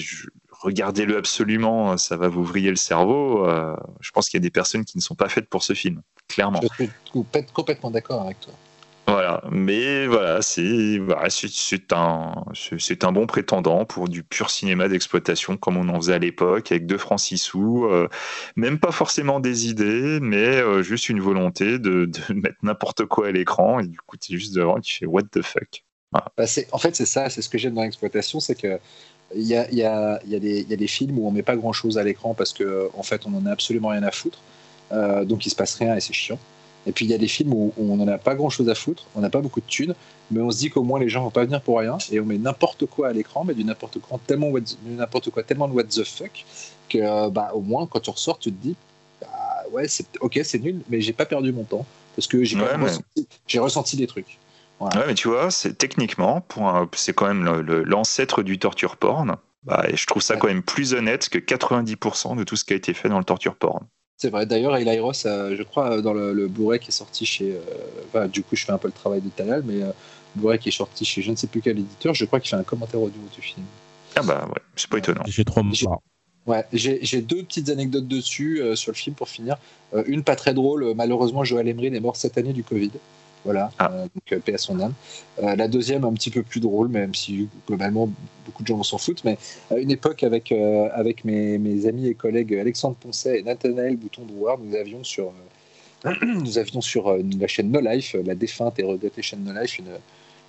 regardez-le 0.62 1.18
absolument, 1.18 1.98
ça 1.98 2.18
va 2.18 2.28
vous 2.28 2.44
vriller 2.44 2.70
le 2.70 2.76
cerveau. 2.76 3.48
Euh, 3.48 3.76
je 4.00 4.12
pense 4.12 4.30
qu'il 4.30 4.38
y 4.38 4.42
a 4.42 4.46
des 4.46 4.52
personnes 4.52 4.86
qui 4.86 4.98
ne 4.98 5.02
sont 5.02 5.16
pas 5.16 5.30
faites 5.30 5.50
pour 5.50 5.64
ce 5.64 5.74
film, 5.74 6.02
clairement. 6.28 6.62
Je 6.62 6.86
suis 6.86 6.92
complètement 7.54 7.92
d'accord 7.92 8.22
avec 8.22 8.40
toi. 8.40 8.54
Voilà, 9.08 9.42
mais 9.52 10.06
voilà, 10.06 10.42
c'est 10.42 11.00
un, 11.92 12.46
un 13.02 13.12
bon 13.12 13.26
prétendant 13.26 13.84
pour 13.84 14.08
du 14.08 14.24
pur 14.24 14.50
cinéma 14.50 14.88
d'exploitation 14.88 15.58
comme 15.58 15.76
on 15.76 15.90
en 15.90 15.96
faisait 15.96 16.14
à 16.14 16.20
l'époque, 16.20 16.72
avec 16.72 16.86
deux 16.86 17.00
francs 17.00 17.20
six 17.20 17.40
sous, 17.40 17.86
euh, 17.86 18.08
même 18.56 18.80
pas 18.80 18.92
forcément 18.92 19.40
des 19.40 19.68
idées, 19.68 20.20
mais 20.22 20.62
euh, 20.62 20.84
juste 20.84 21.10
une 21.10 21.20
volonté 21.20 21.80
de, 21.80 22.10
mettre 22.34 22.58
n'importe 22.62 23.06
quoi 23.06 23.28
à 23.28 23.32
l'écran, 23.32 23.80
et 23.80 23.88
du 23.88 23.98
coup, 23.98 24.18
tu 24.18 24.34
es 24.34 24.38
juste 24.38 24.56
devant 24.56 24.78
et 24.78 24.82
tu 24.82 24.96
fais 24.96 25.08
what 25.08 25.24
the 25.24 25.42
fuck? 25.42 25.84
Bah, 26.12 26.32
en 26.72 26.78
fait, 26.78 26.96
c'est 26.96 27.06
ça, 27.06 27.30
c'est 27.30 27.42
ce 27.42 27.50
que 27.50 27.58
j'aime 27.58 27.74
dans 27.74 27.84
l'exploitation, 27.84 28.40
c'est 28.40 28.56
que 28.56 28.80
il 29.36 29.44
y 29.44 29.56
a, 29.56 29.70
y, 29.72 29.84
a, 29.84 30.20
y, 30.28 30.36
a 30.36 30.40
y 30.40 30.74
a, 30.74 30.76
des 30.76 30.88
films 30.88 31.20
où 31.20 31.28
on 31.28 31.32
met 31.32 31.44
pas 31.44 31.56
grand 31.56 31.74
chose 31.74 31.98
à 31.98 32.04
l'écran 32.04 32.34
parce 32.34 32.54
que 32.54 32.90
en 32.98 33.04
fait 33.04 33.26
on 33.26 33.36
en 33.36 33.46
a 33.46 33.52
absolument 33.52 33.90
rien 33.90 34.04
à 34.04 34.12
foutre, 34.12 34.40
euh, 34.92 35.26
donc 35.26 35.46
il 35.46 35.50
se 35.50 35.56
passe 35.56 35.76
rien 35.76 35.96
et 35.96 36.02
c'est 36.02 36.14
chiant. 36.14 36.40
Et 36.88 36.92
puis 36.92 37.06
il 37.06 37.12
y 37.12 37.14
a 37.14 37.18
des 37.18 37.28
films 37.28 37.54
où, 37.54 37.74
on 37.78 37.96
n'en 37.96 38.08
a 38.08 38.18
pas 38.18 38.34
grand 38.34 38.50
chose 38.50 38.68
à 38.68 38.76
foutre, 38.76 39.06
on 39.16 39.22
n'a 39.22 39.30
pas 39.30 39.42
beaucoup 39.42 39.62
de 39.62 39.66
thunes, 39.68 39.94
mais 40.32 40.42
on 40.42 40.50
se 40.50 40.58
dit 40.58 40.70
qu'au 40.70 40.84
moins 40.84 41.00
les 41.00 41.10
gens 41.10 41.24
vont 41.24 41.30
pas 41.30 41.46
venir 41.46 41.62
pour 41.62 41.80
rien 41.80 41.98
et 42.12 42.20
on 42.20 42.26
met 42.26 42.38
n'importe 42.38 42.86
quoi 42.88 43.10
à 43.10 43.14
l'écran, 43.14 43.44
mais 43.44 43.54
du 43.54 43.64
n'importe 43.64 44.00
quoi 44.00 44.20
tellement 44.26 44.52
n'importe 44.86 45.30
quoi 45.30 45.44
tellement 45.44 45.68
de 45.68 45.74
what 45.74 45.84
the 45.84 46.04
fuck 46.04 46.46
que 46.90 47.30
bah 47.30 47.52
au 47.54 47.62
moins 47.62 47.88
quand 47.88 48.00
tu 48.00 48.10
ressors 48.10 48.40
tu 48.40 48.52
te 48.52 48.62
dis 48.62 48.76
bah, 49.22 49.28
ouais 49.72 49.88
c'est 49.88 50.06
ok 50.20 50.42
c'est 50.44 50.60
nul 50.60 50.82
mais 50.90 51.00
j'ai 51.00 51.14
pas 51.14 51.26
perdu 51.26 51.54
mon 51.54 51.64
temps 51.64 51.86
parce 52.16 52.28
que 52.28 52.44
j'ai 52.44 52.58
ressenti, 52.58 53.60
ressenti 53.60 53.98
des 53.98 54.08
trucs. 54.08 54.38
Ouais, 54.82 55.04
mais 55.08 55.14
tu 55.14 55.28
vois, 55.28 55.52
c'est 55.52 55.78
techniquement, 55.78 56.46
c'est 56.94 57.14
quand 57.14 57.28
même 57.28 57.62
l'ancêtre 57.86 58.44
du 58.44 58.60
torture 58.60 58.98
porn. 58.98 59.38
Bah, 59.64 59.86
et 59.88 59.96
je 59.96 60.06
trouve 60.08 60.24
ça 60.24 60.38
quand 60.38 60.48
même 60.48 60.64
plus 60.64 60.94
honnête 60.94 61.30
que 61.30 61.38
90% 61.38 62.36
de 62.36 62.44
tout 62.44 62.56
ce 62.56 62.66
qui 62.66 62.74
a 62.74 62.76
été 62.76 62.94
fait 62.94 63.10
dans 63.10 63.20
le 63.20 63.24
torture 63.24 63.56
porn. 63.56 63.86
C'est 64.22 64.30
vrai. 64.30 64.46
D'ailleurs, 64.46 64.76
Eli 64.78 65.00
Ross, 65.00 65.24
je 65.26 65.64
crois, 65.64 66.00
dans 66.02 66.14
le, 66.14 66.32
le 66.32 66.48
Blu-ray 66.48 66.80
qui 66.80 66.90
est 66.90 66.92
sorti 66.92 67.26
chez. 67.26 67.58
Euh, 68.16 68.28
du 68.28 68.44
coup, 68.44 68.56
je 68.56 68.66
fais 68.66 68.72
un 68.72 68.78
peu 68.78 68.88
le 68.88 68.94
travail 68.94 69.20
de 69.20 69.30
Talal, 69.30 69.64
mais 69.66 69.82
euh, 69.82 69.88
le 70.36 70.42
Blu-ray 70.42 70.60
qui 70.60 70.70
est 70.70 70.72
sorti 70.72 71.06
chez 71.06 71.24
je 71.24 71.32
ne 71.32 71.36
sais 71.36 71.48
plus 71.48 71.62
quel 71.62 71.80
éditeur, 71.80 72.14
je 72.14 72.26
crois 72.26 72.40
qu'il 72.40 72.50
fait 72.50 72.56
un 72.56 72.64
commentaire 72.64 73.02
audio 73.02 73.20
du 73.36 73.42
film. 73.42 73.66
Ah 74.16 74.22
bah 74.22 74.46
ouais, 74.48 74.62
c'est 74.76 74.90
pas 74.90 75.00
étonnant. 75.00 75.24
J'ai 75.26 75.44
trop 75.44 75.62
Ouais, 76.46 76.66
j'ai 76.74 77.22
deux 77.22 77.44
petites 77.44 77.70
anecdotes 77.70 78.08
dessus 78.08 78.62
euh, 78.62 78.76
sur 78.76 78.92
le 78.92 78.98
film 78.98 79.16
pour 79.16 79.28
finir. 79.28 79.58
une 80.06 80.24
pas 80.24 80.36
très 80.36 80.54
drôle, 80.54 80.94
malheureusement, 80.96 81.44
Joël 81.44 81.68
Emery 81.68 81.88
est 81.88 82.00
mort 82.00 82.16
cette 82.16 82.38
année 82.38 82.54
du 82.54 82.64
Covid. 82.64 82.92
Voilà, 83.44 83.72
ah. 83.80 83.92
euh, 83.92 84.02
donc 84.04 84.32
euh, 84.32 84.40
paix 84.40 84.54
à 84.54 84.58
son 84.58 84.80
âme. 84.80 84.94
Euh, 85.42 85.56
la 85.56 85.68
deuxième, 85.68 86.04
un 86.04 86.14
petit 86.14 86.30
peu 86.30 86.44
plus 86.44 86.60
drôle, 86.60 86.90
même 86.90 87.16
si 87.16 87.50
globalement 87.68 88.10
beaucoup 88.46 88.62
de 88.62 88.68
gens 88.68 88.84
s'en 88.84 88.98
foutent, 88.98 89.24
mais 89.24 89.38
à 89.72 89.78
une 89.78 89.92
époque, 89.92 90.24
avec, 90.24 90.52
avec 90.52 91.26
mes, 91.26 91.58
mes, 91.58 91.88
amis 91.88 92.08
et 92.08 92.14
collègues 92.14 92.56
Alexandre 92.56 92.96
Poncet 92.96 93.40
et 93.40 93.44
Nathanaël 93.44 93.98
Bouton-Drouard, 93.98 94.60
nous 94.60 94.76
avions 94.76 95.04
sur, 95.04 95.34
nous 96.22 96.58
avions 96.58 96.82
sur 96.82 97.18
la 97.18 97.48
chaîne 97.48 97.72
No 97.72 97.80
Life, 97.80 98.16
la 98.26 98.36
défunte 98.36 98.80
et 98.80 98.84
regrettée 98.84 99.22
chaîne 99.22 99.44
No 99.44 99.60
Life, 99.60 99.80
une, 99.80 99.92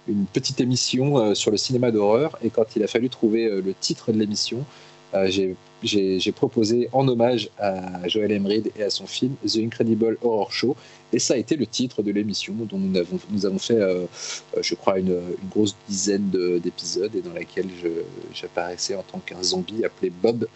une 0.09 0.27
petite 0.27 0.61
émission 0.61 1.35
sur 1.35 1.51
le 1.51 1.57
cinéma 1.57 1.91
d'horreur. 1.91 2.39
Et 2.43 2.51
quand 2.51 2.77
il 2.77 2.83
a 2.83 2.87
fallu 2.87 3.09
trouver 3.09 3.49
le 3.49 3.75
titre 3.75 4.13
de 4.13 4.19
l'émission, 4.19 4.65
j'ai 5.83 6.33
proposé 6.33 6.89
en 6.93 7.07
hommage 7.09 7.51
à 7.59 8.07
Joel 8.09 8.33
Emrid 8.33 8.71
et 8.77 8.83
à 8.83 8.91
son 8.91 9.07
film 9.07 9.35
The 9.47 9.59
Incredible 9.59 10.19
Horror 10.23 10.53
Show. 10.53 10.77
Et 11.13 11.19
ça 11.19 11.35
a 11.35 11.37
été 11.37 11.57
le 11.57 11.67
titre 11.67 12.03
de 12.03 12.11
l'émission 12.11 12.55
dont 12.55 12.79
nous 12.79 12.99
avons, 12.99 13.21
nous 13.31 13.45
avons 13.45 13.59
fait, 13.59 13.75
euh, 13.75 14.07
euh, 14.57 14.63
je 14.63 14.75
crois, 14.75 14.99
une, 14.99 15.21
grosse 15.51 15.77
dizaine 15.89 16.31
d'épisodes 16.63 17.15
et 17.15 17.21
dans 17.21 17.35
laquelle 17.35 17.69
j'apparaissais 18.33 18.95
en 18.95 19.03
tant 19.03 19.19
qu'un 19.19 19.43
zombie 19.43 19.85
appelé 19.85 20.11
Bob, 20.11 20.49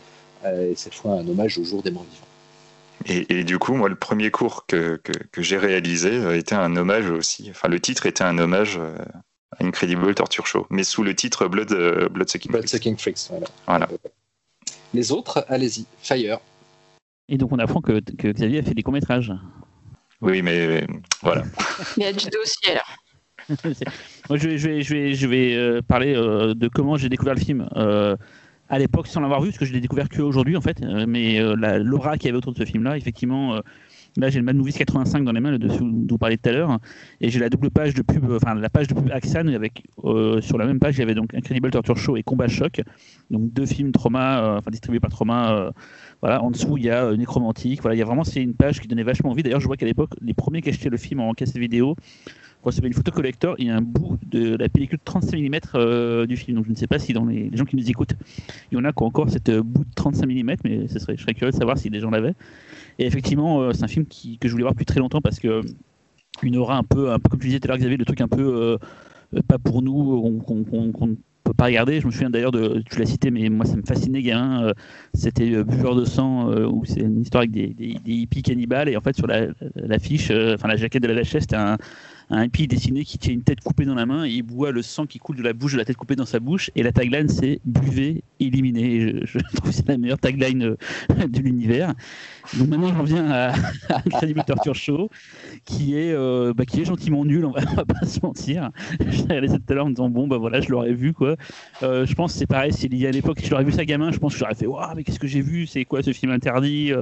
euh, 0.44 0.72
et 0.72 0.74
cette 0.74 0.94
fois 0.94 1.12
un 1.12 1.28
hommage 1.28 1.58
au 1.58 1.64
jour 1.64 1.82
des 1.82 1.90
morts 1.90 2.06
vivants. 2.10 2.22
Et, 3.28 3.44
du 3.44 3.58
coup, 3.58 3.74
moi, 3.74 3.90
le 3.90 3.94
premier 3.94 4.30
cours 4.30 4.64
que, 4.66 4.98
que, 5.04 5.42
j'ai 5.42 5.58
réalisé 5.58 6.34
était 6.36 6.54
un 6.54 6.74
hommage 6.76 7.08
aussi. 7.10 7.48
Enfin, 7.50 7.68
le 7.68 7.78
titre 7.78 8.06
était 8.06 8.24
un 8.24 8.38
hommage 8.38 8.78
à 8.78 9.64
Incredible 9.64 10.12
Torture 10.14 10.46
Show, 10.46 10.66
mais 10.70 10.82
sous 10.82 11.04
le 11.04 11.14
titre 11.14 11.46
Blood, 11.46 11.68
Blood 12.10 12.28
Sucking 12.28 12.50
Blood 12.50 12.66
Sucking 12.66 12.96
Freaks. 12.96 13.28
Voilà. 13.28 13.46
voilà. 13.66 13.88
Les 14.96 15.12
autres, 15.12 15.44
allez-y, 15.48 15.84
Fire. 15.98 16.38
Et 17.28 17.36
donc 17.36 17.52
on 17.52 17.58
apprend 17.58 17.82
que, 17.82 18.00
que 18.00 18.28
Xavier 18.28 18.60
a 18.60 18.62
fait 18.62 18.72
des 18.72 18.82
courts-métrages. 18.82 19.30
Oui, 20.22 20.40
mais 20.40 20.86
voilà. 21.22 21.42
Il 21.98 22.02
y 22.02 22.06
a 22.06 22.14
du 22.14 22.24
dossier 22.30 22.78
Moi, 24.30 24.38
je 24.38 24.48
vais, 24.48 24.56
je 24.56 24.68
vais, 24.68 24.80
je 24.80 24.94
vais, 24.94 25.14
je 25.14 25.26
vais 25.26 25.54
euh, 25.54 25.82
parler 25.82 26.14
euh, 26.16 26.54
de 26.54 26.68
comment 26.68 26.96
j'ai 26.96 27.10
découvert 27.10 27.34
le 27.34 27.40
film. 27.40 27.68
Euh, 27.76 28.16
à 28.70 28.78
l'époque, 28.78 29.06
sans 29.06 29.20
l'avoir 29.20 29.42
vu, 29.42 29.50
parce 29.50 29.58
que 29.58 29.66
je 29.66 29.74
l'ai 29.74 29.82
découvert 29.82 30.08
qu'aujourd'hui, 30.08 30.56
en 30.56 30.62
fait. 30.62 30.80
mais 30.80 31.38
l'aura 31.76 32.16
qu'il 32.16 32.26
y 32.26 32.28
avait 32.30 32.38
autour 32.38 32.54
de 32.54 32.58
ce 32.58 32.64
film-là, 32.64 32.96
effectivement, 32.96 33.60
Là, 34.18 34.30
j'ai 34.30 34.38
le 34.38 34.44
Mad 34.44 34.56
Movies 34.56 34.74
85 34.74 35.24
dans 35.24 35.32
les 35.32 35.40
mains, 35.40 35.50
le 35.50 35.58
dessous 35.58 35.84
dont 35.84 36.14
vous 36.14 36.18
parliez 36.18 36.38
tout 36.38 36.48
à 36.48 36.52
l'heure, 36.52 36.78
et 37.20 37.28
j'ai 37.28 37.38
la 37.38 37.50
double 37.50 37.70
page 37.70 37.92
de 37.92 38.02
pub, 38.02 38.24
enfin 38.30 38.54
la 38.54 38.70
page 38.70 38.88
de 38.88 38.94
pub 38.94 39.10
Axan 39.10 39.48
avec 39.48 39.84
euh, 40.04 40.40
sur 40.40 40.56
la 40.56 40.66
même 40.66 40.78
page, 40.78 40.96
il 40.96 41.00
y 41.00 41.02
avait 41.02 41.14
donc 41.14 41.34
Incredible 41.34 41.70
Torture 41.70 41.98
Show 41.98 42.16
et 42.16 42.22
Combat 42.22 42.48
Choc, 42.48 42.80
donc 43.30 43.52
deux 43.52 43.66
films 43.66 43.92
trauma, 43.92 44.42
euh, 44.42 44.58
enfin 44.58 44.70
distribués 44.70 45.00
par 45.00 45.10
Trauma. 45.10 45.52
Euh, 45.52 45.70
voilà, 46.22 46.42
en 46.42 46.50
dessous 46.50 46.78
il 46.78 46.84
y 46.84 46.90
a 46.90 47.14
Nécromantique. 47.14 47.82
Voilà, 47.82 47.94
il 47.94 47.98
y 47.98 48.02
a 48.02 48.06
vraiment 48.06 48.24
c'est 48.24 48.42
une 48.42 48.54
page 48.54 48.80
qui 48.80 48.88
donnait 48.88 49.02
vachement 49.02 49.30
envie. 49.30 49.42
D'ailleurs, 49.42 49.60
je 49.60 49.66
vois 49.66 49.76
qu'à 49.76 49.84
l'époque, 49.84 50.12
les 50.22 50.32
premiers 50.32 50.62
qui 50.62 50.70
achetaient 50.70 50.88
le 50.88 50.96
film 50.96 51.20
en 51.20 51.34
cassette 51.34 51.58
vidéo 51.58 51.94
recevaient 52.62 52.88
une 52.88 52.94
photo 52.94 53.12
collector 53.12 53.54
et 53.58 53.68
un 53.68 53.82
bout 53.82 54.18
de 54.26 54.56
la 54.56 54.68
pellicule 54.68 54.98
de 54.98 55.04
35 55.04 55.38
mm 55.38 56.26
du 56.26 56.36
film. 56.36 56.56
Donc 56.56 56.64
je 56.64 56.70
ne 56.70 56.76
sais 56.76 56.86
pas 56.86 56.98
si 56.98 57.12
dans 57.12 57.26
les, 57.26 57.50
gens 57.54 57.64
qui 57.64 57.76
nous 57.76 57.88
écoutent, 57.88 58.14
il 58.72 58.78
y 58.78 58.80
en 58.80 58.84
a 58.84 58.92
qui 58.92 59.02
ont 59.02 59.06
encore 59.06 59.28
cette 59.30 59.50
bout 59.50 59.84
de 59.84 59.94
35 59.94 60.26
mm, 60.26 60.56
mais 60.64 60.88
ce 60.88 60.98
serait, 60.98 61.16
je 61.16 61.22
serais 61.22 61.34
curieux 61.34 61.52
de 61.52 61.56
savoir 61.56 61.76
si 61.76 61.90
les 61.90 62.00
gens 62.00 62.10
l'avaient. 62.10 62.34
Et 62.98 63.06
effectivement, 63.06 63.60
euh, 63.60 63.72
c'est 63.72 63.84
un 63.84 63.88
film 63.88 64.06
que 64.06 64.48
je 64.48 64.52
voulais 64.52 64.62
voir 64.62 64.72
depuis 64.72 64.86
très 64.86 65.00
longtemps 65.00 65.20
parce 65.20 65.38
que 65.38 65.60
une 66.42 66.56
aura 66.56 66.76
un 66.76 66.82
peu, 66.82 67.12
un 67.12 67.18
peu 67.18 67.30
comme 67.30 67.40
tu 67.40 67.46
disais 67.46 67.60
tout 67.60 67.66
à 67.66 67.68
l'heure, 67.68 67.78
Xavier, 67.78 67.96
le 67.96 68.04
truc 68.04 68.20
un 68.20 68.28
peu 68.28 68.78
euh, 69.34 69.40
pas 69.48 69.58
pour 69.58 69.82
nous, 69.82 70.42
qu'on 70.46 71.06
ne 71.06 71.14
peut 71.44 71.54
pas 71.54 71.66
regarder. 71.66 72.00
Je 72.00 72.06
me 72.06 72.10
souviens 72.10 72.30
d'ailleurs 72.30 72.52
de, 72.52 72.82
tu 72.90 72.98
l'as 72.98 73.06
cité, 73.06 73.30
mais 73.30 73.48
moi 73.48 73.64
ça 73.64 73.76
me 73.76 73.82
fascinait 73.82 74.22
gamin. 74.22 74.64
Euh, 74.64 74.72
c'était 75.14 75.64
Buveur 75.64 75.94
de 75.94 76.04
sang, 76.04 76.50
où 76.66 76.84
c'est 76.84 77.00
une 77.00 77.22
histoire 77.22 77.42
avec 77.42 77.52
des, 77.52 77.68
des, 77.68 78.12
hippies 78.12 78.42
cannibales, 78.42 78.88
et 78.88 78.96
en 78.96 79.00
fait 79.00 79.16
sur 79.16 79.26
l'affiche, 79.26 80.30
la, 80.30 80.54
enfin 80.54 80.68
la 80.68 80.76
jaquette 80.76 81.02
de 81.02 81.08
la 81.08 81.22
VHS, 81.22 81.40
c'était 81.40 81.56
un, 81.56 81.78
un 82.30 82.44
hippie 82.44 82.66
dessiné 82.66 83.04
qui 83.04 83.18
tient 83.18 83.32
une 83.32 83.42
tête 83.42 83.60
coupée 83.60 83.84
dans 83.84 83.94
la 83.94 84.06
main 84.06 84.24
et 84.24 84.30
il 84.30 84.42
boit 84.42 84.72
le 84.72 84.82
sang 84.82 85.06
qui 85.06 85.18
coule 85.18 85.36
de 85.36 85.42
la 85.42 85.52
bouche 85.52 85.72
de 85.72 85.78
la 85.78 85.84
tête 85.84 85.96
coupée 85.96 86.16
dans 86.16 86.26
sa 86.26 86.40
bouche. 86.40 86.70
Et 86.74 86.82
la 86.82 86.92
tagline, 86.92 87.28
c'est 87.28 87.60
buvez, 87.64 88.22
éliminez. 88.40 89.20
Je, 89.24 89.38
trouve 89.54 89.70
que 89.70 89.76
c'est 89.76 89.86
la 89.86 89.96
meilleure 89.96 90.18
tagline 90.18 90.62
euh, 90.62 91.26
de 91.26 91.38
l'univers. 91.40 91.94
Donc 92.58 92.68
maintenant, 92.68 92.92
j'en 92.94 93.04
viens 93.04 93.30
à, 93.30 93.52
à 93.90 94.44
Torture 94.44 94.74
Show, 94.74 95.10
qui 95.64 95.96
est, 95.96 96.12
euh, 96.12 96.52
bah, 96.54 96.64
qui 96.64 96.80
est 96.80 96.84
gentiment 96.84 97.24
nul, 97.24 97.44
on 97.44 97.52
va, 97.52 97.60
va 97.76 97.84
pas 97.84 98.06
se 98.06 98.18
mentir. 98.20 98.70
Je 99.00 99.22
regardé 99.22 99.48
tout 99.48 99.62
à 99.68 99.74
l'heure 99.74 99.86
en 99.86 99.90
me 99.90 99.94
disant, 99.94 100.08
bon, 100.08 100.26
bah 100.26 100.38
voilà, 100.38 100.60
je 100.60 100.70
l'aurais 100.70 100.94
vu, 100.94 101.12
quoi. 101.12 101.36
Euh, 101.82 102.06
je 102.06 102.14
pense 102.14 102.32
que 102.32 102.38
c'est 102.38 102.46
pareil, 102.46 102.72
y 102.72 103.06
a 103.06 103.08
à 103.08 103.12
l'époque, 103.12 103.38
si 103.40 103.46
je 103.46 103.50
l'aurais 103.50 103.64
vu 103.64 103.72
ça 103.72 103.84
gamin, 103.84 104.10
je 104.10 104.18
pense 104.18 104.32
que 104.32 104.38
j'aurais 104.38 104.54
fait, 104.54 104.66
waouh, 104.66 104.94
mais 104.96 105.04
qu'est-ce 105.04 105.20
que 105.20 105.26
j'ai 105.26 105.42
vu, 105.42 105.66
c'est 105.66 105.84
quoi 105.84 106.02
ce 106.02 106.12
film 106.12 106.32
interdit 106.32 106.92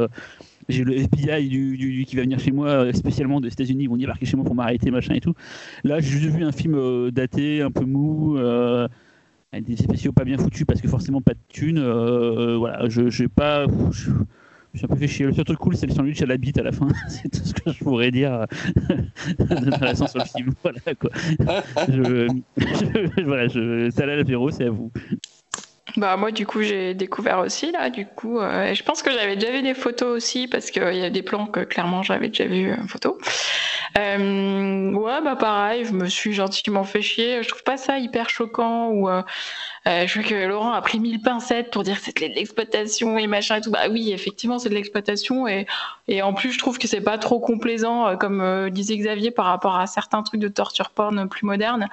j'ai 0.68 0.84
le 0.84 0.97
FBI 0.97 1.49
du, 1.49 2.05
qui 2.07 2.17
va 2.17 2.23
venir 2.23 2.39
chez 2.39 2.52
moi 2.52 2.68
euh, 2.68 2.93
spécialement 2.93 3.41
des 3.41 3.49
États-Unis, 3.49 3.84
ils 3.84 3.89
vont 3.89 3.97
débarquer 3.97 4.26
chez 4.26 4.36
moi 4.36 4.44
pour 4.44 4.55
m'arrêter, 4.55 4.91
machin 4.91 5.15
et 5.15 5.20
tout. 5.20 5.34
Là, 5.83 6.01
j'ai 6.01 6.18
juste 6.18 6.34
vu 6.34 6.44
un 6.44 6.52
film 6.52 6.75
euh, 6.75 7.10
daté, 7.10 7.62
un 7.62 7.70
peu 7.70 7.84
mou, 7.84 8.39
euh, 8.39 8.89
avec 9.52 9.65
des 9.65 9.76
spéciaux 9.76 10.12
pas 10.12 10.25
bien 10.25 10.39
foutus 10.39 10.65
parce 10.67 10.81
que 10.81 10.89
forcément 10.89 11.20
pas 11.20 11.34
de 11.34 11.39
thunes. 11.49 11.81
voilà, 12.57 12.89
je 12.89 13.09
j'ai 13.10 13.28
pas. 13.28 13.67
Je, 13.93 14.10
suis 14.76 14.86
un 14.86 14.89
peu 14.89 14.97
fait 14.97 15.07
chier. 15.07 15.26
Le 15.26 15.33
seul 15.33 15.44
truc 15.44 15.59
cool, 15.59 15.76
c'est 15.76 15.86
le 15.86 15.93
sandwich 15.93 16.20
à 16.23 16.26
la 16.26 16.36
bite 16.36 16.59
à 16.59 16.65
la 16.65 16.73
fin. 16.73 16.89
c'est 17.09 17.28
tout 17.28 17.44
ce 17.44 17.55
que 17.55 17.70
je 17.70 17.78
pourrais 17.78 18.10
dire 18.10 18.47
d'intéressant 19.39 20.09
sur 20.09 20.18
le 20.18 20.25
film. 20.25 20.52
Voilà 20.62 20.81
quoi. 20.99 21.10
je, 21.89 22.28
je, 22.57 23.23
voilà, 23.25 23.47
je, 23.47 24.05
l'apéro, 24.05 24.51
c'est 24.51 24.65
à 24.65 24.70
vous. 24.70 24.91
Bah 25.96 26.16
moi 26.16 26.32
du 26.32 26.46
coup 26.46 26.62
j'ai 26.62 26.94
découvert 26.94 27.40
aussi 27.40 27.70
là 27.70 27.90
du 27.90 28.06
coup 28.06 28.40
euh, 28.40 28.74
je 28.74 28.82
pense 28.82 29.02
que 29.02 29.12
j'avais 29.12 29.36
déjà 29.36 29.52
vu 29.52 29.62
des 29.62 29.74
photos 29.74 30.16
aussi 30.16 30.48
parce 30.48 30.70
qu'il 30.70 30.82
y 30.94 31.04
a 31.04 31.10
des 31.10 31.22
plans 31.22 31.46
que 31.46 31.60
clairement 31.60 32.02
j'avais 32.02 32.28
déjà 32.28 32.46
vu 32.46 32.72
en 32.72 32.88
photo. 32.88 33.18
Euh, 33.96 34.92
ouais 34.92 35.20
bah 35.22 35.36
pareil, 35.36 35.84
je 35.84 35.92
me 35.92 36.06
suis 36.06 36.32
gentiment 36.32 36.82
fait 36.84 37.02
chier. 37.02 37.42
Je 37.42 37.48
trouve 37.48 37.62
pas 37.62 37.76
ça 37.76 37.98
hyper 37.98 38.28
choquant 38.28 38.88
ou 38.88 39.08
euh, 39.08 39.22
euh, 39.86 40.06
je 40.06 40.14
vois 40.18 40.28
que 40.28 40.46
Laurent 40.46 40.72
a 40.72 40.82
pris 40.82 40.98
mille 40.98 41.20
pincettes 41.20 41.70
pour 41.70 41.84
dire 41.84 41.98
que 41.98 42.04
c'était 42.04 42.28
de 42.28 42.34
l'exploitation 42.34 43.18
et 43.18 43.26
machin 43.28 43.56
et 43.56 43.60
tout. 43.60 43.70
Bah 43.70 43.86
oui, 43.90 44.12
effectivement, 44.12 44.58
c'est 44.58 44.68
de 44.68 44.74
l'exploitation 44.74 45.46
et, 45.46 45.66
et 46.08 46.22
en 46.22 46.32
plus, 46.34 46.50
je 46.52 46.58
trouve 46.58 46.78
que 46.78 46.88
c'est 46.88 47.02
pas 47.02 47.18
trop 47.18 47.38
complaisant, 47.38 48.08
euh, 48.08 48.16
comme 48.16 48.70
disait 48.70 48.96
Xavier, 48.96 49.30
par 49.30 49.44
rapport 49.44 49.76
à 49.76 49.86
certains 49.86 50.22
trucs 50.22 50.40
de 50.40 50.48
torture 50.48 50.90
porn 50.90 51.28
plus 51.28 51.46
modernes. 51.46 51.88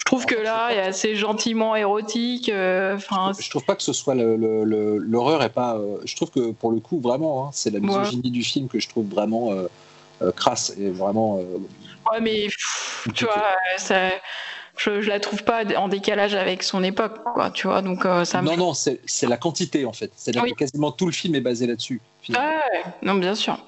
Je 0.00 0.04
trouve 0.04 0.26
que 0.26 0.34
là, 0.34 0.72
il 0.72 0.78
est 0.78 0.82
assez 0.82 1.14
gentiment 1.14 1.76
érotique. 1.76 2.48
Enfin, 2.48 3.32
je, 3.38 3.48
trouve 3.48 3.64
pas 3.64 3.76
que 3.76 3.82
ce 3.82 3.92
soit 3.92 4.16
l'horreur 4.16 5.42
et 5.44 5.50
pas. 5.50 5.80
je 6.04 6.16
trouve 6.16 6.30
que 6.30 6.50
pour 6.50 6.72
le 6.72 6.80
coup, 6.80 7.00
vraiment, 7.00 7.46
hein, 7.46 7.50
c'est 7.52 7.70
la 7.70 7.78
misogynie 7.78 8.30
du 8.30 8.42
film 8.42 8.68
que 8.68 8.80
je 8.80 8.88
trouve 8.88 9.06
vraiment 9.06 9.54
crasse 10.34 10.74
et 10.78 10.90
vraiment. 10.90 11.36
ouais, 11.36 12.20
mais 12.20 12.48
tu 13.14 13.24
vois, 13.24 13.54
ça 13.76 14.10
je, 14.80 15.02
je 15.02 15.08
la 15.08 15.20
trouve 15.20 15.42
pas 15.44 15.64
en 15.76 15.88
décalage 15.88 16.34
avec 16.34 16.62
son 16.62 16.82
époque, 16.82 17.22
quoi, 17.34 17.50
tu 17.50 17.66
vois. 17.66 17.82
Donc, 17.82 18.06
euh, 18.06 18.24
ça 18.24 18.40
non, 18.40 18.56
non, 18.56 18.74
c'est 18.74 19.00
la 19.22 19.36
quantité 19.36 19.84
en 19.84 19.92
fait. 19.92 20.10
C'est-à-dire 20.16 20.44
que 20.44 20.54
quasiment 20.58 20.90
tout 20.90 21.06
le 21.06 21.12
film 21.12 21.34
est 21.34 21.40
basé 21.40 21.66
là-dessus. 21.66 22.00
Ouais, 22.28 22.84
non, 23.02 23.14
bien 23.14 23.34
sûr. 23.34 23.58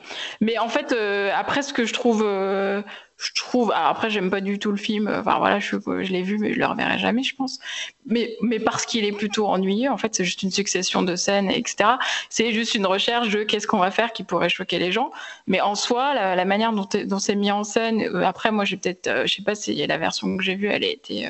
Mais 0.40 0.58
en 0.58 0.68
fait, 0.68 0.92
euh, 0.92 1.30
après, 1.34 1.62
ce 1.62 1.72
que 1.72 1.86
je 1.86 1.92
trouve 1.92 2.22
euh, 2.24 2.82
je 3.22 3.32
trouve. 3.34 3.72
après, 3.74 4.10
j'aime 4.10 4.30
pas 4.30 4.40
du 4.40 4.58
tout 4.58 4.70
le 4.70 4.76
film. 4.76 5.08
Enfin 5.08 5.38
voilà, 5.38 5.60
je, 5.60 5.76
l'ai 6.12 6.22
vu, 6.22 6.38
mais 6.38 6.52
je 6.52 6.58
le 6.58 6.66
reverrai 6.66 6.98
jamais, 6.98 7.22
je 7.22 7.34
pense. 7.36 7.60
Mais, 8.06 8.36
parce 8.64 8.84
qu'il 8.84 9.04
est 9.04 9.12
plutôt 9.12 9.46
ennuyeux. 9.46 9.90
En 9.90 9.96
fait, 9.96 10.14
c'est 10.14 10.24
juste 10.24 10.42
une 10.42 10.50
succession 10.50 11.02
de 11.02 11.14
scènes, 11.14 11.50
etc. 11.50 11.90
C'est 12.30 12.52
juste 12.52 12.74
une 12.74 12.86
recherche 12.86 13.28
de 13.30 13.44
qu'est-ce 13.44 13.66
qu'on 13.66 13.78
va 13.78 13.90
faire 13.90 14.12
qui 14.12 14.24
pourrait 14.24 14.48
choquer 14.48 14.78
les 14.78 14.90
gens. 14.90 15.12
Mais 15.46 15.60
en 15.60 15.74
soi, 15.74 16.14
la, 16.14 16.44
manière 16.44 16.72
dont, 16.72 17.18
c'est 17.18 17.36
mis 17.36 17.52
en 17.52 17.64
scène. 17.64 18.02
Euh, 18.02 18.24
après, 18.24 18.50
moi, 18.50 18.64
j'ai 18.64 18.76
peut-être, 18.76 19.06
euh, 19.06 19.26
je 19.26 19.34
sais 19.34 19.42
pas 19.42 19.54
si 19.54 19.74
la 19.86 19.98
version 19.98 20.36
que 20.36 20.42
j'ai 20.42 20.56
vue, 20.56 20.66
elle 20.66 20.84
a 20.84 20.88
été 20.88 21.28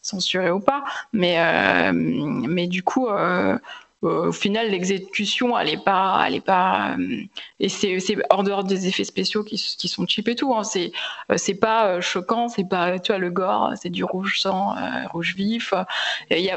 censurée 0.00 0.50
ou 0.50 0.60
pas. 0.60 0.84
Mais 1.12 1.36
du 2.68 2.82
coup. 2.82 3.08
Euh, 4.04 4.28
au 4.28 4.32
final, 4.32 4.70
l'exécution, 4.70 5.56
elle 5.58 5.68
est 5.68 5.82
pas, 5.82 6.24
elle 6.26 6.34
est 6.34 6.40
pas, 6.40 6.96
euh, 6.98 7.22
et 7.60 7.68
c'est, 7.68 7.98
hors 8.30 8.42
dehors 8.42 8.64
des 8.64 8.88
effets 8.88 9.04
spéciaux 9.04 9.44
qui, 9.44 9.58
sont 9.58 10.06
cheap 10.06 10.28
et 10.28 10.34
tout. 10.34 10.54
Hein. 10.54 10.64
C'est, 10.64 10.92
euh, 11.30 11.36
c'est 11.36 11.54
pas 11.54 12.00
choquant, 12.00 12.48
c'est 12.48 12.68
pas, 12.68 12.98
tu 12.98 13.12
vois, 13.12 13.18
le 13.18 13.30
gore, 13.30 13.72
c'est 13.80 13.90
du 13.90 14.04
rouge 14.04 14.40
sang, 14.40 14.74
rouge 15.10 15.34
vif. 15.36 15.72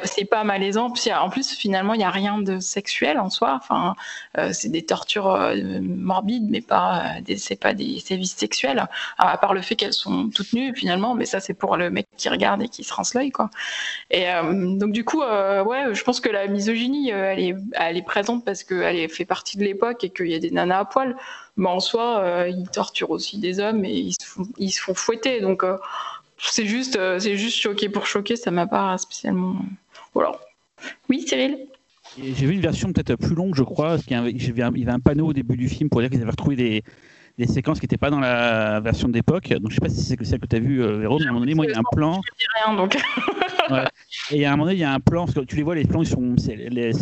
C'est 0.03 0.25
pas 0.25 0.43
malaisant. 0.43 0.91
en 1.15 1.29
plus, 1.29 1.51
finalement, 1.53 1.93
il 1.93 2.01
y 2.01 2.03
a 2.03 2.09
rien 2.09 2.39
de 2.39 2.59
sexuel 2.59 3.19
en 3.19 3.29
soi. 3.29 3.59
Enfin, 3.61 3.95
c'est 4.51 4.69
des 4.69 4.83
tortures 4.83 5.53
morbides, 5.81 6.49
mais 6.49 6.61
pas, 6.61 7.15
c'est 7.37 7.59
pas 7.59 7.73
des 7.73 7.99
sévices 7.99 8.35
sexuels. 8.35 8.87
À 9.17 9.37
part 9.37 9.53
le 9.53 9.61
fait 9.61 9.75
qu'elles 9.75 9.93
sont 9.93 10.29
toutes 10.29 10.53
nues 10.53 10.73
finalement, 10.75 11.15
mais 11.15 11.25
ça 11.25 11.39
c'est 11.39 11.53
pour 11.53 11.77
le 11.77 11.89
mec 11.89 12.07
qui 12.17 12.29
regarde 12.29 12.61
et 12.61 12.69
qui 12.69 12.83
se 12.83 12.93
rince 12.93 13.13
l'œil, 13.13 13.31
quoi. 13.31 13.49
Et 14.11 14.25
donc 14.53 14.91
du 14.91 15.03
coup, 15.03 15.21
ouais, 15.21 15.93
je 15.93 16.03
pense 16.03 16.19
que 16.19 16.29
la 16.29 16.47
misogynie 16.47 17.11
elle 17.39 17.97
est, 17.97 18.05
présente 18.05 18.45
parce 18.45 18.63
qu'elle 18.63 19.09
fait 19.09 19.25
partie 19.25 19.57
de 19.57 19.63
l'époque 19.63 20.03
et 20.03 20.09
qu'il 20.09 20.27
y 20.27 20.35
a 20.35 20.39
des 20.39 20.51
nanas 20.51 20.79
à 20.79 20.85
poil. 20.85 21.15
Mais 21.57 21.69
en 21.69 21.79
soi, 21.79 22.19
euh, 22.19 22.49
ils 22.49 22.69
torturent 22.69 23.11
aussi 23.11 23.37
des 23.37 23.59
hommes 23.59 23.85
et 23.85 23.93
ils 23.93 24.13
se 24.13 24.25
font, 24.25 24.47
ils 24.57 24.71
fouetter. 24.71 25.41
Donc, 25.41 25.63
euh, 25.63 25.77
c'est 26.37 26.65
juste, 26.65 26.97
euh, 26.97 27.19
juste 27.19 27.57
choqué 27.57 27.89
pour 27.89 28.05
choquer. 28.05 28.35
Ça 28.35 28.51
m'a 28.51 28.67
pas 28.67 28.97
spécialement. 28.97 29.57
Voilà. 30.13 30.33
Oui, 31.09 31.25
Cyril? 31.27 31.67
J'ai 32.17 32.45
vu 32.45 32.53
une 32.53 32.61
version 32.61 32.93
peut-être 32.93 33.15
plus 33.15 33.35
longue, 33.35 33.55
je 33.55 33.63
crois. 33.63 33.89
Parce 33.89 34.03
qu'il 34.03 34.57
y 34.57 34.61
avait 34.61 34.91
un 34.91 34.99
panneau 34.99 35.27
au 35.27 35.33
début 35.33 35.57
du 35.57 35.69
film 35.69 35.89
pour 35.89 36.01
dire 36.01 36.09
qu'ils 36.09 36.21
avaient 36.21 36.31
retrouvé 36.31 36.55
des, 36.55 36.83
des 37.37 37.47
séquences 37.47 37.79
qui 37.79 37.85
n'étaient 37.85 37.97
pas 37.97 38.09
dans 38.09 38.19
la 38.19 38.79
version 38.79 39.09
d'époque. 39.09 39.49
Donc 39.49 39.69
je 39.69 39.75
sais 39.75 39.81
pas 39.81 39.89
si 39.89 40.01
c'est 40.01 40.23
celle 40.23 40.39
que 40.39 40.47
tu 40.47 40.55
as 40.55 40.59
vu, 40.59 40.81
euh, 40.81 40.97
Véro, 40.97 41.19
mais 41.19 41.25
à 41.25 41.29
un 41.29 41.33
moment 41.33 41.41
donné, 41.41 41.55
moi, 41.55 41.65
il 41.65 41.71
y 41.71 41.73
a 41.73 41.79
un 41.79 41.83
plan. 41.91 42.21
Rien, 42.55 42.75
donc. 42.75 42.97
Et 44.31 44.45
à 44.45 44.49
un 44.49 44.51
moment 44.55 44.65
donné, 44.65 44.77
il 44.77 44.81
y 44.81 44.83
a 44.83 44.93
un 44.93 44.99
plan, 44.99 45.25
parce 45.25 45.33
que 45.33 45.41
tu 45.41 45.55
les 45.55 45.63
vois, 45.63 45.75
les 45.75 45.85
plans, 45.85 46.01
ils 46.01 46.07
sont, 46.07 46.35
c'est, 46.37 46.55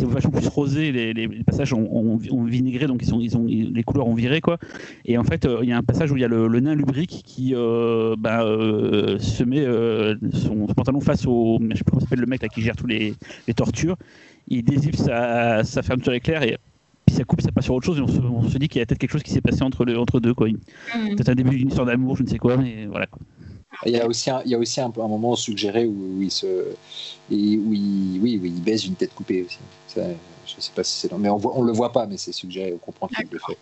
vachement 0.06 0.30
plus 0.30 0.48
rosé, 0.48 0.92
les, 0.92 1.12
les, 1.12 1.28
passages 1.44 1.72
ont, 1.74 2.18
vinaigré, 2.46 2.86
donc 2.86 3.02
ils 3.02 3.08
sont, 3.08 3.20
ils 3.20 3.36
ont, 3.36 3.44
les 3.46 3.82
couleurs 3.82 4.08
ont 4.08 4.14
viré, 4.14 4.40
quoi. 4.40 4.58
Et 5.04 5.18
en 5.18 5.24
fait, 5.24 5.44
euh, 5.44 5.60
il 5.62 5.68
y 5.68 5.72
a 5.72 5.76
un 5.76 5.82
passage 5.82 6.10
où 6.10 6.16
il 6.16 6.20
y 6.20 6.24
a 6.24 6.28
le, 6.28 6.48
nain 6.60 6.74
lubrique 6.74 7.22
qui 7.24 7.54
euh, 7.54 8.16
bah, 8.18 8.40
se 9.20 9.44
met 9.44 9.64
son, 10.32 10.66
pantalon 10.74 11.00
face 11.00 11.26
au. 11.26 11.58
Je 11.70 11.76
sais 11.76 11.84
pas 11.84 11.90
comment 11.90 12.00
s'appelle 12.00 12.20
le 12.20 12.26
mec 12.26 12.42
là, 12.42 12.48
qui 12.48 12.62
gère 12.62 12.76
tous 12.76 12.86
les, 12.86 13.14
les 13.46 13.54
tortures. 13.54 13.96
Il 14.48 14.64
dézippe 14.64 14.96
sa, 14.96 15.64
sa 15.64 15.82
fermeture 15.82 16.12
éclair 16.12 16.42
et 16.42 16.58
puis 17.06 17.16
ça 17.16 17.24
coupe, 17.24 17.40
ça 17.40 17.52
passe 17.52 17.64
sur 17.64 17.74
autre 17.74 17.86
chose, 17.86 17.98
et 17.98 18.02
on 18.02 18.48
se, 18.48 18.58
dit 18.58 18.68
qu'il 18.68 18.78
y 18.78 18.82
a 18.82 18.86
peut-être 18.86 18.98
quelque 18.98 19.12
chose 19.12 19.22
qui 19.22 19.30
s'est 19.30 19.40
passé 19.40 19.62
entre, 19.62 19.84
le, 19.84 19.98
entre 19.98 20.20
deux. 20.20 20.34
Quoi. 20.34 20.48
Mm. 20.48 21.14
Peut-être 21.14 21.28
un 21.28 21.34
début 21.34 21.56
d'une 21.56 21.68
histoire 21.68 21.86
d'amour, 21.86 22.16
je 22.16 22.22
ne 22.22 22.28
sais 22.28 22.38
quoi, 22.38 22.56
mais 22.56 22.86
voilà. 22.86 23.06
Il 23.86 23.92
y 23.92 24.00
a 24.00 24.06
aussi 24.06 24.30
un, 24.30 24.40
il 24.44 24.52
y 24.52 24.54
a 24.54 24.58
aussi 24.58 24.80
un, 24.80 24.86
un 24.86 25.08
moment 25.08 25.34
suggéré 25.34 25.84
où, 25.84 26.22
il 26.22 26.30
se, 26.30 26.46
où 26.46 27.34
il, 27.34 28.20
oui, 28.20 28.38
où 28.40 28.46
il 28.46 28.62
baise 28.62 28.86
une 28.86 28.94
tête 28.94 29.14
coupée 29.14 29.42
aussi. 29.42 29.58
Ça, 29.88 30.02
je 30.46 30.56
ne 30.56 30.60
sais 30.60 30.72
pas 30.74 30.84
si 30.84 31.00
c'est 31.00 31.12
mais 31.18 31.28
on 31.28 31.38
ne 31.38 31.46
on 31.46 31.62
le 31.62 31.72
voit 31.72 31.92
pas, 31.92 32.06
mais 32.06 32.16
c'est 32.16 32.32
suggéré, 32.32 32.72
on 32.72 32.78
comprend 32.78 33.08
qu'il 33.08 33.26
le 33.30 33.38
fait. 33.38 33.58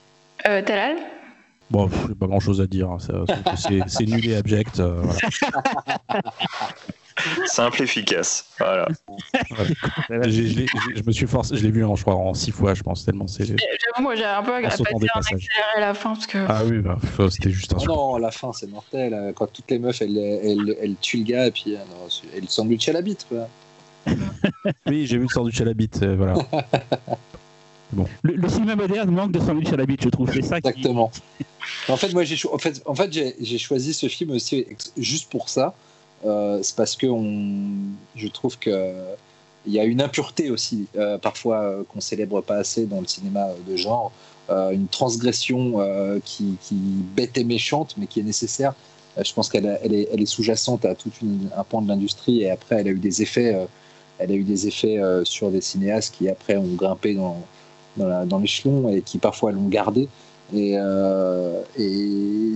Euh, 0.49 0.63
Talal? 0.63 0.97
Bon, 1.71 1.89
j'ai 2.07 2.15
pas 2.15 2.27
grand 2.27 2.41
chose 2.41 2.61
à 2.61 2.67
dire. 2.67 2.91
Hein. 2.91 2.99
C'est 3.57 4.07
nul 4.07 4.29
et 4.29 4.37
abject. 4.37 4.81
Euh, 4.81 5.03
voilà. 5.03 5.63
Simple, 7.47 7.83
efficace. 7.83 8.47
Voilà. 8.59 8.89
je 10.11 11.03
me 11.07 11.13
suis 11.13 11.27
forcé, 11.27 11.57
je 11.57 11.63
l'ai 11.63 11.71
vu, 11.71 11.85
en, 11.85 11.97
je 11.97 12.03
crois, 12.03 12.15
en 12.15 12.35
six 12.35 12.51
fois, 12.51 12.75
je 12.75 12.83
pense, 12.83 13.05
tellement 13.05 13.27
c'est. 13.27 13.45
J'avoue, 13.45 14.03
moi, 14.03 14.15
j'ai 14.15 14.25
un 14.25 14.43
peu 14.43 14.55
accéléré 14.55 14.97
la 15.79 15.95
fin 15.95 16.15
parce 16.15 16.27
que. 16.27 16.39
Ah 16.49 16.63
oui, 16.65 16.79
bah, 16.79 16.99
c'était 17.31 17.51
juste 17.51 17.73
un. 17.75 17.79
Oh 17.81 17.87
non, 17.87 18.17
la 18.19 18.31
fin, 18.31 18.53
c'est 18.53 18.69
mortel. 18.69 19.15
Euh, 19.15 19.33
quand 19.33 19.47
toutes 19.47 19.71
les 19.71 19.79
meufs, 19.79 20.01
elles, 20.03 20.19
elles, 20.19 20.77
elles 20.81 20.97
tuent 21.01 21.19
le 21.19 21.25
gars 21.25 21.47
et 21.47 21.51
puis 21.51 21.75
euh, 21.75 21.79
elles 22.37 22.49
sandwich 22.49 22.89
à 22.89 22.93
la 22.93 23.03
bite, 23.03 23.27
quoi. 23.29 23.49
oui, 24.87 25.07
j'ai 25.07 25.17
vu 25.17 25.25
le 25.25 25.29
sandwich 25.29 25.61
à 25.61 25.65
la 25.65 25.75
bite, 25.75 26.03
euh, 26.03 26.17
voilà. 26.17 26.35
Bon. 27.93 28.07
Le, 28.23 28.49
cinéma 28.49 28.75
moderne 28.75 29.11
manque 29.11 29.33
de 29.33 29.39
sandwich 29.39 29.71
à 29.71 29.77
la 29.77 29.85
bite, 29.85 30.03
je 30.03 30.09
trouve. 30.09 30.33
C'est 30.33 30.41
ça. 30.41 30.57
Exactement. 30.57 31.11
en 31.89 31.97
fait, 31.99 32.13
moi, 32.15 32.25
j'ai 32.25 32.39
en 32.51 32.57
fait, 32.57 32.83
en 32.87 32.95
fait, 32.95 33.13
j'ai 33.13 33.59
choisi 33.59 33.93
ce 33.93 34.09
film 34.09 34.31
aussi 34.31 34.67
juste 34.97 35.31
pour 35.31 35.51
ça. 35.51 35.75
Euh, 36.25 36.61
c'est 36.63 36.77
parce 36.77 36.97
que 36.97 37.07
je 38.15 38.29
trouve 38.29 38.59
que 38.59 38.95
il 39.65 39.73
y 39.73 39.79
a 39.79 39.85
une 39.85 40.03
impureté 40.03 40.51
aussi, 40.51 40.87
euh, 40.97 41.19
parfois 41.19 41.61
euh, 41.61 41.83
qu'on 41.85 42.01
célèbre 42.01 42.41
pas 42.41 42.57
assez 42.57 42.85
dans 42.85 43.01
le 43.01 43.07
cinéma 43.07 43.49
de 43.67 43.77
genre, 43.77 44.13
une 44.51 44.89
transgression 44.89 45.81
qui, 46.27 46.59
qui, 46.61 46.75
bête 46.75 47.39
et 47.39 47.45
méchante, 47.45 47.95
mais 47.97 48.07
qui 48.07 48.21
est 48.21 48.25
nécessaire. 48.25 48.75
je 49.17 49.33
pense 49.33 49.49
qu'elle 49.49 49.81
elle 49.83 49.95
est, 49.95 50.27
sous-jacente 50.27 50.85
à 50.85 50.95
tout 50.95 51.11
un 51.57 51.65
pan 51.65 51.81
de 51.81 51.89
l'industrie, 51.89 52.43
et 52.43 52.51
après, 52.51 52.77
elle 52.81 52.89
a 52.89 52.91
eu 52.91 52.99
des 52.99 53.23
effets, 53.23 53.67
elle 54.19 54.31
a 54.31 54.35
eu 54.35 54.43
des 54.43 54.67
effets 54.67 55.01
sur 55.25 55.51
des 55.51 55.63
cinéastes 55.63 56.15
qui 56.19 56.29
après 56.29 56.59
ont 56.59 56.75
grimpé 56.75 57.15
dans, 57.15 57.39
dans 57.97 58.39
l'échelon 58.39 58.91
et 58.91 59.01
qui 59.01 59.17
parfois 59.17 59.53
l'ont 59.53 59.69
gardé. 59.69 60.07
Et, 60.53 60.77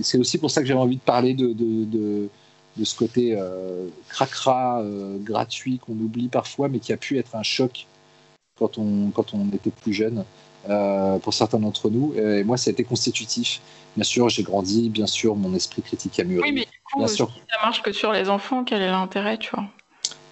c'est 0.03 0.19
aussi 0.19 0.37
pour 0.37 0.51
ça 0.51 0.61
que 0.61 0.67
j'avais 0.67 0.79
envie 0.79 0.97
de 0.97 1.01
parler 1.01 1.33
de 1.33 2.29
de 2.77 2.85
ce 2.85 2.95
côté 2.95 3.35
euh, 3.37 3.87
cracra 4.09 4.81
euh, 4.81 5.17
gratuit 5.19 5.79
qu'on 5.79 5.93
oublie 5.93 6.27
parfois, 6.27 6.69
mais 6.69 6.79
qui 6.79 6.93
a 6.93 6.97
pu 6.97 7.17
être 7.17 7.35
un 7.35 7.43
choc 7.43 7.87
quand 8.57 8.77
on, 8.77 9.09
quand 9.13 9.33
on 9.33 9.47
était 9.53 9.71
plus 9.71 9.93
jeune 9.93 10.23
euh, 10.69 11.17
pour 11.19 11.33
certains 11.33 11.59
d'entre 11.59 11.89
nous. 11.89 12.13
Et 12.15 12.43
moi, 12.43 12.57
ça 12.57 12.69
a 12.69 12.71
été 12.73 12.83
constitutif. 12.83 13.61
Bien 13.95 14.03
sûr, 14.03 14.29
j'ai 14.29 14.43
grandi, 14.43 14.89
bien 14.89 15.07
sûr, 15.07 15.35
mon 15.35 15.53
esprit 15.55 15.81
critique 15.81 16.19
a 16.19 16.23
mûri. 16.23 16.43
Oui, 16.43 16.51
mais 16.51 16.61
du 16.61 16.79
coup, 16.91 16.99
bien 16.99 17.07
sûr. 17.07 17.31
ça 17.51 17.65
marche 17.65 17.81
que 17.81 17.91
sur 17.91 18.11
les 18.11 18.29
enfants, 18.29 18.63
quel 18.63 18.81
est 18.81 18.91
l'intérêt, 18.91 19.37
tu 19.37 19.49
vois? 19.55 19.65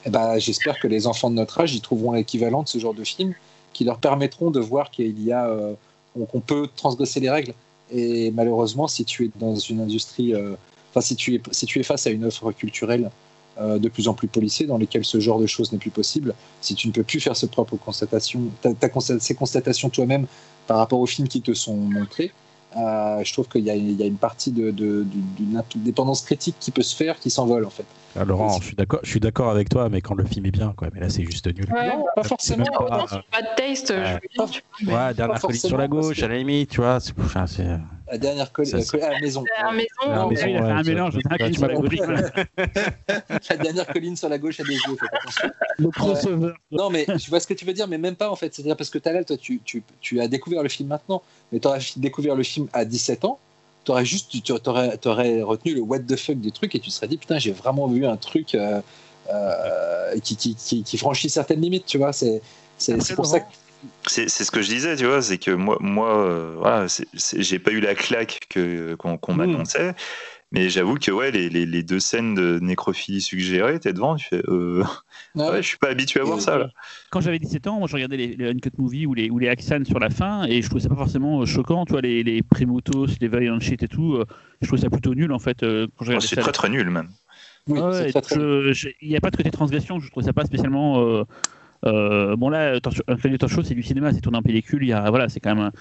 Ben, 0.05 0.37
J'espère 0.37 0.79
que 0.79 0.87
les 0.87 1.07
enfants 1.07 1.31
de 1.31 1.35
notre 1.35 1.59
âge, 1.59 1.73
ils 1.73 1.81
trouveront 1.81 2.11
l'équivalent 2.11 2.61
de 2.61 2.67
ce 2.67 2.77
genre 2.77 2.93
de 2.93 3.03
film 3.03 3.33
qui 3.73 3.83
leur 3.83 3.97
permettront 3.97 4.51
de 4.51 4.59
voir 4.59 4.91
qu'il 4.91 5.21
y 5.21 5.31
a, 5.31 5.49
qu'on 6.13 6.39
peut 6.39 6.69
transgresser 6.75 7.19
les 7.19 7.29
règles. 7.29 7.53
Et 7.91 8.31
malheureusement, 8.31 8.87
si 8.87 9.03
tu 9.03 9.25
es 9.25 9.31
dans 9.35 9.55
une 9.55 9.81
industrie 9.81 10.33
si 11.01 11.15
tu 11.15 11.35
es, 11.35 11.41
si 11.51 11.65
tu 11.65 11.79
es 11.79 11.83
face 11.83 12.07
à 12.07 12.09
une 12.09 12.25
offre 12.25 12.51
culturelle 12.51 13.09
euh, 13.57 13.79
de 13.79 13.87
plus 13.89 14.07
en 14.07 14.13
plus 14.13 14.27
policée, 14.27 14.65
dans 14.65 14.77
lesquelles 14.77 15.05
ce 15.05 15.19
genre 15.19 15.39
de 15.39 15.47
choses 15.47 15.71
n'est 15.71 15.77
plus 15.77 15.91
possible, 15.91 16.33
si 16.61 16.75
tu 16.75 16.87
ne 16.87 16.93
peux 16.93 17.03
plus 17.03 17.19
faire 17.19 17.37
constatation, 17.77 18.41
ces 19.19 19.35
constatations 19.35 19.89
toi-même 19.89 20.27
par 20.67 20.77
rapport 20.77 20.99
aux 20.99 21.05
films 21.05 21.27
qui 21.27 21.41
te 21.41 21.53
sont 21.53 21.75
montrés, 21.75 22.31
euh, 22.75 23.23
je 23.23 23.31
trouve 23.31 23.47
qu'il 23.47 23.63
y, 23.63 23.69
a 23.69 23.75
une 23.75 24.17
partie 24.17 24.51
d'une 24.51 24.71
de, 24.71 25.91
critique 26.25 26.55
qui 26.59 26.71
peut 26.71 26.81
se 26.81 26.95
faire, 26.95 27.17
qui 27.19 27.29
s'envole 27.29 27.65
en 27.65 27.69
fait. 27.69 27.85
Ah, 28.17 28.23
Laurent, 28.23 28.59
je 28.61 28.67
suis 28.67 28.75
d'accord, 28.75 28.99
je 29.03 29.09
suis 29.09 29.19
d'accord 29.19 29.49
avec 29.49 29.67
toi, 29.69 29.89
mais 29.89 29.99
quand 29.99 30.15
le 30.15 30.23
film 30.23 30.45
est 30.45 30.51
bien, 30.51 30.73
quoi. 30.75 30.87
Mais 30.93 31.01
là, 31.01 31.09
c'est 31.09 31.23
juste 31.23 31.47
nul. 31.47 31.67
non, 31.69 32.05
pas 32.15 32.23
forcément. 32.23 32.65
Pas, 32.65 33.05
pas 33.31 33.41
de 33.41 33.47
taste. 33.57 33.93
je 33.93 34.87
ouais, 34.87 35.13
dernière 35.13 35.41
colline 35.41 35.59
sur 35.59 35.77
la 35.77 35.87
gauche, 35.87 36.23
à 36.23 36.27
la 36.27 36.37
limite, 36.37 36.69
tu 36.69 36.81
vois. 36.81 36.99
C'est, 36.99 37.13
la 38.11 38.17
dernière 38.17 38.51
colline 38.51 38.75
à 38.75 39.09
la 39.09 39.19
maison. 39.19 39.43
À 39.57 39.63
la 39.63 39.71
maison. 39.73 39.87
La 40.07 40.27
maison 40.27 40.45
ouais, 40.45 40.57
un 40.57 40.83
mélange. 40.83 41.17
la 43.49 43.57
dernière 43.57 43.87
colline 43.87 44.15
sur 44.15 44.29
la 44.29 44.37
gauche 44.37 44.59
à 44.59 44.63
des 44.63 44.75
yeux. 44.75 44.97
Le 45.79 45.89
crossover. 45.89 46.53
non, 46.71 46.89
mais 46.89 47.05
je 47.07 47.29
vois 47.29 47.39
ce 47.39 47.47
que 47.47 47.53
tu 47.53 47.65
veux 47.65 47.73
dire, 47.73 47.87
mais 47.87 47.97
même 47.97 48.15
pas 48.15 48.29
en 48.29 48.35
fait. 48.35 48.53
C'est-à-dire 48.53 48.77
parce 48.77 48.89
que 48.89 48.99
Talal, 48.99 49.25
toi, 49.25 49.37
tu, 49.37 49.59
tu, 49.65 49.83
tu 49.99 50.21
as 50.21 50.27
découvert 50.27 50.63
le 50.63 50.69
film 50.69 50.89
maintenant, 50.89 51.21
mais 51.51 51.59
tu 51.59 51.67
as 51.67 51.79
découvert 51.97 52.35
le 52.35 52.43
film 52.43 52.67
à 52.73 52.85
17 52.85 53.25
ans 53.25 53.39
aurais 53.91 54.05
juste, 54.05 54.31
tu 54.43 54.51
aurais, 54.65 54.99
aurais, 55.05 55.41
retenu 55.41 55.75
le 55.75 55.81
what 55.81 55.99
the 55.99 56.15
fuck 56.15 56.39
du 56.39 56.51
truc 56.51 56.75
et 56.75 56.79
tu 56.79 56.89
te 56.89 56.93
serais 56.93 57.07
dit 57.07 57.17
putain, 57.17 57.37
j'ai 57.37 57.51
vraiment 57.51 57.87
vu 57.87 58.05
un 58.05 58.17
truc 58.17 58.55
euh, 58.55 58.81
euh, 59.31 60.19
qui, 60.23 60.35
qui, 60.35 60.83
qui, 60.83 60.97
franchit 60.97 61.29
certaines 61.29 61.61
limites, 61.61 61.85
tu 61.85 61.97
vois. 61.97 62.13
C'est 62.13 62.41
pour 63.15 63.25
ça 63.25 63.39
que 63.39 63.45
c'est 64.07 64.27
ce 64.27 64.51
que 64.51 64.61
je 64.61 64.69
disais, 64.69 64.95
tu 64.95 65.05
vois, 65.05 65.21
c'est 65.21 65.37
que 65.37 65.51
moi, 65.51 65.77
moi 65.79 66.17
euh, 66.17 66.55
voilà, 66.57 66.87
j'ai 67.13 67.59
pas 67.59 67.71
eu 67.71 67.79
la 67.79 67.95
claque 67.95 68.39
qu'on 68.97 69.33
mmh. 69.33 69.35
m'annonçait, 69.35 69.95
mais 70.55 70.69
j'avoue 70.69 70.95
que 70.95 71.11
ouais, 71.11 71.31
les, 71.31 71.49
les, 71.49 71.83
deux 71.83 71.99
scènes 71.99 72.33
de 72.33 72.59
nécrophilie 72.59 73.21
suggérées, 73.21 73.79
t'es 73.79 73.93
devant, 73.93 74.15
tu 74.15 74.25
fais, 74.25 74.41
euh... 74.47 74.83
Ah 75.37 75.51
ouais, 75.51 75.61
je 75.61 75.67
suis 75.67 75.77
pas 75.77 75.89
habitué 75.89 76.21
à 76.21 76.23
voir 76.23 76.39
ça. 76.39 76.57
Là. 76.57 76.69
Quand 77.11 77.19
j'avais 77.21 77.39
17 77.39 77.67
ans, 77.67 77.79
moi 77.79 77.87
je 77.87 77.95
regardais 77.95 78.17
les, 78.17 78.35
les 78.35 78.49
Uncut 78.49 78.71
Movie 78.77 79.05
ou 79.05 79.13
les, 79.13 79.29
ou 79.29 79.37
les 79.37 79.49
Axan 79.49 79.83
sur 79.85 79.99
la 79.99 80.09
fin, 80.09 80.45
et 80.45 80.61
je 80.61 80.67
trouvais 80.67 80.81
ça 80.81 80.89
pas 80.89 80.95
forcément 80.95 81.41
euh, 81.41 81.45
choquant, 81.45 81.85
tu 81.85 81.91
vois, 81.91 82.01
les, 82.01 82.23
les 82.23 82.41
Primutos, 82.41 83.07
les 83.19 83.27
Valiant 83.27 83.59
Shit 83.59 83.83
et 83.83 83.87
tout, 83.87 84.13
euh, 84.13 84.25
je 84.61 84.67
trouvais 84.67 84.81
ça 84.81 84.89
plutôt 84.89 85.13
nul 85.13 85.33
en 85.33 85.39
fait. 85.39 85.63
Oh, 85.63 86.19
c'est 86.19 86.37
très 86.37 86.51
très 86.51 86.69
nul 86.69 86.89
même. 86.89 87.09
Oui, 87.67 87.79
il 89.01 89.09
n'y 89.09 89.15
a 89.15 89.21
pas 89.21 89.31
de 89.31 89.37
côté 89.37 89.49
transgression, 89.49 89.99
je 89.99 90.09
trouve 90.11 90.23
ça 90.23 90.33
pas 90.33 90.45
spécialement 90.45 91.01
euh, 91.01 91.23
bon 91.83 92.49
là, 92.49 92.75
un 93.07 93.15
talk 93.17 93.47
show, 93.47 93.63
c'est 93.63 93.75
du 93.75 93.83
cinéma, 93.83 94.13
c'est 94.13 94.21
tourné 94.21 94.37
en 94.37 94.41
pellicule. 94.41 94.83
Il 94.83 94.89
y 94.89 94.93
a, 94.93 95.09
voilà, 95.09 95.29
c'est 95.29 95.39
quand 95.39 95.55
même 95.55 95.71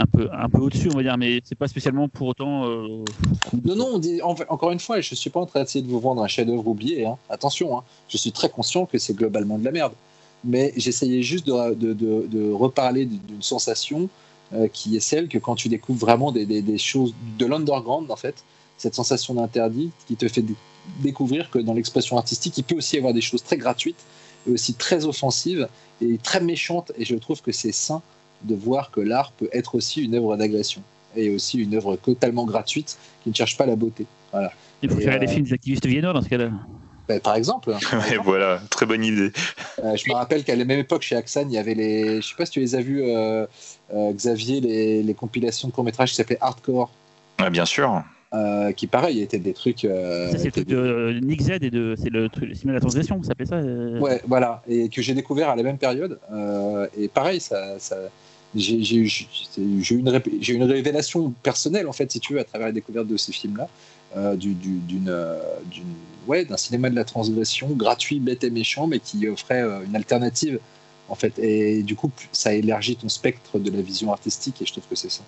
un, 0.00 0.06
peu, 0.06 0.28
un 0.32 0.48
peu 0.48 0.58
au-dessus, 0.58 0.88
on 0.92 0.96
va 0.96 1.02
dire, 1.02 1.16
mais 1.18 1.40
c'est 1.44 1.54
pas 1.54 1.68
spécialement 1.68 2.08
pour 2.08 2.28
autant. 2.28 2.64
Euh, 2.64 3.04
non, 3.64 3.76
non. 3.76 3.88
On 3.94 3.98
dit, 3.98 4.20
encore 4.22 4.70
une 4.70 4.80
fois, 4.80 5.00
je 5.00 5.14
suis 5.14 5.30
pas 5.30 5.40
en 5.40 5.46
train 5.46 5.60
d'essayer 5.60 5.84
de 5.84 5.90
vous 5.90 6.00
vendre 6.00 6.22
un 6.22 6.28
chef-d'œuvre 6.28 6.66
oublié. 6.66 7.06
Hein. 7.06 7.16
Attention, 7.28 7.78
hein. 7.78 7.84
je 8.08 8.16
suis 8.16 8.32
très 8.32 8.48
conscient 8.48 8.86
que 8.86 8.98
c'est 8.98 9.14
globalement 9.14 9.58
de 9.58 9.64
la 9.64 9.72
merde. 9.72 9.92
Mais 10.42 10.72
j'essayais 10.76 11.22
juste 11.22 11.46
de, 11.46 11.74
de, 11.74 11.92
de, 11.92 12.50
reparler 12.50 13.04
d'une 13.04 13.42
sensation 13.42 14.08
euh, 14.54 14.68
qui 14.68 14.96
est 14.96 15.00
celle 15.00 15.28
que 15.28 15.36
quand 15.36 15.54
tu 15.54 15.68
découvres 15.68 16.00
vraiment 16.00 16.32
des, 16.32 16.46
des, 16.46 16.78
choses 16.78 17.14
de 17.38 17.44
l'underground, 17.44 18.10
en 18.10 18.16
fait, 18.16 18.42
cette 18.78 18.94
sensation 18.94 19.34
d'interdit 19.34 19.90
qui 20.08 20.16
te 20.16 20.26
fait 20.28 20.44
découvrir 21.02 21.50
que 21.50 21.58
dans 21.58 21.74
l'expression 21.74 22.16
artistique, 22.16 22.56
il 22.56 22.64
peut 22.64 22.76
aussi 22.76 22.96
y 22.96 22.98
avoir 22.98 23.12
des 23.12 23.20
choses 23.20 23.42
très 23.42 23.58
gratuites 23.58 24.02
et 24.48 24.52
aussi 24.52 24.74
très 24.74 25.04
offensive 25.04 25.68
et 26.00 26.18
très 26.18 26.40
méchante. 26.40 26.92
Et 26.98 27.04
je 27.04 27.14
trouve 27.16 27.42
que 27.42 27.52
c'est 27.52 27.72
sain 27.72 28.02
de 28.42 28.54
voir 28.54 28.90
que 28.90 29.00
l'art 29.00 29.32
peut 29.32 29.48
être 29.52 29.74
aussi 29.74 30.02
une 30.02 30.14
œuvre 30.14 30.36
d'agression 30.36 30.82
et 31.16 31.30
aussi 31.30 31.58
une 31.58 31.74
œuvre 31.74 31.96
totalement 31.96 32.44
gratuite 32.44 32.98
qui 33.22 33.30
ne 33.30 33.34
cherche 33.34 33.56
pas 33.56 33.66
la 33.66 33.76
beauté. 33.76 34.06
Voilà. 34.32 34.52
Il 34.82 34.90
faut 34.90 35.00
faire 35.00 35.18
des 35.18 35.26
euh, 35.26 35.30
films 35.30 35.44
des 35.44 35.52
activistes 35.52 35.86
viennois 35.86 36.12
dans 36.12 36.22
ce 36.22 36.28
cas-là. 36.28 36.50
Ben, 37.08 37.20
par 37.20 37.34
exemple. 37.34 37.74
Et 38.12 38.16
voilà, 38.24 38.60
très 38.70 38.86
bonne 38.86 39.04
idée. 39.04 39.32
Euh, 39.82 39.96
je 39.96 40.08
me 40.08 40.14
rappelle 40.14 40.44
qu'à 40.44 40.54
la 40.54 40.64
même 40.64 40.78
époque, 40.78 41.02
chez 41.02 41.16
Axan, 41.16 41.46
il 41.48 41.52
y 41.52 41.58
avait 41.58 41.74
les. 41.74 42.22
Je 42.22 42.28
sais 42.28 42.36
pas 42.36 42.46
si 42.46 42.52
tu 42.52 42.60
les 42.60 42.76
as 42.76 42.80
vus, 42.80 43.02
euh, 43.02 43.46
Xavier, 43.92 44.60
les, 44.60 45.02
les, 45.02 45.14
compilations 45.14 45.68
de 45.68 45.72
courts-métrages 45.72 46.10
qui 46.10 46.16
s'appelaient 46.16 46.38
Hardcore. 46.40 46.90
Ouais, 47.40 47.50
bien 47.50 47.66
sûr. 47.66 48.04
Euh, 48.32 48.70
qui 48.70 48.86
pareil 48.86 49.22
étaient 49.22 49.40
des 49.40 49.52
trucs. 49.52 49.84
Euh, 49.84 50.30
ça 50.30 50.38
c'est 50.38 50.44
le 50.44 50.52
truc 50.52 50.68
de 50.68 51.18
Nick 51.20 51.42
Z 51.42 51.50
et 51.62 51.70
de 51.70 51.96
c'est 52.00 52.10
le 52.10 52.28
truc 52.28 52.64
de 52.64 52.70
la 52.70 52.78
transgression, 52.78 53.20
ça 53.22 53.30
s'appelait 53.30 53.46
ça. 53.46 53.56
Euh 53.56 53.98
ouais, 53.98 54.22
voilà, 54.24 54.62
et 54.68 54.88
que 54.88 55.02
j'ai 55.02 55.14
découvert 55.14 55.48
à 55.48 55.56
la 55.56 55.64
même 55.64 55.78
période. 55.78 56.16
et 56.96 57.08
pareil, 57.08 57.40
ça, 57.40 57.80
ça 57.80 57.96
j'ai 58.54 58.76
eu 58.76 59.10
une, 59.58 60.20
une 60.48 60.62
révélation 60.62 61.32
personnelle 61.42 61.88
en 61.88 61.92
fait, 61.92 62.12
si 62.12 62.20
tu 62.20 62.34
veux, 62.34 62.38
à 62.38 62.44
travers 62.44 62.68
la 62.68 62.72
découverte 62.72 63.08
de 63.08 63.16
ces 63.16 63.32
films-là, 63.32 63.68
d'une 64.36 65.12
ouais, 66.28 66.44
d'un 66.44 66.56
cinéma 66.56 66.88
de 66.88 66.94
la 66.94 67.04
transgression 67.04 67.70
gratuit, 67.70 68.20
bête 68.20 68.44
et 68.44 68.50
méchant, 68.50 68.86
mais 68.86 69.00
qui 69.00 69.26
offrait 69.26 69.64
une 69.84 69.96
alternative 69.96 70.60
en 71.08 71.16
fait. 71.16 71.36
Et 71.40 71.82
du 71.82 71.96
coup, 71.96 72.12
ça 72.30 72.54
élargit 72.54 72.94
ton 72.94 73.08
spectre 73.08 73.58
de 73.58 73.72
la 73.72 73.82
vision 73.82 74.12
artistique, 74.12 74.62
et 74.62 74.66
je 74.66 74.70
trouve 74.70 74.84
que 74.88 74.94
c'est 74.94 75.10
ça 75.10 75.24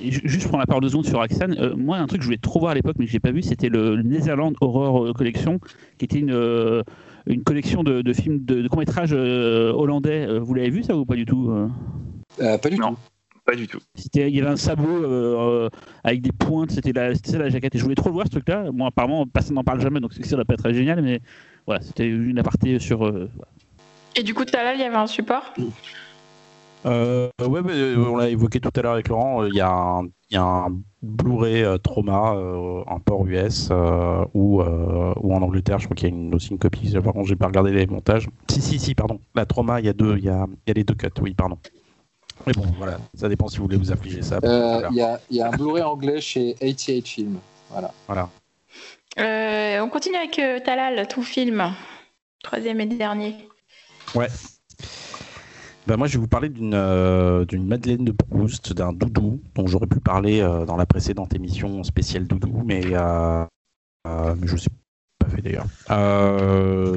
juste 0.00 0.48
prendre 0.48 0.58
la 0.58 0.66
parole 0.66 0.82
de 0.82 0.88
secondes 0.88 1.06
sur 1.06 1.20
Axan, 1.20 1.50
euh, 1.58 1.74
moi 1.76 1.98
un 1.98 2.06
truc 2.06 2.20
que 2.20 2.24
je 2.24 2.28
voulais 2.28 2.38
trop 2.38 2.60
voir 2.60 2.72
à 2.72 2.74
l'époque 2.74 2.96
mais 2.98 3.06
que 3.06 3.10
j'ai 3.10 3.20
pas 3.20 3.30
vu, 3.30 3.42
c'était 3.42 3.68
le, 3.68 4.02
Netherland 4.02 4.54
Horror 4.60 5.06
euh, 5.06 5.12
Collection, 5.12 5.60
qui 5.98 6.04
était 6.04 6.18
une, 6.18 6.32
euh, 6.32 6.82
une 7.26 7.42
collection 7.42 7.82
de, 7.82 8.12
films 8.12 8.44
de, 8.44 8.62
de 8.62 8.68
courts-métrages 8.68 9.12
hollandais. 9.12 10.38
Vous 10.38 10.54
l'avez 10.54 10.70
vu 10.70 10.82
ça 10.82 10.96
ou 10.96 11.04
pas 11.04 11.16
du 11.16 11.24
tout 11.24 11.52
Pas 12.38 12.70
du 12.70 12.78
tout. 12.78 12.96
Pas 13.46 13.54
du 13.56 13.68
tout. 13.68 13.78
Il 14.14 14.30
y 14.30 14.40
avait 14.40 14.50
un 14.50 14.56
sabot 14.56 15.68
avec 16.02 16.22
des 16.22 16.32
pointes, 16.32 16.70
c'était 16.70 16.92
ça 17.24 17.38
la 17.38 17.50
jaquette. 17.50 17.74
Et 17.74 17.78
je 17.78 17.82
voulais 17.82 17.94
trop 17.94 18.08
le 18.08 18.14
voir 18.14 18.26
ce 18.26 18.32
truc-là. 18.32 18.70
Moi, 18.72 18.88
apparemment, 18.88 19.26
personne 19.26 19.54
n'en 19.56 19.64
parle 19.64 19.80
jamais, 19.80 20.00
donc 20.00 20.12
ça 20.14 20.36
va 20.36 20.44
pas 20.44 20.54
être 20.54 20.62
très 20.62 20.74
génial, 20.74 21.02
mais 21.02 21.20
voilà, 21.66 21.82
c'était 21.82 22.06
une 22.06 22.38
aparté 22.38 22.78
sur. 22.78 23.10
Et 24.16 24.22
du 24.22 24.34
coup, 24.34 24.44
là, 24.52 24.74
il 24.74 24.80
y 24.80 24.84
avait 24.84 24.96
un 24.96 25.06
support? 25.06 25.54
Euh, 26.86 27.30
ouais, 27.40 27.60
euh, 27.66 28.06
on 28.08 28.16
l'a 28.16 28.28
évoqué 28.28 28.60
tout 28.60 28.70
à 28.74 28.82
l'heure 28.82 28.92
avec 28.92 29.08
Laurent. 29.08 29.42
Euh, 29.42 29.48
il 29.48 29.54
y 29.54 29.60
a 29.60 29.70
un, 29.70 30.06
un 30.34 30.76
Blu-ray 31.02 31.62
euh, 31.62 31.78
Trauma 31.78 32.34
en 32.86 33.00
port 33.00 33.26
US 33.26 33.70
ou, 34.34 34.62
ou 34.62 35.34
en 35.34 35.42
Angleterre. 35.42 35.78
Je 35.78 35.86
crois 35.86 35.96
qu'il 35.96 36.08
y 36.08 36.12
a 36.12 36.14
une, 36.14 36.34
aussi 36.34 36.50
une 36.50 36.58
copie. 36.58 36.92
Par 36.92 37.12
contre, 37.12 37.28
j'ai 37.28 37.36
pas 37.36 37.46
regardé 37.46 37.72
les 37.72 37.86
montages. 37.86 38.28
Si, 38.50 38.60
si, 38.60 38.78
si, 38.78 38.94
pardon. 38.94 39.20
La 39.34 39.46
Trauma, 39.46 39.80
il 39.80 39.86
y 39.86 39.88
a 39.88 39.92
deux, 39.92 40.16
il 40.18 40.24
y 40.24 40.28
a, 40.28 40.46
y 40.66 40.70
a 40.70 40.74
les 40.74 40.84
deux 40.84 40.94
cuts. 40.94 41.08
Oui, 41.20 41.34
pardon. 41.34 41.58
Mais 42.46 42.52
bon, 42.52 42.64
voilà, 42.78 42.98
ça 43.14 43.28
dépend 43.28 43.46
si 43.48 43.58
vous 43.58 43.64
voulez 43.64 43.76
vous 43.76 43.92
affliger 43.92 44.22
ça. 44.22 44.38
Il 44.42 44.96
y, 44.96 45.00
a, 45.00 45.20
y, 45.30 45.40
a, 45.40 45.48
un 45.48 45.50
Blu-ray 45.50 45.82
anglais 45.82 46.20
chez 46.20 46.54
88 46.60 47.08
Films. 47.08 47.38
Voilà. 47.70 47.92
voilà. 48.06 48.28
on 49.82 49.88
continue 49.88 50.16
avec 50.16 50.40
Talal, 50.64 51.06
tout 51.08 51.22
film. 51.22 51.72
Troisième 52.42 52.80
et 52.80 52.86
dernier. 52.86 53.36
Ouais. 54.14 54.28
Ben 55.86 55.98
moi, 55.98 56.06
je 56.06 56.14
vais 56.14 56.20
vous 56.20 56.28
parler 56.28 56.48
d'une 56.48 56.72
euh, 56.72 57.44
d'une 57.44 57.66
Madeleine 57.66 58.06
de 58.06 58.12
Proust, 58.12 58.72
d'un 58.72 58.94
doudou, 58.94 59.42
dont 59.54 59.66
j'aurais 59.66 59.86
pu 59.86 60.00
parler 60.00 60.40
euh, 60.40 60.64
dans 60.64 60.78
la 60.78 60.86
précédente 60.86 61.34
émission 61.34 61.84
spéciale 61.84 62.26
doudou, 62.26 62.62
mais, 62.64 62.82
euh, 62.94 63.44
je 64.06 64.52
ne 64.52 64.56
sais 64.56 64.70
pas 65.18 65.28
fait 65.28 65.42
d'ailleurs. 65.42 65.66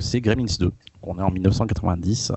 c'est 0.01 0.21
Gremlins 0.21 0.55
2. 0.57 0.71
On 1.03 1.19
est 1.19 1.21
en 1.21 1.31
1990. 1.31 2.31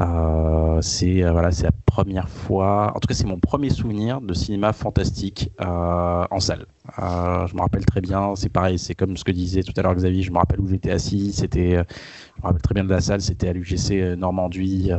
Euh, 0.00 0.80
c'est 0.82 1.22
euh, 1.22 1.30
voilà, 1.30 1.52
c'est 1.52 1.64
la 1.64 1.72
première 1.86 2.28
fois. 2.28 2.92
En 2.96 3.00
tout 3.00 3.06
cas, 3.06 3.14
c'est 3.14 3.26
mon 3.26 3.38
premier 3.38 3.70
souvenir 3.70 4.20
de 4.20 4.34
cinéma 4.34 4.72
fantastique 4.72 5.52
euh, 5.60 6.24
en 6.30 6.40
salle. 6.40 6.66
je 6.98 7.54
me 7.54 7.60
rappelle 7.60 7.86
très 7.86 8.00
bien. 8.00 8.34
C'est 8.34 8.48
pareil, 8.48 8.78
c'est 8.78 8.94
comme 8.94 9.16
ce 9.16 9.24
que 9.24 9.30
disait 9.30 9.62
tout 9.62 9.72
à 9.76 9.82
l'heure 9.82 9.94
Xavier. 9.94 10.22
Je 10.22 10.32
me 10.32 10.38
rappelle 10.38 10.60
où 10.60 10.68
j'étais 10.68 10.90
assis. 10.90 11.32
C'était, 11.32 11.72
je 11.72 12.42
me 12.42 12.46
rappelle 12.46 12.62
très 12.62 12.74
bien 12.74 12.84
de 12.84 12.90
la 12.90 13.00
salle. 13.00 13.20
C'était 13.20 13.48
à 13.48 13.52
l'UGC 13.52 14.16
Normandie 14.16 14.90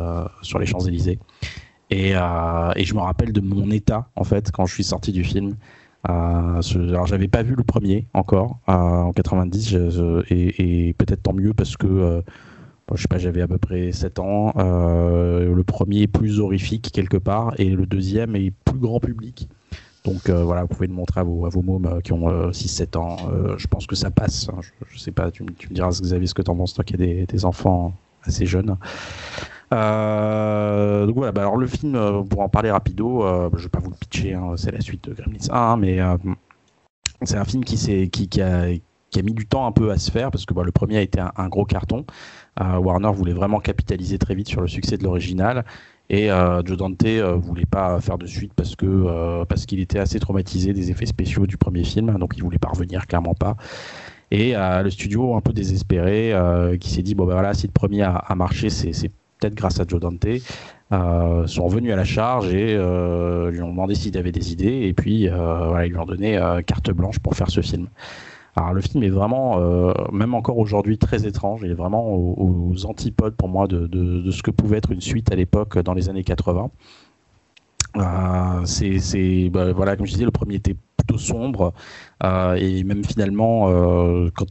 sur 0.41 0.59
les 0.59 0.65
Champs 0.65 0.79
Élysées. 0.79 1.19
Et, 1.89 2.11
je 2.13 2.93
me 2.93 2.99
rappelle 2.99 3.33
de 3.33 3.41
mon 3.41 3.71
état 3.71 4.09
en 4.15 4.23
fait 4.23 4.51
quand 4.51 4.65
je 4.65 4.73
suis 4.73 4.83
sorti 4.83 5.11
du 5.11 5.23
film. 5.23 5.55
Euh, 6.07 6.61
alors 6.75 7.07
j'avais 7.07 7.27
pas 7.27 7.41
vu 7.41 7.55
le 7.55 7.63
premier 7.63 8.07
encore 8.13 8.59
en 8.67 9.11
90 9.11 9.75
et, 10.29 10.89
et 10.89 10.93
peut-être 10.93 11.23
tant 11.23 11.33
mieux 11.33 11.53
parce 11.53 11.75
que 11.77 12.21
je 12.93 13.01
sais 13.01 13.07
pas, 13.07 13.17
j'avais 13.17 13.41
à 13.41 13.47
peu 13.47 13.57
près 13.57 13.91
7 13.91 14.19
ans. 14.19 14.53
Euh, 14.57 15.53
le 15.53 15.63
premier 15.63 16.03
est 16.03 16.07
plus 16.07 16.39
horrifique 16.39 16.91
quelque 16.93 17.17
part 17.17 17.53
et 17.57 17.69
le 17.69 17.85
deuxième 17.85 18.35
est 18.35 18.51
plus 18.63 18.77
grand 18.77 18.99
public. 18.99 19.49
Donc 20.03 20.29
euh, 20.29 20.43
voilà, 20.43 20.61
vous 20.61 20.67
pouvez 20.67 20.87
le 20.87 20.93
montrer 20.93 21.21
à 21.21 21.23
vos, 21.23 21.47
à 21.47 21.49
vos 21.49 21.63
mômes 21.63 21.87
euh, 21.87 22.01
qui 22.01 22.13
ont 22.13 22.51
6-7 22.51 22.97
ans. 22.97 23.17
je 23.57 23.67
pense 23.67 23.87
que 23.87 23.95
ça 23.95 24.11
passe. 24.11 24.49
Hein. 24.49 24.59
Je, 24.89 24.99
sais 24.99 25.11
pas, 25.11 25.31
tu, 25.31 25.43
me 25.43 25.49
diras, 25.71 25.89
Xavier, 25.89 26.27
ce 26.27 26.35
que 26.35 26.43
tu 26.43 26.51
en 26.51 26.55
penses, 26.55 26.75
toi 26.75 26.83
qui 26.83 26.93
as 26.93 27.25
des, 27.25 27.45
enfants 27.45 27.93
assez 28.23 28.45
jeunes. 28.45 28.67
donc 28.67 28.77
voilà, 29.71 31.31
bah 31.31 31.41
alors 31.41 31.57
le 31.57 31.67
film, 31.67 32.23
pour 32.29 32.41
en 32.41 32.49
parler 32.49 32.69
rapido, 32.69 33.23
je 33.55 33.63
vais 33.63 33.69
pas 33.69 33.79
vous 33.79 33.89
le 33.89 33.95
pitcher, 33.95 34.35
hein, 34.35 34.53
c'est 34.57 34.71
la 34.71 34.81
suite 34.81 35.09
de 35.09 35.15
Gremlins 35.15 35.49
1, 35.49 35.55
hein, 35.55 35.77
mais 35.77 35.99
c'est 37.23 37.37
un 37.37 37.45
film 37.45 37.63
qui, 37.63 37.77
qui, 38.09 38.29
qui, 38.29 38.41
a, 38.41 38.67
qui, 39.09 39.19
a, 39.19 39.23
mis 39.23 39.33
du 39.33 39.47
temps 39.47 39.65
un 39.65 39.71
peu 39.71 39.89
à 39.89 39.97
se 39.97 40.11
faire 40.11 40.29
parce 40.29 40.45
que 40.45 40.53
bah, 40.53 40.63
le 40.63 40.71
premier 40.71 40.97
a 40.97 41.01
été 41.01 41.19
un 41.19 41.49
gros 41.49 41.65
carton. 41.65 42.05
Euh, 42.61 42.77
Warner 42.77 43.11
voulait 43.13 43.33
vraiment 43.33 43.59
capitaliser 43.59 44.17
très 44.17 44.35
vite 44.35 44.47
sur 44.47 44.61
le 44.61 44.67
succès 44.67 44.97
de 44.97 45.03
l'original. 45.03 45.65
Et 46.09 46.31
euh, 46.31 46.61
Joe 46.63 46.77
Dante 46.77 47.03
euh, 47.05 47.35
voulait 47.35 47.65
pas 47.65 47.99
faire 47.99 48.17
de 48.17 48.27
suite 48.27 48.53
parce 48.53 48.75
qu'il 48.75 49.79
était 49.79 49.99
assez 49.99 50.19
traumatisé 50.19 50.71
des 50.73 50.91
effets 50.91 51.07
spéciaux 51.07 51.47
du 51.47 51.57
premier 51.57 51.83
film, 51.83 52.17
donc 52.19 52.33
il 52.37 52.43
voulait 52.43 52.59
pas 52.59 52.69
revenir 52.69 53.07
clairement 53.07 53.33
pas. 53.33 53.57
Et 54.31 54.53
le 54.55 54.89
studio 54.89 55.35
un 55.35 55.41
peu 55.41 55.53
désespéré, 55.53 56.33
qui 56.79 56.89
s'est 56.89 57.03
dit 57.03 57.13
bon 57.13 57.25
ben 57.25 57.33
voilà 57.33 57.53
si 57.53 57.67
le 57.67 57.71
premier 57.71 58.01
a, 58.01 58.33
marché, 58.35 58.69
c'est 58.69 59.09
peut-être 59.39 59.53
grâce 59.53 59.79
à 59.79 59.85
Joe 59.87 59.99
Dante. 59.99 60.25
sont 61.47 61.63
revenus 61.63 61.93
à 61.93 61.95
la 61.95 62.03
charge 62.03 62.51
et 62.51 62.73
lui 62.73 63.61
ont 63.61 63.69
demandé 63.69 63.93
s'il 63.93 64.17
avait 64.17 64.31
des 64.31 64.51
idées 64.51 64.87
et 64.87 64.93
puis 64.93 65.25
ils 65.25 65.89
lui 65.89 65.97
ont 65.97 66.05
donné 66.05 66.39
carte 66.65 66.89
blanche 66.91 67.19
pour 67.19 67.35
faire 67.35 67.51
ce 67.51 67.61
film. 67.61 67.87
Alors 68.55 68.73
le 68.73 68.81
film 68.81 69.03
est 69.03 69.09
vraiment, 69.09 69.59
euh, 69.59 69.93
même 70.13 70.33
encore 70.33 70.57
aujourd'hui, 70.57 70.97
très 70.97 71.27
étrange. 71.27 71.61
Il 71.63 71.71
est 71.71 71.75
vraiment 71.75 72.13
aux, 72.13 72.85
antipodes 72.85 73.35
pour 73.35 73.49
moi 73.49 73.67
de, 73.67 74.31
ce 74.31 74.43
que 74.43 74.51
pouvait 74.51 74.77
être 74.77 74.91
une 74.91 75.01
suite 75.01 75.31
à 75.31 75.35
l'époque 75.35 75.77
dans 75.79 75.93
les 75.93 76.09
années 76.09 76.23
80. 76.23 76.71
Euh, 77.97 78.65
c'est, 78.65 79.49
bah, 79.49 79.71
voilà, 79.73 79.95
comme 79.95 80.05
je 80.05 80.13
disais, 80.13 80.25
le 80.25 80.31
premier 80.31 80.55
était 80.55 80.75
plutôt 80.97 81.17
sombre 81.17 81.73
euh, 82.23 82.55
et 82.55 82.83
même 82.83 83.03
finalement, 83.03 83.69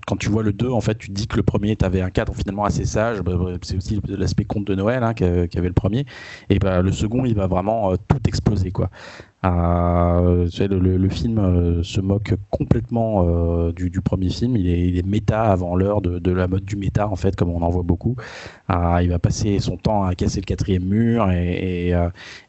quand, 0.06 0.16
tu 0.18 0.28
vois 0.28 0.42
le 0.42 0.52
2, 0.52 0.68
en 0.68 0.80
fait, 0.82 0.98
tu 0.98 1.10
dis 1.10 1.26
que 1.26 1.36
le 1.36 1.42
premier 1.42 1.76
avait 1.82 2.02
un 2.02 2.10
cadre 2.10 2.34
finalement 2.34 2.64
assez 2.64 2.84
sage. 2.84 3.22
Bah, 3.22 3.32
bah, 3.38 3.52
c'est 3.62 3.76
aussi 3.76 4.00
l'aspect 4.06 4.44
conte 4.44 4.66
de 4.66 4.74
Noël 4.74 5.02
hein, 5.02 5.14
qu'avait 5.14 5.68
le 5.68 5.72
premier. 5.72 6.04
Et 6.50 6.58
le 6.58 6.92
second, 6.92 7.24
il 7.24 7.34
va 7.34 7.46
vraiment 7.46 7.96
tout 7.96 8.20
exploser, 8.28 8.70
quoi. 8.70 8.90
Euh, 9.44 10.48
le, 10.58 11.08
film 11.10 11.38
euh, 11.38 11.82
se 11.82 12.00
moque 12.00 12.34
complètement 12.50 13.26
euh, 13.28 13.72
du, 13.72 13.90
premier 14.00 14.30
film. 14.30 14.56
Il 14.56 14.68
est, 14.68 14.88
il 14.88 15.06
méta 15.06 15.42
avant 15.42 15.76
l'heure 15.76 16.00
de, 16.00 16.30
la 16.30 16.48
mode 16.48 16.64
du 16.64 16.76
méta, 16.76 17.08
en 17.08 17.16
fait, 17.16 17.36
comme 17.36 17.50
on 17.50 17.62
en 17.62 17.68
voit 17.68 17.82
beaucoup. 17.82 18.16
Euh, 18.70 19.00
il 19.02 19.10
va 19.10 19.18
passer 19.18 19.58
son 19.58 19.76
temps 19.76 20.04
à 20.04 20.14
casser 20.14 20.40
le 20.40 20.46
quatrième 20.46 20.84
mur, 20.84 21.30
et, 21.30 21.92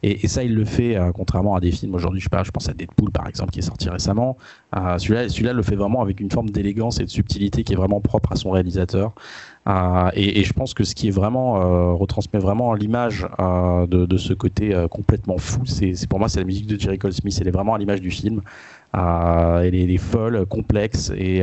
et 0.02 0.28
ça, 0.28 0.42
il 0.42 0.54
le 0.54 0.64
fait 0.64 0.96
contrairement 1.14 1.54
à 1.54 1.60
des 1.60 1.70
films. 1.70 1.94
Aujourd'hui, 1.94 2.20
je, 2.20 2.28
je 2.44 2.50
pense 2.50 2.68
à 2.68 2.72
Deadpool, 2.72 3.10
par 3.10 3.28
exemple, 3.28 3.50
qui 3.50 3.58
est 3.58 3.62
sorti 3.62 3.90
récemment. 3.90 4.36
celui-là, 4.74 5.28
celui-là 5.28 5.52
le 5.52 5.62
fait 5.62 5.76
vraiment 5.76 6.00
avec 6.00 6.20
une 6.20 6.30
forme 6.30 6.50
d'élégance 6.50 7.00
et 7.00 7.04
de 7.04 7.10
subtilité 7.10 7.62
qui 7.64 7.74
est 7.74 7.76
vraiment 7.76 8.00
propre 8.00 8.32
à 8.32 8.36
son 8.36 8.50
réalisateur. 8.50 9.12
Euh, 9.68 10.10
et, 10.14 10.44
je 10.44 10.52
pense 10.52 10.74
que 10.74 10.84
ce 10.84 10.94
qui 10.94 11.08
est 11.08 11.12
vraiment 11.12 11.60
euh, 11.60 11.92
retransmet 11.92 12.38
vraiment 12.38 12.72
l'image 12.74 13.26
euh, 13.40 13.86
de, 13.86 14.16
ce 14.16 14.32
côté 14.32 14.74
complètement 14.90 15.38
fou, 15.38 15.62
c'est 15.66 16.08
pour 16.08 16.18
moi 16.18 16.28
c'est 16.28 16.40
la 16.40 16.46
musique 16.46 16.66
de 16.66 16.78
Jerry 16.78 16.98
Goldsmith. 16.98 17.36
Elle 17.40 17.48
est 17.48 17.52
vraiment 17.52 17.74
à 17.74 17.78
l'image 17.78 18.00
du 18.00 18.10
film. 18.10 18.42
Elle, 18.94 19.74
est, 19.74 19.96
folle, 19.98 20.46
complexe 20.46 21.12
et, 21.16 21.42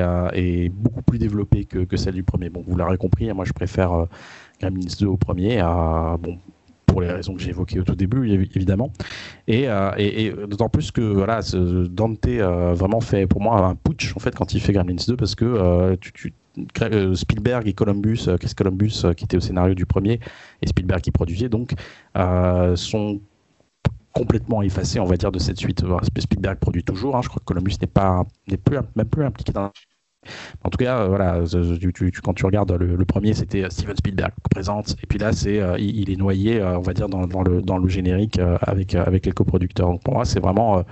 beaucoup 0.73 1.01
plus 1.01 1.19
développée 1.19 1.65
que, 1.65 1.97
celle 1.97 2.15
du 2.15 2.23
premier. 2.23 2.49
Bon, 2.49 2.63
vous 2.65 2.75
l'aurez 2.75 2.97
compris, 2.97 3.29
hein, 3.29 3.33
moi 3.33 3.45
je 3.45 3.53
préfère 3.53 4.07
Gremlins 4.59 4.95
2 4.99 5.05
au 5.05 5.17
premier. 5.17 5.61
bon, 6.19 6.37
pour 6.85 7.01
les 7.01 7.11
raisons 7.11 7.35
que 7.35 7.41
j'ai 7.41 7.49
évoquées 7.49 7.79
au 7.79 7.83
tout 7.83 7.95
début, 7.95 8.31
évidemment. 8.55 8.91
Et, 9.47 9.67
d'autant 10.47 10.69
plus 10.69 10.91
que 10.91 11.01
voilà, 11.01 11.41
Dante 11.89 12.27
vraiment 12.27 13.01
fait 13.01 13.27
pour 13.27 13.41
moi 13.41 13.65
un 13.67 13.75
putsch 13.75 14.15
en 14.15 14.19
fait 14.19 14.33
quand 14.33 14.53
il 14.53 14.61
fait 14.61 14.73
Gremlins 14.73 14.95
2 15.07 15.15
parce 15.15 15.35
que 15.35 15.95
tu, 15.95 16.33
Spielberg 17.15 17.67
et 17.67 17.73
Columbus, 17.73 18.29
Chris 18.39 18.53
Columbus 18.55 19.03
qui 19.17 19.25
était 19.25 19.37
au 19.37 19.41
scénario 19.41 19.73
du 19.73 19.85
premier 19.85 20.19
et 20.61 20.67
Spielberg 20.67 21.01
qui 21.01 21.11
produisait 21.11 21.49
donc 21.49 21.73
sont 22.75 23.19
complètement 24.13 24.61
effacés 24.61 24.99
on 24.99 25.05
va 25.05 25.17
dire 25.17 25.31
de 25.31 25.39
cette 25.39 25.57
suite. 25.57 25.83
Spielberg 26.19 26.59
produit 26.59 26.83
toujours, 26.83 27.15
hein, 27.15 27.21
je 27.23 27.29
crois 27.29 27.39
que 27.39 27.45
Columbus 27.45 27.75
n'est 27.81 27.87
pas 27.87 28.23
n'est 28.47 28.57
plus 28.57 28.77
même 28.95 29.07
plus 29.07 29.25
impliqué 29.25 29.51
dans 29.51 29.71
en 30.63 30.69
tout 30.69 30.77
cas, 30.77 30.99
euh, 30.99 31.07
voilà, 31.07 31.43
quand 32.23 32.33
tu 32.33 32.45
regardes 32.45 32.71
le, 32.71 33.05
premier, 33.05 33.33
c'était 33.33 33.63
euh, 33.63 33.69
Steven 33.69 33.95
Spielberg 33.95 34.31
présente, 34.49 34.95
et 35.03 35.07
puis 35.07 35.19
là, 35.19 35.33
c'est 35.33 35.59
euh, 35.59 35.77
il, 35.79 36.09
est 36.09 36.15
noyé, 36.15 36.61
on 36.63 36.81
va 36.81 36.93
dire, 36.93 37.09
dans, 37.09 37.43
le, 37.43 37.61
dans 37.61 37.77
le 37.77 37.87
générique 37.87 38.39
avec, 38.61 38.95
avec 38.95 39.25
les 39.25 39.31
coproducteurs. 39.31 39.89
Donc 39.89 40.03
pour 40.03 40.13
moi, 40.13 40.25
c'est 40.25 40.39
vraiment 40.39 40.83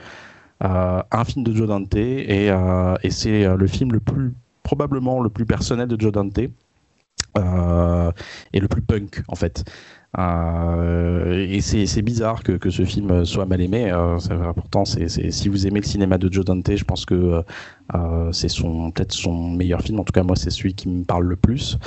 un 0.59 1.25
film 1.25 1.43
de 1.43 1.53
Joe 1.53 1.67
Dante, 1.67 1.95
et 1.95 2.51
c'est 3.09 3.56
le 3.56 3.67
film 3.67 3.91
le 3.93 3.99
plus 3.99 4.33
probablement 4.72 5.19
le 5.22 5.30
plus 5.30 5.45
personnel 5.45 5.90
de 5.90 6.00
Joe 6.00 6.14
Dante. 6.14 6.40
et 6.40 6.50
le 8.59 8.67
plus 8.67 8.82
punk 8.82 9.22
en 9.27 9.35
fait. 9.35 9.66
Euh, 10.17 11.48
et 11.50 11.61
c'est 11.61 12.01
bizarre 12.01 12.43
que, 12.43 12.53
que, 12.53 12.69
ce 12.69 12.83
film 12.83 13.25
soit 13.25 13.45
mal 13.45 13.61
aimé. 13.61 13.91
Euh, 13.91 14.17
pourtant, 14.53 14.85
c'est 14.85 15.08
si 15.09 15.50
vous 15.50 15.67
aimez 15.67 15.80
le 15.80 15.85
cinéma 15.85 16.17
de 16.17 16.32
Joe 16.32 16.45
Dante, 16.45 16.75
je 16.75 16.83
pense 16.83 17.06
que 17.06 17.43
euh, 17.95 18.32
c'est 18.32 18.48
peut-être 18.93 19.14
son 19.14 19.50
meilleur 19.51 19.82
film. 19.82 20.00
En 20.00 20.03
tout 20.03 20.14
cas, 20.14 20.24
moi, 20.24 20.35
c'est 20.35 20.50
celui 20.50 20.74
qui 20.74 20.90
me 20.90 21.03
parle 21.03 21.25
le 21.25 21.35
plus. 21.35 21.77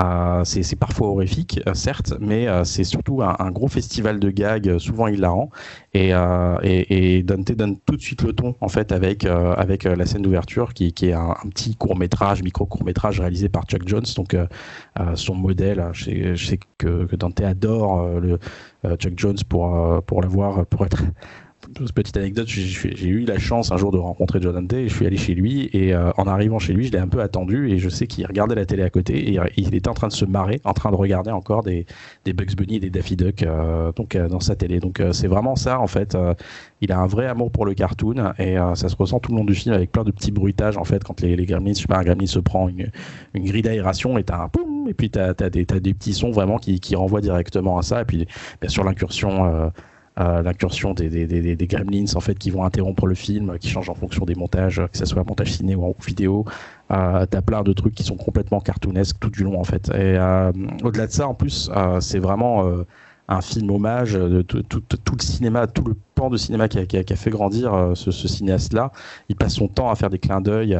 Euh, 0.00 0.44
c'est 0.44 0.76
parfois 0.76 1.08
horrifique, 1.08 1.60
euh, 1.66 1.74
certes, 1.74 2.14
mais 2.20 2.48
euh, 2.48 2.64
c'est 2.64 2.84
surtout 2.84 3.22
un, 3.22 3.50
gros 3.50 3.68
festival 3.68 4.20
de 4.20 4.30
gags, 4.30 4.78
souvent 4.78 5.08
hilarant. 5.08 5.50
Et, 5.92 6.10
et, 6.62 7.16
et, 7.18 7.22
Dante 7.22 7.52
donne 7.52 7.78
tout 7.80 7.96
de 7.96 8.00
suite 8.00 8.22
le 8.22 8.32
ton, 8.32 8.54
en 8.60 8.68
fait, 8.68 8.92
avec, 8.92 9.24
avec 9.24 9.84
la 9.84 10.06
scène 10.06 10.22
d'ouverture, 10.22 10.72
qui, 10.72 10.86
est 11.02 11.12
un, 11.12 11.34
petit 11.50 11.74
court-métrage, 11.74 12.42
micro-court-métrage 12.42 13.20
réalisé 13.20 13.48
par 13.48 13.64
Chuck 13.64 13.86
Jones, 13.86 14.04
donc 14.16 14.36
son 15.14 15.34
modèle. 15.34 15.84
Je 15.92 16.36
sais, 16.36 16.60
que, 16.78 17.14
Dante 17.16 17.40
adore 17.40 18.08
Chuck 18.98 19.14
Jones 19.16 19.38
pour, 19.48 20.02
pour 20.04 20.22
l'avoir, 20.22 20.64
pour 20.66 20.86
être 20.86 21.02
petite 21.94 22.16
anecdote, 22.16 22.48
j'ai 22.48 23.08
eu 23.08 23.24
la 23.24 23.38
chance 23.38 23.72
un 23.72 23.76
jour 23.76 23.92
de 23.92 23.98
rencontrer 23.98 24.40
Joe 24.40 24.54
Dante 24.54 24.72
et 24.72 24.88
je 24.88 24.94
suis 24.94 25.06
allé 25.06 25.16
chez 25.16 25.34
lui 25.34 25.70
et 25.72 25.94
euh, 25.94 26.10
en 26.16 26.26
arrivant 26.26 26.58
chez 26.58 26.72
lui, 26.72 26.86
je 26.86 26.92
l'ai 26.92 26.98
un 26.98 27.08
peu 27.08 27.20
attendu 27.20 27.70
et 27.70 27.78
je 27.78 27.88
sais 27.88 28.06
qu'il 28.06 28.26
regardait 28.26 28.54
la 28.54 28.66
télé 28.66 28.82
à 28.82 28.90
côté 28.90 29.32
et 29.32 29.40
il 29.56 29.74
était 29.74 29.88
en 29.88 29.94
train 29.94 30.08
de 30.08 30.12
se 30.12 30.24
marrer, 30.24 30.60
en 30.64 30.72
train 30.72 30.90
de 30.90 30.96
regarder 30.96 31.30
encore 31.30 31.62
des, 31.62 31.86
des 32.24 32.32
Bugs 32.32 32.54
Bunny 32.56 32.76
et 32.76 32.80
des 32.80 32.90
Daffy 32.90 33.16
Duck 33.16 33.42
euh, 33.42 33.92
donc 33.92 34.14
euh, 34.16 34.28
dans 34.28 34.40
sa 34.40 34.56
télé. 34.56 34.80
Donc 34.80 35.02
c'est 35.12 35.28
vraiment 35.28 35.56
ça 35.56 35.80
en 35.80 35.86
fait. 35.86 36.16
il 36.80 36.92
a 36.92 36.98
un 36.98 37.06
vrai 37.06 37.26
amour 37.26 37.50
pour 37.50 37.66
le 37.66 37.74
cartoon 37.74 38.32
et 38.38 38.56
ça 38.74 38.88
se 38.88 38.96
ressent 38.96 39.20
tout 39.20 39.32
le 39.32 39.38
long 39.38 39.44
du 39.44 39.54
film 39.54 39.74
avec 39.74 39.92
plein 39.92 40.04
de 40.04 40.10
petits 40.10 40.32
bruitages 40.32 40.76
en 40.76 40.84
fait 40.84 41.04
quand 41.04 41.20
les, 41.20 41.36
les 41.36 41.46
gremlins, 41.46 41.72
je 41.74 41.80
sais 41.80 41.86
pas, 41.86 41.98
un 41.98 42.04
gremlin 42.04 42.26
se 42.26 42.38
prend 42.38 42.68
une, 42.68 42.90
une 43.34 43.44
grille 43.44 43.62
d'aération 43.62 44.18
et 44.18 44.24
t'as 44.24 44.42
un 44.42 44.48
poum 44.48 44.88
et 44.88 44.94
puis 44.94 45.10
t'as 45.10 45.34
as 45.38 45.50
des, 45.50 45.66
as 45.70 45.80
des 45.80 45.94
petits 45.94 46.14
sons 46.14 46.30
vraiment 46.30 46.58
qui, 46.58 46.80
qui 46.80 46.96
renvoient 46.96 47.20
directement 47.20 47.78
à 47.78 47.82
ça 47.82 48.02
et 48.02 48.04
puis 48.04 48.26
bien 48.60 48.70
sûr 48.70 48.84
l'incursion 48.84 49.70
l'incursion 50.44 50.92
des, 50.94 51.08
des, 51.08 51.26
des, 51.26 51.56
des, 51.56 51.66
gremlins 51.66 52.04
en 52.14 52.20
fait 52.20 52.38
qui 52.38 52.50
vont 52.50 52.64
interrompre 52.64 53.06
le 53.06 53.14
film, 53.14 53.58
qui 53.58 53.68
changent 53.68 53.88
en 53.88 53.94
fonction 53.94 54.24
des 54.24 54.34
montages, 54.34 54.82
que 54.92 54.98
ce 54.98 55.06
soit 55.06 55.24
montage 55.24 55.52
ciné 55.52 55.74
ou 55.74 55.84
en 55.84 55.94
vidéo. 56.04 56.44
Euh, 56.90 57.24
T'as 57.30 57.42
plein 57.42 57.62
de 57.62 57.72
trucs 57.72 57.94
qui 57.94 58.02
sont 58.02 58.16
complètement 58.16 58.60
cartoonesques 58.60 59.18
tout 59.20 59.30
du 59.30 59.44
long 59.44 59.58
en 59.60 59.64
fait. 59.64 59.88
Et 59.90 60.16
euh, 60.18 60.52
au-delà 60.82 61.06
de 61.06 61.12
ça, 61.12 61.28
en 61.28 61.34
plus, 61.34 61.70
euh, 61.74 62.00
c'est 62.00 62.18
vraiment 62.18 62.66
euh, 62.66 62.84
un 63.28 63.40
film 63.40 63.70
hommage 63.70 64.14
de 64.14 64.42
tout, 64.42 64.62
tout, 64.62 64.80
tout, 64.80 65.14
le 65.16 65.22
cinéma, 65.22 65.66
tout 65.68 65.84
le 65.84 65.96
pan 66.14 66.30
de 66.30 66.36
cinéma 66.36 66.68
qui 66.68 66.78
a, 66.78 66.86
qui 66.86 66.96
a, 66.96 67.16
fait 67.16 67.30
grandir 67.30 67.72
euh, 67.72 67.94
ce, 67.94 68.10
ce 68.10 68.26
cinéaste-là. 68.26 68.90
Il 69.28 69.36
passe 69.36 69.54
son 69.54 69.68
temps 69.68 69.88
à 69.88 69.94
faire 69.94 70.10
des 70.10 70.18
clins 70.18 70.40
d'œil 70.40 70.76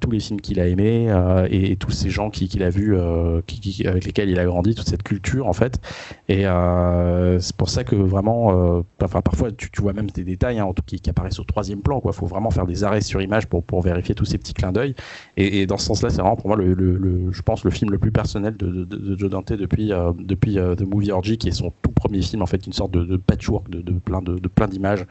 tous 0.00 0.10
les 0.10 0.20
films 0.20 0.40
qu'il 0.40 0.60
a 0.60 0.66
aimés 0.66 1.06
euh, 1.08 1.48
et, 1.50 1.72
et, 1.72 1.76
tous 1.76 1.90
ces 1.90 2.10
gens 2.10 2.30
qu'il 2.30 2.48
qui 2.48 2.62
a 2.62 2.70
vus, 2.70 2.94
euh, 2.96 3.40
qui, 3.46 3.60
qui, 3.60 3.86
avec 3.86 4.04
lesquels 4.04 4.28
il 4.28 4.38
a 4.38 4.44
grandi, 4.44 4.74
toute 4.74 4.88
cette 4.88 5.02
culture 5.02 5.46
en 5.46 5.52
fait. 5.52 5.80
Et 6.28 6.46
euh, 6.46 7.38
c'est 7.40 7.56
pour 7.56 7.68
ça 7.70 7.84
que 7.84 7.96
vraiment, 7.96 8.78
euh, 8.78 8.82
enfin 9.02 9.20
parfois 9.20 9.50
tu, 9.52 9.70
tu, 9.70 9.80
vois 9.82 9.92
même 9.92 10.10
des 10.10 10.24
détails 10.24 10.58
hein, 10.58 10.68
qui, 10.86 11.00
qui, 11.00 11.10
apparaissent 11.10 11.38
au 11.38 11.44
troisième 11.44 11.80
plan. 11.80 12.00
Il 12.04 12.12
faut 12.12 12.26
vraiment 12.26 12.50
faire 12.50 12.66
des 12.66 12.84
arrêts 12.84 13.00
sur 13.00 13.22
image 13.22 13.46
pour, 13.46 13.62
pour 13.62 13.82
vérifier 13.82 14.14
tous 14.14 14.24
ces 14.24 14.38
petits 14.38 14.54
clins 14.54 14.72
d'œil. 14.72 14.94
Et, 15.36 15.60
et, 15.60 15.66
dans 15.66 15.78
ce 15.78 15.86
sens-là, 15.86 16.10
c'est 16.10 16.20
vraiment 16.20 16.36
pour 16.36 16.48
moi 16.48 16.56
le, 16.56 16.74
le, 16.74 16.96
le, 16.96 17.32
je 17.32 17.42
pense 17.42 17.64
le 17.64 17.70
film 17.70 17.90
le 17.90 17.98
plus 17.98 18.12
personnel 18.12 18.56
de, 18.56 18.66
de, 18.66 18.84
de 18.84 19.18
Joe 19.18 19.30
Dante 19.30 19.52
depuis 19.52 19.92
depuis 20.18 20.54
The 20.56 20.82
Movie 20.82 21.12
Orgy, 21.12 21.38
qui 21.38 21.48
est 21.48 21.52
son 21.52 21.72
tout 21.82 21.92
premier 21.92 22.22
film 22.22 22.42
en 22.42 22.46
fait, 22.46 22.66
une 22.66 22.72
sorte 22.72 22.92
de, 22.92 23.04
de 23.04 23.16
patchwork 23.16 23.68
de, 23.70 23.92
plein 23.92 24.22
de 24.22 24.48
plein 24.48 24.68
d'images. 24.68 25.06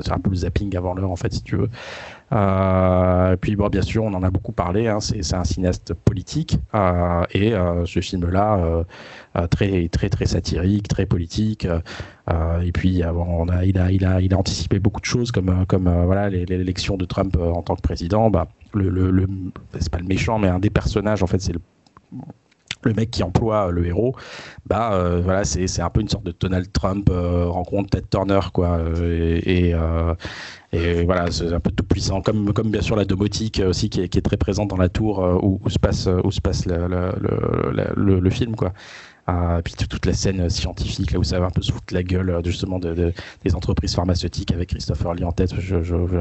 c'est 0.00 0.12
un 0.12 0.18
peu 0.18 0.30
le 0.30 0.36
zapping 0.36 0.74
avant 0.76 0.94
l'heure 0.94 1.10
en 1.10 1.16
fait 1.16 1.32
si 1.32 1.42
tu 1.42 1.56
veux. 1.56 1.68
Euh, 2.32 3.36
puis 3.36 3.56
bon, 3.56 3.68
bien 3.68 3.82
sûr, 3.82 4.04
on 4.04 4.12
en 4.14 4.22
a 4.22 4.30
beaucoup 4.30 4.52
parlé. 4.52 4.88
Hein, 4.88 5.00
c'est 5.00 5.34
un 5.34 5.44
cinéaste 5.44 5.94
politique 5.94 6.58
euh, 6.74 7.24
et 7.32 7.54
euh, 7.54 7.86
ce 7.86 8.00
film-là 8.00 8.84
très 9.50 9.88
très 9.88 10.08
très 10.08 10.26
satirique, 10.26 10.88
très 10.88 11.06
politique. 11.06 11.66
Et 12.62 12.72
puis 12.72 13.02
on 13.04 13.48
a, 13.48 13.64
il 13.64 13.78
a 13.78 13.90
il 13.90 14.04
a 14.04 14.20
il 14.20 14.34
a 14.34 14.38
anticipé 14.38 14.78
beaucoup 14.78 15.00
de 15.00 15.06
choses 15.06 15.32
comme 15.32 15.64
comme 15.66 15.88
voilà 16.04 16.28
l'élection 16.28 16.96
de 16.96 17.04
Trump 17.04 17.36
en 17.36 17.62
tant 17.62 17.76
que 17.76 17.82
président. 17.82 18.30
Bah, 18.30 18.48
le, 18.74 18.90
le, 18.90 19.10
le 19.10 19.26
c'est 19.78 19.90
pas 19.90 19.98
le 19.98 20.06
méchant, 20.06 20.38
mais 20.38 20.48
un 20.48 20.58
des 20.58 20.70
personnages 20.70 21.22
en 21.22 21.26
fait, 21.26 21.40
c'est 21.40 21.52
le 21.52 21.60
le 22.82 22.94
mec 22.94 23.10
qui 23.10 23.22
emploie 23.22 23.70
le 23.70 23.86
héros, 23.86 24.14
bah 24.66 24.92
euh, 24.92 25.20
voilà, 25.22 25.44
c'est, 25.44 25.80
un 25.80 25.90
peu 25.90 26.00
une 26.00 26.08
sorte 26.08 26.24
de 26.24 26.34
Donald 26.38 26.70
Trump 26.72 27.08
euh, 27.10 27.46
rencontre 27.46 27.90
Ted 27.90 28.06
Turner 28.10 28.40
quoi, 28.52 28.80
et, 29.00 29.74
euh, 29.74 30.14
voilà, 31.04 31.30
c'est 31.30 31.52
un 31.52 31.60
peu 31.60 31.70
tout 31.70 31.84
puissant, 31.84 32.20
comme 32.20 32.52
comme 32.52 32.70
bien 32.70 32.82
sûr 32.82 32.94
la 32.96 33.04
domotique 33.04 33.62
aussi 33.66 33.88
qui 33.90 34.00
est, 34.00 34.22
très 34.22 34.36
présente 34.36 34.68
dans 34.68 34.76
la 34.76 34.88
tour 34.88 35.18
où, 35.42 35.60
se 35.68 35.78
passe 35.78 36.08
où 36.24 36.30
se 36.30 36.40
passe 36.40 36.66
le, 36.66 38.20
le 38.20 38.30
film 38.30 38.54
quoi. 38.54 38.72
Euh, 39.28 39.60
puis 39.62 39.74
toute 39.74 40.06
la 40.06 40.14
scène 40.14 40.48
scientifique, 40.48 41.12
là 41.12 41.18
où 41.18 41.24
ça 41.24 41.38
va 41.38 41.46
un 41.46 41.50
peu 41.50 41.60
se 41.60 41.70
foutre 41.70 41.92
la 41.92 42.02
gueule 42.02 42.30
euh, 42.30 42.40
justement 42.42 42.78
de, 42.78 42.94
de, 42.94 43.12
des 43.44 43.54
entreprises 43.54 43.94
pharmaceutiques 43.94 44.52
avec 44.52 44.70
Christopher 44.70 45.12
Lee 45.12 45.24
en 45.24 45.32
tête. 45.32 45.54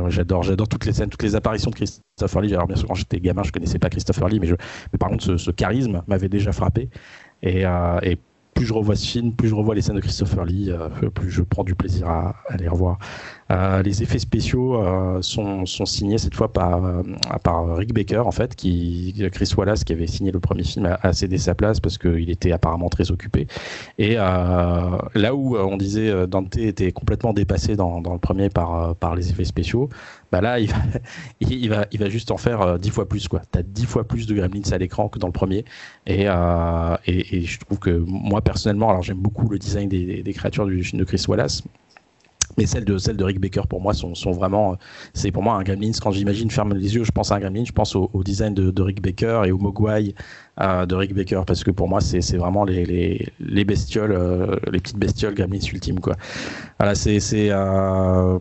J'adore, 0.10 0.44
j'adore, 0.44 0.68
toutes 0.68 0.86
les 0.86 0.92
scènes, 0.92 1.10
toutes 1.10 1.24
les 1.24 1.36
apparitions 1.36 1.72
de 1.72 1.76
Christopher 1.76 2.42
Lee. 2.42 2.54
Alors 2.54 2.68
bien 2.68 2.76
sûr, 2.76 2.88
quand 2.88 2.96
j'étais 2.96 3.22
gamin, 3.22 3.44
je 3.44 3.52
connaissais 3.52 3.80
pas 3.80 3.90
Christopher 3.90 4.28
Lee, 4.28 4.40
mais, 4.42 4.48
je, 4.48 4.56
mais 4.92 5.00
par 5.00 5.10
contre, 5.10 5.38
ce, 5.38 5.52
charisme 5.52 6.04
m'avait 6.08 6.28
déjà 6.28 6.52
frappé. 6.52 6.90
Et, 7.42 7.66
euh, 7.66 8.00
et 8.04 8.18
plus 8.58 8.66
je 8.66 8.74
revois 8.74 8.96
ce 8.96 9.06
film, 9.06 9.34
plus 9.34 9.50
je 9.50 9.56
revois 9.56 9.76
les 9.76 9.82
scènes 9.82 9.96
de 9.96 10.02
Christopher 10.02 10.44
Lee, 10.44 10.72
euh, 10.72 10.90
plus 11.10 11.30
je 11.30 11.44
prends 11.44 11.64
du 11.64 11.76
plaisir 11.76 12.10
à, 12.10 12.36
à 12.50 12.58
les 12.58 12.68
revoir. 12.68 12.98
Euh, 13.52 13.84
les 13.84 14.02
effets 14.02 14.20
spéciaux 14.20 14.82
euh, 14.82 15.22
sont, 15.22 15.66
sont, 15.66 15.86
signés 15.86 16.18
cette 16.18 16.34
fois 16.34 16.52
par, 16.52 16.82
par 17.44 17.78
Rick 17.78 17.94
Baker, 17.94 18.24
en 18.26 18.32
fait, 18.32 18.56
qui, 18.56 19.14
Chris 19.32 19.54
Wallace, 19.56 19.84
qui 19.84 19.94
avait 19.94 20.08
signé 20.08 20.32
le 20.32 20.40
premier 20.40 20.64
film, 20.64 20.88
a, 20.88 21.00
a 21.04 21.14
cédé 21.14 21.38
sa 21.38 21.54
place 21.54 21.80
parce 21.80 21.98
qu'il 22.00 22.30
était 22.32 22.52
apparemment 22.52 22.90
très 22.90 23.12
occupé. 23.12 23.48
Et 24.00 24.16
là 24.16 25.36
où 25.36 25.56
on 25.56 25.78
disait 25.78 26.28
Dante 26.28 26.58
était 26.58 26.92
complètement 26.92 27.34
dépassé 27.34 27.76
dans, 27.76 28.02
dans 28.02 28.14
le 28.14 28.20
premier 28.20 28.50
par, 28.50 28.96
par 28.96 29.16
les 29.16 29.30
effets 29.30 29.46
spéciaux, 29.46 29.90
bah 30.32 30.42
là, 30.42 30.60
il 30.60 30.70
va, 30.70 30.78
il 31.42 31.70
va, 31.70 31.86
il 31.92 32.00
va 32.00 32.10
juste 32.10 32.32
en 32.32 32.38
faire 32.38 32.80
dix 32.80 32.90
fois 32.90 33.08
plus. 33.08 33.28
Tu 33.30 33.60
as 33.60 33.64
dix 33.64 33.86
fois 33.86 34.04
plus 34.04 34.28
de 34.28 34.36
gremlins 34.36 34.72
à 34.72 34.78
l'écran 34.78 35.10
que 35.10 35.20
dans 35.20 35.28
le 35.28 35.34
premier. 35.34 35.66
Et, 36.06 36.24
et, 36.26 37.36
et, 37.36 37.42
je 37.42 37.60
trouve 37.60 37.80
que 37.80 37.92
moi, 38.08 38.42
personnellement, 38.42 38.90
alors 38.90 39.04
j'aime 39.04 39.20
beaucoup 39.20 39.50
le 39.50 39.60
design 39.60 39.90
des, 39.90 40.34
créatures 40.34 40.66
du 40.66 40.84
film 40.84 41.00
de 41.00 41.06
Chris 41.06 41.24
Wallace, 41.28 41.64
mais 42.58 42.66
celles 42.66 42.86
de 42.86 42.98
celles 42.98 43.18
de 43.18 43.24
Rick 43.24 43.40
Baker 43.40 43.64
pour 43.70 43.82
moi 43.82 43.94
sont, 43.94 44.16
sont 44.16 44.32
vraiment 44.32 44.78
c'est 45.14 45.32
pour 45.32 45.44
moi 45.44 45.56
un 45.56 45.64
Gremlins 45.64 45.92
quand 46.02 46.12
j'imagine 46.12 46.50
ferme 46.50 46.74
les 46.74 46.96
yeux 46.96 47.04
je 47.04 47.12
pense 47.12 47.32
à 47.32 47.36
un 47.36 47.40
Gremlins 47.40 47.66
je 47.66 47.72
pense 47.72 47.96
au, 47.96 48.10
design 48.24 48.54
de, 48.54 48.82
Rick 48.82 49.02
Baker 49.02 49.44
et 49.46 49.52
au 49.52 49.58
Mogwai 49.58 50.14
euh, 50.60 50.86
de 50.86 50.96
Rick 50.96 51.14
Baker 51.14 51.42
parce 51.46 51.64
que 51.64 51.72
pour 51.72 51.88
moi 51.88 52.02
c'est 52.02 52.38
vraiment 52.38 52.64
les 52.64 52.86
les, 52.86 53.28
les 53.40 53.66
bestioles 53.66 54.12
euh, 54.12 54.56
les 54.72 54.80
petites 54.80 54.98
bestioles 54.98 55.36
Gremlins 55.36 55.60
ultimes 55.72 56.00
quoi 56.00 56.16
voilà 56.80 56.96
c'est 56.96 57.20
c'est 57.20 57.50
euh, 57.52 58.40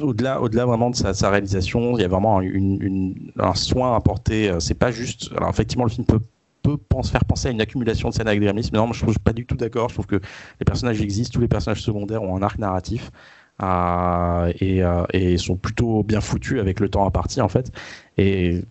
au-delà, 0.00 0.40
au-delà 0.40 0.66
vraiment 0.66 0.90
de 0.90 0.96
sa, 0.96 1.30
réalisation, 1.30 1.96
il 1.96 2.02
y 2.02 2.04
a 2.04 2.08
vraiment 2.08 2.40
un 2.40 3.54
soin 3.54 3.96
apporté. 3.96 4.52
C'est 4.60 4.74
pas 4.74 4.90
juste. 4.90 5.30
Alors 5.36 5.50
effectivement, 5.50 5.84
le 5.84 5.90
film 5.90 6.06
peut 6.06 6.20
peut 6.66 6.76
pense, 6.88 7.10
faire 7.10 7.24
penser 7.24 7.48
à 7.48 7.50
une 7.52 7.60
accumulation 7.60 8.08
de 8.08 8.14
scènes 8.14 8.28
avec 8.28 8.40
des 8.40 8.52
mais 8.52 8.62
non, 8.72 8.92
je 8.92 9.04
ne 9.04 9.10
suis 9.10 9.20
pas 9.20 9.32
du 9.32 9.46
tout 9.46 9.56
d'accord. 9.56 9.88
Je 9.88 9.94
trouve 9.94 10.06
que 10.06 10.20
les 10.60 10.64
personnages 10.64 11.00
existent, 11.00 11.34
tous 11.34 11.40
les 11.40 11.48
personnages 11.48 11.82
secondaires 11.82 12.22
ont 12.22 12.36
un 12.36 12.42
arc 12.42 12.58
narratif. 12.58 13.10
Euh, 13.62 14.52
et, 14.60 14.84
euh, 14.84 15.04
et, 15.14 15.38
sont 15.38 15.56
plutôt 15.56 16.02
bien 16.02 16.20
foutus 16.20 16.60
avec 16.60 16.78
le 16.78 16.90
temps 16.90 17.06
imparti 17.06 17.40
en 17.40 17.48
fait. 17.48 17.72
Et 18.18 18.62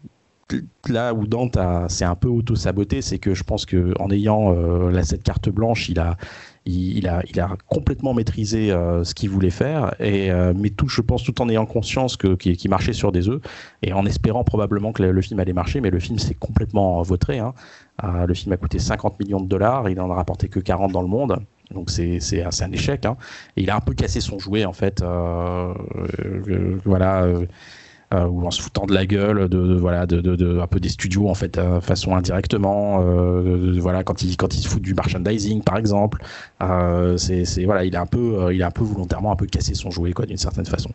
là 0.88 1.16
où 1.16 1.26
Dante 1.26 1.58
s'est 1.88 2.06
un 2.06 2.14
peu 2.14 2.28
auto-saboté, 2.28 3.02
c'est 3.02 3.18
que 3.18 3.34
je 3.34 3.44
pense 3.44 3.66
qu'en 3.66 4.12
ayant 4.12 4.54
euh, 4.54 5.02
cette 5.02 5.24
carte 5.24 5.50
blanche, 5.50 5.90
il 5.90 6.00
a, 6.00 6.18
il, 6.66 7.08
a, 7.08 7.24
complètement 7.68 8.14
maîtrisé 8.14 8.72
euh, 8.72 9.04
ce 9.04 9.14
qu'il 9.14 9.30
voulait 9.30 9.52
faire, 9.52 9.94
euh, 10.02 10.54
mais 10.56 10.70
tout, 10.72 10.88
je 10.88 11.02
pense, 11.02 11.24
tout 11.24 11.42
en 11.42 11.50
ayant 11.50 11.66
conscience 11.66 12.18
que, 12.18 12.36
qu'il, 12.36 12.70
marchait 12.70 12.94
sur 12.94 13.12
des 13.12 13.30
œufs, 13.30 13.42
et 13.84 13.94
en 13.94 14.06
espérant 14.06 14.44
probablement 14.44 14.92
que 14.92 15.04
le, 15.04 15.22
film 15.22 15.40
allait 15.40 15.54
marcher, 15.54 15.80
mais 15.82 15.92
le 15.92 16.00
film 16.00 16.18
s'est 16.18 16.34
complètement 16.34 17.02
vautré. 17.04 17.40
Hein. 17.40 17.54
le 18.02 18.34
film 18.34 18.54
a 18.54 18.58
coûté 18.58 18.80
50 18.80 19.20
millions 19.20 19.42
de 19.42 19.48
dollars, 19.48 19.90
il 19.90 20.00
en 20.00 20.10
a 20.10 20.16
rapporté 20.16 20.48
que 20.48 20.60
40 20.60 20.92
dans 20.92 21.02
le 21.02 21.08
monde. 21.08 21.38
Donc 21.72 21.90
c'est, 21.90 22.20
un 22.44 22.72
échec. 22.72 23.06
Hein. 23.06 23.18
Il 23.56 23.70
a 23.70 23.76
un 23.76 23.82
peu 23.82 23.94
cassé 23.94 24.22
son 24.22 24.40
jouet 24.40 24.66
en 24.66 24.74
fait. 24.74 25.04
voilà 26.86 27.24
euh, 27.24 27.46
ou 28.30 28.46
en 28.46 28.52
se 28.52 28.62
foutant 28.62 28.86
de 28.86 28.94
la 28.94 29.06
gueule 29.06 29.50
de, 29.50 29.76
voilà 29.76 30.06
de, 30.06 30.22
de, 30.22 30.60
un 30.60 30.68
peu 30.68 30.80
des 30.80 30.90
studios 30.90 31.30
en 31.30 31.34
fait 31.34 31.58
euh, 31.58 31.82
façon 31.82 32.16
indirectement 32.16 33.02
euh, 33.02 33.76
voilà 33.80 34.04
quand 34.04 34.22
il 34.24 34.38
quand 34.38 34.54
il 34.54 34.60
se 34.60 34.68
fout 34.68 34.82
du 34.82 34.94
merchandising 34.94 35.62
par 35.64 35.78
exemple 35.78 36.24
c'est, 37.18 37.46
c'est 37.46 37.66
voilà 37.66 37.86
il 37.86 37.94
est 37.94 37.98
un 37.98 38.06
peu 38.06 38.54
il 38.54 38.62
a 38.64 38.68
un 38.68 38.72
peu 38.72 38.84
volontairement 38.84 39.32
un 39.32 39.36
peu 39.36 39.46
cassé 39.46 39.74
son 39.76 39.92
jouet 39.92 40.14
quoi 40.14 40.26
d'une 40.26 40.38
certaine 40.38 40.66
façon. 40.66 40.90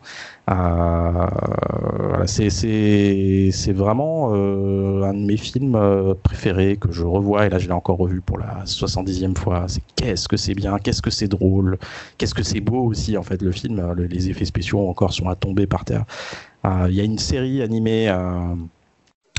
Voilà 0.47 2.27
c'est 2.27 2.49
c'est 2.49 3.49
c'est 3.51 3.73
vraiment 3.73 4.33
un 4.33 5.13
de 5.13 5.25
mes 5.25 5.37
films 5.37 5.77
préférés 6.23 6.77
que 6.77 6.91
je 6.91 7.03
revois. 7.03 7.45
Et 7.45 7.49
là 7.49 7.59
je 7.59 7.67
l'ai 7.67 7.73
encore 7.73 7.97
revu 7.97 8.21
pour 8.21 8.37
la 8.37 8.63
70e 8.65 9.37
fois. 9.37 9.65
C'est 9.67 9.83
qu'est-ce 9.95 10.27
que 10.27 10.37
c'est 10.37 10.55
bien 10.55 10.77
qu'est-ce 10.77 11.01
que 11.01 11.09
c'est 11.09 11.27
drôle 11.27 11.77
qu'est-ce 12.17 12.33
que 12.33 12.43
c'est 12.43 12.61
beau 12.61 12.83
aussi 12.85 13.17
en 13.17 13.23
fait 13.23 13.41
le 13.41 13.51
film. 13.51 13.93
Les 13.97 14.29
effets 14.29 14.45
spéciaux 14.45 14.87
encore 14.89 15.13
sont 15.13 15.29
à 15.29 15.35
tomber 15.35 15.67
par 15.67 15.85
terre. 15.85 16.05
euh, 16.05 16.50
il 16.63 16.93
y 16.93 17.01
a 17.01 17.03
une 17.03 17.19
série 17.19 17.61
animée. 17.61 18.09
Euh, 18.09 18.55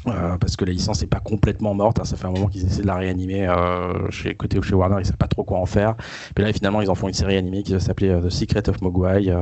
euh, 0.09 0.36
parce 0.36 0.57
que 0.57 0.65
la 0.65 0.73
licence 0.73 1.01
n'est 1.01 1.07
pas 1.07 1.20
complètement 1.20 1.75
morte. 1.75 2.01
Hein. 2.01 2.05
ça 2.05 2.17
fait 2.17 2.26
un 2.26 2.33
moment 2.33 2.49
qu'ils 2.49 2.67
essaient 2.67 2.83
de 2.83 2.89
la 2.89 2.97
réanimer 2.97 3.49
chez 4.10 4.34
côté 4.34 4.60
chez 4.60 4.75
Warner, 4.75 4.97
ils 4.99 5.07
savent 5.07 5.17
pas 5.17 5.28
trop 5.28 5.44
quoi 5.44 5.59
en 5.59 5.67
faire. 5.67 5.94
Mais 6.36 6.42
là, 6.42 6.52
finalement, 6.52 6.81
ils 6.83 6.91
en 6.91 6.97
font 6.97 7.07
une 7.07 7.15
série 7.15 7.36
animée 7.36 7.62
qui 7.62 7.73
va 7.73 7.78
s'appeler 7.81 8.18
The 8.20 8.31
Secret 8.31 8.68
of 8.68 8.81
Mogwai. 8.83 9.33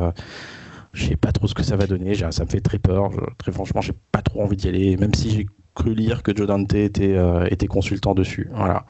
je 0.92 1.04
sais 1.06 1.16
pas 1.16 1.32
trop 1.32 1.46
ce 1.46 1.54
que 1.54 1.62
ça 1.62 1.76
va 1.76 1.86
donner. 1.86 2.14
Ça 2.30 2.44
me 2.44 2.50
fait 2.50 2.60
très 2.60 2.78
peur. 2.78 3.10
très 3.38 3.52
franchement, 3.52 3.80
j'ai 3.80 3.94
pas 4.12 4.20
trop 4.20 4.42
envie 4.42 4.56
d'y 4.56 4.68
aller, 4.68 4.96
même 4.98 5.14
si 5.14 5.30
j'ai 5.30 5.46
cru 5.74 5.94
lire 5.94 6.22
que 6.22 6.36
Joe 6.36 6.46
Dante 6.46 6.74
était, 6.74 7.16
était 7.50 7.66
consultant 7.66 8.14
dessus. 8.14 8.50
Voilà. 8.52 8.84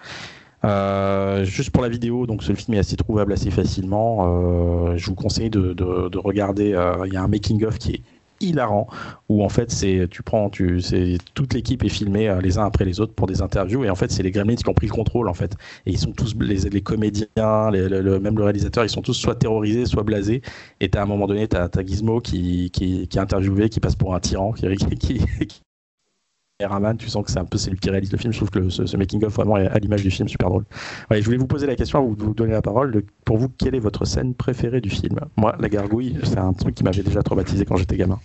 juste 1.45 1.71
pour 1.71 1.85
la 1.85 1.89
vidéo, 1.89 2.27
donc 2.27 2.43
ce 2.43 2.53
film 2.53 2.75
est 2.75 2.81
assez 2.81 2.97
trouvable 2.97 3.33
assez 3.33 3.53
facilement. 3.53 4.97
je 4.97 5.07
vous 5.07 5.15
conseille 5.15 5.51
de, 5.51 5.73
de, 5.73 6.09
de 6.09 6.19
regarder. 6.19 6.77
Il 7.07 7.13
y 7.13 7.17
a 7.17 7.23
un 7.23 7.29
making 7.29 7.65
of 7.65 7.79
qui 7.79 7.93
est 7.93 8.03
hilarant 8.41 8.89
où 9.29 9.45
en 9.45 9.49
fait 9.49 9.71
c'est 9.71 10.09
tu 10.11 10.23
prends 10.23 10.51
tu 10.51 10.81
c'est 10.81 11.19
toute 11.35 11.55
l'équipe 11.55 11.85
est 11.85 11.89
filmée 11.89 12.29
euh, 12.29 12.41
les 12.41 12.59
uns 12.59 12.65
après 12.65 12.85
les 12.85 13.01
autres 13.01 13.15
pour 13.15 13.27
des 13.27 13.43
interviews 13.43 13.85
et 13.85 13.91
en 13.91 13.95
fait 13.95 14.11
c'est 14.11 14.23
les 14.23 14.31
Gremlins 14.31 14.57
qui 14.57 14.69
ont 14.69 14.75
pris 14.75 14.87
le 14.87 14.93
contrôle 14.93 15.29
en 15.29 15.35
fait. 15.35 15.55
Et 15.87 15.93
ils 15.93 15.99
sont 15.99 16.13
tous 16.13 16.35
les, 16.41 16.69
les 16.69 16.81
comédiens 16.81 17.71
les, 17.71 17.89
le, 17.89 18.21
même 18.21 18.37
le 18.37 18.45
réalisateur 18.45 18.85
ils 18.85 18.91
sont 18.91 19.03
tous 19.03 19.15
soit 19.15 19.35
terrorisés 19.35 19.87
soit 19.87 20.03
blasés. 20.03 20.43
Et 20.81 20.91
à 20.95 21.03
un 21.03 21.07
moment 21.07 21.27
donné 21.27 21.49
t'as 21.49 21.69
as 21.75 21.85
Gizmo 21.85 22.21
qui, 22.21 22.71
qui, 22.71 23.09
qui 23.09 23.19
est 23.19 23.21
interviewé 23.21 23.69
qui 23.69 23.81
passe 23.81 23.97
pour 23.97 24.15
un 24.15 24.21
tyran 24.21 24.53
qui, 24.53 24.67
qui, 24.77 24.97
qui 25.47 25.63
Raman, 26.67 26.97
tu 26.97 27.09
sens 27.09 27.25
que 27.25 27.31
c'est 27.31 27.39
un 27.39 27.45
peu 27.45 27.59
c'est 27.59 27.71
lui 27.71 27.79
qui 27.79 27.91
réalise 27.91 28.13
le 28.13 28.19
film. 28.19 28.33
Je 28.33 28.39
trouve 28.39 28.51
que 28.51 28.69
ce, 28.69 28.97
making 28.97 29.25
of 29.25 29.35
vraiment 29.35 29.57
est 29.57 29.69
à 29.69 29.79
l'image 29.79 30.03
du 30.03 30.11
film, 30.11 30.29
super 30.29 30.49
drôle. 30.49 30.65
Ouais, 31.11 31.21
je 31.21 31.25
voulais 31.25 31.39
vous 31.39 31.47
poser 31.47 31.67
la 31.67 31.77
question, 31.77 32.03
vous, 32.03 32.17
vous 32.19 32.35
donner 32.35 32.53
la 32.53 32.63
parole. 32.63 33.03
pour 33.25 33.39
vous, 33.39 33.49
quelle 33.49 33.75
est 33.75 33.81
votre 33.81 34.05
scène 34.05 34.35
préférée 34.35 34.81
du 34.81 34.91
film? 34.91 35.21
Moi, 35.37 35.57
la 35.59 35.69
gargouille, 35.69 36.19
c'est 36.25 36.39
un 36.39 36.53
truc 36.53 36.75
qui 36.75 36.85
m'avait 36.85 37.03
déjà 37.03 37.23
traumatisé 37.23 37.65
quand 37.65 37.77
j'étais 37.77 37.97
gamin. 37.97 38.19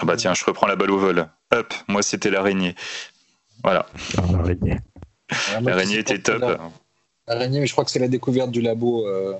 Ah 0.00 0.04
bah 0.04 0.16
tiens, 0.16 0.32
je 0.32 0.44
reprends 0.44 0.68
la 0.68 0.76
balle 0.76 0.92
au 0.92 0.98
vol. 0.98 1.28
Hop, 1.52 1.74
moi 1.88 2.02
c'était 2.02 2.30
l'araignée. 2.30 2.76
Voilà. 3.64 3.86
Ah, 4.16 4.22
l'araignée. 4.30 4.78
l'araignée 5.60 5.98
était 5.98 6.20
top. 6.20 6.42
L'araignée, 7.26 7.60
mais 7.60 7.66
je 7.66 7.72
crois 7.72 7.84
que 7.84 7.90
c'est 7.90 7.98
la 7.98 8.08
découverte 8.08 8.50
du 8.50 8.62
labo, 8.62 9.06
euh, 9.06 9.34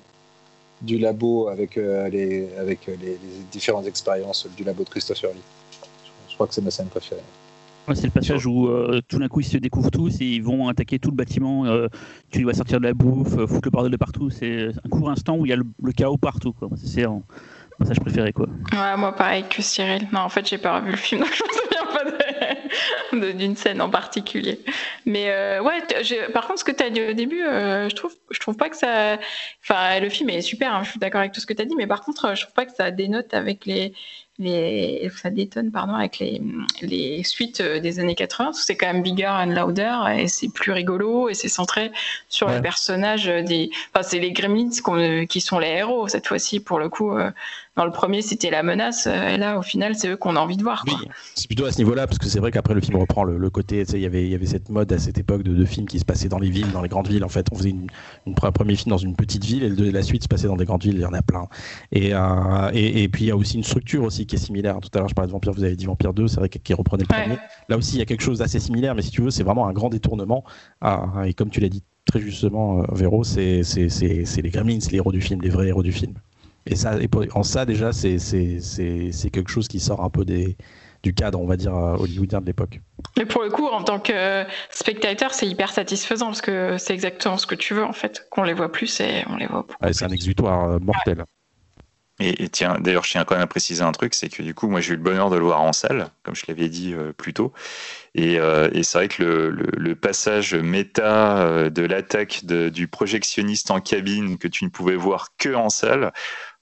du 0.82 0.98
labo 0.98 1.48
avec, 1.48 1.78
euh, 1.78 2.08
les, 2.08 2.48
avec 2.58 2.88
euh, 2.88 2.96
les, 3.00 3.18
différentes 3.52 3.86
expériences 3.86 4.46
du 4.56 4.64
labo 4.64 4.82
de 4.82 4.88
Christopher 4.88 5.30
Lee. 5.32 5.42
Je 6.28 6.34
crois 6.34 6.48
que 6.48 6.54
c'est 6.54 6.60
ma 6.60 6.70
scène 6.70 6.88
préférée. 6.88 7.22
C'est 7.94 8.06
le 8.06 8.10
passage 8.10 8.46
où 8.46 8.68
tout 9.08 9.18
d'un 9.18 9.28
coup 9.28 9.40
ils 9.40 9.44
se 9.44 9.58
découvrent 9.58 9.90
tous 9.90 10.20
et 10.20 10.24
ils 10.24 10.42
vont 10.42 10.68
attaquer 10.68 10.98
tout 10.98 11.10
le 11.10 11.16
bâtiment. 11.16 11.64
tu 12.30 12.42
dois 12.42 12.54
sortir 12.54 12.78
de 12.80 12.84
la 12.84 12.94
bouffe, 12.94 13.36
foutre 13.46 13.64
le 13.64 13.70
bordel 13.70 13.92
de 13.92 13.96
partout. 13.96 14.30
C'est 14.30 14.68
un 14.68 14.88
court 14.88 15.10
instant 15.10 15.36
où 15.36 15.46
il 15.46 15.50
y 15.50 15.52
a 15.52 15.56
le, 15.56 15.92
chaos 15.92 16.16
partout. 16.16 16.54
C'est 16.76 17.06
passage 17.78 18.00
préféré 18.00 18.32
quoi. 18.32 18.46
Moi 18.96 19.14
pareil 19.14 19.44
que 19.48 19.62
Cyril. 19.62 20.08
Non, 20.12 20.20
en 20.20 20.28
fait, 20.28 20.48
j'ai 20.48 20.58
pas 20.58 20.78
revu 20.78 20.90
le 20.90 20.96
film, 20.96 21.20
donc 21.22 21.32
je 21.32 21.42
me 21.42 21.48
souviens 21.48 21.86
pas 23.12 23.32
d'une 23.36 23.56
scène 23.56 23.80
en 23.80 23.88
particulier. 23.88 24.60
Mais 25.06 25.30
euh, 25.30 25.62
ouais, 25.62 25.82
par 26.32 26.46
contre, 26.46 26.60
ce 26.60 26.64
que 26.64 26.72
tu 26.72 26.82
as 26.82 26.90
dit 26.90 27.00
au 27.00 27.12
début, 27.12 27.42
euh, 27.42 27.88
je 27.88 27.94
trouve, 27.94 28.14
trouve 28.40 28.56
pas 28.56 28.68
que 28.68 28.76
ça. 28.76 29.18
Enfin, 29.62 30.00
le 30.00 30.08
film 30.08 30.30
est 30.30 30.42
super. 30.42 30.74
Hein, 30.74 30.82
je 30.84 30.90
suis 30.90 30.98
d'accord 30.98 31.20
avec 31.20 31.32
tout 31.32 31.40
ce 31.40 31.46
que 31.46 31.54
tu 31.54 31.62
as 31.62 31.64
dit, 31.64 31.76
mais 31.76 31.86
par 31.86 32.02
contre, 32.02 32.34
je 32.34 32.42
trouve 32.42 32.54
pas 32.54 32.66
que 32.66 32.72
ça 32.72 32.90
dénote 32.90 33.32
avec 33.32 33.64
les 33.64 33.94
les, 34.38 35.10
ça 35.16 35.30
détonne 35.30 35.72
pardon 35.72 35.94
avec 35.94 36.20
les, 36.20 36.40
les 36.80 37.24
suites 37.24 37.60
euh, 37.60 37.80
des 37.80 37.98
années 37.98 38.14
80 38.14 38.52
c'est 38.52 38.76
quand 38.76 38.86
même 38.86 39.02
bigger 39.02 39.26
and 39.26 39.46
louder 39.46 39.94
et 40.16 40.28
c'est 40.28 40.48
plus 40.48 40.70
rigolo 40.70 41.28
et 41.28 41.34
c'est 41.34 41.48
centré 41.48 41.90
sur 42.28 42.48
les 42.48 42.60
personnages 42.60 43.26
des 43.26 43.70
enfin 43.92 44.02
c'est 44.02 44.20
les 44.20 44.32
gremlins 44.32 44.70
qui 45.28 45.40
sont 45.40 45.58
les 45.58 45.68
héros 45.68 46.06
cette 46.06 46.28
fois-ci 46.28 46.60
pour 46.60 46.78
le 46.78 46.88
coup 46.88 47.12
euh, 47.12 47.30
dans 47.78 47.86
le 47.86 47.92
premier 47.92 48.20
c'était 48.20 48.50
la 48.50 48.62
menace 48.62 49.06
et 49.06 49.38
là 49.38 49.58
au 49.58 49.62
final 49.62 49.94
c'est 49.94 50.08
eux 50.08 50.16
qu'on 50.16 50.36
a 50.36 50.40
envie 50.40 50.56
de 50.56 50.62
voir 50.62 50.84
oui, 50.86 50.94
c'est 51.34 51.46
plutôt 51.46 51.64
à 51.64 51.72
ce 51.72 51.78
niveau-là 51.78 52.06
parce 52.06 52.18
que 52.18 52.26
c'est 52.26 52.40
vrai 52.40 52.50
qu'après 52.50 52.74
le 52.74 52.80
film 52.80 52.98
reprend 52.98 53.24
le, 53.24 53.50
côté 53.50 53.84
il 53.94 54.00
y 54.00 54.06
avait 54.06 54.24
il 54.24 54.30
y 54.30 54.34
avait 54.34 54.46
cette 54.46 54.68
mode 54.68 54.92
à 54.92 54.98
cette 54.98 55.18
époque 55.18 55.42
de, 55.42 55.54
de 55.54 55.64
films 55.64 55.86
qui 55.86 55.98
se 55.98 56.04
passaient 56.04 56.28
dans 56.28 56.38
les 56.38 56.50
villes 56.50 56.70
dans 56.72 56.82
les 56.82 56.90
grandes 56.90 57.08
villes 57.08 57.24
en 57.24 57.28
fait 57.28 57.46
on 57.52 57.56
faisait 57.56 57.70
une, 57.70 57.86
une 58.26 58.34
premier 58.34 58.76
film 58.76 58.90
dans 58.90 58.98
une 58.98 59.16
petite 59.16 59.44
ville 59.44 59.64
et 59.64 59.92
la 59.92 60.02
suite 60.02 60.24
se 60.24 60.28
passait 60.28 60.48
dans 60.48 60.56
des 60.56 60.66
grandes 60.66 60.82
villes 60.82 60.96
il 60.96 61.02
y 61.02 61.06
en 61.06 61.14
a 61.14 61.22
plein 61.22 61.48
et, 61.92 62.12
euh, 62.12 62.70
et, 62.74 63.04
et 63.04 63.08
puis 63.08 63.24
il 63.24 63.28
y 63.28 63.30
a 63.30 63.36
aussi 63.36 63.56
une 63.56 63.64
structure 63.64 64.02
aussi 64.02 64.26
qui 64.26 64.36
est 64.36 64.38
similaire. 64.38 64.78
Tout 64.80 64.90
à 64.94 64.98
l'heure, 64.98 65.08
je 65.08 65.14
parlais 65.14 65.28
de 65.28 65.32
Vampire, 65.32 65.52
vous 65.52 65.64
avez 65.64 65.76
dit 65.76 65.86
Vampire 65.86 66.12
2, 66.12 66.28
c'est 66.28 66.36
vrai 66.36 66.48
qu'il 66.48 66.74
reprenait 66.74 67.04
le 67.04 67.14
premier. 67.14 67.38
Là 67.68 67.76
aussi, 67.76 67.96
il 67.96 67.98
y 67.98 68.02
a 68.02 68.06
quelque 68.06 68.22
chose 68.22 68.38
d'assez 68.38 68.60
similaire, 68.60 68.94
mais 68.94 69.02
si 69.02 69.10
tu 69.10 69.22
veux, 69.22 69.30
c'est 69.30 69.42
vraiment 69.42 69.66
un 69.66 69.72
grand 69.72 69.88
détournement. 69.88 70.44
Ah, 70.80 71.22
et 71.26 71.34
comme 71.34 71.50
tu 71.50 71.60
l'as 71.60 71.68
dit 71.68 71.82
très 72.04 72.20
justement, 72.20 72.80
euh, 72.80 72.84
Véro, 72.92 73.24
c'est 73.24 73.62
les 73.62 74.50
Gremlins, 74.50 74.78
les 74.90 74.96
héros 74.96 75.12
du 75.12 75.20
film, 75.20 75.40
les 75.42 75.50
vrais 75.50 75.68
héros 75.68 75.82
du 75.82 75.92
film. 75.92 76.14
Et 76.66 76.76
ça, 76.76 76.96
en 77.34 77.42
ça, 77.42 77.64
déjà, 77.64 77.92
c'est 77.92 78.18
quelque 79.32 79.50
chose 79.50 79.68
qui 79.68 79.80
sort 79.80 80.02
un 80.02 80.10
peu 80.10 80.24
des, 80.24 80.56
du 81.02 81.14
cadre, 81.14 81.40
on 81.40 81.46
va 81.46 81.56
dire, 81.56 81.74
euh, 81.74 81.96
hollywoodien 81.96 82.40
de 82.40 82.46
l'époque. 82.46 82.80
Mais 83.16 83.24
pour 83.24 83.42
le 83.42 83.50
coup, 83.50 83.66
en 83.66 83.82
tant 83.82 84.00
que 84.00 84.44
spectateur, 84.70 85.32
c'est 85.32 85.46
hyper 85.46 85.70
satisfaisant 85.70 86.26
parce 86.26 86.40
que 86.40 86.76
c'est 86.78 86.94
exactement 86.94 87.36
ce 87.36 87.46
que 87.46 87.54
tu 87.54 87.74
veux 87.74 87.84
en 87.84 87.92
fait. 87.92 88.26
Qu'on 88.30 88.42
les 88.42 88.54
voit 88.54 88.72
plus 88.72 89.00
et 89.00 89.24
on 89.28 89.36
les 89.36 89.46
voit 89.46 89.62
beaucoup. 89.62 89.92
c'est 89.92 90.04
un 90.04 90.08
exutoire 90.08 90.68
euh, 90.68 90.78
mortel. 90.78 91.24
Et, 92.20 92.48
tiens, 92.48 92.78
d'ailleurs, 92.80 93.04
je 93.04 93.12
tiens 93.12 93.24
quand 93.24 93.36
même 93.36 93.44
à 93.44 93.46
préciser 93.46 93.82
un 93.82 93.92
truc, 93.92 94.12
c'est 94.12 94.28
que 94.28 94.42
du 94.42 94.52
coup, 94.52 94.66
moi, 94.66 94.80
j'ai 94.80 94.94
eu 94.94 94.96
le 94.96 95.02
bonheur 95.02 95.30
de 95.30 95.36
le 95.36 95.44
voir 95.44 95.60
en 95.60 95.72
salle, 95.72 96.08
comme 96.24 96.34
je 96.34 96.44
l'avais 96.48 96.68
dit 96.68 96.92
euh, 96.92 97.12
plus 97.12 97.32
tôt. 97.32 97.52
Et, 98.16 98.40
euh, 98.40 98.68
et 98.72 98.82
c'est 98.82 98.98
vrai 98.98 99.08
que 99.08 99.22
le, 99.22 99.50
le, 99.76 99.94
passage 99.94 100.54
méta 100.54 101.38
euh, 101.38 101.70
de 101.70 101.82
l'attaque 101.82 102.44
du 102.44 102.88
projectionniste 102.88 103.70
en 103.70 103.80
cabine 103.80 104.36
que 104.36 104.48
tu 104.48 104.64
ne 104.64 104.70
pouvais 104.70 104.96
voir 104.96 105.28
que 105.38 105.54
en 105.54 105.68
salle, 105.68 106.12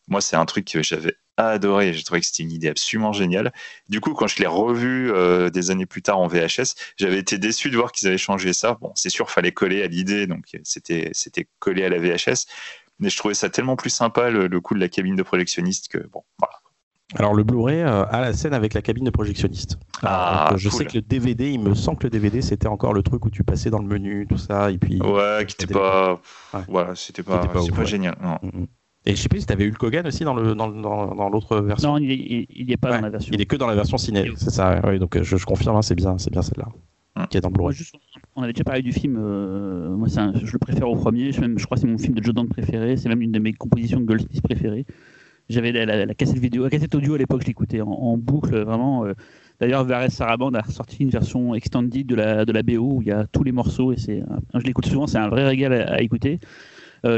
moi, 0.09 0.20
c'est 0.20 0.36
un 0.36 0.44
truc 0.44 0.70
que 0.70 0.83
j'avais 0.83 1.15
adoré. 1.36 1.93
J'ai 1.93 2.02
trouvé 2.02 2.20
que 2.20 2.26
c'était 2.26 2.43
une 2.43 2.52
idée 2.52 2.68
absolument 2.68 3.12
géniale. 3.12 3.52
Du 3.89 4.01
coup, 4.01 4.15
quand 4.15 4.26
je 4.26 4.39
l'ai 4.39 4.47
revu 4.47 5.12
des 5.51 5.70
années 5.70 5.86
plus 5.86 6.02
tard 6.02 6.18
en 6.18 6.28
VHS, 6.28 6.75
j'avais 6.97 7.18
été 7.18 7.39
déçu 7.39 7.70
de 7.70 7.76
voir 7.76 7.93
qu'ils 7.93 8.09
avaient 8.09 8.18
changé 8.18 8.52
ça. 8.52 8.78
Bon, 8.81 8.93
c'est 8.94 9.10
sûr, 9.10 9.31
fallait 9.31 9.52
coller 9.52 9.83
à 9.83 9.86
l'idée, 9.86 10.26
donc 10.26 10.44
c'était 10.65 11.10
c'était 11.12 11.47
collé 11.59 11.85
à 11.85 11.89
la 11.89 11.99
VHS. 11.99 12.47
Mais 12.99 13.10
je 13.10 13.17
trouvais 13.17 13.35
ça 13.35 13.51
tellement 13.51 13.76
plus 13.76 13.91
sympa 13.91 14.31
le, 14.31 14.60
coup 14.60 14.75
de 14.75 14.81
la 14.81 14.89
cabine 14.89 15.17
de 15.17 15.23
projectionniste 15.23 15.89
que 15.89 15.99
bon, 16.09 16.23
voilà. 16.39 16.55
Alors 17.15 17.35
le 17.35 17.44
Blu-ray 17.44 17.83
euh, 17.83 18.05
a 18.07 18.20
la 18.20 18.33
scène 18.33 18.52
avec 18.52 18.75
la 18.75 18.83
cabine 18.83 19.05
de 19.05 19.10
projectionniste. 19.10 19.78
Ah, 20.02 20.52
je 20.57 20.68
sais 20.68 20.86
que 20.86 20.94
le 20.94 21.02
DVD, 21.02 21.51
il 21.51 21.60
me 21.60 21.75
semble 21.75 21.99
que 21.99 22.05
le 22.05 22.10
DVD 22.10 22.43
c'était 22.43 22.67
encore 22.67 22.94
le 22.94 23.02
truc 23.02 23.25
où 23.25 23.31
tu 23.31 23.44
passais 23.44 23.70
dans 23.70 23.78
le 23.78 23.86
menu, 23.86 24.26
tout 24.28 24.39
ça, 24.39 24.70
et 24.73 24.78
puis. 24.78 25.01
Ouais, 25.01 25.44
qui 25.47 25.55
était 25.55 25.73
pas. 25.73 26.20
Voilà, 26.68 26.97
c'était 26.97 27.23
pas, 27.23 27.47
pas, 27.47 27.60
pas 27.65 27.85
génial. 27.85 28.17
Non. 28.20 28.39
Mm, 28.43 28.60
mm. 28.62 28.67
Et 29.07 29.15
je 29.15 29.20
sais 29.23 29.28
plus 29.28 29.41
si 29.41 29.47
tu 29.47 29.52
avais 29.52 29.65
eu 29.65 29.70
le 29.70 29.76
Kogan 29.76 30.07
aussi 30.07 30.25
dans 30.25 30.35
le 30.35 30.55
dans, 30.55 30.68
dans, 30.68 31.28
l'autre 31.28 31.60
version. 31.60 31.93
Non, 31.93 31.99
il 31.99 32.70
est, 32.73 32.76
pas 32.76 32.97
dans 32.97 33.01
la 33.01 33.10
version. 33.10 33.33
Il 33.33 33.41
est 33.41 33.47
que 33.47 33.57
dans 33.57 33.68
la 33.68 33.76
version 33.76 33.99
ciné, 33.99 34.31
c'est 34.36 34.51
ça. 34.51 34.81
Oui, 34.85 34.99
donc 34.99 35.23
je, 35.23 35.36
je 35.36 35.47
confirme, 35.47 35.76
hein, 35.76 35.83
c'est 35.83 35.94
bien, 35.94 36.17
bien 36.31 36.43
celle-là. 36.43 36.67
Hein. 37.17 37.26
qui 37.31 37.39
est 37.39 37.41
dans 37.41 37.49
le 37.49 37.75
on 38.36 38.43
avait 38.43 38.52
déjà 38.52 38.65
parlé 38.65 38.83
du 38.83 38.93
film, 38.93 39.17
euh, 39.18 39.89
moi 39.97 40.07
je 40.09 40.52
le 40.52 40.59
préfère 40.59 40.89
au 40.91 40.97
premier, 40.97 41.33
je, 41.33 41.41
crois 41.65 41.76
que 41.76 41.81
c'est 41.81 41.86
mon 41.86 41.97
film 41.97 42.15
de 42.15 42.23
Joe 42.23 42.35
Dante 42.35 42.51
préféré, 42.51 42.99
c'est 42.99 43.09
même 43.09 43.23
une 43.23 43.33
de 43.33 43.39
mes 43.39 43.55
compositions 43.55 44.01
de 44.01 44.05
Goldsmith 44.05 44.43
préférées. 44.43 44.85
J'avais 45.49 45.73
la, 45.73 46.15
cassette 46.15 46.39
vidéo, 46.39 46.65
la 46.65 46.70
cassette 46.70 46.94
audio 46.94 47.15
à 47.15 47.18
l'époque, 47.18 47.41
je 47.41 47.47
l'écoutais 47.47 47.81
en, 47.81 48.18
boucle, 48.18 48.59
vraiment. 48.65 49.07
D'ailleurs, 49.60 49.85
Vares 49.85 50.10
Saraband 50.10 50.51
a 50.51 50.62
sorti 50.65 51.05
une 51.05 51.10
version 51.10 51.55
extended 51.55 52.05
de 52.05 52.15
la, 52.15 52.44
de 52.44 52.52
la 52.52 52.62
BO 52.62 52.97
où 52.97 53.02
il 53.02 53.09
y 53.09 53.12
a 53.12 53.26
tous 53.26 53.44
les 53.44 53.52
morceaux 53.52 53.93
et 53.93 53.97
c'est, 53.97 54.23
je 54.55 54.67
l'écoute 54.67 54.86
souvent, 54.86 55.07
c'est 55.07 55.18
un 55.18 55.28
vrai 55.28 55.47
régal 55.47 55.73
à, 55.73 56.02
écouter. 56.02 56.41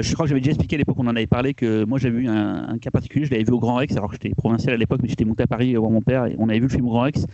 Je 0.03 0.13
crois 0.15 0.25
que 0.25 0.29
j'avais 0.29 0.41
déjà 0.41 0.51
expliqué 0.51 0.77
à 0.77 0.79
l'époque, 0.79 0.97
on 0.99 1.07
en 1.07 1.17
avait 1.17 1.27
parlé, 1.27 1.55
que 1.55 1.85
moi 1.85 1.99
j'avais 1.99 2.19
eu 2.19 2.29
un, 2.29 2.79
cas 2.79 2.91
particulier, 2.91 3.25
je 3.25 3.31
l'avais 3.31 3.45
vu 3.45 3.53
au 3.53 3.59
Grand 3.59 3.77
Rex, 3.77 3.97
alors 3.97 4.09
que 4.11 4.15
j'étais 4.15 4.35
provincial 4.35 4.75
à 4.75 4.77
l'époque, 4.77 5.01
mais 5.03 5.09
j'étais 5.09 5.25
monté 5.25 5.43
à 5.43 5.47
Paris 5.47 5.75
voir 5.75 5.91
mon 5.91 6.03
père 6.03 6.27
et 6.27 6.37
on 6.39 6.49
avait 6.49 6.59
vu 6.59 6.67
le 6.67 6.73
film 6.73 6.87
au 6.87 6.91
Grand 6.91 7.03
Rex. 7.03 7.27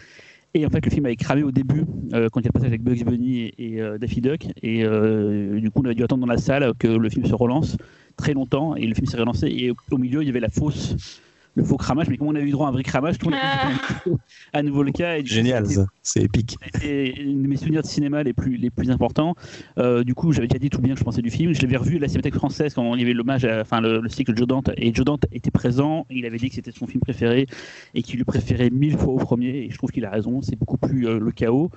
Et 0.57 0.65
en 0.65 0.71
fait, 0.71 0.85
le 0.85 0.91
film 0.91 1.05
avait 1.05 1.17
cramé 1.17 1.43
au 1.43 1.51
début, 1.51 1.85
euh, 2.13 2.29
quand 2.31 2.39
il 2.39 2.45
y 2.45 2.47
a 2.47 2.51
le 2.51 2.53
passage 2.53 2.69
avec 2.69 2.83
Bugs 2.83 3.03
Bunny 3.05 3.53
et, 3.59 3.81
euh, 3.81 3.99
Daffy 3.99 4.21
Duck. 4.21 4.47
Et 4.63 4.85
euh, 4.85 5.59
du 5.59 5.69
coup, 5.73 5.83
on 5.85 5.89
a 5.89 5.95
dû 5.95 6.05
attendre 6.05 6.25
dans 6.25 6.33
la 6.33 6.39
salle 6.39 6.73
que 6.79 6.87
le 6.87 7.11
film 7.11 7.27
se 7.27 7.35
relance 7.35 7.77
très 8.17 8.35
longtemps. 8.35 8.77
Et 8.77 8.87
le 8.87 8.95
film 8.95 9.07
s'est 9.07 9.17
relancé. 9.17 9.49
Et 9.49 9.73
au 9.91 9.99
milieu, 9.99 10.23
il 10.23 10.27
y 10.27 10.31
avait 10.31 10.39
la 10.39 10.51
fausse 10.51 11.21
le 11.55 11.65
faux 11.65 11.77
cramage, 11.77 12.09
mais 12.09 12.17
comme 12.17 12.29
on 12.29 12.35
a 12.35 12.41
eu 12.41 12.51
droit 12.51 12.67
à 12.67 12.71
un 12.71 12.73
vrai 12.73 12.83
cramage, 12.83 13.19
tout 13.19 13.31
le 13.31 13.37
monde 13.37 14.19
à 14.53 14.63
nouveau 14.63 14.83
le 14.83 14.93
cas. 14.93 15.23
Génial, 15.23 15.67
c'est 16.03 16.23
épique. 16.23 16.57
C'est 16.81 17.15
un 17.19 17.25
de 17.25 17.47
mes 17.47 17.57
souvenirs 17.57 17.83
de 17.83 17.87
cinéma 17.87 18.23
les 18.23 18.33
plus, 18.33 18.57
les 18.57 18.71
plus 18.71 18.91
importants. 18.91 19.35
Euh, 19.79 20.05
du 20.05 20.15
coup, 20.15 20.33
j'avais 20.33 20.49
déjà 20.49 20.59
dit 20.59 20.71
tout 20.71 20.81
bien 20.81 20.95
que 20.95 21.01
je 21.01 21.05
pensais 21.05 21.23
du 21.23 21.31
film. 21.31 21.53
Je 21.55 21.63
l'avais 21.63 21.77
revu 21.77 21.97
à 21.97 22.01
la 22.01 22.09
Cinémathèque 22.09 22.35
française 22.35 22.75
quand 22.75 22.95
il 22.95 23.01
y 23.01 23.05
avait 23.05 23.15
l'hommage, 23.15 23.45
enfin 23.45 23.81
le, 23.81 24.09
cycle 24.09 24.37
Joe 24.37 24.47
Dante, 24.47 24.71
et 24.77 24.93
Joe 24.93 25.05
Dante 25.05 25.27
était 25.33 25.51
présent. 25.51 26.07
Il 26.11 26.27
avait 26.27 26.39
dit 26.39 26.49
que 26.49 26.57
c'était 26.57 26.73
son 26.73 26.87
film 26.87 27.01
préféré 27.01 27.47
et 27.95 28.03
qu'il 28.03 28.19
le 28.19 28.25
préférait 28.25 28.71
mille 28.71 28.97
fois 28.99 29.15
au 29.15 29.19
premier. 29.19 29.65
Et 29.65 29.71
je 29.71 29.77
trouve 29.77 29.91
qu'il 29.91 30.05
a 30.05 30.11
raison. 30.11 30.43
C'est 30.43 30.57
beaucoup 30.57 30.79
plus 30.79 31.07
euh, 31.07 31.19
le 31.19 31.31
chaos. 31.31 31.71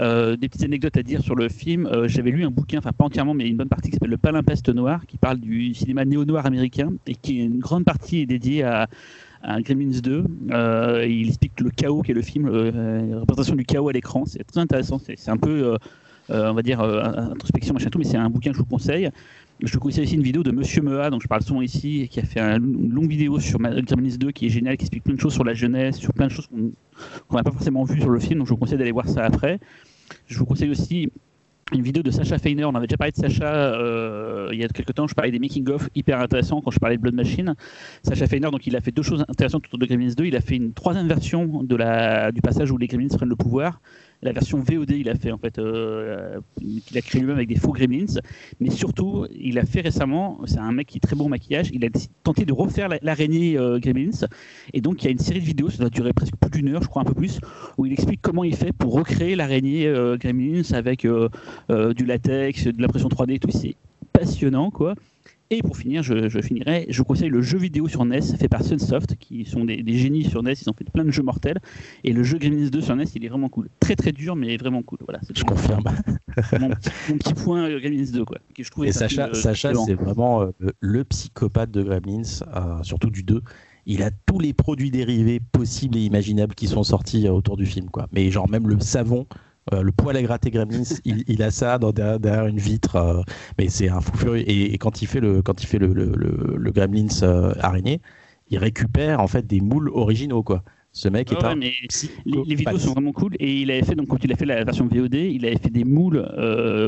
Euh, 0.00 0.36
des 0.36 0.48
petites 0.48 0.64
anecdotes 0.64 0.96
à 0.96 1.02
dire 1.02 1.22
sur 1.22 1.34
le 1.34 1.48
film. 1.48 1.88
J'avais 2.06 2.30
lu 2.30 2.44
un 2.44 2.50
bouquin, 2.50 2.78
enfin 2.78 2.92
pas 2.92 3.04
entièrement, 3.04 3.34
mais 3.34 3.48
une 3.48 3.56
bonne 3.56 3.68
partie 3.68 3.90
qui 3.90 3.94
s'appelle 3.94 4.10
Le 4.10 4.16
Palimpeste 4.16 4.68
Noir, 4.68 5.06
qui 5.06 5.18
parle 5.18 5.38
du 5.38 5.74
cinéma 5.74 6.04
néo-noir 6.04 6.46
américain 6.46 6.92
et 7.06 7.14
qui 7.14 7.38
une 7.38 7.58
grande 7.58 7.84
partie 7.84 8.20
est 8.20 8.26
dédiée 8.26 8.62
à, 8.62 8.88
un 9.42 9.60
Gremlins 9.60 10.00
2. 10.00 10.24
Euh, 10.50 11.06
il 11.08 11.28
explique 11.28 11.60
le 11.60 11.70
chaos 11.70 12.02
qui 12.02 12.10
est 12.10 12.14
le 12.14 12.22
film, 12.22 12.48
euh, 12.48 13.10
la 13.10 13.20
représentation 13.20 13.54
du 13.54 13.64
chaos 13.64 13.88
à 13.88 13.92
l'écran. 13.92 14.24
C'est 14.26 14.44
très 14.44 14.60
intéressant. 14.60 14.98
C'est 14.98 15.28
un 15.28 15.36
peu, 15.36 15.76
euh, 16.30 16.50
on 16.50 16.54
va 16.54 16.62
dire, 16.62 16.80
introspection, 16.80 17.74
machin 17.74 17.90
tout, 17.90 17.98
mais 17.98 18.04
c'est 18.04 18.16
un 18.16 18.30
bouquin 18.30 18.50
que 18.50 18.56
je 18.56 18.62
vous 18.62 18.68
conseille. 18.68 19.10
Je 19.60 19.72
vous 19.72 19.80
conseille 19.80 20.04
aussi 20.04 20.14
une 20.14 20.22
vidéo 20.22 20.44
de 20.44 20.52
Monsieur 20.52 20.82
Mea, 20.82 21.10
dont 21.10 21.18
je 21.18 21.26
parle 21.26 21.42
souvent 21.42 21.62
ici, 21.62 22.08
qui 22.08 22.20
a 22.20 22.22
fait 22.22 22.40
une 22.40 22.92
longue 22.92 23.10
vidéo 23.10 23.40
sur 23.40 23.58
Gremlins 23.58 24.16
2 24.16 24.30
qui 24.30 24.46
est 24.46 24.50
géniale, 24.50 24.76
qui 24.76 24.84
explique 24.84 25.02
plein 25.02 25.14
de 25.14 25.20
choses 25.20 25.34
sur 25.34 25.42
la 25.42 25.54
jeunesse, 25.54 25.96
sur 25.96 26.12
plein 26.12 26.28
de 26.28 26.32
choses 26.32 26.46
qu'on 26.46 27.36
n'a 27.36 27.42
pas 27.42 27.50
forcément 27.50 27.82
vues 27.82 28.00
sur 28.00 28.10
le 28.10 28.20
film, 28.20 28.38
donc 28.38 28.46
je 28.46 28.52
vous 28.52 28.56
conseille 28.56 28.78
d'aller 28.78 28.92
voir 28.92 29.08
ça 29.08 29.24
après. 29.24 29.58
Je 30.28 30.38
vous 30.38 30.46
conseille 30.46 30.70
aussi 30.70 31.10
une 31.72 31.82
vidéo 31.82 32.02
de 32.02 32.10
Sacha 32.10 32.38
Feiner. 32.38 32.64
On 32.64 32.74
avait 32.74 32.86
déjà 32.86 32.96
parlé 32.96 33.12
de 33.12 33.16
Sacha 33.16 33.52
euh, 33.52 34.48
il 34.52 34.60
y 34.60 34.64
a 34.64 34.68
quelques 34.68 34.94
temps. 34.94 35.06
Je 35.06 35.14
parlais 35.14 35.30
des 35.30 35.38
making-of 35.38 35.88
hyper 35.94 36.20
intéressants 36.20 36.60
quand 36.60 36.70
je 36.70 36.78
parlais 36.78 36.96
de 36.96 37.02
Blood 37.02 37.14
Machine. 37.14 37.54
Sacha 38.02 38.26
Feiner, 38.26 38.50
donc 38.50 38.66
il 38.66 38.76
a 38.76 38.80
fait 38.80 38.92
deux 38.92 39.02
choses 39.02 39.24
intéressantes 39.28 39.66
autour 39.66 39.78
de 39.78 39.86
Gremlins 39.86 40.14
2. 40.16 40.24
Il 40.24 40.36
a 40.36 40.40
fait 40.40 40.56
une 40.56 40.72
troisième 40.72 41.08
version 41.08 41.62
de 41.62 41.76
la, 41.76 42.32
du 42.32 42.40
passage 42.40 42.70
où 42.70 42.78
les 42.78 42.86
Gremlins 42.86 43.08
prennent 43.08 43.28
le 43.28 43.36
pouvoir 43.36 43.80
la 44.22 44.32
version 44.32 44.58
VOD, 44.58 44.90
il 44.90 45.08
a 45.08 45.14
fait 45.14 45.30
en 45.30 45.38
fait, 45.38 45.58
euh, 45.58 46.40
il 46.60 46.96
a 46.96 47.00
créé 47.00 47.20
lui-même 47.20 47.36
avec 47.36 47.48
des 47.48 47.56
faux 47.56 47.72
Gremlins, 47.72 48.20
mais 48.60 48.70
surtout, 48.70 49.26
il 49.38 49.58
a 49.58 49.64
fait 49.64 49.80
récemment, 49.80 50.40
c'est 50.46 50.58
un 50.58 50.72
mec 50.72 50.88
qui 50.88 50.98
est 50.98 51.00
très 51.00 51.14
bon 51.14 51.26
au 51.26 51.28
maquillage, 51.28 51.70
il 51.72 51.84
a 51.84 51.88
tenté 52.24 52.44
de 52.44 52.52
refaire 52.52 52.88
l'araignée 53.02 53.56
euh, 53.56 53.78
Gremlins, 53.78 54.26
et 54.72 54.80
donc 54.80 55.02
il 55.02 55.06
y 55.06 55.08
a 55.08 55.12
une 55.12 55.18
série 55.18 55.40
de 55.40 55.44
vidéos, 55.44 55.70
ça 55.70 55.78
doit 55.78 55.90
durer 55.90 56.12
presque 56.12 56.34
plus 56.36 56.62
d'une 56.62 56.74
heure, 56.74 56.82
je 56.82 56.88
crois 56.88 57.02
un 57.02 57.04
peu 57.04 57.14
plus, 57.14 57.40
où 57.76 57.86
il 57.86 57.92
explique 57.92 58.20
comment 58.20 58.44
il 58.44 58.56
fait 58.56 58.72
pour 58.72 58.92
recréer 58.92 59.36
l'araignée 59.36 59.86
euh, 59.86 60.16
Gremlins 60.16 60.72
avec 60.72 61.06
du 61.06 62.04
latex, 62.04 62.64
de 62.66 62.82
l'impression 62.82 63.08
3D, 63.08 63.38
tout, 63.38 63.50
c'est 63.50 63.76
passionnant 64.12 64.70
quoi. 64.70 64.94
Et 65.50 65.62
pour 65.62 65.76
finir, 65.76 66.02
je, 66.02 66.40
finirai, 66.42 66.86
je 66.90 67.02
conseille 67.02 67.30
le 67.30 67.40
jeu 67.40 67.56
vidéo 67.56 67.88
sur 67.88 68.04
NES 68.04 68.20
fait 68.38 68.48
par 68.48 68.62
Sunsoft, 68.62 69.16
qui 69.16 69.46
sont 69.46 69.64
des, 69.64 69.82
génies 69.96 70.24
sur 70.24 70.42
NES, 70.42 70.52
ils 70.60 70.68
ont 70.68 70.74
fait 70.74 70.84
plein 70.84 71.04
de 71.04 71.10
jeux 71.10 71.22
mortels. 71.22 71.58
Et 72.04 72.12
le 72.12 72.22
jeu 72.22 72.38
Gremlins 72.38 72.68
2 72.68 72.80
sur 72.82 72.94
NES, 72.94 73.04
il 73.14 73.24
est 73.24 73.28
vraiment 73.28 73.48
cool. 73.48 73.68
Très 73.80 73.96
très 73.96 74.12
dur, 74.12 74.36
mais 74.36 74.56
vraiment 74.58 74.82
cool. 74.82 74.98
Voilà, 75.06 75.20
je 75.34 75.42
confirme. 75.44 75.84
Mon, 76.60 76.68
petit 76.68 77.32
point 77.32 77.64
euh, 77.64 77.80
Gremlins 77.80 78.12
2. 78.12 78.24
Quoi, 78.26 78.38
je 78.58 78.70
trouve 78.70 78.84
Et 78.84 78.92
Sacha, 78.92 79.32
Sacha 79.32 79.72
c'est 79.74 79.94
vraiment 79.94 80.42
euh, 80.42 80.50
le 80.80 81.04
psychopathe 81.04 81.70
de 81.70 81.82
Gremlins, 81.82 82.22
euh, 82.54 82.82
surtout 82.82 83.10
du 83.10 83.22
2 83.22 83.42
il 83.90 84.02
a 84.02 84.10
tous 84.26 84.38
les 84.38 84.52
produits 84.52 84.90
dérivés 84.90 85.40
possibles 85.40 85.96
et 85.96 86.02
imaginables 86.02 86.54
qui 86.54 86.66
sont 86.66 86.82
sortis 86.82 87.26
autour 87.26 87.56
du 87.56 87.64
film. 87.64 87.88
Quoi. 87.88 88.06
Mais 88.12 88.30
genre 88.30 88.46
même 88.46 88.68
le 88.68 88.78
savon, 88.80 89.26
euh, 89.72 89.82
le 89.82 89.92
poil 89.92 90.16
à 90.16 90.22
gratter 90.22 90.50
Gremlins, 90.50 90.82
il, 91.04 91.42
a 91.42 91.50
ça 91.50 91.78
derrière, 91.78 92.46
une 92.46 92.58
vitre, 92.58 92.96
euh, 92.96 93.22
mais 93.58 93.68
c'est 93.68 93.88
un 93.88 94.00
fou 94.00 94.16
furieux. 94.16 94.44
Et, 94.48 94.76
quand 94.78 95.02
il 95.02 95.06
fait 95.06 95.20
le, 95.20 95.42
quand 95.42 95.62
il 95.62 95.66
fait 95.66 95.78
le, 95.78 95.92
le, 95.92 96.70
Gremlins 96.70 97.22
euh, 97.22 97.52
araignée, 97.60 98.00
il 98.50 98.58
récupère 98.58 99.20
en 99.20 99.26
fait 99.26 99.46
des 99.46 99.60
moules 99.60 99.90
originaux 99.90 100.42
quoi. 100.42 100.62
Ce 100.90 101.08
mec 101.08 101.30
est 101.30 101.44
un 101.44 101.54
mais 101.54 101.72
les, 102.24 102.54
vidéos 102.54 102.78
sont 102.78 102.92
vraiment 102.92 103.12
cool 103.12 103.36
et 103.38 103.60
il 103.60 103.70
avait 103.70 103.82
fait 103.82 103.94
donc 103.94 104.08
quand 104.08 104.24
il 104.24 104.32
a 104.32 104.36
fait 104.36 104.46
la 104.46 104.64
version 104.64 104.88
VOD, 104.88 105.14
il 105.14 105.44
avait 105.44 105.58
fait 105.58 105.70
des 105.70 105.84
moules 105.84 106.26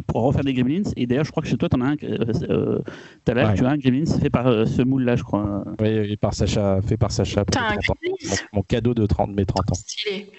pour 0.07 0.23
refaire 0.23 0.43
des 0.43 0.55
Gremlins 0.55 0.91
et 0.97 1.07
d'ailleurs 1.07 1.27
je 1.27 1.31
crois 1.31 1.43
que 1.43 1.49
chez 1.49 1.59
toi 1.59 1.69
en 1.75 1.83
as 1.83 1.91
un, 1.91 1.97
euh, 2.03 2.81
tu 3.27 3.33
as 3.33 3.69
un 3.69 3.77
Gremlins 3.77 4.19
fait 4.19 4.31
par 4.31 4.67
ce 4.67 4.83
moule 4.83 5.05
là 5.05 5.17
je 5.17 5.23
crois. 5.23 5.65
Oui, 5.81 6.17
par 6.17 6.33
Sacha, 6.33 6.81
fait 6.81 6.97
par 6.97 7.13
Sacha. 7.13 7.45
Mon, 8.55 8.63
cadeau 8.63 8.95
de 8.95 9.05
30 9.05 9.37
mes 9.37 9.45
30 9.45 9.71
ans. 9.71 9.75
Stylé. 9.75 10.31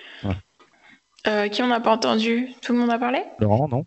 Euh, 1.27 1.49
qui 1.49 1.61
on 1.61 1.67
n'a 1.67 1.79
pas 1.79 1.91
entendu? 1.91 2.53
Tout 2.61 2.73
le 2.73 2.79
monde 2.79 2.89
a 2.89 2.97
parlé? 2.97 3.19
Laurent, 3.39 3.67
non? 3.67 3.83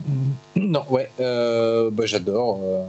Non, 0.56 0.84
ouais. 0.88 1.10
Euh, 1.20 1.90
bah, 1.90 2.06
J'adore. 2.06 2.60
Euh, 2.62 2.86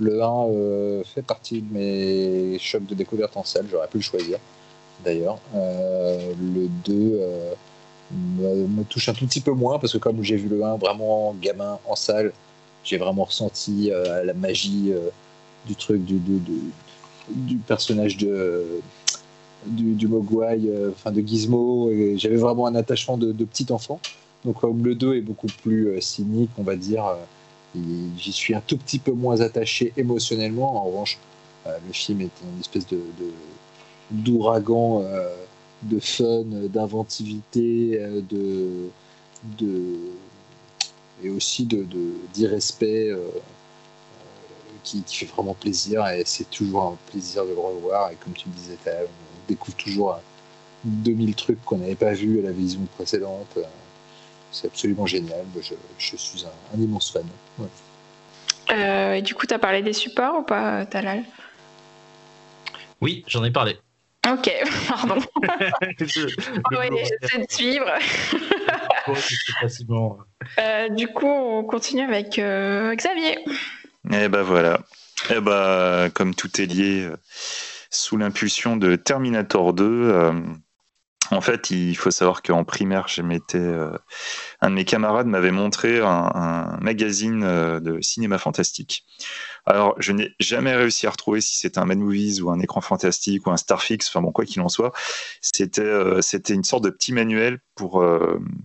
le 0.00 0.20
1 0.20 1.04
fait 1.04 1.22
partie 1.22 1.62
de 1.62 1.72
mes 1.72 2.58
chocs 2.58 2.84
de 2.86 2.94
découverte 2.94 3.36
en 3.36 3.44
salle. 3.44 3.66
J'aurais 3.70 3.86
pu 3.86 3.98
le 3.98 4.02
choisir, 4.02 4.38
d'ailleurs. 5.04 5.38
le 5.54 6.66
2 6.84 7.20
me, 8.12 8.82
touche 8.84 9.08
un 9.08 9.12
tout 9.12 9.26
petit 9.26 9.40
peu 9.40 9.52
moins 9.52 9.78
parce 9.78 9.92
que, 9.92 9.98
comme 9.98 10.22
j'ai 10.24 10.36
vu 10.36 10.48
le 10.48 10.64
1 10.64 10.78
vraiment 10.78 11.36
gamin 11.40 11.78
en 11.86 11.94
salle, 11.94 12.32
j'ai 12.82 12.98
vraiment 12.98 13.22
ressenti 13.22 13.92
la 14.24 14.34
magie 14.34 14.92
du 15.66 15.76
truc, 15.76 16.04
du, 16.04 16.18
du 17.28 17.56
personnage 17.58 18.16
de 18.16 18.82
du, 19.66 20.08
Mogwai, 20.08 20.60
euh, 20.66 20.90
enfin 20.90 21.12
de 21.12 21.20
Gizmo. 21.20 21.90
J'avais 22.16 22.36
vraiment 22.36 22.66
un 22.66 22.74
attachement 22.74 23.16
de, 23.16 23.32
petit 23.44 23.66
enfant. 23.72 24.00
Donc 24.44 24.60
comme 24.60 24.84
le 24.84 24.94
2 24.94 25.16
est 25.16 25.20
beaucoup 25.20 25.46
plus 25.62 25.88
euh, 25.88 26.00
cynique, 26.00 26.50
on 26.58 26.62
va 26.62 26.76
dire, 26.76 27.06
euh, 27.06 27.78
j'y 28.18 28.32
suis 28.32 28.54
un 28.54 28.62
tout 28.66 28.76
petit 28.76 28.98
peu 28.98 29.12
moins 29.12 29.40
attaché 29.40 29.92
émotionnellement. 29.96 30.76
En 30.76 30.84
revanche, 30.84 31.18
le 31.66 31.92
film 31.92 32.20
est 32.20 32.30
une 32.42 32.60
espèce 32.60 32.86
de, 32.88 33.00
d'ouragan 34.10 35.02
de 35.82 35.98
fun, 35.98 36.44
d'inventivité, 36.68 37.98
de, 38.30 38.90
et 41.22 41.30
aussi 41.30 41.64
de, 41.64 41.86
d'irrespect 42.34 43.16
qui, 44.82 45.02
qui, 45.02 45.16
fait 45.16 45.32
vraiment 45.32 45.54
plaisir 45.54 46.06
et 46.06 46.22
c'est 46.26 46.48
toujours 46.50 46.82
un 46.82 47.10
plaisir 47.10 47.44
de 47.44 47.50
le 47.52 47.58
revoir 47.58 48.10
et 48.10 48.16
comme 48.16 48.34
tu 48.34 48.50
disais 48.50 48.76
découvre 49.48 49.76
toujours 49.76 50.20
2000 50.84 51.34
trucs 51.34 51.64
qu'on 51.64 51.78
n'avait 51.78 51.94
pas 51.94 52.12
vus 52.12 52.40
à 52.40 52.42
la 52.42 52.52
vision 52.52 52.80
précédente. 52.96 53.58
C'est 54.52 54.68
absolument 54.68 55.06
génial. 55.06 55.44
Je, 55.60 55.74
je 55.98 56.16
suis 56.16 56.44
un, 56.44 56.80
immense 56.80 57.10
fan. 57.10 57.24
Euh, 58.70 59.20
du 59.20 59.34
coup, 59.34 59.46
tu 59.46 59.54
as 59.54 59.58
parlé 59.58 59.82
des 59.82 59.92
supports 59.92 60.38
ou 60.38 60.42
pas, 60.42 60.86
Talal? 60.86 61.24
Oui, 63.00 63.24
j'en 63.26 63.44
ai 63.44 63.50
parlé. 63.50 63.78
Ok, 64.30 64.50
pardon. 64.88 65.20
j'essaie 65.98 67.38
de 67.38 67.50
suivre. 67.50 67.86
Euh, 70.58 70.88
du 70.88 71.08
coup, 71.08 71.26
on 71.26 71.62
continue 71.64 72.02
avec 72.02 72.38
euh, 72.38 72.94
Xavier. 72.94 73.38
Et 74.10 74.24
eh 74.24 74.28
ben 74.28 74.42
voilà. 74.42 74.80
Et 75.28 75.34
eh 75.36 75.40
ben, 75.40 76.08
comme 76.14 76.34
tout 76.34 76.58
est 76.58 76.64
lié, 76.64 77.10
sous 77.94 78.16
l'impulsion 78.16 78.76
de 78.76 78.96
Terminator 78.96 79.72
2. 79.72 79.84
Euh, 79.84 80.32
en 81.30 81.40
fait, 81.40 81.70
il 81.70 81.96
faut 81.96 82.10
savoir 82.10 82.42
qu'en 82.42 82.64
primaire, 82.64 83.06
euh, 83.54 83.98
un 84.60 84.70
de 84.70 84.74
mes 84.74 84.84
camarades 84.84 85.26
m'avait 85.26 85.52
montré 85.52 86.00
un, 86.00 86.78
magazine 86.80 87.42
euh, 87.44 87.80
de 87.80 88.00
cinéma 88.02 88.36
fantastique. 88.36 89.04
Alors, 89.64 89.94
je 89.98 90.12
n'ai 90.12 90.32
jamais 90.38 90.74
réussi 90.74 91.06
à 91.06 91.10
retrouver 91.10 91.40
si 91.40 91.56
c'était 91.56 91.78
un 91.78 91.86
Mad 91.86 91.98
Movies 91.98 92.42
ou 92.42 92.50
un 92.50 92.60
écran 92.60 92.82
fantastique 92.82 93.46
ou 93.46 93.50
un 93.50 93.56
Starfix, 93.56 94.08
enfin 94.08 94.20
bon, 94.20 94.32
quoi 94.32 94.44
qu'il 94.44 94.60
en 94.60 94.68
soit. 94.68 94.92
C'était, 95.40 95.88
une 96.50 96.64
sorte 96.64 96.84
de 96.84 96.90
petit 96.90 97.12
manuel 97.12 97.60
pour, 97.74 98.04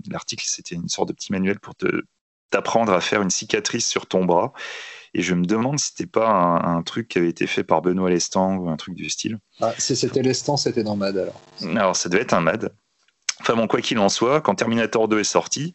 l'article, 0.09 0.43
c'était 0.45 0.75
une 0.75 0.89
sorte 0.89 1.07
de 1.07 1.13
petit 1.13 1.31
manuel 1.31 1.59
pour 1.59 1.75
t'apprendre 2.49 2.91
à 2.91 2.99
faire 2.99 3.21
une 3.21 3.29
cicatrice 3.29 3.87
sur 3.87 4.05
ton 4.05 4.25
bras. 4.25 4.51
Et 5.13 5.21
je 5.21 5.33
me 5.33 5.45
demande 5.45 5.79
si 5.79 5.87
c'était 5.87 6.09
pas 6.09 6.29
un, 6.29 6.81
truc 6.83 7.07
qui 7.07 7.17
avait 7.17 7.29
été 7.29 7.47
fait 7.47 7.63
par 7.63 7.81
Benoît 7.81 8.09
Lestang 8.09 8.57
ou 8.57 8.69
un 8.69 8.77
truc 8.77 8.95
du 8.95 9.09
style. 9.09 9.39
Ah, 9.61 9.73
si 9.77 9.95
c'était 9.95 10.21
Lestang, 10.21 10.57
c'était 10.57 10.83
dans 10.83 10.95
MAD 10.95 11.17
alors. 11.17 11.41
Alors 11.63 11.95
ça 11.95 12.09
devait 12.09 12.21
être 12.21 12.33
un 12.33 12.41
MAD. 12.41 12.71
Enfin 13.41 13.55
bon, 13.55 13.67
quoi 13.67 13.81
qu'il 13.81 13.99
en 13.99 14.09
soit, 14.09 14.41
quand 14.41 14.55
Terminator 14.55 15.07
2 15.07 15.19
est 15.19 15.23
sorti, 15.23 15.73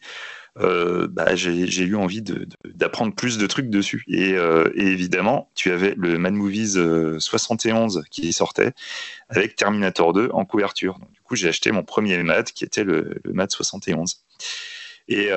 bah, 0.55 1.35
j'ai 1.35 1.83
eu 1.83 1.95
envie 1.95 2.21
d'apprendre 2.63 3.13
plus 3.13 3.37
de 3.37 3.47
trucs 3.47 3.69
dessus. 3.69 4.03
Et, 4.07 4.35
évidemment, 4.75 5.49
tu 5.55 5.71
avais 5.71 5.95
le 5.97 6.17
Mad 6.17 6.33
Movies 6.33 6.77
71 7.19 8.03
qui 8.09 8.31
sortait 8.33 8.73
avec 9.29 9.55
Terminator 9.55 10.13
2 10.13 10.29
en 10.31 10.45
couverture. 10.45 10.99
Donc, 10.99 11.11
du 11.11 11.21
coup, 11.21 11.35
j'ai 11.35 11.49
acheté 11.49 11.71
mon 11.71 11.83
premier 11.83 12.21
Mad 12.23 12.45
qui 12.45 12.63
était 12.63 12.83
le, 12.83 13.19
le 13.23 13.33
Mad 13.33 13.51
71. 13.51 14.21
Et 15.07 15.29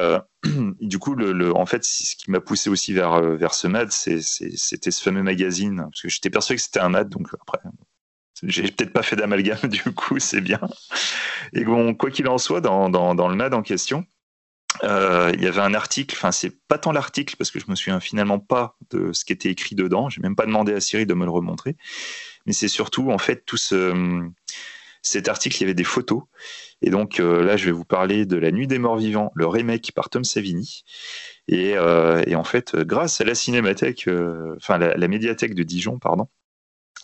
du 0.81 0.99
coup, 0.99 1.17
en 1.55 1.67
fait, 1.67 1.85
ce 1.85 2.17
qui 2.17 2.31
m'a 2.31 2.41
poussé 2.41 2.71
aussi 2.71 2.93
vers, 2.93 3.21
vers 3.21 3.55
ce 3.55 3.67
MAD, 3.67 3.91
c'était 3.93 4.91
ce 4.91 5.03
fameux 5.03 5.23
magazine, 5.23 5.85
parce 5.91 6.03
que 6.03 6.09
j'étais 6.09 6.31
persuadé 6.31 6.57
que 6.57 6.63
c'était 6.63 6.81
un 6.81 6.89
MAD, 6.89 7.09
donc 7.09 7.29
après, 7.35 7.59
j'ai 8.43 8.63
peut-être 8.63 8.93
pas 8.93 9.03
fait 9.03 9.17
d'amalgame, 9.17 9.59
du 9.65 9.83
coup, 9.95 10.19
c'est 10.19 10.41
bien. 10.41 10.61
Et 11.53 11.65
bon, 11.65 11.95
quoi 11.95 12.11
qu'il 12.11 12.29
en 12.29 12.39
soit, 12.39 12.61
dans, 12.61 12.89
dans, 12.89 13.29
le 13.29 13.35
MAD 13.35 13.55
en 13.55 13.63
question, 13.63 14.05
euh, 14.85 15.33
il 15.35 15.43
y 15.43 15.47
avait 15.47 15.61
un 15.61 15.75
article, 15.75 16.15
enfin, 16.17 16.31
c'est 16.31 16.57
pas 16.69 16.79
tant 16.79 16.93
l'article, 16.93 17.37
parce 17.37 17.51
que 17.51 17.59
je 17.59 17.65
me 17.69 17.75
souviens 17.75 18.01
finalement 18.01 18.39
pas 18.39 18.77
de 18.91 19.13
ce 19.13 19.25
qui 19.25 19.33
était 19.33 19.51
écrit 19.51 19.75
dedans, 19.75 20.09
j'ai 20.09 20.21
même 20.21 20.37
pas 20.37 20.47
demandé 20.47 20.73
à 20.73 20.81
Siri 20.81 21.07
de 21.07 21.15
me 21.15 21.25
le 21.25 21.31
remontrer, 21.31 21.77
mais 22.47 22.53
c'est 22.53 22.69
surtout, 22.69 23.11
en 23.11 23.19
fait, 23.19 23.45
tout 23.45 23.57
ce, 23.57 24.23
cet 25.03 25.29
article, 25.29 25.57
il 25.57 25.61
y 25.61 25.65
avait 25.65 25.75
des 25.75 25.85
photos. 25.85 26.23
Et 26.83 26.91
donc 26.91 27.21
euh, 27.21 27.45
là, 27.45 27.57
je 27.57 27.67
vais 27.67 27.73
vous 27.73 27.85
parler 27.85 28.27
de 28.27 28.37
La 28.37 28.51
Nuit 28.51 28.67
des 28.67 28.79
Morts 28.79 28.99
Vivants, 28.99 29.33
le 29.35 29.47
remake 29.47 29.93
par 29.95 30.09
Tom 30.11 30.25
Savini. 30.25 30.85
Et, 31.49 31.77
euh, 31.77 32.23
en 32.35 32.45
fait, 32.45 32.77
grâce 32.77 33.21
à 33.21 33.25
la 33.25 33.35
cinémathèque, 33.35 34.09
enfin 34.57 34.79
la, 34.79 35.09
médiathèque 35.09 35.55
de 35.55 35.63
Dijon, 35.63 35.99
pardon, 35.99 36.29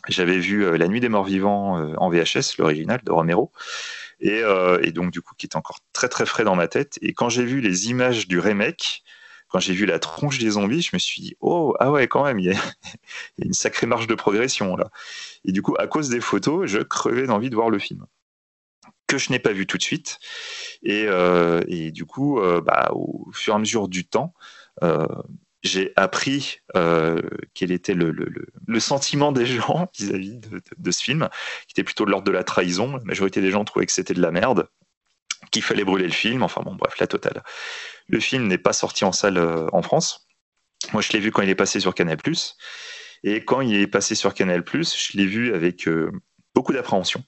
j'avais 0.09 0.39
vu 0.39 0.65
euh, 0.65 0.77
La 0.77 0.89
Nuit 0.89 1.01
des 1.01 1.09
Morts 1.09 1.25
Vivants 1.25 1.79
euh, 1.79 1.95
en 1.97 2.11
VHS, 2.11 2.59
l'original 2.59 3.01
de 3.05 3.13
Romero, 3.13 3.53
euh, 4.25 4.79
et, 4.83 4.93
donc 4.93 5.11
du 5.11 5.23
coup 5.23 5.35
qui 5.37 5.47
est 5.47 5.57
encore 5.57 5.79
très 5.93 6.09
très 6.09 6.27
frais 6.27 6.45
dans 6.45 6.57
ma 6.57 6.69
tête. 6.69 6.99
Et 7.01 7.13
quand 7.13 7.29
j'ai 7.29 7.45
vu 7.45 7.61
les 7.61 7.89
images 7.89 8.29
du 8.29 8.39
remake, 8.39 9.03
quand 9.55 9.61
j'ai 9.61 9.73
vu 9.73 9.87
la 9.87 10.01
tronche 10.01 10.41
des 10.41 10.51
zombies, 10.51 10.83
je 10.83 10.91
me 10.95 10.99
suis 10.99 11.23
dit 11.23 11.37
oh 11.41 11.77
ah 11.79 11.93
ouais 11.93 12.09
quand 12.09 12.25
même 12.25 12.39
il 12.41 12.47
y, 12.47 12.51
a, 12.51 12.61
une 13.39 13.53
sacrée 13.53 13.87
marge 13.87 14.09
de 14.09 14.17
progression 14.17 14.75
là. 14.75 14.91
Et 15.45 15.53
du 15.53 15.63
coup 15.63 15.77
à 15.79 15.87
cause 15.87 16.09
des 16.09 16.21
photos, 16.21 16.67
je 16.69 16.81
crevais 16.81 17.29
d'envie 17.29 17.51
de 17.51 17.55
voir 17.55 17.71
le 17.71 17.79
film 17.79 18.05
que 19.07 19.17
je 19.17 19.31
n'ai 19.31 19.39
pas 19.39 19.53
vu 19.53 19.67
tout 19.67 19.79
de 19.79 19.83
suite. 19.83 20.19
Et, 20.83 21.07
du 21.93 22.05
coup, 22.07 22.41
bah, 22.65 22.91
au 22.95 23.31
fur 23.33 23.53
et 23.53 23.57
à 23.57 23.59
mesure 23.59 23.87
du 23.87 24.07
temps, 24.07 24.35
j'ai 25.65 25.93
appris 25.97 26.59
euh, 26.77 27.21
quel 27.55 27.73
était 27.73 27.95
le, 27.95 28.15
sentiment 28.79 29.33
des 29.33 29.47
gens 29.47 29.91
vis-à-vis 29.99 30.39
de, 30.77 30.91
ce 30.91 31.03
film, 31.03 31.29
qui 31.67 31.73
était 31.73 31.85
plutôt 31.85 32.05
de 32.05 32.11
l'ordre 32.11 32.27
de 32.27 32.33
la 32.33 32.45
trahison. 32.45 32.97
La 32.97 33.05
majorité 33.05 33.41
des 33.41 33.51
gens 33.51 33.65
trouvaient 33.65 33.87
que 33.87 33.93
c'était 33.93 34.15
de 34.15 34.21
la 34.21 34.31
merde, 34.31 34.69
qu'il 35.51 35.63
fallait 35.63 35.85
brûler 35.85 36.07
le 36.07 36.13
film. 36.13 36.43
Enfin 36.43 36.63
bon, 36.63 36.75
bref, 36.75 36.99
la 36.99 37.07
totale. 37.07 37.43
Le 38.09 38.21
film 38.21 38.47
n'est 38.47 38.59
pas 38.59 38.73
sorti 38.73 39.05
en 39.05 39.13
salle 39.13 39.39
euh, 39.39 39.67
en 39.73 39.83
France. 39.83 40.27
Moi, 40.93 41.03
je 41.03 41.13
l'ai 41.13 41.21
vu 41.21 41.31
quand 41.31 41.43
il 41.43 41.49
est 41.49 41.55
passé 41.55 41.81
sur 41.81 41.95
Canal+. 41.95 42.19
Et 43.23 43.45
quand 43.45 43.61
il 43.63 43.75
est 43.75 43.87
passé 43.87 44.15
sur 44.15 44.35
Canal+, 44.35 44.63
je 44.67 45.17
l'ai 45.17 45.27
vu 45.27 45.55
avec 45.55 45.89
euh, 45.89 46.13
beaucoup 46.55 46.73
d'appréhension. 46.73 47.25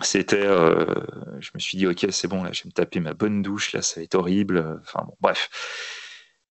C'était, 0.00 0.44
je 0.44 1.50
me 1.54 1.58
suis 1.58 1.76
dit, 1.76 1.88
ok, 1.88 2.06
c'est 2.10 2.28
bon, 2.28 2.44
là, 2.44 2.52
je 2.52 2.62
vais 2.62 2.68
me 2.68 2.72
taper 2.72 3.00
ma 3.00 3.14
bonne 3.14 3.42
douche, 3.42 3.72
là, 3.72 3.82
ça 3.82 3.98
va 3.98 4.04
être 4.04 4.14
horrible. 4.14 4.80
Enfin 4.82 5.02
bon, 5.04 5.16
bref. 5.20 5.50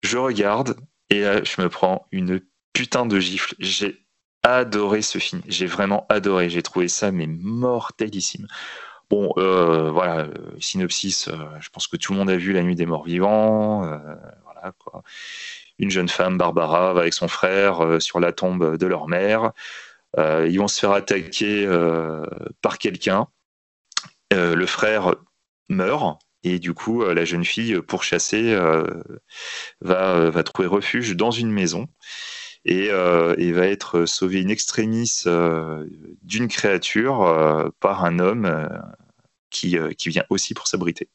Je 0.03 0.17
regarde, 0.17 0.79
et 1.11 1.21
là, 1.21 1.45
je 1.45 1.61
me 1.61 1.69
prends 1.69 2.07
une 2.11 2.41
putain 2.73 3.07
de 3.07 3.19
gifle. 3.19 3.55
J'ai 3.59 4.05
adoré 4.43 5.03
ce 5.03 5.19
film. 5.19 5.43
J'ai 5.49 5.67
vraiment 5.67 6.07
adoré. 6.09 6.51
J'ai 6.51 6.63
trouvé 6.63 6.89
ça 6.89 7.11
mais 7.11 7.27
mortelissime. 7.27 8.47
Bon, 9.11 9.33
euh, 9.37 9.91
voilà, 9.91 10.27
synopsis. 10.61 11.29
Euh, 11.29 11.35
je 11.61 11.69
pense 11.71 11.87
que 11.87 11.97
tout 11.97 12.13
le 12.13 12.19
monde 12.19 12.31
a 12.31 12.37
vu 12.37 12.53
La 12.53 12.63
Nuit 12.63 12.75
des 12.75 12.87
Morts 12.87 13.05
Vivants. 13.05 13.85
Euh, 13.85 13.99
voilà 14.45 14.73
quoi. 14.79 15.03
Une 15.79 15.91
jeune 15.91 16.09
femme, 16.09 16.39
Barbara, 16.39 16.93
va 16.95 17.01
avec 17.01 17.15
son 17.15 17.29
frère 17.29 18.01
sur 18.01 18.21
la 18.21 18.33
tombe 18.33 18.77
de 18.77 18.87
leur 18.87 19.09
mère. 19.09 19.53
ils 20.17 20.57
vont 20.59 20.69
se 20.69 20.79
faire 20.79 20.93
attaquer 20.93 21.67
par 22.63 22.79
quelqu'un. 22.79 23.27
le 24.31 24.67
frère 24.67 25.17
meurt 25.69 26.21
et 26.45 26.59
du 26.59 26.75
coup, 26.75 27.03
euh, 27.03 27.15
la 27.15 27.25
jeune 27.25 27.45
fille, 27.45 27.81
pourchassée, 27.81 28.53
euh, 28.53 28.85
euh, 29.87 30.31
va 30.31 30.43
trouver 30.43 30.69
refuge 30.69 31.17
dans 31.17 31.31
une 31.31 31.51
maison 31.51 31.89
et, 32.65 32.89
va 32.89 33.67
être 33.67 34.07
sauvée 34.07 34.41
in 34.41 34.49
extremis 34.49 35.25
d'une 36.23 36.49
créature 36.49 37.73
par 37.81 38.05
un 38.05 38.19
homme 38.19 38.69
qui, 39.51 39.77
qui, 39.97 40.09
vient 40.09 40.25
aussi 40.31 40.55
pour 40.55 40.67
s'abriter. 40.67 41.09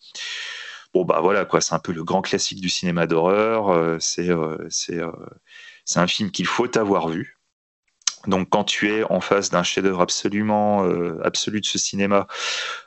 Bon, 0.94 1.06
bah 1.06 1.20
voilà, 1.22 1.46
quoi, 1.46 1.62
c'est 1.62 1.76
un 1.76 1.80
peu 1.80 1.92
le 1.92 2.04
grand 2.04 2.22
classique 2.22 2.62
du 2.62 2.70
cinéma 2.70 3.08
d'horreur. 3.08 3.98
c'est 4.02 4.30
c'est 5.86 6.00
un 6.00 6.08
film 6.08 6.30
qu'il 6.30 6.46
faut 6.46 6.78
avoir 6.78 7.10
vu. 7.10 7.40
Donc 8.28 8.50
quand 8.50 8.64
tu 8.64 8.92
es 8.92 9.04
en 9.04 9.22
face 9.22 9.50
d'un 9.50 9.64
chef-d'œuvre 9.64 10.02
absolument 10.02 10.86
euh, 10.86 11.20
absolu 11.24 11.62
de 11.62 11.66
ce 11.66 11.78
cinéma, 11.78 12.28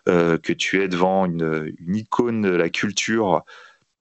euh, 0.09 0.39
que 0.39 0.53
tu 0.53 0.83
es 0.83 0.89
devant 0.89 1.27
une, 1.27 1.75
icône 1.89 2.43
de 2.43 2.51
la 2.51 2.69
culture, 2.69 3.45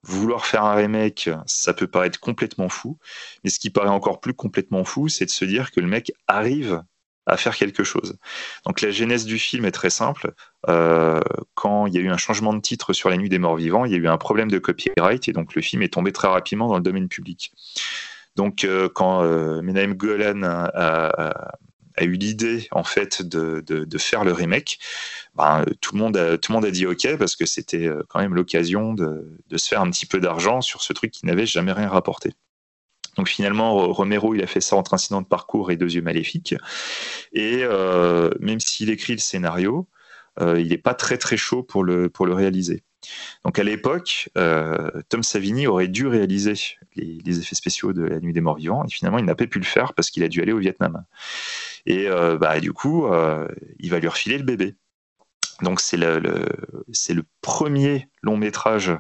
vouloir 0.04 0.46
faire 0.46 0.64
un 0.64 0.76
remake, 0.76 1.30
ça 1.46 1.74
peut 1.74 1.88
paraître 1.88 2.20
complètement 2.20 2.70
fou. 2.70 2.98
Mais 3.44 3.50
ce 3.50 3.60
qui 3.60 3.70
paraît 3.70 3.90
encore 3.90 4.20
plus 4.20 4.34
complètement 4.34 4.84
fou, 4.84 5.10
c'est 5.10 5.26
de 5.26 5.32
se 5.32 5.46
dire 5.46 5.72
que 5.72 5.80
le 5.80 5.88
mec 5.88 6.12
arrive 6.28 6.84
à 7.28 7.38
faire 7.38 7.56
quelque 7.56 7.84
chose. 7.84 8.18
Donc 8.66 8.82
la 8.82 8.90
genèse 8.90 9.26
du 9.26 9.38
film 9.38 9.66
est 9.66 9.72
très 9.72 9.92
simple. 9.92 10.34
Euh, 10.70 11.22
quand 11.54 11.86
il 11.86 11.94
y 11.94 11.98
a 11.98 12.02
eu 12.02 12.10
un 12.10 12.18
changement 12.18 12.54
de 12.54 12.60
titre 12.60 12.94
sur 12.94 13.10
La 13.10 13.18
Nuit 13.18 13.30
des 13.30 13.38
Morts 13.38 13.58
Vivants, 13.58 13.86
il 13.86 13.92
y 13.92 13.96
a 13.96 13.98
eu 13.98 14.08
un 14.08 14.18
problème 14.18 14.50
de 14.50 14.58
copyright 14.58 15.28
et 15.28 15.34
donc 15.34 15.54
le 15.54 15.62
film 15.62 15.84
est 15.84 15.94
tombé 15.94 16.12
très 16.12 16.28
rapidement 16.28 16.68
dans 16.68 16.78
le 16.78 16.84
domaine 16.84 17.08
public. 17.08 17.54
Donc, 18.36 18.64
euh, 18.64 18.90
quand 18.94 19.24
euh, 19.24 19.62
Golan 19.94 20.44
a, 20.44 21.52
eu 22.04 22.14
l'idée 22.14 22.68
en 22.72 22.84
fait 22.84 23.22
de, 23.22 23.98
faire 23.98 24.24
le 24.24 24.32
remake, 24.32 24.80
ben, 25.36 25.66
tout, 25.82 25.96
le 25.96 26.02
monde 26.02 26.18
a, 26.18 26.38
tout 26.38 26.52
le 26.52 26.56
monde 26.56 26.66
a 26.66 26.72
dit 26.72 26.86
OK 26.86 27.16
parce 27.18 27.36
que 27.36 27.46
c'était 27.46 27.88
euh, 27.88 28.04
quand 28.10 28.20
même 28.20 28.36
l'occasion 28.36 28.94
de, 28.94 29.38
se 29.56 29.68
faire 29.68 29.82
un 29.82 29.90
petit 29.90 30.06
peu 30.06 30.20
d'argent 30.20 30.62
sur 30.62 30.82
ce 30.82 30.94
truc 30.94 31.12
qui 31.12 31.26
n'avait 31.26 31.46
jamais 31.46 31.72
rien 31.72 31.90
rapporté. 31.90 32.34
Donc 33.18 33.28
finalement, 33.28 33.92
Romero, 33.92 34.36
il 34.36 34.42
a 34.42 34.48
fait 34.48 34.62
ça 34.62 34.76
entre 34.78 34.94
Incident 34.94 35.22
de 35.22 35.28
parcours 35.28 35.70
et 35.70 35.76
Deux 35.76 35.96
yeux 35.96 36.02
maléfiques. 36.02 36.56
Et 37.34 37.66
même 38.40 38.62
s'il 38.62 38.90
écrit 38.90 39.14
le 39.14 39.20
scénario, 39.20 39.90
il 40.40 40.70
n'est 40.70 40.78
pas 40.78 40.94
très 40.94 41.18
très 41.18 41.36
chaud 41.36 41.62
pour 41.62 41.84
le, 41.84 42.10
pour 42.10 42.26
le 42.26 42.34
réaliser. 42.34 42.84
Donc 43.44 43.60
à 43.60 43.64
l'époque, 43.64 44.30
euh, 44.38 44.90
Tom 45.10 45.24
Savini 45.24 45.68
aurait 45.68 45.88
dû 45.88 46.08
réaliser 46.08 46.54
les, 46.96 47.40
effets 47.40 47.56
spéciaux 47.56 47.94
de 47.94 48.04
La 48.04 48.20
Nuit 48.20 48.34
des 48.34 48.42
Morts 48.42 48.58
Vivants, 48.58 48.84
et 48.86 48.90
finalement 48.90 49.18
il 49.18 49.26
n'a 49.26 49.36
pas 49.36 49.48
pu 49.48 49.60
le 49.60 49.66
faire 49.66 49.94
parce 49.94 50.10
qu'il 50.10 50.24
a 50.24 50.28
dû 50.28 50.42
aller 50.42 50.52
au 50.52 50.60
Vietnam. 50.60 51.04
Et 51.86 52.08
euh, 52.08 52.38
bah, 52.38 52.60
du 52.60 52.74
coup, 52.74 53.08
euh, 53.08 53.48
il 53.80 53.90
va 53.90 54.00
lui 54.00 54.08
refiler 54.08 54.38
le 54.38 54.44
bébé. 54.44 54.76
Donc 55.62 55.80
c'est 55.82 55.98
le, 55.98 56.20
le 56.20 57.24
premier 57.42 58.10
long 58.24 58.38
métrage 58.38 58.92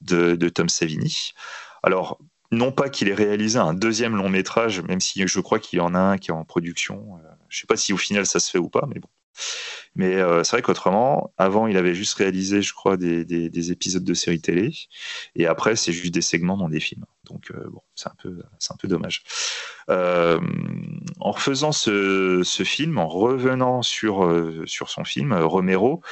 de, 0.00 0.48
Tom 0.48 0.68
Savini. 0.68 1.32
Alors, 1.82 2.18
non 2.52 2.70
pas 2.70 2.88
qu'il 2.88 3.08
ait 3.08 3.14
réalisé 3.14 3.58
un 3.58 3.74
deuxième 3.74 4.16
long 4.16 4.28
métrage, 4.28 4.82
même 4.82 5.00
si 5.00 5.26
je 5.26 5.40
crois 5.40 5.58
qu'il 5.58 5.78
y 5.78 5.82
en 5.82 5.94
a 5.94 5.98
un 5.98 6.18
qui 6.18 6.30
est 6.30 6.34
en 6.34 6.44
production. 6.44 7.18
je 7.48 7.56
ne 7.56 7.60
sais 7.60 7.66
pas 7.66 7.76
si 7.76 7.92
au 7.92 7.96
final 7.96 8.26
ça 8.26 8.38
se 8.38 8.50
fait 8.50 8.58
ou 8.58 8.68
pas, 8.68 8.86
mais 8.88 9.00
bon. 9.00 9.08
Mais 9.94 10.16
euh, 10.16 10.44
c'est 10.44 10.52
vrai 10.52 10.62
qu'autrement, 10.62 11.32
avant, 11.38 11.66
il 11.66 11.76
avait 11.76 11.94
juste 11.94 12.14
réalisé, 12.14 12.62
je 12.62 12.74
crois, 12.74 12.96
des, 12.96 13.24
des, 13.24 13.72
épisodes 13.72 14.04
de 14.04 14.14
séries 14.14 14.40
télé. 14.40 14.74
Et 15.34 15.46
après, 15.46 15.76
c'est 15.76 15.92
juste 15.92 16.12
des 16.12 16.22
segments 16.22 16.56
dans 16.56 16.68
des 16.68 16.80
films. 16.80 17.06
Donc, 17.26 17.50
euh, 17.50 17.70
c'est 17.94 18.08
un, 18.08 18.14
peu, 18.20 18.42
c'est 18.58 18.72
un 18.72 18.76
peu 18.76 18.88
dommage. 18.88 19.24
Euh, 19.90 20.40
en 21.20 21.30
refaisant 21.30 21.72
ce, 21.72 22.42
film, 22.64 22.98
en 22.98 23.08
revenant 23.08 23.82
sur, 23.82 24.28
sur 24.66 24.88
son 24.88 25.04
film, 25.04 25.32
Romero 25.32 26.02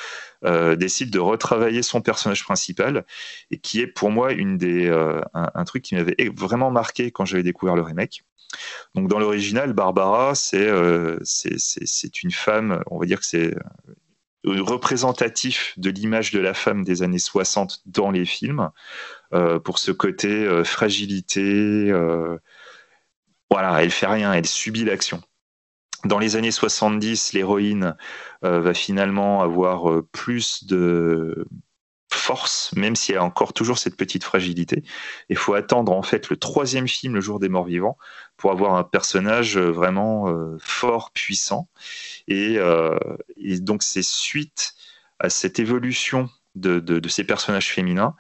décide 0.77 1.11
de 1.11 1.19
retravailler 1.19 1.83
son 1.83 2.03
personnage 2.03 2.45
principal, 2.45 3.07
et 3.51 3.59
qui 3.59 3.81
est 3.81 3.87
pour 3.87 4.11
moi 4.11 4.33
une 4.33 4.59
des, 4.59 4.89
un, 5.33 5.65
truc 5.65 5.83
qui 5.83 5.95
m'avait 5.95 6.31
vraiment 6.37 6.71
marqué 6.71 7.11
quand 7.11 7.25
j'avais 7.25 7.43
découvert 7.43 7.77
le 7.77 7.83
remake. 7.83 8.25
Donc 8.95 9.09
dans 9.09 9.19
l'original, 9.19 9.73
Barbara, 9.73 10.33
euh, 10.55 11.19
c'est 11.23 12.23
une 12.23 12.31
femme, 12.31 12.83
on 12.91 12.99
va 12.99 13.07
dire 13.07 13.21
que 13.21 13.27
c'est 13.27 13.55
euh, 14.47 14.63
représentatif 14.63 15.75
de 15.77 15.91
l'image 15.91 16.31
de 16.31 16.39
la 16.39 16.55
femme 16.55 16.85
des 16.85 17.03
années 17.03 17.19
60 17.19 17.83
dans 17.87 18.11
les 18.11 18.25
films, 18.25 18.61
euh, 18.61 18.71
pour 19.65 19.79
ce 19.79 19.91
côté 19.91 20.63
fragilité. 20.65 21.93
voilà, 23.51 23.83
elle 23.83 23.91
fait 23.91 24.07
rien, 24.07 24.33
elle 24.33 24.47
subit 24.47 24.85
l'action. 24.85 25.23
Dans 26.05 26.19
les 26.19 26.37
années 26.37 26.51
70, 26.51 27.33
l'héroïne 27.33 27.97
va 28.43 28.75
finalement 28.75 29.43
avoir 29.43 30.03
plus 30.13 30.65
de 30.65 31.47
force, 32.15 32.73
même 32.75 32.97
s'il 32.97 33.15
y 33.15 33.19
a 33.19 33.25
encore 33.25 33.53
toujours 33.53 33.79
cette 33.79 33.97
petite 33.97 34.25
fragilité. 34.25 34.83
Il 35.29 35.37
faut 35.37 35.55
attendre 35.55 35.93
en 35.93 36.03
fait 36.03 36.31
le 36.31 36.37
troisième 36.37 36.89
film, 36.89 37.15
Le 37.15 37.21
Jour 37.21 37.41
des 37.41 37.49
Morts 37.49 37.67
Vivants, 37.67 37.99
pour 38.37 38.51
avoir 38.51 38.75
un 38.75 38.85
personnage 38.85 39.59
euh, 39.59 39.71
vraiment 39.71 40.29
euh, 40.29 40.57
fort, 40.61 41.11
puissant. 41.13 41.69
Euh, 42.31 42.99
et, 43.37 43.61
donc 43.61 43.83
c'est 43.83 44.05
suite 44.05 44.75
à 45.19 45.29
cette 45.29 45.59
évolution 45.59 46.31
de, 46.55 47.01
ces 47.09 47.25
personnages 47.25 47.71
féminins 47.71 48.15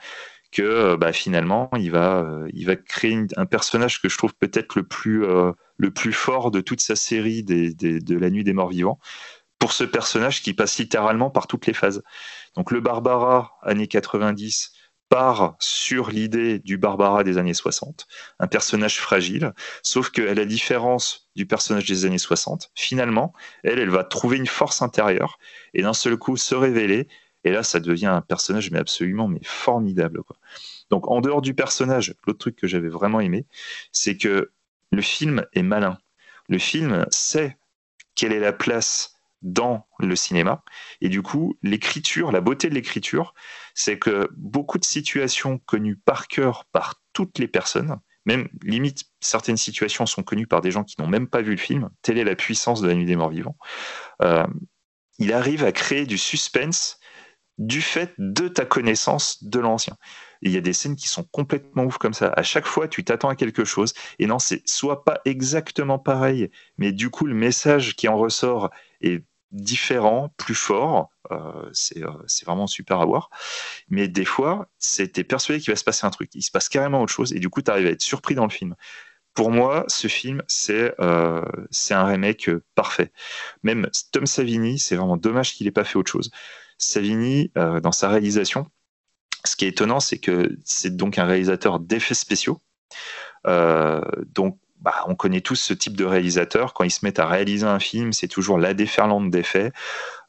que 0.54 0.96
bah, 0.96 1.12
finalement 1.12 1.68
il 1.76 1.90
va, 1.90 2.44
va 2.64 2.76
créer 2.76 3.18
un 3.36 3.46
personnage 3.46 4.00
que 4.00 4.08
je 4.08 4.16
trouve 4.16 4.34
peut-être 4.34 4.76
le 4.76 4.84
plus 4.84 5.24
plus 5.94 6.12
fort 6.12 6.50
de 6.50 6.60
toute 6.60 6.80
sa 6.80 6.96
série 6.96 7.42
de 7.42 8.18
la 8.18 8.30
nuit 8.30 8.44
des 8.44 8.52
morts 8.52 8.70
vivants 8.70 8.98
pour 9.58 9.72
ce 9.72 9.84
personnage 9.84 10.42
qui 10.42 10.54
passe 10.54 10.78
littéralement 10.78 11.30
par 11.30 11.46
toutes 11.46 11.66
les 11.66 11.74
phases. 11.74 12.02
Donc 12.54 12.70
le 12.70 12.80
Barbara 12.80 13.52
années 13.62 13.88
90 13.88 14.72
part 15.08 15.56
sur 15.58 16.10
l'idée 16.10 16.58
du 16.58 16.78
Barbara 16.78 17.24
des 17.24 17.38
années 17.38 17.54
60, 17.54 18.06
un 18.40 18.46
personnage 18.46 18.98
fragile, 18.98 19.52
sauf 19.82 20.10
qu'à 20.10 20.34
la 20.34 20.44
différence 20.44 21.28
du 21.36 21.46
personnage 21.46 21.86
des 21.86 22.04
années 22.04 22.18
60, 22.18 22.70
finalement, 22.74 23.32
elle, 23.62 23.78
elle 23.78 23.90
va 23.90 24.04
trouver 24.04 24.38
une 24.38 24.46
force 24.46 24.82
intérieure 24.82 25.38
et 25.72 25.82
d'un 25.82 25.92
seul 25.92 26.16
coup 26.16 26.36
se 26.36 26.54
révéler, 26.54 27.08
et 27.44 27.50
là, 27.50 27.62
ça 27.62 27.80
devient 27.80 28.06
un 28.06 28.22
personnage 28.22 28.70
mais 28.70 28.78
absolument 28.78 29.28
mais 29.28 29.40
formidable. 29.44 30.22
Donc 30.90 31.08
en 31.08 31.20
dehors 31.20 31.42
du 31.42 31.54
personnage, 31.54 32.14
l'autre 32.26 32.38
truc 32.38 32.56
que 32.56 32.66
j'avais 32.66 32.88
vraiment 32.88 33.20
aimé, 33.20 33.46
c'est 33.92 34.16
que 34.16 34.50
le 34.90 35.02
film 35.02 35.46
est 35.52 35.62
malin. 35.62 35.98
Le 36.48 36.58
film 36.58 37.06
sait 37.10 37.58
quelle 38.14 38.32
est 38.32 38.40
la 38.40 38.52
place 38.52 39.14
dans 39.42 39.86
le 39.98 40.16
cinéma. 40.16 40.62
Et 41.00 41.08
du 41.08 41.20
coup, 41.20 41.58
l'écriture, 41.62 42.32
la 42.32 42.40
beauté 42.40 42.70
de 42.70 42.74
l'écriture, 42.74 43.34
c'est 43.74 43.98
que 43.98 44.28
beaucoup 44.36 44.78
de 44.78 44.84
situations 44.84 45.58
connues 45.58 45.96
par 45.96 46.28
cœur 46.28 46.64
par 46.72 47.02
toutes 47.12 47.38
les 47.38 47.48
personnes, 47.48 47.98
même 48.24 48.48
limite 48.62 49.04
certaines 49.20 49.58
situations 49.58 50.06
sont 50.06 50.22
connues 50.22 50.46
par 50.46 50.62
des 50.62 50.70
gens 50.70 50.82
qui 50.82 50.98
n'ont 50.98 51.08
même 51.08 51.28
pas 51.28 51.42
vu 51.42 51.52
le 51.52 51.58
film, 51.58 51.90
telle 52.00 52.18
est 52.18 52.24
la 52.24 52.36
puissance 52.36 52.80
de 52.80 52.88
la 52.88 52.94
nuit 52.94 53.04
des 53.04 53.16
morts 53.16 53.28
vivants, 53.28 53.58
euh, 54.22 54.46
il 55.18 55.32
arrive 55.32 55.62
à 55.62 55.72
créer 55.72 56.06
du 56.06 56.16
suspense 56.16 56.98
du 57.58 57.82
fait 57.82 58.12
de 58.18 58.48
ta 58.48 58.64
connaissance 58.64 59.42
de 59.44 59.60
l'ancien. 59.60 59.96
il 60.42 60.52
y 60.52 60.56
a 60.56 60.60
des 60.60 60.72
scènes 60.72 60.96
qui 60.96 61.08
sont 61.08 61.24
complètement 61.24 61.84
ouf 61.84 61.98
comme 61.98 62.14
ça. 62.14 62.32
À 62.36 62.42
chaque 62.42 62.66
fois, 62.66 62.88
tu 62.88 63.04
t'attends 63.04 63.28
à 63.30 63.36
quelque 63.36 63.64
chose. 63.64 63.94
Et 64.18 64.26
non, 64.26 64.38
c'est 64.38 64.62
soit 64.68 65.04
pas 65.04 65.20
exactement 65.24 65.98
pareil, 65.98 66.50
mais 66.78 66.92
du 66.92 67.10
coup, 67.10 67.26
le 67.26 67.34
message 67.34 67.96
qui 67.96 68.08
en 68.08 68.18
ressort 68.18 68.70
est 69.00 69.24
différent, 69.54 70.34
plus 70.36 70.54
fort. 70.54 71.10
Euh, 71.30 71.70
euh, 71.96 72.12
c'est 72.26 72.44
vraiment 72.44 72.66
super 72.66 73.00
à 73.00 73.06
voir. 73.06 73.30
Mais 73.88 74.08
des 74.08 74.24
fois, 74.24 74.68
c'était 74.78 75.24
persuadé 75.24 75.60
qu'il 75.60 75.72
va 75.72 75.76
se 75.76 75.84
passer 75.84 76.06
un 76.06 76.10
truc. 76.10 76.30
Il 76.34 76.42
se 76.42 76.50
passe 76.50 76.68
carrément 76.68 77.00
autre 77.00 77.12
chose. 77.12 77.32
Et 77.32 77.38
du 77.38 77.48
coup, 77.48 77.62
tu 77.62 77.70
arrives 77.70 77.86
à 77.86 77.90
être 77.90 78.02
surpris 78.02 78.34
dans 78.34 78.44
le 78.44 78.50
film. 78.50 78.74
Pour 79.32 79.50
moi, 79.50 79.84
ce 79.88 80.06
film, 80.08 80.42
c'est 80.46 80.94
euh, 81.00 81.44
un 81.90 82.04
remake 82.04 82.50
parfait. 82.74 83.12
Même 83.62 83.88
Tom 84.12 84.26
Savini, 84.26 84.78
c'est 84.78 84.96
vraiment 84.96 85.16
dommage 85.16 85.54
qu'il 85.54 85.66
n'ait 85.66 85.72
pas 85.72 85.84
fait 85.84 85.98
autre 85.98 86.10
chose. 86.10 86.30
Savini, 86.78 87.52
dans 87.54 87.92
sa 87.92 88.08
réalisation, 88.08 88.66
ce 89.44 89.56
qui 89.56 89.64
est 89.64 89.68
étonnant, 89.68 90.00
c'est 90.00 90.18
que 90.18 90.56
c'est 90.64 90.96
donc 90.96 91.18
un 91.18 91.24
réalisateur 91.24 91.80
d'effets 91.80 92.14
spéciaux. 92.14 92.60
donc 93.44 94.58
bah, 94.84 95.02
on 95.06 95.14
connaît 95.14 95.40
tous 95.40 95.56
ce 95.56 95.72
type 95.72 95.96
de 95.96 96.04
réalisateur. 96.04 96.74
Quand 96.74 96.84
ils 96.84 96.90
se 96.90 97.06
mettent 97.06 97.18
à 97.18 97.26
réaliser 97.26 97.64
un 97.66 97.78
film, 97.78 98.12
c'est 98.12 98.28
toujours 98.28 98.58
la 98.58 98.74
déferlante 98.74 99.30
d'effets. 99.30 99.72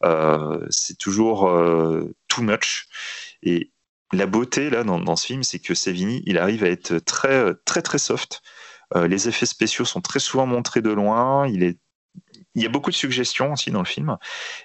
Euh, 0.05 0.65
c'est 0.69 0.97
toujours 0.97 1.49
euh, 1.49 2.15
too 2.29 2.41
much. 2.41 2.87
Et 3.43 3.71
la 4.13 4.27
beauté 4.27 4.69
là 4.69 4.85
dans, 4.85 5.15
ce 5.17 5.25
film, 5.25 5.43
c'est 5.43 5.59
que 5.59 5.73
Savini, 5.73 6.23
il 6.25 6.37
arrive 6.37 6.63
à 6.63 6.69
être 6.69 6.99
très 6.99 7.53
très 7.65 7.81
très 7.81 7.97
soft. 7.97 8.41
Euh, 8.95 9.07
les 9.09 9.27
effets 9.27 9.45
spéciaux 9.45 9.83
sont 9.83 9.99
très 9.99 10.19
souvent 10.19 10.45
montrés 10.45 10.81
de 10.81 10.91
loin. 10.91 11.47
Il 11.49 11.61
est 11.61 11.77
il 12.55 12.63
y 12.63 12.65
a 12.65 12.69
beaucoup 12.69 12.89
de 12.89 12.95
suggestions 12.95 13.53
aussi 13.53 13.71
dans 13.71 13.79
le 13.79 13.85
film. 13.85 14.17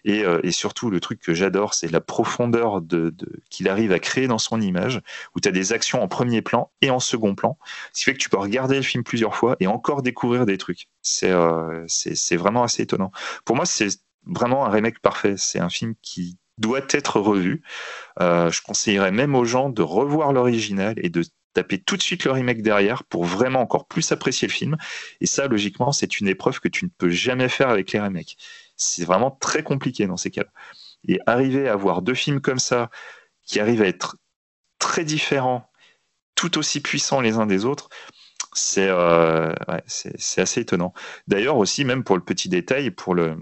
Et, 0.05 0.25
euh, 0.25 0.41
surtout, 0.51 0.91
le 0.91 1.01
truc 1.01 1.21
que 1.21 1.35
j'adore, 1.35 1.75
c'est 1.75 1.91
la 1.91 2.01
profondeur 2.01 2.81
de, 2.81 3.15
qu'il 3.51 3.69
arrive 3.69 3.93
à 3.93 3.99
créer 3.99 4.27
dans 4.27 4.39
son 4.39 4.61
image, 4.61 5.01
où 5.35 5.41
tu 5.41 5.49
as 5.49 5.53
des 5.53 5.73
actions 5.73 6.03
en 6.03 6.09
premier 6.09 6.43
plan 6.43 6.71
et 6.81 6.91
en 6.91 7.01
second 7.01 7.35
plan. 7.35 7.59
Ce 7.93 8.01
qui 8.01 8.05
fait 8.05 8.13
que 8.15 8.19
tu 8.19 8.29
peux 8.29 8.39
regarder 8.39 8.77
le 8.77 8.83
film 8.83 9.05
plusieurs 9.05 9.35
fois 9.35 9.57
et 9.61 9.67
encore 9.67 10.03
découvrir 10.03 10.47
des 10.47 10.59
trucs. 10.59 10.89
C'est 11.03 11.31
euh, 11.31 11.87
vraiment 12.33 12.63
assez 12.63 12.83
étonnant. 12.83 13.11
Pour 13.45 13.57
moi, 13.57 13.67
c'est 13.67 13.89
vraiment 14.27 14.65
un 14.67 14.71
remake 14.71 15.01
parfait. 15.01 15.35
C'est 15.37 15.59
un 15.59 15.71
film 15.71 15.95
qui 16.03 16.39
doit 16.59 16.83
être 16.91 17.19
revu. 17.19 17.63
Euh, 18.21 18.51
je 18.51 18.63
conseillerais 18.63 19.13
même 19.13 19.35
aux 19.35 19.45
gens 19.45 19.71
de 19.71 19.83
revoir 19.83 20.33
l'original 20.33 20.95
et 20.99 21.09
de 21.09 21.25
taper 21.53 21.79
tout 21.79 21.97
de 21.97 22.03
suite 22.03 22.25
le 22.25 22.33
remake 22.33 22.63
derrière 22.63 23.05
pour 23.05 23.25
vraiment 23.25 23.61
encore 23.61 23.87
plus 23.87 24.13
apprécier 24.13 24.49
le 24.49 24.53
film. 24.53 24.77
Et 25.21 25.27
ça, 25.27 25.47
logiquement, 25.49 25.93
c'est 25.93 26.21
une 26.21 26.29
épreuve 26.29 26.61
que 26.61 26.69
tu 26.69 26.85
ne 26.85 26.91
peux 26.97 27.11
jamais 27.11 27.49
faire 27.49 27.71
avec 27.71 27.93
les 27.93 28.01
remakes. 28.01 28.37
C'est 28.77 29.05
vraiment 29.05 29.31
très 29.31 29.63
compliqué 29.63 30.07
dans 30.07 30.17
ces 30.17 30.31
cas-là. 30.31 30.51
Et 31.09 31.19
arriver 31.27 31.69
à 31.69 31.73
avoir 31.73 32.03
deux 32.03 32.15
films 32.15 32.41
comme 32.41 32.59
ça, 32.59 32.91
qui 33.45 33.59
arrivent 33.59 33.83
à 33.83 33.87
être 33.87 34.17
très 34.79 35.05
différents, 35.05 35.69
tout 36.35 36.59
aussi 36.59 36.81
puissants 36.81 37.21
les 37.21 37.37
uns 37.37 37.47
des 37.47 37.65
autres, 37.65 37.89
c'est 38.53 38.89
euh, 38.89 39.53
assez 40.37 40.61
étonnant. 40.61 40.93
D'ailleurs 41.27 41.57
aussi, 41.57 41.85
même 41.85 42.05
pour 42.05 42.17
le 42.17 42.25
petit 42.25 42.49
détail, 42.49 42.91
pour 42.91 43.15
le, 43.15 43.37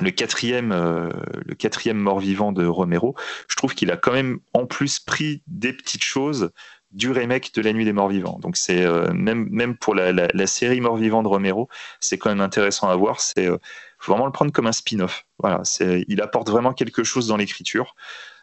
le 0.00 0.10
quatrième, 0.10 0.72
euh, 0.72 1.10
le 1.44 1.54
quatrième 1.54 1.98
mort-vivant 1.98 2.52
de 2.52 2.66
Romero, 2.66 3.14
je 3.48 3.56
trouve 3.56 3.74
qu'il 3.74 3.90
a 3.90 3.96
quand 3.96 4.12
même 4.12 4.40
en 4.52 4.66
plus 4.66 5.00
pris 5.00 5.42
des 5.46 5.72
petites 5.72 6.04
choses 6.04 6.50
du 6.92 7.10
remake 7.10 7.54
de 7.54 7.62
La 7.62 7.72
Nuit 7.72 7.84
des 7.84 7.92
Morts 7.92 8.08
Vivants. 8.08 8.38
Donc 8.40 8.56
c'est 8.56 8.84
euh, 8.84 9.12
même 9.12 9.48
même 9.50 9.76
pour 9.76 9.94
la, 9.94 10.46
série 10.46 10.80
Morts 10.80 10.96
Vivants 10.96 11.22
de 11.22 11.28
Romero, 11.28 11.68
c'est 12.00 12.18
quand 12.18 12.30
même 12.30 12.40
intéressant 12.40 12.88
à 12.88 12.96
voir. 12.96 13.20
C'est 13.20 13.46
euh, 13.46 13.58
faut 13.98 14.12
vraiment 14.12 14.26
le 14.26 14.32
prendre 14.32 14.52
comme 14.52 14.66
un 14.66 14.72
spin-off. 14.72 15.24
Voilà, 15.38 15.60
c'est 15.64 16.04
il 16.08 16.20
apporte 16.20 16.50
vraiment 16.50 16.72
quelque 16.72 17.04
chose 17.04 17.28
dans 17.28 17.36
l'écriture. 17.36 17.94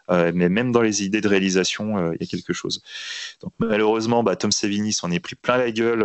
Euh, 0.09 0.33
mais 0.35 0.49
même 0.49 0.73
dans 0.73 0.81
les 0.81 1.03
idées 1.03 1.21
de 1.21 1.29
réalisation, 1.29 2.11
il 2.13 2.17
y 2.19 2.23
a 2.25 2.27
quelque 2.27 2.51
chose. 2.51 2.81
Malheureusement, 3.59 4.21
bah, 4.21 4.35
Tom 4.35 4.51
Savini 4.51 4.91
s'en 4.91 5.09
est 5.11 5.21
pris 5.21 5.35
plein 5.35 5.57
la 5.57 5.71
gueule, 5.71 6.03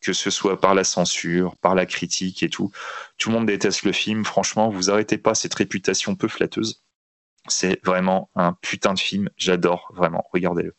que 0.00 0.12
ce 0.12 0.30
soit 0.30 0.60
par 0.60 0.74
la 0.74 0.84
censure, 0.84 1.56
par 1.56 1.74
la 1.74 1.84
critique 1.84 2.44
et 2.44 2.48
tout. 2.48 2.70
Tout 3.18 3.30
le 3.30 3.36
monde 3.36 3.46
déteste 3.46 3.82
le 3.82 3.92
film. 3.92 4.24
Franchement, 4.24 4.70
vous 4.70 4.90
arrêtez 4.90 5.18
pas 5.18 5.34
cette 5.34 5.54
réputation 5.54 6.14
peu 6.14 6.28
flatteuse. 6.28 6.84
C'est 7.48 7.84
vraiment 7.84 8.30
un 8.36 8.52
putain 8.52 8.94
de 8.94 9.00
film. 9.00 9.28
J'adore 9.36 9.90
vraiment. 9.94 10.24
Regardez-le. 10.32 10.74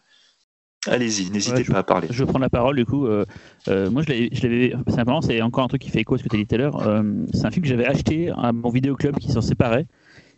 Allez-y, 0.88 1.32
n'hésitez 1.32 1.64
pas 1.64 1.80
à 1.80 1.84
parler. 1.84 2.08
Je 2.10 2.20
vais 2.20 2.26
prendre 2.26 2.42
la 2.42 2.50
parole 2.50 2.76
du 2.76 2.86
coup. 2.86 3.06
Euh, 3.06 3.26
euh, 3.68 3.90
moi, 3.90 4.02
je 4.04 4.44
l'avais. 4.44 4.74
Simplement, 4.88 5.22
c'est 5.22 5.42
encore 5.42 5.64
un 5.64 5.68
truc 5.68 5.82
qui 5.82 5.90
fait 5.90 6.02
écho 6.02 6.16
à 6.16 6.18
ce 6.18 6.24
que 6.24 6.30
tu 6.30 6.36
as 6.36 6.40
dit 6.40 6.46
tout 6.46 6.56
à 6.56 6.58
l'heure. 6.58 6.88
Euh, 6.88 7.04
c'est 7.34 7.46
un 7.46 7.52
film 7.52 7.64
que 7.64 7.70
j'avais 7.70 7.86
acheté 7.86 8.32
à 8.38 8.52
mon 8.52 8.70
vidéoclub 8.70 9.18
qui 9.18 9.32
s'en 9.32 9.42
séparait 9.42 9.86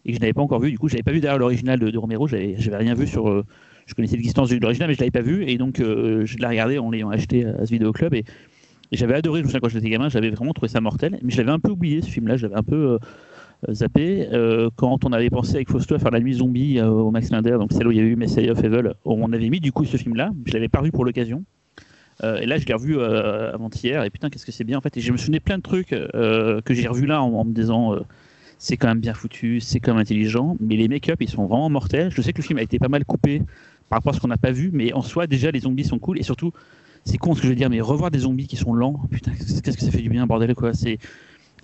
et 0.05 0.11
que 0.11 0.15
je 0.15 0.21
n'avais 0.21 0.33
pas 0.33 0.41
encore 0.41 0.59
vu. 0.59 0.71
Du 0.71 0.77
coup, 0.77 0.87
je 0.87 0.93
n'avais 0.93 1.03
pas 1.03 1.11
vu 1.11 1.19
derrière 1.19 1.39
l'original 1.39 1.79
de, 1.79 1.97
Romero. 1.97 2.27
J'avais, 2.27 2.55
j'avais 2.59 2.77
rien 2.77 2.93
vu 2.93 3.07
sur. 3.07 3.43
je 3.85 3.93
connaissais 3.95 4.17
l'existence 4.17 4.49
de 4.49 4.57
l'original, 4.57 4.89
mais 4.89 4.95
je 4.95 4.99
l'avais 4.99 5.11
pas 5.11 5.21
vu. 5.21 5.49
Et 5.49 5.57
donc, 5.57 5.77
je 5.77 6.37
l'ai 6.37 6.47
regardé 6.47 6.77
en 6.77 6.91
l'ayant 6.91 7.09
acheté 7.09 7.45
à 7.45 7.65
ce 7.65 7.71
vidéoclub. 7.71 8.13
Et, 8.13 8.23
et 8.91 8.97
j'avais 8.97 9.15
adoré. 9.15 9.39
Je 9.39 9.45
me 9.45 9.47
souviens 9.47 9.61
quand 9.61 9.69
j'étais 9.69 9.89
gamin, 9.89 10.09
j'avais 10.09 10.29
vraiment 10.29 10.53
trouvé 10.53 10.69
ça 10.69 10.79
mortel. 10.79 11.17
Mais 11.23 11.31
je 11.31 11.37
l'avais 11.37 11.51
un 11.51 11.59
peu 11.59 11.71
oublié 11.71 12.01
ce 12.01 12.09
film-là. 12.09 12.37
J'avais 12.37 12.55
un 12.55 12.63
peu 12.63 12.99
zappé. 13.71 14.27
Euh, 14.31 14.69
quand 14.75 15.05
on 15.05 15.11
avait 15.11 15.29
pensé 15.29 15.55
avec 15.55 15.69
Fausto 15.69 15.95
à 15.95 15.99
faire 15.99 16.11
la 16.11 16.19
nuit 16.19 16.35
zombie 16.35 16.79
euh, 16.79 16.89
au 16.89 17.11
Max 17.11 17.29
Linder, 17.31 17.57
donc 17.59 17.71
celle 17.71 17.87
où 17.87 17.91
il 17.91 17.97
y 17.97 18.01
a 18.01 18.03
eu 18.03 18.15
Messiah 18.15 18.51
of 18.51 18.63
Evil, 18.63 18.93
on 19.05 19.31
avait 19.31 19.49
mis 19.49 19.59
du 19.59 19.71
coup 19.71 19.85
ce 19.85 19.97
film-là. 19.97 20.31
Je 20.45 20.53
l'avais 20.53 20.69
pas 20.69 20.81
vu 20.81 20.91
pour 20.91 21.05
l'occasion. 21.05 21.43
et 22.23 22.45
là, 22.45 22.57
je 22.57 22.65
l'ai 22.65 22.73
revu 22.73 22.99
avant-hier, 23.01 24.03
et 24.03 24.09
putain, 24.09 24.29
qu'est-ce 24.29 24.45
que 24.45 24.51
c'est 24.51 24.63
bien 24.63 24.77
en 24.77 24.81
fait. 24.81 24.95
Et 24.97 25.01
je 25.01 25.11
me 25.11 25.17
souvenais 25.17 25.39
plein 25.39 25.57
de 25.57 25.63
trucs 25.63 25.89
que 25.89 26.73
j'ai 26.73 26.87
revu 26.87 27.05
là 27.05 27.21
en, 27.21 27.43
me 27.43 27.53
disant 27.53 27.95
c'est 28.57 28.77
quand 28.77 28.87
même 28.87 29.01
bien 29.01 29.13
foutu, 29.13 29.59
c'est 29.59 29.79
quand 29.79 29.93
même 29.93 30.01
intelligent, 30.01 30.55
mais 30.61 30.77
les 30.77 30.87
make-up 30.87 31.21
ils 31.21 31.29
sont 31.29 31.45
vraiment 31.45 31.69
mortels. 31.69 32.11
Je 32.11 32.21
sais 32.21 32.31
que 32.31 32.37
le 32.37 32.43
film 32.43 32.59
a 32.59 32.61
été 32.61 32.79
pas 32.79 32.87
mal 32.87 33.03
coupé 33.03 33.41
par 33.89 33.99
rapport 33.99 34.13
à 34.13 34.15
ce 34.15 34.21
qu'on 34.21 34.27
n'a 34.27 34.37
pas 34.37 34.51
vu, 34.51 34.71
mais 34.73 34.93
en 34.93 35.01
soi, 35.01 35.27
déjà, 35.27 35.51
les 35.51 35.61
zombies 35.61 35.83
sont 35.83 35.99
cool, 35.99 36.19
et 36.19 36.23
surtout, 36.23 36.51
c'est 37.03 37.17
con 37.17 37.35
ce 37.35 37.41
que 37.41 37.45
je 37.45 37.49
veux 37.49 37.55
dire, 37.55 37.69
mais 37.69 37.81
revoir 37.81 38.11
des 38.11 38.19
zombies 38.19 38.47
qui 38.47 38.55
sont 38.55 38.73
lents, 38.73 38.99
putain, 39.11 39.31
qu'est-ce 39.31 39.77
que 39.77 39.83
ça 39.83 39.91
fait 39.91 40.01
du 40.01 40.09
bien, 40.09 40.25
bordel, 40.25 40.55
quoi. 40.55 40.73
C'est 40.73 40.97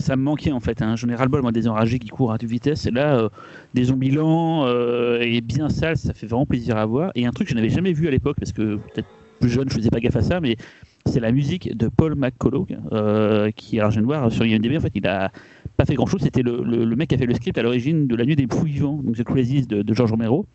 ça 0.02 0.16
me 0.16 0.24
manquait 0.24 0.52
en 0.52 0.60
fait. 0.60 0.82
Hein. 0.82 0.96
J'en 0.96 1.10
ai 1.10 1.16
ras-le-bol, 1.16 1.42
moi, 1.42 1.52
des 1.52 1.68
enragés 1.68 2.00
qui 2.00 2.10
courent 2.10 2.32
à 2.32 2.38
toute 2.38 2.50
vitesse. 2.50 2.86
Et 2.86 2.92
là, 2.92 3.18
euh, 3.18 3.30
des 3.74 3.86
zombies 3.86 4.12
lents 4.12 4.66
euh, 4.66 5.20
et 5.22 5.42
bien 5.42 5.70
sales, 5.70 5.98
ça 5.98 6.14
fait 6.14 6.28
vraiment 6.28 6.46
plaisir 6.46 6.78
à 6.78 6.86
voir. 6.86 7.12
Et 7.16 7.26
un 7.26 7.32
truc 7.32 7.48
que 7.48 7.52
je 7.52 7.56
n'avais 7.56 7.70
jamais 7.70 7.94
vu 7.94 8.08
à 8.08 8.12
l'époque, 8.12 8.38
parce 8.40 8.52
que 8.52 8.76
peut-être 8.76 9.08
plus 9.40 9.50
jeune, 9.50 9.70
je 9.70 9.76
faisais 9.76 9.90
pas 9.90 10.00
gaffe 10.00 10.16
à 10.16 10.22
ça, 10.22 10.40
mais 10.40 10.58
c'est 11.06 11.20
la 11.20 11.32
musique 11.32 11.76
de 11.76 11.88
Paul 11.88 12.16
McCullough, 12.16 12.68
euh, 12.92 13.50
qui, 13.52 13.80
alors 13.80 13.92
je 13.92 13.96
viens 13.96 14.02
de 14.02 14.08
voir 14.08 14.32
sur 14.32 14.46
IMDb, 14.46 14.78
en 14.78 14.82
fait, 14.82 14.92
il 14.94 15.08
a 15.08 15.32
pas 15.78 15.86
fait 15.86 15.96
grand-chose. 15.96 16.22
C'était 16.22 16.44
le, 16.44 16.96
mec 16.96 17.10
qui 17.10 17.16
a 17.16 17.18
fait 17.18 17.26
le 17.26 17.34
script 17.34 17.58
à 17.58 17.64
l'origine 17.64 18.08
de 18.08 18.16
La 18.16 18.26
Nuit 18.26 18.36
des 18.36 18.48
Fous 18.52 18.66
Vivants, 18.66 19.00
donc 19.04 19.16
The 19.16 19.24
Crazies 19.24 19.66
de, 19.66 19.82
de 19.82 19.94
George 19.94 20.12
Romero. 20.12 20.46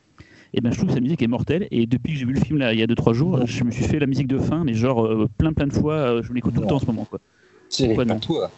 Et 0.54 0.60
ben 0.60 0.70
je 0.70 0.76
trouve 0.76 0.88
que 0.88 0.94
sa 0.94 1.00
musique 1.00 1.20
est 1.22 1.26
mortelle. 1.26 1.66
Et 1.70 1.86
depuis 1.86 2.12
que 2.12 2.18
j'ai 2.20 2.24
vu 2.24 2.32
le 2.32 2.40
film 2.40 2.58
là, 2.58 2.72
il 2.72 2.78
y 2.78 2.82
a 2.82 2.86
2-3 2.86 3.12
jours, 3.12 3.46
je 3.46 3.64
me 3.64 3.70
suis 3.70 3.84
fait 3.84 3.98
la 3.98 4.06
musique 4.06 4.28
de 4.28 4.38
fin, 4.38 4.64
mais 4.64 4.74
genre 4.74 5.28
plein 5.36 5.52
plein 5.52 5.66
de 5.66 5.72
fois, 5.72 6.22
je 6.22 6.32
l'écoute 6.32 6.54
tout 6.54 6.62
le 6.62 6.66
temps 6.66 6.76
en 6.76 6.78
ce 6.78 6.86
moment. 6.86 7.04
Quoi. 7.04 7.18
C'est 7.68 7.94
pas 7.94 8.04
toi. 8.04 8.50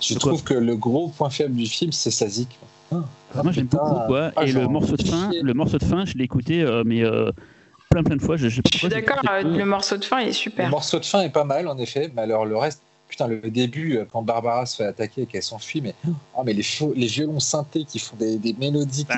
Je 0.00 0.14
trouve 0.14 0.42
que 0.42 0.54
le 0.54 0.76
gros 0.76 1.08
point 1.08 1.30
faible 1.30 1.54
du 1.54 1.66
film, 1.66 1.92
c'est 1.92 2.10
sa 2.10 2.28
zik. 2.28 2.58
Ah, 2.92 3.42
moi 3.42 3.52
j'aime 3.52 3.66
beaucoup 3.66 4.00
quoi. 4.06 4.32
Ah, 4.34 4.44
et 4.44 4.52
le 4.52 4.66
morceau 4.66 4.96
de 4.96 5.06
fin, 5.06 5.30
le 5.40 5.54
morceau 5.54 5.78
de 5.78 5.84
fin, 5.84 6.04
je 6.04 6.14
l'ai 6.14 6.24
écouté, 6.24 6.62
euh, 6.62 6.82
mais 6.84 7.04
euh, 7.04 7.30
plein 7.88 8.02
plein 8.02 8.16
de 8.16 8.22
fois. 8.22 8.36
Je, 8.36 8.48
suis 8.48 8.88
d'accord, 8.88 9.20
le 9.44 9.64
morceau 9.64 9.96
de 9.96 10.04
fin 10.04 10.18
est 10.18 10.32
super. 10.32 10.66
Le 10.66 10.70
morceau 10.70 10.98
de 10.98 11.04
fin 11.04 11.22
est 11.22 11.30
pas 11.30 11.44
mal 11.44 11.68
en 11.68 11.78
effet, 11.78 12.10
mais 12.14 12.22
alors 12.22 12.46
le 12.46 12.56
reste, 12.56 12.82
putain, 13.10 13.26
le 13.26 13.50
début, 13.50 13.98
euh, 13.98 14.04
quand 14.10 14.22
Barbara 14.22 14.64
se 14.64 14.76
fait 14.76 14.84
attaquer 14.84 15.22
et 15.22 15.26
qu'elle 15.26 15.42
s'enfuit, 15.42 15.80
mais, 15.80 15.94
oh, 16.08 16.42
mais 16.44 16.52
les, 16.52 16.64
les 16.94 17.06
violons 17.06 17.40
synthés 17.40 17.84
qui 17.84 17.98
font 17.98 18.16
des, 18.16 18.38
des 18.38 18.54
mélodies 18.54 19.04
bah, 19.04 19.16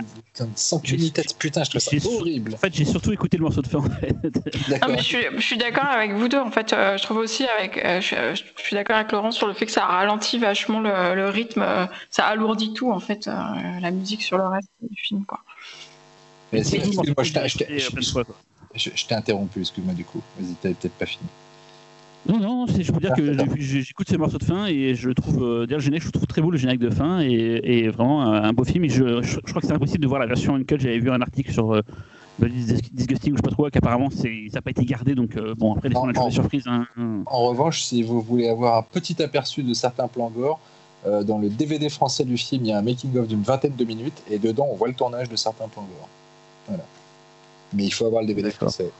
sans 0.56 0.82
unité, 0.82 1.22
putain, 1.38 1.62
je 1.62 1.70
trouve 1.70 2.00
ça 2.00 2.08
horrible. 2.08 2.54
En 2.54 2.56
fait, 2.56 2.74
j'ai 2.74 2.84
surtout 2.84 3.12
écouté 3.12 3.36
le 3.36 3.44
morceau 3.44 3.62
de 3.62 3.68
fin. 3.68 3.78
En 3.78 3.90
fait. 3.90 4.16
je 4.98 5.02
suis, 5.02 5.24
je 5.36 5.42
suis 5.42 5.58
d'accord 5.58 5.84
avec 5.84 6.12
vous 6.12 6.28
deux. 6.28 6.40
En 6.40 6.50
fait, 6.50 6.72
euh, 6.72 6.96
je 6.96 7.02
trouve 7.02 7.18
aussi 7.18 7.44
avec, 7.44 7.78
euh, 7.84 8.00
je, 8.00 8.42
suis 8.56 8.74
d'accord 8.74 8.96
avec 8.96 9.12
Laurent 9.12 9.30
sur 9.30 9.46
le 9.46 9.52
fait 9.52 9.66
que 9.66 9.72
ça 9.72 9.84
ralentit 9.84 10.38
vachement 10.38 10.80
le, 10.80 11.14
le 11.14 11.28
rythme, 11.28 11.64
ça 12.10 12.24
alourdit 12.24 12.72
tout 12.72 12.90
en 12.90 13.00
fait, 13.00 13.26
la 13.26 13.90
musique 13.90 14.22
sur 14.22 14.38
le 14.38 14.46
reste 14.46 14.70
du 14.80 15.00
film, 15.00 15.24
quoi. 15.24 15.40
Mais 16.52 16.62
moi 16.62 17.24
je 18.74 19.06
t'ai 19.06 19.14
interrompu, 19.14 19.60
excuse-moi 19.60 19.94
du 19.94 20.04
coup. 20.04 20.22
Vas-y, 20.38 20.54
t'avais 20.54 20.74
peut-être 20.74 20.94
pas 20.94 21.06
fini. 21.06 21.28
Non, 22.26 22.38
non, 22.38 22.66
je 22.66 22.92
peux 22.92 23.00
dire 23.00 23.14
que 23.14 23.60
j'écoute 23.60 24.08
ces 24.08 24.16
morceaux 24.16 24.38
de 24.38 24.44
fin 24.44 24.66
et 24.66 24.94
je 24.94 25.10
trouve, 25.10 25.42
euh, 25.42 25.66
le 25.68 25.78
générique, 25.80 26.04
je 26.04 26.10
trouve 26.10 26.26
très 26.26 26.40
beau 26.40 26.50
le 26.50 26.58
générique 26.58 26.80
de 26.80 26.90
fin 26.90 27.20
et, 27.20 27.88
vraiment 27.88 28.22
un, 28.22 28.52
beau 28.52 28.64
film. 28.64 28.84
Et 28.84 28.88
je, 28.88 29.22
je, 29.22 29.40
crois 29.40 29.60
que 29.60 29.66
c'est 29.66 29.72
impossible 29.72 30.02
de 30.02 30.06
voir 30.06 30.20
la 30.20 30.26
version 30.26 30.54
uncut. 30.54 30.78
J'avais 30.78 31.00
vu 31.00 31.10
un 31.10 31.20
article 31.20 31.52
sur 31.52 31.74
euh, 32.42 32.48
Disgusting, 32.92 33.32
je 33.32 33.36
sais 33.36 33.42
pas 33.42 33.50
trop, 33.50 33.68
qu'apparemment 33.70 34.08
ça 34.10 34.28
n'a 34.54 34.62
pas 34.62 34.70
été 34.70 34.84
gardé. 34.84 35.14
Donc 35.14 35.36
euh, 35.36 35.54
bon, 35.56 35.74
après, 35.74 35.90
on 35.94 36.08
a 36.08 36.12
toujours 36.12 36.28
des 36.28 36.34
surprises. 36.34 36.64
Hein. 36.66 36.86
En 37.26 37.46
revanche, 37.46 37.82
si 37.82 38.02
vous 38.02 38.20
voulez 38.20 38.48
avoir 38.48 38.78
un 38.78 38.82
petit 38.82 39.20
aperçu 39.22 39.62
de 39.62 39.74
certains 39.74 40.08
plans 40.08 40.30
gore, 40.30 40.60
euh, 41.06 41.24
dans 41.24 41.38
le 41.38 41.48
DVD 41.48 41.88
français 41.88 42.24
du 42.24 42.38
film, 42.38 42.64
il 42.64 42.68
y 42.68 42.72
a 42.72 42.78
un 42.78 42.82
making-of 42.82 43.26
d'une 43.26 43.42
vingtaine 43.42 43.74
de 43.74 43.84
minutes 43.84 44.22
et 44.30 44.38
dedans, 44.38 44.68
on 44.70 44.76
voit 44.76 44.88
le 44.88 44.94
tournage 44.94 45.28
de 45.28 45.36
certains 45.36 45.68
plans 45.68 45.82
gore. 45.82 46.08
Voilà. 46.68 46.84
Mais 47.74 47.84
il 47.84 47.90
faut 47.90 48.06
avoir 48.06 48.22
le 48.22 48.28
DVD 48.28 48.50
français 48.50 48.90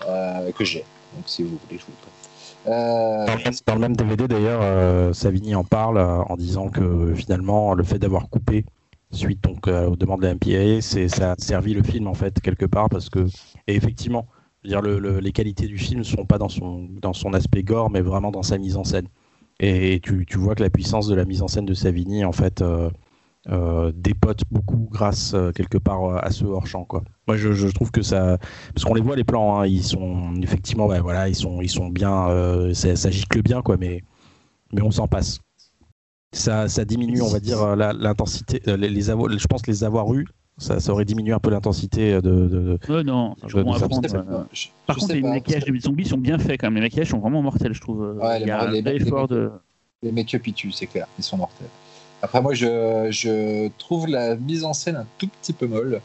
que 0.00 0.64
j'ai. 0.64 0.84
Donc 1.14 1.24
si 1.26 1.42
vous 1.42 1.58
voulez, 1.66 1.78
je 1.78 1.84
vous 1.84 1.92
le 1.92 2.02
prête. 2.02 2.19
Euh, 2.66 3.26
dans, 3.66 3.74
le 3.74 3.80
même, 3.80 3.96
DVD 3.96 4.28
d'ailleurs, 4.28 4.60
euh, 4.62 5.12
Savigny 5.12 5.54
en 5.54 5.64
parle 5.64 5.98
euh, 5.98 6.18
en 6.28 6.36
disant 6.36 6.68
que 6.68 7.14
finalement 7.14 7.72
le 7.74 7.82
fait 7.82 7.98
d'avoir 7.98 8.28
coupé 8.28 8.66
suite 9.12 9.42
donc 9.42 9.66
aux 9.66 9.96
demandes 9.96 10.20
de 10.20 10.26
la 10.26 10.34
MPA, 10.34 10.80
ça 10.80 11.32
a 11.32 11.34
servi 11.36 11.74
le 11.74 11.82
film 11.82 12.06
en 12.06 12.14
fait 12.14 12.40
quelque 12.40 12.66
part 12.66 12.88
parce 12.88 13.08
que 13.08 13.26
et 13.66 13.74
effectivement, 13.74 14.28
dire 14.64 14.82
les 14.82 15.32
qualités 15.32 15.66
du 15.66 15.78
film 15.78 16.00
ne 16.00 16.04
sont 16.04 16.24
pas 16.26 16.38
dans 16.38 16.48
son 16.48 16.86
dans 17.02 17.12
son 17.12 17.34
aspect 17.34 17.64
gore, 17.64 17.90
mais 17.90 18.02
vraiment 18.02 18.30
dans 18.30 18.44
sa 18.44 18.56
mise 18.56 18.76
en 18.76 18.84
scène. 18.84 19.08
Et 19.58 19.98
tu, 20.00 20.26
tu 20.26 20.38
vois 20.38 20.54
que 20.54 20.62
la 20.62 20.70
puissance 20.70 21.08
de 21.08 21.16
la 21.16 21.24
mise 21.24 21.42
en 21.42 21.48
scène 21.48 21.66
de 21.66 21.74
Savigny 21.74 22.24
en 22.24 22.30
fait 22.30 22.62
dépote 23.46 24.42
beaucoup 24.50 24.88
grâce 24.90 25.32
euh, 25.34 25.50
quelque 25.52 25.78
part 25.78 26.04
euh, 26.04 26.18
à 26.20 26.30
ce 26.30 26.44
hors 26.44 26.66
champ 26.66 26.84
quoi. 26.84 27.02
Moi 27.26 27.36
je, 27.36 27.68
trouve 27.68 27.90
que 27.90 28.02
ça 28.02 28.38
parce 28.74 28.84
qu'on 28.84 28.94
les 28.94 29.00
voit 29.00 29.16
les 29.16 29.24
plans 29.24 29.60
hein, 29.60 29.66
ils 29.66 29.82
sont 29.82 30.34
effectivement 30.42 30.86
voilà 30.86 31.28
ils 31.28 31.34
sont 31.34 31.62
ils 31.62 31.70
sont 31.70 31.88
bien 31.88 32.28
ça, 32.74 32.96
ça, 32.96 33.10
gicle 33.10 33.42
bien 33.42 33.62
quoi 33.62 33.76
mais 33.78 34.02
mais 34.72 34.82
on 34.82 34.90
s'en 34.90 35.08
passe. 35.08 35.40
Ça, 36.32 36.68
ça 36.68 36.84
diminue 36.84 37.22
on 37.22 37.28
va 37.28 37.40
dire 37.40 37.74
l'intensité 37.76 38.60
les, 38.66 38.88
les 38.88 39.02
je 39.02 39.46
pense 39.46 39.66
les 39.66 39.84
avoir 39.84 40.12
eu 40.14 40.26
ça, 40.58 40.78
ça, 40.78 40.92
aurait 40.92 41.06
diminué 41.06 41.32
un 41.32 41.38
peu 41.38 41.48
l'intensité 41.48 42.20
de, 42.20 42.20
de, 42.20 43.02
non, 43.02 43.34
Par 44.86 44.96
contre, 44.96 45.14
les 45.14 45.22
maquillages 45.22 45.64
des 45.64 45.80
zombies 45.80 46.04
sont 46.04 46.18
bien 46.18 46.38
faits 46.38 46.60
quand 46.60 46.66
même. 46.66 46.74
Les 46.74 46.82
maquillages 46.82 47.08
sont 47.08 47.18
vraiment 47.18 47.40
mortels, 47.40 47.72
je 47.72 47.80
trouve. 47.80 48.18
Ouais, 48.20 48.42
Il 48.42 48.46
y 48.46 48.50
a 48.50 48.70
les, 48.70 48.80
un 48.86 48.92
effort 48.92 49.26
de. 49.26 49.50
Les 50.02 50.12
make-up, 50.12 50.42
c'est 50.70 50.86
clair. 50.86 51.06
Ils 51.18 51.24
sont 51.24 51.38
mortels. 51.38 51.66
Après, 52.22 52.42
moi, 52.42 52.54
je, 52.54 53.68
trouve 53.78 54.06
la 54.06 54.36
mise 54.36 54.64
en 54.64 54.72
scène 54.72 54.96
un 54.96 55.06
tout 55.18 55.28
petit 55.28 55.52
peu 55.52 55.66
molle. 55.66 56.00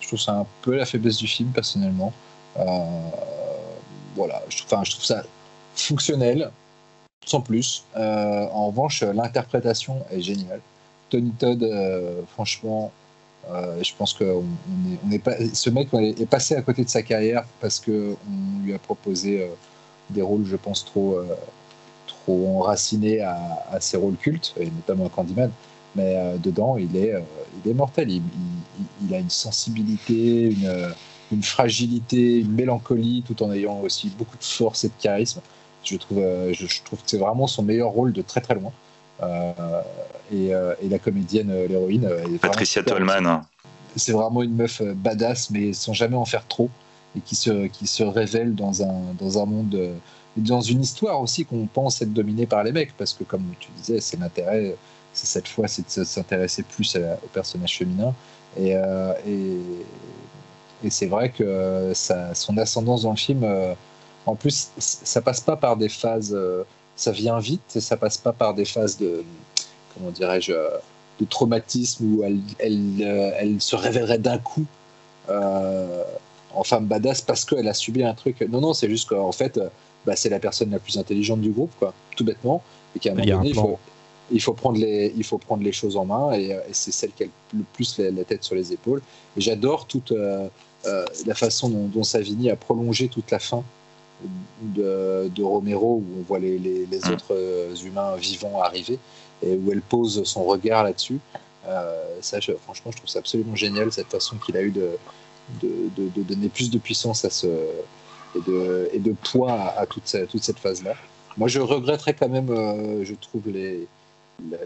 Je 0.00 0.08
trouve 0.08 0.18
ça 0.18 0.32
un 0.32 0.46
peu 0.62 0.76
la 0.76 0.86
faiblesse 0.86 1.18
du 1.18 1.26
film, 1.26 1.50
personnellement. 1.50 2.12
Euh, 2.58 2.64
voilà, 4.16 4.42
je 4.48 4.64
trouve, 4.64 4.84
je 4.84 4.90
trouve 4.90 5.04
ça 5.04 5.22
fonctionnel, 5.76 6.50
sans 7.24 7.40
plus. 7.40 7.84
Euh, 7.96 8.46
en 8.52 8.66
revanche, 8.68 9.02
l'interprétation 9.02 10.04
est 10.10 10.20
géniale. 10.20 10.60
Tony 11.08 11.30
Todd, 11.32 11.62
euh, 11.62 12.22
franchement, 12.32 12.90
je 13.48 13.90
pense 13.96 14.12
que 14.14 14.24
on 14.24 15.10
est, 15.10 15.18
pas, 15.18 15.34
ce 15.52 15.70
mec 15.70 15.88
est 15.94 16.26
passé 16.26 16.54
à 16.54 16.62
côté 16.62 16.84
de 16.84 16.88
sa 16.88 17.02
carrière 17.02 17.44
parce 17.60 17.80
qu'on 17.80 18.16
lui 18.62 18.74
a 18.74 18.78
proposé 18.78 19.48
des 20.10 20.22
rôles, 20.22 20.44
je 20.44 20.56
pense, 20.56 20.84
trop 20.84 21.18
trop 22.30 22.60
enraciné 22.60 23.20
à, 23.20 23.80
ses 23.80 23.96
rôles 23.96 24.16
cultes, 24.16 24.54
et 24.58 24.66
notamment 24.66 25.06
à 25.06 25.08
Candyman. 25.08 25.50
Mais 25.96 26.14
euh, 26.16 26.36
dedans, 26.36 26.76
il 26.76 26.96
est, 26.96 27.14
euh, 27.14 27.20
il 27.64 27.70
est 27.70 27.74
mortel. 27.74 28.10
Il, 28.10 28.22
il, 29.04 29.14
a 29.14 29.18
une 29.18 29.30
sensibilité, 29.30 30.50
une, 30.50 30.94
une, 31.32 31.42
fragilité, 31.42 32.38
une 32.38 32.52
mélancolie, 32.52 33.24
tout 33.26 33.42
en 33.42 33.52
ayant 33.52 33.80
aussi 33.80 34.08
beaucoup 34.16 34.36
de 34.36 34.44
force 34.44 34.84
et 34.84 34.88
de 34.88 34.94
charisme. 35.00 35.40
Je 35.82 35.96
trouve, 35.96 36.18
euh, 36.18 36.52
je, 36.52 36.66
trouve 36.84 37.00
que 37.00 37.10
c'est 37.10 37.18
vraiment 37.18 37.46
son 37.46 37.62
meilleur 37.62 37.90
rôle 37.90 38.12
de 38.12 38.22
très 38.22 38.40
très 38.40 38.54
loin. 38.54 38.72
Et, 40.32 40.46
et, 40.46 40.88
la 40.88 40.98
comédienne, 40.98 41.52
l'héroïne. 41.66 42.08
Patricia 42.40 42.82
Tolman. 42.82 43.42
C'est 43.96 44.12
vraiment 44.12 44.42
une 44.42 44.54
meuf 44.54 44.80
badass, 44.80 45.50
mais 45.50 45.74
sans 45.74 45.92
jamais 45.92 46.16
en 46.16 46.24
faire 46.24 46.46
trop, 46.46 46.70
et 47.16 47.20
qui 47.20 47.34
se, 47.34 47.66
qui 47.66 47.86
se 47.86 48.02
révèle 48.02 48.54
dans 48.54 48.82
un, 48.82 49.12
dans 49.18 49.42
un 49.42 49.44
monde 49.44 49.76
dans 50.36 50.60
une 50.60 50.82
histoire 50.82 51.20
aussi 51.20 51.44
qu'on 51.44 51.66
pense 51.66 52.00
être 52.02 52.12
dominé 52.12 52.46
par 52.46 52.62
les 52.62 52.72
mecs, 52.72 52.96
parce 52.96 53.14
que 53.14 53.24
comme 53.24 53.44
tu 53.58 53.68
disais, 53.76 54.00
c'est 54.00 54.18
l'intérêt, 54.18 54.76
c'est 55.12 55.26
cette 55.26 55.48
fois, 55.48 55.68
c'est 55.68 55.98
de 55.98 56.04
s'intéresser 56.04 56.62
plus 56.62 56.96
au 56.96 57.26
personnage 57.32 57.78
féminin. 57.78 58.14
Et, 58.56 58.74
euh, 58.74 59.12
c'est 60.88 61.06
vrai 61.06 61.30
que 61.30 61.92
ça, 61.94 62.34
son 62.34 62.56
ascendance 62.58 63.02
dans 63.02 63.10
le 63.10 63.16
film, 63.16 63.44
euh, 63.44 63.74
en 64.26 64.34
plus, 64.34 64.70
ça 64.78 65.20
passe 65.20 65.40
pas 65.40 65.56
par 65.56 65.76
des 65.76 65.88
phases, 65.88 66.32
euh, 66.34 66.64
ça 66.96 67.12
vient 67.12 67.38
vite, 67.38 67.76
et 67.76 67.80
ça 67.80 67.96
passe 67.96 68.16
pas 68.16 68.32
par 68.32 68.54
des 68.54 68.64
phases 68.64 68.96
de, 68.98 69.24
comment 69.94 70.10
dirais-je, 70.10 70.52
de 70.52 71.24
traumatisme 71.26 72.04
où 72.04 72.24
elle, 72.24 72.40
elle, 72.58 73.34
elle 73.38 73.60
se 73.60 73.76
révélerait 73.76 74.18
d'un 74.18 74.38
coup 74.38 74.64
en 75.28 76.64
femme 76.64 76.86
badass 76.86 77.20
parce 77.20 77.44
qu'elle 77.44 77.68
a 77.68 77.74
subi 77.74 78.02
un 78.02 78.14
truc. 78.14 78.40
Non, 78.48 78.60
non, 78.60 78.74
c'est 78.74 78.88
juste 78.88 79.08
qu'en 79.08 79.30
fait, 79.30 79.60
bah, 80.06 80.16
c'est 80.16 80.28
la 80.28 80.38
personne 80.38 80.70
la 80.70 80.78
plus 80.78 80.98
intelligente 80.98 81.40
du 81.40 81.50
groupe, 81.50 81.72
quoi, 81.78 81.92
tout 82.16 82.24
bêtement. 82.24 82.62
Et 82.96 82.98
qu'à 82.98 83.12
un 83.12 83.14
moment 83.14 83.38
donné, 83.38 83.50
il 83.50 83.54
faut, 83.54 83.78
il, 84.30 84.40
faut, 84.40 84.54
prendre 84.54 84.78
les, 84.78 85.12
il 85.16 85.24
faut 85.24 85.38
prendre 85.38 85.62
les 85.62 85.72
choses 85.72 85.96
en 85.96 86.04
main 86.04 86.32
et, 86.32 86.56
c'est 86.72 86.92
celle 86.92 87.12
qui 87.12 87.24
a 87.24 87.26
le 87.54 87.64
plus 87.72 87.98
la, 87.98 88.24
tête 88.24 88.44
sur 88.44 88.54
les 88.54 88.72
épaules. 88.72 89.02
Et 89.36 89.40
j'adore 89.40 89.86
toute 89.86 90.12
euh, 90.12 90.48
euh, 90.86 91.04
la 91.26 91.34
façon 91.34 91.68
dont, 91.68 92.04
Savini 92.04 92.50
a 92.50 92.56
prolongé 92.56 93.08
toute 93.08 93.30
la 93.30 93.38
fin 93.38 93.62
de, 94.62 95.30
de 95.34 95.42
Romero, 95.42 95.96
où 95.96 96.04
on 96.18 96.22
voit 96.22 96.38
les, 96.38 96.58
les, 96.58 96.86
mm. 96.86 97.12
autres 97.12 97.32
euh, 97.34 97.74
humains 97.76 98.16
vivants 98.16 98.60
arriver 98.62 98.98
et 99.42 99.54
où 99.54 99.72
elle 99.72 99.80
pose 99.80 100.22
son 100.24 100.44
regard 100.44 100.84
là-dessus. 100.84 101.18
ça, 102.20 102.38
franchement, 102.62 102.90
je 102.90 102.96
trouve 102.98 103.08
ça 103.08 103.20
absolument 103.20 103.56
génial, 103.56 103.90
cette 103.90 104.08
façon 104.08 104.36
qu'il 104.36 104.54
a 104.56 104.62
eu 104.62 104.70
de, 104.70 104.98
de, 105.62 105.88
de, 105.96 106.22
donner 106.22 106.50
plus 106.50 106.70
de 106.70 106.78
puissance 106.78 107.24
à 107.24 107.30
ce, 107.30 107.46
et 108.36 108.98
de, 108.98 109.14
poids 109.30 109.52
à, 109.76 109.86
toute, 109.86 110.06
cette 110.06 110.58
phase-là. 110.58 110.94
Moi, 111.36 111.48
je 111.48 111.60
regretterais 111.60 112.14
quand 112.14 112.28
même, 112.28 112.50
euh, 112.50 113.04
je 113.04 113.14
trouve, 113.14 113.42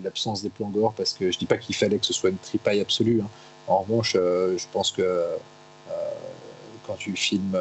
l'absence 0.03 0.43
des 0.43 0.51
plans 0.51 0.71
gore 0.71 0.93
parce 0.95 1.13
que 1.13 1.31
je 1.31 1.39
dis 1.39 1.47
pas 1.47 1.57
qu'il 1.57 1.75
fallait 1.75 1.99
que 1.99 2.07
ce 2.07 2.13
soit 2.13 2.31
une 2.31 2.39
tripaille 2.39 2.81
absolue. 2.81 3.21
Hein. 3.23 3.29
En 3.67 3.79
revanche, 3.79 4.17
euh, 4.17 4.57
je 4.59 4.67
pense 4.73 4.93
que 4.93 5.03
euh, 5.03 5.37
quand 6.87 6.95
tu 6.95 7.15
filmes. 7.17 7.59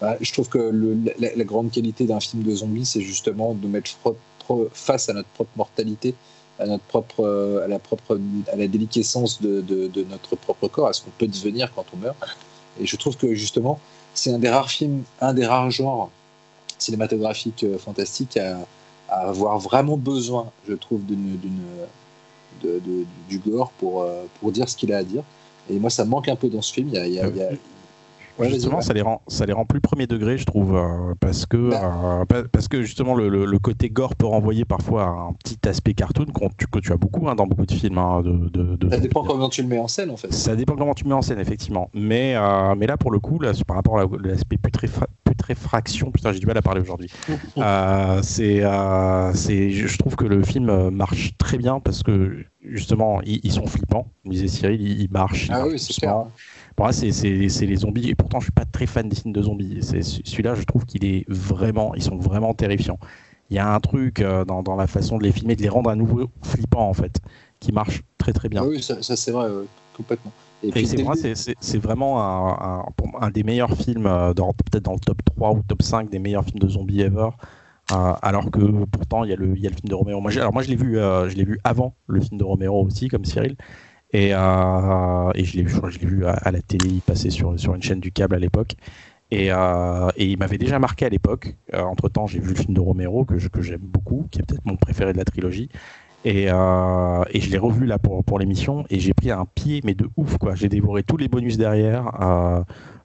Bah, 0.00 0.16
je 0.20 0.32
trouve 0.32 0.48
que 0.48 0.72
la, 1.18 1.44
grande 1.44 1.72
qualité 1.72 2.04
d'un 2.04 2.20
film 2.20 2.44
de 2.44 2.54
zombies, 2.54 2.86
c'est 2.86 3.00
justement 3.00 3.54
de 3.54 3.66
mettre 3.66 3.90
face 4.72 5.08
à 5.08 5.12
notre 5.12 5.28
propre 5.30 5.50
mortalité, 5.56 6.14
à 6.60 6.66
notre 6.66 6.84
propre, 6.84 7.60
à 7.64 7.66
la 7.66 7.80
propre, 7.80 8.20
à 8.52 8.54
la 8.54 8.68
déliquescence 8.68 9.42
de 9.42 10.04
notre 10.08 10.36
propre 10.36 10.68
corps, 10.68 10.86
à 10.86 10.92
ce 10.92 11.02
qu'on 11.02 11.10
peut 11.18 11.26
devenir 11.26 11.72
quand 11.74 11.84
on 11.92 11.96
meurt. 11.96 12.16
Et 12.80 12.86
je 12.86 12.96
trouve 12.96 13.16
que 13.16 13.34
justement, 13.34 13.80
c'est 14.18 14.32
un 14.32 14.38
des 14.38 14.50
rares 14.50 14.70
films, 14.70 15.04
un 15.20 15.32
des 15.32 15.46
rares 15.46 15.70
genres 15.70 16.10
cinématographiques 16.78 17.64
euh, 17.64 17.78
fantastiques 17.78 18.36
à, 18.36 18.58
avoir 19.10 19.58
vraiment 19.58 19.96
besoin, 19.96 20.50
je 20.68 20.74
trouve, 20.74 21.02
d'une, 21.06 21.38
du 23.28 23.38
gore 23.38 23.70
pour, 23.78 24.02
euh, 24.02 24.24
pour 24.38 24.52
dire 24.52 24.68
ce 24.68 24.76
qu'il 24.76 24.92
a 24.92 24.98
à 24.98 25.02
dire. 25.02 25.22
Et 25.70 25.78
moi, 25.78 25.88
ça 25.88 26.04
manque 26.04 26.28
un 26.28 26.36
peu 26.36 26.50
dans 26.50 26.60
ce 26.60 26.74
film. 26.74 26.90
Justement, 28.44 28.80
ça 28.80 28.92
les, 28.92 29.02
rend, 29.02 29.22
ça 29.28 29.46
les 29.46 29.52
rend 29.52 29.64
plus 29.64 29.80
premier 29.80 30.06
degré, 30.06 30.38
je 30.38 30.44
trouve, 30.44 30.76
euh, 30.76 31.14
parce, 31.20 31.46
que, 31.46 31.70
bah. 31.70 32.24
euh, 32.32 32.44
parce 32.52 32.68
que 32.68 32.82
justement, 32.82 33.14
le, 33.14 33.58
côté 33.58 33.90
gore 33.90 34.14
peut 34.14 34.26
renvoyer 34.26 34.64
parfois 34.64 35.04
à 35.04 35.08
un 35.08 35.32
petit 35.32 35.58
aspect 35.68 35.94
cartoon 35.94 36.26
que 36.70 36.78
tu, 36.78 36.92
as 36.92 36.96
beaucoup 36.96 37.28
hein, 37.28 37.34
dans 37.34 37.46
beaucoup 37.46 37.66
de 37.66 37.72
films. 37.72 37.98
Hein, 37.98 38.22
de, 38.22 38.78
ça 38.90 38.98
dépend 38.98 39.24
comment 39.24 39.48
tu 39.48 39.62
le 39.62 39.68
mets 39.68 39.78
en 39.78 39.88
scène, 39.88 40.10
en 40.10 40.16
fait. 40.16 40.32
Ça 40.32 40.54
dépend 40.54 40.76
comment 40.76 40.94
tu 40.94 41.04
le 41.04 41.08
mets 41.10 41.16
en 41.16 41.22
scène, 41.22 41.40
effectivement. 41.40 41.90
Mais, 41.94 42.34
euh, 42.36 42.74
mais 42.76 42.86
là, 42.86 42.96
pour 42.96 43.10
le 43.10 43.18
coup, 43.18 43.38
là, 43.40 43.52
par 43.66 43.76
rapport 43.76 43.98
à 43.98 44.04
l'aspect 44.22 44.58
putréfaction, 45.24 46.10
putain, 46.10 46.32
j'ai 46.32 46.40
du 46.40 46.46
mal 46.46 46.56
à 46.56 46.62
parler 46.62 46.80
aujourd'hui. 46.80 47.10
c'est, 48.22 48.62
c'est, 49.34 49.70
je 49.70 49.98
trouve 49.98 50.16
que 50.16 50.24
le 50.24 50.42
film 50.42 50.90
marche 50.90 51.32
très 51.38 51.58
bien 51.58 51.80
parce 51.80 52.02
que 52.02 52.44
justement, 52.62 53.20
ils, 53.22 53.52
sont 53.52 53.66
flippants. 53.66 54.06
Comme 54.22 54.32
disait 54.32 54.48
Cyril, 54.48 54.80
ils, 54.80 55.10
marchent. 55.10 55.48
ah 55.50 55.66
oui, 55.66 55.78
c'est 55.78 55.94
clair. 55.94 56.26
Pour 56.78 56.88
c'est 56.92 57.66
les 57.66 57.76
zombies. 57.76 58.08
Et 58.08 58.14
pourtant, 58.14 58.38
je 58.38 58.44
suis 58.44 58.52
pas 58.52 58.64
très 58.64 58.86
fan 58.86 59.08
des 59.08 59.16
films 59.16 59.32
de 59.32 59.42
zombies. 59.42 59.80
Celui-là, 59.82 60.54
je 60.54 60.62
trouve 60.62 60.84
qu'il 60.84 61.04
est 61.04 61.24
vraiment, 61.26 61.92
ils 61.96 62.04
sont 62.04 62.16
vraiment 62.16 62.54
terrifiants. 62.54 63.00
il 63.50 63.56
y 63.56 63.58
a 63.58 63.74
un 63.74 63.80
truc 63.80 64.22
dans, 64.22 64.62
dans, 64.62 64.76
la 64.76 64.86
façon 64.86 65.18
de 65.18 65.24
les 65.24 65.32
filmer, 65.32 65.56
de 65.56 65.62
les 65.62 65.68
rendre 65.68 65.90
à 65.90 65.96
nouveau 65.96 66.30
flippants 66.44 66.88
en 66.88 66.94
fait, 66.94 67.18
qui 67.58 67.72
marche 67.72 68.02
très 68.16 68.32
très 68.32 68.48
bien. 68.48 68.64
oui, 68.64 68.80
ça, 68.80 69.02
c'est 69.02 69.32
vrai, 69.32 69.48
complètement. 69.96 70.30
Et, 70.62 70.86
c'est 71.60 71.78
vraiment 71.78 72.22
un, 72.22 72.84
un, 73.22 73.30
des 73.30 73.42
meilleurs 73.42 73.76
films, 73.76 74.04
peut-être 74.36 74.84
dans 74.84 74.92
le 74.92 75.00
top 75.00 75.18
3 75.24 75.54
ou 75.54 75.62
top 75.66 75.82
5 75.82 76.08
des 76.10 76.20
meilleurs 76.20 76.44
films 76.44 76.60
de 76.60 76.68
zombies 76.68 77.00
ever. 77.00 77.30
alors 77.90 78.52
que 78.52 78.84
pourtant 78.84 79.24
il 79.24 79.30
y, 79.30 79.32
a 79.32 79.36
le, 79.36 79.56
il 79.56 79.62
y 79.64 79.66
a 79.66 79.70
le 79.70 79.74
film 79.74 79.88
de 79.88 79.94
Romero. 79.96 80.20
Moi, 80.20 80.30
alors 80.36 80.52
moi 80.52 80.62
je 80.62 80.68
l'ai 80.68 80.76
vu, 80.76 80.94
je 80.94 81.34
l'ai 81.34 81.44
vu 81.44 81.58
avant 81.64 81.96
le 82.06 82.20
film 82.20 82.38
de 82.38 82.44
Romero 82.44 82.84
aussi, 82.84 83.08
comme 83.08 83.24
Cyril. 83.24 83.56
Et, 84.12 84.30
euh, 84.32 85.30
et 85.34 85.44
je 85.44 85.56
l'ai 85.56 85.62
vu, 85.64 85.74
je 85.90 85.98
vu 85.98 86.24
à, 86.26 86.50
la 86.50 86.62
télé, 86.62 86.88
il 86.88 87.02
passait 87.02 87.30
sur, 87.30 87.58
sur 87.58 87.74
une 87.74 87.82
chaîne 87.82 88.00
du 88.00 88.12
câble 88.12 88.34
à 88.34 88.38
l'époque. 88.38 88.74
Et, 89.30 89.52
euh, 89.52 90.08
il 90.16 90.38
m'avait 90.38 90.58
déjà 90.58 90.78
marqué 90.78 91.04
à 91.06 91.08
l'époque. 91.08 91.54
Euh, 91.74 91.82
entre 91.82 92.08
temps, 92.08 92.26
j'ai 92.26 92.40
vu 92.40 92.50
le 92.50 92.56
film 92.56 92.74
de 92.74 92.80
Romero 92.80 93.24
que, 93.24 93.38
j'aime 93.38 93.80
beaucoup, 93.82 94.26
qui 94.30 94.40
est 94.40 94.42
peut-être 94.42 94.64
mon 94.64 94.76
préféré 94.76 95.12
de 95.12 95.18
la 95.18 95.24
trilogie. 95.24 95.68
Et, 96.24 96.46
et 96.46 97.40
je 97.40 97.50
l'ai 97.50 97.58
revu 97.58 97.86
là 97.86 97.98
pour, 97.98 98.24
pour 98.24 98.38
l'émission 98.40 98.84
et 98.90 98.98
j'ai 98.98 99.14
pris 99.14 99.30
un 99.30 99.46
pied, 99.46 99.80
mais 99.84 99.94
de 99.94 100.10
ouf 100.16 100.36
quoi. 100.36 100.56
J'ai 100.56 100.68
dévoré 100.68 101.04
tous 101.04 101.16
les 101.16 101.28
bonus 101.28 101.56
derrière. 101.56 102.10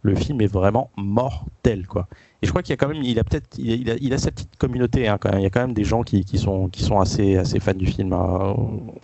Le 0.02 0.16
film 0.16 0.42
est 0.42 0.52
vraiment 0.52 0.90
mortel 0.98 1.86
quoi. 1.86 2.08
Et 2.44 2.46
je 2.46 2.52
crois 2.52 2.62
qu'il 2.62 2.72
y 2.72 2.74
a 2.74 2.78
quand 2.78 2.90
même, 2.90 3.02
il 3.02 3.18
a 3.20 3.24
peut-être, 3.24 3.58
il, 3.58 3.90
a, 3.90 3.96
il 4.02 4.14
a, 4.14 4.18
sa 4.18 4.30
petite 4.30 4.58
communauté 4.58 5.08
hein, 5.08 5.18
quand 5.18 5.32
même. 5.32 5.40
Il 5.40 5.44
y 5.44 5.48
a 5.48 5.50
quand 5.50 5.62
même 5.62 5.74
des 5.74 5.86
gens 5.86 6.04
qui, 6.04 6.26
qui 6.26 6.38
sont, 6.38 6.68
qui 6.68 6.84
sont 6.84 7.00
assez, 7.00 7.38
assez 7.38 7.58
fans 7.62 7.74
du 7.74 7.86
film. 7.86 8.12
Euh, 8.12 8.54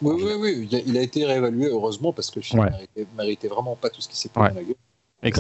oui, 0.02 0.22
oui, 0.22 0.34
oui. 0.38 0.82
Il 0.86 0.98
a, 0.98 1.02
été 1.02 1.26
réévalué 1.26 1.68
heureusement 1.68 2.12
parce 2.12 2.30
que 2.30 2.40
le 2.40 2.44
film 2.44 2.64
ouais. 2.64 3.08
méritait, 3.16 3.48
vraiment 3.48 3.78
pas 3.78 3.90
tout 3.90 4.02
ce 4.02 4.10
qui 4.10 4.18
s'est 4.18 4.28
passé 4.28 4.54
dans 4.54 4.60
la 4.60 4.64
gueule. 4.66 4.76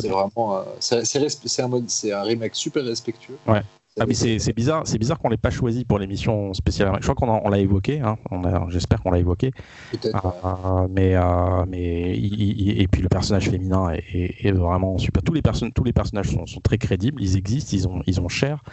C'est 0.01 0.07
vraiment, 0.07 0.63
c'est 0.79 0.95
un, 0.97 1.29
c'est 1.87 2.11
un 2.13 2.21
remake 2.21 2.55
super 2.55 2.85
respectueux. 2.85 3.37
Ouais. 3.45 3.61
Ah, 3.99 4.05
mais 4.07 4.13
c'est 4.13 4.53
bizarre, 4.53 4.83
c'est 4.85 4.97
bizarre 4.97 5.19
qu'on 5.19 5.29
l'ait 5.29 5.37
pas 5.37 5.49
choisi 5.49 5.85
pour 5.85 5.99
l'émission 5.99 6.53
spéciale. 6.53 6.91
Je 7.01 7.11
crois 7.11 7.15
qu'on 7.15 7.49
l'a 7.49 7.59
évoqué. 7.59 8.01
Hein. 8.01 8.17
J'espère 8.69 9.01
qu'on 9.01 9.11
l'a 9.11 9.19
évoqué. 9.19 9.51
Euh, 10.05 10.87
mais 10.89 11.15
euh, 11.15 11.65
mais 11.67 12.15
et 12.15 12.87
puis 12.91 13.01
le 13.01 13.09
personnage 13.09 13.49
féminin 13.49 13.91
est, 13.91 14.51
vraiment 14.51 14.97
super. 14.97 15.23
Tous 15.23 15.33
les 15.33 15.41
personnes, 15.41 15.71
tous 15.71 15.83
les 15.83 15.93
personnages 15.93 16.29
sont, 16.29 16.45
sont, 16.45 16.61
très 16.61 16.77
crédibles. 16.77 17.21
Ils 17.21 17.37
existent. 17.37 17.71
Ils 17.75 17.87
ont 17.87 18.01
ils 18.07 18.21
ont 18.21 18.29
cher. 18.29 18.63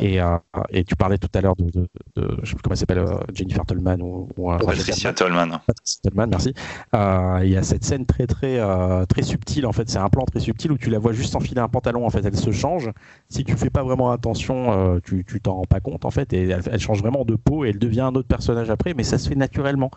Et, 0.00 0.20
euh, 0.20 0.36
et, 0.70 0.84
tu 0.84 0.96
parlais 0.96 1.18
tout 1.18 1.28
à 1.34 1.40
l'heure 1.40 1.56
de, 1.56 1.64
de, 1.64 1.88
de, 2.16 2.38
je 2.42 2.50
sais 2.50 2.54
plus 2.54 2.62
comment 2.62 2.74
elle 2.74 2.78
s'appelle, 2.78 2.98
euh, 2.98 3.18
Jennifer 3.32 3.64
Tolman 3.66 4.00
ou, 4.00 4.28
ou 4.36 4.50
Patricia 4.56 5.12
Tolman. 5.12 5.60
Patricia 5.66 6.00
Tolman, 6.02 6.26
merci. 6.28 6.54
Euh, 6.94 7.40
il 7.42 7.50
y 7.50 7.56
a 7.56 7.62
cette 7.62 7.84
scène 7.84 8.06
très 8.06 8.26
très 8.26 8.58
euh, 8.58 9.04
très 9.06 9.22
subtile 9.22 9.66
en 9.66 9.72
fait. 9.72 9.88
C'est 9.88 9.98
un 9.98 10.08
plan 10.08 10.24
très 10.24 10.40
subtil 10.40 10.72
où 10.72 10.78
tu 10.78 10.90
la 10.90 10.98
vois 10.98 11.12
juste 11.12 11.36
enfiler 11.36 11.60
un 11.60 11.68
pantalon 11.68 12.06
en 12.06 12.10
fait. 12.10 12.24
Elle 12.24 12.36
se 12.36 12.50
change. 12.50 12.90
Si 13.28 13.44
tu 13.44 13.56
fais 13.56 13.70
pas 13.70 13.82
vraiment 13.82 14.10
attention, 14.10 14.72
euh, 14.72 15.00
tu 15.04 15.24
tu 15.24 15.40
t'en 15.40 15.56
rends 15.56 15.64
pas 15.64 15.80
compte 15.80 16.04
en 16.04 16.10
fait. 16.10 16.32
Et 16.32 16.48
elle, 16.48 16.62
elle, 16.70 16.80
change 16.80 17.00
vraiment 17.00 17.24
de 17.24 17.36
peau 17.36 17.64
et 17.64 17.70
elle 17.70 17.78
devient 17.78 18.02
un 18.02 18.14
autre 18.14 18.28
personnage 18.28 18.70
après. 18.70 18.94
Mais 18.94 19.02
ça 19.04 19.18
se 19.18 19.28
fait 19.28 19.34
naturellement. 19.34 19.90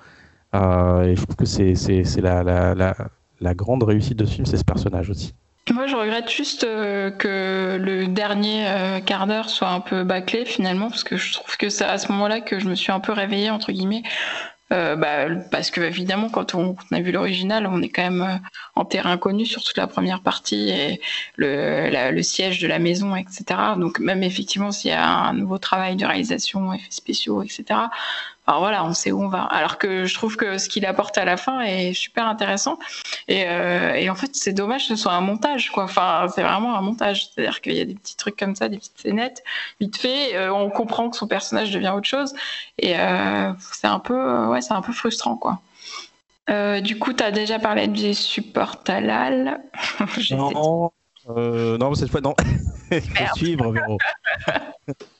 et 0.54 1.16
je 1.16 1.22
trouve 1.22 1.36
que 1.36 1.46
c'est 1.46 1.76
c'est 1.76 2.22
la, 2.22 2.44
la, 2.44 2.76
la, 2.76 2.96
la 3.40 3.54
grande 3.54 3.84
réussite 3.84 4.18
de 4.18 4.26
ce 4.26 4.34
film, 4.34 4.46
c'est 4.46 4.58
ce 4.58 4.66
personnage 4.66 5.10
aussi. 5.10 5.34
Moi, 5.74 5.88
je 5.88 5.96
regrette 5.96 6.30
juste 6.30 6.64
euh, 6.64 7.12
que 7.12 7.78
le 7.80 8.08
dernier 8.08 8.68
euh, 8.68 9.00
quart 9.02 9.28
d'heure 9.28 9.50
soit 9.50 9.70
un 9.70 9.82
peu 9.82 10.04
bâclé 10.04 10.46
finalement, 10.46 10.90
parce 10.90 11.04
que 11.04 11.18
je 11.18 11.34
trouve 11.34 11.58
que 11.58 11.70
c'est 11.70 11.84
à 11.84 11.98
ce 11.98 12.12
moment-là 12.12 12.40
que 12.40 12.60
je 12.60 12.70
me 12.70 12.76
suis 12.76 12.92
un 12.92 13.02
peu 13.02 13.12
réveillée 13.12 13.50
entre 13.50 13.72
guillemets. 13.72 14.04
Euh, 14.74 14.96
bah, 14.96 15.28
parce 15.52 15.72
que 15.72 15.82
évidemment, 15.82 16.30
quand 16.30 16.56
on, 16.56 16.76
a 16.92 17.00
vu 17.00 17.12
l'original, 17.12 17.68
on 17.68 17.82
est 17.82 17.90
quand 17.90 18.04
même 18.04 18.42
en 18.76 18.86
terrain 18.86 19.18
connu 19.18 19.46
sur 19.46 19.64
toute 19.64 19.78
la 19.78 19.88
première 19.88 20.22
partie 20.22 20.70
et 20.70 21.02
le 21.36 22.22
siège 22.22 22.60
de 22.60 22.68
la 22.68 22.80
maison, 22.80 23.16
etc. 23.16 23.44
Donc 23.78 24.00
même 24.00 24.24
effectivement, 24.24 24.72
s'il 24.72 24.92
y 24.92 24.94
a 24.94 25.08
un 25.08 25.34
nouveau 25.34 25.58
travail 25.58 25.96
de 25.96 26.06
réalisation, 26.06 26.74
effets 26.74 26.92
spéciaux, 26.92 27.44
etc. 27.44 27.80
Alors 28.48 28.62
voilà, 28.62 28.86
on 28.86 28.94
sait 28.94 29.12
où 29.12 29.22
on 29.22 29.28
va. 29.28 29.44
Alors 29.44 29.78
que 29.78 30.06
je 30.06 30.14
trouve 30.14 30.38
que 30.38 30.58
ce 30.58 30.70
qu'il 30.70 30.86
apporte 30.86 31.18
à 31.18 31.26
la 31.26 31.36
fin 31.36 31.60
est 31.62 31.92
super 31.92 32.26
intéressant. 32.28 32.80
Et, 33.28 33.44
euh, 33.46 33.94
et 33.94 34.10
en 34.10 34.16
fait, 34.16 34.36
c'est 34.36 34.54
dommage 34.54 34.88
que 34.88 34.96
ce 34.96 35.02
soit 35.04 35.12
un 35.12 35.22
montage, 35.22 35.70
quoi. 35.70 35.84
Enfin, 35.84 36.28
c'est 36.34 36.44
vraiment 36.44 36.78
un 36.78 36.82
montage. 36.82 37.28
C'est-à-dire 37.30 37.60
qu'il 37.60 37.74
y 37.74 37.82
a 37.82 37.86
des 37.86 37.96
petits 37.96 38.16
trucs 38.16 38.38
comme 38.38 38.56
ça, 38.56 38.70
des 38.70 38.78
petites 38.78 39.00
scénettes, 39.00 39.44
vite 39.82 39.98
fait. 39.98 40.34
Euh, 40.38 40.54
on 40.54 40.70
comprend 40.70 41.10
que 41.10 41.18
son 41.18 41.28
personnage 41.28 41.72
devient 41.72 41.92
autre 41.94 42.08
chose. 42.08 42.34
Et 42.78 42.98
euh, 42.98 43.52
c'est 43.74 43.88
un 43.88 44.00
peu, 44.00 44.46
ouais, 44.46 44.62
c'est 44.62 44.74
un 44.74 44.82
peu 44.82 44.94
frustrant, 44.94 45.36
quoi. 45.36 45.60
Du 46.80 46.98
coup, 46.98 47.12
tu 47.12 47.24
as 47.24 47.32
déjà 47.32 47.60
parlé 47.60 47.88
du 47.88 48.14
support 48.14 48.82
Talal. 48.82 49.60
non, 50.32 50.92
non, 51.28 51.96
cette 51.96 52.10
fois, 52.10 52.22
non. 52.22 52.34
Il 52.92 53.02
faut 53.02 53.36
suivre, 53.36 53.74
Véro. 53.74 53.98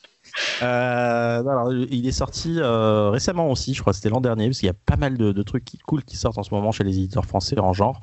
Euh, 0.62 1.86
il 1.90 2.08
est 2.08 2.12
sorti 2.12 2.56
euh, 2.58 3.10
récemment 3.10 3.50
aussi, 3.50 3.74
je 3.74 3.82
crois 3.82 3.94
que 3.94 3.98
c'était 3.98 4.10
l'an 4.10 4.22
dernier, 4.22 4.48
parce 4.48 4.60
qu'il 4.60 4.68
y 4.68 4.72
a 4.72 4.76
pas 4.86 4.98
mal 4.98 5.18
de, 5.18 5.44
trucs 5.44 5.66
qui, 5.66 5.78
cool 5.80 6.04
qui 6.04 6.18
sortent 6.18 6.38
en 6.38 6.44
ce 6.44 6.54
moment 6.54 6.72
chez 6.72 6.84
les 6.84 6.98
éditeurs 6.98 7.26
français 7.26 7.60
en 7.60 7.74
genre. 7.74 8.00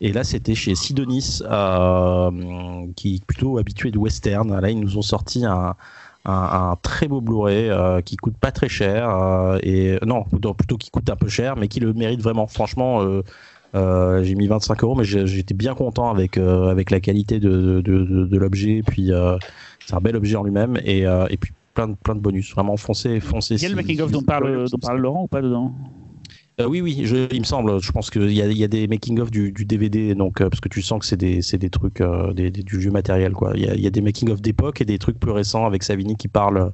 Et 0.00 0.12
là, 0.12 0.24
c'était 0.24 0.54
chez 0.54 0.74
Sidonis, 0.74 1.42
euh, 1.42 2.30
qui 2.96 3.16
est 3.16 3.24
plutôt 3.24 3.58
habitué 3.58 3.90
de 3.90 3.98
western. 3.98 4.60
Là, 4.60 4.70
ils 4.70 4.80
nous 4.80 4.98
ont 4.98 5.02
sorti 5.02 5.44
un, 5.44 5.74
très 6.82 7.08
beau 7.08 7.20
Blu-ray 7.20 7.70
qui 8.04 8.16
coûte 8.16 8.36
pas 8.36 8.52
très 8.52 8.68
cher, 8.68 9.58
et 9.62 9.98
non, 10.06 10.24
plutôt 10.24 10.78
qui 10.78 10.90
coûte 10.90 11.10
un 11.10 11.16
peu 11.16 11.28
cher, 11.28 11.56
mais 11.56 11.68
qui 11.68 11.80
le 11.80 11.92
mérite 11.92 12.22
vraiment. 12.22 12.46
Franchement, 12.46 13.00
j'ai 13.74 14.34
mis 14.34 14.46
25 14.46 14.82
euros, 14.84 14.94
mais 14.94 15.04
j'étais 15.04 15.54
bien 15.54 15.74
content 15.74 16.10
avec 16.10 16.38
avec 16.38 16.90
la 16.90 17.00
qualité 17.00 17.40
de, 17.40 18.36
l'objet. 18.36 18.82
Puis 18.86 19.10
c'est 19.84 19.94
un 19.94 20.00
bel 20.00 20.16
objet 20.16 20.36
en 20.36 20.44
lui-même, 20.44 20.78
et 20.84 21.36
puis 21.40 21.52
plein 21.74 21.88
de, 21.88 21.94
plein 21.94 22.14
de 22.14 22.20
bonus. 22.20 22.52
Vraiment, 22.52 22.76
foncez, 22.76 23.20
foncez. 23.20 23.54
Il 23.54 23.62
y 23.62 23.66
a 23.66 23.68
le 23.68 23.76
making-of 23.76 24.10
dont 24.10 24.22
parle, 24.22 24.68
dont 24.68 24.78
parle 24.78 25.00
Laurent 25.00 25.24
ou 25.24 25.28
pas 25.28 25.42
dedans? 25.42 25.74
Euh, 26.60 26.66
oui, 26.66 26.80
oui, 26.80 27.02
je, 27.04 27.32
il 27.32 27.40
me 27.40 27.44
semble. 27.44 27.80
Je 27.80 27.92
pense 27.92 28.10
qu'il 28.10 28.32
y 28.32 28.42
a, 28.42 28.46
il 28.46 28.58
y 28.58 28.64
a 28.64 28.68
des 28.68 28.86
making-of 28.86 29.30
du, 29.30 29.52
du, 29.52 29.64
DVD, 29.64 30.14
donc 30.14 30.40
euh, 30.40 30.50
parce 30.50 30.60
que 30.60 30.68
tu 30.68 30.82
sens 30.82 31.00
que 31.00 31.06
c'est 31.06 31.16
des, 31.16 31.40
des 31.40 31.70
trucs, 31.70 32.00
euh, 32.00 32.32
des, 32.34 32.50
des, 32.50 32.62
du 32.62 32.78
vieux 32.78 32.90
matériel, 32.90 33.32
quoi. 33.32 33.52
Il 33.54 33.62
y 33.62 33.68
a, 33.68 33.74
il 33.74 33.80
y 33.80 33.86
a 33.86 33.90
des 33.90 34.02
making-of 34.02 34.42
d'époque 34.42 34.80
et 34.80 34.84
des 34.84 34.98
trucs 34.98 35.18
plus 35.18 35.30
récents 35.30 35.64
avec 35.64 35.82
Savini 35.82 36.14
qui 36.16 36.28
parle 36.28 36.72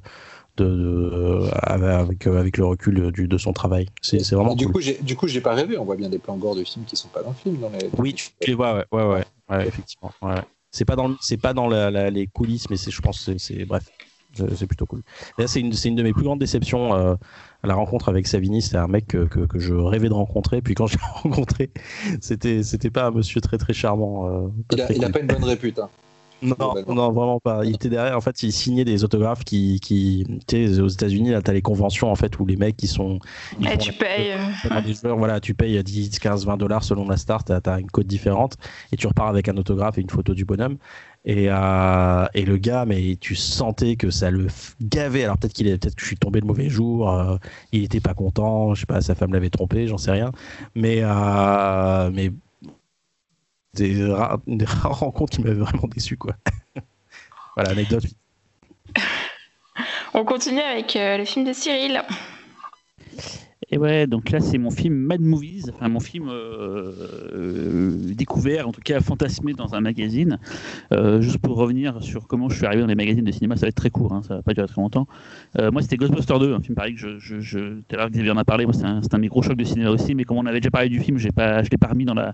de, 0.57 0.65
de 0.65 1.49
avec, 1.63 2.27
avec 2.27 2.57
le 2.57 2.65
recul 2.65 3.11
du, 3.13 3.29
de 3.29 3.37
son 3.37 3.53
travail. 3.53 3.87
C'est 4.01 4.19
vraiment. 4.31 4.55
Du 4.55 4.67
cool. 4.67 4.83
coup, 4.83 4.91
du 5.01 5.15
coup, 5.15 5.27
j'ai 5.27 5.41
pas 5.41 5.53
rêvé. 5.53 5.77
On 5.77 5.85
voit 5.85 5.95
bien 5.95 6.09
des 6.09 6.19
plans 6.19 6.35
gore 6.35 6.55
de 6.55 6.63
films 6.65 6.85
qui 6.85 6.97
sont 6.97 7.07
pas 7.07 7.23
dans 7.23 7.29
le 7.29 7.35
film. 7.35 7.57
Dans 7.59 7.69
les... 7.69 7.89
Oui, 7.97 8.13
tu 8.13 8.31
les 8.45 8.55
vois, 8.55 8.75
ouais, 8.75 8.85
ouais, 8.91 9.03
ouais, 9.03 9.23
ouais 9.49 9.67
effectivement. 9.67 10.11
Ouais. 10.21 10.41
C'est 10.71 10.85
pas 10.85 10.97
dans, 10.97 11.15
c'est 11.21 11.37
pas 11.37 11.53
dans 11.53 11.67
la, 11.67 11.89
la, 11.89 12.09
les 12.09 12.27
coulisses, 12.27 12.69
mais 12.69 12.75
c'est, 12.75 12.91
je 12.91 13.01
pense, 13.01 13.29
c'est 13.37 13.65
bref 13.65 13.85
c'est 14.33 14.67
plutôt 14.67 14.85
cool. 14.85 15.01
C'est 15.45 15.59
une, 15.59 15.73
une, 15.85 15.95
de 15.95 16.03
mes 16.03 16.13
plus 16.13 16.23
grandes 16.23 16.39
déceptions 16.39 16.93
euh, 16.93 17.15
à 17.63 17.67
la 17.67 17.75
rencontre 17.75 18.09
avec 18.09 18.27
Savini. 18.27 18.61
C'est 18.61 18.77
un 18.77 18.87
mec 18.87 19.07
que, 19.07 19.25
que, 19.25 19.41
que, 19.41 19.59
je 19.59 19.73
rêvais 19.73 20.09
de 20.09 20.13
rencontrer. 20.13 20.61
Puis 20.61 20.75
quand 20.75 20.87
je 20.87 20.97
l'ai 20.97 21.03
rencontré, 21.23 21.71
c'était 22.21 22.63
c'était 22.63 22.89
pas 22.89 23.07
un 23.07 23.11
monsieur 23.11 23.41
très 23.41 23.57
très 23.57 23.73
charmant. 23.73 24.27
Euh, 24.27 24.47
il, 24.71 24.81
a, 24.81 24.91
il 24.91 25.03
a, 25.03 25.09
pas 25.09 25.19
une 25.19 25.27
bonne 25.27 25.43
répute. 25.43 25.79
Hein. 25.79 25.89
Non, 26.41 26.73
non, 26.87 27.11
vraiment 27.11 27.39
pas. 27.39 27.65
Il 27.65 27.75
était 27.75 27.89
derrière, 27.89 28.15
en 28.15 28.21
fait, 28.21 28.43
il 28.43 28.53
signait 28.53 28.85
des 28.85 29.03
autographes 29.03 29.43
qui, 29.43 29.79
qui 29.81 30.25
tu 30.47 30.67
sais, 30.67 30.79
aux 30.79 30.87
États-Unis, 30.87 31.31
là, 31.31 31.41
t'as 31.41 31.51
les 31.51 31.61
conventions, 31.61 32.09
en 32.09 32.15
fait, 32.15 32.39
où 32.39 32.45
les 32.45 32.55
mecs, 32.55 32.81
ils 32.81 32.87
sont. 32.87 33.19
Ils 33.59 33.67
Et 33.67 33.77
tu 33.77 33.91
payes. 33.91 34.31
Euh... 34.31 34.81
Des 34.81 34.93
joueurs, 34.93 35.17
voilà, 35.17 35.39
tu 35.39 35.53
payes 35.53 35.83
10, 35.83 36.17
15, 36.19 36.45
20 36.45 36.57
dollars 36.57 36.83
selon 36.83 37.07
la 37.07 37.17
star, 37.17 37.43
t'as 37.43 37.59
as 37.65 37.79
une 37.79 37.91
code 37.91 38.07
différente, 38.07 38.55
et 38.91 38.95
tu 38.95 39.07
repars 39.07 39.27
avec 39.27 39.49
un 39.49 39.57
autographe 39.57 39.97
et 39.97 40.01
une 40.01 40.09
photo 40.09 40.33
du 40.33 40.45
bonhomme. 40.45 40.77
Et, 41.29 41.45
euh, 41.47 42.25
et 42.33 42.43
le 42.43 42.57
gars, 42.57 42.85
mais 42.85 43.15
tu 43.21 43.35
sentais 43.35 43.97
que 43.97 44.09
ça 44.09 44.31
le 44.31 44.47
gavait. 44.81 45.25
Alors 45.25 45.37
peut-être 45.37 45.53
qu'il 45.53 45.67
est, 45.67 45.77
peut-être 45.77 45.93
que 45.93 46.01
je 46.01 46.07
suis 46.07 46.17
tombé 46.17 46.39
le 46.39 46.47
mauvais 46.47 46.69
jour. 46.69 47.07
Euh, 47.13 47.37
il 47.71 47.83
était 47.83 47.99
pas 47.99 48.15
content. 48.15 48.73
Je 48.73 48.79
sais 48.79 48.85
pas, 48.87 48.99
sa 48.99 49.13
femme 49.13 49.31
l'avait 49.31 49.51
trompé, 49.51 49.85
j'en 49.85 49.99
sais 49.99 50.09
rien. 50.09 50.31
Mais 50.73 51.01
euh, 51.03 52.09
des, 53.75 54.11
rares, 54.11 54.39
des 54.47 54.65
rares 54.65 54.97
rencontres 55.01 55.33
qui 55.37 55.43
m'avaient 55.43 55.53
vraiment 55.53 55.87
déçu, 55.93 56.17
quoi. 56.17 56.33
voilà, 57.55 57.69
anecdote. 57.69 58.05
On 60.15 60.25
continue 60.25 60.61
avec 60.61 60.95
euh, 60.95 61.19
le 61.19 61.25
film 61.25 61.45
de 61.45 61.53
Cyril. 61.53 62.01
Et 63.71 63.77
ouais, 63.77 64.07
donc 64.07 64.31
là 64.31 64.39
c'est 64.39 64.57
mon 64.57 64.71
film 64.71 64.95
Mad 64.95 65.21
Movies, 65.21 65.69
enfin 65.71 65.89
mon 65.89 65.99
film 65.99 66.27
euh, 66.27 66.91
euh, 67.33 67.91
découvert, 68.15 68.67
en 68.67 68.71
tout 68.71 68.81
cas 68.81 68.99
fantasmé 68.99 69.53
dans 69.53 69.75
un 69.75 69.81
magazine. 69.81 70.39
Euh, 70.91 71.21
juste 71.21 71.37
pour 71.37 71.55
revenir 71.55 72.01
sur 72.01 72.25
comment 72.27 72.49
je 72.49 72.57
suis 72.57 72.65
arrivé 72.65 72.81
dans 72.81 72.87
les 72.87 72.95
magazines 72.95 73.23
de 73.23 73.31
cinéma, 73.31 73.55
ça 73.57 73.61
va 73.61 73.67
être 73.67 73.75
très 73.75 73.91
court, 73.91 74.11
hein, 74.13 74.21
ça 74.27 74.37
va 74.37 74.41
pas 74.41 74.53
durer 74.55 74.67
très 74.67 74.81
longtemps. 74.81 75.07
Euh, 75.59 75.69
moi 75.71 75.83
c'était 75.83 75.97
Ghostbusters 75.97 76.39
2, 76.39 76.55
un 76.55 76.61
film 76.61 76.73
pareil 76.73 76.95
que 76.95 76.99
je, 76.99 77.19
je, 77.19 77.39
je 77.41 77.59
tout 77.59 77.95
à 77.95 77.97
l'heure 77.97 78.09
Xavier 78.09 78.31
en 78.31 78.37
a 78.37 78.45
parlé, 78.45 78.65
moi 78.65 78.73
c'est 78.73 78.85
un, 78.85 78.97
un, 78.97 79.01
de 79.01 79.17
mes 79.17 79.27
gros 79.27 79.43
chocs 79.43 79.57
de 79.57 79.63
cinéma 79.63 79.91
aussi, 79.91 80.15
mais 80.15 80.23
comme 80.23 80.37
on 80.37 80.45
avait 80.47 80.61
déjà 80.61 80.71
parlé 80.71 80.89
du 80.89 80.99
film, 80.99 81.19
pas, 81.35 81.61
je 81.61 81.69
l'ai 81.69 81.77
pas 81.77 81.87
remis 81.87 82.05
dans 82.05 82.15
la 82.15 82.33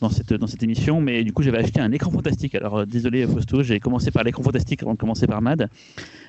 dans 0.00 0.10
cette, 0.10 0.32
dans 0.32 0.46
cette 0.46 0.62
émission, 0.62 1.00
mais 1.00 1.24
du 1.24 1.32
coup 1.32 1.42
j'avais 1.42 1.58
acheté 1.58 1.80
un 1.80 1.92
écran 1.92 2.10
fantastique. 2.10 2.54
Alors 2.54 2.78
euh, 2.78 2.86
désolé 2.86 3.26
Fausto, 3.26 3.62
j'ai 3.62 3.80
commencé 3.80 4.10
par 4.10 4.24
l'écran 4.24 4.42
fantastique 4.42 4.82
avant 4.82 4.92
de 4.94 4.98
commencer 4.98 5.26
par 5.26 5.40
Mad, 5.42 5.68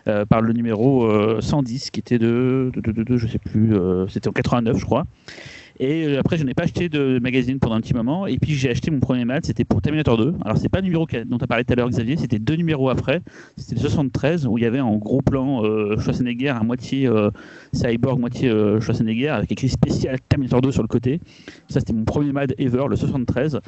euh, 0.07 0.25
par 0.25 0.41
le 0.41 0.53
numéro 0.53 1.05
euh, 1.05 1.41
110 1.41 1.91
qui 1.91 1.99
était 1.99 2.19
de, 2.19 2.71
de, 2.75 2.91
de, 2.91 3.03
de, 3.03 3.17
je 3.17 3.27
sais 3.27 3.39
plus, 3.39 3.75
euh, 3.75 4.07
c'était 4.07 4.29
en 4.29 4.33
89 4.33 4.77
je 4.77 4.85
crois. 4.85 5.05
Et 5.79 6.05
euh, 6.05 6.19
après, 6.19 6.37
je 6.37 6.43
n'ai 6.43 6.53
pas 6.53 6.63
acheté 6.63 6.89
de 6.89 7.19
magazine 7.19 7.59
pendant 7.59 7.75
un 7.75 7.81
petit 7.81 7.93
moment. 7.93 8.25
Et 8.25 8.37
puis, 8.37 8.53
j'ai 8.53 8.69
acheté 8.69 8.89
mon 8.89 8.99
premier 8.99 9.25
mat, 9.25 9.45
c'était 9.45 9.63
pour 9.63 9.81
Terminator 9.81 10.17
2. 10.17 10.35
Alors, 10.43 10.57
c'est 10.57 10.69
pas 10.69 10.79
le 10.79 10.85
numéro 10.85 11.05
dont 11.25 11.37
tu 11.37 11.43
as 11.43 11.47
parlé 11.47 11.63
tout 11.63 11.73
à 11.73 11.75
l'heure, 11.75 11.89
Xavier, 11.89 12.17
c'était 12.17 12.39
deux 12.39 12.55
numéros 12.55 12.89
après. 12.89 13.21
C'était 13.57 13.75
le 13.75 13.81
73, 13.81 14.47
où 14.47 14.57
il 14.57 14.63
y 14.63 14.67
avait 14.67 14.79
en 14.79 14.95
gros 14.97 15.21
plan 15.21 15.63
euh, 15.63 15.97
Schwarzenegger 15.99 16.49
à 16.49 16.63
moitié 16.63 17.07
euh, 17.07 17.29
cyborg, 17.73 18.19
moitié 18.19 18.49
Schwarzenegger, 18.81 19.29
avec 19.29 19.51
écrit 19.51 19.69
spécial 19.69 20.17
Terminator 20.27 20.61
2 20.61 20.71
sur 20.71 20.81
le 20.81 20.87
côté. 20.87 21.19
Ça, 21.69 21.79
c'était 21.79 21.93
mon 21.93 22.05
premier 22.05 22.31
mad 22.31 22.55
ever, 22.57 22.85
le 22.89 22.95
73. 22.95 23.59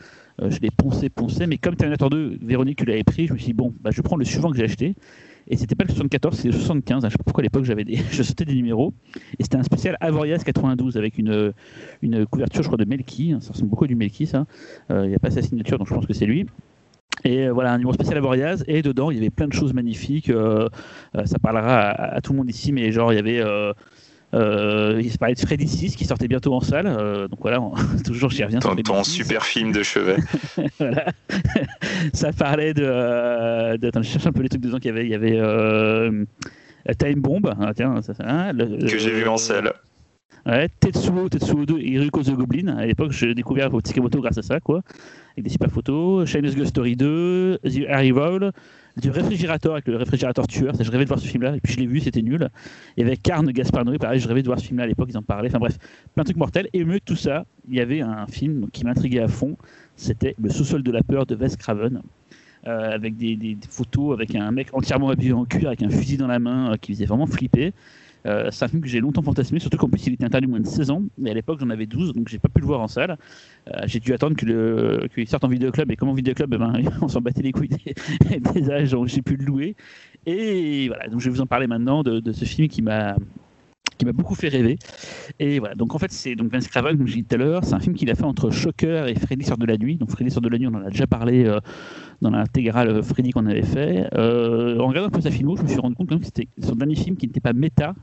je 0.41 0.59
l'ai 0.59 0.71
poncé, 0.71 1.09
poncé. 1.09 1.45
Mais 1.45 1.57
comme 1.57 1.75
Terminator 1.75 2.09
2, 2.09 2.39
Véronique, 2.41 2.79
tu 2.79 2.85
l'avais 2.85 3.03
pris, 3.03 3.27
je 3.27 3.33
me 3.33 3.37
suis 3.37 3.47
dit, 3.47 3.53
bon, 3.53 3.73
bah, 3.81 3.91
je 3.93 4.01
prends 4.01 4.17
le 4.17 4.25
suivant 4.25 4.49
que 4.51 4.57
j'ai 4.57 4.63
acheté. 4.63 4.95
Et 5.49 5.57
c'était 5.57 5.75
pas 5.75 5.83
le 5.83 5.89
74, 5.89 6.35
c'était 6.35 6.49
le 6.49 6.53
75. 6.53 7.03
Je 7.03 7.09
sais 7.09 7.17
pas 7.17 7.23
pourquoi 7.23 7.41
à 7.41 7.43
l'époque 7.43 7.63
j'avais 7.63 7.85
je 8.11 8.23
sautais 8.23 8.45
des 8.45 8.55
numéros. 8.55 8.93
Et 9.39 9.43
c'était 9.43 9.57
un 9.57 9.63
spécial 9.63 9.97
Avoriaz 9.99 10.43
92 10.43 10.97
avec 10.97 11.17
une, 11.17 11.53
une 12.01 12.25
couverture, 12.25 12.61
je 12.61 12.67
crois, 12.67 12.77
de 12.77 12.85
Melky. 12.85 13.35
Ça 13.41 13.53
ressemble 13.53 13.69
beaucoup 13.69 13.85
à 13.85 13.87
du 13.87 13.95
Melky, 13.95 14.27
ça. 14.27 14.45
Euh, 14.91 15.05
il 15.05 15.09
n'y 15.09 15.15
a 15.15 15.19
pas 15.19 15.31
sa 15.31 15.41
signature, 15.41 15.77
donc 15.77 15.87
je 15.87 15.93
pense 15.93 16.05
que 16.05 16.13
c'est 16.13 16.25
lui. 16.25 16.45
Et 17.25 17.47
euh, 17.47 17.51
voilà, 17.51 17.73
un 17.73 17.77
numéro 17.77 17.93
spécial 17.93 18.17
Avoriaz. 18.17 18.63
Et 18.67 18.81
dedans, 18.81 19.11
il 19.11 19.17
y 19.17 19.19
avait 19.19 19.29
plein 19.29 19.47
de 19.47 19.53
choses 19.53 19.73
magnifiques. 19.73 20.29
Euh, 20.29 20.69
ça 21.25 21.39
parlera 21.39 21.89
à, 21.89 22.21
tout 22.21 22.33
le 22.33 22.37
monde 22.37 22.49
ici, 22.49 22.71
mais 22.71 22.91
genre, 22.91 23.11
il 23.11 23.15
y 23.15 23.19
avait 23.19 23.39
euh, 23.39 23.73
il 24.33 25.11
se 25.11 25.17
parlait 25.17 25.35
de 25.35 25.39
Freddy 25.39 25.67
6 25.67 25.95
qui 25.95 26.05
sortait 26.05 26.27
bientôt 26.27 26.53
en 26.53 26.61
salle. 26.61 26.87
Euh, 26.87 27.27
donc 27.27 27.39
voilà, 27.41 27.59
toujours 28.05 28.29
j'y 28.29 28.43
reviens. 28.43 28.59
Ton, 28.59 28.75
ton 28.75 29.03
super 29.03 29.45
film 29.45 29.71
de 29.71 29.83
chevet. 29.83 30.17
voilà. 30.79 31.05
ça 32.13 32.31
parlait 32.31 32.73
de. 32.73 32.83
Euh, 32.85 33.77
attends, 33.81 34.01
je 34.01 34.09
cherche 34.09 34.27
un 34.27 34.31
peu 34.31 34.41
les 34.41 34.49
trucs 34.49 34.61
dedans 34.61 34.77
qu'il 34.77 34.87
y 34.87 34.91
avait. 34.91 35.05
Il 35.05 35.11
y 35.11 35.15
avait 35.15 35.39
euh, 35.39 36.25
Time 36.97 37.21
Bomb. 37.21 37.53
Ah, 37.59 37.71
tiens, 37.75 38.01
ça, 38.01 38.13
hein, 38.19 38.53
que 38.55 38.97
j'ai 38.97 39.11
vu 39.11 39.27
en 39.27 39.37
salle. 39.37 39.73
Ouais, 40.45 40.69
Tetsuo, 40.79 41.27
Tetsuo 41.27 41.65
2 41.65 41.79
et 41.79 42.09
the 42.09 42.31
Goblin. 42.31 42.67
À 42.77 42.85
l'époque, 42.85 43.11
j'ai 43.11 43.35
découvert 43.35 43.69
Tsukimoto 43.81 44.21
grâce 44.21 44.37
à 44.37 44.41
ça, 44.41 44.59
quoi. 44.59 44.81
Avec 45.33 45.43
des 45.43 45.49
super 45.49 45.69
photos. 45.69 46.27
Shameless 46.29 46.55
Ghost 46.55 46.69
Story 46.69 46.95
2, 46.95 47.59
The 47.63 47.89
Arrival, 47.89 48.51
du 48.97 49.09
réfrigérateur 49.09 49.73
avec 49.73 49.87
le 49.87 49.95
réfrigérateur 49.95 50.47
tueur. 50.47 50.73
Je 50.79 50.91
rêvais 50.91 51.03
de 51.03 51.09
voir 51.09 51.19
ce 51.19 51.27
film-là 51.27 51.55
et 51.55 51.59
puis 51.61 51.73
je 51.73 51.79
l'ai 51.79 51.85
vu, 51.85 51.99
c'était 51.99 52.21
nul. 52.21 52.49
Il 52.97 53.03
y 53.03 53.05
avait 53.05 53.17
Carne 53.17 53.51
Gaspar 53.51 53.85
Noé, 53.85 53.97
pareil, 53.97 54.19
je 54.19 54.27
rêvais 54.27 54.41
de 54.41 54.47
voir 54.47 54.59
ce 54.59 54.65
film-là 54.65 54.83
à 54.83 54.87
l'époque, 54.87 55.09
ils 55.11 55.17
en 55.17 55.23
parlaient. 55.23 55.49
Enfin 55.49 55.59
bref, 55.59 55.77
plein 56.13 56.23
de 56.23 56.27
trucs 56.27 56.37
mortels. 56.37 56.67
Et 56.73 56.81
au 56.81 56.85
milieu 56.85 56.99
de 56.99 57.05
tout 57.05 57.15
ça, 57.15 57.45
il 57.67 57.75
y 57.75 57.81
avait 57.81 58.01
un 58.01 58.27
film 58.27 58.69
qui 58.71 58.85
m'intriguait 58.85 59.21
à 59.21 59.27
fond. 59.27 59.57
C'était 59.95 60.35
Le 60.41 60.49
sous-sol 60.49 60.83
de 60.83 60.91
la 60.91 61.03
peur 61.03 61.25
de 61.25 61.35
Wes 61.35 61.55
Craven. 61.55 62.01
Euh, 62.67 62.91
avec 62.91 63.15
des, 63.15 63.57
photos, 63.69 64.13
avec 64.13 64.35
un 64.35 64.51
mec 64.51 64.67
entièrement 64.73 65.09
habillé 65.09 65.31
en 65.31 65.45
cuir, 65.45 65.67
avec 65.67 65.81
un 65.81 65.89
fusil 65.89 66.17
dans 66.17 66.27
la 66.27 66.39
main, 66.39 66.73
euh, 66.73 66.75
qui 66.75 66.91
faisait 66.91 67.05
vraiment 67.05 67.25
flipper. 67.25 67.71
C'est 68.25 68.63
un 68.63 68.67
film 68.67 68.81
que 68.81 68.87
j'ai 68.87 68.99
longtemps 68.99 69.21
fantasmé, 69.21 69.59
surtout 69.59 69.77
qu'en 69.77 69.89
plus 69.89 70.05
il 70.07 70.13
était 70.13 70.25
interdit 70.25 70.47
moins 70.47 70.59
de 70.59 70.67
16 70.67 70.91
ans, 70.91 71.03
mais 71.17 71.31
à 71.31 71.33
l'époque 71.33 71.59
j'en 71.59 71.69
avais 71.69 71.85
12, 71.85 72.13
donc 72.13 72.27
j'ai 72.27 72.39
pas 72.39 72.49
pu 72.49 72.61
le 72.61 72.67
voir 72.67 72.81
en 72.81 72.87
salle. 72.87 73.17
Euh, 73.67 73.81
j'ai 73.85 73.99
dû 73.99 74.13
attendre 74.13 74.35
qu'il 74.35 74.49
le, 74.49 75.07
sorte 75.25 75.43
en 75.43 75.47
vidéoclub, 75.47 75.91
et 75.91 75.95
comme 75.95 76.09
en 76.09 76.13
vidéoclub, 76.13 76.53
eh 76.53 76.57
ben, 76.57 76.73
on 77.01 77.07
s'en 77.07 77.21
battait 77.21 77.41
les 77.41 77.51
couilles 77.51 77.69
des, 77.69 78.39
des 78.39 78.71
âges, 78.71 78.95
j'ai 79.05 79.21
pu 79.21 79.35
le 79.35 79.45
louer. 79.45 79.75
Et 80.25 80.87
voilà, 80.87 81.07
donc 81.07 81.19
je 81.21 81.25
vais 81.25 81.35
vous 81.35 81.41
en 81.41 81.45
parler 81.45 81.67
maintenant 81.67 82.03
de, 82.03 82.31
ce 82.31 82.45
film 82.45 82.67
qui 82.67 82.81
m'a 82.81 83.15
qui 83.99 84.05
m'a 84.05 84.13
beaucoup 84.13 84.33
fait 84.33 84.47
rêver. 84.47 84.79
Et 85.37 85.59
voilà, 85.59 85.75
donc 85.75 85.93
en 85.93 85.99
fait, 85.99 86.11
c'est 86.11 86.35
donc 86.35 86.51
Vince 86.51 86.67
Craven, 86.67 86.97
comme 86.97 87.07
je 87.07 87.13
dit 87.13 87.23
tout 87.23 87.35
à 87.35 87.37
l'heure, 87.37 87.63
c'est 87.63 87.75
un 87.75 87.79
film 87.79 87.95
qu'il 87.95 88.09
a 88.09 88.15
fait 88.15 88.23
entre 88.23 88.49
Shocker 88.49 89.07
et 89.07 89.15
Freddy 89.15 89.45
sort 89.45 89.57
de 89.57 89.65
la 89.65 89.77
nuit. 89.77 89.97
Donc 89.97 90.09
Freddy 90.09 90.31
sort 90.31 90.41
de 90.41 90.49
la 90.49 90.57
nuit, 90.57 90.67
on 90.67 90.73
en 90.73 90.85
a 90.85 90.89
déjà 90.89 91.05
parlé 91.05 91.45
euh, 91.45 91.59
dans 92.21 92.31
l'intégrale 92.31 93.03
Freddy 93.03 93.31
qu'on 93.31 93.45
avait 93.45 93.61
fait. 93.61 94.07
en 94.13 94.87
regardant 94.87 95.07
un 95.07 95.11
peu 95.11 95.21
sa 95.21 95.31
filmo, 95.31 95.55
je 95.55 95.61
me 95.61 95.67
suis 95.67 95.79
rendu 95.79 95.95
compte 95.95 96.09
que 96.09 96.25
c'était 96.25 96.47
son 96.63 96.75
dernier 96.75 96.95
film 96.95 97.15
qui 97.17 97.27
n'était 97.27 97.41
pas 97.41 97.53
méta, 97.53 97.93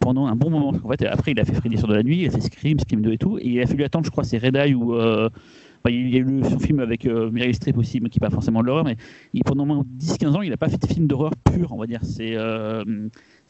pendant 0.00 0.26
un 0.26 0.36
bon 0.36 0.50
moment. 0.50 0.72
En 0.82 0.88
fait, 0.88 1.04
après, 1.06 1.32
il 1.32 1.40
a 1.40 1.44
fait 1.44 1.54
Freddy 1.54 1.78
sur 1.78 1.88
de 1.88 1.94
la 1.94 2.02
nuit, 2.02 2.22
il 2.22 2.28
a 2.28 2.30
fait 2.30 2.40
Scream, 2.40 2.78
Scream 2.78 3.02
2 3.02 3.12
et 3.12 3.18
tout, 3.18 3.38
et 3.38 3.48
il 3.48 3.60
a 3.60 3.66
fallu 3.66 3.84
attendre, 3.84 4.04
je 4.04 4.10
crois, 4.10 4.24
c'est 4.24 4.38
Red 4.38 4.56
Eye 4.56 4.74
ou. 4.74 4.94
Euh, 4.94 5.28
il 5.90 6.08
y 6.08 6.16
a 6.16 6.20
eu 6.20 6.42
son 6.44 6.58
film 6.58 6.80
avec 6.80 7.04
euh, 7.04 7.30
Meryl 7.30 7.54
Streep 7.54 7.76
aussi, 7.76 8.00
mais 8.00 8.08
qui 8.08 8.18
n'est 8.18 8.26
pas 8.26 8.32
forcément 8.32 8.62
de 8.62 8.66
l'horreur, 8.66 8.84
mais 8.84 8.96
il, 9.34 9.44
pendant 9.44 9.66
moins 9.66 9.84
10-15 9.98 10.28
ans, 10.28 10.40
il 10.40 10.48
n'a 10.48 10.56
pas 10.56 10.70
fait 10.70 10.80
de 10.80 10.86
film 10.86 11.06
d'horreur 11.06 11.32
pur, 11.44 11.72
on 11.72 11.76
va 11.76 11.86
dire. 11.86 12.00
C'est, 12.02 12.36
euh, 12.36 12.82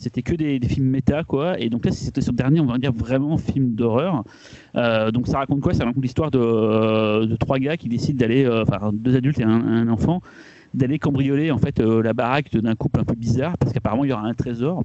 c'était 0.05 0.23
que 0.23 0.35
des, 0.35 0.61
films 0.69 0.87
méta, 0.87 1.25
quoi. 1.25 1.59
Et 1.61 1.69
donc 1.69 1.85
là, 1.85 1.93
c'était 1.93 2.21
son 2.21 2.33
dernier, 2.33 2.61
on 2.61 2.67
va 2.67 2.79
dire, 2.79 2.93
vraiment 2.93 3.37
film 3.37 3.75
d'horreur. 3.75 4.25
donc 5.13 5.27
ça 5.27 5.39
raconte 5.39 5.61
quoi? 5.61 5.75
Ça 5.75 5.85
raconte 5.85 6.03
l'histoire 6.03 6.31
de, 6.31 7.27
de, 7.27 7.37
trois 7.37 7.59
gars 7.59 7.77
qui 7.77 7.89
décident 7.89 8.19
d'aller, 8.19 8.49
enfin, 8.49 8.91
deux 8.93 9.17
adultes 9.17 9.41
et 9.41 9.45
un, 9.45 9.89
enfant, 9.89 10.21
d'aller 10.75 10.99
cambrioler 10.99 11.51
en 11.51 11.59
fait 11.59 11.81
la 11.81 12.13
baraque 12.13 12.55
d'un 12.57 12.75
couple 12.75 13.01
un 13.01 13.05
peu 13.05 13.15
bizarre, 13.15 13.59
parce 13.59 13.73
qu'apparemment, 13.73 14.05
il 14.05 14.11
y 14.11 14.13
aura 14.13 14.27
un 14.27 14.35
trésor. 14.35 14.85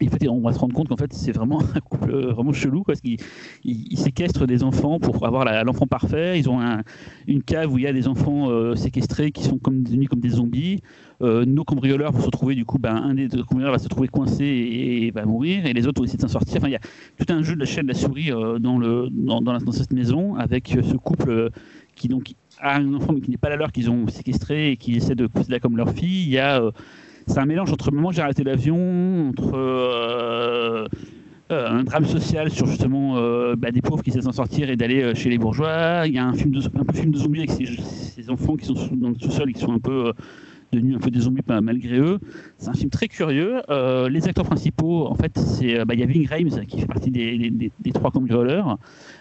Et 0.00 0.06
en 0.06 0.10
fait, 0.10 0.28
on 0.28 0.40
va 0.40 0.52
se 0.52 0.58
rendre 0.58 0.74
compte 0.74 0.88
qu'en 0.88 0.96
fait, 0.96 1.12
c'est 1.12 1.32
vraiment 1.32 1.60
un 1.74 1.80
couple 1.80 2.12
euh, 2.12 2.32
vraiment 2.32 2.52
chelou, 2.52 2.82
parce 2.82 3.00
qu'ils 3.00 3.18
ils, 3.64 3.98
séquestrent 3.98 4.46
des 4.46 4.62
enfants 4.62 5.00
pour 5.00 5.24
avoir 5.26 5.44
l'enfant 5.64 5.86
parfait. 5.86 6.38
Ils 6.38 6.48
ont 6.48 6.60
une 7.26 7.42
cave 7.42 7.72
où 7.72 7.78
il 7.78 7.84
y 7.84 7.86
a 7.86 7.92
des 7.92 8.06
enfants 8.06 8.50
euh, 8.50 8.74
séquestrés 8.74 9.32
qui 9.32 9.42
sont 9.42 9.58
comme 9.58 9.82
devenus 9.82 10.08
comme 10.08 10.20
des 10.20 10.30
zombies. 10.30 10.80
Euh, 11.20 11.44
nos 11.44 11.64
cambrioleurs 11.64 12.12
vont 12.12 12.20
se 12.20 12.26
retrouver, 12.26 12.54
du 12.54 12.64
coup, 12.64 12.78
ben, 12.78 12.94
un 12.94 13.14
des 13.14 13.28
cambrioleurs 13.28 13.72
va 13.72 13.78
se 13.78 13.88
trouver 13.88 14.08
coincé 14.08 14.44
et, 14.44 15.10
va 15.10 15.24
mourir, 15.24 15.66
et 15.66 15.72
les 15.72 15.86
autres 15.86 16.00
vont 16.00 16.04
essayer 16.04 16.16
de 16.16 16.22
s'en 16.22 16.28
sortir. 16.28 16.58
Enfin, 16.58 16.68
il 16.68 16.72
y 16.72 16.76
a 16.76 16.80
tout 17.16 17.32
un 17.32 17.42
jeu 17.42 17.54
de 17.54 17.60
la 17.60 17.66
chaîne 17.66 17.86
de 17.86 17.92
la 17.92 17.98
souris 17.98 18.30
dans, 18.60 18.78
le, 18.78 19.08
dans, 19.10 19.72
cette 19.72 19.92
maison, 19.92 20.36
avec 20.36 20.68
ce 20.68 20.96
couple 20.96 21.50
qui 21.96 22.06
donc 22.06 22.34
a 22.60 22.76
un 22.76 22.94
enfant 22.94 23.12
mais 23.12 23.20
qui 23.20 23.30
n'est 23.30 23.36
pas 23.36 23.48
la 23.48 23.56
leur, 23.56 23.72
qu'ils 23.72 23.90
ont 23.90 24.06
séquestré 24.06 24.70
et 24.70 24.76
qui 24.76 24.94
essaie 24.94 25.16
de 25.16 25.28
là 25.48 25.58
comme 25.58 25.76
leur 25.76 25.90
fille. 25.90 26.22
Il 26.22 26.30
y 26.30 26.38
a 26.38 26.62
c'est 27.28 27.40
un 27.40 27.46
mélange 27.46 27.70
entre 27.70 27.90
le 27.90 27.96
moment 27.96 28.08
où 28.08 28.12
j'ai 28.12 28.22
arrêté 28.22 28.42
l'avion, 28.42 29.28
entre 29.28 29.54
euh, 29.54 30.88
euh, 31.52 31.68
un 31.68 31.84
drame 31.84 32.06
social 32.06 32.50
sur 32.50 32.66
justement 32.66 33.18
euh, 33.18 33.54
bah, 33.54 33.70
des 33.70 33.82
pauvres 33.82 34.02
qui 34.02 34.08
essaient 34.10 34.20
de 34.20 34.24
s'en 34.24 34.32
sortir 34.32 34.70
et 34.70 34.76
d'aller 34.76 35.14
chez 35.14 35.28
les 35.28 35.36
bourgeois. 35.36 36.06
Il 36.06 36.14
y 36.14 36.18
a 36.18 36.24
un 36.24 36.32
film 36.32 36.52
de, 36.52 36.66
un 36.66 36.84
peu 36.84 36.94
film 36.94 37.12
de 37.12 37.18
zombies 37.18 37.40
avec 37.40 37.50
ces, 37.50 38.30
enfants 38.30 38.56
qui 38.56 38.66
sont 38.66 38.74
dans 38.92 39.10
le 39.10 39.14
sous-sol 39.20 39.50
et 39.50 39.52
qui 39.52 39.60
sont 39.60 39.72
un 39.72 39.78
peu 39.78 40.12
devenus 40.72 40.96
un 40.96 41.00
peu 41.00 41.10
des 41.10 41.20
zombies 41.20 41.42
malgré 41.62 41.98
eux. 41.98 42.18
C'est 42.58 42.68
un 42.68 42.74
film 42.74 42.90
très 42.90 43.08
curieux. 43.08 43.62
Euh, 43.70 44.08
les 44.08 44.26
acteurs 44.28 44.44
principaux, 44.44 45.06
en 45.06 45.14
fait, 45.14 45.38
c'est 45.38 45.78
euh, 45.78 45.84
bah, 45.84 45.94
il 45.94 46.00
y 46.00 46.06
Ving 46.06 46.28
Rhames 46.28 46.66
qui 46.66 46.80
fait 46.80 46.86
partie 46.86 47.10
des, 47.10 47.50
des, 47.50 47.70
des, 47.78 47.92
trois 47.92 48.10
cambrioleurs. 48.10 48.78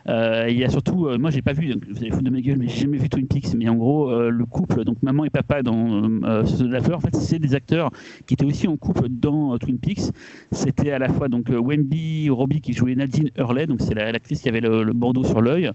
Euh, 0.10 0.48
il 0.50 0.58
y 0.58 0.64
a 0.64 0.70
surtout, 0.70 1.10
moi 1.18 1.30
j'ai 1.30 1.42
pas 1.42 1.54
vu, 1.54 1.74
donc, 1.74 1.84
vous 1.90 1.98
allez 1.98 2.12
foutre 2.12 2.24
de 2.24 2.30
ma 2.30 2.42
gueule, 2.42 2.58
mais 2.58 2.68
j'ai 2.68 2.82
jamais 2.82 2.98
vu 2.98 3.10
Twin 3.10 3.28
Peaks. 3.28 3.54
Mais 3.56 3.70
en 3.70 3.76
gros, 3.76 4.12
le 4.30 4.46
couple, 4.46 4.84
donc 4.84 5.02
maman 5.04 5.26
et 5.26 5.30
papa 5.30 5.62
dans 5.64 6.04
ce 6.46 6.64
de 6.64 6.72
la 6.72 6.82
fleur, 6.82 6.98
en 6.98 7.02
fait, 7.02 7.16
c'est 7.16 7.40
des 7.40 7.56
acteurs 7.56 7.92
qui 8.26 8.34
étaient 8.34 8.46
aussi 8.46 8.68
en 8.68 8.78
couple 8.78 9.10
dans 9.10 9.58
Twin 9.58 9.80
Peaks. 9.80 10.12
C'était 10.52 10.92
à 10.92 11.00
la 11.00 11.10
fois 11.10 11.28
donc 11.28 11.50
Wendy 11.50 12.30
Robbie 12.30 12.62
qui 12.62 12.74
jouait 12.74 12.96
Nadine 12.96 13.30
Hurley, 13.38 13.68
donc 13.68 13.82
c'est 13.82 13.94
l'actrice 13.94 14.42
qui 14.42 14.50
avait 14.50 14.62
le, 14.62 14.84
le 14.84 14.94
bordeaux 14.94 15.24
sur 15.24 15.42
l'œil, 15.42 15.72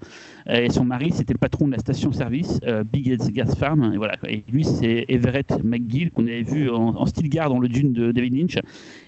et 0.49 0.71
son 0.71 0.85
mari 0.85 1.11
c'était 1.13 1.35
le 1.35 1.39
patron 1.39 1.67
de 1.67 1.73
la 1.73 1.79
station-service 1.79 2.61
Big 2.93 3.17
Gas 3.33 3.55
Farm. 3.59 3.93
Et 3.95 3.97
voilà. 3.97 4.17
Et 4.29 4.45
lui 4.51 4.65
c'est 4.65 5.05
Everett 5.09 5.63
McGill 5.63 6.11
qu'on 6.11 6.27
avait 6.27 6.43
vu 6.43 6.71
en, 6.71 7.07
style 7.07 7.29
garde 7.29 7.53
dans 7.53 7.61
le 7.61 7.69
Dune 7.69 7.93
de 7.93 8.13
David 8.13 8.35
Lynch 8.37 8.59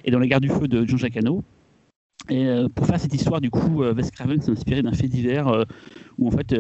et 0.05 0.11
dans 0.11 0.19
La 0.19 0.27
Garde 0.27 0.43
du 0.43 0.49
Feu 0.49 0.69
de 0.69 0.87
Jean 0.87 0.97
Jacques 0.97 1.17
Hano. 1.17 1.43
Et 2.31 2.47
euh, 2.47 2.69
pour 2.75 2.87
faire 2.87 2.99
cette 2.99 3.15
histoire, 3.15 3.41
du 3.41 3.51
coup, 3.51 3.83
euh, 3.83 3.93
Wes 3.93 4.11
Craven 4.11 4.41
s'est 4.41 4.51
inspiré 4.51 4.83
d'un 4.83 4.93
fait 4.93 5.09
divers 5.09 5.47
euh, 5.49 5.65
où 6.17 6.29
en 6.29 6.31
fait, 6.31 6.57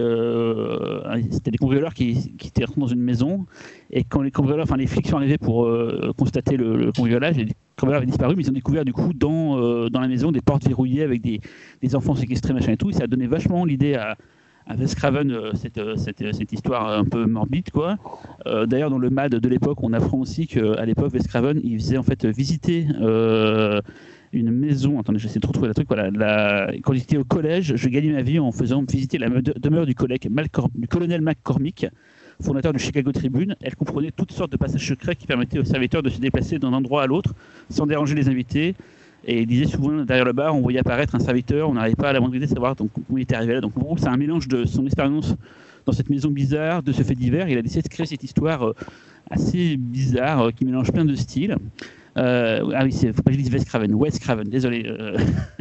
c'était 1.31 1.51
des 1.51 1.57
cambrioleurs 1.59 1.95
qui, 1.95 2.35
étaient 2.45 2.65
rentrés 2.65 2.81
dans 2.81 2.87
une 2.87 3.01
maison 3.01 3.47
et 3.91 4.05
quand 4.05 4.21
les 4.21 4.31
cambrioleurs, 4.31 4.65
enfin 4.65 4.77
les 4.77 4.87
flics 4.87 5.07
sont 5.07 5.17
arrivés 5.17 5.39
pour 5.39 5.71
constater 6.19 6.57
le, 6.57 6.91
cambriolage, 6.93 7.37
les 7.37 7.47
cambrioleurs 7.77 8.03
avaient 8.03 8.11
disparu, 8.11 8.35
mais 8.37 8.43
ils 8.43 8.51
ont 8.51 8.55
découvert 8.55 8.85
du 8.85 8.93
coup 8.93 9.13
dans, 9.15 9.89
dans 9.89 10.01
la 10.01 10.09
maison 10.09 10.33
des 10.33 10.41
portes 10.41 10.67
verrouillées 10.67 11.03
avec 11.03 11.23
des, 11.23 11.41
des 11.81 11.95
enfants 11.95 12.17
séquestrés, 12.17 12.53
machin 12.53 12.73
et 12.73 12.77
tout. 12.77 12.91
Et 12.91 12.95
ça 12.95 13.05
a 13.05 13.07
donné 13.07 13.29
vachement 13.29 13.65
l'idée 13.65 13.95
à, 13.95 14.17
à 14.67 14.75
Craven 14.77 15.31
euh, 15.31 15.53
cette, 15.55 15.81
cette, 15.97 16.35
cette, 16.35 16.53
histoire 16.53 16.91
un 16.91 17.05
peu 17.05 17.27
morbide 17.27 17.71
quoi. 17.71 17.97
D'ailleurs 18.67 18.91
dans 18.91 18.99
le 18.99 19.11
MAD 19.11 19.37
de 19.37 19.49
l'époque 19.49 19.79
on 19.83 19.93
apprend 19.93 20.19
aussi 20.19 20.49
qu'à 20.49 20.85
l'époque 20.85 21.13
Craven 21.29 21.61
il 21.63 21.79
faisait 21.79 21.97
en 21.97 22.03
fait 22.03 22.27
visiter 22.27 22.89
une 24.39 24.51
maison. 24.51 25.01
Attendez, 25.01 25.19
j'essaie 25.19 25.39
de 25.39 25.47
retrouver 25.47 25.69
le 25.69 25.75
truc. 25.75 25.89
Quand 25.89 26.93
j'étais 26.93 27.17
au 27.17 27.25
collège, 27.25 27.75
je 27.77 27.89
gagnais 27.89 28.13
ma 28.13 28.23
vie 28.23 28.39
en 28.39 28.53
faisant 28.53 28.83
visiter 28.83 29.19
la 29.19 29.29
demeure 29.29 29.87
du, 29.87 29.95
collègue 29.95 30.29
du 30.75 30.89
colonel 30.89 31.21
McCormick, 31.21 31.87
fondateur 32.43 32.73
du 32.73 32.79
Chicago 32.79 33.13
Tribune. 33.13 33.57
Elle 33.61 33.77
comprenait 33.77 34.11
toutes 34.11 34.33
sortes 34.33 34.53
de 34.53 34.57
passages 34.57 34.87
secrets 34.87 35.17
qui 35.17 35.27
permettaient 35.27 35.59
aux 35.59 35.65
serviteurs 35.65 36.03
de 36.03 36.11
se 36.11 36.21
déplacer 36.21 36.59
d'un 36.59 36.73
endroit 36.73 37.03
à 37.03 37.07
l'autre 37.07 37.35
sans 37.71 37.87
déranger 37.87 38.15
les 38.15 38.29
invités, 38.29 38.75
et 39.27 39.41
il 39.41 39.47
disait 39.47 39.67
souvent, 39.67 40.05
derrière 40.05 40.25
le 40.25 40.33
bar, 40.33 40.55
on 40.55 40.61
voyait 40.61 40.81
apparaître 40.81 41.15
un 41.15 41.19
serviteur, 41.19 41.71
on 41.71 41.75
n'arrivait 41.75 41.97
pas 41.97 42.11
à 42.11 42.13
la 42.13 42.21
moindre 42.21 42.37
idée 42.37 42.47
de 42.47 42.51
savoir 42.51 42.77
donc, 42.77 42.91
où 43.09 43.19
il 43.19 43.23
était 43.23 43.35
arrivé 43.35 43.55
là. 43.55 43.61
Donc 43.61 43.77
en 43.77 43.81
gros, 43.81 43.97
c'est 43.97 44.09
un 44.09 44.17
mélange 44.17 44.49
de 44.49 44.65
son 44.65 44.85
expérience 44.85 45.35
dans 45.87 45.93
cette 45.93 46.11
maison 46.11 46.31
bizarre, 46.31 46.83
de 46.83 46.93
ce 46.93 47.03
fait 47.03 47.15
divers. 47.15 47.49
Il 47.49 47.57
a 47.57 47.63
décidé 47.63 47.83
de 47.83 47.89
créer 47.89 48.07
cette 48.07 48.23
histoire 48.23 48.69
euh, 48.69 48.75
assez 49.31 49.77
bizarre 49.77 50.43
euh, 50.43 50.51
qui 50.51 50.65
mélange 50.65 50.93
plein 50.93 51.05
de 51.05 51.15
styles. 51.15 51.57
Euh, 52.17 52.71
ah 52.75 52.85
oui, 52.85 52.93
c'est 52.93 53.13
faut 53.13 53.23
pas 53.23 53.31
que 53.31 53.37
je 53.37 53.43
dise 53.43 53.53
Wes 53.53 53.65
Craven, 53.65 53.95
Wes 53.95 54.19
Craven, 54.19 54.49
désolé. 54.49 54.91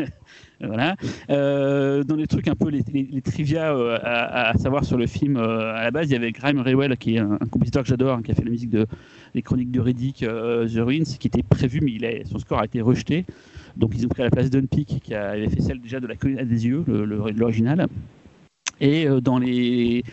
voilà. 0.61 0.95
dans 1.27 2.15
les 2.15 2.27
trucs 2.27 2.47
un 2.47 2.55
peu 2.55 2.69
les, 2.69 2.83
les, 2.93 3.21
trivia 3.21 3.73
à, 4.03 4.53
savoir 4.57 4.85
sur 4.85 4.97
le 4.97 5.07
film, 5.07 5.37
à 5.37 5.83
la 5.83 5.91
base, 5.91 6.09
il 6.09 6.13
y 6.13 6.15
avait 6.15 6.31
Graham 6.31 6.59
Rewell, 6.59 6.95
qui 6.97 7.15
est 7.15 7.19
un, 7.19 7.37
compositeur 7.51 7.83
que 7.83 7.89
j'adore, 7.89 8.17
hein, 8.17 8.21
qui 8.23 8.31
a 8.31 8.35
fait 8.35 8.45
la 8.45 8.51
musique 8.51 8.69
de 8.69 8.85
les 9.33 9.41
chroniques 9.41 9.71
de 9.71 9.79
Riddick, 9.79 10.19
The 10.19 10.77
Ruins, 10.77 11.17
qui 11.19 11.27
était 11.27 11.43
prévu, 11.43 11.79
mais 11.81 12.23
son 12.25 12.39
score 12.39 12.59
a 12.59 12.65
été 12.65 12.81
rejeté. 12.81 13.25
Donc 13.75 13.93
ils 13.95 14.05
ont 14.05 14.09
pris 14.09 14.21
à 14.21 14.25
la 14.25 14.31
place 14.31 14.49
d'Unpeak 14.51 15.01
qui 15.03 15.15
avait 15.15 15.49
fait 15.49 15.61
celle 15.61 15.81
déjà 15.81 15.99
de 15.99 16.07
la 16.07 16.15
colline 16.15 16.43
des 16.43 16.67
yeux, 16.67 16.83
l'original. 16.87 17.87
Et 18.79 19.07
dans 19.21 19.39
les 19.39 20.03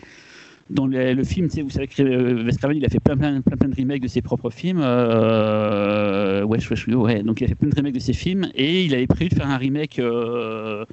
dans 0.71 0.87
le, 0.87 1.23
film, 1.23 1.47
vous 1.47 1.69
savez 1.69 1.87
que 1.87 2.01
euh, 2.01 2.71
il 2.73 2.85
a 2.85 2.89
fait 2.89 2.99
plein, 2.99 3.17
plein, 3.17 3.41
plein, 3.41 3.57
plein 3.57 3.69
de 3.69 3.75
remakes 3.75 4.01
de 4.01 4.07
ses 4.07 4.21
propres 4.21 4.49
films. 4.49 4.79
Euh, 4.81 6.43
ouais, 6.43 6.59
ouais, 6.95 7.23
donc 7.23 7.41
il 7.41 7.43
a 7.43 7.47
fait 7.47 7.55
plein 7.55 7.69
de 7.69 7.75
remakes 7.75 7.93
de 7.93 7.99
ses 7.99 8.13
films 8.13 8.49
et 8.55 8.85
il 8.85 8.95
avait 8.95 9.07
prévu 9.07 9.29
de 9.29 9.35
faire 9.35 9.49
un 9.49 9.57
remake 9.57 9.99
euh, 9.99 10.85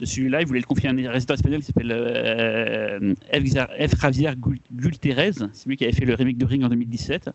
de 0.00 0.04
celui-là. 0.06 0.42
Il 0.42 0.46
voulait 0.46 0.60
le 0.60 0.66
confier 0.66 0.88
à 0.88 0.92
un 0.92 0.96
réalisateur 0.96 1.34
espagnol 1.34 1.60
qui 1.60 1.66
s'appelle 1.66 1.92
euh, 1.92 3.14
F. 3.32 4.00
Javier 4.00 4.30
Gulterrez. 4.72 5.32
C'est 5.52 5.68
lui 5.68 5.76
qui 5.76 5.84
avait 5.84 5.92
fait 5.92 6.04
le 6.04 6.14
remake 6.14 6.38
de 6.38 6.46
Ring 6.46 6.64
en 6.64 6.68
2017. 6.68 7.30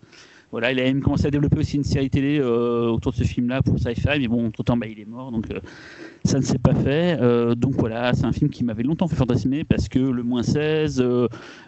Voilà, 0.52 0.72
il 0.72 0.80
a 0.80 0.84
même 0.84 1.02
commencé 1.02 1.28
à 1.28 1.32
développer 1.32 1.60
aussi 1.60 1.78
une 1.78 1.84
série 1.84 2.10
télé 2.10 2.40
euh, 2.40 2.88
autour 2.90 3.12
de 3.12 3.18
ce 3.18 3.24
film-là 3.24 3.62
pour 3.62 3.78
Sci-Fi, 3.78 4.20
mais 4.20 4.28
bon, 4.28 4.48
entre 4.48 4.64
temps, 4.64 4.78
bah, 4.78 4.88
il 4.88 5.00
est 5.00 5.06
mort, 5.06 5.32
donc 5.32 5.52
euh, 5.52 5.60
ça 6.26 6.40
ne 6.40 6.44
s'est 6.44 6.58
pas 6.58 6.74
fait. 6.74 7.20
Euh, 7.22 7.54
donc 7.54 7.74
voilà, 7.76 8.14
c'est 8.14 8.26
un 8.26 8.32
film 8.32 8.50
qui 8.50 8.64
m'avait 8.64 8.82
longtemps 8.82 9.08
fait 9.08 9.16
fantasmer 9.16 9.64
parce 9.64 9.88
que 9.88 10.00
le 10.00 10.24
moins 10.24 10.42
16, 10.42 11.04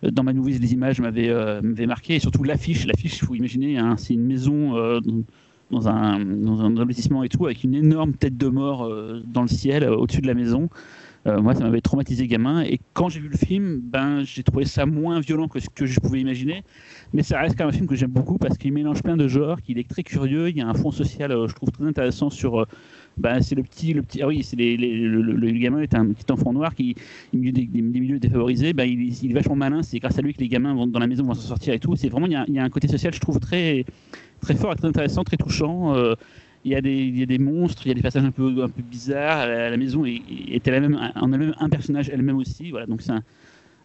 dans 0.01 0.23
ma 0.23 0.33
nouvelle 0.33 0.59
les 0.59 0.73
images 0.73 0.99
m'avaient 0.99 1.85
marqué, 1.85 2.15
et 2.15 2.19
surtout 2.19 2.43
l'affiche. 2.43 2.87
L'affiche, 2.87 3.19
il 3.21 3.25
faut 3.25 3.35
imaginer, 3.35 3.77
hein, 3.77 3.95
c'est 3.97 4.15
une 4.15 4.25
maison 4.25 4.73
dans 5.69 5.87
un, 5.87 6.19
dans 6.19 6.61
un 6.61 6.75
investissement 6.77 7.23
et 7.23 7.29
tout, 7.29 7.45
avec 7.45 7.63
une 7.63 7.75
énorme 7.75 8.13
tête 8.13 8.35
de 8.35 8.47
mort 8.47 8.89
dans 9.25 9.43
le 9.43 9.47
ciel 9.47 9.87
au-dessus 9.87 10.21
de 10.21 10.27
la 10.27 10.33
maison. 10.33 10.69
Moi, 11.25 11.53
ça 11.53 11.63
m'avait 11.63 11.81
traumatisé 11.81 12.27
gamin. 12.27 12.63
Et 12.63 12.79
quand 12.93 13.09
j'ai 13.09 13.19
vu 13.19 13.29
le 13.29 13.37
film, 13.37 13.79
ben, 13.83 14.23
j'ai 14.23 14.43
trouvé 14.43 14.65
ça 14.65 14.85
moins 14.85 15.19
violent 15.19 15.47
que 15.47 15.59
ce 15.59 15.69
que 15.69 15.85
je 15.85 15.99
pouvais 15.99 16.19
imaginer 16.19 16.63
mais 17.13 17.23
ça 17.23 17.39
reste 17.39 17.57
quand 17.57 17.65
même 17.65 17.73
un 17.73 17.75
film 17.75 17.87
que 17.87 17.95
j'aime 17.95 18.11
beaucoup 18.11 18.37
parce 18.37 18.57
qu'il 18.57 18.71
mélange 18.71 19.03
plein 19.03 19.17
de 19.17 19.27
genres, 19.27 19.61
qu'il 19.61 19.77
est 19.77 19.87
très 19.87 20.03
curieux, 20.03 20.49
il 20.49 20.57
y 20.57 20.61
a 20.61 20.67
un 20.67 20.73
fond 20.73 20.91
social, 20.91 21.31
euh, 21.31 21.47
je 21.47 21.55
trouve 21.55 21.71
très 21.71 21.85
intéressant 21.85 22.29
sur. 22.29 22.61
Euh, 22.61 22.65
bah, 23.17 23.41
c'est 23.41 23.55
le 23.55 23.63
petit, 23.63 23.93
le 23.93 24.01
petit, 24.01 24.21
ah 24.21 24.27
oui, 24.27 24.41
c'est 24.41 24.55
le, 24.55 25.51
gamin 25.59 25.81
est 25.81 25.93
un 25.93 26.07
petit 26.13 26.31
enfant 26.31 26.53
noir 26.53 26.73
qui, 26.73 26.95
milieu 27.33 27.51
des, 27.51 27.67
milieux 27.67 28.19
défavorisés, 28.19 28.71
bah, 28.71 28.85
il, 28.85 29.09
est 29.09 29.33
vachement 29.33 29.57
malin. 29.57 29.83
C'est 29.83 29.99
grâce 29.99 30.17
à 30.17 30.21
lui 30.21 30.33
que 30.33 30.39
les 30.39 30.47
gamins 30.47 30.73
vont, 30.73 30.87
dans 30.87 30.99
la 30.99 31.07
maison 31.07 31.25
vont 31.25 31.33
s'en 31.33 31.41
sortir 31.41 31.73
et 31.73 31.79
tout. 31.79 31.95
C'est 31.97 32.07
vraiment, 32.07 32.27
il 32.27 32.33
y, 32.33 32.35
a, 32.37 32.45
il 32.47 32.57
un 32.57 32.69
côté 32.69 32.87
social, 32.87 33.13
je 33.13 33.19
trouve 33.19 33.39
très, 33.39 33.85
très 34.39 34.55
fort, 34.55 34.73
très 34.77 34.87
intéressant, 34.87 35.25
très 35.25 35.37
touchant. 35.37 35.93
Euh, 35.93 36.15
il 36.63 36.71
y, 36.71 36.75
a 36.75 36.81
des, 36.81 36.95
il 36.95 37.17
y 37.17 37.23
a 37.23 37.25
des 37.25 37.39
monstres, 37.39 37.81
il 37.85 37.89
y 37.89 37.91
a 37.91 37.95
des 37.95 38.01
passages 38.01 38.23
un 38.23 38.31
peu, 38.31 38.63
un 38.63 38.69
peu 38.69 38.81
bizarres. 38.83 39.47
La, 39.47 39.77
maison 39.77 40.05
était 40.05 40.71
elle-même, 40.71 40.99
elle-même 41.15 41.55
un 41.59 41.69
personnage 41.69 42.09
elle-même 42.09 42.37
aussi. 42.37 42.69
Voilà, 42.69 42.85
donc 42.85 43.01
c'est 43.01 43.11
un, 43.11 43.23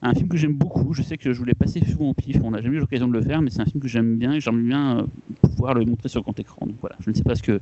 un 0.02 0.14
film 0.14 0.28
que 0.28 0.36
j'aime 0.36 0.55
beaucoup. 0.55 0.92
Je 0.92 1.02
sais 1.02 1.16
que 1.16 1.32
je 1.32 1.38
voulais 1.38 1.55
passer 1.55 1.80
souvent 1.84 2.10
au 2.10 2.14
pif. 2.14 2.36
On 2.42 2.50
n'a 2.50 2.60
jamais 2.60 2.76
eu 2.76 2.80
l'occasion 2.80 3.08
de 3.08 3.12
le 3.12 3.22
faire, 3.22 3.42
mais 3.42 3.50
c'est 3.50 3.60
un 3.60 3.66
film 3.66 3.80
que 3.80 3.88
j'aime 3.88 4.16
bien 4.16 4.34
et 4.34 4.40
j'aimerais 4.40 4.62
bien 4.62 4.98
euh, 4.98 5.06
pouvoir 5.42 5.74
le 5.74 5.84
montrer 5.84 6.08
sur 6.08 6.22
grand 6.22 6.38
écran. 6.38 6.66
Donc 6.66 6.76
voilà, 6.80 6.96
je 7.00 7.10
ne 7.10 7.14
sais 7.14 7.24
pas 7.24 7.34
ce 7.34 7.42
que 7.42 7.60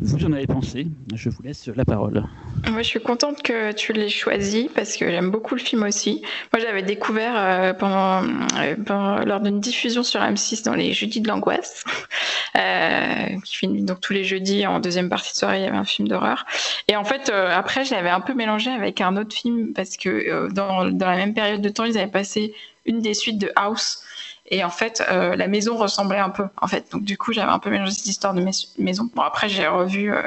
vous 0.00 0.24
en 0.24 0.32
avez 0.32 0.46
pensé. 0.46 0.86
Je 1.14 1.28
vous 1.28 1.42
laisse 1.42 1.66
la 1.68 1.84
parole. 1.84 2.24
Moi, 2.68 2.82
je 2.82 2.88
suis 2.88 3.00
contente 3.00 3.42
que 3.42 3.72
tu 3.72 3.92
l'aies 3.92 4.08
choisi 4.08 4.70
parce 4.74 4.96
que 4.96 5.08
j'aime 5.08 5.30
beaucoup 5.30 5.54
le 5.54 5.60
film 5.60 5.82
aussi. 5.82 6.22
Moi, 6.52 6.62
j'avais 6.62 6.82
découvert 6.82 7.34
euh, 7.36 7.72
pendant, 7.72 8.22
euh, 8.58 9.24
lors 9.24 9.40
d'une 9.40 9.60
diffusion 9.60 10.02
sur 10.02 10.20
M6 10.20 10.64
dans 10.64 10.74
les 10.74 10.92
Jeudis 10.92 11.20
de 11.20 11.28
l'angoisse, 11.28 11.84
qui 13.44 13.56
finit 13.56 13.82
donc 13.82 14.00
tous 14.00 14.12
les 14.12 14.24
jeudis 14.24 14.66
en 14.66 14.80
deuxième 14.80 15.08
partie 15.08 15.32
de 15.32 15.36
soirée, 15.38 15.58
il 15.58 15.64
y 15.64 15.66
avait 15.66 15.76
un 15.76 15.84
film 15.84 16.08
d'horreur. 16.08 16.46
Et 16.86 16.96
en 16.96 17.04
fait, 17.04 17.30
après, 17.30 17.84
je 17.84 17.92
l'avais 17.92 18.10
un 18.10 18.20
peu 18.20 18.34
mélangé 18.34 18.70
avec 18.70 19.00
un 19.00 19.16
autre 19.16 19.34
film 19.34 19.72
parce 19.72 19.96
que 19.96 20.52
dans, 20.52 20.86
dans 20.86 21.06
la 21.06 21.16
même 21.16 21.34
période 21.34 21.60
de 21.60 21.68
temps, 21.68 21.84
ils 21.84 21.98
avaient 21.98 22.10
passé 22.10 22.54
une 22.86 23.00
des 23.00 23.14
suites 23.14 23.38
de 23.38 23.50
House 23.56 24.02
et 24.50 24.64
en 24.64 24.70
fait, 24.70 25.04
euh, 25.10 25.36
la 25.36 25.46
maison 25.46 25.76
ressemblait 25.76 26.18
un 26.18 26.30
peu. 26.30 26.44
En 26.60 26.66
fait, 26.66 26.90
donc 26.90 27.04
du 27.04 27.18
coup, 27.18 27.32
j'avais 27.32 27.52
un 27.52 27.58
peu 27.58 27.68
mélangé 27.68 27.92
cette 27.92 28.06
histoire 28.06 28.32
de 28.32 28.42
maison. 28.78 29.10
Bon, 29.14 29.22
après, 29.22 29.48
j'ai 29.48 29.66
revu, 29.66 30.12
euh, 30.12 30.22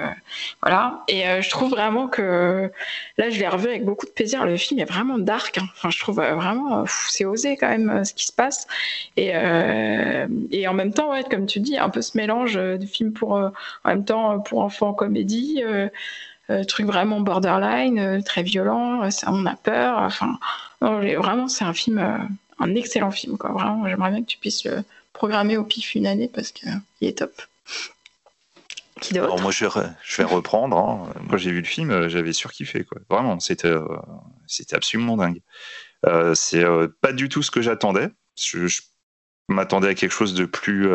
voilà. 0.61 1.03
Et 1.08 1.27
euh, 1.27 1.41
je 1.41 1.50
trouve 1.50 1.72
vraiment 1.72 2.08
que 2.08 2.72
là, 3.17 3.30
je 3.32 3.40
l'ai 3.40 3.48
revu 3.48 3.67
avec 3.67 3.83
beaucoup 3.83 4.06
de 4.06 4.11
plaisir. 4.11 4.45
Le 4.45 4.58
film 4.58 4.80
est 4.80 4.85
vraiment 4.85 5.17
dark. 5.17 5.58
Hein. 5.58 5.66
Enfin, 5.75 5.90
je 5.90 6.00
trouve 6.00 6.17
vraiment, 6.17 6.85
c'est 7.09 7.25
osé 7.25 7.58
quand 7.58 7.69
même 7.69 8.06
ce 8.06 8.14
qui 8.14 8.27
se 8.27 8.32
passe. 8.32 8.67
Et, 9.17 9.32
et 10.51 10.67
en 10.67 10.74
même 10.74 10.93
temps, 10.93 11.11
ouais, 11.11 11.24
comme 11.24 11.48
tu 11.48 11.59
dis, 11.59 11.77
un 11.77 11.90
peu 11.90 12.01
ce 12.01 12.16
mélange 12.16 12.53
de 12.56 12.85
film 12.85 13.14
pour, 13.14 13.33
en 13.33 13.51
même 13.85 14.06
temps, 14.06 14.40
pour 14.40 14.61
enfants 14.61 14.93
comédie. 14.93 15.64
truc 16.67 16.85
vraiment 16.85 17.22
borderline, 17.22 18.22
très 18.24 18.43
violent, 18.43 19.01
on 19.25 19.45
a 19.48 19.56
peur. 19.56 19.98
Enfin, 20.00 20.38
vraiment, 20.82 21.48
c'est 21.48 21.66
un 21.66 21.74
film 21.74 22.30
un 22.61 22.75
excellent 22.75 23.11
film. 23.11 23.38
Quoi. 23.38 23.51
Vraiment, 23.51 23.88
j'aimerais 23.88 24.11
bien 24.11 24.22
que 24.22 24.27
tu 24.27 24.38
puisses 24.38 24.64
le 24.64 24.83
programmer 25.14 25.57
au 25.57 25.64
pif 25.64 25.95
une 25.95 26.07
année 26.07 26.30
parce 26.33 26.51
qu'il 26.51 26.72
est 27.01 27.17
top. 27.17 27.41
Qui 29.01 29.17
Alors 29.17 29.41
moi, 29.41 29.51
je 29.51 29.65
vais, 29.65 30.23
reprendre. 30.23 30.77
Hein. 30.77 31.09
Moi, 31.27 31.38
j'ai 31.38 31.51
vu 31.51 31.61
le 31.61 31.67
film, 31.67 31.90
euh, 31.90 32.07
j'avais 32.07 32.33
surkiffé. 32.33 32.83
Quoi. 32.83 32.99
Vraiment, 33.09 33.40
c'était, 33.40 33.67
euh, 33.67 33.88
c'était 34.45 34.75
absolument 34.75 35.17
dingue. 35.17 35.41
Euh, 36.06 36.35
c'est 36.35 36.64
pas 37.01 37.11
du 37.11 37.27
tout 37.27 37.41
ce 37.41 37.51
que 37.51 37.61
j'attendais. 37.61 38.09
Je, 38.40 38.81
m'attendais 39.49 39.90
à 39.90 39.95
quelque 39.95 40.14
chose 40.14 40.33
de 40.33 40.45
plus, 40.45 40.90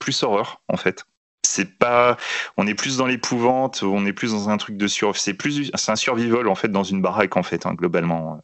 plus 0.00 0.22
horreur, 0.24 0.62
en 0.68 0.76
fait 0.76 1.04
c'est 1.44 1.76
pas 1.76 2.16
on 2.56 2.68
est 2.68 2.74
plus 2.74 2.98
dans 2.98 3.06
l'épouvante 3.06 3.82
on 3.82 4.06
est 4.06 4.12
plus 4.12 4.30
dans 4.30 4.48
un 4.48 4.56
truc 4.56 4.76
de 4.76 4.86
sur 4.86 5.16
c'est 5.16 5.34
plus 5.34 5.70
c'est 5.74 5.90
un 5.92 5.96
survival 5.96 6.46
en 6.48 6.54
fait 6.54 6.68
dans 6.68 6.84
une 6.84 7.02
baraque 7.02 7.36
en 7.36 7.42
fait 7.42 7.66
hein, 7.66 7.74
globalement 7.74 8.40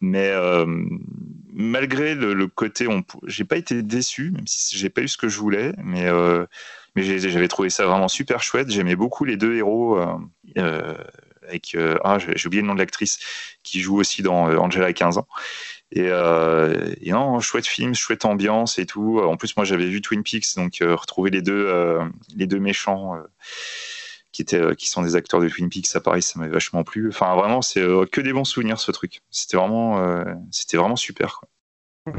mais 0.00 0.28
euh, 0.28 0.64
malgré 1.52 2.14
le, 2.14 2.46
côté, 2.46 2.86
j'ai 3.26 3.44
pas 3.44 3.56
été 3.56 3.82
déçu, 3.82 4.30
même 4.30 4.46
si 4.46 4.76
j'ai 4.76 4.90
pas 4.90 5.02
eu 5.02 5.08
ce 5.08 5.16
que 5.16 5.28
je 5.28 5.38
voulais, 5.38 5.72
mais 5.82 6.06
euh, 6.06 6.46
j'avais 6.96 7.48
trouvé 7.48 7.70
ça 7.70 7.86
vraiment 7.86 8.08
super 8.08 8.42
chouette. 8.42 8.70
J'aimais 8.70 8.96
beaucoup 8.96 9.24
les 9.24 9.36
deux 9.36 9.54
héros. 9.54 9.98
Euh, 10.56 10.94
avec 11.48 11.76
ah, 12.04 12.18
j'ai 12.18 12.46
oublié 12.46 12.60
le 12.60 12.68
nom 12.68 12.74
de 12.74 12.78
l'actrice 12.78 13.18
qui 13.62 13.80
joue 13.80 13.96
aussi 13.96 14.22
dans 14.22 14.54
Angela 14.58 14.92
15 14.92 15.18
ans. 15.18 15.26
Et, 15.92 16.10
non, 17.10 17.40
chouette 17.40 17.66
film, 17.66 17.94
chouette 17.94 18.26
ambiance 18.26 18.78
et 18.78 18.84
tout. 18.84 19.18
En 19.20 19.36
plus, 19.36 19.56
moi, 19.56 19.64
j'avais 19.64 19.86
vu 19.86 20.02
Twin 20.02 20.22
Peaks, 20.22 20.56
donc 20.56 20.76
retrouver 20.80 21.30
les 21.30 21.40
deux, 21.40 21.98
les 22.36 22.46
deux 22.46 22.60
méchants 22.60 23.14
euh, 24.52 24.74
qui 24.74 24.88
sont 24.88 25.02
des 25.02 25.16
acteurs 25.16 25.40
de 25.40 25.48
Twin 25.48 25.68
Peaks 25.68 25.96
à 25.96 26.00
Paris, 26.00 26.22
ça 26.22 26.38
m'avait 26.38 26.52
vachement 26.52 26.84
plu. 26.84 27.08
Enfin, 27.08 27.34
vraiment, 27.34 27.60
c'est 27.60 27.80
euh, 27.80 28.06
que 28.06 28.20
des 28.20 28.32
bons 28.32 28.44
souvenirs 28.44 28.78
ce 28.78 28.92
truc. 28.92 29.20
C'était 29.30 29.56
vraiment, 29.56 29.98
euh, 29.98 30.24
c'était 30.50 30.76
vraiment 30.76 30.96
super. 30.96 31.40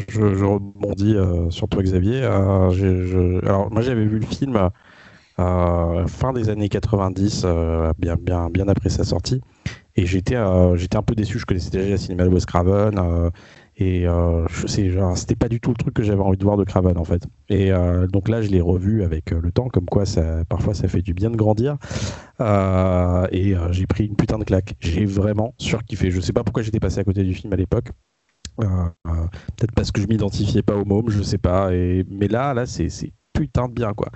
Je, 0.09 0.21
rebondis 0.21 1.15
sur 1.49 1.67
toi, 1.67 1.81
Xavier. 1.81 2.23
alors, 2.23 3.71
moi, 3.71 3.81
j'avais 3.81 4.05
vu 4.05 4.19
le 4.19 4.25
film 4.25 4.69
fin 5.37 6.33
des 6.33 6.49
années 6.49 6.69
90, 6.69 7.45
bien, 7.97 8.15
bien, 8.15 8.49
bien 8.49 8.67
après 8.67 8.89
sa 8.89 9.03
sortie. 9.03 9.41
Et 9.95 10.05
j'étais 10.05 10.37
j'étais 10.75 10.97
un 10.97 11.01
peu 11.01 11.15
déçu. 11.15 11.39
Je 11.39 11.45
connaissais 11.45 11.71
déjà 11.71 11.89
le 11.89 11.97
cinéma 11.97 12.25
de 12.25 12.29
Wes 12.29 12.45
Craven. 12.45 13.31
Et 13.81 14.05
euh, 14.05 14.45
c'était 14.67 15.37
pas 15.37 15.47
du 15.47 15.61
tout 15.61 15.69
le 15.69 15.77
truc 15.77 15.93
que 15.93 16.03
j'avais 16.03 16.21
envie 16.21 16.37
de 16.37 16.43
voir 16.43 16.57
de 16.57 16.65
Craven 16.65 16.97
en 16.97 17.05
fait. 17.05 17.23
Et 17.47 17.71
euh, 17.71 18.07
donc 18.07 18.27
là, 18.27 18.41
je 18.41 18.49
l'ai 18.49 18.59
revu 18.59 19.03
avec 19.03 19.31
euh, 19.31 19.39
le 19.41 19.53
temps, 19.53 19.69
comme 19.69 19.85
quoi 19.85 20.05
ça, 20.05 20.43
parfois 20.49 20.73
ça 20.73 20.89
fait 20.89 21.01
du 21.01 21.13
bien 21.13 21.29
de 21.29 21.37
grandir. 21.37 21.77
et 22.41 23.55
j'ai 23.71 23.87
pris 23.87 24.05
une 24.05 24.17
putain 24.17 24.37
de 24.37 24.43
claque. 24.43 24.75
J'ai 24.81 25.05
vraiment 25.05 25.53
surkiffé. 25.57 26.11
Je 26.11 26.19
sais 26.19 26.33
pas 26.33 26.43
pourquoi 26.43 26.61
j'étais 26.61 26.81
passé 26.81 26.99
à 26.99 27.05
côté 27.05 27.23
du 27.23 27.33
film 27.33 27.53
à 27.53 27.55
l'époque. 27.55 27.91
Peut-être 28.57 29.73
parce 29.73 29.91
que 29.91 30.01
je 30.01 30.07
m'identifiais 30.07 30.61
pas 30.61 30.75
au 30.75 30.83
môme, 30.83 31.09
je 31.09 31.23
sais 31.23 31.37
pas. 31.37 31.73
Et, 31.73 32.05
mais 32.09 32.27
là, 32.27 32.53
là, 32.53 32.65
c'est 32.65 32.89
putain 33.31 33.69
de 33.69 33.73
bien 33.73 33.93
quoi. 33.93 34.09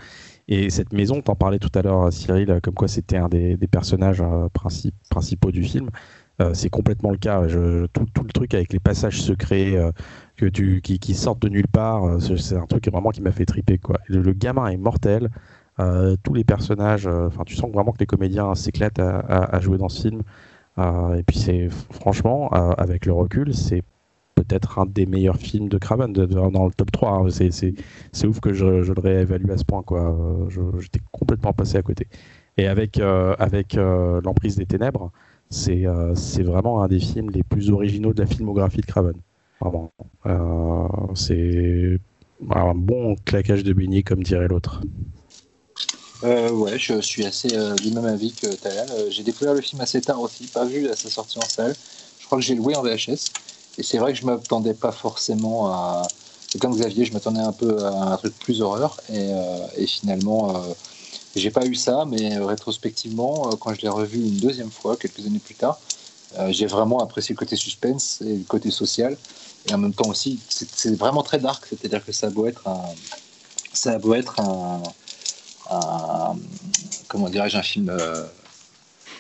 Et 0.50 0.70
cette 0.72 0.92
maison, 0.92 1.22
t'en 1.22 1.36
parlais 1.36 1.60
tout 1.60 1.72
à 1.76 1.82
l'heure, 1.82 2.12
Cyril, 2.12 2.60
comme 2.62 2.74
quoi 2.74 2.90
c'était 2.90 3.16
un 3.16 3.30
des 3.30 3.58
personnages 3.72 4.22
principaux 5.10 5.52
du 5.52 5.64
film. 5.64 5.90
Euh, 6.42 6.54
c'est 6.54 6.70
complètement 6.70 7.12
le 7.12 7.18
cas. 7.18 7.42
tout, 7.94 8.24
le 8.24 8.32
truc 8.34 8.54
avec 8.54 8.74
les 8.74 8.80
passages 8.80 9.22
secrets 9.22 9.76
euh, 9.76 9.92
que 10.36 10.48
tu, 10.48 10.82
qui, 10.82 11.14
sortent 11.14 11.42
de 11.42 11.50
nulle 11.50 11.68
part, 11.68 12.06
euh, 12.06 12.20
c'est 12.20 12.58
un 12.58 12.66
truc 12.66 12.88
vraiment 12.90 13.12
qui 13.12 13.22
m'a 13.22 13.32
fait 13.32 13.46
triper. 13.46 13.78
Quoi. 13.78 14.00
Le, 14.08 14.34
gamin 14.34 14.68
est 14.68 14.78
mortel. 14.78 15.30
tous 15.78 16.34
les 16.34 16.44
personnages, 16.44 17.08
enfin, 17.08 17.44
tu 17.46 17.56
sens 17.56 17.72
vraiment 17.72 17.92
que 17.92 18.00
les 18.00 18.06
comédiens 18.06 18.56
s'éclatent 18.56 19.00
à, 19.00 19.60
jouer 19.60 19.78
dans 19.78 19.90
ce 19.90 20.02
film. 20.02 20.22
et 20.80 21.24
puis 21.24 21.38
c'est 21.38 21.70
franchement, 21.92 22.50
avec 22.50 23.06
le 23.06 23.14
recul, 23.14 23.54
c'est 23.54 23.84
peut-être 24.36 24.80
un 24.80 24.86
des 24.86 25.06
meilleurs 25.06 25.38
films 25.38 25.70
de 25.70 25.78
Craven 25.78 26.12
dans 26.14 26.66
le 26.66 26.74
top 26.74 26.92
3. 26.92 27.12
Hein. 27.12 27.30
C'est 28.12 28.28
ouf 28.28 28.40
que 28.40 28.54
je, 28.54 28.66
le 28.66 29.02
réévalue 29.02 29.50
à 29.52 29.58
ce 29.58 29.66
point. 29.66 29.84
J'étais 30.80 31.02
complètement 31.12 31.54
passé 31.54 31.78
à 31.78 31.82
côté. 31.84 32.08
Et 32.58 32.68
avec, 32.68 33.00
avec 33.00 33.76
l'emprise 33.76 34.58
des 34.58 34.66
ténèbres, 34.66 35.12
c'est 35.54 36.44
vraiment 36.44 36.82
un 36.82 36.88
des 36.88 37.00
films 37.00 37.30
les 37.30 37.44
plus 37.44 37.70
originaux 37.70 38.14
de 38.14 38.22
la 38.22 38.28
filmographie 38.28 38.82
de 38.82 38.86
Craven. 38.86 39.14
Vraiment. 39.62 39.92
Euh, 40.26 40.88
c'est 41.16 42.00
un 42.50 42.74
bon 42.74 43.16
claquage 43.24 43.64
de 43.64 43.72
beignet, 43.72 44.04
comme 44.04 44.24
dirait 44.24 44.48
l'autre. 44.48 44.82
Euh, 46.24 46.50
ouais, 46.52 46.80
je 46.80 47.00
suis 47.02 47.26
assez 47.26 47.50
du 47.82 47.92
même 47.92 48.06
avis 48.06 48.34
que 48.34 48.48
Talal. 48.56 48.88
j'ai 49.10 49.24
découvert 49.24 49.54
le 49.54 49.62
film 49.62 49.82
assez 49.82 50.02
tard 50.02 50.22
aussi, 50.22 50.48
pas 50.48 50.66
vu 50.66 50.88
à 50.90 50.96
sa 50.96 51.10
sortie 51.10 51.38
en 51.38 51.48
salle. 51.48 51.76
Je 52.20 52.26
crois 52.26 52.40
que 52.40 52.44
j'ai 52.44 52.56
loué 52.56 52.76
en 52.76 52.82
VHS. 52.82 53.32
Et 53.78 53.84
c'est 53.84 53.98
vrai 53.98 54.14
que 54.14 54.20
je 54.20 54.26
m'attendais 54.26 54.74
pas 54.74 54.92
forcément 54.92 55.68
à. 55.68 56.08
Comme 56.60 56.76
Xavier, 56.76 57.04
je 57.06 57.14
m'attendais 57.14 57.40
un 57.40 57.52
peu 57.52 57.84
à 57.84 58.14
un 58.14 58.18
truc 58.18 58.38
plus 58.40 58.62
horreur. 58.62 59.00
Et, 59.12 59.32
et 59.76 59.88
finalement, 59.88 60.54
J'ai 61.36 61.52
pas 61.52 61.66
eu 61.66 61.76
ça, 61.76 62.06
mais 62.08 62.38
rétrospectivement, 62.38 63.50
quand 63.60 63.74
je 63.74 63.82
l'ai 63.82 63.90
revu 63.90 64.20
une 64.20 64.38
deuxième 64.38 64.70
fois, 64.70 64.96
quelques 64.98 65.26
années 65.26 65.40
plus 65.40 65.56
tard, 65.56 65.80
j'ai 66.50 66.68
vraiment 66.68 67.00
apprécié 67.00 67.34
le 67.34 67.40
côté 67.40 67.56
suspense 67.56 68.22
et 68.22 68.38
le 68.38 68.44
côté 68.44 68.70
social. 68.70 69.18
Et 69.68 69.74
en 69.74 69.78
même 69.78 69.94
temps 69.94 70.10
aussi, 70.10 70.40
c'est 70.50 70.96
vraiment 70.96 71.24
très 71.24 71.40
dark, 71.40 71.66
c'est-à-dire 71.68 72.06
que 72.06 72.12
ça 72.12 72.30
doit 72.30 72.50
être 72.50 72.68
un, 72.68 72.82
ça 73.72 73.98
doit 73.98 74.20
être 74.20 74.40
un, 74.40 76.36
comment 77.08 77.30
dirais-je, 77.30 77.58
un 77.58 77.64
film 77.64 77.98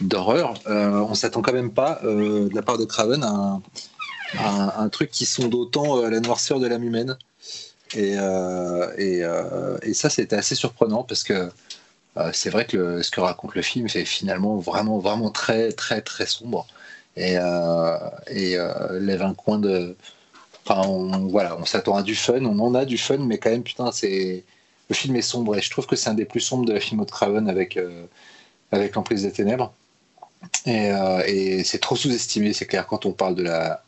d'horreur. 0.01 0.53
on 0.67 1.15
s'attend 1.15 1.41
quand 1.41 1.53
même 1.53 1.71
pas 1.71 1.99
de 2.03 2.49
la 2.53 2.61
part 2.61 2.77
de 2.77 2.85
Craven 2.85 3.23
à 3.23 3.59
un, 4.77 4.89
truc 4.89 5.11
qui 5.11 5.25
sonde 5.25 5.53
autant 5.55 6.01
la 6.07 6.19
noirceur 6.19 6.59
de 6.59 6.67
l'âme 6.67 6.83
humaine. 6.83 7.17
Et, 7.95 8.17
euh, 8.17 8.87
euh, 8.97 9.77
et, 9.83 9.93
ça, 9.93 10.09
c'était 10.09 10.35
assez 10.35 10.55
surprenant 10.55 11.03
parce 11.03 11.23
que 11.23 11.33
euh, 11.33 11.49
c'est 12.33 12.49
vrai 12.49 12.65
que 12.65 13.01
ce 13.01 13.11
que 13.11 13.21
raconte 13.21 13.55
le 13.55 13.61
film 13.61 13.87
est 13.87 14.05
finalement 14.05 14.57
vraiment, 14.57 14.99
vraiment 14.99 15.31
très, 15.31 15.71
très, 15.71 16.01
très 16.01 16.25
sombre 16.25 16.67
et, 17.17 17.35
et 18.27 18.57
lève 18.99 19.21
un 19.23 19.33
coin 19.33 19.59
de. 19.59 19.95
Enfin, 20.65 20.81
voilà, 21.29 21.57
on 21.57 21.65
s'attend 21.65 21.95
à 21.95 22.03
du 22.03 22.15
fun, 22.15 22.45
on 22.45 22.59
en 22.59 22.75
a 22.75 22.85
du 22.85 22.97
fun, 22.97 23.17
mais 23.17 23.37
quand 23.37 23.49
même, 23.49 23.63
putain, 23.63 23.91
c'est 23.91 24.43
le 24.89 24.95
film 24.95 25.15
est 25.15 25.21
sombre 25.21 25.55
et 25.55 25.61
je 25.61 25.69
trouve 25.69 25.87
que 25.87 25.95
c'est 25.95 26.09
un 26.09 26.13
des 26.13 26.25
plus 26.25 26.39
sombres 26.39 26.65
de 26.65 26.73
la 26.73 26.79
film 26.79 27.03
de 27.03 27.09
Craven 27.09 27.49
avec, 27.49 27.79
avec 28.71 28.95
l'emprise 28.95 29.23
des 29.23 29.31
ténèbres. 29.31 29.73
Et, 30.65 31.63
c'est 31.63 31.79
trop 31.79 31.95
sous-estimé, 31.95 32.53
c'est 32.53 32.65
clair, 32.65 32.87
quand 32.87 33.05
on 33.05 33.11
parle 33.11 33.35
de 33.35 33.43
la, 33.43 33.83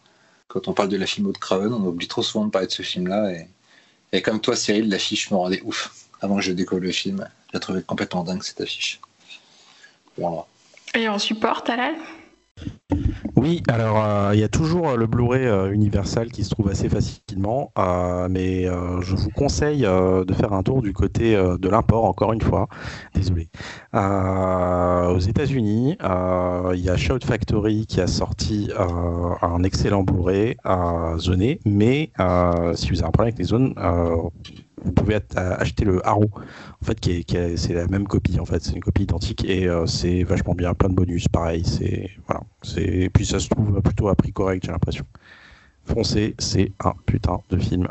quand 0.47 0.67
on 0.67 0.73
parle 0.73 0.89
de 0.89 0.97
la 0.97 1.05
film 1.05 1.31
de 1.31 1.37
Craven, 1.37 1.73
on 1.73 1.85
oublie 1.85 2.07
trop 2.07 2.23
souvent 2.23 2.45
de 2.45 2.51
parler 2.51 2.67
de 2.67 2.71
ce 2.71 2.81
film-là. 2.81 3.31
Et, 3.31 3.47
et 4.11 4.21
comme 4.21 4.39
toi, 4.39 4.55
Cyril, 4.55 4.89
l'affiche 4.89 5.31
me 5.31 5.37
rendait 5.37 5.61
ouf. 5.63 5.91
Avant 6.21 6.37
que 6.37 6.41
je 6.41 6.53
décolle 6.53 6.83
le 6.83 6.91
film, 6.91 7.27
j'ai 7.55 7.59
trouvé 7.61 7.81
complètement 7.83 8.23
dingue 8.25 8.43
cette 8.43 8.59
affiche. 8.59 8.99
Voilà. 10.17 10.45
Et 10.93 11.07
on 11.07 11.17
supporte, 11.17 11.67
Talal 11.67 11.95
oui, 13.35 13.61
alors 13.67 14.01
euh, 14.01 14.31
il 14.33 14.39
y 14.39 14.43
a 14.43 14.47
toujours 14.47 14.91
euh, 14.91 14.95
le 14.95 15.07
Blu-ray 15.07 15.45
euh, 15.45 15.73
Universal 15.73 16.31
qui 16.31 16.45
se 16.45 16.51
trouve 16.51 16.69
assez 16.69 16.87
facilement, 16.87 17.73
mais 18.29 18.63
je 18.63 19.15
vous 19.15 19.29
conseille 19.29 19.81
de 19.81 20.33
faire 20.33 20.53
un 20.53 20.63
tour 20.63 20.81
du 20.81 20.93
côté 20.93 21.35
de 21.35 21.69
l'import, 21.69 22.05
encore 22.05 22.31
une 22.33 22.41
fois, 22.41 22.67
désolé. 23.13 23.49
aux 23.93 25.19
États-Unis, 25.19 25.97
il 25.99 26.79
y 26.79 26.89
a 26.89 26.97
Shout 26.97 27.25
Factory 27.25 27.85
qui 27.87 27.99
a 27.99 28.07
sorti 28.07 28.69
un 29.41 29.63
excellent 29.63 30.03
Blu-ray 30.03 30.55
zoné, 31.17 31.59
mais 31.65 32.11
si 32.75 32.89
vous 32.89 32.99
avez 32.99 33.07
un 33.07 33.11
problème 33.11 33.33
avec 33.33 33.39
les 33.39 33.45
zones, 33.45 33.73
vous 34.85 34.91
pouvez 34.91 35.19
acheter 35.35 35.83
le 35.83 36.05
Arrow, 36.07 36.29
en 36.81 36.85
fait, 36.85 36.99
qui 36.99 37.11
est, 37.11 37.57
c'est 37.57 37.73
la 37.73 37.87
même 37.87 38.07
copie, 38.07 38.39
en 38.39 38.45
fait, 38.45 38.63
c'est 38.63 38.73
une 38.73 38.83
copie 38.83 39.03
identique 39.03 39.43
et 39.45 39.67
euh, 39.67 39.85
c'est 39.85 40.23
vachement 40.23 40.53
bien, 40.53 40.73
plein 40.73 40.89
de 40.89 40.95
bonus, 40.95 41.27
pareil, 41.27 41.63
c'est 41.65 42.11
voilà, 42.27 42.41
c'est 42.61 43.09
puis 43.13 43.25
ça 43.25 43.39
se 43.39 43.49
trouve 43.49 43.81
plutôt 43.81 44.07
à 44.07 44.15
prix 44.15 44.31
correct, 44.31 44.63
j'ai 44.65 44.71
l'impression. 44.71 45.05
Foncez, 45.85 46.35
c'est 46.39 46.71
un 46.83 46.93
putain 47.05 47.41
de 47.49 47.57
film. 47.57 47.87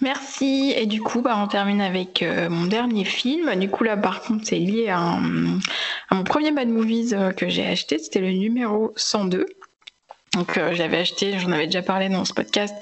Merci. 0.00 0.74
Et 0.76 0.86
du 0.86 1.00
coup, 1.00 1.22
bah, 1.22 1.38
on 1.38 1.46
termine 1.46 1.80
avec 1.80 2.22
euh, 2.22 2.50
mon 2.50 2.66
dernier 2.66 3.04
film. 3.04 3.54
Du 3.58 3.68
coup, 3.70 3.84
là, 3.84 3.96
par 3.96 4.20
contre, 4.20 4.46
c'est 4.46 4.58
lié 4.58 4.88
à, 4.88 5.18
mon 6.10 6.24
premier 6.24 6.52
Bad 6.52 6.68
Movies 6.68 7.14
euh, 7.14 7.32
que 7.32 7.48
j'ai 7.48 7.66
acheté. 7.66 7.98
C'était 7.98 8.20
le 8.20 8.30
numéro 8.32 8.92
102. 8.96 9.46
Donc 10.34 10.56
euh, 10.56 10.74
j'avais 10.74 10.98
acheté, 10.98 11.40
j'en 11.40 11.50
avais 11.50 11.66
déjà 11.66 11.82
parlé 11.82 12.08
dans 12.08 12.24
ce 12.24 12.32
podcast 12.32 12.72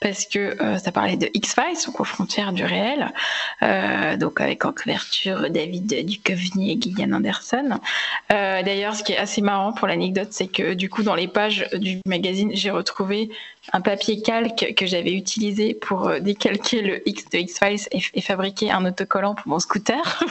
parce 0.00 0.24
que 0.24 0.38
euh, 0.62 0.78
ça 0.78 0.90
parlait 0.90 1.18
de 1.18 1.28
X-Files, 1.34 1.84
donc 1.84 2.00
aux 2.00 2.04
frontières 2.04 2.54
du 2.54 2.64
réel, 2.64 3.12
euh, 3.62 4.16
donc 4.16 4.40
avec 4.40 4.64
en 4.64 4.72
couverture 4.72 5.50
David 5.50 6.06
Duchovny 6.06 6.72
et 6.72 6.80
Gillian 6.80 7.12
Anderson. 7.12 7.78
D'ailleurs, 8.30 8.94
ce 8.94 9.02
qui 9.02 9.12
est 9.12 9.18
assez 9.18 9.42
marrant 9.42 9.72
pour 9.74 9.86
l'anecdote, 9.86 10.28
c'est 10.30 10.46
que 10.46 10.72
du 10.72 10.88
coup 10.88 11.02
dans 11.02 11.14
les 11.14 11.28
pages 11.28 11.68
du 11.74 12.00
magazine, 12.06 12.50
j'ai 12.54 12.70
retrouvé 12.70 13.28
un 13.74 13.82
papier 13.82 14.22
calque 14.22 14.72
que 14.74 14.86
j'avais 14.86 15.12
utilisé 15.12 15.74
pour 15.74 16.10
décalquer 16.20 16.80
le 16.80 17.06
X 17.06 17.28
de 17.28 17.38
X-Files 17.38 17.86
et, 17.92 18.02
et, 18.14 18.20
fabriquer 18.22 18.70
un 18.70 18.84
autocollant 18.86 19.34
pour 19.34 19.48
mon 19.48 19.58
scooter. 19.58 20.24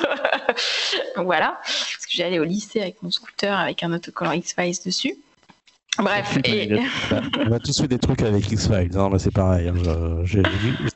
voilà, 1.17 1.59
parce 1.63 2.05
que 2.07 2.13
j'allais 2.13 2.39
au 2.39 2.43
lycée 2.43 2.81
avec 2.81 3.03
mon 3.03 3.11
scooter 3.11 3.57
avec 3.57 3.83
un 3.83 3.93
autocollant 3.93 4.31
X-Files 4.31 4.77
dessus. 4.83 5.15
Bref. 5.97 6.37
Et... 6.45 6.79
On 7.47 7.51
a 7.51 7.59
tous 7.59 7.79
fait 7.79 7.87
des 7.87 7.99
trucs 7.99 8.21
avec 8.21 8.51
X-Files, 8.51 8.97
hein, 8.97 9.09
c'est 9.17 9.33
pareil. 9.33 9.67
Hein, 9.67 9.75
j'ai 10.23 10.41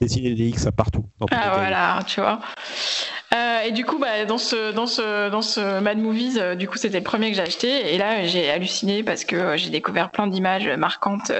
dessiné 0.01 0.33
des 0.33 0.47
X 0.47 0.67
partout. 0.75 1.05
Ah 1.31 1.51
voilà, 1.55 1.99
tu 2.05 2.19
vois. 2.19 2.39
Euh, 3.33 3.61
et 3.61 3.71
du 3.71 3.83
coup, 3.83 3.99
bah, 3.99 4.25
dans 4.25 4.37
ce 4.37 5.79
Mad 5.79 5.97
Movies, 5.97 6.37
euh, 6.37 6.55
du 6.55 6.67
coup, 6.67 6.77
c'était 6.77 6.99
le 6.99 7.03
premier 7.03 7.29
que 7.29 7.35
j'ai 7.35 7.41
acheté. 7.41 7.93
Et 7.93 7.97
là, 7.97 8.25
j'ai 8.25 8.49
halluciné 8.49 9.03
parce 9.03 9.25
que 9.25 9.35
euh, 9.35 9.57
j'ai 9.57 9.69
découvert 9.69 10.11
plein 10.11 10.27
d'images 10.27 10.67
marquantes 10.69 11.31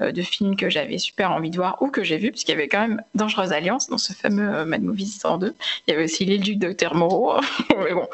de 0.00 0.22
films 0.22 0.56
que 0.56 0.68
j'avais 0.68 0.98
super 0.98 1.32
envie 1.32 1.50
de 1.50 1.56
voir 1.56 1.80
ou 1.80 1.88
que 1.88 2.04
j'ai 2.04 2.18
vu, 2.18 2.30
puisqu'il 2.30 2.52
y 2.52 2.54
avait 2.54 2.68
quand 2.68 2.80
même 2.80 3.02
Dangereuse 3.14 3.52
Alliance 3.52 3.88
dans 3.88 3.98
ce 3.98 4.12
fameux 4.12 4.64
Mad 4.64 4.82
Movies 4.82 5.18
102. 5.20 5.54
Il 5.86 5.90
y 5.90 5.94
avait 5.94 6.04
aussi 6.04 6.24
l'île 6.24 6.42
du 6.42 6.56
Docteur 6.56 6.94
Moreau. 6.94 7.40
mais 7.78 7.94
bon. 7.94 8.06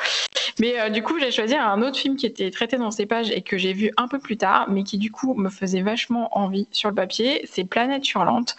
Mais 0.58 0.90
du 0.90 1.02
coup, 1.02 1.18
j'ai 1.18 1.30
choisi 1.30 1.55
un 1.55 1.82
autre 1.82 1.98
film 1.98 2.16
qui 2.16 2.26
était 2.26 2.50
traité 2.50 2.78
dans 2.78 2.90
ces 2.90 3.06
pages 3.06 3.30
et 3.30 3.42
que 3.42 3.58
j'ai 3.58 3.72
vu 3.72 3.92
un 3.96 4.08
peu 4.08 4.18
plus 4.18 4.36
tard, 4.36 4.66
mais 4.70 4.84
qui 4.84 4.98
du 4.98 5.10
coup 5.10 5.34
me 5.34 5.50
faisait 5.50 5.82
vachement 5.82 6.36
envie 6.38 6.66
sur 6.70 6.88
le 6.88 6.94
papier. 6.94 7.46
C'est 7.50 7.64
Planète 7.64 8.08
Hurlante, 8.08 8.56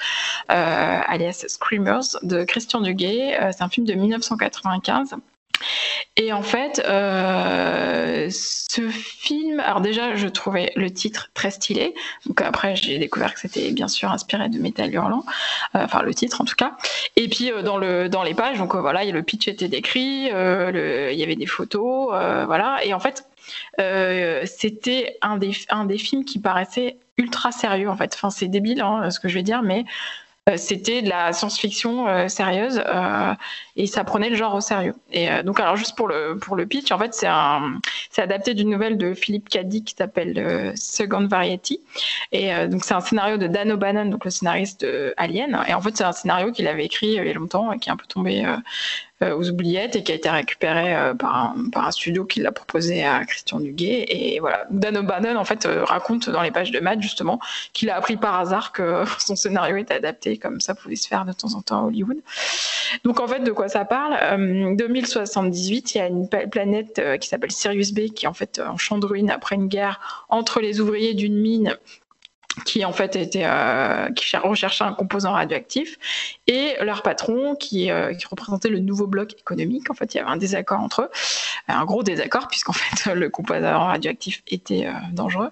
alias 0.47 1.45
Screamers 1.47 2.19
de 2.21 2.43
Christian 2.43 2.81
Duguay. 2.81 3.37
c'est 3.51 3.63
un 3.63 3.69
film 3.69 3.85
de 3.85 3.93
1980 3.93 4.56
et 6.15 6.33
en 6.33 6.41
fait, 6.41 6.81
euh, 6.85 8.27
ce 8.31 8.89
film, 8.89 9.59
alors 9.59 9.81
déjà, 9.81 10.15
je 10.15 10.27
trouvais 10.27 10.71
le 10.75 10.91
titre 10.91 11.29
très 11.33 11.51
stylé. 11.51 11.93
Donc 12.25 12.41
après, 12.41 12.75
j'ai 12.75 12.97
découvert 12.97 13.33
que 13.33 13.39
c'était 13.39 13.71
bien 13.71 13.87
sûr 13.87 14.11
inspiré 14.11 14.49
de 14.49 14.57
Metal 14.59 14.91
Hurlant, 14.91 15.23
euh, 15.75 15.83
enfin 15.83 16.01
le 16.01 16.13
titre 16.13 16.41
en 16.41 16.45
tout 16.45 16.55
cas. 16.55 16.75
Et 17.15 17.27
puis 17.27 17.51
euh, 17.51 17.61
dans 17.61 17.77
le 17.77 18.09
dans 18.09 18.23
les 18.23 18.33
pages, 18.33 18.57
donc 18.57 18.75
voilà, 18.75 19.05
le 19.05 19.23
pitch 19.23 19.47
était 19.47 19.67
décrit, 19.67 20.25
il 20.25 21.15
y 21.19 21.23
avait 21.23 21.35
des 21.35 21.45
photos, 21.45 22.07
voilà. 22.45 22.79
Et 22.83 22.93
en 22.93 22.99
fait, 22.99 23.25
c'était 24.45 25.17
un 25.21 25.37
des 25.37 25.51
un 25.69 25.85
des 25.85 25.97
films 25.97 26.25
qui 26.25 26.39
paraissait 26.39 26.97
ultra 27.17 27.51
sérieux 27.51 27.89
en 27.89 27.95
fait. 27.95 28.13
Enfin, 28.15 28.29
c'est 28.31 28.47
débile 28.47 28.81
hein, 28.81 29.11
ce 29.11 29.19
que 29.19 29.27
je 29.27 29.35
vais 29.35 29.43
dire, 29.43 29.61
mais 29.61 29.85
c'était 30.55 31.01
de 31.01 31.09
la 31.09 31.33
science-fiction 31.33 32.07
euh, 32.07 32.27
sérieuse 32.29 32.81
euh, 32.85 33.33
et 33.75 33.85
ça 33.85 34.03
prenait 34.03 34.29
le 34.29 34.35
genre 34.35 34.55
au 34.55 34.61
sérieux. 34.61 34.95
Et 35.11 35.27
donc 35.43 35.59
alors 35.59 35.75
juste 35.75 35.95
pour 35.95 36.07
le 36.07 36.37
pour 36.39 36.55
le 36.55 36.65
pitch, 36.65 36.91
en 36.91 36.97
fait 36.97 37.13
c'est 37.13 38.21
adapté 38.21 38.53
d'une 38.53 38.69
nouvelle 38.69 38.97
de 38.97 39.13
Philippe 39.13 39.49
Cadic 39.49 39.85
qui 39.85 39.95
s'appelle 39.95 40.73
Second 40.75 41.27
Variety 41.27 41.81
et 42.31 42.49
donc 42.67 42.83
c'est 42.83 42.95
un 42.95 43.01
scénario 43.01 43.37
de 43.37 43.47
Dan 43.47 43.71
O'Bannon 43.71 44.05
donc 44.05 44.25
le 44.25 44.31
scénariste 44.31 44.85
Alien 45.17 45.63
et 45.67 45.73
en 45.73 45.81
fait 45.81 45.95
c'est 45.95 46.03
un 46.03 46.11
scénario 46.11 46.51
qu'il 46.51 46.67
avait 46.67 46.85
écrit 46.85 47.07
il 47.07 47.13
y 47.13 47.29
a 47.29 47.33
longtemps 47.33 47.71
et 47.71 47.77
qui 47.77 47.89
est 47.89 47.91
un 47.91 47.97
peu 47.97 48.07
tombé 48.07 48.43
euh, 49.16 49.16
aux 49.21 49.49
oubliettes 49.49 49.95
et 49.95 50.03
qui 50.03 50.11
a 50.11 50.15
été 50.15 50.29
récupéré 50.29 50.95
euh, 50.95 51.13
par, 51.15 51.35
un, 51.35 51.69
par 51.71 51.87
un 51.87 51.91
studio 51.91 52.23
qui 52.25 52.39
l'a 52.39 52.51
proposé 52.51 53.03
à 53.03 53.25
Christian 53.25 53.59
Duguay. 53.59 54.05
Et 54.09 54.39
voilà, 54.39 54.65
Dan 54.69 54.97
O'Bannon 54.97 55.37
en 55.37 55.45
fait 55.45 55.65
euh, 55.65 55.83
raconte 55.83 56.29
dans 56.29 56.41
les 56.41 56.51
pages 56.51 56.71
de 56.71 56.79
Matt 56.79 57.01
justement 57.01 57.39
qu'il 57.73 57.89
a 57.89 57.95
appris 57.95 58.17
par 58.17 58.39
hasard 58.39 58.71
que 58.71 59.03
son 59.19 59.35
scénario 59.35 59.77
était 59.77 59.95
adapté 59.95 60.37
comme 60.37 60.61
ça 60.61 60.75
pouvait 60.75 60.95
se 60.95 61.07
faire 61.07 61.25
de 61.25 61.33
temps 61.33 61.55
en 61.55 61.61
temps 61.61 61.79
à 61.79 61.87
Hollywood. 61.87 62.17
Donc 63.03 63.19
en 63.19 63.27
fait, 63.27 63.39
de 63.39 63.51
quoi 63.51 63.67
ça 63.69 63.85
parle? 63.85 64.17
2078, 64.75 65.95
il 65.95 65.97
y 65.97 66.01
a 66.01 66.07
une 66.07 66.29
planète 66.29 67.01
qui 67.19 67.27
s'appelle 67.27 67.51
Sirius 67.51 67.91
B 67.93 68.11
qui 68.13 68.25
est 68.25 68.29
en 68.29 68.33
fait 68.33 68.61
en 68.65 68.77
champ 68.77 68.97
de 68.97 69.05
ruine 69.05 69.29
après 69.29 69.55
une 69.55 69.67
guerre 69.67 70.25
entre 70.29 70.61
les 70.61 70.79
ouvriers 70.79 71.13
d'une 71.13 71.35
mine 71.35 71.75
qui 72.65 72.85
en 72.85 72.91
fait 72.91 73.15
était 73.15 73.45
euh, 73.45 74.09
qui 74.11 74.35
recherchait 74.37 74.83
un 74.83 74.93
composant 74.93 75.33
radioactif 75.33 75.97
et 76.47 76.75
leur 76.81 77.01
patron 77.01 77.55
qui, 77.55 77.91
euh, 77.91 78.13
qui, 78.13 78.25
représentait 78.27 78.69
le 78.69 78.79
nouveau 78.79 79.07
bloc 79.07 79.33
économique 79.33 79.89
en 79.89 79.93
fait. 79.93 80.13
Il 80.13 80.17
y 80.17 80.19
avait 80.19 80.29
un 80.29 80.37
désaccord 80.37 80.79
entre 80.79 81.03
eux. 81.03 81.09
Un 81.67 81.85
gros 81.85 82.03
désaccord 82.03 82.47
puisqu'en 82.49 82.73
fait 82.73 83.13
le 83.13 83.29
composant 83.29 83.85
radioactif 83.85 84.43
était 84.47 84.87
euh, 84.87 84.91
dangereux. 85.13 85.49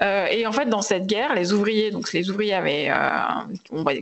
Et 0.00 0.44
en 0.44 0.50
fait 0.50 0.66
dans 0.66 0.82
cette 0.82 1.06
guerre 1.06 1.36
les 1.36 1.52
ouvriers 1.52 1.92
donc 1.92 2.12
les 2.12 2.28
ouvriers 2.28 2.54
avaient 2.54 2.90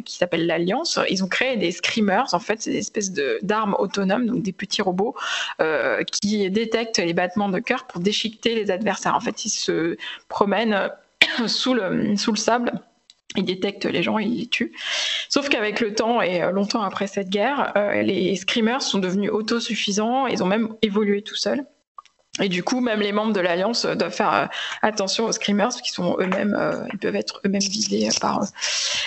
qui 0.06 0.16
s'appelle 0.16 0.46
l'alliance 0.46 0.98
ils 1.10 1.22
ont 1.22 1.28
créé 1.28 1.58
des 1.58 1.70
screamers 1.70 2.32
en 2.32 2.38
fait 2.38 2.62
c'est 2.62 2.70
des 2.70 2.78
espèces 2.78 3.12
d'armes 3.42 3.76
autonomes 3.78 4.24
donc 4.24 4.42
des 4.42 4.52
petits 4.52 4.80
robots 4.80 5.14
qui 6.10 6.50
détectent 6.50 6.98
les 6.98 7.12
battements 7.12 7.50
de 7.50 7.58
cœur 7.58 7.84
pour 7.84 8.00
déchiqueter 8.00 8.54
les 8.54 8.70
adversaires. 8.70 9.14
En 9.14 9.20
fait 9.20 9.44
ils 9.44 9.50
se 9.50 9.98
promènent 10.28 10.90
sous 11.46 11.74
le, 11.74 12.16
sous 12.16 12.32
le 12.32 12.38
sable. 12.38 12.72
Il 13.36 13.44
détecte 13.44 13.86
les 13.86 14.02
gens, 14.02 14.18
il 14.18 14.36
les 14.36 14.46
tue. 14.46 14.72
Sauf 15.28 15.48
qu'avec 15.48 15.80
le 15.80 15.94
temps 15.94 16.20
et 16.20 16.42
euh, 16.42 16.50
longtemps 16.50 16.82
après 16.82 17.06
cette 17.06 17.30
guerre, 17.30 17.72
euh, 17.76 18.02
les 18.02 18.36
screamers 18.36 18.82
sont 18.82 18.98
devenus 18.98 19.30
autosuffisants, 19.30 20.26
ils 20.26 20.42
ont 20.42 20.46
même 20.46 20.74
évolué 20.82 21.22
tout 21.22 21.36
seuls. 21.36 21.64
Et 22.40 22.48
du 22.48 22.62
coup, 22.62 22.80
même 22.80 23.00
les 23.00 23.12
membres 23.12 23.34
de 23.34 23.40
l'Alliance 23.40 23.84
doivent 23.84 24.14
faire 24.14 24.34
euh, 24.34 24.46
attention 24.82 25.24
aux 25.24 25.32
screamers, 25.32 25.70
qui 25.82 25.92
sont 25.92 26.16
eux-mêmes, 26.18 26.58
ils 26.92 26.98
peuvent 26.98 27.16
être 27.16 27.40
eux-mêmes 27.46 27.60
visés 27.60 28.08
par. 28.20 28.42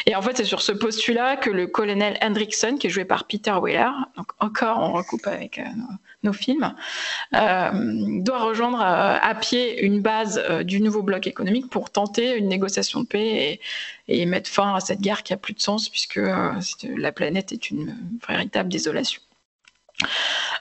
Et 0.07 0.15
en 0.15 0.21
fait, 0.21 0.37
c'est 0.37 0.43
sur 0.43 0.61
ce 0.61 0.71
postulat 0.71 1.35
que 1.35 1.49
le 1.49 1.67
colonel 1.67 2.17
Hendrickson, 2.21 2.77
qui 2.79 2.87
est 2.87 2.91
joué 2.91 3.05
par 3.05 3.25
Peter 3.25 3.53
Weller, 3.61 3.91
donc 4.17 4.27
encore 4.39 4.79
on 4.79 4.93
recoupe 4.93 5.25
avec 5.27 5.59
nos, 6.25 6.33
films, 6.33 6.73
doit 7.31 8.39
rejoindre 8.39 8.81
à 8.81 9.35
pied 9.35 9.81
une 9.81 10.01
base 10.01 10.41
du 10.63 10.81
nouveau 10.81 11.03
bloc 11.03 11.27
économique 11.27 11.69
pour 11.69 11.89
tenter 11.89 12.35
une 12.35 12.47
négociation 12.47 13.01
de 13.01 13.05
paix 13.05 13.59
et, 14.07 14.21
et 14.21 14.25
mettre 14.25 14.49
fin 14.49 14.75
à 14.75 14.79
cette 14.79 15.01
guerre 15.01 15.23
qui 15.23 15.33
a 15.33 15.37
plus 15.37 15.53
de 15.53 15.61
sens 15.61 15.89
puisque 15.89 16.19
la 16.19 17.11
planète 17.11 17.51
est 17.51 17.69
une 17.69 17.95
véritable 18.27 18.69
désolation. 18.69 19.21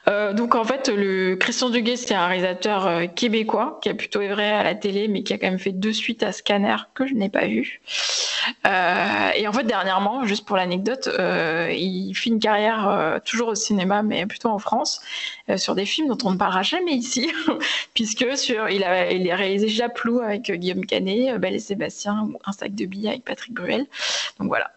Euh, 0.09 0.33
donc 0.33 0.55
en 0.55 0.65
fait, 0.65 0.89
le 0.89 1.35
Christian 1.37 1.71
Duguay, 1.71 1.97
c'est 1.97 2.15
un 2.15 2.27
réalisateur 2.27 2.87
euh, 2.87 3.07
québécois 3.07 3.79
qui 3.83 3.89
a 3.89 3.95
plutôt 3.95 4.21
œuvré 4.21 4.51
à 4.51 4.63
la 4.63 4.75
télé, 4.75 5.09
mais 5.09 5.23
qui 5.23 5.33
a 5.33 5.39
quand 5.39 5.49
même 5.49 5.59
fait 5.59 5.73
deux 5.73 5.93
suites 5.93 6.23
à 6.23 6.31
Scanner 6.31 6.77
que 6.95 7.07
je 7.07 7.15
n'ai 7.15 7.29
pas 7.29 7.47
vu. 7.47 7.81
Euh, 8.67 9.31
et 9.35 9.49
en 9.49 9.53
fait, 9.53 9.65
dernièrement, 9.65 10.25
juste 10.25 10.47
pour 10.47 10.57
l'anecdote, 10.57 11.09
il 11.71 12.13
fait 12.15 12.31
une 12.31 12.39
carrière 12.39 13.21
toujours 13.25 13.49
au 13.49 13.55
cinéma, 13.55 14.03
mais 14.03 14.27
plutôt 14.27 14.51
en 14.51 14.59
France, 14.59 15.01
sur 15.57 15.75
des 15.75 15.85
films 15.85 16.09
dont 16.09 16.19
on 16.29 16.33
ne 16.33 16.39
parlera 16.39 16.63
jamais 16.63 16.93
ici, 16.93 17.31
puisque 17.95 18.37
sur, 18.37 18.69
il 18.69 18.83
a, 18.85 19.13
il 19.13 19.31
réalisé 19.33 19.69
Japlou 19.69 20.21
avec 20.21 20.51
Guillaume 20.51 20.87
Canet, 20.87 21.39
Belle 21.39 21.55
et 21.55 21.61
Sébastien, 21.61 22.23
ou 22.23 22.39
Un 22.45 22.53
sac 22.53 22.75
de 22.75 22.87
billets 22.87 23.11
avec 23.11 23.25
Patrick 23.25 23.53
Bruel. 23.53 23.87
Donc 24.39 24.49
voilà. 24.49 24.71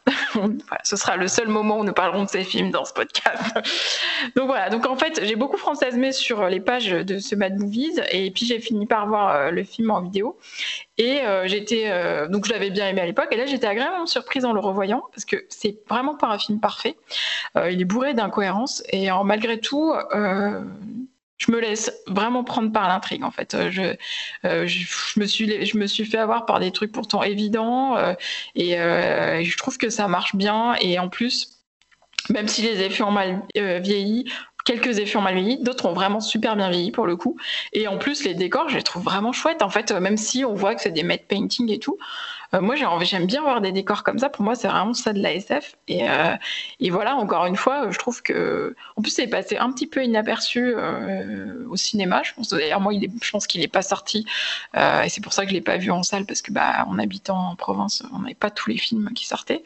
ce 0.83 0.95
sera 0.95 1.17
le 1.17 1.27
seul 1.27 1.47
moment 1.47 1.79
où 1.79 1.83
nous 1.83 1.93
parlerons 1.93 2.25
de 2.25 2.29
ces 2.29 2.43
films 2.43 2.71
dans 2.71 2.85
ce 2.85 2.93
podcast. 2.93 3.41
donc 4.35 4.47
voilà. 4.47 4.69
Donc 4.69 4.85
en 4.85 4.97
fait 4.97 5.19
j'ai 5.23 5.35
beaucoup 5.35 5.57
fantasmé 5.57 6.11
sur 6.11 6.47
les 6.47 6.59
pages 6.59 6.89
de 6.89 7.19
ce 7.19 7.35
Mad 7.35 7.57
Movies 7.57 8.01
et 8.11 8.31
puis 8.31 8.45
j'ai 8.45 8.59
fini 8.59 8.85
par 8.85 9.07
voir 9.07 9.35
euh, 9.35 9.51
le 9.51 9.63
film 9.63 9.91
en 9.91 10.01
vidéo. 10.01 10.37
Et 10.97 11.21
euh, 11.21 11.47
j'étais 11.47 11.83
euh, 11.87 12.27
donc 12.27 12.47
je 12.47 12.51
l'avais 12.51 12.71
bien 12.71 12.87
aimé 12.87 13.01
à 13.01 13.05
l'époque 13.05 13.27
et 13.31 13.37
là 13.37 13.45
j'étais 13.45 13.67
agréablement 13.67 14.07
surprise 14.07 14.45
en 14.45 14.53
le 14.53 14.59
revoyant 14.59 15.03
parce 15.11 15.25
que 15.25 15.45
c'est 15.49 15.77
vraiment 15.87 16.15
pas 16.15 16.27
un 16.27 16.39
film 16.39 16.59
parfait. 16.59 16.97
il 17.55 17.79
est 17.79 17.85
bourré 17.85 18.13
d'incohérences 18.13 18.83
et 18.89 19.09
malgré 19.23 19.59
tout 19.59 19.93
je 21.37 21.51
me 21.51 21.59
laisse 21.59 21.93
vraiment 22.07 22.43
prendre 22.43 22.71
par 22.71 22.87
l'intrigue 22.87 23.23
en 23.23 23.29
fait. 23.29 23.55
Je, 23.69 23.95
je, 24.43 25.19
me 25.19 25.25
suis, 25.25 25.65
je 25.65 25.77
me 25.77 25.85
suis 25.85 26.05
fait 26.05 26.17
avoir 26.17 26.47
par 26.47 26.59
des 26.59 26.71
trucs 26.71 26.91
pourtant 26.91 27.21
évidents 27.21 27.95
et 28.55 28.71
je 28.75 29.57
trouve 29.57 29.77
que 29.77 29.89
ça 29.89 30.07
marche 30.07 30.35
bien 30.35 30.75
et 30.81 30.97
en 30.97 31.09
plus 31.09 31.53
même 32.29 32.47
si 32.47 32.61
les 32.61 32.81
effets 32.81 33.03
ont 33.03 33.11
mal 33.11 33.41
vieilli, 33.55 34.29
Quelques 34.67 34.99
effets 34.99 35.15
ont 35.15 35.21
mal 35.21 35.35
vieilli, 35.35 35.63
d'autres 35.63 35.85
ont 35.85 35.93
vraiment 35.93 36.19
super 36.19 36.57
bien 36.57 36.69
vieilli 36.69 36.91
pour 36.91 37.07
le 37.07 37.15
coup. 37.15 37.37
Et 37.71 37.87
en 37.87 37.97
plus, 37.97 38.25
les 38.25 38.33
décors, 38.33 38.67
je 38.67 38.75
les 38.75 38.83
trouve 38.83 39.01
vraiment 39.01 39.31
chouettes. 39.31 39.61
En 39.61 39.69
fait, 39.69 39.93
même 39.93 40.17
si 40.17 40.43
on 40.43 40.55
voit 40.55 40.75
que 40.75 40.81
c'est 40.81 40.91
des 40.91 41.03
matte 41.03 41.25
painting 41.25 41.71
et 41.71 41.79
tout, 41.79 41.97
euh, 42.53 42.59
moi, 42.59 42.75
j'aime 42.75 43.27
bien 43.27 43.41
voir 43.41 43.61
des 43.61 43.71
décors 43.71 44.03
comme 44.03 44.19
ça. 44.19 44.27
Pour 44.27 44.43
moi, 44.43 44.55
c'est 44.55 44.67
vraiment 44.67 44.93
ça 44.93 45.13
de 45.13 45.21
la 45.21 45.33
SF. 45.33 45.75
Et, 45.87 46.09
euh, 46.09 46.35
et, 46.81 46.89
voilà, 46.89 47.15
encore 47.15 47.45
une 47.45 47.55
fois, 47.55 47.89
je 47.89 47.97
trouve 47.97 48.21
que. 48.21 48.75
En 48.97 49.01
plus, 49.01 49.11
c'est 49.11 49.27
passé 49.27 49.55
un 49.55 49.71
petit 49.71 49.87
peu 49.87 50.03
inaperçu 50.03 50.73
euh, 50.75 51.65
au 51.69 51.77
cinéma. 51.77 52.23
Je 52.23 52.33
pense, 52.33 52.49
d'ailleurs, 52.49 52.81
moi, 52.81 52.91
je 53.21 53.31
pense 53.31 53.47
qu'il 53.47 53.61
n'est 53.61 53.69
pas 53.69 53.81
sorti. 53.81 54.25
et 54.75 55.07
c'est 55.07 55.21
pour 55.21 55.31
ça 55.31 55.43
que 55.43 55.49
je 55.49 55.53
ne 55.53 55.59
l'ai 55.59 55.63
pas 55.63 55.77
vu 55.77 55.91
en 55.91 56.03
salle, 56.03 56.25
parce 56.25 56.41
que, 56.41 56.51
bah, 56.51 56.85
en 56.87 56.99
habitant 56.99 57.51
en 57.51 57.55
province, 57.55 58.03
on 58.13 58.19
n'avait 58.19 58.33
pas 58.33 58.49
tous 58.49 58.69
les 58.69 58.77
films 58.77 59.11
qui 59.15 59.25
sortaient. 59.27 59.63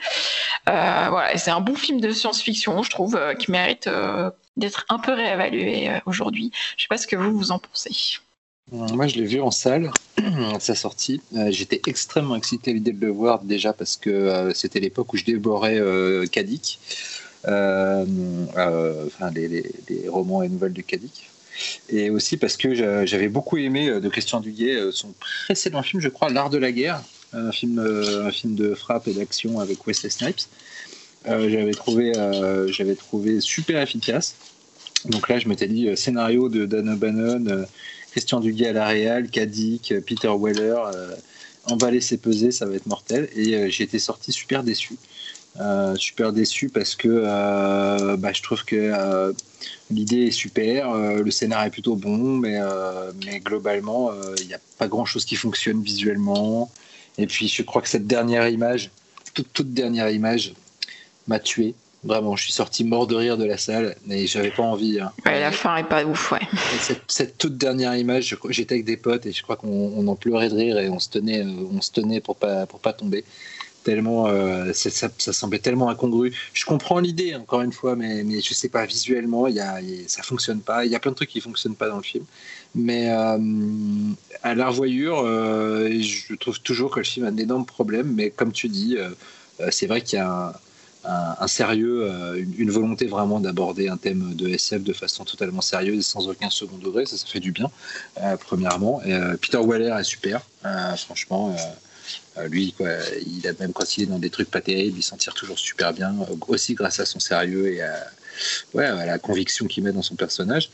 voilà, 0.68 1.38
c'est 1.38 1.52
un 1.52 1.62
bon 1.62 1.76
film 1.76 2.00
de 2.02 2.12
science-fiction, 2.12 2.84
je 2.84 2.90
trouve, 2.92 3.20
qui 3.40 3.50
mérite 3.50 3.90
d'être 4.58 4.86
un 4.90 5.00
peu 5.00 5.14
réévalué 5.14 5.90
aujourd'hui. 6.06 6.52
Je 6.78 6.82
ne 6.82 6.82
sais 6.84 6.88
pas 6.90 6.98
ce 6.98 7.08
que 7.08 7.16
vous, 7.16 7.38
vous 7.38 7.52
en 7.52 7.60
pensez. 7.60 8.20
Moi, 8.72 9.08
je 9.08 9.16
l'ai 9.16 9.26
vu 9.26 9.42
en 9.42 9.52
salle 9.52 9.92
sa 10.60 10.76
sortie. 10.76 11.22
Euh, 11.36 11.52
j'étais 11.52 11.82
extrêmement 11.88 12.38
excité 12.38 12.72
à 12.72 12.74
l'idée 12.74 12.94
de 12.94 13.06
le 13.06 13.12
voir 13.12 13.44
déjà 13.44 13.74
parce 13.74 13.98
que 13.98 14.10
euh, 14.10 14.54
c'était 14.54 14.80
l'époque 14.80 15.14
où 15.14 15.18
je 15.18 15.26
dévorais 15.26 15.78
euh, 15.78 16.26
Kadik, 16.26 16.80
enfin 17.44 18.06
les, 19.34 19.64
romans 20.08 20.42
et 20.42 20.48
nouvelles 20.48 20.74
de 20.74 20.82
Kadik. 20.82 21.30
Et 21.90 22.10
aussi 22.10 22.38
parce 22.38 22.56
que 22.56 22.74
j'avais 23.06 23.28
beaucoup 23.28 23.58
aimé 23.58 24.00
de 24.00 24.10
Christian 24.10 24.40
Duguay 24.40 24.90
son 24.94 25.14
précédent 25.20 25.84
film, 25.84 26.02
je 26.02 26.08
crois, 26.08 26.30
L'Art 26.30 26.50
de 26.50 26.58
la 26.58 26.72
guerre, 26.72 27.04
un 27.34 27.52
film, 27.52 27.78
un 27.80 28.32
film 28.32 28.56
de 28.56 28.74
frappe 28.74 29.10
et 29.10 29.14
d'action 29.14 29.60
avec 29.60 29.86
Wesley 29.86 30.10
Snipes. 30.10 30.48
J'avais 31.26 31.74
trouvé, 31.74 32.14
j'avais 32.68 32.96
trouvé 32.96 33.42
super 33.42 33.82
efficace. 33.82 34.36
Donc 35.06 35.30
là, 35.30 35.40
je 35.40 35.48
m'étais 35.48 35.68
dit 35.68 35.96
scénario 35.96 36.50
de 36.50 36.66
Dan 36.66 36.90
O'Bannon 36.90 37.66
Christian 38.12 38.42
Duguay 38.42 38.68
à 38.68 38.74
la 38.74 38.88
Real, 38.88 39.30
Kadik, 39.30 39.94
Peter 40.06 40.32
Weller, 40.38 40.76
euh, 40.94 41.16
emballer 41.66 42.02
ses 42.02 42.18
pesées, 42.18 42.52
ça 42.52 42.66
va 42.66 42.76
être 42.76 42.86
mortel. 42.86 43.30
Et 43.36 43.56
euh, 43.56 43.70
j'ai 43.70 43.86
été 43.86 44.00
sorti 44.00 44.34
super 44.34 44.64
déçu. 44.64 44.98
Euh, 45.60 45.96
super 45.96 46.32
déçu 46.32 46.70
parce 46.70 46.96
que 46.96 48.16
bah, 48.16 48.32
je 48.34 48.42
trouve 48.42 48.64
que 48.64 49.34
l'idée 49.90 50.28
est 50.28 50.32
super, 50.32 50.94
le 50.94 51.32
scénario 51.32 51.68
est 51.68 51.72
plutôt 51.72 51.96
bon, 51.96 52.38
mais, 52.38 52.58
mais 53.26 53.40
globalement, 53.40 54.12
il 54.40 54.48
n'y 54.48 54.54
a 54.54 54.60
pas 54.78 54.88
grand 54.88 55.06
chose 55.06 55.26
qui 55.26 55.36
fonctionne 55.36 55.82
visuellement. 55.82 56.72
Et 57.18 57.28
puis 57.28 57.50
je 57.50 57.64
crois 57.64 57.82
que 57.82 57.90
cette 57.90 58.08
dernière 58.08 58.48
image, 58.48 58.92
toute, 59.34 59.52
toute 59.52 59.74
dernière 59.74 60.10
image, 60.10 60.54
m'a 61.28 61.40
tué. 61.40 61.76
Vraiment, 62.04 62.36
je 62.36 62.44
suis 62.46 62.54
sorti 62.54 62.84
mort 62.84 63.06
de 63.06 63.16
rire 63.16 63.38
de 63.38 63.46
la 63.46 63.58
salle, 63.58 63.96
mais 64.08 64.26
j'avais 64.26 64.50
pas 64.50 64.64
envie. 64.64 65.00
Hein. 65.00 65.12
Ouais, 65.24 65.40
la 65.40 65.52
fin 65.52 65.76
est 65.78 65.84
pas 65.84 66.04
ouf, 66.04 66.32
ouais. 66.32 66.40
Cette, 67.08 67.38
toute 67.38 67.58
dernière 67.58 67.96
image, 67.96 68.36
j'étais 68.50 68.76
avec 68.76 68.86
des 68.86 68.98
potes 68.98 69.28
et 69.28 69.32
je 69.32 69.44
crois 69.44 69.56
qu'on 69.56 70.08
en 70.08 70.16
pleurait 70.16 70.50
de 70.50 70.56
rire 70.56 70.80
et 70.80 70.90
on 70.90 70.98
se 70.98 71.10
tenait, 71.10 71.46
euh, 71.46 71.68
on 71.72 71.80
se 71.80 71.92
tenait 71.92 72.20
pour 72.20 72.38
pas 72.38 72.66
pour 72.66 72.80
pas 72.80 72.94
tomber. 72.94 73.24
Tellement, 73.84 74.28
euh, 74.28 74.74
ça, 74.74 75.10
ça, 75.16 75.34
semblait 75.34 75.60
tellement 75.60 75.90
incongru. 75.90 76.34
Je 76.54 76.66
comprends 76.66 77.00
l'idée, 77.00 77.36
encore 77.36 77.62
une 77.62 77.72
fois, 77.72 77.96
mais, 77.96 78.24
mais 78.24 78.42
je 78.42 78.54
sais 78.54 78.70
pas, 78.70 78.86
visuellement, 78.86 79.48
y 79.48 79.60
a, 79.60 79.80
ça 80.08 80.24
fonctionne 80.24 80.62
pas. 80.62 80.86
Il 80.86 80.92
y 80.92 80.96
a 80.96 81.00
plein 81.00 81.12
de 81.12 81.16
trucs 81.16 81.30
qui 81.30 81.42
fonctionnent 81.42 81.76
pas 81.76 81.88
dans 81.88 81.98
le 81.98 82.04
film. 82.04 82.26
Mais 82.74 83.10
euh, 83.10 83.38
à 84.44 84.56
la 84.56 84.68
revoyure, 84.70 85.24
je 85.26 86.36
trouve 86.36 86.60
toujours 86.62 86.92
que 86.92 87.00
le 87.00 87.06
film 87.06 87.26
a 87.26 87.32
d'énormes 87.32 87.66
problèmes. 87.66 88.14
Mais 88.14 88.30
comme 88.30 88.52
tu 88.52 88.70
dis, 88.70 88.98
c'est 89.72 89.88
vrai 89.88 90.02
qu'il 90.02 90.18
y 90.18 90.22
a 90.22 90.50
un 90.50 90.54
un, 91.04 91.48
sérieux, 91.48 92.04
euh, 92.04 92.44
une, 92.58 92.70
volonté 92.70 93.08
vraiment 93.08 93.40
d'aborder 93.40 93.90
un 93.90 93.98
thème 93.98 94.36
de 94.36 94.48
SF 94.50 94.84
de 94.84 94.94
façon 94.94 95.26
totalement 95.26 95.62
sérieuse 95.62 96.00
et 96.00 96.04
sans 96.04 96.28
aucun 96.28 96.50
second 96.50 96.78
degré, 96.78 97.06
ça, 97.06 97.18
fait 97.26 97.40
du 97.40 97.52
bien, 97.52 97.72
euh, 98.22 98.38
premièrement. 98.38 99.02
Euh, 99.06 99.36
Peter 99.38 99.60
Weller 99.64 99.96
est 100.00 100.04
super, 100.04 100.42
franchement. 100.98 101.56
lui, 102.50 102.74
quoi, 102.74 102.90
il 103.26 103.48
a 103.48 103.54
même 103.60 103.74
quand 103.74 103.98
il 103.98 104.04
est 104.04 104.08
dans 104.08 104.20
des 104.20 104.30
trucs 104.30 104.52
pas 104.52 104.62
terribles, 104.62 104.98
il 104.98 105.04
s'en 105.04 105.18
tire 105.18 105.34
toujours 105.34 105.60
super 105.60 105.94
bien, 105.94 106.16
aussi 106.48 106.76
grâce 106.76 107.00
à 107.00 107.06
son 107.06 107.20
sérieux 107.20 107.74
et 107.74 107.82
à, 107.82 108.12
la 108.74 109.20
conviction 109.20 109.68
qu'il 109.68 109.84
met 109.84 109.92
dans 109.92 110.02
son 110.02 110.16
personnage. 110.16 110.70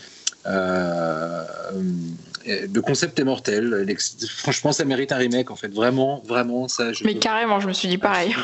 Le 2.48 2.82
concept 2.82 3.19
est 3.19 3.24
mortel. 3.24 3.85
Franchement, 4.30 4.72
ça 4.72 4.85
mérite 4.85 5.11
un 5.11 5.17
remake, 5.17 5.51
en 5.51 5.56
fait. 5.56 5.74
Vraiment, 5.74 6.24
vraiment, 6.26 6.67
ça. 6.67 6.92
Mais 7.03 7.16
carrément, 7.16 7.59
je 7.59 7.67
me 7.67 7.74
suis 7.74 7.88
dit 7.88 7.98
pareil. 7.98 8.35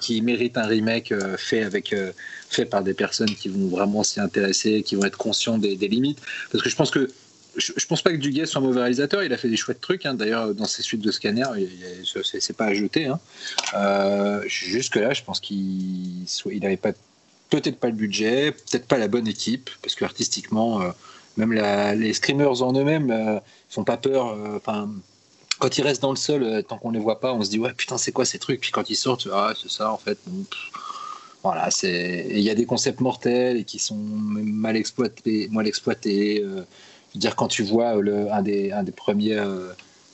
qui, 0.00 0.22
mérite 0.22 0.56
un 0.56 0.66
remake 0.66 1.12
euh, 1.12 1.36
fait 1.36 1.62
avec, 1.62 1.92
euh, 1.92 2.12
fait 2.48 2.64
par 2.64 2.82
des 2.82 2.94
personnes 2.94 3.34
qui 3.34 3.48
vont 3.48 3.68
vraiment 3.68 4.02
s'y 4.02 4.20
intéresser, 4.20 4.82
qui 4.82 4.96
vont 4.96 5.04
être 5.04 5.18
conscients 5.18 5.58
des, 5.58 5.76
limites. 5.76 6.20
Parce 6.50 6.62
que 6.62 6.70
je 6.70 6.76
pense 6.76 6.90
que 6.90 7.08
je, 7.56 7.86
pense 7.86 8.02
pas 8.02 8.12
que 8.12 8.16
Duguay 8.16 8.46
soit 8.46 8.60
un 8.60 8.64
mauvais 8.64 8.80
réalisateur. 8.80 9.22
Il 9.22 9.32
a 9.32 9.36
fait 9.36 9.48
des 9.48 9.56
chouettes 9.56 9.80
trucs. 9.80 10.06
Hein. 10.06 10.14
D'ailleurs, 10.14 10.54
dans 10.54 10.66
ses 10.66 10.82
suites 10.82 11.02
de 11.02 11.10
scanner, 11.10 11.44
c'est 12.22 12.56
pas 12.56 12.66
à 12.66 12.74
jeter. 12.74 13.06
Hein. 13.06 14.40
jusque 14.46 14.96
là, 14.96 15.12
je 15.12 15.22
pense 15.22 15.40
qu'il 15.40 16.24
il 16.24 16.60
n'avait 16.60 16.76
pas 16.76 16.92
peut-être 17.50 17.78
pas 17.78 17.88
le 17.88 17.94
budget, 17.94 18.52
peut-être 18.52 18.86
pas 18.86 18.98
la 18.98 19.08
bonne 19.08 19.26
équipe, 19.26 19.70
parce 19.82 19.94
que 19.94 20.04
artistiquement 20.04 20.82
même 21.38 21.52
les 21.52 22.12
screamers 22.12 22.62
en 22.62 22.72
eux-mêmes 22.72 23.10
euh, 23.10 23.40
font 23.70 23.84
pas 23.84 23.96
peur. 23.96 24.28
Euh, 24.28 24.56
enfin, 24.56 24.90
quand 25.58 25.78
ils 25.78 25.82
restent 25.82 26.02
dans 26.02 26.10
le 26.10 26.16
sol, 26.16 26.42
euh, 26.42 26.62
tant 26.62 26.76
qu'on 26.76 26.90
les 26.90 26.98
voit 26.98 27.20
pas, 27.20 27.32
on 27.32 27.42
se 27.42 27.50
dit 27.50 27.58
ouais 27.58 27.72
putain 27.72 27.96
c'est 27.96 28.12
quoi 28.12 28.24
ces 28.24 28.38
trucs? 28.38 28.60
Puis 28.60 28.72
quand 28.72 28.90
ils 28.90 28.96
sortent, 28.96 29.28
ah 29.32 29.52
c'est 29.60 29.70
ça 29.70 29.92
en 29.92 29.98
fait. 29.98 30.18
voilà, 31.42 31.70
c'est 31.70 32.26
il 32.30 32.40
y 32.40 32.50
a 32.50 32.54
des 32.54 32.66
concepts 32.66 33.00
mortels 33.00 33.56
et 33.56 33.64
qui 33.64 33.78
sont 33.78 33.96
mal 33.96 34.76
exploités, 34.76 35.48
mal 35.50 35.66
exploités. 35.66 36.42
je 36.42 36.48
veux 36.48 36.66
dire 37.14 37.36
quand 37.36 37.48
tu 37.48 37.62
vois 37.62 37.94
le, 37.94 38.30
un 38.32 38.42
des 38.42 38.72
un 38.72 38.82
des 38.82 38.92
premiers 38.92 39.40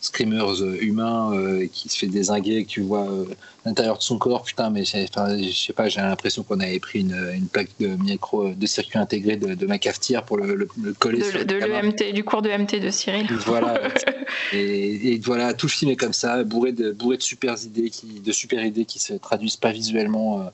screamers 0.04 0.62
euh, 0.62 0.76
humain 0.80 1.32
euh, 1.32 1.66
qui 1.72 1.88
se 1.88 1.98
fait 1.98 2.06
désinguer, 2.06 2.64
que 2.64 2.68
tu 2.68 2.82
vois 2.82 3.08
euh, 3.08 3.24
l'intérieur 3.64 3.96
de 3.96 4.02
son 4.02 4.18
corps, 4.18 4.42
putain, 4.42 4.68
mais 4.68 4.84
je 4.84 5.06
sais 5.50 5.72
pas, 5.72 5.88
j'ai 5.88 6.00
l'impression 6.00 6.42
qu'on 6.42 6.60
avait 6.60 6.78
pris 6.78 7.00
une, 7.00 7.48
plaque 7.50 7.70
de 7.80 7.88
micro, 7.88 8.50
de 8.50 8.66
circuit 8.66 8.98
intégré 8.98 9.36
de, 9.36 9.66
ma 9.66 9.78
cafetière 9.78 10.22
pour 10.22 10.36
le, 10.36 10.68
coller 10.98 11.18
de, 11.18 11.24
sur 11.24 11.46
de 11.46 11.54
l'EMT, 11.54 12.12
du 12.12 12.22
cours 12.22 12.42
de 12.42 12.50
MT 12.50 12.80
de 12.80 12.90
Cyril. 12.90 13.26
Voilà, 13.46 13.80
et, 14.52 15.18
voilà, 15.24 15.54
tout 15.54 15.66
le 15.66 15.72
film 15.72 15.90
est 15.90 15.96
comme 15.96 16.12
ça, 16.12 16.44
bourré 16.44 16.72
de, 16.72 16.92
bourré 16.92 17.16
de 17.16 17.22
super 17.22 17.54
idées, 17.64 17.88
qui, 17.88 18.20
de 18.20 18.32
super 18.32 18.62
idées 18.62 18.84
qui 18.84 18.98
se 18.98 19.14
traduisent 19.14 19.56
pas 19.56 19.72
visuellement 19.72 20.52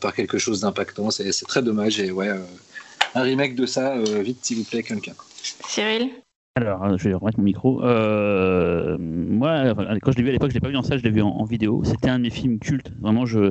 par 0.00 0.14
quelque 0.14 0.38
chose 0.38 0.60
d'impactant. 0.62 1.12
C'est 1.12 1.30
très 1.46 1.62
dommage 1.62 2.00
et 2.00 2.10
ouais, 2.10 2.30
un 3.14 3.22
remake 3.22 3.54
de 3.54 3.66
ça, 3.66 3.96
vite 3.98 4.38
s'il 4.42 4.58
vous 4.58 4.64
plaît, 4.64 4.82
quelqu'un. 4.82 5.14
Cyril? 5.68 6.10
Alors, 6.56 6.96
je 6.96 7.08
vais 7.08 7.14
remettre 7.14 7.38
mon 7.38 7.44
micro. 7.44 7.80
moi, 7.80 9.74
quand 10.02 10.12
je 10.12 10.16
l'ai 10.16 10.22
vu 10.22 10.28
à 10.28 10.32
l'époque, 10.32 10.50
je 10.50 10.54
l'ai 10.54 10.60
pas 10.60 10.68
vu 10.68 10.76
en 10.76 10.82
salle, 10.82 10.98
je 10.98 11.04
l'ai 11.04 11.10
vu 11.10 11.20
en, 11.22 11.44
vidéo. 11.44 11.82
C'était 11.84 12.10
un 12.10 12.18
de 12.18 12.24
mes 12.24 12.30
films 12.30 12.58
cultes. 12.58 12.92
Vraiment, 13.00 13.26
je, 13.26 13.50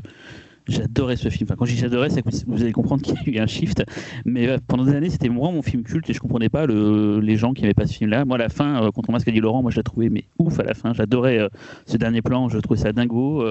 J'adorais 0.67 1.17
ce 1.17 1.30
film. 1.30 1.48
Enfin, 1.49 1.56
quand 1.57 1.65
je 1.65 1.73
dis 1.73 1.80
j'adorais, 1.80 2.09
c'est 2.09 2.22
que 2.22 2.30
vous 2.48 2.61
allez 2.61 2.72
comprendre 2.72 3.01
qu'il 3.23 3.33
y 3.33 3.38
a 3.38 3.41
eu 3.41 3.43
un 3.43 3.48
shift. 3.48 3.83
Mais 4.25 4.48
euh, 4.48 4.57
pendant 4.67 4.85
des 4.85 4.95
années, 4.95 5.09
c'était 5.09 5.27
vraiment 5.27 5.51
mon 5.51 5.61
film 5.61 5.83
culte 5.83 6.09
et 6.09 6.14
je 6.14 6.19
comprenais 6.19 6.49
pas 6.49 6.65
le, 6.65 7.19
les 7.19 7.35
gens 7.35 7.53
qui 7.53 7.61
n'aimaient 7.61 7.73
pas 7.73 7.85
ce 7.85 7.93
film-là. 7.93 8.25
Moi, 8.25 8.35
à 8.35 8.40
la 8.40 8.49
fin, 8.49 8.83
euh, 8.83 8.91
contre 8.91 9.17
ce 9.19 9.25
qu'a 9.25 9.32
dit 9.32 9.40
Laurent, 9.40 9.61
moi 9.61 9.72
je 9.72 9.77
l'ai 9.77 9.83
trouvé 9.83 10.09
mais 10.09 10.25
ouf 10.40 10.59
à 10.59 10.64
la 10.64 10.73
fin. 10.73 10.93
J'adorais 10.93 11.40
euh, 11.40 11.49
ce 11.85 11.98
dernier 11.98 12.22
plan, 12.22 12.49
je 12.49 12.57
trouvais 12.59 12.80
ça 12.80 12.93
dingo. 12.93 13.45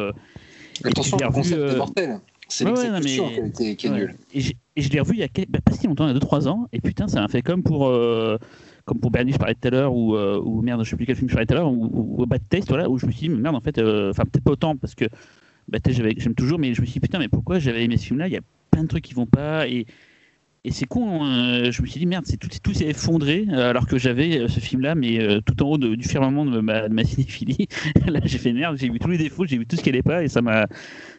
Attention, 0.85 1.19
le 1.21 1.31
concept 1.31 1.61
est 1.61 1.77
mortel. 1.77 2.21
C'est 2.49 2.65
l'exécution 2.65 3.29
qui, 3.55 3.77
qui, 3.77 3.87
est 3.87 3.91
nulle. 3.91 4.15
Et, 4.35 4.41
je 4.77 4.89
l'ai 4.91 5.01
revu 5.01 5.15
il 5.15 5.21
y 5.21 5.23
a 5.23 5.29
bah, 5.49 5.59
pas 5.65 5.73
si 5.73 5.87
longtemps, 5.87 6.09
il 6.09 6.15
y 6.15 6.17
a 6.17 6.19
2-3 6.19 6.49
ans. 6.49 6.67
Et 6.73 6.81
putain, 6.81 7.09
ça 7.09 7.21
m'a 7.21 7.29
fait 7.29 7.43
comme 7.43 7.63
pour 7.63 7.91
comme 8.85 9.01
pour 9.01 9.11
Bernie, 9.11 9.33
je 9.33 9.39
parlais 9.39 9.55
tout 9.55 9.69
à 9.69 9.71
l'heure, 9.71 9.95
ou, 9.95 10.17
ou, 10.17 10.63
merde, 10.63 10.85
je 10.85 10.91
sais 10.91 10.97
plus 10.97 11.07
quel 11.07 11.17
film 11.17 11.29
je 11.29 11.35
parlais 11.35 11.47
tout 11.47 11.55
à 11.55 11.59
l'heure, 11.59 11.73
ou, 11.73 12.27
Bad 12.27 12.43
Taste, 12.49 12.69
voilà, 12.69 12.89
où 12.89 12.99
je 12.99 13.07
me 13.07 13.13
suis 13.13 13.29
dit, 13.29 13.35
merde, 13.35 13.57
en 13.57 13.61
fait, 13.61 13.79
enfin, 13.79 14.25
peut-être 14.25 14.45
pas 14.45 14.53
autant, 14.53 14.77
parce 14.77 14.95
que 14.95 15.05
bah, 15.69 15.79
j'aime 15.87 16.35
toujours, 16.35 16.59
mais 16.59 16.75
je 16.75 16.81
me 16.81 16.87
suis 16.87 16.95
dit, 16.95 17.01
putain, 17.01 17.19
mais 17.19 17.29
pourquoi 17.29 17.59
j'avais 17.59 17.85
aimé 17.85 17.97
ce 17.97 18.07
film-là? 18.07 18.29
Il 18.29 18.33
y 18.33 18.37
a 18.37 18.43
plein 18.71 18.83
de 18.83 18.89
trucs 18.89 19.05
qui 19.05 19.15
vont 19.15 19.27
pas. 19.27 19.69
Et, 19.69 19.87
et 20.65 20.71
c'est 20.71 20.87
con, 20.87 21.25
hein, 21.25 21.73
je 21.73 21.83
me 21.83 21.87
suis 21.89 21.99
dit, 21.99 22.07
merde, 22.07 22.25
c'est 22.25 22.37
tout, 22.37 22.49
tout 22.63 22.73
s'est 22.73 22.87
effondré, 22.87 23.47
euh, 23.51 23.71
alors 23.71 23.85
que 23.89 23.99
j'avais 23.99 24.39
euh, 24.39 24.49
ce 24.49 24.61
film-là, 24.61 24.95
mais 24.95 25.19
euh, 25.19 25.41
tout 25.41 25.61
en 25.61 25.71
haut 25.71 25.79
du 25.79 26.07
firmament 26.07 26.45
de 26.45 26.61
ma, 26.61 27.05
cinéphilie. 27.05 27.67
Là, 28.07 28.21
j'ai 28.25 28.39
fait 28.39 28.53
merde, 28.53 28.77
j'ai 28.79 28.89
vu 28.89 29.01
tous 29.01 29.11
les 29.11 29.19
défauts, 29.19 29.45
j'ai 29.45 29.59
vu 29.59 29.67
tout 29.67 29.75
ce 29.75 29.83
qui 29.83 29.89
allait 29.89 30.05
pas, 30.05 30.23
et 30.23 30.29
ça 30.29 30.41
m'a, 30.41 30.69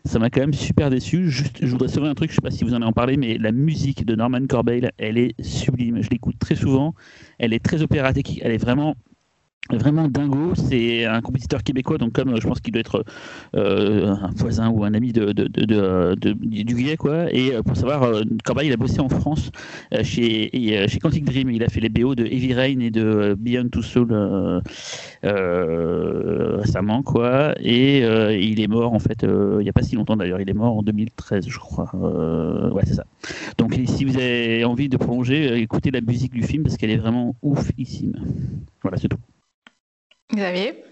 ça 0.05 0.17
m'a 0.17 0.29
quand 0.29 0.39
même 0.39 0.53
super 0.53 0.89
déçu. 0.89 1.29
Juste, 1.29 1.57
je 1.61 1.67
voudrais 1.67 1.89
sauver 1.89 2.07
un 2.07 2.13
truc, 2.13 2.29
je 2.29 2.35
sais 2.35 2.41
pas 2.41 2.51
si 2.51 2.63
vous 2.63 2.71
en 2.71 2.77
avez 2.77 2.85
en 2.85 2.93
parlé, 2.93 3.17
mais 3.17 3.37
la 3.37 3.51
musique 3.51 4.05
de 4.05 4.15
Norman 4.15 4.47
Corbeil, 4.47 4.89
elle 4.97 5.17
est 5.17 5.35
sublime. 5.43 6.01
Je 6.01 6.09
l'écoute 6.09 6.39
très 6.39 6.55
souvent, 6.55 6.95
elle 7.37 7.51
est 7.51 7.63
très 7.63 7.81
opératique, 7.81 8.39
elle 8.43 8.53
est 8.53 8.57
vraiment 8.57 8.95
vraiment 9.71 10.07
dingo. 10.07 10.53
C'est 10.55 11.05
un 11.05 11.21
compositeur 11.21 11.63
québécois, 11.63 11.97
donc 11.97 12.13
comme 12.13 12.39
je 12.39 12.47
pense 12.47 12.59
qu'il 12.59 12.73
doit 12.73 12.81
être 12.81 13.05
euh, 13.55 14.07
un 14.07 14.31
voisin 14.35 14.69
ou 14.69 14.83
un 14.83 14.93
ami 14.93 15.13
de, 15.13 15.31
du 15.31 16.63
Guillet, 16.63 16.97
quoi. 16.97 17.33
Et 17.33 17.53
euh, 17.53 17.61
pour 17.63 17.75
savoir, 17.77 18.03
euh, 18.03 18.21
Corbeil, 18.43 18.67
il 18.67 18.73
a 18.73 18.77
bossé 18.77 18.99
en 18.99 19.09
France 19.09 19.51
chez, 20.03 20.49
chez 20.87 20.99
Quantic 20.99 21.25
Dream. 21.25 21.49
Il 21.51 21.63
a 21.63 21.69
fait 21.69 21.79
les 21.79 21.89
BO 21.89 22.15
de 22.15 22.25
Heavy 22.25 22.53
Rain 22.53 22.79
et 22.79 22.91
de 22.91 23.35
Beyond 23.39 23.69
Two 23.69 23.81
Soul 23.81 24.13
récemment, 25.23 27.03
quoi. 27.03 27.55
Et 27.59 27.99
il 27.99 28.59
est 28.59 28.67
mort, 28.67 28.93
en 28.93 28.99
fait, 28.99 29.23
il 29.23 29.59
n'y 29.59 29.69
a 29.69 29.73
pas 29.73 29.83
si 29.83 29.95
longtemps 29.95 30.17
d'ailleurs. 30.17 30.41
Il 30.41 30.49
est 30.49 30.53
mort 30.53 30.77
en 30.77 30.83
2013, 30.83 31.47
je 31.47 31.59
crois. 31.59 31.89
ouais, 32.73 32.83
c'est 32.85 32.95
ça. 32.95 33.05
Donc, 33.57 33.79
si 33.85 34.03
vous 34.05 34.17
avez 34.17 34.65
envie 34.65 34.89
de 34.89 34.97
prolonger, 34.97 35.57
écoutez 35.59 35.91
la 35.91 36.01
musique 36.01 36.33
du 36.33 36.43
film 36.43 36.63
parce 36.63 36.77
qu'elle 36.77 36.91
est 36.91 36.97
vraiment 36.97 37.35
oufissime. 37.41 38.15
Voilà, 38.81 38.97
c'est 38.97 39.07
tout. 39.07 39.17
Xavier? 40.33 40.83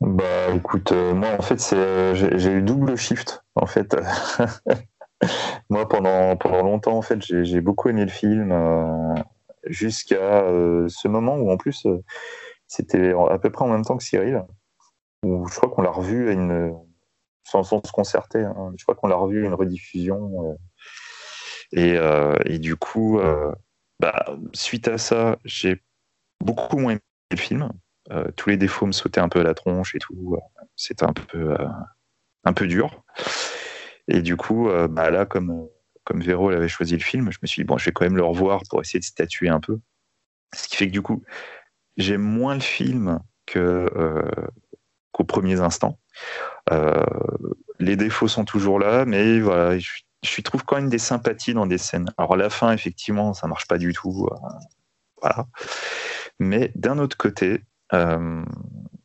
Bah 0.00 0.50
écoute, 0.54 0.90
euh, 0.90 1.14
moi 1.14 1.28
en 1.38 1.42
fait 1.42 1.60
c'est 1.60 1.76
euh, 1.76 2.14
j'ai 2.14 2.50
eu 2.50 2.62
double 2.62 2.96
shift 2.96 3.44
en 3.54 3.66
fait. 3.66 3.94
moi 5.70 5.88
pendant 5.88 6.36
pendant 6.36 6.62
longtemps 6.62 6.96
en 6.96 7.02
fait 7.02 7.22
j'ai 7.22 7.60
beaucoup 7.60 7.88
aimé 7.88 8.04
le 8.04 8.10
film 8.10 8.50
euh, 8.50 9.14
jusqu'à 9.66 10.42
ce 10.88 11.06
moment 11.06 11.36
où 11.36 11.52
en 11.52 11.56
plus 11.56 11.86
c'était 12.66 13.12
à 13.12 13.38
peu 13.38 13.50
près 13.50 13.64
en 13.64 13.68
même 13.68 13.84
temps 13.84 13.96
que 13.96 14.02
Cyril 14.02 14.42
où 15.24 15.46
je 15.46 15.54
crois 15.54 15.70
qu'on 15.70 15.82
l'a 15.82 15.92
revu 15.92 16.28
à 16.28 16.32
une 16.32 16.74
sans, 17.44 17.62
sans 17.62 17.80
se 17.86 17.92
concerter. 17.92 18.40
Hein. 18.40 18.72
je 18.76 18.84
crois 18.84 18.96
qu'on 18.96 19.06
l'a 19.06 19.14
revu 19.14 19.44
une 19.44 19.54
rediffusion 19.54 20.58
et, 21.70 21.96
et, 22.46 22.58
du 22.58 22.74
coup 22.74 23.20
bah, 24.00 24.26
suite 24.52 24.88
à 24.88 24.98
ça 24.98 25.38
j'ai 25.44 25.80
beaucoup 26.40 26.78
moins 26.78 26.92
aimé 26.92 27.00
le 27.30 27.36
film 27.36 27.72
tous 28.36 28.50
les 28.50 28.56
défauts 28.56 28.86
me 28.86 28.92
sautaient 28.92 29.20
un 29.20 29.28
peu 29.28 29.40
à 29.40 29.44
la 29.44 29.54
tronche 29.54 29.94
et 29.94 29.98
tout. 29.98 30.34
Euh, 30.36 30.40
c'était 30.76 31.04
un 31.04 31.12
peu, 31.12 31.52
euh, 31.52 31.68
un 32.44 32.52
peu 32.52 32.66
dur. 32.66 33.04
Et 34.08 34.22
du 34.22 34.36
coup, 34.36 34.68
bah 34.90 35.10
là, 35.10 35.26
comme, 35.26 35.68
comme 36.04 36.20
Véro 36.20 36.50
avait 36.50 36.68
choisi 36.68 36.94
le 36.94 37.02
film, 37.02 37.30
je 37.30 37.38
me 37.40 37.46
suis 37.46 37.62
dit, 37.62 37.66
bon, 37.66 37.78
je 37.78 37.84
vais 37.84 37.92
quand 37.92 38.04
même 38.04 38.16
le 38.16 38.24
revoir 38.24 38.62
pour 38.68 38.80
essayer 38.80 38.98
de 38.98 39.04
statuer 39.04 39.48
un 39.48 39.60
peu. 39.60 39.78
Ce 40.54 40.68
qui 40.68 40.76
fait 40.76 40.88
que 40.88 40.92
du 40.92 41.02
coup, 41.02 41.22
j'aime 41.96 42.20
moins 42.20 42.54
le 42.54 42.60
film 42.60 43.20
que, 43.46 43.88
qu'aux 45.12 45.24
premiers 45.24 45.60
instants. 45.60 46.00
les 47.78 47.96
défauts 47.96 48.28
sont 48.28 48.44
toujours 48.44 48.80
là, 48.80 49.04
mais 49.04 49.38
voilà, 49.38 49.78
je, 49.78 49.88
je, 50.24 50.40
trouve 50.40 50.64
quand 50.64 50.76
même 50.76 50.90
des 50.90 50.98
sympathies 50.98 51.54
dans 51.54 51.66
des 51.66 51.78
scènes. 51.78 52.12
Alors, 52.18 52.34
à 52.34 52.36
la 52.36 52.50
fin, 52.50 52.72
effectivement, 52.72 53.34
ça 53.34 53.46
marche 53.46 53.68
pas 53.68 53.78
du 53.78 53.92
tout. 53.92 54.28
voilà. 55.20 55.46
Mais 56.40 56.72
d'un 56.74 56.98
autre 56.98 57.16
côté, 57.16 57.62
euh, 57.94 58.44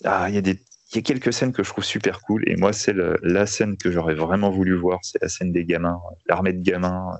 ah, 0.04 0.30
il 0.30 0.36
y 0.36 0.38
a 0.38 0.42
des 0.42 0.60
il 0.92 0.96
y 0.96 1.00
a 1.00 1.02
quelques 1.02 1.34
scènes 1.34 1.52
que 1.52 1.64
je 1.64 1.70
trouve 1.70 1.84
super 1.84 2.22
cool. 2.22 2.48
Et 2.48 2.56
moi 2.56 2.72
c'est 2.72 2.96
la 3.22 3.46
scène 3.46 3.78
que 3.78 3.92
j'aurais 3.92 4.16
vraiment 4.16 4.50
voulu 4.50 4.76
voir 4.76 5.00
c'est 5.02 5.22
la 5.22 5.28
scène 5.28 5.52
des 5.52 5.66
gamins 5.66 6.00
l'armée 6.28 6.54
de 6.54 6.62
gamins. 6.62 7.18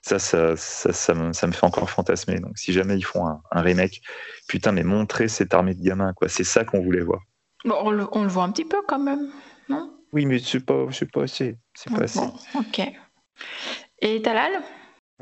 Ça 0.00 0.18
ça, 0.18 0.54
ça, 0.56 0.92
ça, 0.92 1.14
me, 1.14 1.32
ça, 1.32 1.46
me, 1.46 1.52
fait 1.52 1.64
encore 1.64 1.88
fantasmer. 1.88 2.38
Donc 2.38 2.58
si 2.58 2.72
jamais 2.72 2.96
ils 2.96 3.04
font 3.04 3.26
un, 3.26 3.60
remake 3.60 4.02
putain 4.48 4.72
mais 4.72 4.82
montrer 4.82 5.28
cette 5.28 5.54
armée 5.54 5.74
de 5.74 5.82
gamins 5.82 6.12
quoi. 6.14 6.28
C'est 6.28 6.44
ça 6.44 6.64
qu'on 6.64 6.82
voulait 6.82 7.00
voir. 7.00 7.22
Bon, 7.64 7.76
on, 7.82 7.90
le, 7.90 8.06
on, 8.12 8.22
le, 8.22 8.28
voit 8.28 8.44
un 8.44 8.52
petit 8.52 8.66
peu 8.66 8.78
quand 8.86 8.98
même 8.98 9.30
non? 9.68 9.90
Oui 10.12 10.26
mais 10.26 10.38
c'est 10.38 10.64
pas 10.64 10.86
c'est 10.90 11.10
pas 11.10 11.24
assez. 11.24 11.58
C'est 11.74 11.92
pas 11.92 12.04
assez. 12.04 12.20
ok. 12.54 12.80
Et 14.00 14.22
Talal? 14.22 14.62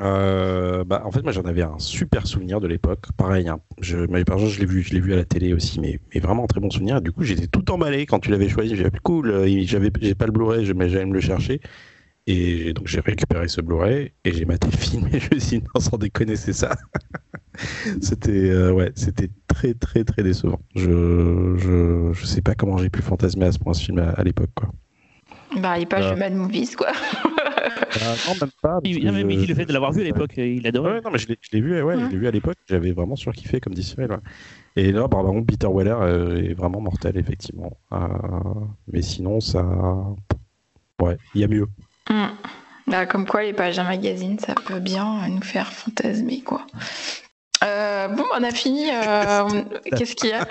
Euh, 0.02 0.84
bah, 0.84 1.02
en 1.04 1.12
fait, 1.12 1.22
moi, 1.22 1.32
j'en 1.32 1.42
avais 1.42 1.62
un 1.62 1.78
super 1.78 2.26
souvenir 2.26 2.60
de 2.60 2.66
l'époque. 2.66 3.06
Pareil, 3.16 3.48
hein, 3.48 3.60
je, 3.80 3.98
je 3.98 4.60
l'ai 4.60 4.66
vu, 4.66 4.82
je 4.82 4.94
l'ai 4.94 5.00
vu 5.00 5.12
à 5.12 5.16
la 5.16 5.24
télé 5.24 5.52
aussi, 5.54 5.80
mais, 5.80 6.00
mais 6.12 6.20
vraiment 6.20 6.44
un 6.44 6.46
très 6.46 6.60
bon 6.60 6.70
souvenir. 6.70 7.00
du 7.00 7.12
coup, 7.12 7.22
j'étais 7.22 7.46
tout 7.46 7.70
emballé 7.70 8.06
quand 8.06 8.18
tu 8.18 8.30
l'avais 8.30 8.48
choisi. 8.48 8.74
J'ai 8.74 8.90
cool, 9.02 9.30
euh, 9.30 9.62
j'avais, 9.64 9.90
j'ai 10.00 10.14
pas 10.14 10.26
le 10.26 10.32
Blu-ray, 10.32 10.72
mais 10.74 10.88
j'allais 10.88 11.06
me 11.06 11.14
le 11.14 11.20
chercher. 11.20 11.60
Et 12.26 12.72
donc, 12.72 12.86
j'ai 12.86 13.00
récupéré 13.00 13.48
ce 13.48 13.60
Blu-ray 13.60 14.12
et 14.24 14.32
j'ai 14.32 14.44
maté 14.44 14.68
le 14.70 14.76
film. 14.76 15.08
Et 15.12 15.20
je 15.20 15.34
me 15.34 15.40
suis 15.40 15.58
dit, 15.60 15.64
non, 15.74 15.80
sans 15.80 15.98
déconner, 15.98 16.36
c'est 16.36 16.52
ça. 16.52 16.74
c'était, 18.00 18.50
euh, 18.50 18.72
ouais, 18.72 18.92
c'était 18.96 19.28
très, 19.46 19.74
très, 19.74 20.04
très 20.04 20.22
décevant. 20.22 20.60
Je, 20.74 21.56
je, 21.58 22.12
je 22.12 22.26
sais 22.26 22.42
pas 22.42 22.54
comment 22.54 22.78
j'ai 22.78 22.90
pu 22.90 23.02
fantasmer 23.02 23.46
à 23.46 23.52
ce 23.52 23.58
point 23.58 23.74
ce 23.74 23.84
film 23.84 23.98
à, 23.98 24.22
l'époque, 24.24 24.50
quoi. 24.54 24.70
Bah, 25.60 25.78
il 25.78 25.82
est 25.82 25.86
pas 25.86 26.02
euh... 26.02 26.16
Mad 26.16 26.34
Movies, 26.34 26.74
quoi. 26.76 26.92
Euh, 27.82 28.14
non, 28.28 28.34
même 28.40 28.50
pas. 28.62 28.80
Il, 28.84 29.08
a 29.08 29.12
même 29.12 29.28
dit 29.28 29.46
le 29.46 29.54
fait 29.54 29.64
de 29.64 29.72
l'avoir 29.72 29.92
vu 29.92 30.00
à 30.02 30.04
l'époque, 30.04 30.32
il 30.36 30.66
adorait. 30.66 30.94
Ouais, 30.94 31.00
non, 31.02 31.10
mais 31.10 31.18
je 31.18 31.28
l'ai 31.28 31.60
vu, 31.60 31.82
ouais, 31.82 31.98
je 31.98 32.06
l'ai 32.06 32.16
vu 32.16 32.26
à 32.26 32.30
l'époque, 32.30 32.56
j'avais 32.68 32.92
vraiment 32.92 33.16
surkiffé 33.16 33.60
comme 33.60 33.74
dit 33.74 33.82
Cyril. 33.82 34.08
Et 34.76 34.92
là, 34.92 35.08
par 35.08 35.22
contre, 35.22 35.46
Peter 35.46 35.68
Weller 35.70 35.96
euh, 36.00 36.50
est 36.50 36.54
vraiment 36.54 36.80
mortel, 36.80 37.16
effectivement. 37.18 37.76
Euh, 37.92 37.98
mais 38.90 39.02
sinon, 39.02 39.40
ça. 39.40 39.64
Ouais, 41.00 41.16
il 41.34 41.40
y 41.40 41.44
a 41.44 41.48
mieux. 41.48 41.66
Mm. 42.08 42.26
Bah, 42.86 43.06
comme 43.06 43.26
quoi, 43.26 43.42
les 43.42 43.52
pages 43.52 43.76
d'un 43.76 43.84
magazine, 43.84 44.38
ça 44.38 44.54
peut 44.54 44.80
bien 44.80 45.28
nous 45.28 45.42
faire 45.42 45.72
fantasmer, 45.72 46.40
quoi. 46.40 46.66
bon, 47.60 48.24
on 48.34 48.42
a 48.42 48.50
fini. 48.50 48.86
Qu'est-ce 49.96 50.14
qu'il 50.14 50.30
y 50.30 50.32
a? 50.32 50.46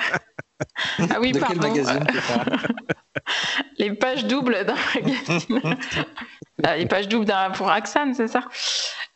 Ah 1.10 1.19
oui, 1.19 1.32
de 1.32 1.40
pardon. 1.40 1.60
Quel 1.61 1.72
magazine 1.72 2.08
Les 3.77 3.93
pages 3.93 4.26
doubles 4.26 4.66
d'un 4.66 4.76
magazine. 4.95 5.61
Ah, 6.64 6.77
les 6.77 6.85
pages 6.85 7.07
doubles 7.07 7.33
pour 7.56 7.69
Axan, 7.69 8.14
c'est 8.14 8.27
ça 8.27 8.41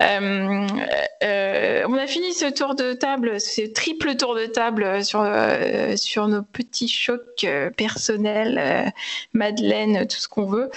euh, 0.02 0.68
euh, 1.24 1.84
On 1.88 1.94
a 1.94 2.08
fini 2.08 2.34
ce 2.34 2.52
tour 2.52 2.76
de 2.76 2.94
table, 2.94 3.40
ce 3.40 3.62
triple 3.72 4.16
tour 4.16 4.36
de 4.36 4.46
table 4.46 5.04
sur, 5.04 5.22
euh, 5.22 5.96
sur 5.96 6.28
nos 6.28 6.42
petits 6.42 6.88
chocs 6.88 7.46
personnels, 7.78 8.94
Madeleine, 9.34 10.08
tout 10.08 10.18
ce 10.18 10.28
qu'on 10.28 10.46
veut. 10.46 10.70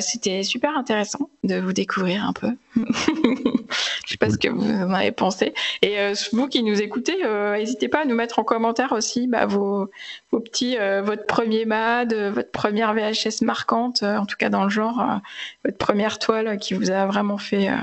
C'était 0.00 0.42
super 0.42 0.76
intéressant 0.76 1.30
de 1.44 1.58
vous 1.58 1.72
découvrir 1.72 2.24
un 2.24 2.32
peu. 2.32 2.50
Je 2.76 4.12
sais 4.12 4.16
pas 4.16 4.30
ce 4.30 4.36
que 4.38 4.48
vous 4.48 4.68
en 4.68 4.92
avez 4.92 5.12
pensé. 5.12 5.54
Et 5.82 5.96
vous 6.32 6.48
qui 6.48 6.62
nous 6.62 6.80
écoutez, 6.82 7.16
n'hésitez 7.56 7.88
pas 7.88 8.02
à 8.02 8.04
nous 8.04 8.14
mettre 8.14 8.38
en 8.38 8.44
commentaire 8.44 8.92
aussi 8.92 9.26
bah, 9.26 9.46
vos, 9.46 9.90
vos 10.32 10.40
petits, 10.40 10.76
votre 11.02 11.26
premier 11.26 11.64
MAD, 11.64 12.14
votre 12.14 12.50
première 12.50 12.94
VHS 12.94 13.42
marquante, 13.42 14.02
en 14.02 14.26
tout 14.26 14.36
cas 14.36 14.48
dans 14.48 14.64
le 14.64 14.70
genre, 14.70 15.20
votre 15.64 15.78
première 15.78 16.09
toile 16.18 16.58
qui 16.58 16.74
vous 16.74 16.90
a 16.90 17.06
vraiment 17.06 17.38
fait 17.38 17.68
euh, 17.68 17.76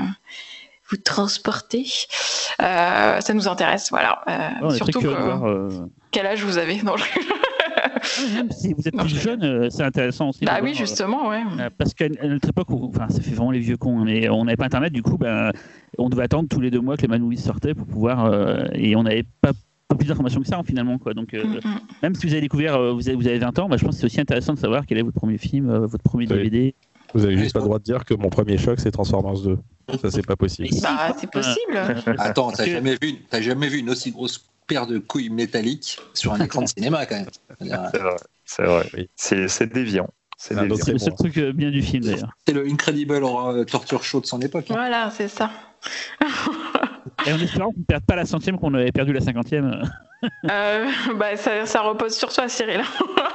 vous 0.90 0.98
transporter. 0.98 1.86
Euh, 2.62 3.20
ça 3.20 3.34
nous 3.34 3.48
intéresse, 3.48 3.90
voilà. 3.90 4.22
Euh, 4.62 4.70
surtout 4.72 5.02
quel 6.12 6.26
âge 6.26 6.44
vous 6.44 6.58
avez 6.58 6.82
non, 6.82 6.96
si 8.52 8.74
vous 8.74 8.88
êtes 8.88 8.98
plus 8.98 9.22
jeune, 9.22 9.70
c'est 9.70 9.84
intéressant 9.84 10.30
aussi. 10.30 10.46
Bah 10.46 10.60
oui, 10.64 10.74
justement, 10.74 11.30
ouais. 11.30 11.44
parce 11.78 11.94
qu'à 11.94 12.08
notre 12.10 12.50
époque, 12.50 12.68
enfin, 12.70 13.10
ça 13.10 13.22
fait 13.22 13.32
vraiment 13.32 13.52
les 13.52 13.60
vieux 13.60 13.78
cons, 13.78 14.04
mais 14.04 14.30
on 14.30 14.46
n'avait 14.46 14.56
pas 14.56 14.66
Internet, 14.66 14.94
du 14.94 15.04
coup, 15.04 15.18
ben, 15.18 15.52
on 15.98 16.10
devait 16.10 16.24
attendre 16.24 16.48
tous 16.50 16.60
les 16.60 16.72
deux 16.72 16.80
mois 16.80 16.98
que 16.98 17.04
les 17.04 17.08
manouilles 17.08 17.38
sortaient 17.38 17.76
pour 17.76 17.86
pouvoir, 17.86 18.34
et 18.74 18.96
on 18.96 19.04
n'avait 19.04 19.26
pas 19.42 19.52
plus 19.96 20.08
d'informations 20.08 20.42
que 20.42 20.48
ça 20.48 20.62
finalement 20.64 20.98
quoi 20.98 21.14
donc 21.14 21.34
mm, 21.34 21.38
mm. 21.38 21.80
même 22.04 22.14
si 22.14 22.28
vous 22.28 22.34
avez 22.34 22.42
découvert 22.42 22.94
vous, 22.94 23.08
avez, 23.08 23.18
vous 23.18 23.28
avez 23.28 23.40
20 23.40 23.60
ans 23.60 23.70
bah, 23.70 23.78
je 23.78 23.86
pense 23.86 23.96
que 23.96 24.02
c'est 24.02 24.06
aussi 24.06 24.20
intéressant 24.20 24.54
de 24.54 24.60
savoir 24.60 24.86
quel 24.86 24.98
est 24.98 25.02
votre 25.02 25.18
premier 25.18 25.38
film 25.38 25.74
votre 25.86 26.04
premier 26.04 26.26
DVD 26.26 26.76
Vous 27.18 27.26
avez 27.26 27.38
juste 27.38 27.54
pas 27.54 27.60
le 27.60 27.66
droit 27.66 27.80
de 27.80 27.84
dire 27.84 28.06
que 28.06 28.14
mon 28.14 28.30
premier 28.30 28.60
choc 28.60 28.80
c'est 28.80 28.92
Transformers 28.92 29.40
2. 29.42 29.58
Ça 30.02 30.12
c'est 30.12 30.26
pas 30.26 30.36
possible. 30.36 30.70
Bah, 30.84 31.16
c'est 31.20 31.32
possible. 31.32 31.76
Attends, 32.20 32.52
t'as 32.52 32.66
jamais 32.66 32.96
vu, 33.02 33.16
t'as 33.30 33.42
jamais 33.42 33.70
vu 33.70 33.80
une 33.80 33.90
aussi 33.90 34.12
grosse 34.12 34.46
paire 34.68 34.86
de 34.86 35.00
couilles 35.00 35.32
métalliques 35.32 35.98
sur 36.14 36.34
un 36.34 36.40
écran 36.42 36.62
de 36.62 36.68
cinéma 36.68 37.08
quand 37.08 37.16
même. 37.16 37.30
C'est 37.90 38.02
vrai, 38.02 38.16
c'est 38.46 38.64
vrai. 38.64 39.10
C'est 39.16 39.74
déviant. 39.74 40.08
C'est 40.38 40.54
le 40.54 40.76
seul 40.78 41.16
truc 41.16 41.38
euh, 41.38 41.52
bien 41.52 41.72
du 41.72 41.82
film 41.82 42.04
d'ailleurs. 42.04 42.32
C'est 42.48 42.54
le 42.54 42.68
Incredible 42.68 43.16
euh, 43.16 43.64
Torture 43.66 44.04
Show 44.04 44.22
de 44.22 44.28
son 44.28 44.40
époque. 44.40 44.66
Hein. 44.70 44.76
Voilà, 44.76 45.10
c'est 45.10 45.28
ça. 45.28 45.50
Et 47.26 47.34
en 47.34 47.40
espérant 47.40 47.72
qu'on 47.72 47.80
ne 47.80 47.86
perde 47.86 48.04
pas 48.06 48.16
la 48.16 48.26
centième, 48.26 48.58
qu'on 48.58 48.74
avait 48.74 48.92
perdu 48.92 49.14
la 49.14 49.22
cinquantième. 49.22 49.82
euh, 50.50 50.88
bah, 51.16 51.36
ça, 51.36 51.66
ça, 51.66 51.82
repose 51.82 52.16
sur 52.16 52.32
toi, 52.32 52.48
Cyril. 52.48 52.82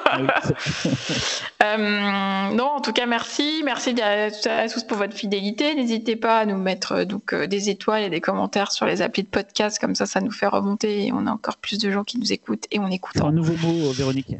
Ah 0.06 0.18
euh, 1.64 2.54
non, 2.54 2.64
en 2.64 2.80
tout 2.80 2.92
cas, 2.92 3.06
merci. 3.06 3.62
Merci 3.64 3.94
à, 4.00 4.68
tous 4.68 4.84
pour 4.84 4.98
votre 4.98 5.14
fidélité. 5.14 5.74
N'hésitez 5.74 6.16
pas 6.16 6.40
à 6.40 6.46
nous 6.46 6.56
mettre 6.56 6.92
euh, 6.92 7.04
donc, 7.04 7.34
des 7.34 7.70
étoiles 7.70 8.04
et 8.04 8.10
des 8.10 8.20
commentaires 8.20 8.72
sur 8.72 8.86
les 8.86 9.02
applis 9.02 9.22
de 9.22 9.28
podcast. 9.28 9.78
Comme 9.78 9.94
ça, 9.94 10.06
ça 10.06 10.20
nous 10.20 10.32
fait 10.32 10.46
remonter 10.46 11.06
et 11.06 11.12
on 11.12 11.26
a 11.26 11.30
encore 11.30 11.56
plus 11.56 11.78
de 11.78 11.90
gens 11.90 12.04
qui 12.04 12.18
nous 12.18 12.32
écoutent 12.32 12.66
et 12.70 12.78
on 12.78 12.88
écoute. 12.88 13.20
un 13.20 13.32
nouveau 13.32 13.54
mot, 13.66 13.92
Véronique. 13.92 14.36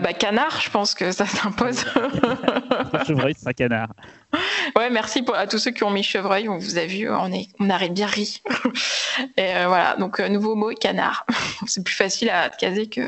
bah, 0.00 0.12
canard, 0.12 0.60
je 0.60 0.70
pense 0.70 0.94
que 0.94 1.12
ça 1.12 1.26
s'impose. 1.26 1.84
chevreuil, 3.06 3.34
c'est 3.36 3.48
un 3.48 3.52
canard. 3.52 3.88
Ouais, 4.76 4.90
merci 4.90 5.22
pour, 5.22 5.34
à 5.34 5.46
tous 5.46 5.58
ceux 5.58 5.70
qui 5.70 5.84
ont 5.84 5.90
mis 5.90 6.02
chevreuil. 6.02 6.48
On 6.48 6.58
vous 6.58 6.78
a 6.78 6.86
vu, 6.86 7.10
on, 7.10 7.32
est, 7.32 7.48
on 7.60 7.68
arrête 7.68 7.92
bien 7.92 8.06
ri. 8.06 8.42
et 9.36 9.52
voilà, 9.66 9.96
donc 9.96 10.20
nouveau 10.20 10.54
mot, 10.54 10.72
canard. 10.74 11.26
c'est 11.66 11.84
plus 11.84 11.94
facile 11.94 12.30
à 12.30 12.48
caser 12.48 12.88
que. 12.88 13.02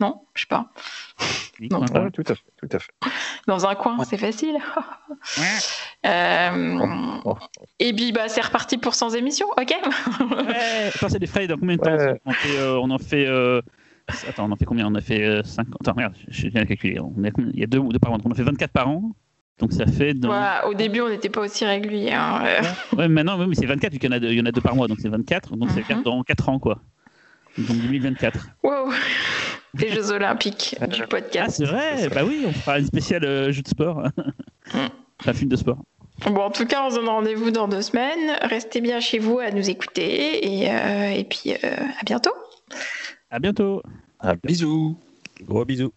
Non, 0.00 0.22
je 0.34 0.42
sais 0.42 0.46
pas. 0.46 0.70
Non, 1.60 1.84
tout 2.10 2.22
à 2.28 2.34
fait, 2.34 2.42
tout 2.56 2.68
à 2.70 2.78
fait. 2.78 2.92
Dans 3.48 3.66
un 3.66 3.74
coin, 3.74 3.96
c'est 4.04 4.16
facile. 4.16 4.58
euh, 6.06 7.20
et 7.80 7.92
puis, 7.92 8.12
bah, 8.12 8.28
c'est 8.28 8.42
reparti 8.42 8.78
pour 8.78 8.94
100 8.94 9.10
émissions, 9.10 9.48
ok? 9.56 9.74
Ouais. 10.20 10.90
Attends, 10.94 11.08
c'est 11.08 11.18
des 11.18 11.26
frais 11.26 11.48
dans 11.48 11.58
combien 11.58 11.76
de 11.76 11.80
temps? 11.80 12.18
On, 12.24 12.32
fait, 12.32 12.56
euh, 12.58 12.78
on, 12.78 12.90
en 12.90 12.98
fait. 12.98 13.26
Euh... 13.26 13.60
Attends, 14.28 14.46
on 14.46 14.52
en 14.52 14.56
fait 14.56 14.64
combien? 14.64 14.86
On 14.86 14.94
a 14.94 15.00
fait 15.00 15.42
5 15.44 15.66
euh, 15.66 15.72
Attends, 15.80 15.92
regarde, 15.94 16.14
je 16.28 16.46
viens 16.46 16.62
de 16.62 16.68
calculer. 16.68 17.00
On 17.00 17.24
a... 17.24 17.30
Il 17.52 17.58
y 17.58 17.64
a 17.64 17.66
deux, 17.66 17.80
deux 17.80 17.98
par 17.98 18.12
an. 18.12 18.18
On 18.24 18.30
en 18.30 18.34
fait 18.34 18.44
24 18.44 18.70
par 18.70 18.88
an. 18.88 19.10
Donc 19.58 19.72
ça 19.72 19.86
fait. 19.86 20.14
Dans... 20.14 20.30
Ouais, 20.30 20.68
au 20.68 20.74
début, 20.74 21.00
on 21.00 21.08
n'était 21.08 21.28
pas 21.28 21.40
aussi 21.40 21.64
régulier. 21.64 22.12
Hein. 22.12 22.42
Ouais, 22.96 23.08
maintenant, 23.08 23.38
mais 23.38 23.54
c'est 23.54 23.66
24, 23.66 23.92
vu 23.92 23.98
qu'il 23.98 24.10
y, 24.10 24.12
en 24.12 24.16
a 24.16 24.20
deux, 24.20 24.30
il 24.30 24.38
y 24.38 24.40
en 24.40 24.46
a 24.46 24.52
deux 24.52 24.60
par 24.60 24.74
mois. 24.74 24.86
Donc 24.88 24.98
c'est 25.00 25.08
24. 25.08 25.56
Donc 25.56 25.70
c'est 25.70 25.80
mm 25.80 26.00
-hmm. 26.00 26.02
dans 26.04 26.22
4 26.22 26.48
ans, 26.48 26.58
quoi. 26.58 26.78
Donc 27.58 27.76
2024. 27.76 28.48
Wow 28.62 28.92
les 29.74 29.90
Jeux 29.90 30.10
Olympiques 30.10 30.76
du 30.88 31.06
podcast. 31.06 31.62
Ah, 31.62 31.96
c'est 31.96 32.06
vrai 32.06 32.08
Bah 32.08 32.22
oui, 32.26 32.44
on 32.46 32.52
fera 32.52 32.78
une 32.78 32.86
spéciale 32.86 33.24
euh, 33.24 33.52
jeu 33.52 33.62
de 33.62 33.68
sport. 33.68 34.02
Mm. 34.74 34.78
Un 35.26 35.32
film 35.32 35.50
de 35.50 35.56
sport. 35.56 35.78
Bon, 36.26 36.42
en 36.42 36.50
tout 36.50 36.66
cas, 36.66 36.84
on 36.84 36.90
se 36.90 36.96
donne 36.96 37.08
rendez-vous 37.08 37.50
dans 37.50 37.68
deux 37.68 37.82
semaines. 37.82 38.36
Restez 38.42 38.80
bien 38.80 39.00
chez 39.00 39.18
vous 39.18 39.38
à 39.38 39.50
nous 39.50 39.70
écouter 39.70 40.62
et, 40.62 40.70
euh, 40.70 41.10
et 41.10 41.24
puis 41.24 41.52
euh, 41.52 41.76
à 42.00 42.04
bientôt. 42.04 42.34
À 43.30 43.38
bientôt. 43.38 43.82
À 44.20 44.34
bisous. 44.34 44.96
Gros 45.46 45.64
bisous. 45.64 45.92